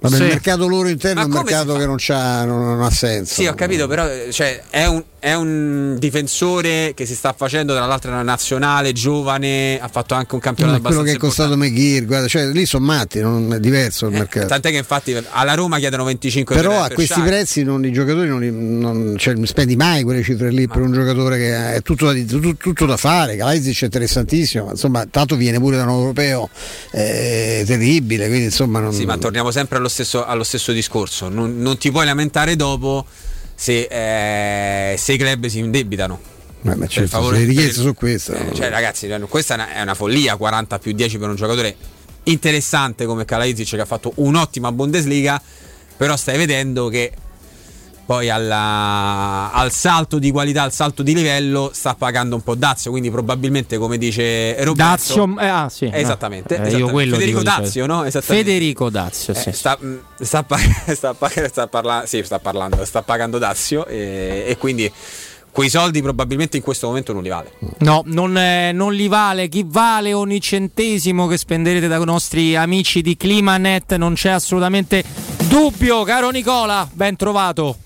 Vabbè, 0.00 0.16
Sì. 0.16 0.22
il 0.22 0.28
mercato 0.28 0.66
loro 0.66 0.88
interno 0.88 1.20
Ma 1.20 1.22
è 1.22 1.26
un 1.26 1.44
mercato 1.44 1.76
che 1.76 1.84
non, 1.86 1.96
c'ha, 1.98 2.44
non, 2.44 2.60
non 2.64 2.82
ha 2.82 2.90
senso. 2.90 3.34
Sì, 3.34 3.46
ho 3.46 3.54
capito, 3.54 3.86
però 3.86 4.06
eh, 4.08 4.28
cioè, 4.32 4.62
è, 4.70 4.86
un, 4.86 5.04
è 5.20 5.34
un 5.34 5.96
difensore 5.98 6.92
che 6.94 7.04
si 7.04 7.14
sta 7.14 7.34
facendo, 7.36 7.74
tra 7.74 7.84
l'altro 7.84 8.10
una 8.10 8.22
nazionale, 8.22 8.92
giovane, 8.92 9.78
ha 9.78 9.88
fatto 9.88 10.14
anche 10.14 10.34
un 10.34 10.40
campionato 10.40 10.78
è 10.78 10.80
quello 10.80 11.02
che 11.02 11.12
è 11.12 11.16
costato 11.18 11.56
McGear, 11.58 12.06
guarda, 12.06 12.26
cioè, 12.26 12.46
lì 12.46 12.64
sono 12.64 12.86
matti, 12.86 13.20
non 13.20 13.52
è 13.52 13.60
diverso 13.60 14.06
il 14.06 14.12
mercato. 14.14 14.46
Tant'è 14.46 14.70
che 14.70 14.78
infatti 14.78 15.14
alla 15.30 15.54
Roma 15.54 15.78
chiedono 15.78 16.04
25 16.04 16.54
Però 16.56 16.70
per- 16.70 16.78
a 16.78 16.86
per 16.86 16.94
questi 16.94 17.12
Shaq. 17.14 17.26
prezzi 17.26 17.62
non, 17.62 17.84
i 17.84 17.92
giocatori 17.92 18.28
non, 18.28 18.40
li- 18.40 18.50
non 18.50 19.14
cioè, 19.18 19.34
spendi 19.46 19.76
mai 19.76 20.02
quelle 20.04 20.22
cifre 20.22 20.50
lì 20.50 20.66
per 20.66 20.80
un 20.80 20.92
giocatore 20.92 21.36
che 21.36 21.74
è 21.74 21.82
tutto, 21.82 22.10
da- 22.12 22.18
tutto, 22.24 22.54
tutto 22.56 22.86
da 22.86 22.96
fare. 22.96 23.36
Kalaizic 23.36 23.82
è 23.82 23.84
interessantissimo, 23.84 24.64
ma 24.64 24.70
insomma, 24.70 25.04
tanto 25.04 25.36
viene 25.36 25.58
pure 25.58 25.76
da 25.76 25.82
un 25.82 25.90
europeo 25.90 26.48
eh, 26.92 27.62
terribile, 27.66 28.26
quindi 28.28 28.44
insomma 28.46 28.80
non, 28.80 28.94
Sì, 28.94 29.04
ma 29.04 29.18
torniamo 29.18 29.50
sempre 29.50 29.76
allo 29.76 29.88
stesso, 29.88 30.24
allo 30.24 30.44
stesso 30.44 30.72
discorso. 30.72 31.28
Non, 31.28 31.58
non 31.60 31.76
ti 31.76 31.90
puoi 31.90 32.06
lamentare 32.06 32.56
dopo 32.56 33.04
se, 33.60 33.88
eh, 33.90 34.96
se 34.96 35.12
i 35.12 35.18
club 35.18 35.44
si 35.44 35.58
indebitano. 35.58 36.18
Eh, 36.62 36.74
ma 36.74 36.86
certo, 36.86 37.10
favore, 37.10 37.40
le 37.40 37.44
richieste 37.44 37.74
sono 37.74 37.92
queste. 37.92 38.32
Eh, 38.32 38.54
cioè, 38.54 38.70
ragazzi, 38.70 39.06
questa 39.28 39.52
è 39.52 39.56
una, 39.58 39.74
è 39.74 39.82
una 39.82 39.92
follia. 39.92 40.36
40 40.36 40.78
più 40.78 40.92
10 40.92 41.18
per 41.18 41.28
un 41.28 41.34
giocatore 41.34 41.76
interessante 42.24 43.04
come 43.04 43.26
Kalaizic 43.26 43.68
che 43.68 43.80
ha 43.80 43.84
fatto 43.84 44.12
un'ottima 44.16 44.72
Bundesliga. 44.72 45.42
Però 45.94 46.16
stai 46.16 46.38
vedendo 46.38 46.88
che 46.88 47.12
poi 48.10 48.28
alla- 48.28 49.52
al 49.52 49.70
salto 49.70 50.18
di 50.18 50.32
qualità, 50.32 50.62
al 50.64 50.72
salto 50.72 51.04
di 51.04 51.14
livello, 51.14 51.70
sta 51.72 51.94
pagando 51.94 52.34
un 52.34 52.42
po' 52.42 52.56
Dazio. 52.56 52.90
Quindi, 52.90 53.08
probabilmente, 53.08 53.78
come 53.78 53.98
dice 53.98 54.56
Roberto, 54.64 54.72
Dazio, 54.74 55.38
eh, 55.38 55.46
ah, 55.46 55.68
sì, 55.68 55.84
no. 55.88 55.94
Esattamente, 55.94 56.56
Eh, 56.56 56.66
esattamente. 56.66 57.12
Federico 57.14 57.42
Dazio, 57.44 57.86
no? 57.86 58.02
Esattamente. 58.04 58.50
Federico 58.50 58.90
Dazio, 58.90 59.32
sì. 59.32 59.50
Eh, 59.50 59.52
sta, 59.52 59.78
mh, 59.80 59.98
sta, 60.22 60.44
sta 60.92 61.16
sta 61.46 61.66
parla- 61.68 62.02
sì, 62.04 62.20
sta 62.24 62.40
parlando, 62.40 62.84
sta 62.84 63.02
pagando 63.02 63.38
Dazio 63.38 63.86
e, 63.86 64.42
e 64.44 64.56
quindi 64.58 64.90
quei 65.52 65.68
soldi 65.70 66.02
probabilmente 66.02 66.56
in 66.56 66.64
questo 66.64 66.88
momento 66.88 67.12
non 67.12 67.22
li 67.22 67.28
vale. 67.28 67.52
No, 67.78 68.02
non, 68.06 68.36
eh, 68.36 68.72
non 68.72 68.92
li 68.92 69.06
vale. 69.06 69.46
Chi 69.48 69.64
vale 69.64 70.12
ogni 70.14 70.40
centesimo 70.40 71.28
che 71.28 71.36
spenderete 71.36 71.86
dai 71.86 72.04
nostri 72.04 72.56
amici 72.56 73.02
di 73.02 73.16
Climanet 73.16 73.94
non 73.94 74.14
c'è 74.14 74.30
assolutamente 74.30 75.04
dubbio, 75.46 76.02
caro 76.02 76.30
Nicola. 76.30 76.88
Ben 76.92 77.14
trovato. 77.14 77.76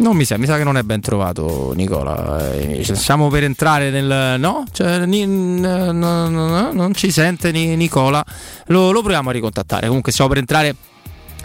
Non 0.00 0.14
mi 0.16 0.24
sa, 0.24 0.38
mi 0.38 0.46
sa 0.46 0.56
che 0.56 0.62
non 0.64 0.76
è 0.76 0.82
ben 0.82 1.00
trovato 1.00 1.72
Nicola. 1.74 2.52
Eh, 2.52 2.84
cioè, 2.84 2.94
stiamo 2.94 3.28
per 3.28 3.42
entrare 3.42 3.90
nel. 3.90 4.38
No? 4.38 4.64
Cioè, 4.70 5.04
ni- 5.06 5.26
no, 5.26 5.90
no, 5.90 6.28
no, 6.28 6.72
non 6.72 6.94
ci 6.94 7.10
sente 7.10 7.50
ni- 7.50 7.74
Nicola. 7.74 8.24
Lo, 8.66 8.92
lo 8.92 9.00
proviamo 9.00 9.30
a 9.30 9.32
ricontattare. 9.32 9.88
Comunque 9.88 10.12
stiamo 10.12 10.30
per 10.30 10.38
entrare 10.38 10.74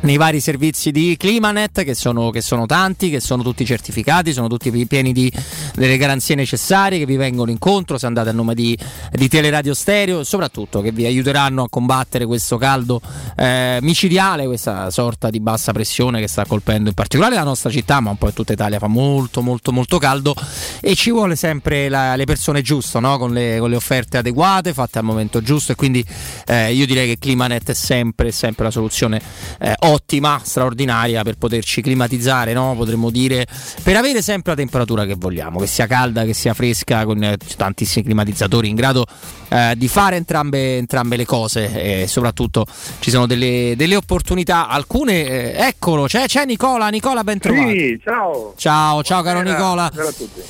nei 0.03 0.17
vari 0.17 0.39
servizi 0.39 0.91
di 0.91 1.15
Climanet 1.17 1.83
che 1.83 1.95
sono, 1.95 2.29
che 2.29 2.41
sono, 2.41 2.65
tanti, 2.65 3.09
che 3.09 3.19
sono 3.19 3.41
tutti 3.43 3.65
certificati, 3.65 4.33
sono 4.33 4.47
tutti 4.47 4.71
pieni 4.85 5.13
di, 5.13 5.31
delle 5.75 5.97
garanzie 5.97 6.35
necessarie 6.35 6.99
che 6.99 7.05
vi 7.05 7.15
vengono 7.15 7.51
incontro 7.51 7.97
se 7.97 8.05
andate 8.05 8.29
a 8.29 8.33
nome 8.33 8.53
di, 8.53 8.77
di 9.11 9.27
Teleradio 9.27 9.73
Stereo 9.73 10.19
e 10.19 10.25
soprattutto 10.25 10.81
che 10.81 10.91
vi 10.91 11.05
aiuteranno 11.05 11.63
a 11.63 11.69
combattere 11.69 12.25
questo 12.25 12.57
caldo 12.57 13.01
eh, 13.35 13.79
micidiale, 13.81 14.45
questa 14.45 14.91
sorta 14.91 15.29
di 15.29 15.39
bassa 15.39 15.71
pressione 15.71 16.19
che 16.19 16.27
sta 16.27 16.45
colpendo 16.45 16.89
in 16.89 16.95
particolare 16.95 17.35
la 17.35 17.43
nostra 17.43 17.69
città 17.69 17.99
ma 17.99 18.09
un 18.09 18.17
po' 18.17 18.27
in 18.27 18.33
tutta 18.33 18.53
Italia 18.53 18.79
fa 18.79 18.87
molto 18.87 19.41
molto 19.41 19.71
molto 19.71 19.97
caldo 19.97 20.35
e 20.81 20.95
ci 20.95 21.11
vuole 21.11 21.35
sempre 21.35 21.87
la, 21.87 22.15
le 22.15 22.25
persone 22.25 22.61
giuste 22.61 22.99
no? 22.99 23.17
con, 23.17 23.31
le, 23.31 23.57
con, 23.59 23.69
le, 23.69 23.75
offerte 23.75 24.17
adeguate 24.17 24.73
fatte 24.73 24.99
al 24.99 25.05
momento 25.05 25.41
giusto 25.41 25.71
e 25.71 25.75
quindi 25.75 26.05
eh, 26.45 26.73
io 26.73 26.85
direi 26.85 27.07
che 27.07 27.17
Climanet 27.17 27.71
è 27.71 27.73
sempre, 27.73 28.31
sempre 28.31 28.65
la 28.65 28.71
soluzione 28.71 29.21
eh, 29.59 29.73
ottima, 29.93 30.41
straordinaria 30.43 31.23
per 31.23 31.37
poterci 31.37 31.81
climatizzare, 31.81 32.53
no? 32.53 32.73
potremmo 32.75 33.09
dire, 33.09 33.45
per 33.81 33.95
avere 33.95 34.21
sempre 34.21 34.51
la 34.51 34.57
temperatura 34.57 35.05
che 35.05 35.15
vogliamo, 35.15 35.59
che 35.59 35.67
sia 35.67 35.87
calda, 35.87 36.25
che 36.25 36.33
sia 36.33 36.53
fresca, 36.53 37.05
con 37.05 37.23
eh, 37.23 37.37
tantissimi 37.55 38.03
climatizzatori 38.03 38.67
in 38.67 38.75
grado 38.75 39.05
eh, 39.53 39.75
di 39.77 39.87
fare 39.87 40.15
entrambe, 40.15 40.77
entrambe, 40.77 41.15
le 41.15 41.25
cose 41.25 42.01
e 42.01 42.07
soprattutto 42.07 42.65
ci 42.99 43.11
sono 43.11 43.27
delle, 43.27 43.75
delle 43.77 43.95
opportunità, 43.95 44.67
alcune, 44.67 45.53
eh, 45.53 45.67
eccolo, 45.67 46.05
c'è, 46.05 46.25
c'è, 46.25 46.45
Nicola, 46.45 46.89
Nicola 46.89 47.23
ben 47.23 47.37
trovato. 47.37 47.69
Sì, 47.69 47.99
ciao. 48.03 48.53
Ciao, 48.57 49.03
ciao 49.03 49.21
caro 49.21 49.41
Nicola. 49.41 49.91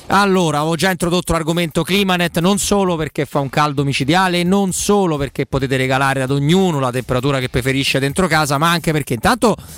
Allora, 0.08 0.60
avevo 0.60 0.76
già 0.76 0.90
introdotto 0.90 1.34
l'argomento 1.34 1.84
Climanet 1.84 2.40
non 2.40 2.58
solo 2.60 2.96
perché 2.96 3.26
fa 3.26 3.40
un 3.40 3.50
caldo 3.50 3.84
micidiale, 3.84 4.44
non 4.44 4.72
solo 4.72 5.18
perché 5.18 5.46
potete 5.46 5.76
regalare 5.76 6.22
ad 6.22 6.32
ognuno 6.32 6.80
la 6.80 6.92
temperatura 6.92 7.40
che 7.40 7.50
preferisce 7.50 8.00
dentro 8.00 8.28
casa, 8.28 8.58
ma 8.58 8.72
anche 8.72 8.92
perché 8.94 9.16
intanto 9.16 9.33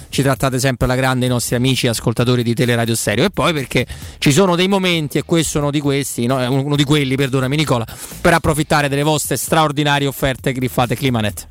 ci 0.10 0.22
trattate 0.22 0.60
sempre 0.60 0.86
alla 0.86 0.96
grande 0.96 1.26
i 1.26 1.30
nostri 1.30 1.56
amici 1.56 1.88
ascoltatori 1.88 2.44
di 2.44 2.54
Teleradio 2.54 2.96
Stereo 2.96 3.26
e 3.26 3.30
poi 3.30 3.54
perché 3.54 3.86
ci 4.18 4.32
sono 4.32 4.56
dei 4.56 4.68
momenti, 4.68 5.18
e 5.18 5.24
questo 5.24 5.58
è 5.58 5.62
uno 5.62 5.72
di 5.72 5.80
questi, 5.80 6.26
no? 6.26 6.38
uno 6.50 6.76
di 6.76 6.84
quelli, 6.84 7.16
perdonami 7.16 7.56
Nicola, 7.56 7.86
per 8.22 8.34
approfittare 8.34 8.90
delle 8.90 9.04
vostre 9.04 9.38
straordinarie 9.38 10.08
offerte 10.08 10.52
griffate 10.52 10.96
Climanet. 10.96 11.48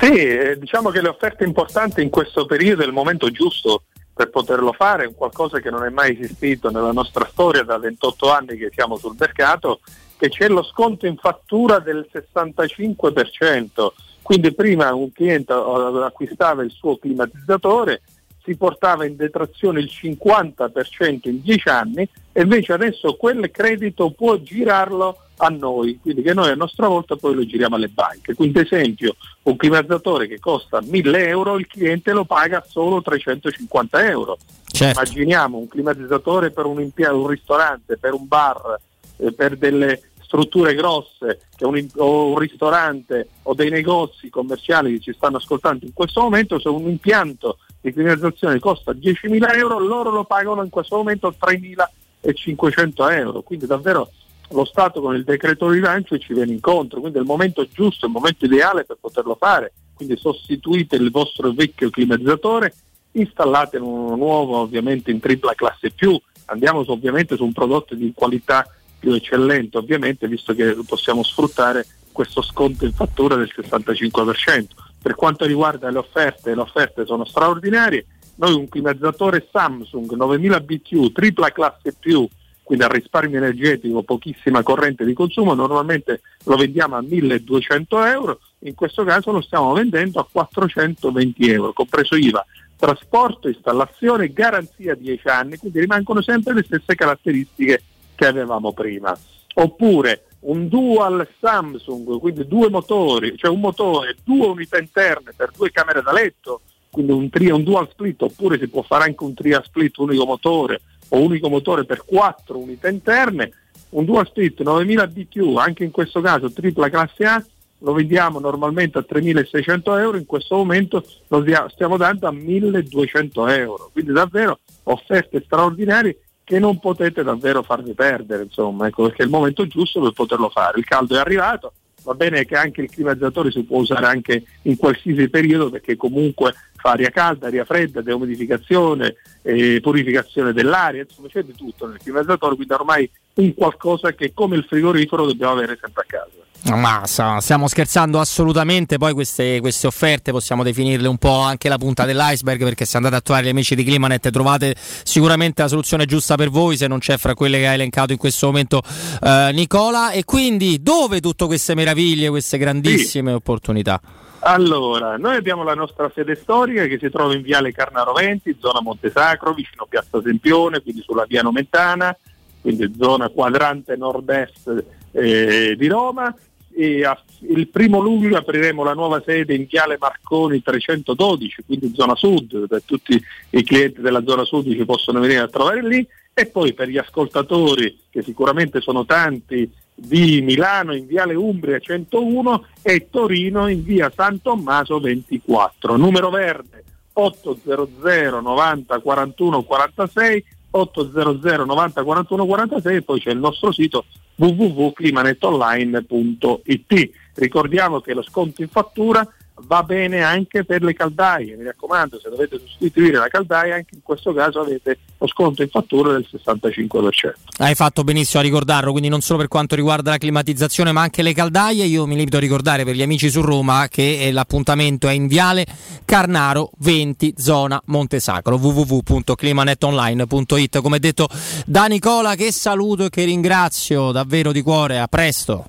Sì, 0.00 0.12
eh, 0.12 0.56
diciamo 0.58 0.90
che 0.90 1.00
le 1.00 1.08
offerte 1.08 1.44
importanti 1.44 2.02
in 2.02 2.10
questo 2.10 2.46
periodo 2.46 2.82
è 2.82 2.86
il 2.86 2.92
momento 2.92 3.30
giusto 3.30 3.84
per 4.14 4.30
poterlo 4.30 4.72
fare, 4.72 5.06
è 5.06 5.14
qualcosa 5.14 5.58
che 5.58 5.70
non 5.70 5.84
è 5.84 5.90
mai 5.90 6.12
esistito 6.12 6.70
nella 6.70 6.92
nostra 6.92 7.26
storia 7.30 7.64
da 7.64 7.78
28 7.78 8.30
anni 8.30 8.56
che 8.56 8.70
siamo 8.72 8.96
sul 8.96 9.16
mercato, 9.18 9.80
che 10.16 10.28
c'è 10.28 10.48
lo 10.48 10.62
sconto 10.62 11.06
in 11.06 11.16
fattura 11.16 11.80
del 11.80 12.08
65%, 12.12 13.88
quindi 14.24 14.54
prima 14.54 14.94
un 14.94 15.12
cliente 15.12 15.52
acquistava 15.52 16.62
il 16.62 16.70
suo 16.70 16.96
climatizzatore, 16.96 18.00
si 18.42 18.56
portava 18.56 19.04
in 19.04 19.16
detrazione 19.16 19.80
il 19.80 19.90
50% 19.92 21.28
in 21.28 21.42
10 21.42 21.68
anni 21.68 22.08
e 22.32 22.40
invece 22.40 22.72
adesso 22.72 23.16
quel 23.16 23.50
credito 23.50 24.10
può 24.12 24.38
girarlo 24.38 25.18
a 25.36 25.48
noi, 25.48 25.98
quindi 26.00 26.22
che 26.22 26.32
noi 26.32 26.48
a 26.48 26.54
nostra 26.54 26.88
volta 26.88 27.16
poi 27.16 27.34
lo 27.34 27.44
giriamo 27.44 27.76
alle 27.76 27.88
banche. 27.88 28.32
Quindi 28.32 28.60
ad 28.60 28.64
esempio 28.64 29.14
un 29.42 29.56
climatizzatore 29.56 30.26
che 30.26 30.38
costa 30.38 30.80
1000 30.80 31.28
euro, 31.28 31.58
il 31.58 31.66
cliente 31.66 32.12
lo 32.12 32.24
paga 32.24 32.64
solo 32.66 33.02
350 33.02 34.08
euro. 34.08 34.38
Certo. 34.64 35.00
Immaginiamo 35.00 35.58
un 35.58 35.68
climatizzatore 35.68 36.50
per 36.50 36.64
un, 36.64 36.80
impianto, 36.80 37.20
un 37.20 37.26
ristorante, 37.26 37.98
per 37.98 38.14
un 38.14 38.26
bar, 38.26 38.78
eh, 39.18 39.32
per 39.32 39.58
delle 39.58 40.00
strutture 40.34 40.74
grosse, 40.74 41.42
un, 41.60 41.86
o 41.96 42.30
un 42.30 42.38
ristorante 42.38 43.28
o 43.42 43.54
dei 43.54 43.70
negozi 43.70 44.28
commerciali 44.30 44.94
che 44.94 45.00
ci 45.00 45.12
stanno 45.12 45.36
ascoltando 45.36 45.84
in 45.84 45.92
questo 45.92 46.22
momento, 46.22 46.58
se 46.58 46.68
un 46.68 46.88
impianto 46.88 47.58
di 47.80 47.92
climatizzazione 47.92 48.58
costa 48.58 48.90
10.000 48.90 49.56
euro, 49.56 49.78
loro 49.78 50.10
lo 50.10 50.24
pagano 50.24 50.64
in 50.64 50.70
questo 50.70 50.96
momento 50.96 51.32
3.500 51.40 53.12
euro. 53.12 53.42
Quindi 53.42 53.66
davvero 53.66 54.10
lo 54.50 54.64
Stato 54.64 55.00
con 55.00 55.14
il 55.14 55.22
decreto 55.22 55.70
rilancio 55.70 56.18
ci 56.18 56.34
viene 56.34 56.52
incontro, 56.52 56.98
quindi 56.98 57.18
è 57.18 57.20
il 57.20 57.26
momento 57.26 57.66
giusto, 57.68 58.06
il 58.06 58.12
momento 58.12 58.44
ideale 58.44 58.84
per 58.84 58.96
poterlo 59.00 59.36
fare. 59.38 59.72
Quindi 59.94 60.16
sostituite 60.16 60.96
il 60.96 61.12
vostro 61.12 61.52
vecchio 61.52 61.90
climatizzatore, 61.90 62.74
installate 63.12 63.76
uno 63.76 64.16
nuovo 64.16 64.56
ovviamente 64.58 65.12
in 65.12 65.20
tripla 65.20 65.54
classe 65.54 65.90
più, 65.90 66.20
andiamo 66.46 66.82
ovviamente 66.84 67.36
su 67.36 67.44
un 67.44 67.52
prodotto 67.52 67.94
di 67.94 68.12
qualità 68.12 68.66
più 69.04 69.12
eccellente, 69.12 69.76
ovviamente 69.76 70.26
visto 70.26 70.54
che 70.54 70.74
possiamo 70.86 71.22
sfruttare 71.22 71.86
questo 72.10 72.40
sconto 72.40 72.86
in 72.86 72.92
fattura 72.94 73.36
del 73.36 73.52
65%. 73.54 74.66
Per 75.02 75.14
quanto 75.14 75.44
riguarda 75.44 75.90
le 75.90 75.98
offerte, 75.98 76.54
le 76.54 76.62
offerte 76.62 77.04
sono 77.04 77.26
straordinarie. 77.26 78.06
Noi 78.36 78.54
un 78.54 78.66
climatizzatore 78.66 79.46
Samsung 79.52 80.10
9000 80.10 80.60
BTU, 80.60 81.12
tripla 81.12 81.52
classe 81.52 81.94
più, 82.00 82.26
quindi 82.62 82.84
a 82.84 82.88
risparmio 82.88 83.36
energetico, 83.36 84.02
pochissima 84.02 84.62
corrente 84.62 85.04
di 85.04 85.12
consumo, 85.12 85.52
normalmente 85.52 86.22
lo 86.44 86.56
vendiamo 86.56 86.96
a 86.96 87.02
1200 87.02 88.04
euro, 88.06 88.40
in 88.60 88.74
questo 88.74 89.04
caso 89.04 89.32
lo 89.32 89.42
stiamo 89.42 89.74
vendendo 89.74 90.18
a 90.18 90.26
420 90.30 91.50
euro, 91.50 91.74
compreso 91.74 92.16
IVA, 92.16 92.44
trasporto, 92.76 93.48
installazione, 93.48 94.32
garanzia 94.32 94.94
10 94.94 95.28
anni, 95.28 95.58
quindi 95.58 95.80
rimangono 95.80 96.22
sempre 96.22 96.54
le 96.54 96.62
stesse 96.64 96.94
caratteristiche 96.94 97.82
che 98.14 98.26
avevamo 98.26 98.72
prima. 98.72 99.16
Oppure 99.54 100.24
un 100.40 100.68
dual 100.68 101.26
Samsung, 101.40 102.18
quindi 102.18 102.46
due 102.46 102.68
motori, 102.68 103.36
cioè 103.36 103.50
un 103.50 103.60
motore, 103.60 104.16
due 104.24 104.46
unità 104.46 104.78
interne 104.78 105.32
per 105.34 105.50
due 105.56 105.70
camere 105.70 106.02
da 106.02 106.12
letto, 106.12 106.60
quindi 106.90 107.12
un, 107.12 107.28
tria, 107.30 107.54
un 107.54 107.64
dual 107.64 107.88
split, 107.90 108.22
oppure 108.22 108.58
si 108.58 108.68
può 108.68 108.82
fare 108.82 109.04
anche 109.04 109.24
un 109.24 109.34
tria 109.34 109.62
split 109.64 109.96
unico 109.98 110.26
motore 110.26 110.80
o 111.08 111.20
unico 111.20 111.48
motore 111.48 111.84
per 111.84 112.04
quattro 112.04 112.58
unità 112.58 112.88
interne, 112.88 113.52
un 113.90 114.04
dual 114.04 114.26
split 114.26 114.60
9000 114.60 115.06
BQ, 115.06 115.56
anche 115.56 115.84
in 115.84 115.90
questo 115.90 116.20
caso 116.20 116.52
tripla 116.52 116.90
classe 116.90 117.24
A, 117.24 117.44
lo 117.78 117.92
vendiamo 117.92 118.38
normalmente 118.38 118.98
a 118.98 119.04
3.600 119.08 119.98
euro, 119.98 120.16
in 120.16 120.26
questo 120.26 120.56
momento 120.56 121.04
lo 121.28 121.44
stiamo 121.68 121.96
dando 121.96 122.26
a 122.26 122.32
1.200 122.32 123.50
euro, 123.50 123.90
quindi 123.92 124.12
davvero 124.12 124.58
offerte 124.84 125.42
straordinarie 125.44 126.18
che 126.44 126.58
non 126.58 126.78
potete 126.78 127.22
davvero 127.22 127.62
farvi 127.62 127.94
perdere, 127.94 128.44
insomma, 128.44 128.86
ecco, 128.86 129.04
perché 129.04 129.22
è 129.22 129.24
il 129.24 129.30
momento 129.30 129.66
giusto 129.66 130.00
per 130.00 130.12
poterlo 130.12 130.50
fare. 130.50 130.78
Il 130.78 130.84
caldo 130.84 131.16
è 131.16 131.18
arrivato, 131.18 131.72
va 132.02 132.14
bene 132.14 132.44
che 132.44 132.54
anche 132.54 132.82
il 132.82 132.90
climatizzatore 132.90 133.50
si 133.50 133.64
può 133.64 133.78
usare 133.78 134.06
anche 134.06 134.44
in 134.62 134.76
qualsiasi 134.76 135.28
periodo 135.30 135.70
perché 135.70 135.96
comunque 135.96 136.52
fa 136.74 136.90
aria 136.90 137.08
calda, 137.08 137.46
aria 137.46 137.64
fredda, 137.64 138.02
deumidificazione, 138.02 139.16
eh, 139.40 139.80
purificazione 139.80 140.52
dell'aria, 140.52 141.02
insomma 141.02 141.28
c'è 141.28 141.42
di 141.42 141.54
tutto 141.54 141.86
nel 141.86 141.98
climatizzatore, 141.98 142.56
quindi 142.56 142.74
ormai 142.74 143.10
un 143.34 143.54
qualcosa 143.54 144.12
che 144.12 144.32
come 144.34 144.56
il 144.56 144.64
frigorifero 144.64 145.24
dobbiamo 145.24 145.54
avere 145.54 145.78
sempre 145.80 146.02
a 146.02 146.06
casa. 146.06 146.33
Ma 146.72 147.02
stiamo 147.04 147.68
scherzando 147.68 148.18
assolutamente, 148.18 148.96
poi 148.96 149.12
queste, 149.12 149.60
queste, 149.60 149.86
offerte 149.86 150.30
possiamo 150.32 150.62
definirle 150.62 151.06
un 151.06 151.18
po' 151.18 151.40
anche 151.40 151.68
la 151.68 151.76
punta 151.76 152.06
dell'iceberg 152.06 152.62
perché 152.62 152.86
se 152.86 152.96
andate 152.96 153.16
a 153.16 153.20
trovare 153.20 153.46
gli 153.46 153.50
amici 153.50 153.74
di 153.74 153.84
Climanet 153.84 154.30
trovate 154.30 154.74
sicuramente 154.78 155.60
la 155.60 155.68
soluzione 155.68 156.06
giusta 156.06 156.36
per 156.36 156.48
voi 156.48 156.78
se 156.78 156.86
non 156.86 157.00
c'è 157.00 157.18
fra 157.18 157.34
quelle 157.34 157.58
che 157.58 157.66
ha 157.66 157.72
elencato 157.72 158.12
in 158.12 158.18
questo 158.18 158.46
momento 158.46 158.80
eh, 159.22 159.50
Nicola 159.52 160.12
e 160.12 160.24
quindi 160.24 160.80
dove 160.80 161.20
tutte 161.20 161.44
queste 161.44 161.74
meraviglie, 161.74 162.30
queste 162.30 162.56
grandissime 162.56 163.30
sì. 163.30 163.36
opportunità? 163.36 164.00
Allora, 164.40 165.18
noi 165.18 165.36
abbiamo 165.36 165.64
la 165.64 165.74
nostra 165.74 166.10
sede 166.14 166.34
storica 166.34 166.86
che 166.86 166.98
si 166.98 167.10
trova 167.10 167.34
in 167.34 167.42
Viale 167.42 167.72
Carnaro 167.72 168.14
20, 168.14 168.56
zona 168.58 168.80
Montesacro, 168.80 169.52
vicino 169.52 169.86
Piazza 169.86 170.20
Sempione, 170.22 170.80
quindi 170.80 171.02
sulla 171.02 171.26
Via 171.26 171.42
Nomentana, 171.42 172.16
quindi 172.62 172.94
zona 172.98 173.28
quadrante 173.28 173.96
nord-est 173.96 174.84
eh, 175.12 175.74
di 175.76 175.86
Roma 175.88 176.34
e 176.76 177.04
a, 177.04 177.20
il 177.48 177.68
primo 177.68 178.00
luglio 178.00 178.36
apriremo 178.36 178.82
la 178.82 178.94
nuova 178.94 179.22
sede 179.24 179.54
in 179.54 179.66
Viale 179.68 179.96
Marconi 179.98 180.62
312, 180.62 181.62
quindi 181.64 181.92
zona 181.94 182.16
sud, 182.16 182.66
per 182.66 182.82
tutti 182.84 183.20
i 183.50 183.62
clienti 183.62 184.00
della 184.00 184.22
zona 184.24 184.44
sud 184.44 184.70
ci 184.72 184.84
possono 184.84 185.20
venire 185.20 185.40
a 185.40 185.48
trovare 185.48 185.86
lì 185.86 186.06
e 186.32 186.46
poi 186.46 186.74
per 186.74 186.88
gli 186.88 186.98
ascoltatori, 186.98 187.96
che 188.10 188.22
sicuramente 188.22 188.80
sono 188.80 189.04
tanti, 189.04 189.70
di 189.94 190.40
Milano 190.42 190.92
in 190.94 191.06
Viale 191.06 191.34
Umbria 191.34 191.78
101 191.78 192.66
e 192.82 193.06
Torino 193.08 193.68
in 193.68 193.84
Via 193.84 194.12
San 194.14 194.42
Tommaso 194.42 194.98
24. 194.98 195.96
Numero 195.96 196.30
verde 196.30 196.82
800 197.12 198.40
90 198.40 198.98
41 198.98 199.62
46 199.62 200.44
800 200.70 201.64
90 201.64 202.02
41 202.02 202.46
46 202.46 202.96
e 202.96 203.02
poi 203.02 203.20
c'è 203.20 203.30
il 203.30 203.38
nostro 203.38 203.70
sito 203.70 204.04
www.climanetonline.it. 204.36 207.10
Ricordiamo 207.34 208.00
che 208.00 208.14
lo 208.14 208.22
sconto 208.22 208.62
in 208.62 208.68
fattura 208.68 209.28
va 209.62 209.82
bene 209.82 210.22
anche 210.22 210.64
per 210.64 210.82
le 210.82 210.94
caldaie, 210.94 211.56
mi 211.56 211.64
raccomando, 211.64 212.18
se 212.18 212.28
dovete 212.28 212.58
sostituire 212.58 213.18
la 213.18 213.28
caldaia 213.28 213.76
anche 213.76 213.94
in 213.94 214.02
questo 214.02 214.34
caso 214.34 214.60
avete 214.60 214.98
lo 215.18 215.28
sconto 215.28 215.62
in 215.62 215.68
fattura 215.68 216.12
del 216.12 216.26
65%. 216.30 217.32
Hai 217.58 217.74
fatto 217.74 218.04
benissimo 218.04 218.40
a 218.40 218.44
ricordarlo, 218.44 218.90
quindi 218.90 219.08
non 219.08 219.20
solo 219.20 219.38
per 219.38 219.48
quanto 219.48 219.74
riguarda 219.74 220.10
la 220.10 220.18
climatizzazione 220.18 220.92
ma 220.92 221.00
anche 221.02 221.22
le 221.22 221.32
caldaie. 221.32 221.84
Io 221.84 222.06
mi 222.06 222.16
limito 222.16 222.36
a 222.36 222.40
ricordare 222.40 222.84
per 222.84 222.94
gli 222.94 223.02
amici 223.02 223.30
su 223.30 223.40
Roma 223.40 223.88
che 223.88 224.26
eh, 224.26 224.32
l'appuntamento 224.32 225.08
è 225.08 225.12
in 225.12 225.28
Viale 225.28 225.64
Carnaro 226.04 226.72
20, 226.78 227.34
zona 227.36 227.80
Montesacro, 227.86 228.56
www.climanetonline.it. 228.56 230.80
Come 230.80 230.98
detto 230.98 231.28
da 231.64 231.86
Nicola 231.86 232.34
che 232.34 232.50
saluto 232.52 233.04
e 233.04 233.10
che 233.10 233.24
ringrazio 233.24 234.10
davvero 234.10 234.50
di 234.52 234.62
cuore, 234.62 234.98
a 234.98 235.06
presto. 235.06 235.68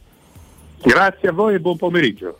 Grazie 0.82 1.30
a 1.30 1.32
voi 1.32 1.54
e 1.56 1.60
buon 1.60 1.78
pomeriggio. 1.78 2.40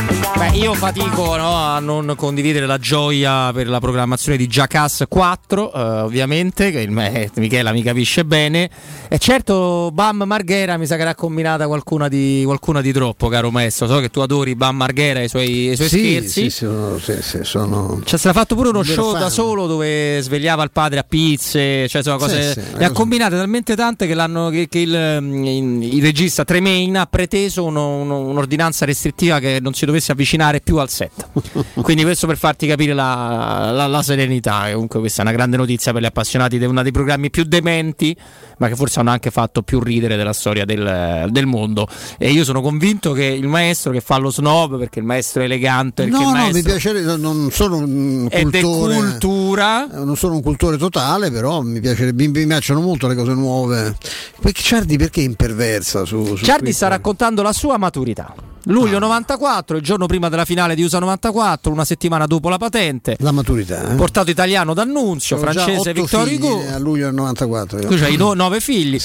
Beh, 0.00 0.50
io 0.56 0.74
fatico 0.74 1.34
no, 1.36 1.56
a 1.56 1.80
non 1.80 2.14
condividere 2.16 2.66
la 2.66 2.78
gioia 2.78 3.50
per 3.52 3.66
la 3.68 3.80
programmazione 3.80 4.38
di 4.38 4.46
Jackass 4.46 5.04
4, 5.08 5.72
eh, 5.72 5.80
ovviamente, 6.02 6.70
che 6.70 6.80
il 6.80 6.92
me, 6.92 7.28
Michela 7.34 7.72
mi 7.72 7.82
capisce 7.82 8.24
bene. 8.24 8.70
E 9.08 9.18
certo, 9.18 9.90
Bam 9.92 10.22
Marghera 10.24 10.76
mi 10.76 10.86
sa 10.86 10.94
che 10.96 11.02
l'ha 11.02 11.16
combinata 11.16 11.66
qualcuna 11.66 12.06
di, 12.06 12.42
qualcuna 12.44 12.80
di 12.80 12.92
troppo, 12.92 13.26
caro 13.26 13.50
maestro. 13.50 13.88
So 13.88 13.98
che 13.98 14.10
tu 14.10 14.20
adori 14.20 14.54
Bam 14.54 14.76
Marghera 14.76 15.18
e 15.20 15.24
i 15.24 15.28
suoi, 15.28 15.70
i 15.70 15.74
suoi 15.76 15.88
Sì, 15.88 15.98
scherzi. 16.10 16.42
sì, 16.42 16.50
sono, 16.50 16.98
sì, 16.98 17.16
sì, 17.20 17.38
sono- 17.42 18.00
Cioè, 18.04 18.18
se 18.20 18.28
l'ha 18.28 18.34
fatto 18.34 18.54
pure 18.54 18.68
uno 18.68 18.84
show 18.84 19.10
fan. 19.12 19.20
da 19.22 19.30
solo 19.30 19.66
dove 19.66 20.20
svegliava 20.22 20.62
il 20.62 20.70
padre 20.70 21.00
a 21.00 21.04
pizze, 21.08 21.88
cioè 21.88 22.02
insomma, 22.02 22.18
cose, 22.18 22.52
Sì, 22.52 22.60
sì, 22.60 22.66
ne 22.76 22.84
ha 22.84 22.92
combinate 22.92 23.34
talmente 23.34 23.74
tante 23.74 24.06
che, 24.06 24.14
l'hanno, 24.14 24.50
che, 24.50 24.68
che 24.68 24.78
il, 24.78 25.18
mm, 25.20 25.82
il 25.82 26.02
regista 26.02 26.44
Tremaine 26.44 26.98
ha 27.00 27.06
preteso 27.06 27.64
uno- 27.64 27.96
uno- 27.96 28.20
un'ordinanza 28.20 28.84
restrittiva 28.84 29.40
che 29.40 29.58
non 29.60 29.74
si 29.74 29.86
dovesse 29.88 30.12
avvicinare 30.12 30.60
più 30.60 30.76
al 30.76 30.88
set. 30.88 31.28
Quindi 31.82 32.02
questo 32.04 32.26
per 32.26 32.36
farti 32.36 32.66
capire 32.66 32.92
la, 32.92 33.70
la- 33.72 33.86
la 33.86 34.02
serenità. 34.02 34.68
E 34.68 34.72
Comunque 34.72 35.00
questa 35.00 35.22
è 35.22 35.24
una 35.24 35.34
grande 35.34 35.56
notizia 35.56 35.92
per 35.92 36.02
gli 36.02 36.06
appassionati 36.06 36.58
di 36.58 36.64
uno 36.64 36.82
dei 36.82 36.92
programmi 36.92 37.30
più 37.30 37.44
dementi, 37.44 38.16
ma 38.58 38.68
che 38.68 38.76
forse 38.76 39.00
hanno 39.00 39.10
anche 39.10 39.30
fatto 39.30 39.62
più 39.62 39.80
ridere 39.80 40.16
della 40.16 40.32
storia 40.32 40.64
del, 40.64 41.26
del 41.30 41.46
mondo. 41.46 41.86
E 42.18 42.30
io 42.30 42.44
sono 42.44 42.60
convinto 42.60 43.12
che 43.12 43.24
il 43.24 43.46
maestro 43.48 43.90
che 43.92 44.00
fa 44.00 44.18
lo 44.18 44.30
snob, 44.30 44.78
perché 44.78 44.98
il 44.98 45.04
maestro 45.04 45.42
è 45.42 45.44
elegante, 45.46 46.06
No, 46.06 46.20
no, 46.20 46.30
maestro 46.30 46.56
mi 46.56 46.62
piacerebbe, 46.62 47.16
non 47.16 47.50
sono 47.50 47.76
un 47.76 48.28
cultore. 48.30 48.94
cultura. 48.94 49.90
eh, 49.90 50.04
Non 50.04 50.16
sono 50.16 50.34
un 50.34 50.42
cultore 50.42 50.76
totale, 50.76 51.30
però 51.30 51.60
mi, 51.62 51.80
piacerebbe, 51.80 52.26
mi, 52.28 52.46
piacciono 52.46 52.80
molto 52.80 53.06
le 53.06 53.14
cose 53.14 53.32
nuove. 53.32 53.96
Perché 54.40 54.62
Ciardi 54.62 54.96
perché 54.96 55.20
è 55.20 55.24
imperversa 55.24 56.04
su, 56.04 56.36
su 56.36 56.44
Ciardi 56.44 56.72
sta 56.72 56.88
raccontando 56.88 57.42
la 57.42 57.52
sua 57.52 57.76
maturità. 57.78 58.34
Luglio 58.64 58.98
94, 58.98 59.78
il 59.78 59.82
giorno 59.82 60.04
prima 60.04 60.28
della 60.28 60.44
finale 60.44 60.74
di 60.74 60.82
USA 60.82 60.98
94, 60.98 61.72
una 61.72 61.86
settimana 61.86 62.26
dopo 62.26 62.50
la 62.50 62.58
patente. 62.58 63.16
La 63.20 63.32
maturità. 63.32 63.92
eh? 63.92 63.94
Portato 63.94 64.30
italiano 64.30 64.74
d'Annunzio, 64.74 65.38
francese 65.38 65.94
figli 65.94 66.34
Hugo. 66.34 66.64
a 66.70 66.78
luglio 66.78 67.06
del 67.06 67.14
94. 67.14 67.78
io. 67.80 67.88
Tu 67.88 67.94
hai 68.04 68.16
no- 68.16 68.34
nove 68.48 68.60
figli. 68.60 68.98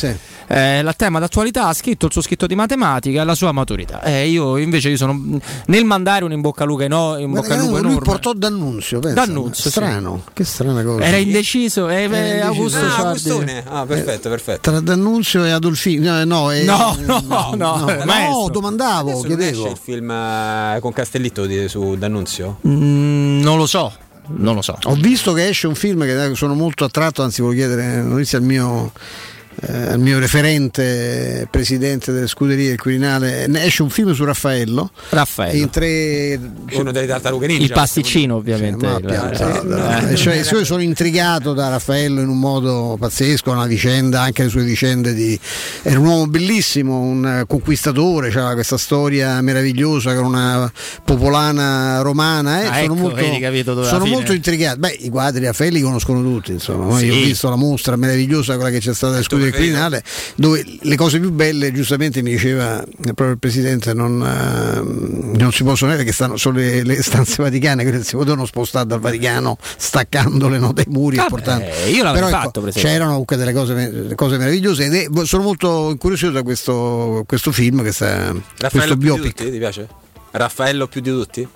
Eh, 0.47 0.81
la 0.81 0.93
tema 0.93 1.19
d'attualità 1.19 1.67
ha 1.67 1.73
scritto 1.73 2.05
il 2.07 2.11
suo 2.11 2.22
scritto 2.22 2.47
di 2.47 2.55
matematica 2.55 3.22
e 3.22 3.25
la 3.25 3.35
sua 3.35 3.51
maturità. 3.51 4.01
Eh, 4.03 4.27
io 4.27 4.57
invece 4.57 4.89
io 4.89 4.97
sono 4.97 5.39
nel 5.67 5.85
mandare 5.85 6.23
un 6.25 6.31
in 6.31 6.41
bocca 6.41 6.63
al 6.63 6.69
lupo, 6.69 6.88
no, 6.88 7.17
in 7.17 7.31
bocca 7.31 7.53
al 7.53 7.59
lupo 7.59 7.72
lui 7.77 7.80
enorme. 7.80 7.99
portò 8.01 8.33
D'Annunzio, 8.33 8.99
pensa. 8.99 9.25
D'Annunzio, 9.25 9.63
sì. 9.63 9.69
strano, 9.69 10.23
che 10.33 10.43
strana 10.43 10.83
cosa. 10.83 11.03
Era 11.05 11.17
indeciso, 11.17 11.88
eh, 11.89 12.07
beh, 12.07 12.17
indeciso. 12.17 12.45
Augusto 12.45 12.77
Ah, 12.77 12.81
Ciardi. 12.89 13.01
Augustone. 13.07 13.63
Ah, 13.67 13.85
perfetto, 13.85 14.30
perfetto. 14.30 14.69
Tra 14.72 14.80
D'Annunzio 14.80 15.43
e 15.45 15.51
Adolfini, 15.51 16.05
no, 16.05 16.23
no, 16.25 16.51
eh, 16.51 16.63
No, 16.63 16.95
no, 17.05 17.22
no, 17.25 17.53
no, 17.55 17.75
no, 17.85 18.03
maestro. 18.05 18.49
domandavo, 18.51 19.09
Adesso 19.11 19.25
chiedevo. 19.27 19.61
esce 19.63 19.69
il 19.73 19.80
film 19.81 20.11
eh, 20.11 20.77
con 20.81 20.91
Castellitto 20.93 21.45
di- 21.45 21.67
su 21.67 21.95
D'Annunzio? 21.95 22.57
Mm, 22.67 23.41
non 23.41 23.57
lo 23.57 23.65
so, 23.65 23.91
non 24.27 24.55
lo 24.55 24.61
so. 24.61 24.77
Ho 24.83 24.95
visto 24.95 25.33
che 25.33 25.47
esce 25.47 25.67
un 25.67 25.75
film 25.75 26.03
che 26.03 26.35
sono 26.35 26.53
molto 26.53 26.83
attratto, 26.83 27.23
anzi 27.23 27.41
voglio 27.41 27.65
chiedere 27.65 28.01
notizie 28.01 28.37
al 28.37 28.43
mio, 28.43 28.91
eh, 29.66 29.92
al 29.93 30.00
mio 30.00 30.19
referente 30.19 31.48
presidente 31.50 32.11
delle 32.11 32.27
scuderie 32.27 32.69
del 32.69 32.80
Quirinale. 32.80 33.48
Ne 33.48 33.64
Esce 33.64 33.82
un 33.82 33.90
film 33.90 34.14
su 34.14 34.25
Raffaello. 34.25 34.92
Raffaello. 35.09 35.58
In 35.58 35.69
tre... 35.69 36.40
Uno 36.74 36.92
delle 36.92 37.08
tartarughe 37.08 37.48
ninja. 37.48 37.64
Il 37.64 37.72
pasticcino, 37.72 38.35
ovviamente. 38.35 38.85
Eh. 38.85 40.11
eh, 40.11 40.16
cioè, 40.16 40.35
io 40.35 40.66
sono 40.66 40.82
intrigato 40.82 41.53
da 41.53 41.69
Raffaello 41.69 42.22
in 42.22 42.27
un 42.27 42.40
modo 42.40 42.98
pazzesco, 43.00 43.51
una 43.51 43.66
vicenda, 43.67 44.22
anche 44.22 44.43
le 44.43 44.50
sue 44.50 44.64
vicende 44.64 45.14
di... 45.14 45.40
Era 45.82 46.00
un 46.00 46.06
uomo 46.06 46.27
bellissimo, 46.27 47.00
un 47.00 47.25
eh, 47.25 47.45
conquistatore, 47.48 48.30
c'era 48.30 48.53
questa 48.53 48.77
storia 48.77 49.40
meravigliosa 49.42 50.14
con 50.16 50.25
una 50.25 50.72
popolana 51.03 52.01
romana. 52.01 52.61
eh, 52.61 52.66
Ah, 52.66 52.74
sono 52.82 52.83
ecco, 52.83 52.95
molto, 52.95 53.40
capito 53.40 53.83
sono 53.83 54.06
molto 54.06 54.33
intrigato. 54.33 54.80
Beh, 54.80 54.98
i 55.01 55.09
quadri 55.09 55.40
di 55.40 55.45
Raffaelli 55.45 55.77
li 55.77 55.82
conoscono 55.82 56.22
tutti, 56.22 56.51
insomma. 56.51 56.98
Sì. 56.98 57.06
Io 57.06 57.14
ho 57.14 57.17
visto 57.17 57.50
la 57.50 57.56
mostra 57.56 57.95
meravigliosa, 57.95 58.56
quella 58.56 58.69
che 58.69 58.80
c'è 58.80 58.93
stata 58.93 59.14
alle 59.16 59.24
scuole 59.24 59.51
del 59.57 59.59
Quirinale, 59.59 60.03
dove 60.35 60.64
le 60.82 60.95
cose 60.95 61.19
più 61.19 61.32
belle, 61.32 61.72
giustamente 61.72 62.22
mi 62.22 62.32
diceva 62.32 62.83
proprio 63.01 63.30
il 63.32 63.40
Presidente, 63.40 63.93
non, 63.93 64.22
eh, 64.22 65.38
non 65.38 65.51
si 65.51 65.64
possono 65.64 65.91
vedere 65.91 66.07
che 66.07 66.14
stanno 66.14 66.38
solo 66.38 66.57
le, 66.57 66.83
le 66.83 67.01
stanze 67.01 67.41
vaticane, 67.41 67.83
quelle 67.83 68.03
si 68.03 68.15
potevano 68.15 68.45
spostare 68.45 68.85
dal 68.85 68.99
Vaticano 68.99 69.57
staccandole 69.77 70.57
no, 70.59 70.72
dai 70.73 70.85
muri. 70.88 71.15
e 71.15 71.19
Vabbè, 71.19 71.30
portando- 71.30 71.65
io 71.90 72.03
Però, 72.11 72.27
ecco, 72.27 72.38
fatto, 72.38 72.59
esempio. 72.67 72.82
c'erano 72.82 73.09
comunque 73.11 73.35
delle 73.38 73.53
cose, 73.53 74.14
cose 74.15 74.38
meravigliose 74.38 74.85
ed 74.85 74.93
è- 74.93 75.25
sono 75.25 75.43
molto 75.43 75.90
incuriosito 75.91 76.32
da 76.32 76.43
questo, 76.43 77.23
questo 77.27 77.51
film, 77.51 77.82
questa, 77.82 78.32
questo 78.32 78.43
Raffaello 78.59 78.95
di 78.95 79.06
biopic. 79.06 79.35
ti 79.51 79.57
piace? 79.57 79.88
Raffaello 80.32 80.88
più 80.88 81.01
di 81.01 81.09
tutti? 81.09 81.48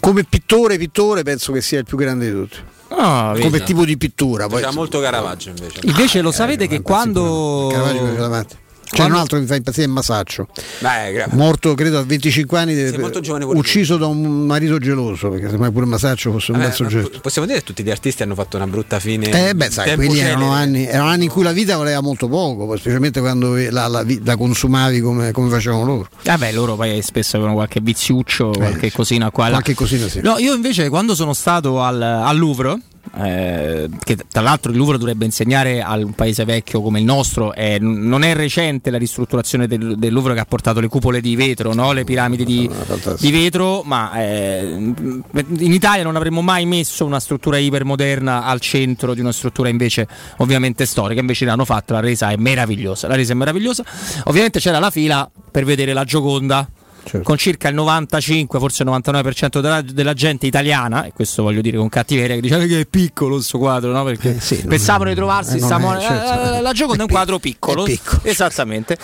Come 0.00 0.24
pittore, 0.24 0.78
pittore 0.78 1.22
penso 1.22 1.52
che 1.52 1.60
sia 1.60 1.78
il 1.78 1.84
più 1.84 1.96
grande 1.96 2.26
di 2.26 2.32
tutti. 2.32 2.56
Ah, 2.92 3.30
Come 3.34 3.50
vedi. 3.50 3.64
tipo 3.64 3.84
di 3.84 3.96
pittura. 3.96 4.46
Poi, 4.46 4.60
C'era 4.60 4.72
molto 4.72 5.00
Caravaggio 5.00 5.50
invece. 5.50 5.80
Invece 5.84 6.20
lo 6.20 6.32
sapete 6.32 6.66
che 6.66 6.82
quando. 6.82 7.68
Caravaggio. 7.72 8.56
C'è 8.90 9.04
un 9.04 9.12
altro 9.12 9.36
che 9.36 9.42
mi 9.42 9.48
fa 9.48 9.54
impazzire, 9.56 9.86
è 9.86 9.88
Masaccio. 9.88 10.48
Beh, 10.80 11.26
Morto 11.30 11.74
credo 11.74 11.98
a 11.98 12.02
25 12.04 12.58
anni, 12.58 12.74
Sei 12.74 12.98
molto 12.98 13.20
giovane 13.20 13.44
pure 13.44 13.58
ucciso 13.58 13.96
da 13.96 14.06
un 14.06 14.46
marito 14.46 14.78
geloso, 14.78 15.28
perché 15.28 15.48
semmai 15.48 15.70
pure 15.70 15.86
Masaccio 15.86 16.32
fosse 16.32 16.52
un 16.52 16.58
bel 16.58 16.72
soggetto. 16.72 17.08
po- 17.10 17.20
possiamo 17.20 17.46
dire 17.46 17.60
che 17.60 17.64
tutti 17.64 17.82
gli 17.82 17.90
artisti 17.90 18.22
hanno 18.22 18.34
fatto 18.34 18.56
una 18.56 18.66
brutta 18.66 18.98
fine. 18.98 19.48
Eh 19.48 19.54
beh, 19.54 19.70
sai, 19.70 19.94
quelli 19.94 20.18
erano 20.18 20.50
anni, 20.50 20.86
erano 20.86 21.08
anni 21.08 21.24
in 21.24 21.30
cui 21.30 21.42
la 21.42 21.52
vita 21.52 21.76
valeva 21.76 22.00
molto 22.00 22.28
poco, 22.28 22.76
specialmente 22.76 23.20
quando 23.20 23.54
la, 23.70 23.86
la 23.86 24.04
la 24.24 24.36
consumavi 24.36 25.00
come, 25.00 25.32
come 25.32 25.50
facevano 25.50 25.84
loro. 25.84 26.08
Vabbè, 26.24 26.52
loro 26.52 26.76
poi 26.76 27.00
spesso 27.02 27.36
avevano 27.36 27.56
qualche 27.56 27.80
viziuccio, 27.80 28.50
qualche 28.50 28.90
cosina 28.92 29.30
qua. 29.30 29.48
Qualche 29.48 29.74
cosina 29.74 30.08
sì. 30.08 30.20
No, 30.20 30.38
io 30.38 30.54
invece 30.54 30.88
quando 30.88 31.14
sono 31.14 31.32
stato 31.32 31.80
al, 31.80 32.00
al 32.00 32.36
Louvre, 32.38 32.78
eh, 33.16 33.88
che 34.02 34.16
tra 34.30 34.40
l'altro 34.40 34.70
il 34.70 34.76
Louvre 34.76 34.98
dovrebbe 34.98 35.24
insegnare 35.24 35.82
a 35.82 35.96
un 35.96 36.12
paese 36.12 36.44
vecchio 36.44 36.80
come 36.80 37.00
il 37.00 37.04
nostro, 37.04 37.52
eh, 37.54 37.78
non 37.80 38.22
è 38.22 38.34
recente 38.34 38.90
la 38.90 38.98
ristrutturazione 38.98 39.66
del, 39.66 39.96
del 39.96 40.12
Louvre 40.12 40.34
che 40.34 40.40
ha 40.40 40.44
portato 40.44 40.80
le 40.80 40.88
cupole 40.88 41.20
di 41.20 41.34
vetro, 41.36 41.74
no? 41.74 41.92
le 41.92 42.04
piramidi 42.04 42.44
di, 42.44 42.70
di 43.18 43.30
vetro, 43.30 43.82
ma 43.84 44.12
eh, 44.22 44.62
in 44.62 45.72
Italia 45.72 46.02
non 46.04 46.16
avremmo 46.16 46.42
mai 46.42 46.66
messo 46.66 47.04
una 47.04 47.20
struttura 47.20 47.58
ipermoderna 47.58 48.44
al 48.44 48.60
centro 48.60 49.14
di 49.14 49.20
una 49.20 49.32
struttura 49.32 49.68
invece 49.68 50.06
ovviamente 50.38 50.86
storica, 50.86 51.20
invece 51.20 51.44
l'hanno 51.44 51.64
fatta, 51.64 51.94
la 51.94 52.00
resa 52.00 52.30
è 52.30 52.36
meravigliosa, 52.36 53.08
la 53.08 53.16
resa 53.16 53.32
è 53.32 53.36
meravigliosa. 53.36 53.84
Ovviamente 54.24 54.60
c'era 54.60 54.78
la 54.78 54.90
fila 54.90 55.28
per 55.50 55.64
vedere 55.64 55.92
la 55.92 56.04
Gioconda 56.04 56.68
Certo. 57.02 57.22
con 57.22 57.36
circa 57.36 57.68
il 57.68 57.74
95, 57.74 58.58
forse 58.58 58.82
il 58.82 58.88
99% 58.90 59.60
della, 59.60 59.80
della 59.82 60.12
gente 60.14 60.46
italiana, 60.46 61.04
e 61.04 61.12
questo 61.12 61.42
voglio 61.42 61.60
dire 61.60 61.76
con 61.76 61.88
cattiveria, 61.88 62.34
che 62.34 62.40
diceva 62.40 62.64
che 62.64 62.80
è 62.80 62.86
piccolo 62.86 63.36
questo 63.36 63.58
quadro, 63.58 63.90
no? 63.92 64.04
perché 64.04 64.32
non 64.32 64.66
pensavano 64.68 65.06
è- 65.10 65.14
di 65.14 65.16
trovarsi 65.16 65.56
eh, 65.56 65.60
Samo- 65.60 65.96
è, 65.96 66.00
certo. 66.00 66.30
eh, 66.30 66.50
la, 66.50 66.60
la 66.60 66.72
Gioconda 66.72 67.02
è 67.02 67.06
un 67.06 67.10
quadro 67.12 67.38
piccolo, 67.38 67.82
piccolo. 67.84 68.20
esattamente. 68.28 68.98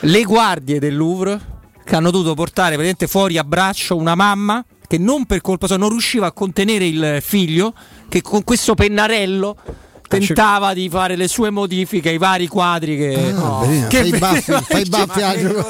Le 0.00 0.22
guardie 0.22 0.78
del 0.78 0.94
Louvre 0.96 1.40
che 1.84 1.96
hanno 1.96 2.10
dovuto 2.10 2.34
portare 2.34 2.76
praticamente 2.76 3.06
fuori 3.06 3.38
a 3.38 3.44
braccio 3.44 3.96
una 3.96 4.14
mamma 4.14 4.64
che 4.86 4.98
non 4.98 5.24
per 5.26 5.40
colpa 5.40 5.66
sua 5.66 5.76
non 5.76 5.88
riusciva 5.90 6.26
a 6.26 6.32
contenere 6.32 6.86
il 6.86 7.18
figlio 7.22 7.74
che 8.08 8.20
con 8.22 8.44
questo 8.44 8.74
pennarello 8.74 9.56
tentava 10.18 10.72
di 10.74 10.88
fare 10.88 11.16
le 11.16 11.28
sue 11.28 11.50
modifiche 11.50 12.08
ai 12.10 12.18
vari 12.18 12.46
quadri 12.46 12.96
che, 12.96 13.32
Ah, 13.36 13.58
benissimo. 13.60 13.88
che 13.88 13.96
fai 13.98 14.08
i 14.08 14.18
baffi, 14.18 14.52
fai 14.66 14.82
i 14.82 14.88
baffi 14.88 15.22
a 15.22 15.36
gioco- 15.38 15.68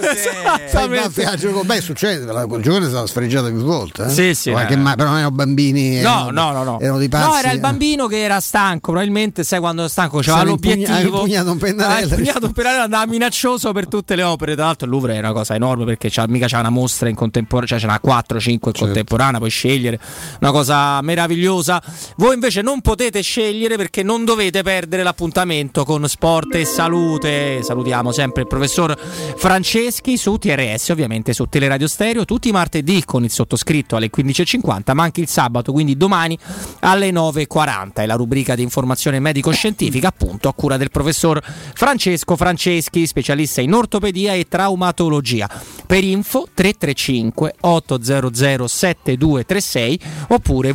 fai 0.69 0.85
i 0.85 0.89
baffi 0.89 1.23
a 1.23 1.37
gioco- 1.37 1.65
Beh, 1.65 1.81
succede, 1.81 2.27
col 2.47 2.61
giocone 2.61 2.87
è 2.87 2.89
stata 2.89 3.07
sfregiata 3.07 3.49
più 3.49 3.63
volte. 3.63 4.05
Eh? 4.05 4.09
Sì, 4.11 4.35
sì, 4.35 4.51
eh. 4.51 4.77
ma- 4.77 4.95
però 4.95 5.09
non 5.09 5.19
erano 5.19 5.31
bambini. 5.35 6.01
No, 6.01 6.31
erano, 6.31 6.31
no, 6.31 6.53
no, 6.53 6.65
no. 6.65 6.81
Erano 6.81 6.99
dei 6.99 7.09
pazzi. 7.09 7.29
No, 7.29 7.37
era 7.37 7.51
il 7.51 7.59
eh. 7.59 7.61
bambino 7.61 8.07
che 8.07 8.23
era 8.23 8.41
stanco. 8.41 8.91
Probabilmente, 8.93 9.45
sai, 9.45 9.59
quando 9.61 9.85
è 9.85 9.89
stanco 9.89 10.23
Stava 10.23 10.49
impugna- 10.49 10.75
l'obiettivo. 10.75 10.95
ha 10.95 11.01
impugnato 11.21 11.51
un 11.53 11.59
pennarello. 11.59 12.07
Ha 12.07 12.11
impugnato 12.19 12.47
un 12.47 12.53
pennarello, 12.53 12.83
andava 12.85 13.07
minaccioso 13.07 13.73
per 13.73 13.89
tutte 13.89 14.15
le 14.17 14.23
opere. 14.23 14.55
Tra 14.55 14.65
l'altro, 14.67 14.87
il 14.87 14.93
Louvre 14.93 15.15
è 15.15 15.19
una 15.19 15.33
cosa 15.33 15.55
enorme 15.55 15.85
perché 15.85 16.09
c'ha, 16.11 16.27
mica 16.29 16.47
c'ha 16.47 16.59
una 16.61 16.71
mostra 16.71 17.09
in 17.09 17.15
contemporanea, 17.15 17.69
cioè 17.69 17.79
ce 17.79 17.87
n'ha 17.87 18.01
4-5 18.03 18.51
in 18.53 18.59
Certo. 18.61 18.85
contemporanea. 18.85 19.39
Puoi 19.39 19.51
scegliere 19.51 19.99
una 20.41 20.51
cosa 20.51 21.01
meravigliosa. 21.03 21.83
Voi 22.17 22.35
invece 22.35 22.63
non 22.63 22.81
potete 22.81 23.21
scegliere 23.23 23.77
perché 23.77 24.03
non 24.03 24.25
dovete 24.25 24.34
perdere 24.35 25.03
l'appuntamento 25.03 25.85
con 25.85 26.09
Sport 26.09 26.57
e 26.57 26.65
Salute. 26.65 27.63
Salutiamo 27.63 28.11
sempre 28.11 28.43
il 28.43 28.49
professor 28.49 28.99
Franceschi 28.99 30.17
su 30.17 30.37
TRS, 30.37 30.89
ovviamente 30.89 31.33
su 31.33 31.45
Teleradio 31.47 31.87
Stereo, 31.87 32.25
tutti 32.25 32.49
i 32.49 32.53
martedì 32.53 33.05
con 33.05 33.23
il 33.23 33.31
sottoscritto 33.31 33.95
alle 33.95 34.11
15.50, 34.11 34.93
ma 34.95 35.05
anche 35.05 35.21
il 35.21 35.29
sabato, 35.29 35.71
quindi 35.73 35.97
domani 35.97 36.37
alle 36.81 37.11
9.40. 37.11 37.93
È 37.95 38.07
la 38.07 38.17
rubrica 38.17 38.55
di 38.55 38.63
informazione 38.63 39.21
medico-scientifica, 39.21 40.09
appunto, 40.09 40.49
a 40.49 40.53
cura 40.53 40.77
del 40.77 40.91
professor 40.91 41.41
Francesco 41.75 42.35
Franceschi, 42.35 43.07
specialista 43.07 43.61
in 43.61 43.73
ortopedia 43.73 44.35
e 44.35 44.49
traumatologia. 44.49 45.49
Per 45.87 46.03
info 46.03 46.49
335 46.53 47.55
800 47.61 48.67
7236 48.67 50.01
oppure 50.29 50.73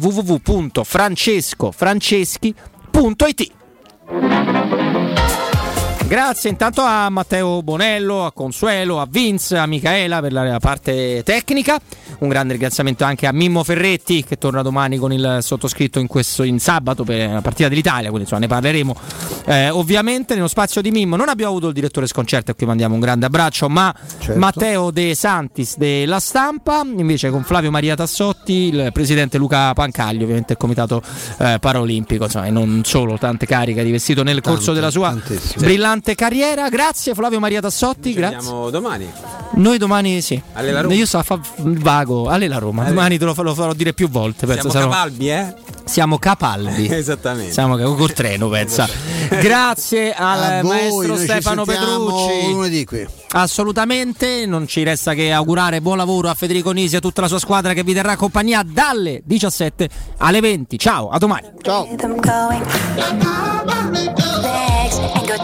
www.francescofranceschi.it. 3.00 3.52
Grazie 6.06 6.50
intanto 6.50 6.82
a 6.82 7.08
Matteo 7.10 7.62
Bonello, 7.62 8.26
a 8.26 8.32
Consuelo, 8.32 9.00
a 9.00 9.08
Vince, 9.08 9.58
a 9.58 9.68
Michaela 9.68 10.20
per 10.22 10.34
la 10.34 10.58
parte 10.60 11.22
tecnica. 11.24 11.80
Un 12.20 12.28
grande 12.28 12.54
ringraziamento 12.54 13.04
anche 13.04 13.28
a 13.28 13.32
Mimmo 13.32 13.64
Ferretti 13.64 14.24
che 14.24 14.38
torna 14.38 14.62
domani 14.62 14.98
con 14.98 15.14
il 15.14 15.40
sottoscritto 15.42 16.00
in, 16.00 16.08
questo, 16.08 16.44
in 16.44 16.60
sabato 16.60 17.04
per 17.04 17.30
la 17.30 17.42
partita 17.42 17.70
dell'Italia, 17.70 18.10
quindi 18.10 18.22
insomma 18.22 18.42
ne 18.42 18.48
parleremo 18.48 18.96
eh, 19.46 19.70
ovviamente 19.70 20.36
nello 20.36 20.48
spazio 20.48 20.82
di 20.82 20.92
Mimmo. 20.92 21.16
Non 21.16 21.30
abbiamo 21.30 21.52
avuto 21.52 21.68
il 21.68 21.74
direttore 21.74 22.08
sconcerto 22.08 22.52
a 22.52 22.54
cui 22.54 22.66
mandiamo 22.66 22.94
un 22.96 23.00
grande 23.00 23.26
abbraccio, 23.26 23.70
ma 23.70 23.94
Certo. 24.20 24.40
Matteo 24.40 24.92
De 24.92 25.16
Santis 25.16 25.78
della 25.78 26.20
Stampa, 26.20 26.82
invece 26.86 27.30
con 27.30 27.44
Flavio 27.44 27.72
Maria 27.72 27.96
Tassotti, 27.96 28.54
il 28.54 28.90
presidente 28.92 29.38
Luca 29.38 29.74
Pancaglio, 29.74 30.24
ovviamente 30.24 30.54
il 30.54 30.58
comitato 30.60 31.02
eh, 31.38 31.58
paraolimpico, 31.60 32.26
insomma, 32.26 32.46
e 32.46 32.52
non 32.52 32.82
solo 32.84 33.18
tante 33.18 33.46
cariche 33.46 33.84
di 33.84 33.92
vestito 33.92 34.24
nel 34.24 34.42
corso 34.42 34.74
della 34.74 34.92
sua 34.92 35.16
brillante 35.58 36.16
carriera. 36.16 36.70
Grazie 36.70 37.14
Flavio 37.14 37.40
Maria 37.40 37.62
Tassotti, 37.62 38.10
Ci 38.10 38.16
grazie. 38.16 38.38
vediamo 38.38 38.70
domani. 38.70 39.08
Noi 39.52 39.78
domani 39.78 40.22
sì. 40.22 40.42
Io 40.96 41.06
so, 41.06 41.22
fa, 41.24 41.40
vago, 42.00 42.30
alle 42.30 42.48
la 42.48 42.58
Roma. 42.58 42.84
Alle- 42.84 42.94
Domani 42.94 43.18
te 43.18 43.26
lo, 43.26 43.34
fa- 43.34 43.42
lo 43.42 43.54
farò 43.54 43.74
dire 43.74 43.94
più 43.94 44.10
volte. 44.10 44.46
penso, 44.46 44.70
Siamo 44.70 44.76
sarò- 44.80 44.90
capalbi, 44.92 45.30
eh? 45.30 45.54
Siamo 45.86 46.18
capaldi. 46.18 46.88
Esattamente. 46.94 47.52
Siamo 47.54 47.78
col 47.96 48.14
treno, 48.14 48.48
pensa. 48.50 48.88
Grazie 49.42 50.14
al 50.14 50.42
A 50.44 50.62
voi, 50.62 50.70
maestro 50.72 51.18
Stefano 51.18 51.66
Petrucci. 51.66 52.52
lunedì 52.52 52.86
qui. 52.86 53.08
Assolutamente, 53.32 54.46
non 54.46 54.68
ci 54.68 54.84
resta 54.84 55.14
che 55.14 55.32
augurare 55.32 55.82
buon 55.82 55.98
lavoro 55.98 56.30
a 56.30 56.34
Federico 56.34 56.72
Nisi 56.72 56.96
e 56.96 56.98
a 56.98 57.02
tutta 57.02 57.22
la 57.22 57.28
sua 57.28 57.40
squadra 57.40 57.74
che 57.74 57.84
vi 57.84 57.94
terrà 57.94 58.16
compagnia 58.16 58.64
dalle 58.66 59.22
17 59.24 59.90
alle 60.18 60.40
20. 60.40 60.78
Ciao, 60.80 61.10
a 61.10 61.18
domani. 61.18 61.48
Ciao. 61.62 61.88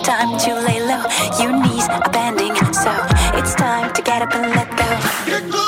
time 0.04 0.38
to 0.38 0.54
lay 0.66 0.80
low. 0.82 1.02
Your 1.40 1.52
knees 1.62 1.88
are 1.88 2.10
bending, 2.12 2.54
so 2.74 2.92
it's 3.38 3.54
time 3.56 3.92
to 3.94 4.02
get 4.02 4.22
up 4.22 4.34
and 4.34 4.54
let 4.54 4.70
go. 4.78 5.65